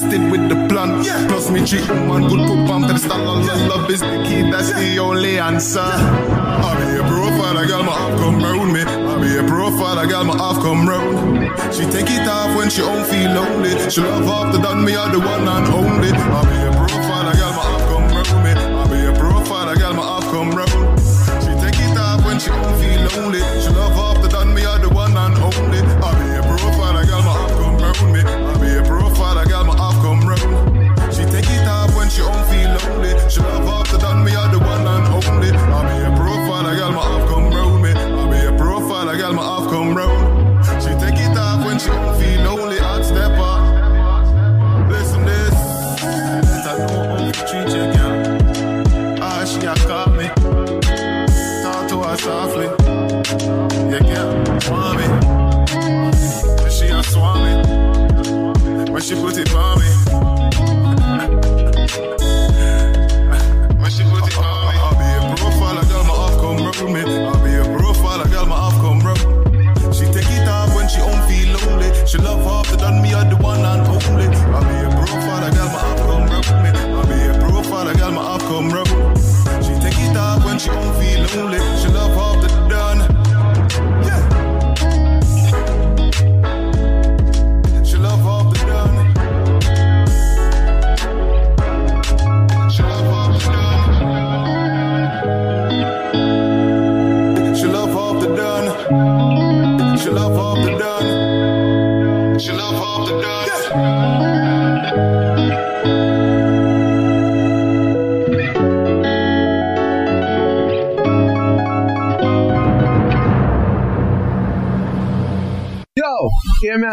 assisted 0.00 0.30
with 0.30 0.48
the 0.48 0.54
plan. 0.68 1.04
Yeah. 1.04 1.26
Plus 1.28 1.50
me 1.50 1.64
cheating 1.64 2.08
man, 2.08 2.28
good 2.28 2.46
cook 2.48 2.66
pan 2.66 2.82
to 2.82 2.92
the 2.92 2.98
stand. 2.98 3.44
Yeah. 3.44 3.68
Love 3.68 3.90
is 3.90 4.00
the 4.00 4.22
key, 4.26 4.50
that's 4.50 4.70
yeah. 4.70 4.80
the 4.80 4.98
only 4.98 5.38
answer. 5.38 5.80
I 5.80 6.70
be 6.78 6.98
a 6.98 7.04
profile, 7.08 7.58
I 7.58 7.66
got 7.66 7.84
my 7.84 7.92
half 7.92 8.18
come 8.18 8.42
round 8.42 8.72
me. 8.72 8.82
I 8.82 9.20
be 9.20 9.36
a 9.36 9.44
profile, 9.44 9.98
I 9.98 10.06
got 10.06 10.26
my 10.26 10.36
half 10.36 10.56
come 10.62 10.88
round. 10.88 11.74
She 11.74 11.84
take 11.84 12.10
it 12.10 12.26
off 12.28 12.56
when 12.56 12.70
she 12.70 12.80
don't 12.80 13.06
feel 13.06 13.30
lonely. 13.32 13.90
She 13.90 14.00
love 14.00 14.28
after 14.28 14.60
done 14.60 14.84
me, 14.84 14.96
I 14.96 15.10
the 15.12 15.18
one 15.18 15.46
and 15.48 15.66
only. 15.68 16.10
I 16.10 16.40
be 16.48 16.56
a 16.68 16.86
profile. 16.86 17.19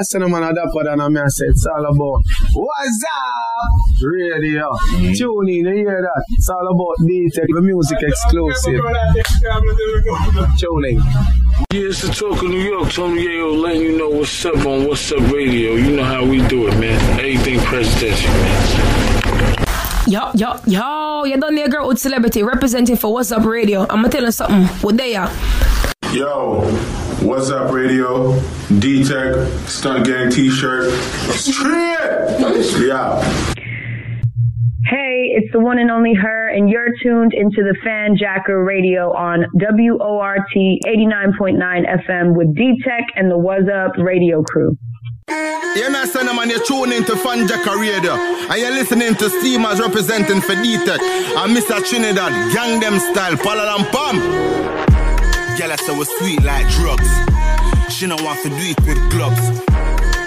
Hear 0.10 0.20
me 0.20 0.26
I 0.26 0.30
say 0.30 0.32
no 0.32 0.40
man 0.40 0.44
a 0.44 0.54
dapper 0.54 0.84
than 0.84 1.00
a 1.00 1.10
me 1.10 1.20
I 1.20 1.28
say 1.28 1.46
it's 1.48 1.66
all 1.66 1.86
about 1.86 2.24
What's 2.54 3.04
up? 3.04 4.02
Radio. 4.02 4.72
Mm. 4.72 5.18
Tune 5.18 5.50
in, 5.50 5.66
you 5.66 5.76
hear 5.76 6.02
that? 6.02 6.24
It's 6.30 6.50
all 6.50 6.68
about 6.68 6.96
D-Teck, 7.08 7.48
the 7.48 7.62
music 7.62 7.98
exclusive. 8.02 8.82
Tuning. 10.60 11.00
Yeah, 11.72 11.90
it's 11.90 12.02
the 12.02 12.14
talk 12.14 12.44
of 12.44 12.50
New 12.50 12.60
York. 12.60 12.92
Tony 12.92 13.26
Yayo 13.26 13.60
letting 13.60 13.82
you 13.82 13.98
know 13.98 14.10
what's 14.10 14.46
up 14.46 14.58
on 14.66 14.88
What's 14.88 15.12
Up 15.12 15.20
Radio. 15.32 15.74
You 15.74 15.96
know 15.96 16.04
how 16.04 16.24
we 16.26 16.46
do 16.48 16.68
it, 16.68 16.78
man. 16.80 17.20
Anything 17.20 17.60
presidential, 17.60 18.32
man. 18.32 19.56
Yo, 20.08 20.32
yo, 20.36 20.60
yo, 20.68 21.24
you 21.26 21.38
done 21.38 21.56
there, 21.56 21.68
girl 21.68 21.88
with 21.88 22.00
celebrity 22.00 22.44
representing 22.44 22.96
for 22.96 23.12
What's 23.12 23.32
Up 23.32 23.44
Radio. 23.44 23.82
I'm 23.82 24.04
gonna 24.04 24.10
tell 24.10 24.24
you 24.24 24.32
something. 24.32 24.68
What 24.82 24.98
they 24.98 25.16
are? 25.16 25.32
Yo, 26.14 26.57
what's 27.48 27.62
up, 27.62 27.72
radio? 27.72 28.38
D 28.80 29.06
Teck, 29.06 29.34
Stunt 29.70 30.06
Gang 30.06 30.30
t 30.30 30.50
shirt. 30.50 30.92
Yeah. 32.82 33.22
Hey, 34.86 35.32
it's 35.32 35.50
the 35.54 35.60
one 35.62 35.80
and 35.80 35.90
only 35.90 36.14
her, 36.14 36.50
and 36.50 36.70
you're 36.70 36.90
tuned 37.02 37.34
into 37.34 37.64
the 37.64 37.74
FanJacker 37.86 38.66
Radio 38.66 39.14
on 39.14 39.46
WORT 39.54 40.42
89.9 40.56 42.06
FM 42.06 42.36
with 42.36 42.54
D 42.54 42.82
Teck 42.84 43.06
and 43.16 43.32
the 43.32 43.38
What's 43.38 43.70
Up 43.70 43.98
Radio 43.98 44.44
crew. 44.44 44.78
Yeah, 45.30 45.88
man, 45.88 46.06
son, 46.08 46.26
man, 46.36 46.50
you're 46.50 46.64
tuning 46.66 46.98
into 46.98 47.14
FanJacker 47.14 47.80
Radio. 47.80 48.12
And 48.12 48.60
you're 48.60 48.72
listening 48.72 49.16
to 49.16 49.30
Steamers 49.30 49.80
representing 49.80 50.42
for 50.42 50.56
D-Teck. 50.56 51.02
And 51.02 51.56
Mr. 51.56 51.86
Trinidad, 51.88 52.54
Gang 52.54 52.80
Them 52.82 53.00
Style, 53.00 53.36
Palalam 53.36 53.90
Pam. 53.92 54.58
Girl, 55.58 55.72
I 55.72 55.76
said 55.76 55.98
was 55.98 56.08
sweet 56.20 56.44
like 56.44 56.70
drugs. 56.70 57.37
She 57.98 58.06
don't 58.06 58.22
want 58.22 58.40
to 58.44 58.50
do 58.50 58.56
it 58.60 58.80
with 58.86 59.10
gloves. 59.10 59.60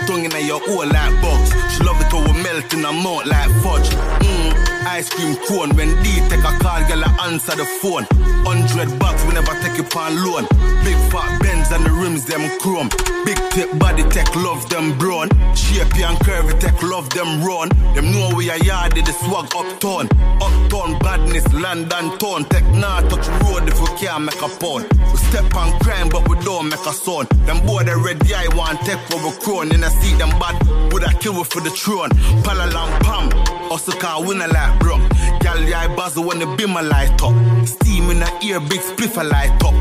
Tongue 0.09 0.25
in 0.25 0.33
your 0.45 0.61
ear 0.69 0.87
like 0.91 1.23
bugs. 1.23 1.51
She 1.73 1.85
love 1.85 2.01
it 2.01 2.11
how 2.11 2.19
we 2.27 2.43
melt 2.43 2.75
in 2.75 2.83
her 2.83 2.93
mouth 2.93 3.25
like 3.27 3.49
fudge. 3.63 3.89
Mm, 4.27 4.70
ice 4.91 5.09
cream 5.09 5.37
cone. 5.47 5.71
When 5.77 5.91
D 6.03 6.07
take 6.29 6.43
a 6.43 6.53
call, 6.59 6.83
girl, 6.89 7.05
I 7.05 7.31
answer 7.31 7.55
the 7.55 7.65
phone. 7.81 8.05
Hundred 8.43 8.91
bucks, 8.99 9.23
we 9.25 9.33
never 9.35 9.55
take 9.63 9.79
it 9.79 9.97
on 9.97 10.13
loan. 10.25 10.45
Big 10.85 10.99
fat 11.11 11.31
bends 11.43 11.71
and 11.71 11.87
the 11.87 11.93
rims, 11.93 12.25
them 12.27 12.43
chrome. 12.59 12.91
Big 13.25 13.39
tip 13.55 13.71
body 13.79 14.03
tech, 14.11 14.35
love 14.35 14.69
them 14.69 14.99
brown. 14.99 15.29
Shapey 15.55 16.03
and 16.03 16.19
curvy 16.27 16.59
tech, 16.59 16.83
love 16.83 17.09
them 17.11 17.45
run. 17.45 17.69
Them 17.95 18.11
know 18.11 18.33
we 18.35 18.51
are 18.51 18.59
yard, 18.59 18.93
the 18.93 19.13
swag 19.13 19.47
uptown. 19.55 20.09
Uptown 20.43 20.99
badness, 20.99 21.47
London 21.53 22.19
town. 22.19 22.45
Tech 22.51 22.65
nah 22.75 23.01
touch 23.09 23.29
road 23.45 23.69
if 23.69 23.79
we 23.81 23.89
can't 23.99 24.25
make 24.25 24.43
a 24.43 24.49
pound. 24.59 24.91
We 25.13 25.17
step 25.31 25.55
on 25.55 25.79
crime, 25.81 26.09
but 26.09 26.29
we 26.29 26.35
don't 26.43 26.69
make 26.69 26.87
a 26.87 26.93
sound. 26.93 27.29
Them 27.47 27.65
boy 27.65 27.85
the 27.85 27.97
red 27.97 28.19
eye 28.33 28.49
want 28.57 28.81
tech 28.81 28.99
for 29.09 29.23
a 29.23 29.33
crown. 29.39 29.73
In 29.73 29.85
I 29.85 29.89
see 29.89 30.15
them 30.17 30.31
bad, 30.41 30.57
would 30.93 31.05
I 31.05 31.13
kill 31.15 31.45
for 31.45 31.61
the 31.61 31.71
throne? 31.71 32.11
Palalam 32.43 32.91
pam, 33.05 33.27
also 33.71 33.93
can't 33.93 34.27
win 34.27 34.41
a 34.41 34.49
like 34.49 34.80
bro. 34.81 34.99
Gal 35.41 35.63
yeah, 35.63 35.95
buzzle 35.95 36.25
when 36.25 36.39
the 36.39 36.47
beam 36.57 36.77
a 36.77 36.83
light 36.83 37.23
up. 37.23 37.35
Steam 37.67 38.11
in 38.11 38.19
the 38.19 38.31
ear, 38.45 38.61
big 38.61 38.81
spliff 38.81 39.17
a 39.21 39.25
light 39.25 39.55
up. 39.65 39.75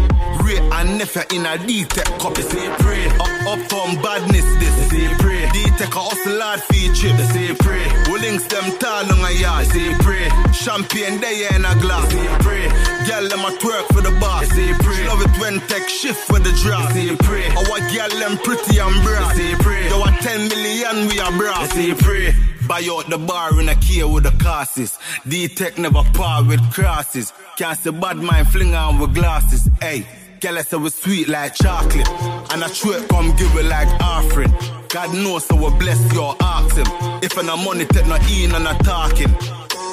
Wray 0.43 0.59
and 0.59 0.97
Nephew 0.97 1.23
in 1.33 1.45
a 1.45 1.57
D-Teck 1.57 2.05
cup. 2.19 2.35
They 2.35 2.43
say 2.43 2.67
pray. 2.79 3.07
Up, 3.19 3.33
uptown 3.51 4.01
badness 4.01 4.45
this. 4.59 4.75
Say 4.89 5.07
pray. 5.19 5.49
D-Teck 5.51 5.95
a 5.95 5.99
hustle 5.99 6.37
lad 6.37 6.61
feature. 6.63 7.11
They 7.17 7.27
say 7.33 7.55
pray. 7.55 7.83
We 8.11 8.19
links 8.19 8.45
them 8.47 8.77
tall 8.79 9.09
on 9.11 9.19
a 9.25 9.31
yard. 9.31 9.67
Say 9.67 9.93
pray. 9.99 10.29
Champagne 10.53 11.19
there 11.19 11.55
in 11.55 11.65
a 11.65 11.73
glass. 11.81 12.07
They 12.13 12.19
say 12.19 12.37
pray. 12.39 12.65
Girl 13.07 13.27
them 13.27 13.43
a 13.43 13.51
twerk 13.57 13.85
for 13.93 14.01
the 14.01 14.13
bar. 14.19 14.41
They 14.41 14.47
say 14.55 14.73
pray. 14.79 15.07
Love 15.07 15.21
it 15.21 15.33
when 15.39 15.59
tech 15.67 15.89
shift 15.89 16.21
for 16.27 16.39
the 16.39 16.51
drop. 16.63 16.93
They 16.93 17.09
say 17.09 17.15
pray. 17.17 17.47
Our 17.59 17.79
girl 17.91 18.11
them 18.19 18.37
pretty 18.39 18.79
and 18.79 18.95
broad. 19.03 19.35
They 19.35 19.53
say 19.53 19.55
pray. 19.59 19.89
Yo 19.89 20.03
a 20.03 20.11
10 20.11 20.47
million 20.47 21.07
we 21.07 21.19
are 21.19 21.31
broad. 21.35 21.69
They 21.71 21.91
say 21.91 21.93
pray. 21.95 22.35
Buy 22.69 22.87
out 22.91 23.09
the 23.09 23.17
bar 23.17 23.59
in 23.59 23.67
a 23.67 23.73
key 23.73 24.03
with 24.03 24.25
the 24.25 24.31
classes. 24.43 24.99
D-Teck 25.27 25.79
never 25.79 26.03
par 26.13 26.43
with 26.43 26.61
crosses. 26.71 27.33
Can't 27.57 27.75
say 27.79 27.89
bad 27.89 28.17
mind 28.17 28.47
fling 28.49 28.75
on 28.75 28.99
with 28.99 29.15
glasses. 29.15 29.67
Hey, 29.81 30.05
girl, 30.39 30.61
say 30.61 30.77
we 30.77 30.91
sweet 30.91 31.27
like 31.27 31.55
chocolate. 31.55 32.07
And 32.51 32.63
I 32.63 32.67
truth 32.67 33.07
come 33.07 33.35
give 33.37 33.55
it 33.55 33.65
like 33.65 33.87
offering. 33.99 34.53
God 34.89 35.15
knows 35.15 35.45
so 35.45 35.55
we 35.55 35.75
bless 35.79 36.13
your 36.13 36.35
ox 36.41 36.77
him. 36.77 36.85
If 37.23 37.35
an 37.39 37.47
money 37.47 37.85
take 37.85 38.05
no 38.05 38.17
in 38.17 38.53
and 38.53 38.67
a 38.67 38.75
talking. 38.83 39.33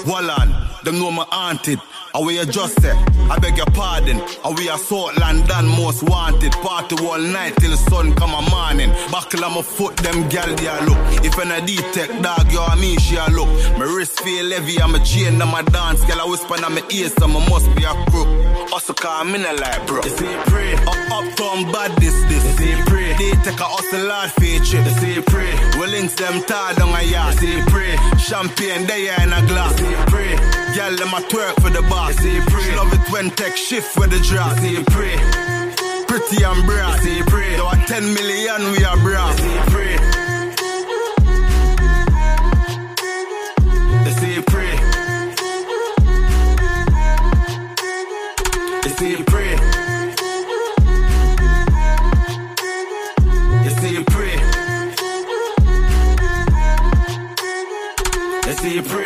Wallan, 0.05 0.53
them 0.87 1.01
know 1.01 1.11
my 1.11 1.25
aunted. 1.33 1.81
I 2.15 2.21
we 2.21 2.43
just 2.47 2.81
say, 2.81 2.93
I 3.29 3.39
beg 3.39 3.57
your 3.57 3.67
pardon. 3.67 4.21
Are 4.45 4.55
we 4.55 4.71
assault 4.71 5.19
London 5.19 5.67
most 5.67 6.03
wanted? 6.05 6.53
Party 6.53 6.97
all 7.05 7.19
night 7.19 7.57
till 7.59 7.73
the 7.73 7.77
sun 7.77 8.15
come 8.15 8.33
a 8.33 8.41
morning. 8.49 8.91
Buckle 9.11 9.45
on 9.45 9.55
my 9.55 9.63
foot, 9.63 9.97
them 9.99 10.29
gal 10.29 10.49
they 10.55 10.67
a 10.67 10.81
look. 10.87 10.97
If 11.25 11.37
an 11.39 11.51
a 11.51 11.61
detect 11.67 12.23
dog, 12.23 12.51
you 12.51 12.63
and 12.63 12.81
me 12.81 12.97
she 12.97 13.17
a 13.17 13.27
look. 13.29 13.49
My 13.77 13.85
wrist 13.85 14.21
feel 14.21 14.49
heavy, 14.51 14.81
I'm 14.81 14.95
a 14.95 15.01
chain, 15.05 15.43
I'm 15.43 15.53
a 15.53 15.69
dance. 15.71 16.05
Girl, 16.07 16.21
I 16.21 16.25
whisper 16.25 16.55
in 16.55 16.63
my 16.63 16.83
ear, 16.91 17.11
so 17.11 17.27
I 17.27 17.49
must 17.51 17.69
be 17.75 17.85
a 17.85 17.93
crook. 18.09 18.29
Also 18.73 18.95
call 18.95 19.25
me 19.25 19.45
a 19.45 19.53
like 19.53 19.87
bro. 19.87 20.01
They 20.03 20.11
say 20.11 20.43
pray. 20.47 20.73
Up, 20.87 20.97
uptown 21.11 21.71
bad 21.73 21.97
this 21.99 22.15
this. 22.31 22.45
They 22.57 22.77
say 22.79 22.83
pray. 22.87 23.13
They 23.19 23.33
take 23.43 23.61
a 23.61 23.67
hustle 23.67 24.09
hard 24.09 24.31
feature. 24.39 24.83
They 24.83 24.95
say 25.03 25.21
pray. 25.21 25.53
We 25.79 25.87
links 25.89 26.15
them 26.15 26.43
tied 26.45 26.81
on 26.81 26.95
a 26.95 27.03
yard. 27.03 27.35
They 27.39 27.61
say 27.61 27.63
pray. 27.67 27.97
Champagne 28.19 28.87
they 28.87 29.13
in 29.23 29.33
a 29.33 29.43
glass. 29.47 29.75
They 29.75 29.85
say 29.85 30.05
pray. 30.07 30.56
Girl 30.77 30.93
let 30.93 31.01
a 31.01 31.27
twerk 31.29 31.55
for 31.63 31.71
the 31.71 31.81
bar. 31.89 32.13
Say 32.13 32.39
pray. 32.49 32.65
She 32.65 32.77
love 32.77 32.93
it 32.93 33.11
when 33.11 33.31
tech 33.31 33.57
shift 33.57 33.97
with 33.97 34.11
the 34.11 34.21
drop. 34.21 34.59
They 34.61 34.75
say 34.75 34.85
pray. 34.85 35.17
Pretty 36.07 36.45
and 36.45 36.67
broad. 36.67 36.99
They 37.01 37.17
say 37.17 37.23
pray. 37.23 37.57
Though 37.57 37.71
a 37.71 37.77
10 37.87 38.13
million 38.13 38.61
we 38.73 38.85
are. 38.85 38.97
They 38.99 39.17
say 39.41 39.59
pray. 39.73 39.97
Say 44.21 44.43
pray. 44.43 44.77
Say 48.99 49.23
pray. 49.25 49.57
Say 53.81 54.05
pray. 54.05 54.37
Say 58.57 58.83
pray. 58.83 59.06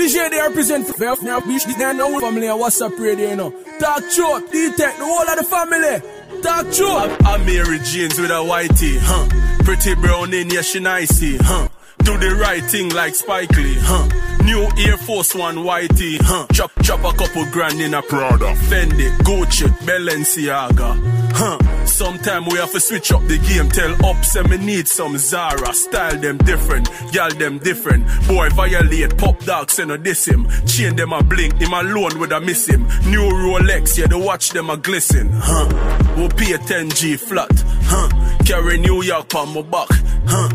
DJ 0.00 0.30
they 0.30 0.40
represent 0.40 0.86
for 0.86 0.94
Velf 0.94 1.22
now 1.22 1.40
bitch 1.40 1.66
they 1.76 1.92
know 1.92 2.18
family 2.20 2.46
and 2.46 2.58
what's 2.58 2.80
up 2.80 2.98
radio 2.98 3.28
you 3.28 3.36
know. 3.36 3.50
Talk 3.78 4.02
short, 4.10 4.50
D-Teck, 4.50 4.96
the 4.96 5.04
whole 5.04 5.28
of 5.28 5.36
the 5.36 5.44
family. 5.44 6.42
Talk 6.42 6.72
short. 6.72 7.10
I'm 7.26 7.44
Mary 7.44 7.78
Jeans 7.80 8.18
with 8.18 8.30
a 8.30 8.40
whitey, 8.40 8.96
huh? 8.98 9.28
Pretty 9.62 9.94
brown 9.96 10.32
in, 10.32 10.48
yeah, 10.48 10.62
she 10.62 10.80
nicey, 10.80 11.36
huh? 11.36 11.68
Do 11.98 12.16
the 12.16 12.34
right 12.34 12.64
thing 12.64 12.88
like 12.94 13.14
Spike 13.14 13.54
Lee, 13.58 13.76
huh? 13.78 14.08
New 14.42 14.66
Air 14.78 14.96
Force 14.96 15.34
One 15.34 15.56
whitey, 15.56 16.18
huh? 16.18 16.46
Chop 16.50 16.70
chop 16.82 17.00
a 17.00 17.14
couple 17.14 17.44
grand 17.50 17.78
in 17.78 17.92
a 17.92 18.00
Prada, 18.00 18.54
Fendi, 18.54 19.10
Gucci, 19.18 19.66
Balenciaga, 19.84 20.96
huh? 21.34 21.79
Sometime 21.86 22.46
we 22.46 22.58
have 22.58 22.72
to 22.72 22.80
switch 22.80 23.12
up 23.12 23.22
the 23.26 23.38
game. 23.38 23.68
Tell 23.68 23.94
up, 24.06 24.24
say 24.24 24.42
me 24.42 24.56
need 24.58 24.88
some 24.88 25.16
Zara. 25.18 25.72
Style 25.74 26.18
them 26.18 26.38
different, 26.38 26.88
y'all 27.12 27.30
them 27.30 27.58
different. 27.58 28.06
Boy 28.26 28.48
violate, 28.50 29.16
pop 29.18 29.38
dog, 29.40 29.70
say 29.70 29.82
a 29.82 29.98
diss 29.98 30.26
him. 30.26 30.46
Chain 30.66 30.96
them 30.96 31.12
a 31.12 31.22
blink, 31.22 31.54
him 31.54 31.72
alone 31.72 32.18
with 32.18 32.32
a 32.32 32.40
miss 32.40 32.66
him. 32.66 32.82
New 33.10 33.28
Rolex, 33.28 33.98
yeah, 33.98 34.06
the 34.06 34.18
watch 34.18 34.50
them 34.50 34.70
a 34.70 34.76
glisten, 34.76 35.28
huh? 35.32 35.68
We'll 36.16 36.28
pay 36.30 36.52
10G 36.56 37.18
flat, 37.18 37.50
huh? 37.84 38.08
Carry 38.44 38.78
New 38.78 39.02
York 39.02 39.34
on 39.34 39.54
my 39.54 39.62
back, 39.62 39.88
huh? 40.26 40.48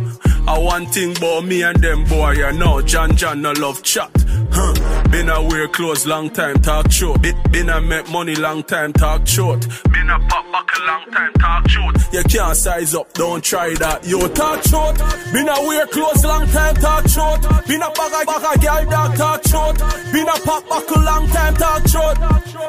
I 0.48 0.60
one 0.60 0.86
thing 0.88 1.18
about 1.18 1.46
me 1.46 1.64
and 1.64 1.78
them 1.82 2.04
boy, 2.06 2.34
you 2.34 2.52
know, 2.54 2.82
John 2.82 3.16
John 3.16 3.42
no 3.42 3.52
love 3.54 3.82
chat. 3.82 4.12
Huh. 4.52 5.10
Been 5.10 5.28
a 5.30 5.42
wear 5.42 5.68
clothes 5.68 6.06
long 6.06 6.30
time, 6.30 6.62
talk 6.62 6.92
short. 6.92 7.22
Been, 7.22 7.36
been 7.52 7.70
a 7.70 7.82
make 7.82 8.10
money 8.12 8.36
long 8.36 8.64
time, 8.64 8.94
talk 8.94 9.26
short. 9.28 9.68
Been 9.92 10.10
a 10.10 10.20
pop 10.28 10.52
back 10.52 10.70
a 10.78 10.86
long 10.86 11.12
time, 11.16 11.34
talk 11.34 11.70
short. 11.70 11.96
You 12.12 12.24
can't 12.24 12.58
size 12.58 12.96
up, 12.96 13.14
don't 13.14 13.44
try 13.44 13.74
that. 13.76 14.06
Yo, 14.06 14.20
talk 14.28 14.62
short. 14.64 14.98
Been 15.32 15.48
a 15.48 15.58
wear 15.68 15.88
clothes 15.88 16.24
long 16.26 16.48
time, 16.48 16.76
talk 16.76 17.08
short. 17.08 17.42
Been 17.68 17.82
a 17.82 17.90
bag 17.96 18.14
a, 18.14 18.26
bag 18.26 18.62
girl 18.62 18.84
dog, 18.92 19.16
talk 19.16 19.48
short. 19.48 19.78
Been 20.12 20.28
a 20.28 20.36
pop 20.44 20.64
back 20.70 20.90
a 20.92 21.00
long 21.00 21.28
time, 21.28 21.56
talk 21.56 21.88
short. 21.88 22.18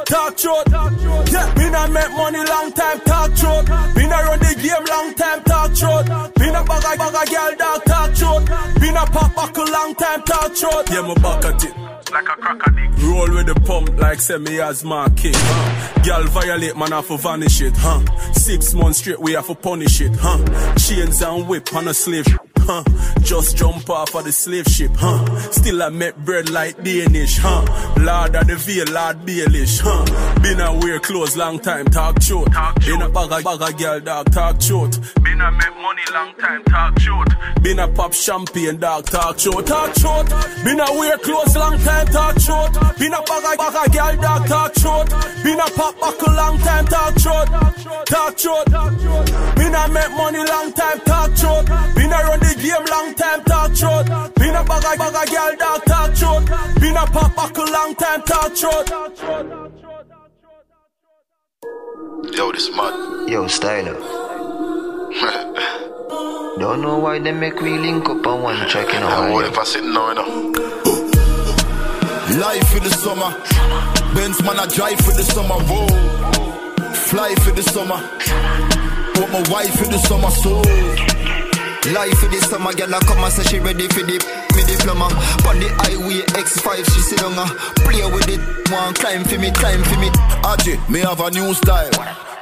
Talk 0.07 0.39
short. 0.39 0.67
Yeah, 1.33 1.55
been 1.55 1.75
a 1.75 1.83
make 1.91 2.13
money 2.13 2.45
long 2.45 2.73
time, 2.73 3.01
talk 3.01 3.37
short. 3.37 3.67
Been 3.95 4.13
a 4.13 4.19
run 4.27 4.39
the 4.39 4.53
game 4.63 4.87
long 4.87 5.15
time, 5.15 5.43
talk 5.43 5.75
short. 5.75 6.07
Been 6.37 6.55
a 6.55 6.63
bag 6.65 6.87
a, 6.87 6.97
bag 6.97 7.29
girl 7.29 7.53
dog, 7.59 7.85
talk 7.85 8.15
short. 8.15 8.45
Been 8.81 8.97
a 8.97 9.05
pop 9.07 9.35
back 9.35 9.57
a 9.57 9.65
long 9.65 9.95
time, 9.95 10.23
talk 10.23 10.55
short. 10.55 10.91
Yeah, 10.91 11.03
my 11.03 11.15
back 11.15 11.45
at 11.45 11.65
it. 11.65 11.96
Like 12.13 12.29
a 12.29 12.37
crocodile. 12.37 12.91
Roll 12.99 13.35
with 13.35 13.47
the 13.47 13.55
pump 13.67 13.99
like 13.99 14.21
semi 14.21 14.61
as 14.61 14.85
my 14.85 15.09
king. 15.11 15.33
Huh? 15.35 16.03
Girl 16.03 16.25
violate, 16.29 16.77
man, 16.77 16.93
have 16.93 17.09
to 17.09 17.19
vanish 17.19 17.61
it. 17.61 17.75
Huh? 17.77 18.33
Six 18.33 18.75
months 18.75 18.99
straight, 18.99 19.21
we 19.21 19.33
have 19.33 19.47
to 19.49 19.55
punish 19.55 20.01
it. 20.01 20.13
Huh? 20.15 20.75
Chains 20.77 21.21
and 21.23 21.49
whip 21.49 21.75
on 21.75 21.89
a 21.89 21.95
slave. 21.95 22.27
Huh? 22.67 22.83
Just 23.23 23.57
jump 23.57 23.89
off 23.89 24.15
of 24.15 24.25
the 24.25 24.33
slave 24.33 24.67
ship, 24.67 24.91
huh? 24.95 25.25
Still 25.51 25.83
I 25.83 25.89
make 25.89 26.17
bread 26.17 26.51
like 26.51 26.83
Danish, 26.83 27.39
huh? 27.39 27.63
Lord 27.99 28.35
of 28.37 28.47
the 28.47 28.57
veil, 28.57 28.87
Lord 28.93 29.19
Baelish, 29.27 29.81
huh? 29.83 30.05
Been 30.43 30.61
a 30.61 30.73
wear 30.79 30.99
clothes 31.01 31.37
long 31.37 31.59
time, 31.59 31.87
talk 31.87 32.21
short. 32.23 32.51
Been 32.81 33.03
a 33.03 33.09
bag 33.09 33.33
of, 33.33 33.45
bag 33.45 33.63
of 33.63 33.79
girl, 33.79 34.01
dog, 34.01 34.33
talk 34.33 34.61
short. 34.61 34.99
Been 35.23 35.41
a 35.41 35.51
make 35.53 35.77
money 35.77 36.03
long 36.13 36.35
time, 36.35 36.65
talk 36.65 36.99
short. 36.99 37.29
Been 37.63 37.79
a 37.79 37.89
pop 37.89 38.13
champagne, 38.13 38.79
dog, 38.79 39.07
talk 39.07 39.39
short, 39.39 39.67
talk 39.67 39.95
short. 39.99 40.29
Been 40.65 40.81
a 40.81 40.93
wear 40.99 41.19
clothes 41.19 41.57
long 41.57 41.79
time, 41.79 42.07
talk 42.09 42.39
short. 42.41 42.73
Been 42.99 43.15
a 43.15 43.23
bag 43.23 43.45
of, 43.45 43.59
bag 43.59 43.87
of 43.87 43.93
girl, 43.93 44.23
dog, 44.23 44.47
talk 44.47 44.75
short. 44.79 45.09
Been 45.43 45.61
a 45.61 45.67
pop 45.71 45.99
buckle 46.01 46.35
long 46.35 46.59
time, 46.59 46.87
talk 46.87 47.19
short, 47.19 47.49
talk 48.07 48.39
short. 48.39 48.67
Been 49.57 49.75
a 49.75 49.89
make 49.89 50.11
money 50.13 50.45
long 50.45 50.73
time, 50.73 51.01
talk 51.01 51.37
short. 51.37 51.67
Been 51.95 52.13
a 52.13 52.19
run 52.27 52.41
the 52.41 52.56
game 52.57 52.85
long 52.91 53.15
time, 53.15 53.45
talk 53.45 53.75
short. 53.75 54.07
Been 54.37 54.55
a 54.55 54.65
bag 54.65 54.85
of, 54.85 54.99
bag 54.99 55.15
of 55.15 55.31
girl, 55.31 55.57
dog, 55.57 55.85
talk 55.85 56.17
short. 56.17 56.47
Been 56.81 56.97
a 56.97 57.07
pop 57.07 57.35
buckle 57.37 57.71
long 57.71 57.95
time, 57.95 58.23
talk 58.23 58.57
short. 58.57 58.89
Yo, 62.37 62.53
this 62.53 62.71
mud. 62.75 63.29
Yo, 63.31 63.45
Styler. 63.47 63.97
Don't 66.59 66.81
know 66.81 66.99
why 66.99 67.19
they 67.19 67.33
make 67.33 67.61
we 67.61 67.77
link 67.79 68.09
up 68.09 68.27
on 68.27 68.43
one 68.43 68.69
track, 68.69 68.93
you 68.93 69.01
know. 69.01 69.09
And 69.09 69.33
what 69.33 69.45
why? 69.45 69.49
if 69.51 69.59
I 69.59 69.65
sit 69.65 69.85
now, 69.85 70.09
you 70.09 70.15
know? 70.15 70.77
Life 72.41 72.77
in 72.77 72.83
the 72.83 72.91
summer. 72.91 73.31
Benz 74.15 74.43
man, 74.43 74.59
I 74.59 74.67
drive 74.67 74.99
for 74.99 75.13
the 75.13 75.23
summer. 75.23 75.55
Whoa. 75.69 75.87
Fly 76.93 77.35
for 77.37 77.53
the 77.53 77.63
summer. 77.63 78.01
Want 79.21 79.33
my 79.33 79.53
wife 79.53 79.83
in 79.85 79.91
the 79.91 79.99
summer. 79.99 80.31
So. 80.31 81.16
Life 81.93 82.19
for 82.19 82.29
this 82.29 82.49
summer, 82.51 82.73
girl, 82.73 82.95
I 82.95 82.99
come 83.01 83.23
and 83.23 83.33
say 83.33 83.45
she 83.45 83.59
ready 83.61 83.87
for 83.89 84.03
the 84.03 84.19
me 84.57 84.63
diploma. 84.67 85.07
On 85.47 85.57
the 85.61 85.69
highway 85.79 86.27
X5, 86.35 86.85
she 86.93 87.01
sit 87.01 87.23
uh, 87.23 87.47
play 87.87 88.03
with 88.11 88.29
it. 88.29 88.41
One 88.73 88.95
climb 88.95 89.25
for 89.25 89.39
me, 89.39 89.53
climb 89.53 89.85
for 89.85 89.99
me. 90.01 90.09
Aji, 90.43 90.77
me 90.89 91.01
have 91.01 91.21
a 91.21 91.31
new 91.31 91.55
style. 91.55 91.91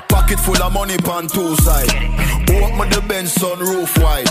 Pocket 0.08 0.40
full 0.40 0.62
of 0.62 0.72
money 0.72 0.96
pan 0.98 1.28
two 1.28 1.56
side. 1.56 1.92
Walk 2.48 2.72
Open 2.72 2.88
the 2.90 3.04
Benz 3.06 3.34
sunroof 3.34 4.02
wide. 4.02 4.28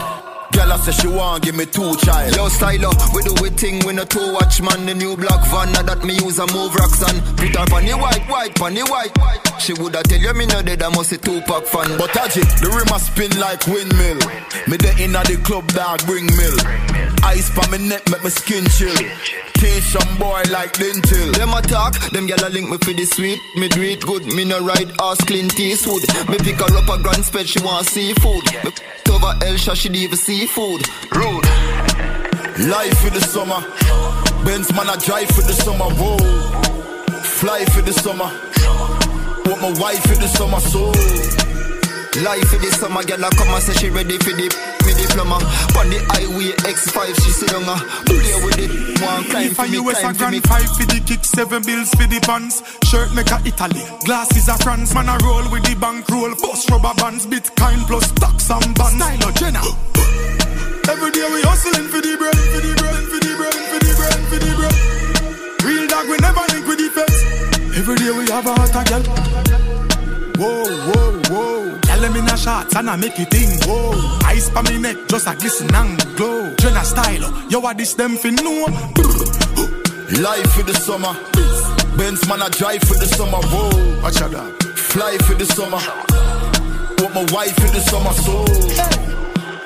Girl, 0.54 0.72
I 0.72 0.78
say 0.78 0.92
she 0.92 1.08
want 1.08 1.44
give 1.44 1.56
me 1.56 1.66
two 1.66 1.96
child. 1.98 2.36
Yo, 2.36 2.48
styler, 2.48 2.94
we 3.14 3.22
do 3.24 3.34
we 3.42 3.50
thing, 3.50 3.86
we 3.86 3.94
no 3.94 4.06
two 4.06 4.34
watch 4.34 4.62
man. 4.62 4.86
The 4.86 4.94
new 4.94 5.18
black 5.18 5.42
van, 5.50 5.72
now 5.74 5.82
that 5.82 6.04
me 6.04 6.14
use 6.14 6.38
a 6.40 6.46
move 6.54 6.76
rocks 6.76 7.02
and 7.02 7.18
put 7.38 7.56
her 7.56 7.66
on 7.74 7.86
the 7.86 7.98
white, 7.98 8.26
white, 8.30 8.62
on 8.62 8.74
the 8.74 8.86
white. 8.86 9.14
She 9.60 9.74
woulda 9.74 10.04
tell 10.04 10.20
you 10.20 10.34
me 10.34 10.46
no 10.46 10.62
dead, 10.62 10.84
I 10.84 10.90
must 10.90 11.12
a 11.12 11.18
two 11.18 11.42
pack 11.42 11.66
fan. 11.66 11.98
But 11.98 12.12
Aji, 12.12 12.46
the 12.62 12.70
rim 12.70 12.92
a 12.94 13.00
spin 13.00 13.34
like 13.40 13.66
windmill. 13.66 14.22
Me 14.70 14.78
the 14.78 14.94
inna 15.02 15.24
the 15.26 15.42
club 15.42 15.68
dog 15.74 16.06
bring 16.06 16.30
mill. 16.38 16.58
Ice 17.26 17.50
pa 17.50 17.66
me 17.72 17.78
neck 17.90 18.06
make 18.10 18.24
me 18.24 18.30
skin 18.30 18.66
chill. 18.78 18.94
Teach 19.58 19.96
some 19.96 20.18
boy 20.20 20.44
like 20.52 20.74
dental. 20.78 21.32
Them 21.34 21.54
attack, 21.56 21.98
them 22.12 22.28
gyal 22.28 22.46
a 22.46 22.50
link 22.52 22.70
me 22.70 22.78
for 22.78 22.94
the 22.94 23.06
sweet. 23.06 23.40
Me 23.56 23.70
do 23.70 23.82
it 23.82 24.06
good, 24.06 24.26
me 24.36 24.46
no 24.46 24.60
ride 24.60 24.92
ass 25.02 25.18
clean 25.24 25.50
Clint 25.50 25.60
Eastwood. 25.60 26.04
Me 26.30 26.38
pick 26.38 26.60
her 26.60 26.78
up 26.78 26.90
a 26.90 27.02
grand 27.02 27.26
spread, 27.26 27.48
she 27.48 27.60
want 27.64 27.88
seafood. 27.88 28.44
Me 28.64 28.72
over 29.14 29.34
Elsha, 29.46 29.76
she 29.76 29.90
even 29.90 30.18
seafood. 30.48 30.82
Rude. 31.16 31.46
Life 32.70 32.98
for 33.00 33.10
the 33.10 33.22
summer. 33.22 33.62
Benz 34.44 34.74
man 34.74 34.90
I 34.90 34.98
drive 34.98 35.30
for 35.30 35.42
the 35.42 35.54
summer. 35.54 35.86
Whoa. 35.86 36.18
Fly 37.40 37.66
for 37.66 37.82
the 37.82 37.94
summer. 37.94 38.30
Want 39.46 39.62
my 39.62 39.82
wife 39.82 40.04
for 40.04 40.16
the 40.16 40.28
summer. 40.28 40.60
So. 40.60 40.92
Life 42.22 42.48
for 42.50 42.58
this 42.58 42.80
summer, 42.80 43.04
girl, 43.04 43.26
I 43.26 43.30
come 43.32 43.48
and 43.48 43.64
say 43.64 43.74
she 43.74 43.90
ready 43.90 44.20
for 44.20 44.30
the 44.30 44.73
me 44.86 44.94
diploma. 44.94 45.40
On 45.80 45.88
the 45.90 46.00
highway 46.12 46.52
X5, 46.68 47.16
she 47.24 47.32
sit 47.32 47.50
down, 47.50 47.66
play 48.06 48.36
with 48.44 48.60
it. 48.60 48.72
One 49.02 49.24
climb 49.26 49.48
If 49.48 49.56
for 49.56 49.66
a 49.66 49.70
me, 49.70 49.78
US 49.80 49.98
a 49.98 50.02
climb 50.02 50.16
for 50.16 50.30
me. 50.32 50.40
grand 50.40 50.48
five 50.48 50.70
for 50.78 50.86
the 50.86 51.00
kick, 51.06 51.24
seven 51.26 51.62
bills 51.64 51.90
for 51.96 52.08
the 52.08 52.20
pants. 52.22 52.64
Shirt 52.88 53.14
make 53.14 53.32
a 53.32 53.40
Italy, 53.46 53.84
glasses 54.06 54.48
a 54.48 54.56
France. 54.60 54.94
Man 54.94 55.10
a 55.10 55.18
roll 55.24 55.46
with 55.50 55.64
the 55.64 55.76
bank 55.76 56.08
roll, 56.10 56.34
bust 56.40 56.70
rubber 56.70 56.94
bands, 56.98 57.26
Bitcoin 57.26 57.86
plus 57.88 58.10
stocks 58.10 58.50
and 58.50 58.76
bonds. 58.76 59.00
Style 59.00 59.30
of 59.30 59.36
Jenna. 59.36 59.62
Every 60.90 61.12
day 61.12 61.28
we 61.32 61.42
hustling 61.48 61.88
for 61.88 62.02
the 62.02 62.16
bread, 62.20 62.36
for 62.36 62.60
the 62.60 62.74
bread, 62.76 63.04
for 63.08 63.20
the 63.20 63.32
bread, 63.40 63.56
for 63.72 63.80
the 63.80 63.92
bread, 63.96 64.20
for 64.28 64.40
the 64.40 64.52
bread. 64.60 64.76
Real 65.64 65.88
dog, 65.88 66.06
we 66.10 66.18
never 66.18 66.44
link 66.52 66.68
with 66.68 66.80
the 66.80 66.90
feds. 66.92 67.20
Every 67.78 67.96
day 67.96 68.12
we 68.12 68.30
have 68.30 68.46
a 68.46 68.54
hot 68.54 68.76
a 68.76 68.84
girl. 68.90 69.43
Whoa, 70.38 70.66
whoa, 70.66 71.22
whoa. 71.30 71.80
Tell 71.82 72.00
them 72.02 72.16
in 72.16 72.26
a 72.26 72.38
shots 72.38 72.76
and 72.76 72.90
I 72.90 72.96
make 72.96 73.18
you 73.18 73.26
think. 73.26 73.64
Whoa. 73.66 73.92
Ice 74.26 74.50
pa 74.50 74.62
me 74.64 74.78
neck, 74.78 74.98
just 75.08 75.28
a 75.28 75.36
glisten 75.36 75.74
and 75.74 76.16
glow. 76.16 76.54
Jenna 76.56 76.84
style, 76.84 77.50
yo, 77.50 77.60
what 77.60 77.78
this 77.78 77.94
them 77.94 78.18
fin 78.18 78.36
know? 78.36 78.66
Life 80.22 80.52
for 80.54 80.64
the 80.64 80.74
summer. 80.74 81.14
Benz 81.98 82.28
man 82.28 82.42
I 82.42 82.50
drive 82.50 82.82
for 82.82 82.96
the 82.96 83.06
summer. 83.06 83.40
Whoa. 83.42 84.02
Watch 84.02 84.22
out, 84.22 84.32
dog. 84.32 84.64
Fly 84.76 85.18
for 85.20 85.36
the 85.36 85.46
summer. 85.46 85.80
Want 87.00 87.14
my 87.16 87.34
wife 87.34 87.56
for 87.56 87.68
the 87.68 87.82
summer. 87.82 88.14
So. 88.14 88.46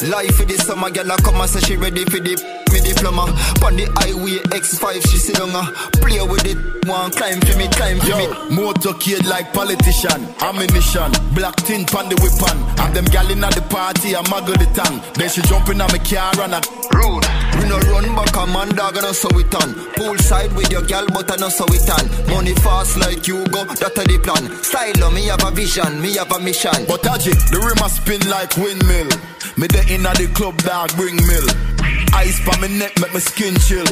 Life 0.05 0.35
for 0.37 0.45
this 0.45 0.65
summer, 0.65 0.91
girl, 0.91 1.11
I 1.11 1.17
come 1.17 1.41
and 1.41 1.49
say 1.49 1.59
she 1.59 1.75
ready 1.75 2.05
for 2.05 2.19
the 2.19 2.37
me 2.77 2.93
diploma. 2.93 3.23
On 3.65 3.75
the 3.75 3.85
highway 3.97 4.39
X5, 4.53 5.01
she 5.09 5.33
down, 5.33 5.51
uh, 5.55 5.65
play 5.99 6.21
with 6.21 6.45
it. 6.45 6.57
One 6.87 7.11
climb 7.11 7.41
for 7.41 7.57
me, 7.57 7.67
climb 7.67 7.99
for 7.99 8.15
me. 8.15 8.27
Motorcade 8.53 9.27
like 9.27 9.53
politician, 9.53 10.23
ammunition, 10.41 11.11
black 11.33 11.55
tint 11.67 11.93
on 11.95 12.09
the 12.09 12.15
weapon. 12.21 12.57
And 12.79 12.95
them 12.95 13.05
gal 13.05 13.29
in 13.29 13.43
at 13.43 13.53
the 13.53 13.61
party, 13.61 14.15
I 14.15 14.21
muggle 14.23 14.57
the 14.57 14.69
tongue. 14.71 15.01
Then 15.15 15.29
she 15.29 15.41
jump 15.41 15.69
in 15.69 15.81
on 15.81 15.91
my 15.91 15.99
car 15.99 16.31
and 16.39 16.55
I 16.55 16.61
Rude. 16.93 17.25
We 17.59 17.67
no 17.67 17.77
run 17.91 18.15
back 18.15 18.35
a 18.37 18.47
man 18.47 18.69
dog 18.75 18.95
and 18.97 19.15
so 19.15 19.27
it 19.37 19.53
on. 19.55 19.73
Poolside 19.99 20.55
with 20.55 20.71
your 20.71 20.83
gal 20.83 21.05
but 21.07 21.29
I 21.31 21.35
no 21.35 21.49
so 21.49 21.65
it 21.67 21.89
on. 21.89 22.05
Money 22.29 22.55
fast 22.55 22.97
like 22.97 23.27
you 23.27 23.45
go, 23.47 23.65
that 23.65 23.97
a 23.97 24.03
the 24.07 24.19
plan. 24.23 24.47
Style 24.63 25.11
me 25.11 25.27
have 25.27 25.43
a 25.43 25.51
vision, 25.51 26.01
me 26.01 26.15
have 26.15 26.31
a 26.31 26.39
mission. 26.39 26.85
But 26.87 27.01
Aji, 27.03 27.33
the 27.51 27.59
rim 27.59 27.83
a 27.83 27.89
spin 27.89 28.23
like 28.29 28.55
windmill. 28.55 29.09
Me 29.57 29.67
the 29.67 29.83
inna 29.89 30.13
the 30.13 30.31
club 30.33 30.57
dog 30.63 30.95
bring 30.95 31.17
mill. 31.27 31.76
Ice 32.13 32.39
pa 32.45 32.57
me 32.59 32.67
neck 32.77 32.99
make 32.99 33.13
my 33.13 33.19
skin 33.19 33.55
chill. 33.59 33.85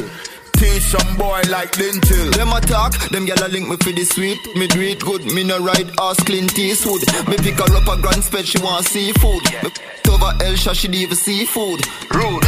Teach 0.56 0.82
some 0.82 1.16
boy 1.16 1.42
like 1.50 1.72
dental. 1.72 2.30
Them 2.32 2.52
attack, 2.52 2.92
them 3.10 3.26
gyal 3.26 3.44
a 3.44 3.48
link 3.48 3.68
me 3.68 3.76
for 3.76 3.92
the 3.92 4.04
sweet. 4.04 4.38
Me 4.56 4.66
do 4.66 4.80
it 4.80 5.00
good, 5.00 5.24
me 5.26 5.44
no 5.44 5.58
ride 5.58 5.90
ass 6.00 6.22
Clint 6.24 6.58
Eastwood. 6.58 7.02
Me 7.28 7.36
pick 7.36 7.56
her 7.56 7.76
up 7.76 7.88
a 7.88 8.00
grand 8.00 8.24
spread, 8.24 8.46
she 8.46 8.58
want 8.58 8.86
seafood. 8.86 9.42
Me 9.62 9.70
over 10.10 10.32
Elsha, 10.44 10.74
she 10.74 10.88
even 10.88 11.16
seafood. 11.16 11.80
Rude. 12.14 12.44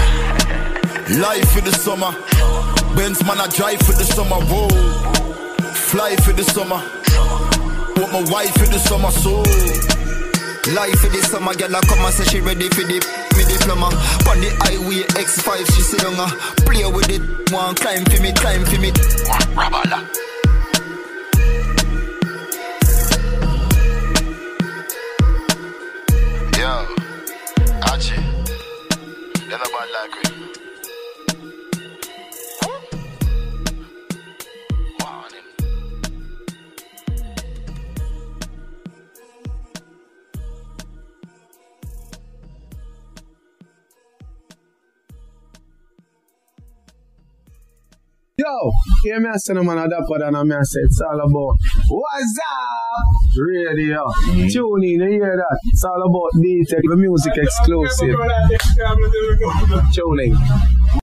Life 1.21 1.53
for 1.53 1.61
the 1.61 1.73
summer. 1.73 2.13
Benz 2.97 3.23
man 3.25 3.41
I 3.41 3.47
drive 3.49 3.81
for 3.81 3.93
the 3.93 4.05
summer. 4.05 4.37
Whoa. 4.37 4.69
Fly 5.73 6.17
for 6.17 6.33
the 6.33 6.45
summer. 6.45 6.81
Want 7.97 8.13
my 8.13 8.33
wife 8.33 8.53
for 8.55 8.67
the 8.67 8.79
summer. 8.79 9.11
So. 9.11 9.98
Life 10.75 11.01
for 11.01 11.09
this 11.09 11.31
summer, 11.31 11.55
girl, 11.55 11.75
I 11.75 11.81
come 11.81 12.05
and 12.05 12.15
say 12.15 12.25
she 12.25 12.41
ready 12.41 12.69
for 12.69 12.83
the 12.83 13.01
me 13.39 13.45
diploma. 13.45 13.87
On 13.87 14.41
the 14.41 14.51
highway 14.61 15.03
X5, 15.17 15.67
she 15.75 15.81
sit 15.81 16.01
down, 16.01 16.15
uh, 16.19 16.29
play 16.67 16.85
with 16.85 17.09
it. 17.09 17.23
One 17.53 17.75
climb 17.75 18.05
for 18.05 18.23
me, 18.23 18.33
climb 18.33 18.65
for 18.65 18.81
me. 18.81 18.91
Rabala. 19.57 20.38
Yo, 48.39 48.71
hear 49.03 49.19
me 49.19 49.29
I 49.29 49.37
say 49.37 49.53
no 49.53 49.65
man 49.65 49.79
a 49.79 49.89
dapper 49.89 50.17
than 50.21 50.37
a 50.37 50.45
me 50.45 50.55
I 50.55 50.63
say 50.63 50.79
it's 50.83 51.01
all 51.01 51.19
about 51.19 51.59
What's 51.89 52.39
up? 52.39 53.37
Radio. 53.37 54.05
Mm-hmm. 54.07 54.47
Tune 54.47 54.85
in, 54.85 55.01
you 55.01 55.09
hear 55.09 55.37
that? 55.37 55.59
It's 55.65 55.83
all 55.83 56.01
about 56.01 56.31
D-Teck, 56.41 56.83
the 56.89 56.97
music 56.97 57.33
exclusive. 57.37 58.15
Tune 59.93 60.21
in. 60.21 60.31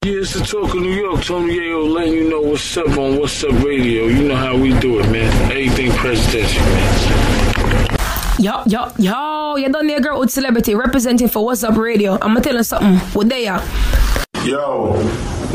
Yeah, 0.01 0.21
it's 0.21 0.33
the 0.33 0.45
talk 0.45 0.73
of 0.75 0.81
New 0.81 0.93
York. 0.93 1.23
Tony 1.25 1.57
Yayo 1.57 1.93
letting 1.93 2.13
you 2.13 2.29
know 2.29 2.39
what's 2.39 2.77
up 2.77 2.97
on 2.97 3.19
What's 3.19 3.43
Up 3.43 3.51
Radio. 3.65 4.05
You 4.05 4.29
know 4.29 4.37
how 4.37 4.55
we 4.57 4.71
do 4.79 4.99
it, 5.01 5.11
man. 5.11 5.51
Everything 5.51 5.91
presidential, 5.91 6.63
man. 6.63 7.87
Yo, 8.39 8.63
yo, 8.65 8.91
yo, 8.97 9.57
you 9.57 9.67
done 9.69 9.87
there, 9.87 9.99
girl 9.99 10.21
with 10.21 10.31
celebrity 10.31 10.73
representing 10.73 11.27
for 11.27 11.43
What's 11.43 11.65
Up 11.65 11.75
Radio. 11.75 12.13
I'm 12.13 12.33
gonna 12.33 12.39
tell 12.41 12.55
you 12.55 12.63
something. 12.63 12.95
What 13.13 13.27
they 13.27 13.47
are? 13.49 13.61
Yo, 14.45 14.93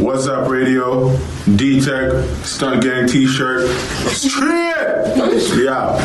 what's 0.01 0.27
up, 0.27 0.51
radio? 0.51 1.17
D 1.55 1.81
Teck, 1.81 2.11
Stunt 2.45 2.83
Gang 2.83 3.07
t 3.07 3.25
shirt. 3.29 3.69
Straight! 4.09 5.15
Yeah. 5.57 5.97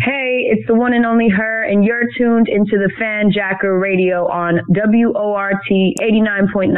Hey, 0.00 0.38
Hey, 0.38 0.46
it's 0.50 0.66
the 0.66 0.74
one 0.74 0.94
and 0.94 1.04
only 1.04 1.28
her, 1.28 1.64
and 1.64 1.84
you're 1.84 2.04
tuned 2.16 2.48
into 2.48 2.78
the 2.78 2.90
FanJacker 2.98 3.78
Radio 3.78 4.26
on 4.26 4.60
WORT 4.68 5.56
89.9 5.70 6.72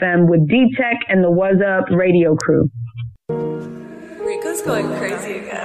FM 0.00 0.28
with 0.28 0.48
D 0.48 0.72
Teck 0.76 1.00
and 1.08 1.24
the 1.24 1.30
Was 1.30 1.56
Up 1.60 1.90
radio 1.90 2.36
crew. 2.36 2.70
Rico's 3.28 4.62
going 4.62 4.86
crazy 4.98 5.38
again. 5.38 5.56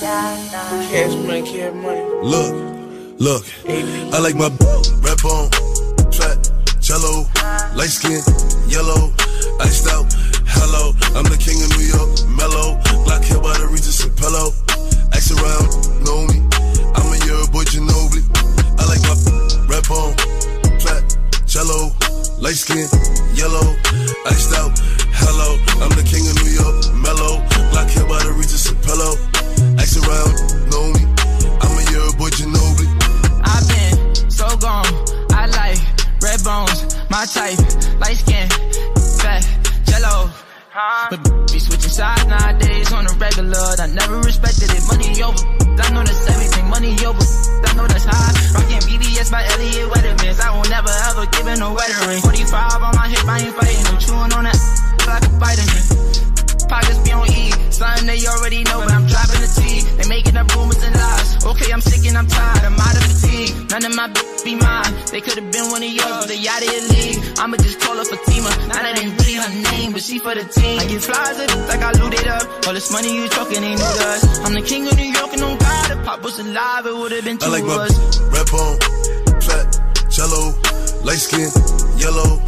Cash 0.00 1.14
money, 1.26 1.42
cash 1.42 1.74
money. 1.74 2.00
Look, 2.24 3.20
look, 3.20 3.44
I 3.68 4.18
like 4.24 4.34
my 4.34 4.48
red 5.04 5.20
bone, 5.20 5.50
fat, 6.08 6.48
cello, 6.80 7.28
light 7.76 7.92
skin, 7.92 8.24
yellow, 8.72 9.12
iced 9.60 9.92
out. 9.92 10.08
Hello, 10.48 10.96
I'm 11.12 11.28
the 11.28 11.36
king 11.36 11.60
of 11.60 11.68
New 11.76 11.84
York, 11.92 12.08
mellow, 12.24 12.80
black 13.04 13.22
hair 13.24 13.36
by 13.36 13.52
the 13.60 13.68
Regis 13.68 14.00
and 14.02 14.16
pillow. 14.16 14.56
Ask 15.12 15.28
around, 15.36 15.68
know 16.08 16.24
me. 16.24 16.40
I'm 16.96 17.12
a 17.12 17.18
year 17.28 17.44
boy, 17.52 17.68
Ginobili. 17.68 18.24
I 18.80 18.88
like 18.88 19.02
my 19.04 19.16
red 19.68 19.84
bone, 19.84 20.16
fat, 20.80 21.04
jello, 21.44 21.92
light 22.40 22.56
skin, 22.56 22.88
yellow, 23.36 23.76
iced 24.24 24.56
out. 24.56 24.72
Hello, 25.20 25.60
I'm 25.84 25.92
the 26.00 26.04
king 26.08 26.24
of 26.24 26.34
New 26.40 26.41
around, 30.12 30.32
know 30.70 30.86
me. 30.92 31.02
I'm 31.60 31.72
a 31.78 31.82
year 31.90 32.06
boy, 32.18 32.30
Ginobili. 32.36 32.88
I've 33.44 33.66
been 33.68 34.30
so 34.30 34.46
gone. 34.56 34.92
I 35.32 35.46
like 35.46 35.80
red 36.20 36.40
bones, 36.44 36.96
my 37.10 37.24
type, 37.24 37.58
light 38.00 38.18
skin, 38.20 38.48
fat, 39.20 39.42
jello. 39.86 40.30
But 41.10 41.20
be 41.52 41.58
switching 41.58 41.92
sides 41.92 42.26
nowadays 42.26 42.92
on 42.92 43.06
a 43.06 43.12
regular. 43.20 43.76
I 43.78 43.86
never 43.88 44.18
respected 44.20 44.70
it. 44.72 44.82
Money 44.88 45.22
over. 45.22 45.36
I 45.82 45.90
know 45.92 46.02
that's 46.02 46.28
everything. 46.32 46.68
Money 46.68 46.92
over. 47.04 47.26
I 47.68 47.74
know 47.76 47.86
that's 47.86 48.04
high. 48.08 48.32
Rockin' 48.56 48.80
BBS 48.88 49.30
by 49.30 49.44
Elliot 49.52 49.90
Weathermans. 49.92 50.40
I 50.40 50.48
will 50.56 50.68
never 50.70 50.92
ever 51.12 51.26
give 51.26 51.46
in 51.46 51.60
a 51.60 51.72
wedding 51.72 52.08
ring. 52.08 52.22
45 52.22 52.82
on 52.82 52.96
my 52.96 53.08
hip, 53.08 53.28
I 53.28 53.38
ain't 53.40 53.54
fighting. 53.54 53.86
I'm 53.86 53.98
chewing 54.00 54.32
on 54.32 54.44
that 54.44 54.58
like 55.06 55.24
a 55.24 55.32
vitamin. 55.36 56.31
Pockets 56.66 56.98
be 57.04 57.12
on 57.12 57.28
E. 57.30 57.50
Something 57.70 58.06
they 58.06 58.20
already 58.26 58.62
know, 58.64 58.78
but 58.80 58.92
I'm 58.92 59.06
dropping 59.06 59.40
the 59.42 59.50
T. 59.56 59.80
They 59.96 60.08
making 60.08 60.36
up 60.36 60.48
rumors 60.54 60.82
and 60.82 60.94
lies. 60.94 61.44
Okay, 61.46 61.72
I'm 61.72 61.80
sick 61.80 62.06
and 62.08 62.16
I'm 62.16 62.26
tired. 62.26 62.64
I'm 62.64 62.78
out 62.78 62.96
of 62.96 63.02
fatigue. 63.10 63.70
None 63.70 63.84
of 63.84 63.94
my 63.96 64.06
b- 64.08 64.20
be 64.44 64.54
mine. 64.56 64.92
They 65.10 65.20
could 65.20 65.38
have 65.38 65.50
been 65.50 65.66
one 65.70 65.82
of 65.82 65.90
yours, 65.90 66.16
but 66.24 66.28
they 66.28 66.38
out 66.48 66.62
of 66.62 66.68
your 66.70 66.84
league. 66.92 67.18
I'ma 67.38 67.56
just 67.58 67.80
call 67.80 67.96
her 67.96 68.04
Fatima. 68.04 68.50
Now 68.68 68.82
that 68.82 68.94
ain't 68.98 69.12
really 69.20 69.34
her 69.40 69.52
name, 69.72 69.92
but 69.92 70.02
she 70.02 70.18
for 70.18 70.34
the 70.34 70.44
team. 70.44 70.78
I 70.80 70.84
get 70.86 71.02
flies 71.02 71.38
up 71.40 71.50
like 71.68 71.82
I 71.82 71.90
looted 71.98 72.26
up. 72.28 72.44
All 72.66 72.74
this 72.74 72.92
money 72.92 73.10
you 73.14 73.28
talking 73.28 73.62
ain't 73.62 73.80
new 73.80 73.92
to 73.98 74.04
us. 74.14 74.22
I'm 74.44 74.54
the 74.54 74.62
king 74.62 74.86
of 74.86 74.96
New 74.96 75.10
York 75.10 75.32
and 75.32 75.42
on 75.42 75.56
God. 75.58 75.90
If 75.90 76.04
Pop 76.04 76.22
was 76.22 76.38
alive, 76.38 76.86
it 76.86 76.94
would 76.96 77.12
have 77.12 77.24
been 77.24 77.38
two 77.38 77.46
I 77.46 77.50
like 77.58 77.64
my 77.64 77.86
us. 77.88 77.94
red 78.30 78.46
bone, 78.52 78.76
fat, 79.42 79.66
jello, 80.10 80.54
light 81.02 81.18
skin, 81.22 81.48
yellow, 81.98 82.38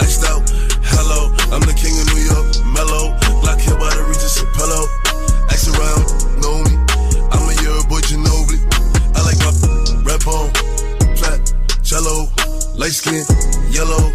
iced 0.00 0.24
out. 0.26 0.42
Hello, 0.90 1.30
I'm 1.54 1.62
the 1.62 1.76
king 1.76 1.94
of 2.02 2.06
New 2.10 2.24
York, 2.26 2.46
Ask 5.60 5.76
around, 5.76 6.40
know 6.40 6.56
me. 6.64 6.72
I'm 7.36 7.44
a 7.44 7.52
year 7.60 7.76
boy, 7.84 8.00
Ginobili. 8.08 8.64
I 9.12 9.20
like 9.28 9.36
my 9.44 9.52
red 10.08 10.24
bone, 10.24 10.48
fat, 11.20 11.36
jello, 11.84 12.32
light 12.80 12.96
skin, 12.96 13.20
yellow, 13.68 14.08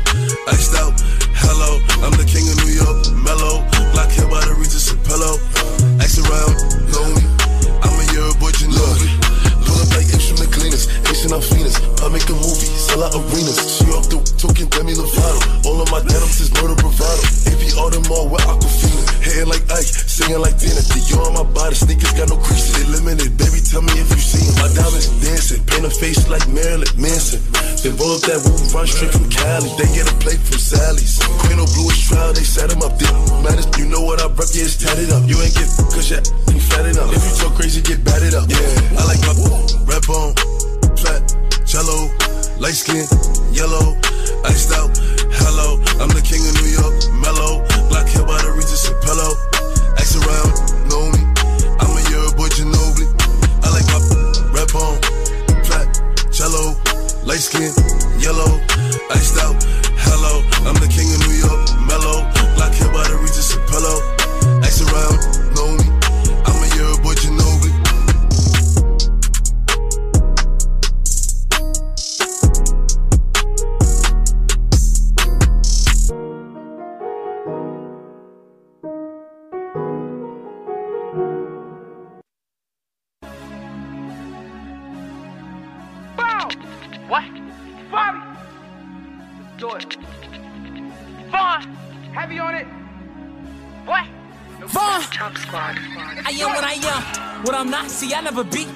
iced 0.50 0.74
out. 0.74 0.98
Hello, 1.38 1.78
I'm 2.02 2.18
the 2.18 2.26
king 2.26 2.50
of 2.50 2.58
New 2.66 2.74
York, 2.74 2.98
mellow, 3.22 3.62
black 3.94 4.10
hair 4.10 4.26
by 4.26 4.42
the 4.42 4.58
Regis 4.58 4.90
pillow. 5.06 5.38
Ask 6.02 6.18
around, 6.18 6.58
know 6.90 7.14
me. 7.14 7.22
I'm 7.86 7.94
a 7.94 8.06
year 8.10 8.26
boy, 8.42 8.50
Ginobili. 8.50 9.14
Pull 9.70 9.78
up 9.86 9.94
like 9.94 10.10
instrument 10.10 10.50
cleaners, 10.50 10.90
Asian 11.14 11.30
Alphinas. 11.30 11.78
I 12.02 12.10
make 12.10 12.26
a 12.26 12.34
movie, 12.42 12.74
sell 12.74 13.06
out 13.06 13.14
arenas. 13.14 13.62
She 13.78 13.86
off 13.94 14.10
the 14.10 14.18
talking 14.42 14.66
Demi 14.74 14.98
Lovato. 14.98 15.70
All 15.70 15.78
of 15.78 15.94
my 15.94 16.02
denims 16.02 16.42
is 16.42 16.50
murder 16.58 16.74
bravado. 16.74 17.22
AP 17.76 17.92
Audemars 17.92 18.32
with 18.32 18.42
Aquafina. 18.48 19.04
Hair 19.26 19.46
like 19.46 19.64
Ike, 19.72 19.84
singing 19.84 20.40
like 20.40 20.58
Tina. 20.58 20.80
Dior 20.96 21.28
on 21.28 21.34
my 21.34 21.44
body, 21.44 21.76
sneakers 21.76 22.14
got 22.14 22.30
no 22.30 22.38
creases. 22.38 22.88
Limited, 22.88 23.36
baby, 23.38 23.60
tell 23.60 23.82
me 23.82 23.92
if 24.00 24.10
you 24.12 24.22
see 24.22 24.48
'em. 24.48 24.56
My 24.62 24.70
diamonds 24.74 25.08
dancing, 25.20 25.64
paint 25.66 25.86
a 25.86 25.90
face 25.90 26.28
like 26.28 26.48
Marilyn 26.48 26.88
Manson. 26.98 27.42
Then 27.84 27.98
roll 27.98 28.16
up 28.16 28.22
that 28.22 28.40
roof, 28.46 28.74
run 28.74 28.88
straight 28.88 29.12
from 29.12 29.30
Cali. 29.30 29.70
They 29.78 29.88
get 29.94 30.08
a 30.08 30.16
plate 30.24 30.40
from 30.40 30.60
Sally's. 30.60 31.20
Queen 31.44 31.60
of 31.60 31.68
Blue 31.74 31.90
is 31.90 32.00
trial, 32.08 32.34
they 32.34 32.44
set 32.44 32.72
him 32.72 32.82
up. 32.82 32.98
They 32.98 33.12
matters, 33.44 33.68
you 33.78 33.86
know 33.86 34.02
what 34.02 34.22
I 34.22 34.28
rep, 34.28 34.50
yeah, 34.54 34.66
it's 34.66 34.78
tatted 34.78 35.12
up. 35.12 35.28
You 35.28 35.42
ain't 35.42 35.54
get 35.54 35.68
cause 35.92 36.10
you 36.10 36.18
ain't 36.50 36.64
fat 36.64 36.86
enough. 36.86 37.12
If 37.12 37.22
you 37.26 37.34
talk 37.42 37.56
crazy, 37.56 37.82
get 37.82 38.04
batted 38.04 38.34
up. 38.36 38.48
Yeah, 38.48 39.00
I 39.00 39.04
like 39.10 39.22
my 39.28 39.36
red 39.90 40.06
bone, 40.08 40.34
flat, 40.96 41.22
jello, 41.66 42.10
light 42.62 42.78
skin, 42.78 43.06
yellow, 43.52 43.98
iced 44.46 44.72
out. 44.72 44.94
Hello, 45.44 45.82
I'm 46.00 46.10
the 46.10 46.22
king 46.24 46.42
of 46.48 46.54
New 46.62 46.72
York, 46.72 46.96
Around, 50.16 50.90
know 50.90 51.12
me. 51.12 51.22
I'm 51.80 51.92
a 51.92 52.02
year 52.10 52.32
boy, 52.38 52.48
Ginobili. 52.48 53.08
I 53.64 53.70
like 53.76 53.88
my 53.92 54.00
red 54.54 54.72
bone, 54.72 55.00
flat, 55.66 55.88
cello, 56.32 56.78
light 57.26 57.42
skin, 57.42 57.74
yellow, 58.20 58.62
iced 59.12 59.38
out. 59.44 59.65
Heavy 92.16 92.40
on 92.40 92.56
it. 92.56 92.66
What? 93.84 94.06
Vaughn. 94.72 95.04
I 96.24 96.32
am 96.40 96.50
what 96.56 96.64
I 96.64 96.80
am. 96.80 97.44
What 97.44 97.54
I'm 97.54 97.70
not, 97.70 97.92
see, 97.92 98.14
I 98.14 98.22
never 98.22 98.44
beat. 98.46 98.70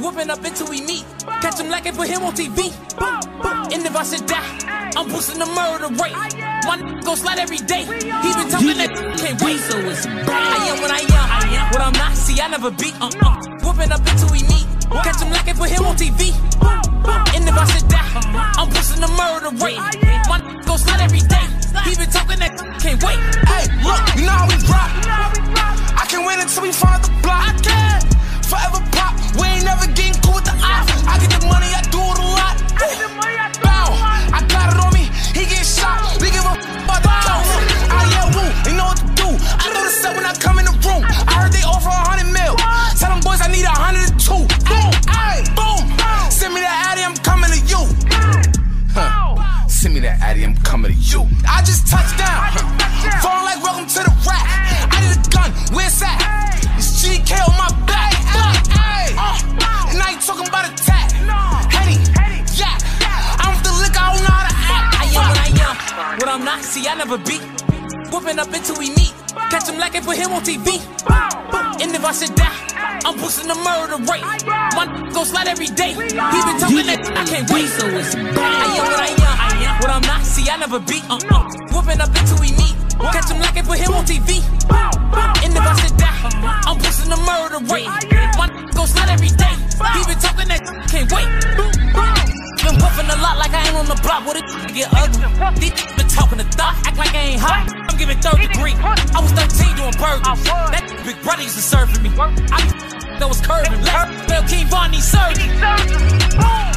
Whooping 0.00 0.30
up 0.30 0.42
until 0.42 0.66
we 0.70 0.80
meet. 0.80 1.04
Catch 1.42 1.60
him 1.60 1.68
like 1.68 1.86
I 1.86 1.90
put 1.92 2.08
him 2.08 2.22
on 2.22 2.32
TV. 2.32 2.72
Boom, 2.96 3.20
boom. 3.42 3.68
And 3.70 3.84
if 3.84 3.94
I 3.94 4.02
should 4.02 4.24
die, 4.26 4.90
I'm 4.96 5.08
boosting 5.08 5.38
the 5.38 5.46
murder 5.52 5.92
rate. 6.00 6.16
My 6.64 6.78
n- 6.80 7.00
go 7.04 7.14
slide 7.14 7.38
every 7.38 7.58
day. 7.58 7.84
He 7.84 8.32
been 8.32 8.48
talking 8.48 8.78
that 8.80 8.90
can't 9.20 9.36
wait. 9.44 9.60
So 9.60 9.76
it's 9.84 10.06
I 10.06 10.72
am 10.72 10.80
what 10.80 10.90
I 10.90 11.04
am. 11.04 11.72
What 11.72 11.82
I'm 11.82 11.92
not, 11.92 12.16
see, 12.16 12.40
I 12.40 12.48
never 12.48 12.70
beat. 12.70 12.96
Uh, 12.98 13.12
uh. 13.20 13.36
Whooping 13.60 13.92
up 13.92 14.00
until 14.08 14.30
we 14.32 14.40
meet. 14.48 14.66
Catch 15.04 15.20
him 15.20 15.30
like 15.30 15.46
I 15.46 15.52
put 15.52 15.68
him 15.68 15.84
on 15.84 15.96
TV. 15.96 16.32
And 17.36 17.44
if 17.44 17.54
I 17.54 17.64
should 17.76 17.88
die, 17.92 18.08
I'm 18.56 18.68
boosting 18.70 19.02
the 19.04 19.08
murder 19.20 19.52
rate. 19.62 19.76
My 20.32 20.40
n- 20.40 20.62
go 20.64 20.76
slide 20.76 21.02
every 21.04 21.20
day. 21.20 21.59
He 21.84 21.96
been 21.96 22.10
talking 22.10 22.38
that 22.38 22.52
can't 22.80 23.02
wait. 23.02 23.18
Hey, 23.48 23.64
look, 23.82 24.00
you 24.16 24.24
know 24.26 24.36
how 24.36 24.46
we 24.48 24.56
rock. 24.68 24.90
I 25.96 26.04
can 26.08 26.24
win 26.24 26.40
until 26.40 26.62
we 26.62 26.72
find 26.72 27.02
the 27.02 27.10
block. 27.22 27.42
I 27.48 27.52
can 27.60 28.00
forever 28.44 28.80
pop. 28.94 29.14
We 29.40 29.46
ain't 29.48 29.64
never 29.64 29.86
getting 29.92 30.16
cool 30.22 30.34
with 30.38 30.44
the 30.46 30.56
ops. 30.60 30.92
I 31.06 31.18
get 31.20 31.30
the 31.34 31.46
money, 31.46 31.70
I 31.72 31.82
do 31.92 32.00
it 32.00 32.18
a 32.18 32.26
lot. 32.36 32.56
Bow, 33.62 33.92
I 34.32 34.40
got 34.48 34.72
it 34.72 34.78
on 34.80 34.92
me. 34.94 35.08
He 35.36 35.44
get 35.46 35.64
shot. 35.66 36.16
We 36.20 36.30
give 36.30 36.44
a 36.44 36.54
f- 36.54 36.84
about 36.84 37.02
the 37.02 37.14
coast. 37.26 37.52
I 37.90 38.00
yeah, 38.12 38.26
woo. 38.34 38.48
They 38.64 38.72
know 38.76 38.86
what 38.90 38.98
to 39.00 39.08
do. 39.18 39.28
I 39.36 39.66
know 39.74 39.82
the 39.84 39.90
set 39.92 40.16
when 40.16 40.24
I 40.24 40.32
come 40.34 40.49
Addy, 50.20 50.44
I'm 50.44 50.54
coming 50.62 50.92
to 50.92 50.96
you. 50.98 51.26
I 51.48 51.62
just 51.64 51.88
touched 51.88 52.16
down. 52.18 52.52
Falling 53.24 53.44
like 53.44 53.62
welcome 53.62 53.86
to 53.88 54.00
the 54.04 54.12
rack. 54.28 54.44
I 54.92 55.00
need 55.00 55.16
a 55.16 55.20
gun, 55.32 55.50
where's 55.74 55.98
that? 56.00 56.20
It's 56.76 57.00
GK 57.02 57.40
on 57.40 57.56
my 57.56 57.70
back. 57.88 58.12
Uh, 58.36 59.90
and 59.90 59.98
I 59.98 60.12
ain't 60.12 60.22
talking 60.22 60.46
about 60.46 60.68
a 60.68 60.72
tat. 60.76 61.10
Henny, 61.72 61.96
yeah. 62.54 62.76
I'm 63.40 63.56
the 63.64 63.72
liquor, 63.80 63.96
I 63.98 64.12
don't 64.12 64.22
know 64.22 64.36
how 64.36 64.44
to 64.44 64.54
act. 64.54 65.00
I 65.00 65.04
am 65.08 65.24
what 65.24 65.38
I 65.40 65.48
am. 65.66 66.18
What 66.20 66.28
I'm 66.28 66.44
not, 66.44 66.62
see, 66.62 66.86
I 66.86 66.94
never 66.94 67.16
beat. 67.18 67.42
Whooping 68.12 68.38
up 68.38 68.52
until 68.52 68.76
we 68.78 68.90
meet. 68.90 69.14
Catch 69.50 69.68
him 69.68 69.78
like 69.78 69.96
I 69.96 70.00
put 70.00 70.16
him 70.16 70.32
on 70.32 70.42
TV. 70.42 70.78
And 71.80 71.90
if 71.96 72.04
I 72.04 72.12
should 72.12 72.34
die, 72.36 73.00
I'm 73.04 73.16
boosting 73.16 73.48
the 73.48 73.54
murder 73.56 73.96
rate. 74.04 74.22
My 74.76 74.84
n- 74.84 75.08
go 75.12 75.24
slide 75.24 75.48
every 75.48 75.66
day. 75.72 75.96
He 75.96 76.12
been 76.12 76.58
talking 76.60 76.86
that 76.86 77.00
I 77.16 77.24
can't 77.24 77.48
wait. 77.50 77.66
So 77.72 77.86
it's 77.88 78.14
I 78.14 78.20
am 78.20 78.84
what 78.84 79.00
I 79.00 79.08
am. 79.16 79.59
What 79.80 79.90
I'm 79.90 80.02
not, 80.02 80.20
see, 80.24 80.44
I 80.50 80.56
never 80.58 80.78
beat. 80.78 81.04
Uh, 81.08 81.16
uh. 81.32 81.48
Whooping 81.72 82.00
up 82.00 82.12
until 82.12 82.36
we 82.36 82.52
meet. 82.52 82.76
Catch 83.00 83.32
him 83.32 83.40
like 83.40 83.56
it, 83.56 83.64
put 83.64 83.80
him 83.80 83.96
on 83.96 84.04
TV. 84.04 84.44
And 85.40 85.56
if 85.56 85.64
I 85.64 85.74
should 85.80 85.96
die, 85.96 86.20
I'm 86.68 86.76
pushing 86.76 87.08
the 87.08 87.16
murder 87.24 87.64
rate. 87.72 87.88
My 88.36 88.52
go 88.76 88.84
slide 88.84 89.08
every 89.08 89.32
day. 89.32 89.56
He 89.96 90.04
been 90.04 90.20
talking 90.20 90.48
that 90.52 90.60
can't 90.92 91.08
wait. 91.08 91.24
Been 92.60 92.76
puffing 92.76 93.08
a 93.08 93.16
lot 93.24 93.40
like 93.40 93.56
I 93.56 93.72
ain't 93.72 93.76
on 93.76 93.88
the 93.88 93.96
block. 94.04 94.26
What 94.28 94.36
it 94.36 94.44
get 94.76 94.92
ugly? 94.92 95.24
These 95.56 95.72
been 95.96 96.08
talking 96.12 96.36
the 96.36 96.44
thought, 96.52 96.76
act 96.84 96.98
like 96.98 97.14
I 97.16 97.32
ain't 97.32 97.40
hot. 97.40 97.72
I'm 97.72 97.96
giving 97.96 98.20
third 98.20 98.36
degree. 98.36 98.76
I 98.76 99.24
was 99.24 99.32
13 99.32 99.80
doing 99.80 99.96
burgers. 99.96 100.44
That 100.76 100.84
big 101.08 101.16
brother 101.24 101.42
used 101.42 101.56
to 101.56 101.62
serve 101.64 101.88
me. 102.02 102.12
I 102.20 102.89
that 103.20 103.28
was 103.28 103.40
curving. 103.40 103.80
Left 103.84 104.28
Bell 104.28 104.42
King 104.48 104.66
Von 104.66 104.90
need 104.90 105.04
surgery. 105.04 105.52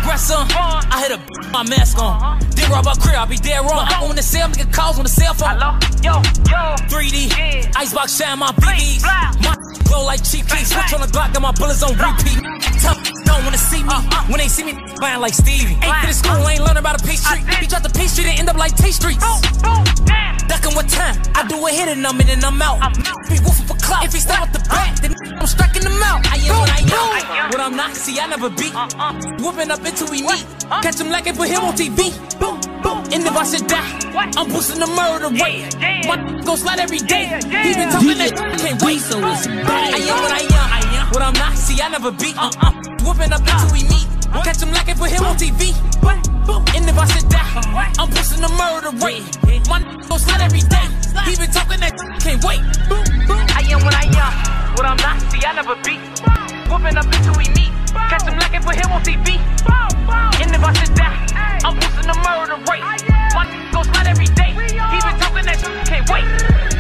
Breast 0.03 0.31
on, 0.35 0.45
I 0.91 0.99
hit 0.99 1.15
a 1.15 1.19
my 1.51 1.63
mask 1.63 1.97
on. 1.97 2.39
Did 2.51 2.69
rob 2.69 2.85
my 2.85 2.93
crib, 2.99 3.15
I 3.15 3.25
be 3.25 3.37
dead 3.37 3.63
wrong. 3.63 3.87
I'm 3.87 4.11
on 4.11 4.15
the 4.15 4.21
cell, 4.21 4.49
making 4.49 4.71
calls 4.71 4.97
on 4.99 5.03
the 5.03 5.09
cell 5.09 5.33
phone. 5.33 5.55
Hello, 5.55 5.79
yo, 6.03 6.19
yo, 6.51 6.75
3D, 6.91 7.71
icebox 7.75 8.17
shine 8.17 8.39
my 8.39 8.51
BBs. 8.59 9.03
My 9.03 9.55
glow 9.87 10.05
like 10.05 10.23
cheap 10.23 10.45
keys. 10.47 10.67
Switch 10.67 10.93
on 10.93 11.01
the 11.01 11.07
Glock, 11.07 11.33
got 11.33 11.41
my 11.41 11.51
bullets 11.53 11.81
on 11.81 11.95
repeat. 11.95 12.39
Tough 12.83 12.99
don't 13.23 13.43
wanna 13.45 13.57
see 13.57 13.81
me. 13.83 13.95
When 14.29 14.39
they 14.39 14.47
see 14.47 14.63
me, 14.63 14.73
buying 14.99 15.21
like 15.21 15.33
Stevie. 15.33 15.79
Ain't 15.81 15.97
finished 16.01 16.19
school, 16.19 16.47
ain't 16.47 16.63
learn 16.63 16.77
about 16.77 17.01
a 17.01 17.03
P 17.03 17.15
Street. 17.15 17.43
He 17.59 17.67
dropped 17.67 17.87
the 17.87 17.93
P 17.97 18.07
Street 18.07 18.27
and 18.27 18.39
end 18.39 18.49
up 18.49 18.57
like 18.57 18.75
T 18.75 18.91
Streets. 18.91 19.23
Ducking 20.47 20.75
what 20.75 20.87
time? 20.89 21.15
I 21.33 21.47
do 21.47 21.55
a 21.65 21.71
hit 21.71 21.87
and 21.87 22.05
I'm 22.05 22.19
in 22.19 22.29
and 22.29 22.43
I'm 22.43 22.61
out. 22.61 22.79
Be 23.29 23.39
woofing 23.41 23.67
for 23.67 23.77
clout. 23.79 24.05
If 24.05 24.13
he 24.13 24.19
step 24.19 24.41
up 24.41 24.51
the 24.51 24.59
back, 24.69 24.99
then 24.99 25.15
I'm 25.39 25.47
striking 25.47 25.83
him 25.83 26.03
out. 26.03 26.25
I 26.33 26.37
am 26.49 26.57
what 26.57 26.69
I 26.73 26.81
am. 26.81 27.49
What 27.51 27.61
I'm 27.61 27.75
not, 27.75 27.95
see, 27.95 28.19
I 28.19 28.25
never 28.25 28.49
beat. 28.49 28.73
Whooping 29.43 29.69
up 29.69 29.85
until 29.85 30.09
we 30.09 30.25
meet. 30.25 30.45
Catch 30.81 30.99
him 30.99 31.09
like 31.09 31.27
it, 31.27 31.37
put 31.37 31.47
him 31.47 31.61
on 31.61 31.73
TV. 31.77 32.09
Boom, 32.41 32.57
boom. 32.81 33.05
And 33.13 33.21
if 33.21 33.37
I 33.37 33.45
should 33.45 33.67
die, 33.69 33.85
I'm 34.37 34.49
boosting 34.49 34.79
the 34.81 34.89
murder 34.97 35.29
rate. 35.29 35.69
My 36.09 36.17
go 36.41 36.55
slide 36.55 36.79
every 36.79 36.97
day. 36.97 37.29
He 37.37 37.77
been 37.77 37.89
talking 37.93 38.17
that 38.17 38.33
can't 38.57 38.81
wait. 38.81 38.99
So 39.05 39.21
it's 39.21 39.45
bad. 39.45 39.93
I 39.93 40.01
am 40.01 40.17
what 40.25 40.33
I 40.33 40.41
am. 40.41 41.13
What 41.13 41.21
I'm 41.21 41.33
not, 41.37 41.53
see, 41.53 41.77
I 41.79 41.89
never 41.89 42.09
beat. 42.11 42.33
Whooping 43.05 43.29
up 43.29 43.45
until 43.45 43.69
we 43.69 43.85
meet. 43.85 44.07
Catch 44.41 44.63
him 44.65 44.73
like 44.73 44.89
it, 44.89 44.97
put 44.97 45.11
him 45.13 45.23
on 45.29 45.37
TV. 45.37 45.69
And 46.73 46.89
if 46.89 46.97
I 46.97 47.05
should 47.13 47.29
die, 47.29 47.93
I'm 48.01 48.09
boosting 48.09 48.41
the 48.41 48.49
murder 48.57 48.89
rate. 49.05 49.21
My 49.69 49.85
go 50.09 50.17
slide 50.17 50.41
every 50.41 50.65
day. 50.65 50.89
He 51.29 51.37
been 51.37 51.53
talking 51.53 51.79
that 51.85 51.93
can't 52.25 52.41
wait. 52.41 52.57
I 53.29 53.42
am 53.73 53.83
what 53.83 53.95
I 53.95 54.05
am. 54.05 54.33
What 54.77 54.85
I'm 54.85 54.97
not, 54.97 55.19
see, 55.31 55.41
I 55.45 55.53
never 55.53 55.75
beat. 55.81 56.01
Whooping 56.69 56.97
up 56.97 57.05
until 57.05 57.35
we 57.37 57.49
meet. 57.57 57.73
Catch 58.09 58.29
him 58.29 58.37
it, 58.37 58.61
put 58.61 58.75
him 58.75 58.91
on 58.91 59.01
TV. 59.01 59.41
And 60.41 60.49
if 60.53 60.63
I 60.63 60.73
should 60.73 60.93
die, 60.95 61.17
I'm 61.65 61.75
boosting 61.75 62.07
the 62.07 62.17
murder 62.21 62.57
rate. 62.69 62.85
My 63.33 63.45
go 63.71 63.83
slide 63.83 64.07
every 64.07 64.29
day. 64.37 64.53
He 64.53 64.97
been 65.01 65.17
talking 65.19 65.45
that 65.45 65.57
you 65.61 65.73
can't 65.89 66.09
wait. 66.09 66.72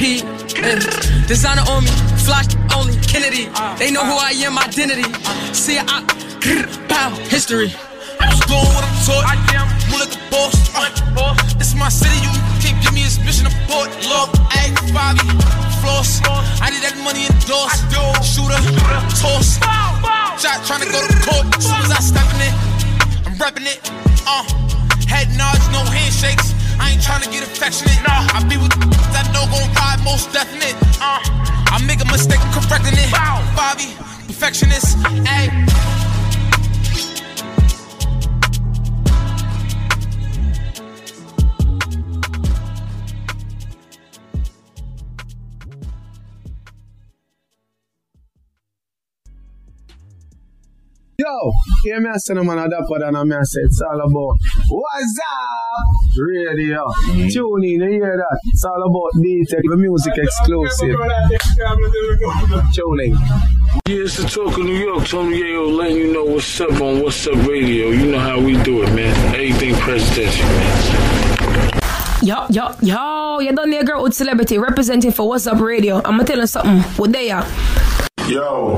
Centipede. 0.00 0.24
Eh, 0.56 1.26
Designer 1.28 1.62
on 1.68 1.84
me. 1.84 1.90
Flash 2.24 2.46
only. 2.74 2.96
Kennedy. 3.06 3.48
They 3.78 3.90
know 3.90 4.04
who 4.04 4.16
I 4.16 4.32
am, 4.44 4.58
identity. 4.58 5.04
See, 5.52 5.78
I. 5.78 6.02
Pow. 6.88 7.10
History. 7.28 7.72
I'm 8.20 8.30
just 8.30 8.48
doing 8.48 8.60
what 8.60 8.84
I'm 8.84 8.96
taught. 9.04 9.24
I 9.28 9.36
am 9.56 9.68
more 9.90 10.00
like 10.00 10.16
a 10.16 10.30
boss. 10.30 11.54
This 11.54 11.68
is 11.68 11.74
my 11.74 11.88
city, 11.88 12.16
you 12.24 12.32
can't 12.60 12.80
give 12.82 12.92
me 12.94 13.04
a 13.04 13.10
mission 13.24 13.46
of 13.46 13.54
port. 13.68 13.88
Look, 14.08 14.32
hey, 14.52 14.72
Bobby, 14.92 15.20
floss. 15.80 16.20
I 16.60 16.70
need 16.70 16.82
that 16.84 16.96
money 17.04 17.26
endorsed. 17.28 17.84
Yo 17.92 18.00
shooter, 18.24 18.60
toss. 19.20 19.60
Shot 20.40 20.64
trying 20.64 20.80
to 20.80 20.88
go 20.88 21.00
to 21.00 21.12
court. 21.24 21.44
As 21.56 21.64
soon 21.64 21.80
as 21.84 21.90
I 21.92 22.00
step 22.00 22.28
in 22.36 22.40
it, 22.48 22.54
I'm 23.26 23.34
repping 23.36 23.68
it. 23.68 23.80
Uh, 24.24 24.44
head 25.08 25.28
nods, 25.36 25.68
no 25.72 25.84
handshakes. 25.84 26.59
I 26.80 26.92
ain't 26.92 27.02
trying 27.02 27.22
to 27.22 27.30
get 27.30 27.42
affectionate. 27.44 28.00
Nah, 28.08 28.24
I 28.32 28.42
be 28.48 28.56
with 28.56 28.72
that 29.12 29.28
know 29.36 29.44
gon' 29.52 29.68
ride 29.76 30.00
most 30.02 30.32
definite. 30.32 30.74
Uh, 30.96 31.20
I 31.70 31.78
make 31.86 32.00
a 32.00 32.06
mistake, 32.06 32.40
I'm 32.40 32.52
correcting 32.52 32.96
it. 32.96 33.12
Bobby, 33.54 33.92
perfectionist. 34.26 34.96
Hey. 35.28 35.50
Yo, 51.18 51.52
hear 51.84 52.00
me 52.00 52.08
I 52.08 52.16
say 52.16 52.32
no 52.32 52.42
man 52.42 52.58
a 52.58 52.66
dapper 52.66 52.98
than 52.98 53.14
a 53.14 53.24
me 53.26 53.36
I 53.36 53.42
say 53.42 53.60
it's 53.60 53.82
all 53.82 54.00
about 54.00 54.38
What's 54.70 55.18
up 55.20 55.99
Radio. 56.16 56.90
Tune 57.30 57.64
in, 57.64 57.80
you 57.80 57.88
hear 57.88 58.16
that? 58.16 58.38
It's 58.46 58.64
all 58.64 58.82
about 58.82 59.10
D-Teck, 59.22 59.62
the 59.62 59.76
music 59.76 60.14
exclusive. 60.16 60.96
Tune 62.74 63.00
in. 63.00 63.12
Yeah, 63.86 64.04
it's 64.04 64.16
the 64.16 64.28
talk 64.28 64.58
of 64.58 64.64
New 64.64 64.74
York. 64.74 65.06
Tony 65.06 65.40
Yayo 65.40 65.76
letting 65.76 65.96
you 65.96 66.12
know 66.12 66.24
what's 66.24 66.60
up 66.60 66.80
on 66.80 67.02
What's 67.02 67.26
Up 67.26 67.34
Radio. 67.46 67.90
You 67.90 68.10
know 68.12 68.18
how 68.18 68.40
we 68.40 68.60
do 68.62 68.82
it, 68.82 68.92
man. 68.94 69.14
Everything 69.34 69.74
presidential, 69.74 70.46
man. 70.46 71.70
Yo, 72.22 72.46
yo, 72.50 72.74
yo, 72.82 73.38
you 73.40 73.52
done 73.54 73.70
there, 73.70 73.84
girl 73.84 74.02
with 74.02 74.14
celebrity 74.14 74.58
representing 74.58 75.10
for 75.10 75.28
What's 75.28 75.46
Up 75.46 75.60
Radio. 75.60 75.96
I'm 75.98 76.18
gonna 76.18 76.24
tell 76.24 76.38
you 76.38 76.46
something. 76.46 76.80
What 76.98 77.12
they 77.12 77.30
are? 77.30 77.46
Yo, 78.28 78.76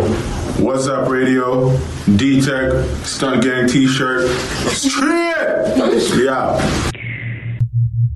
what's 0.59 0.86
up, 0.86 1.09
radio? 1.09 1.77
D 2.17 2.41
Teck, 2.41 2.73
Stunt 3.05 3.43
Gang 3.43 3.67
t 3.69 3.89
shirt. 3.89 4.28
Straight! 4.69 5.35
Yeah. 6.23 6.93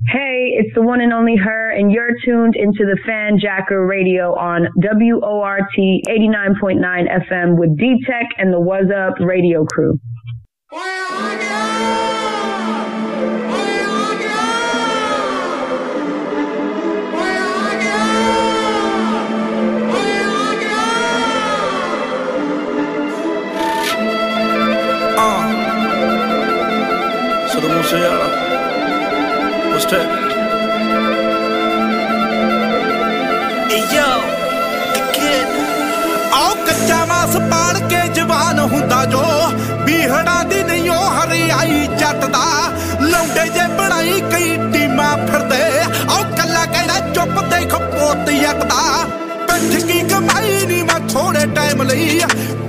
Hey, 0.09 0.53
it's 0.55 0.73
the 0.73 0.81
one 0.81 1.01
and 1.01 1.11
only 1.11 1.35
her, 1.35 1.71
and 1.71 1.91
you're 1.91 2.11
tuned 2.23 2.55
into 2.55 2.85
the 2.85 2.97
FanJacker 3.05 3.85
Radio 3.89 4.33
on 4.35 4.69
WORT 4.77 5.63
89.9 5.77 6.79
FM 7.29 7.57
with 7.57 7.77
D 7.77 8.01
Teck 8.07 8.27
and 8.37 8.53
the 8.53 8.59
Was 8.59 8.85
Up 8.89 9.19
Radio 9.19 9.65
crew. 9.65 9.99
Ah. 25.19 25.47
Solo 27.51 27.67
musea. 27.67 28.46
What's 29.77 29.91
that? 29.91 30.07
ਯੋ 33.93 34.05
ਆਓ 36.37 36.55
ਕੱਚਾ 36.67 36.97
ਮਾਸ 37.05 37.35
ਪਾੜ 37.51 37.77
ਕੇ 37.89 37.99
ਜਵਾਨ 38.13 38.59
ਹੁੰਦਾ 38.71 39.03
ਜੋ। 39.11 39.21
ਬੀਹੜਾ 39.85 40.41
ਦੀ 40.49 40.63
ਨਹੀਂ 40.63 40.89
ਉਹ 40.89 41.05
ਹਰਿਆਈ 41.17 41.85
ਜੱਟ 41.99 42.25
ਦਾ 42.35 42.45
ਲੌਂਡੇ 43.01 43.47
ਜੇ 43.49 43.67
ਬਣਾਈ 43.77 44.19
ਕਈ 44.31 44.57
ਟੀਮਾਂ 44.73 45.15
ਫਿਰਦੇ। 45.27 45.61
ਆਓ 46.09 46.23
ਕੱਲਾ 46.37 46.65
ਕਹਿਣਾ 46.65 46.99
ਚੁੱਪ 47.13 47.39
ਦੇਖ 47.51 47.75
ਪੋਤ 47.75 48.29
ਜੱਟ 48.31 48.63
ਦਾ 48.63 49.05
ਪਿੱਠ 49.47 49.85
ਕੀ 49.85 49.99
ਕਮਾਈ 50.09 50.65
ਨਹੀਂ 50.65 50.83
ਮੈਂ 50.83 50.99
ਥੋੜੇ 51.07 51.45
ਟਾਈਮ 51.55 51.81
ਲਈ। 51.81 52.19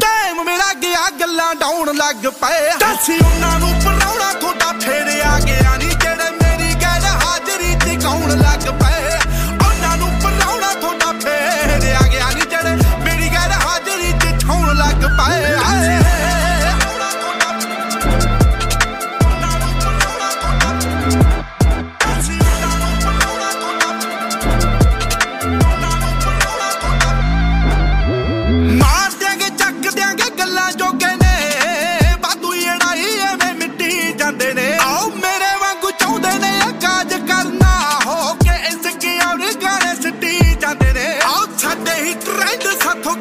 ਟਾਈਮ 0.00 0.44
ਮੇਰਾ 0.46 0.72
ਗਿਆ, 0.82 1.08
ਗੱਲਾਂ 1.20 1.54
ਡਾਉਣ 1.54 1.94
ਲੱਗ 1.96 2.30
ਪਏ। 2.42 2.70
ਦੱਸੀ 2.80 3.18
ਉਹਨਾਂ 3.18 3.58
ਨੂੰ 3.60 3.72
ਪਰਾਉਣਾ 3.84 4.32
ਤੁਹਾਡਾ 4.40 4.72
ਫੇਰ 4.80 5.07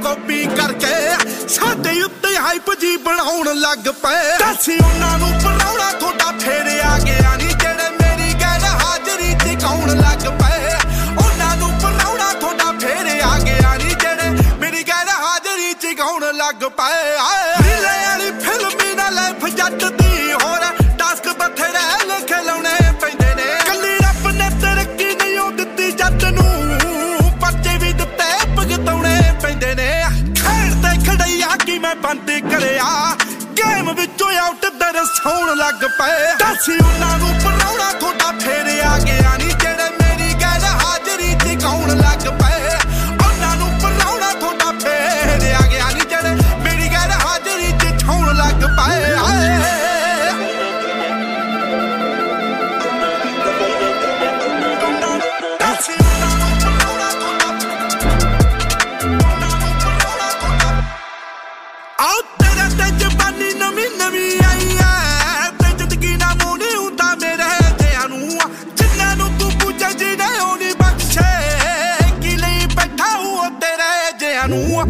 ਕਾਪੀ 0.03 0.43
ਕਰਕੇ 0.57 0.95
ਸਾਡੇ 1.49 2.01
ਉੱਤੇ 2.03 2.35
ਹਾਈਪ 2.37 2.71
ਜੀ 2.81 2.95
ਬਣਾਉਣ 3.05 3.47
ਲੱਗ 3.59 3.87
ਪਏ। 4.01 4.37
ਦੱਸੀ 4.39 4.77
ਉਹਨਾਂ 4.77 5.17
ਨੂੰ 5.19 5.31
ਪਰਾਉਣਾ 5.43 5.91
ਤੁਹਾਡਾ 5.99 6.31
ਫੇਰ 6.39 6.67
ਆ 6.85 6.97
ਗਿਆ 7.05 7.35
ਨਹੀਂ 7.35 7.55
ਜਿਹੜੇ 7.61 7.89
ਮੇਰੀ 8.01 8.33
ਗੈਰ 8.41 8.65
ਹਾਜ਼ਰੀ 8.83 9.33
ਚ 9.33 9.61
ਗਾਉਣ 9.63 9.95
ਲੱਗ 9.97 10.27
ਪਏ। 10.41 10.73
ਉਹਨਾਂ 11.17 11.55
ਨੂੰ 11.57 11.71
ਪਰਾਉਣਾ 11.81 12.31
ਤੁਹਾਡਾ 12.33 12.71
ਫੇਰ 12.81 13.21
ਆ 13.23 13.37
ਗਿਆ 13.39 13.75
ਨਹੀਂ 13.77 13.95
ਜਿਹੜੇ 13.95 14.29
ਮੇਰੀ 14.59 14.83
ਗੈਰ 14.87 15.09
ਹਾਜ਼ਰੀ 15.09 15.73
ਚ 15.73 15.97
ਗਾਉਣ 15.99 16.25
ਲੱਗ 16.35 16.63
ਪਏ। 16.77 17.66
ਦਰਸਾਉਣ 35.27 35.57
ਲੱਗ 35.57 35.83
ਪਏ। 35.99 36.35
ਦੱਸੀ 36.39 36.77
ਉਹਨਾਂ 36.77 37.17
ਨੂੰ 37.17 37.33
ਪਰਾਉਣਾ 37.43 37.91
ਤੁਹਾਡਾ 37.93 38.16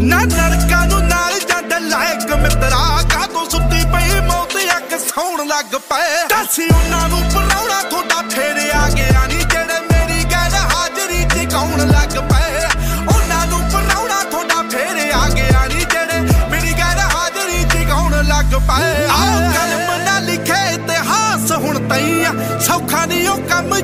ਨੂੰ 0.07 0.17
ਨਾ 0.17 0.49
ਨਰਕਾਂ 0.49 0.85
ਨੂੰ 0.87 0.99
ਨਾਲ 1.07 1.39
ਜਾਂਦੇ 1.39 1.79
ਲਾਇਕ 1.79 2.31
ਮਿੱਤਰਾ 2.33 3.01
ਕਾਤੋਂ 3.13 3.45
ਸੁੱਤੀ 3.49 3.83
ਪਈ? 3.93 4.19
ਮੌਤ 4.19 4.55
ਅੱਖ 4.77 4.93
ਸੌਣ 4.99 5.45
ਲੱਗ 5.47 5.75
ਪਏ। 5.89 6.27
ਦੱਸੀ 6.29 6.63
ਉਹਨਾਂ 6.75 7.07
ਨੂੰ 7.09 7.21
ਪਰਾਉਣਾ 7.33 7.81
ਤੁਹਾਡਾ 7.89 8.21
ਫੇਰ 8.35 8.57
ਆ 8.75 8.89
ਗਿਆ 8.89 9.25
ਨਹੀਂ 9.27 9.45
ਜਿਹੜੇ 9.45 9.79
ਮੇਰੀ 9.91 10.23
ਗੈਰ 10.23 10.55
ਹਾਜ਼ਰੀ 10.55 11.23
ਚ 11.23 11.51
ਗਾਉਣ 11.53 11.77
ਲੱਗ 11.77 12.17
ਪਏ। 12.31 12.65
ਉਹਨਾਂ 13.07 13.45
ਨੂੰ 13.47 13.59
ਪਰਾਉਣਾ 13.71 14.23
ਤੁਹਾਡਾ 14.23 14.61
ਫੇਰ 14.71 15.11
ਆ 15.15 15.29
ਗਿਆ 15.29 15.65
ਨਹੀਂ 15.67 15.85
ਜਿਹੜੇ 15.91 16.19
ਮੇਰੀ 16.51 16.73
ਗੈਰ 16.73 16.99
ਹਾਜ਼ਰੀ 16.99 17.63
ਚ 17.63 17.75
ਗਾਉਣ 17.89 18.13
ਲੱਗ 18.27 18.55
ਪਏ। 18.69 19.05
ਆਓ 19.07 19.51
ਕਲਮ 19.53 20.03
ਨਾ 20.05 20.19
ਲਿਖੇ 20.19 20.73
ਇਤਿਹਾਸ 20.73 21.51
ਹੁਣ 21.51 21.87
ਤਈਆ। 21.89 22.33
ਸੌਖਾ 22.59 23.05
ਨਹੀਂ 23.05 23.27
ਉਹ 23.29 23.37
ਕੰਮ 23.37 23.69
ਜੋ 23.69 23.73
ਰਹਿ 23.73 23.75
ਕੇ 23.75 23.75
ਕਰ 23.75 23.75
ਦੂੰ 23.75 23.76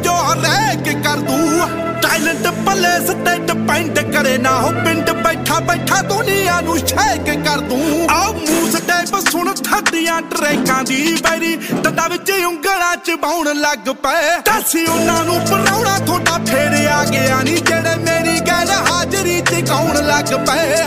ਟੈਲੈਂਟ 2.24 2.48
ਪਲੇਸ 2.66 3.10
ਤੇ 3.26 3.38
ਡਿਪੈਂਡ 3.48 4.00
ਕਰੇ 4.12 4.38
ਨਾ 4.38 4.52
ਹੋ 4.62 4.70
ਪਿੰਡ 4.86 5.10
ਬੈਠਾ 5.24 5.60
ਬੈਠਾ 5.60 6.02
ਦੁਨੀਆ 6.02 6.60
ਨੂੰ 6.62 6.78
ਛੇਕ 6.80 7.30
ਕਰ 7.46 7.60
ਦੂੰ। 7.70 8.08
ਆਓ 8.12 8.34
ਮੂਸ 8.34 8.76
ਟੈਪ 8.88 9.20
ਸੁਣ 9.30 9.54
ਥੱਡੀਆਂ 9.64 10.22
ਟਰੈਕਾਂ 10.32 10.84
ਦੀ 10.84 11.16
ਬੈਰੀ। 11.24 11.56
ਦੰਦਾਂ 11.84 12.08
ਵਿੱਚ 12.10 12.32
ਉਂਗਲਾਂ 12.46 12.96
ਚ 12.98 13.16
ਬਾਉਣ 13.22 13.50
ਲੱਗ 13.56 13.90
ਪਏ। 14.04 14.38
ਦੱਸੀ 14.46 14.86
ਉਹਨਾਂ 14.86 15.24
ਨੂੰ 15.26 15.40
ਪਰਾਉਣਾ 15.50 15.98
ਤੁਹਾਡਾ 16.00 16.38
ਫੇਰ 16.48 16.88
ਆ 16.90 17.04
ਗਿਆ 17.06 17.42
ਨਹੀਂ 17.42 17.58
ਜਿਹੜੇ 17.58 17.96
ਮੇਰੀ 18.06 18.40
ਗੈਰ 18.48 18.72
ਹਾਜ਼ਰੀ 18.90 19.40
ਚ 19.42 19.62
ਗਾਉਣ 19.70 20.04
ਲੱਗ 20.08 20.34
ਪਏ। 20.48 20.84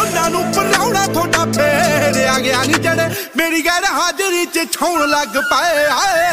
ਉਹਨਾਂ 0.00 0.28
ਨੂੰ 0.30 0.44
ਪਰਾਉਣਾ 0.52 1.06
ਤੁਹਾਡਾ 1.06 1.44
ਫੇਰ 1.52 2.26
ਆ 2.28 2.38
ਗਿਆ 2.38 2.62
ਨਹੀਂ 2.64 2.82
ਜਿਹੜੇ 2.82 3.08
ਮੇਰੀ 3.36 3.64
ਗੈਰ 3.66 3.84
ਹਾਜ਼ਰੀ 3.92 4.44
ਚ 4.46 4.66
ਛਾਉਣ 4.72 5.08
ਲੱਗ 5.10 5.40
ਪਏ। 5.52 5.86
ਆਏ 6.00 6.28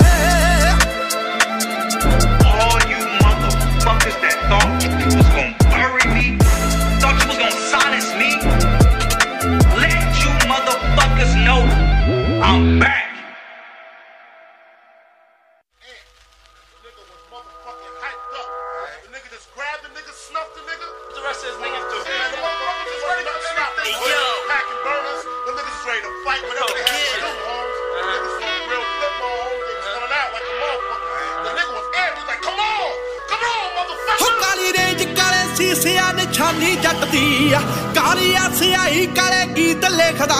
ਨੀ 36.57 36.75
ਜੱਟ 36.75 37.05
ਦੀ 37.05 37.53
ਆ। 37.53 37.61
ਕਾਲੀ 37.95 38.35
ਸਿਆਹੀ 38.59 39.05
ਕਰੇ 39.05 39.45
ਗੀਤ 39.55 39.85
ਲਿਖਦਾ। 39.85 40.37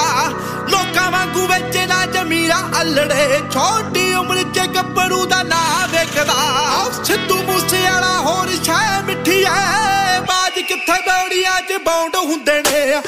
ਲੋਕਾਂ 0.70 1.12
ਵਾਂਗੂ 1.12 1.48
ਵਿੱਚ 1.48 1.78
ਨਾ 1.78 2.06
ਜਮੀਰਾ 2.06 2.58
ਅਲੜੇ। 2.82 3.42
ਛੋਟੀ 3.54 4.14
ਉਮਰ 4.14 4.44
ਚ 4.56 4.68
ਗੱਭਰੂ 4.76 5.26
ਦਾ 5.26 5.44
ਨਾਂ 5.44 5.88
ਵੇਖਦਾ। 5.88 6.34
ਸਿੱਧੂ 7.04 7.38
ਮੂਸੇ 7.44 7.82
ਵਾਲਾ 7.82 8.18
ਹੋਰ 8.20 8.50
ਸ਼ਾਇ 8.64 9.02
ਮਿੱਠੀ 9.04 9.44
ਐ। 9.44 10.20
ਬਾਜ 10.22 10.60
ਕਿੱਥੇ 10.60 11.00
ਬੌੜੀਆਂ 11.02 11.62
ਚ 11.62 11.82
ਬੌਂਡ 11.86 12.16
ਹੁੰਦੇ 12.16 12.62
ਨੇ 12.62 13.02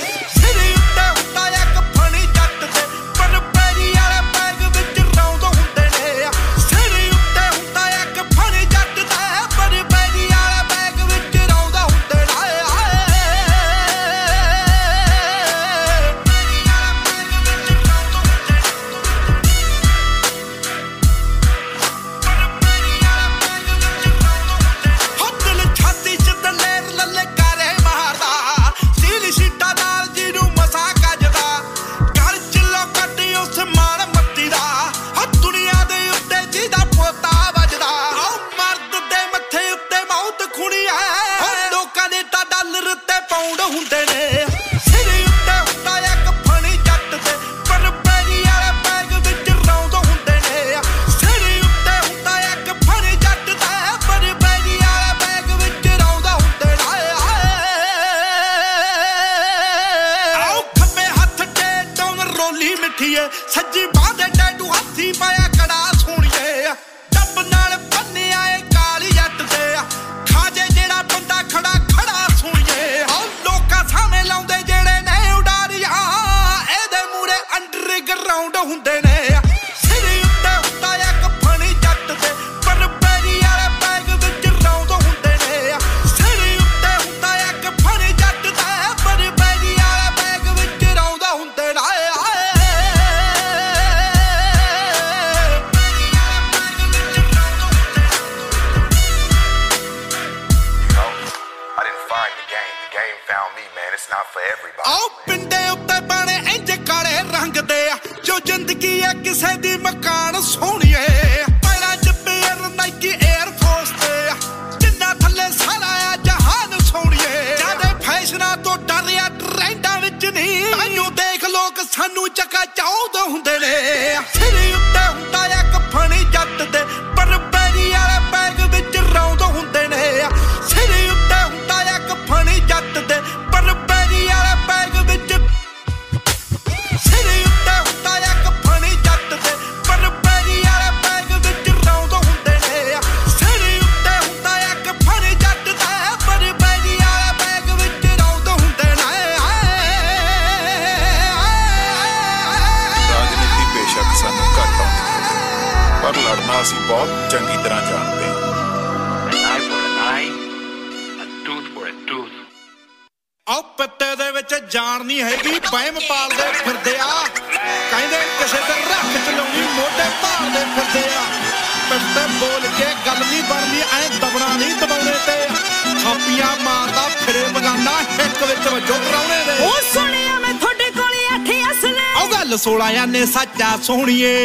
ਸੋਹਣੀਏ। 183.89 184.38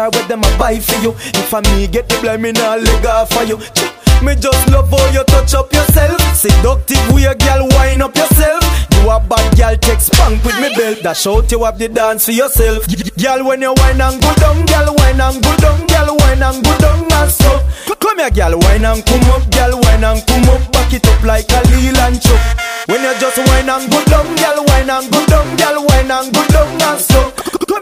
star 0.00 0.10
where 0.10 0.28
them 0.28 0.40
a 0.40 0.58
buy 0.58 0.78
for 0.78 0.98
you. 1.02 1.12
If 1.36 1.52
I 1.52 1.60
me 1.60 1.86
get 1.86 2.08
the 2.08 2.16
blame, 2.20 2.42
me 2.42 2.52
nah 2.52 2.76
leg 2.76 3.06
off 3.06 3.30
for 3.32 3.44
you. 3.44 3.58
Me 4.24 4.34
just 4.36 4.68
love 4.70 4.90
how 4.90 5.06
you 5.12 5.24
touch 5.24 5.54
up 5.54 5.72
yourself. 5.72 6.20
Seductive 6.34 7.04
way, 7.12 7.28
girl, 7.36 7.68
wind 7.76 8.02
up 8.02 8.16
yourself. 8.16 8.62
You 8.92 9.10
a 9.10 9.20
bad 9.20 9.56
girl, 9.56 9.76
take 9.76 10.00
spank 10.00 10.44
with 10.44 10.58
me 10.60 10.68
belt. 10.76 11.02
That 11.02 11.16
shout 11.16 11.50
you 11.52 11.64
up 11.64 11.78
the 11.78 11.88
dance 11.88 12.26
for 12.26 12.32
yourself. 12.32 12.86
Girl, 13.16 13.44
when 13.44 13.60
you 13.60 13.72
wine 13.76 14.00
and 14.00 14.20
go 14.20 14.32
down, 14.40 14.64
girl, 14.66 14.94
wine 14.96 15.20
and 15.20 15.42
go 15.42 15.52
down, 15.56 15.86
girl, 15.86 16.16
wine 16.16 16.42
and 16.42 16.64
go 16.64 16.72
down 16.78 17.00
and 17.04 17.30
stop. 17.30 17.60
Come 18.00 18.18
here, 18.18 18.30
girl, 18.30 18.58
wine 18.58 18.84
and 18.84 19.04
come 19.04 19.28
up, 19.32 19.44
girl, 19.52 19.76
wine 19.84 20.04
and 20.04 20.20
come 20.26 20.48
up, 20.48 20.64
back 20.72 20.92
it 20.92 21.06
up 21.06 21.22
like 21.24 21.48
a 21.52 21.60
lil 21.68 21.96
and 22.08 22.20
chop. 22.20 22.40
When 22.88 23.04
you 23.04 23.12
just 23.20 23.38
wine 23.38 23.68
and 23.68 23.84
go 23.92 24.00
down, 24.04 24.28
girl, 24.36 24.64
wine 24.68 24.90
and 24.90 25.06
go 25.12 25.20
down, 25.26 25.48
girl, 25.56 25.84
wine 25.84 26.10
and 26.10 26.32
go 26.32 26.42
down 26.48 26.80
and 26.80 27.00
stop. 27.00 27.29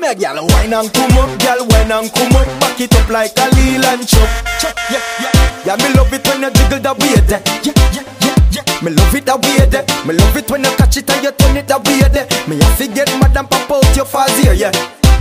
Me 0.01 0.07
a 0.07 0.15
gal, 0.15 0.47
wine 0.47 0.73
and 0.73 0.93
come 0.95 1.19
up, 1.19 1.39
gal, 1.41 1.67
wine 1.67 1.91
and 1.91 2.13
come 2.13 2.37
up. 2.37 2.47
Back 2.61 2.81
it 2.81 2.95
up 2.95 3.09
like 3.11 3.37
a 3.37 3.51
leel 3.57 3.85
and 3.85 4.07
chop, 4.07 4.29
chop, 4.61 4.77
yeah, 4.91 5.03
yeah. 5.21 5.33
Yeah, 5.67 5.77
me 5.77 5.93
love 5.95 6.13
it 6.13 6.27
when 6.27 6.43
you 6.43 6.51
jiggle 6.51 6.79
that 6.79 6.99
way. 6.99 7.19
Yeah, 7.27 7.43
yeah, 7.67 7.73
yeah. 7.75 8.83
Me 8.83 8.93
love 8.93 9.15
it 9.15 9.27
that 9.27 9.43
way 9.43 9.67
there. 9.67 9.85
Me 10.07 10.15
love 10.15 10.37
it 10.37 10.49
when 10.51 10.63
you 10.63 10.71
catch 10.77 10.97
it 10.97 11.11
and 11.11 11.25
you 11.25 11.33
turn 11.33 11.57
it 11.57 11.67
that 11.67 11.85
way 11.85 11.99
there. 12.15 12.29
Me 12.47 12.57
have 12.63 12.79
to 12.79 12.87
get 12.87 13.09
mad 13.19 13.37
and 13.37 13.51
pop 13.51 13.71
out 13.71 13.97
your 13.97 14.05
fuzz 14.05 14.39
yeah. 14.45 14.71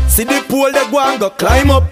See 0.08 0.24
the 0.24 0.46
pole, 0.48 0.72
they 0.72 0.86
go 0.92 1.00
and 1.00 1.20
go 1.20 1.32
climb 1.32 1.72
up. 1.72 1.84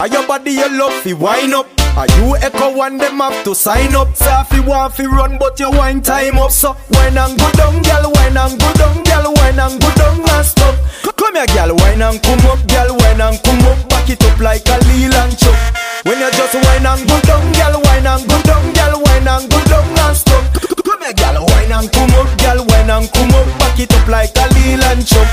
Are 0.00 0.06
your 0.06 0.26
body 0.26 0.52
your 0.52 0.70
love 0.70 0.92
fi 1.02 1.12
wine 1.12 1.52
up? 1.54 1.66
Are 1.96 2.06
you 2.18 2.36
echo 2.36 2.70
one 2.76 2.98
them 2.98 3.20
up 3.20 3.34
to 3.44 3.54
sign 3.54 3.94
up? 3.96 4.14
Say 4.14 4.26
so 4.26 4.44
fi 4.44 4.60
want 4.60 4.94
fi 4.94 5.06
run 5.06 5.38
but 5.38 5.58
your 5.58 5.72
wine 5.72 6.00
time 6.02 6.38
up 6.38 6.52
So 6.52 6.76
wine 6.90 7.18
and 7.18 7.36
go 7.38 7.50
down 7.52 7.82
girl, 7.82 8.12
wine 8.14 8.36
and 8.36 8.54
go 8.60 8.72
down 8.74 9.02
girl, 9.02 9.34
wine 9.34 9.58
and 9.58 9.80
go 9.80 9.90
down 9.98 10.22
and 10.22 10.46
stop 10.46 10.74
Come 11.16 11.34
here 11.34 11.46
girl, 11.50 11.74
wine 11.74 12.02
and 12.02 12.22
come 12.22 12.46
up 12.46 12.62
girl, 12.68 12.94
wine 12.94 13.20
and 13.20 13.42
come 13.42 13.58
up 13.66 13.88
Back 13.90 14.08
it 14.10 14.22
up 14.22 14.38
like 14.38 14.62
a 14.70 14.78
leel 14.86 15.14
and 15.18 15.34
chop 15.36 15.58
When 16.06 16.20
you 16.22 16.30
just 16.30 16.54
wine 16.54 16.86
and 16.86 17.02
go 17.08 17.18
down 17.26 17.42
girl, 17.58 17.82
wine 17.82 18.06
and 18.06 18.22
go 18.30 18.38
down 18.46 18.64
girl, 18.78 19.02
wine 19.02 19.26
and 19.26 19.50
go 19.50 19.58
down 19.66 19.98
and 19.98 20.16
stop 20.16 20.44
Come 20.86 21.02
here 21.02 21.12
girl, 21.18 21.42
wine 21.42 21.74
and 21.74 21.90
come 21.90 22.14
up 22.14 22.30
girl, 22.38 22.62
wine 22.70 22.90
and 22.90 23.10
come 23.10 23.34
up 23.34 23.46
Back 23.58 23.80
it 23.82 23.90
up 23.90 24.06
like 24.06 24.30
a 24.38 24.46
leel 24.54 24.82
and 24.94 25.02
chop 25.02 25.26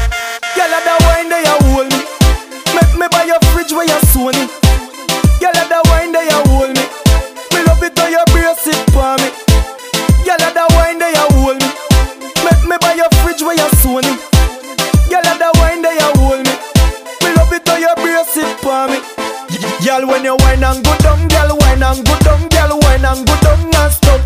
Girl, 0.57 0.73
I 0.73 0.81
don't 0.81 1.01
wine 1.05 1.29
they 1.29 1.45
are 1.45 1.61
hold 1.69 1.93
me 1.93 2.14
me 2.95 3.07
buy 3.11 3.23
your 3.25 3.39
fridge 3.51 3.71
where 3.71 3.85
you're 3.85 3.99
Sony. 4.11 4.47
Girl, 5.39 5.51
at 5.51 5.67
the 5.67 5.79
wine 5.91 6.11
there 6.11 6.23
you 6.23 6.41
hold 6.47 6.71
me. 6.71 6.83
Me 7.53 7.59
love 7.67 7.83
it 7.83 7.97
how 7.97 8.07
you 8.07 8.23
brace 8.31 8.67
it 8.67 8.79
for 8.95 9.15
me. 9.19 9.29
Girl, 10.23 10.39
at 10.39 10.53
the 10.55 10.65
wine 10.75 10.97
there 10.99 11.11
you 11.11 11.27
hold 11.35 11.59
me. 11.59 11.67
Make 12.43 12.63
me 12.63 12.77
buy 12.79 12.95
your 12.95 13.09
fridge 13.21 13.41
where 13.43 13.55
you're 13.55 13.75
Sony. 13.83 14.15
Girl, 15.11 15.27
at 15.27 15.37
the 15.37 15.51
wine 15.59 15.81
there 15.81 15.93
you 15.93 16.11
hold 16.23 16.39
me. 16.47 16.53
Me 17.23 17.29
love 17.35 17.51
it 17.51 17.67
how 17.67 17.77
you 17.77 17.93
brace 17.99 18.37
it 18.37 18.55
for 18.63 18.87
me. 18.87 18.99
Girl, 19.83 20.07
when 20.07 20.23
you 20.23 20.35
wine 20.39 20.63
and 20.63 20.83
go 20.83 20.95
dumb, 20.99 21.27
girl, 21.27 21.57
wine 21.61 21.83
and 21.83 21.99
go 22.05 22.15
dumb, 22.23 22.47
girl, 22.49 22.79
wine 22.79 23.05
and 23.05 23.27
go 23.27 23.35
dumb 23.43 23.69
and 23.75 23.91
stop. 23.91 24.21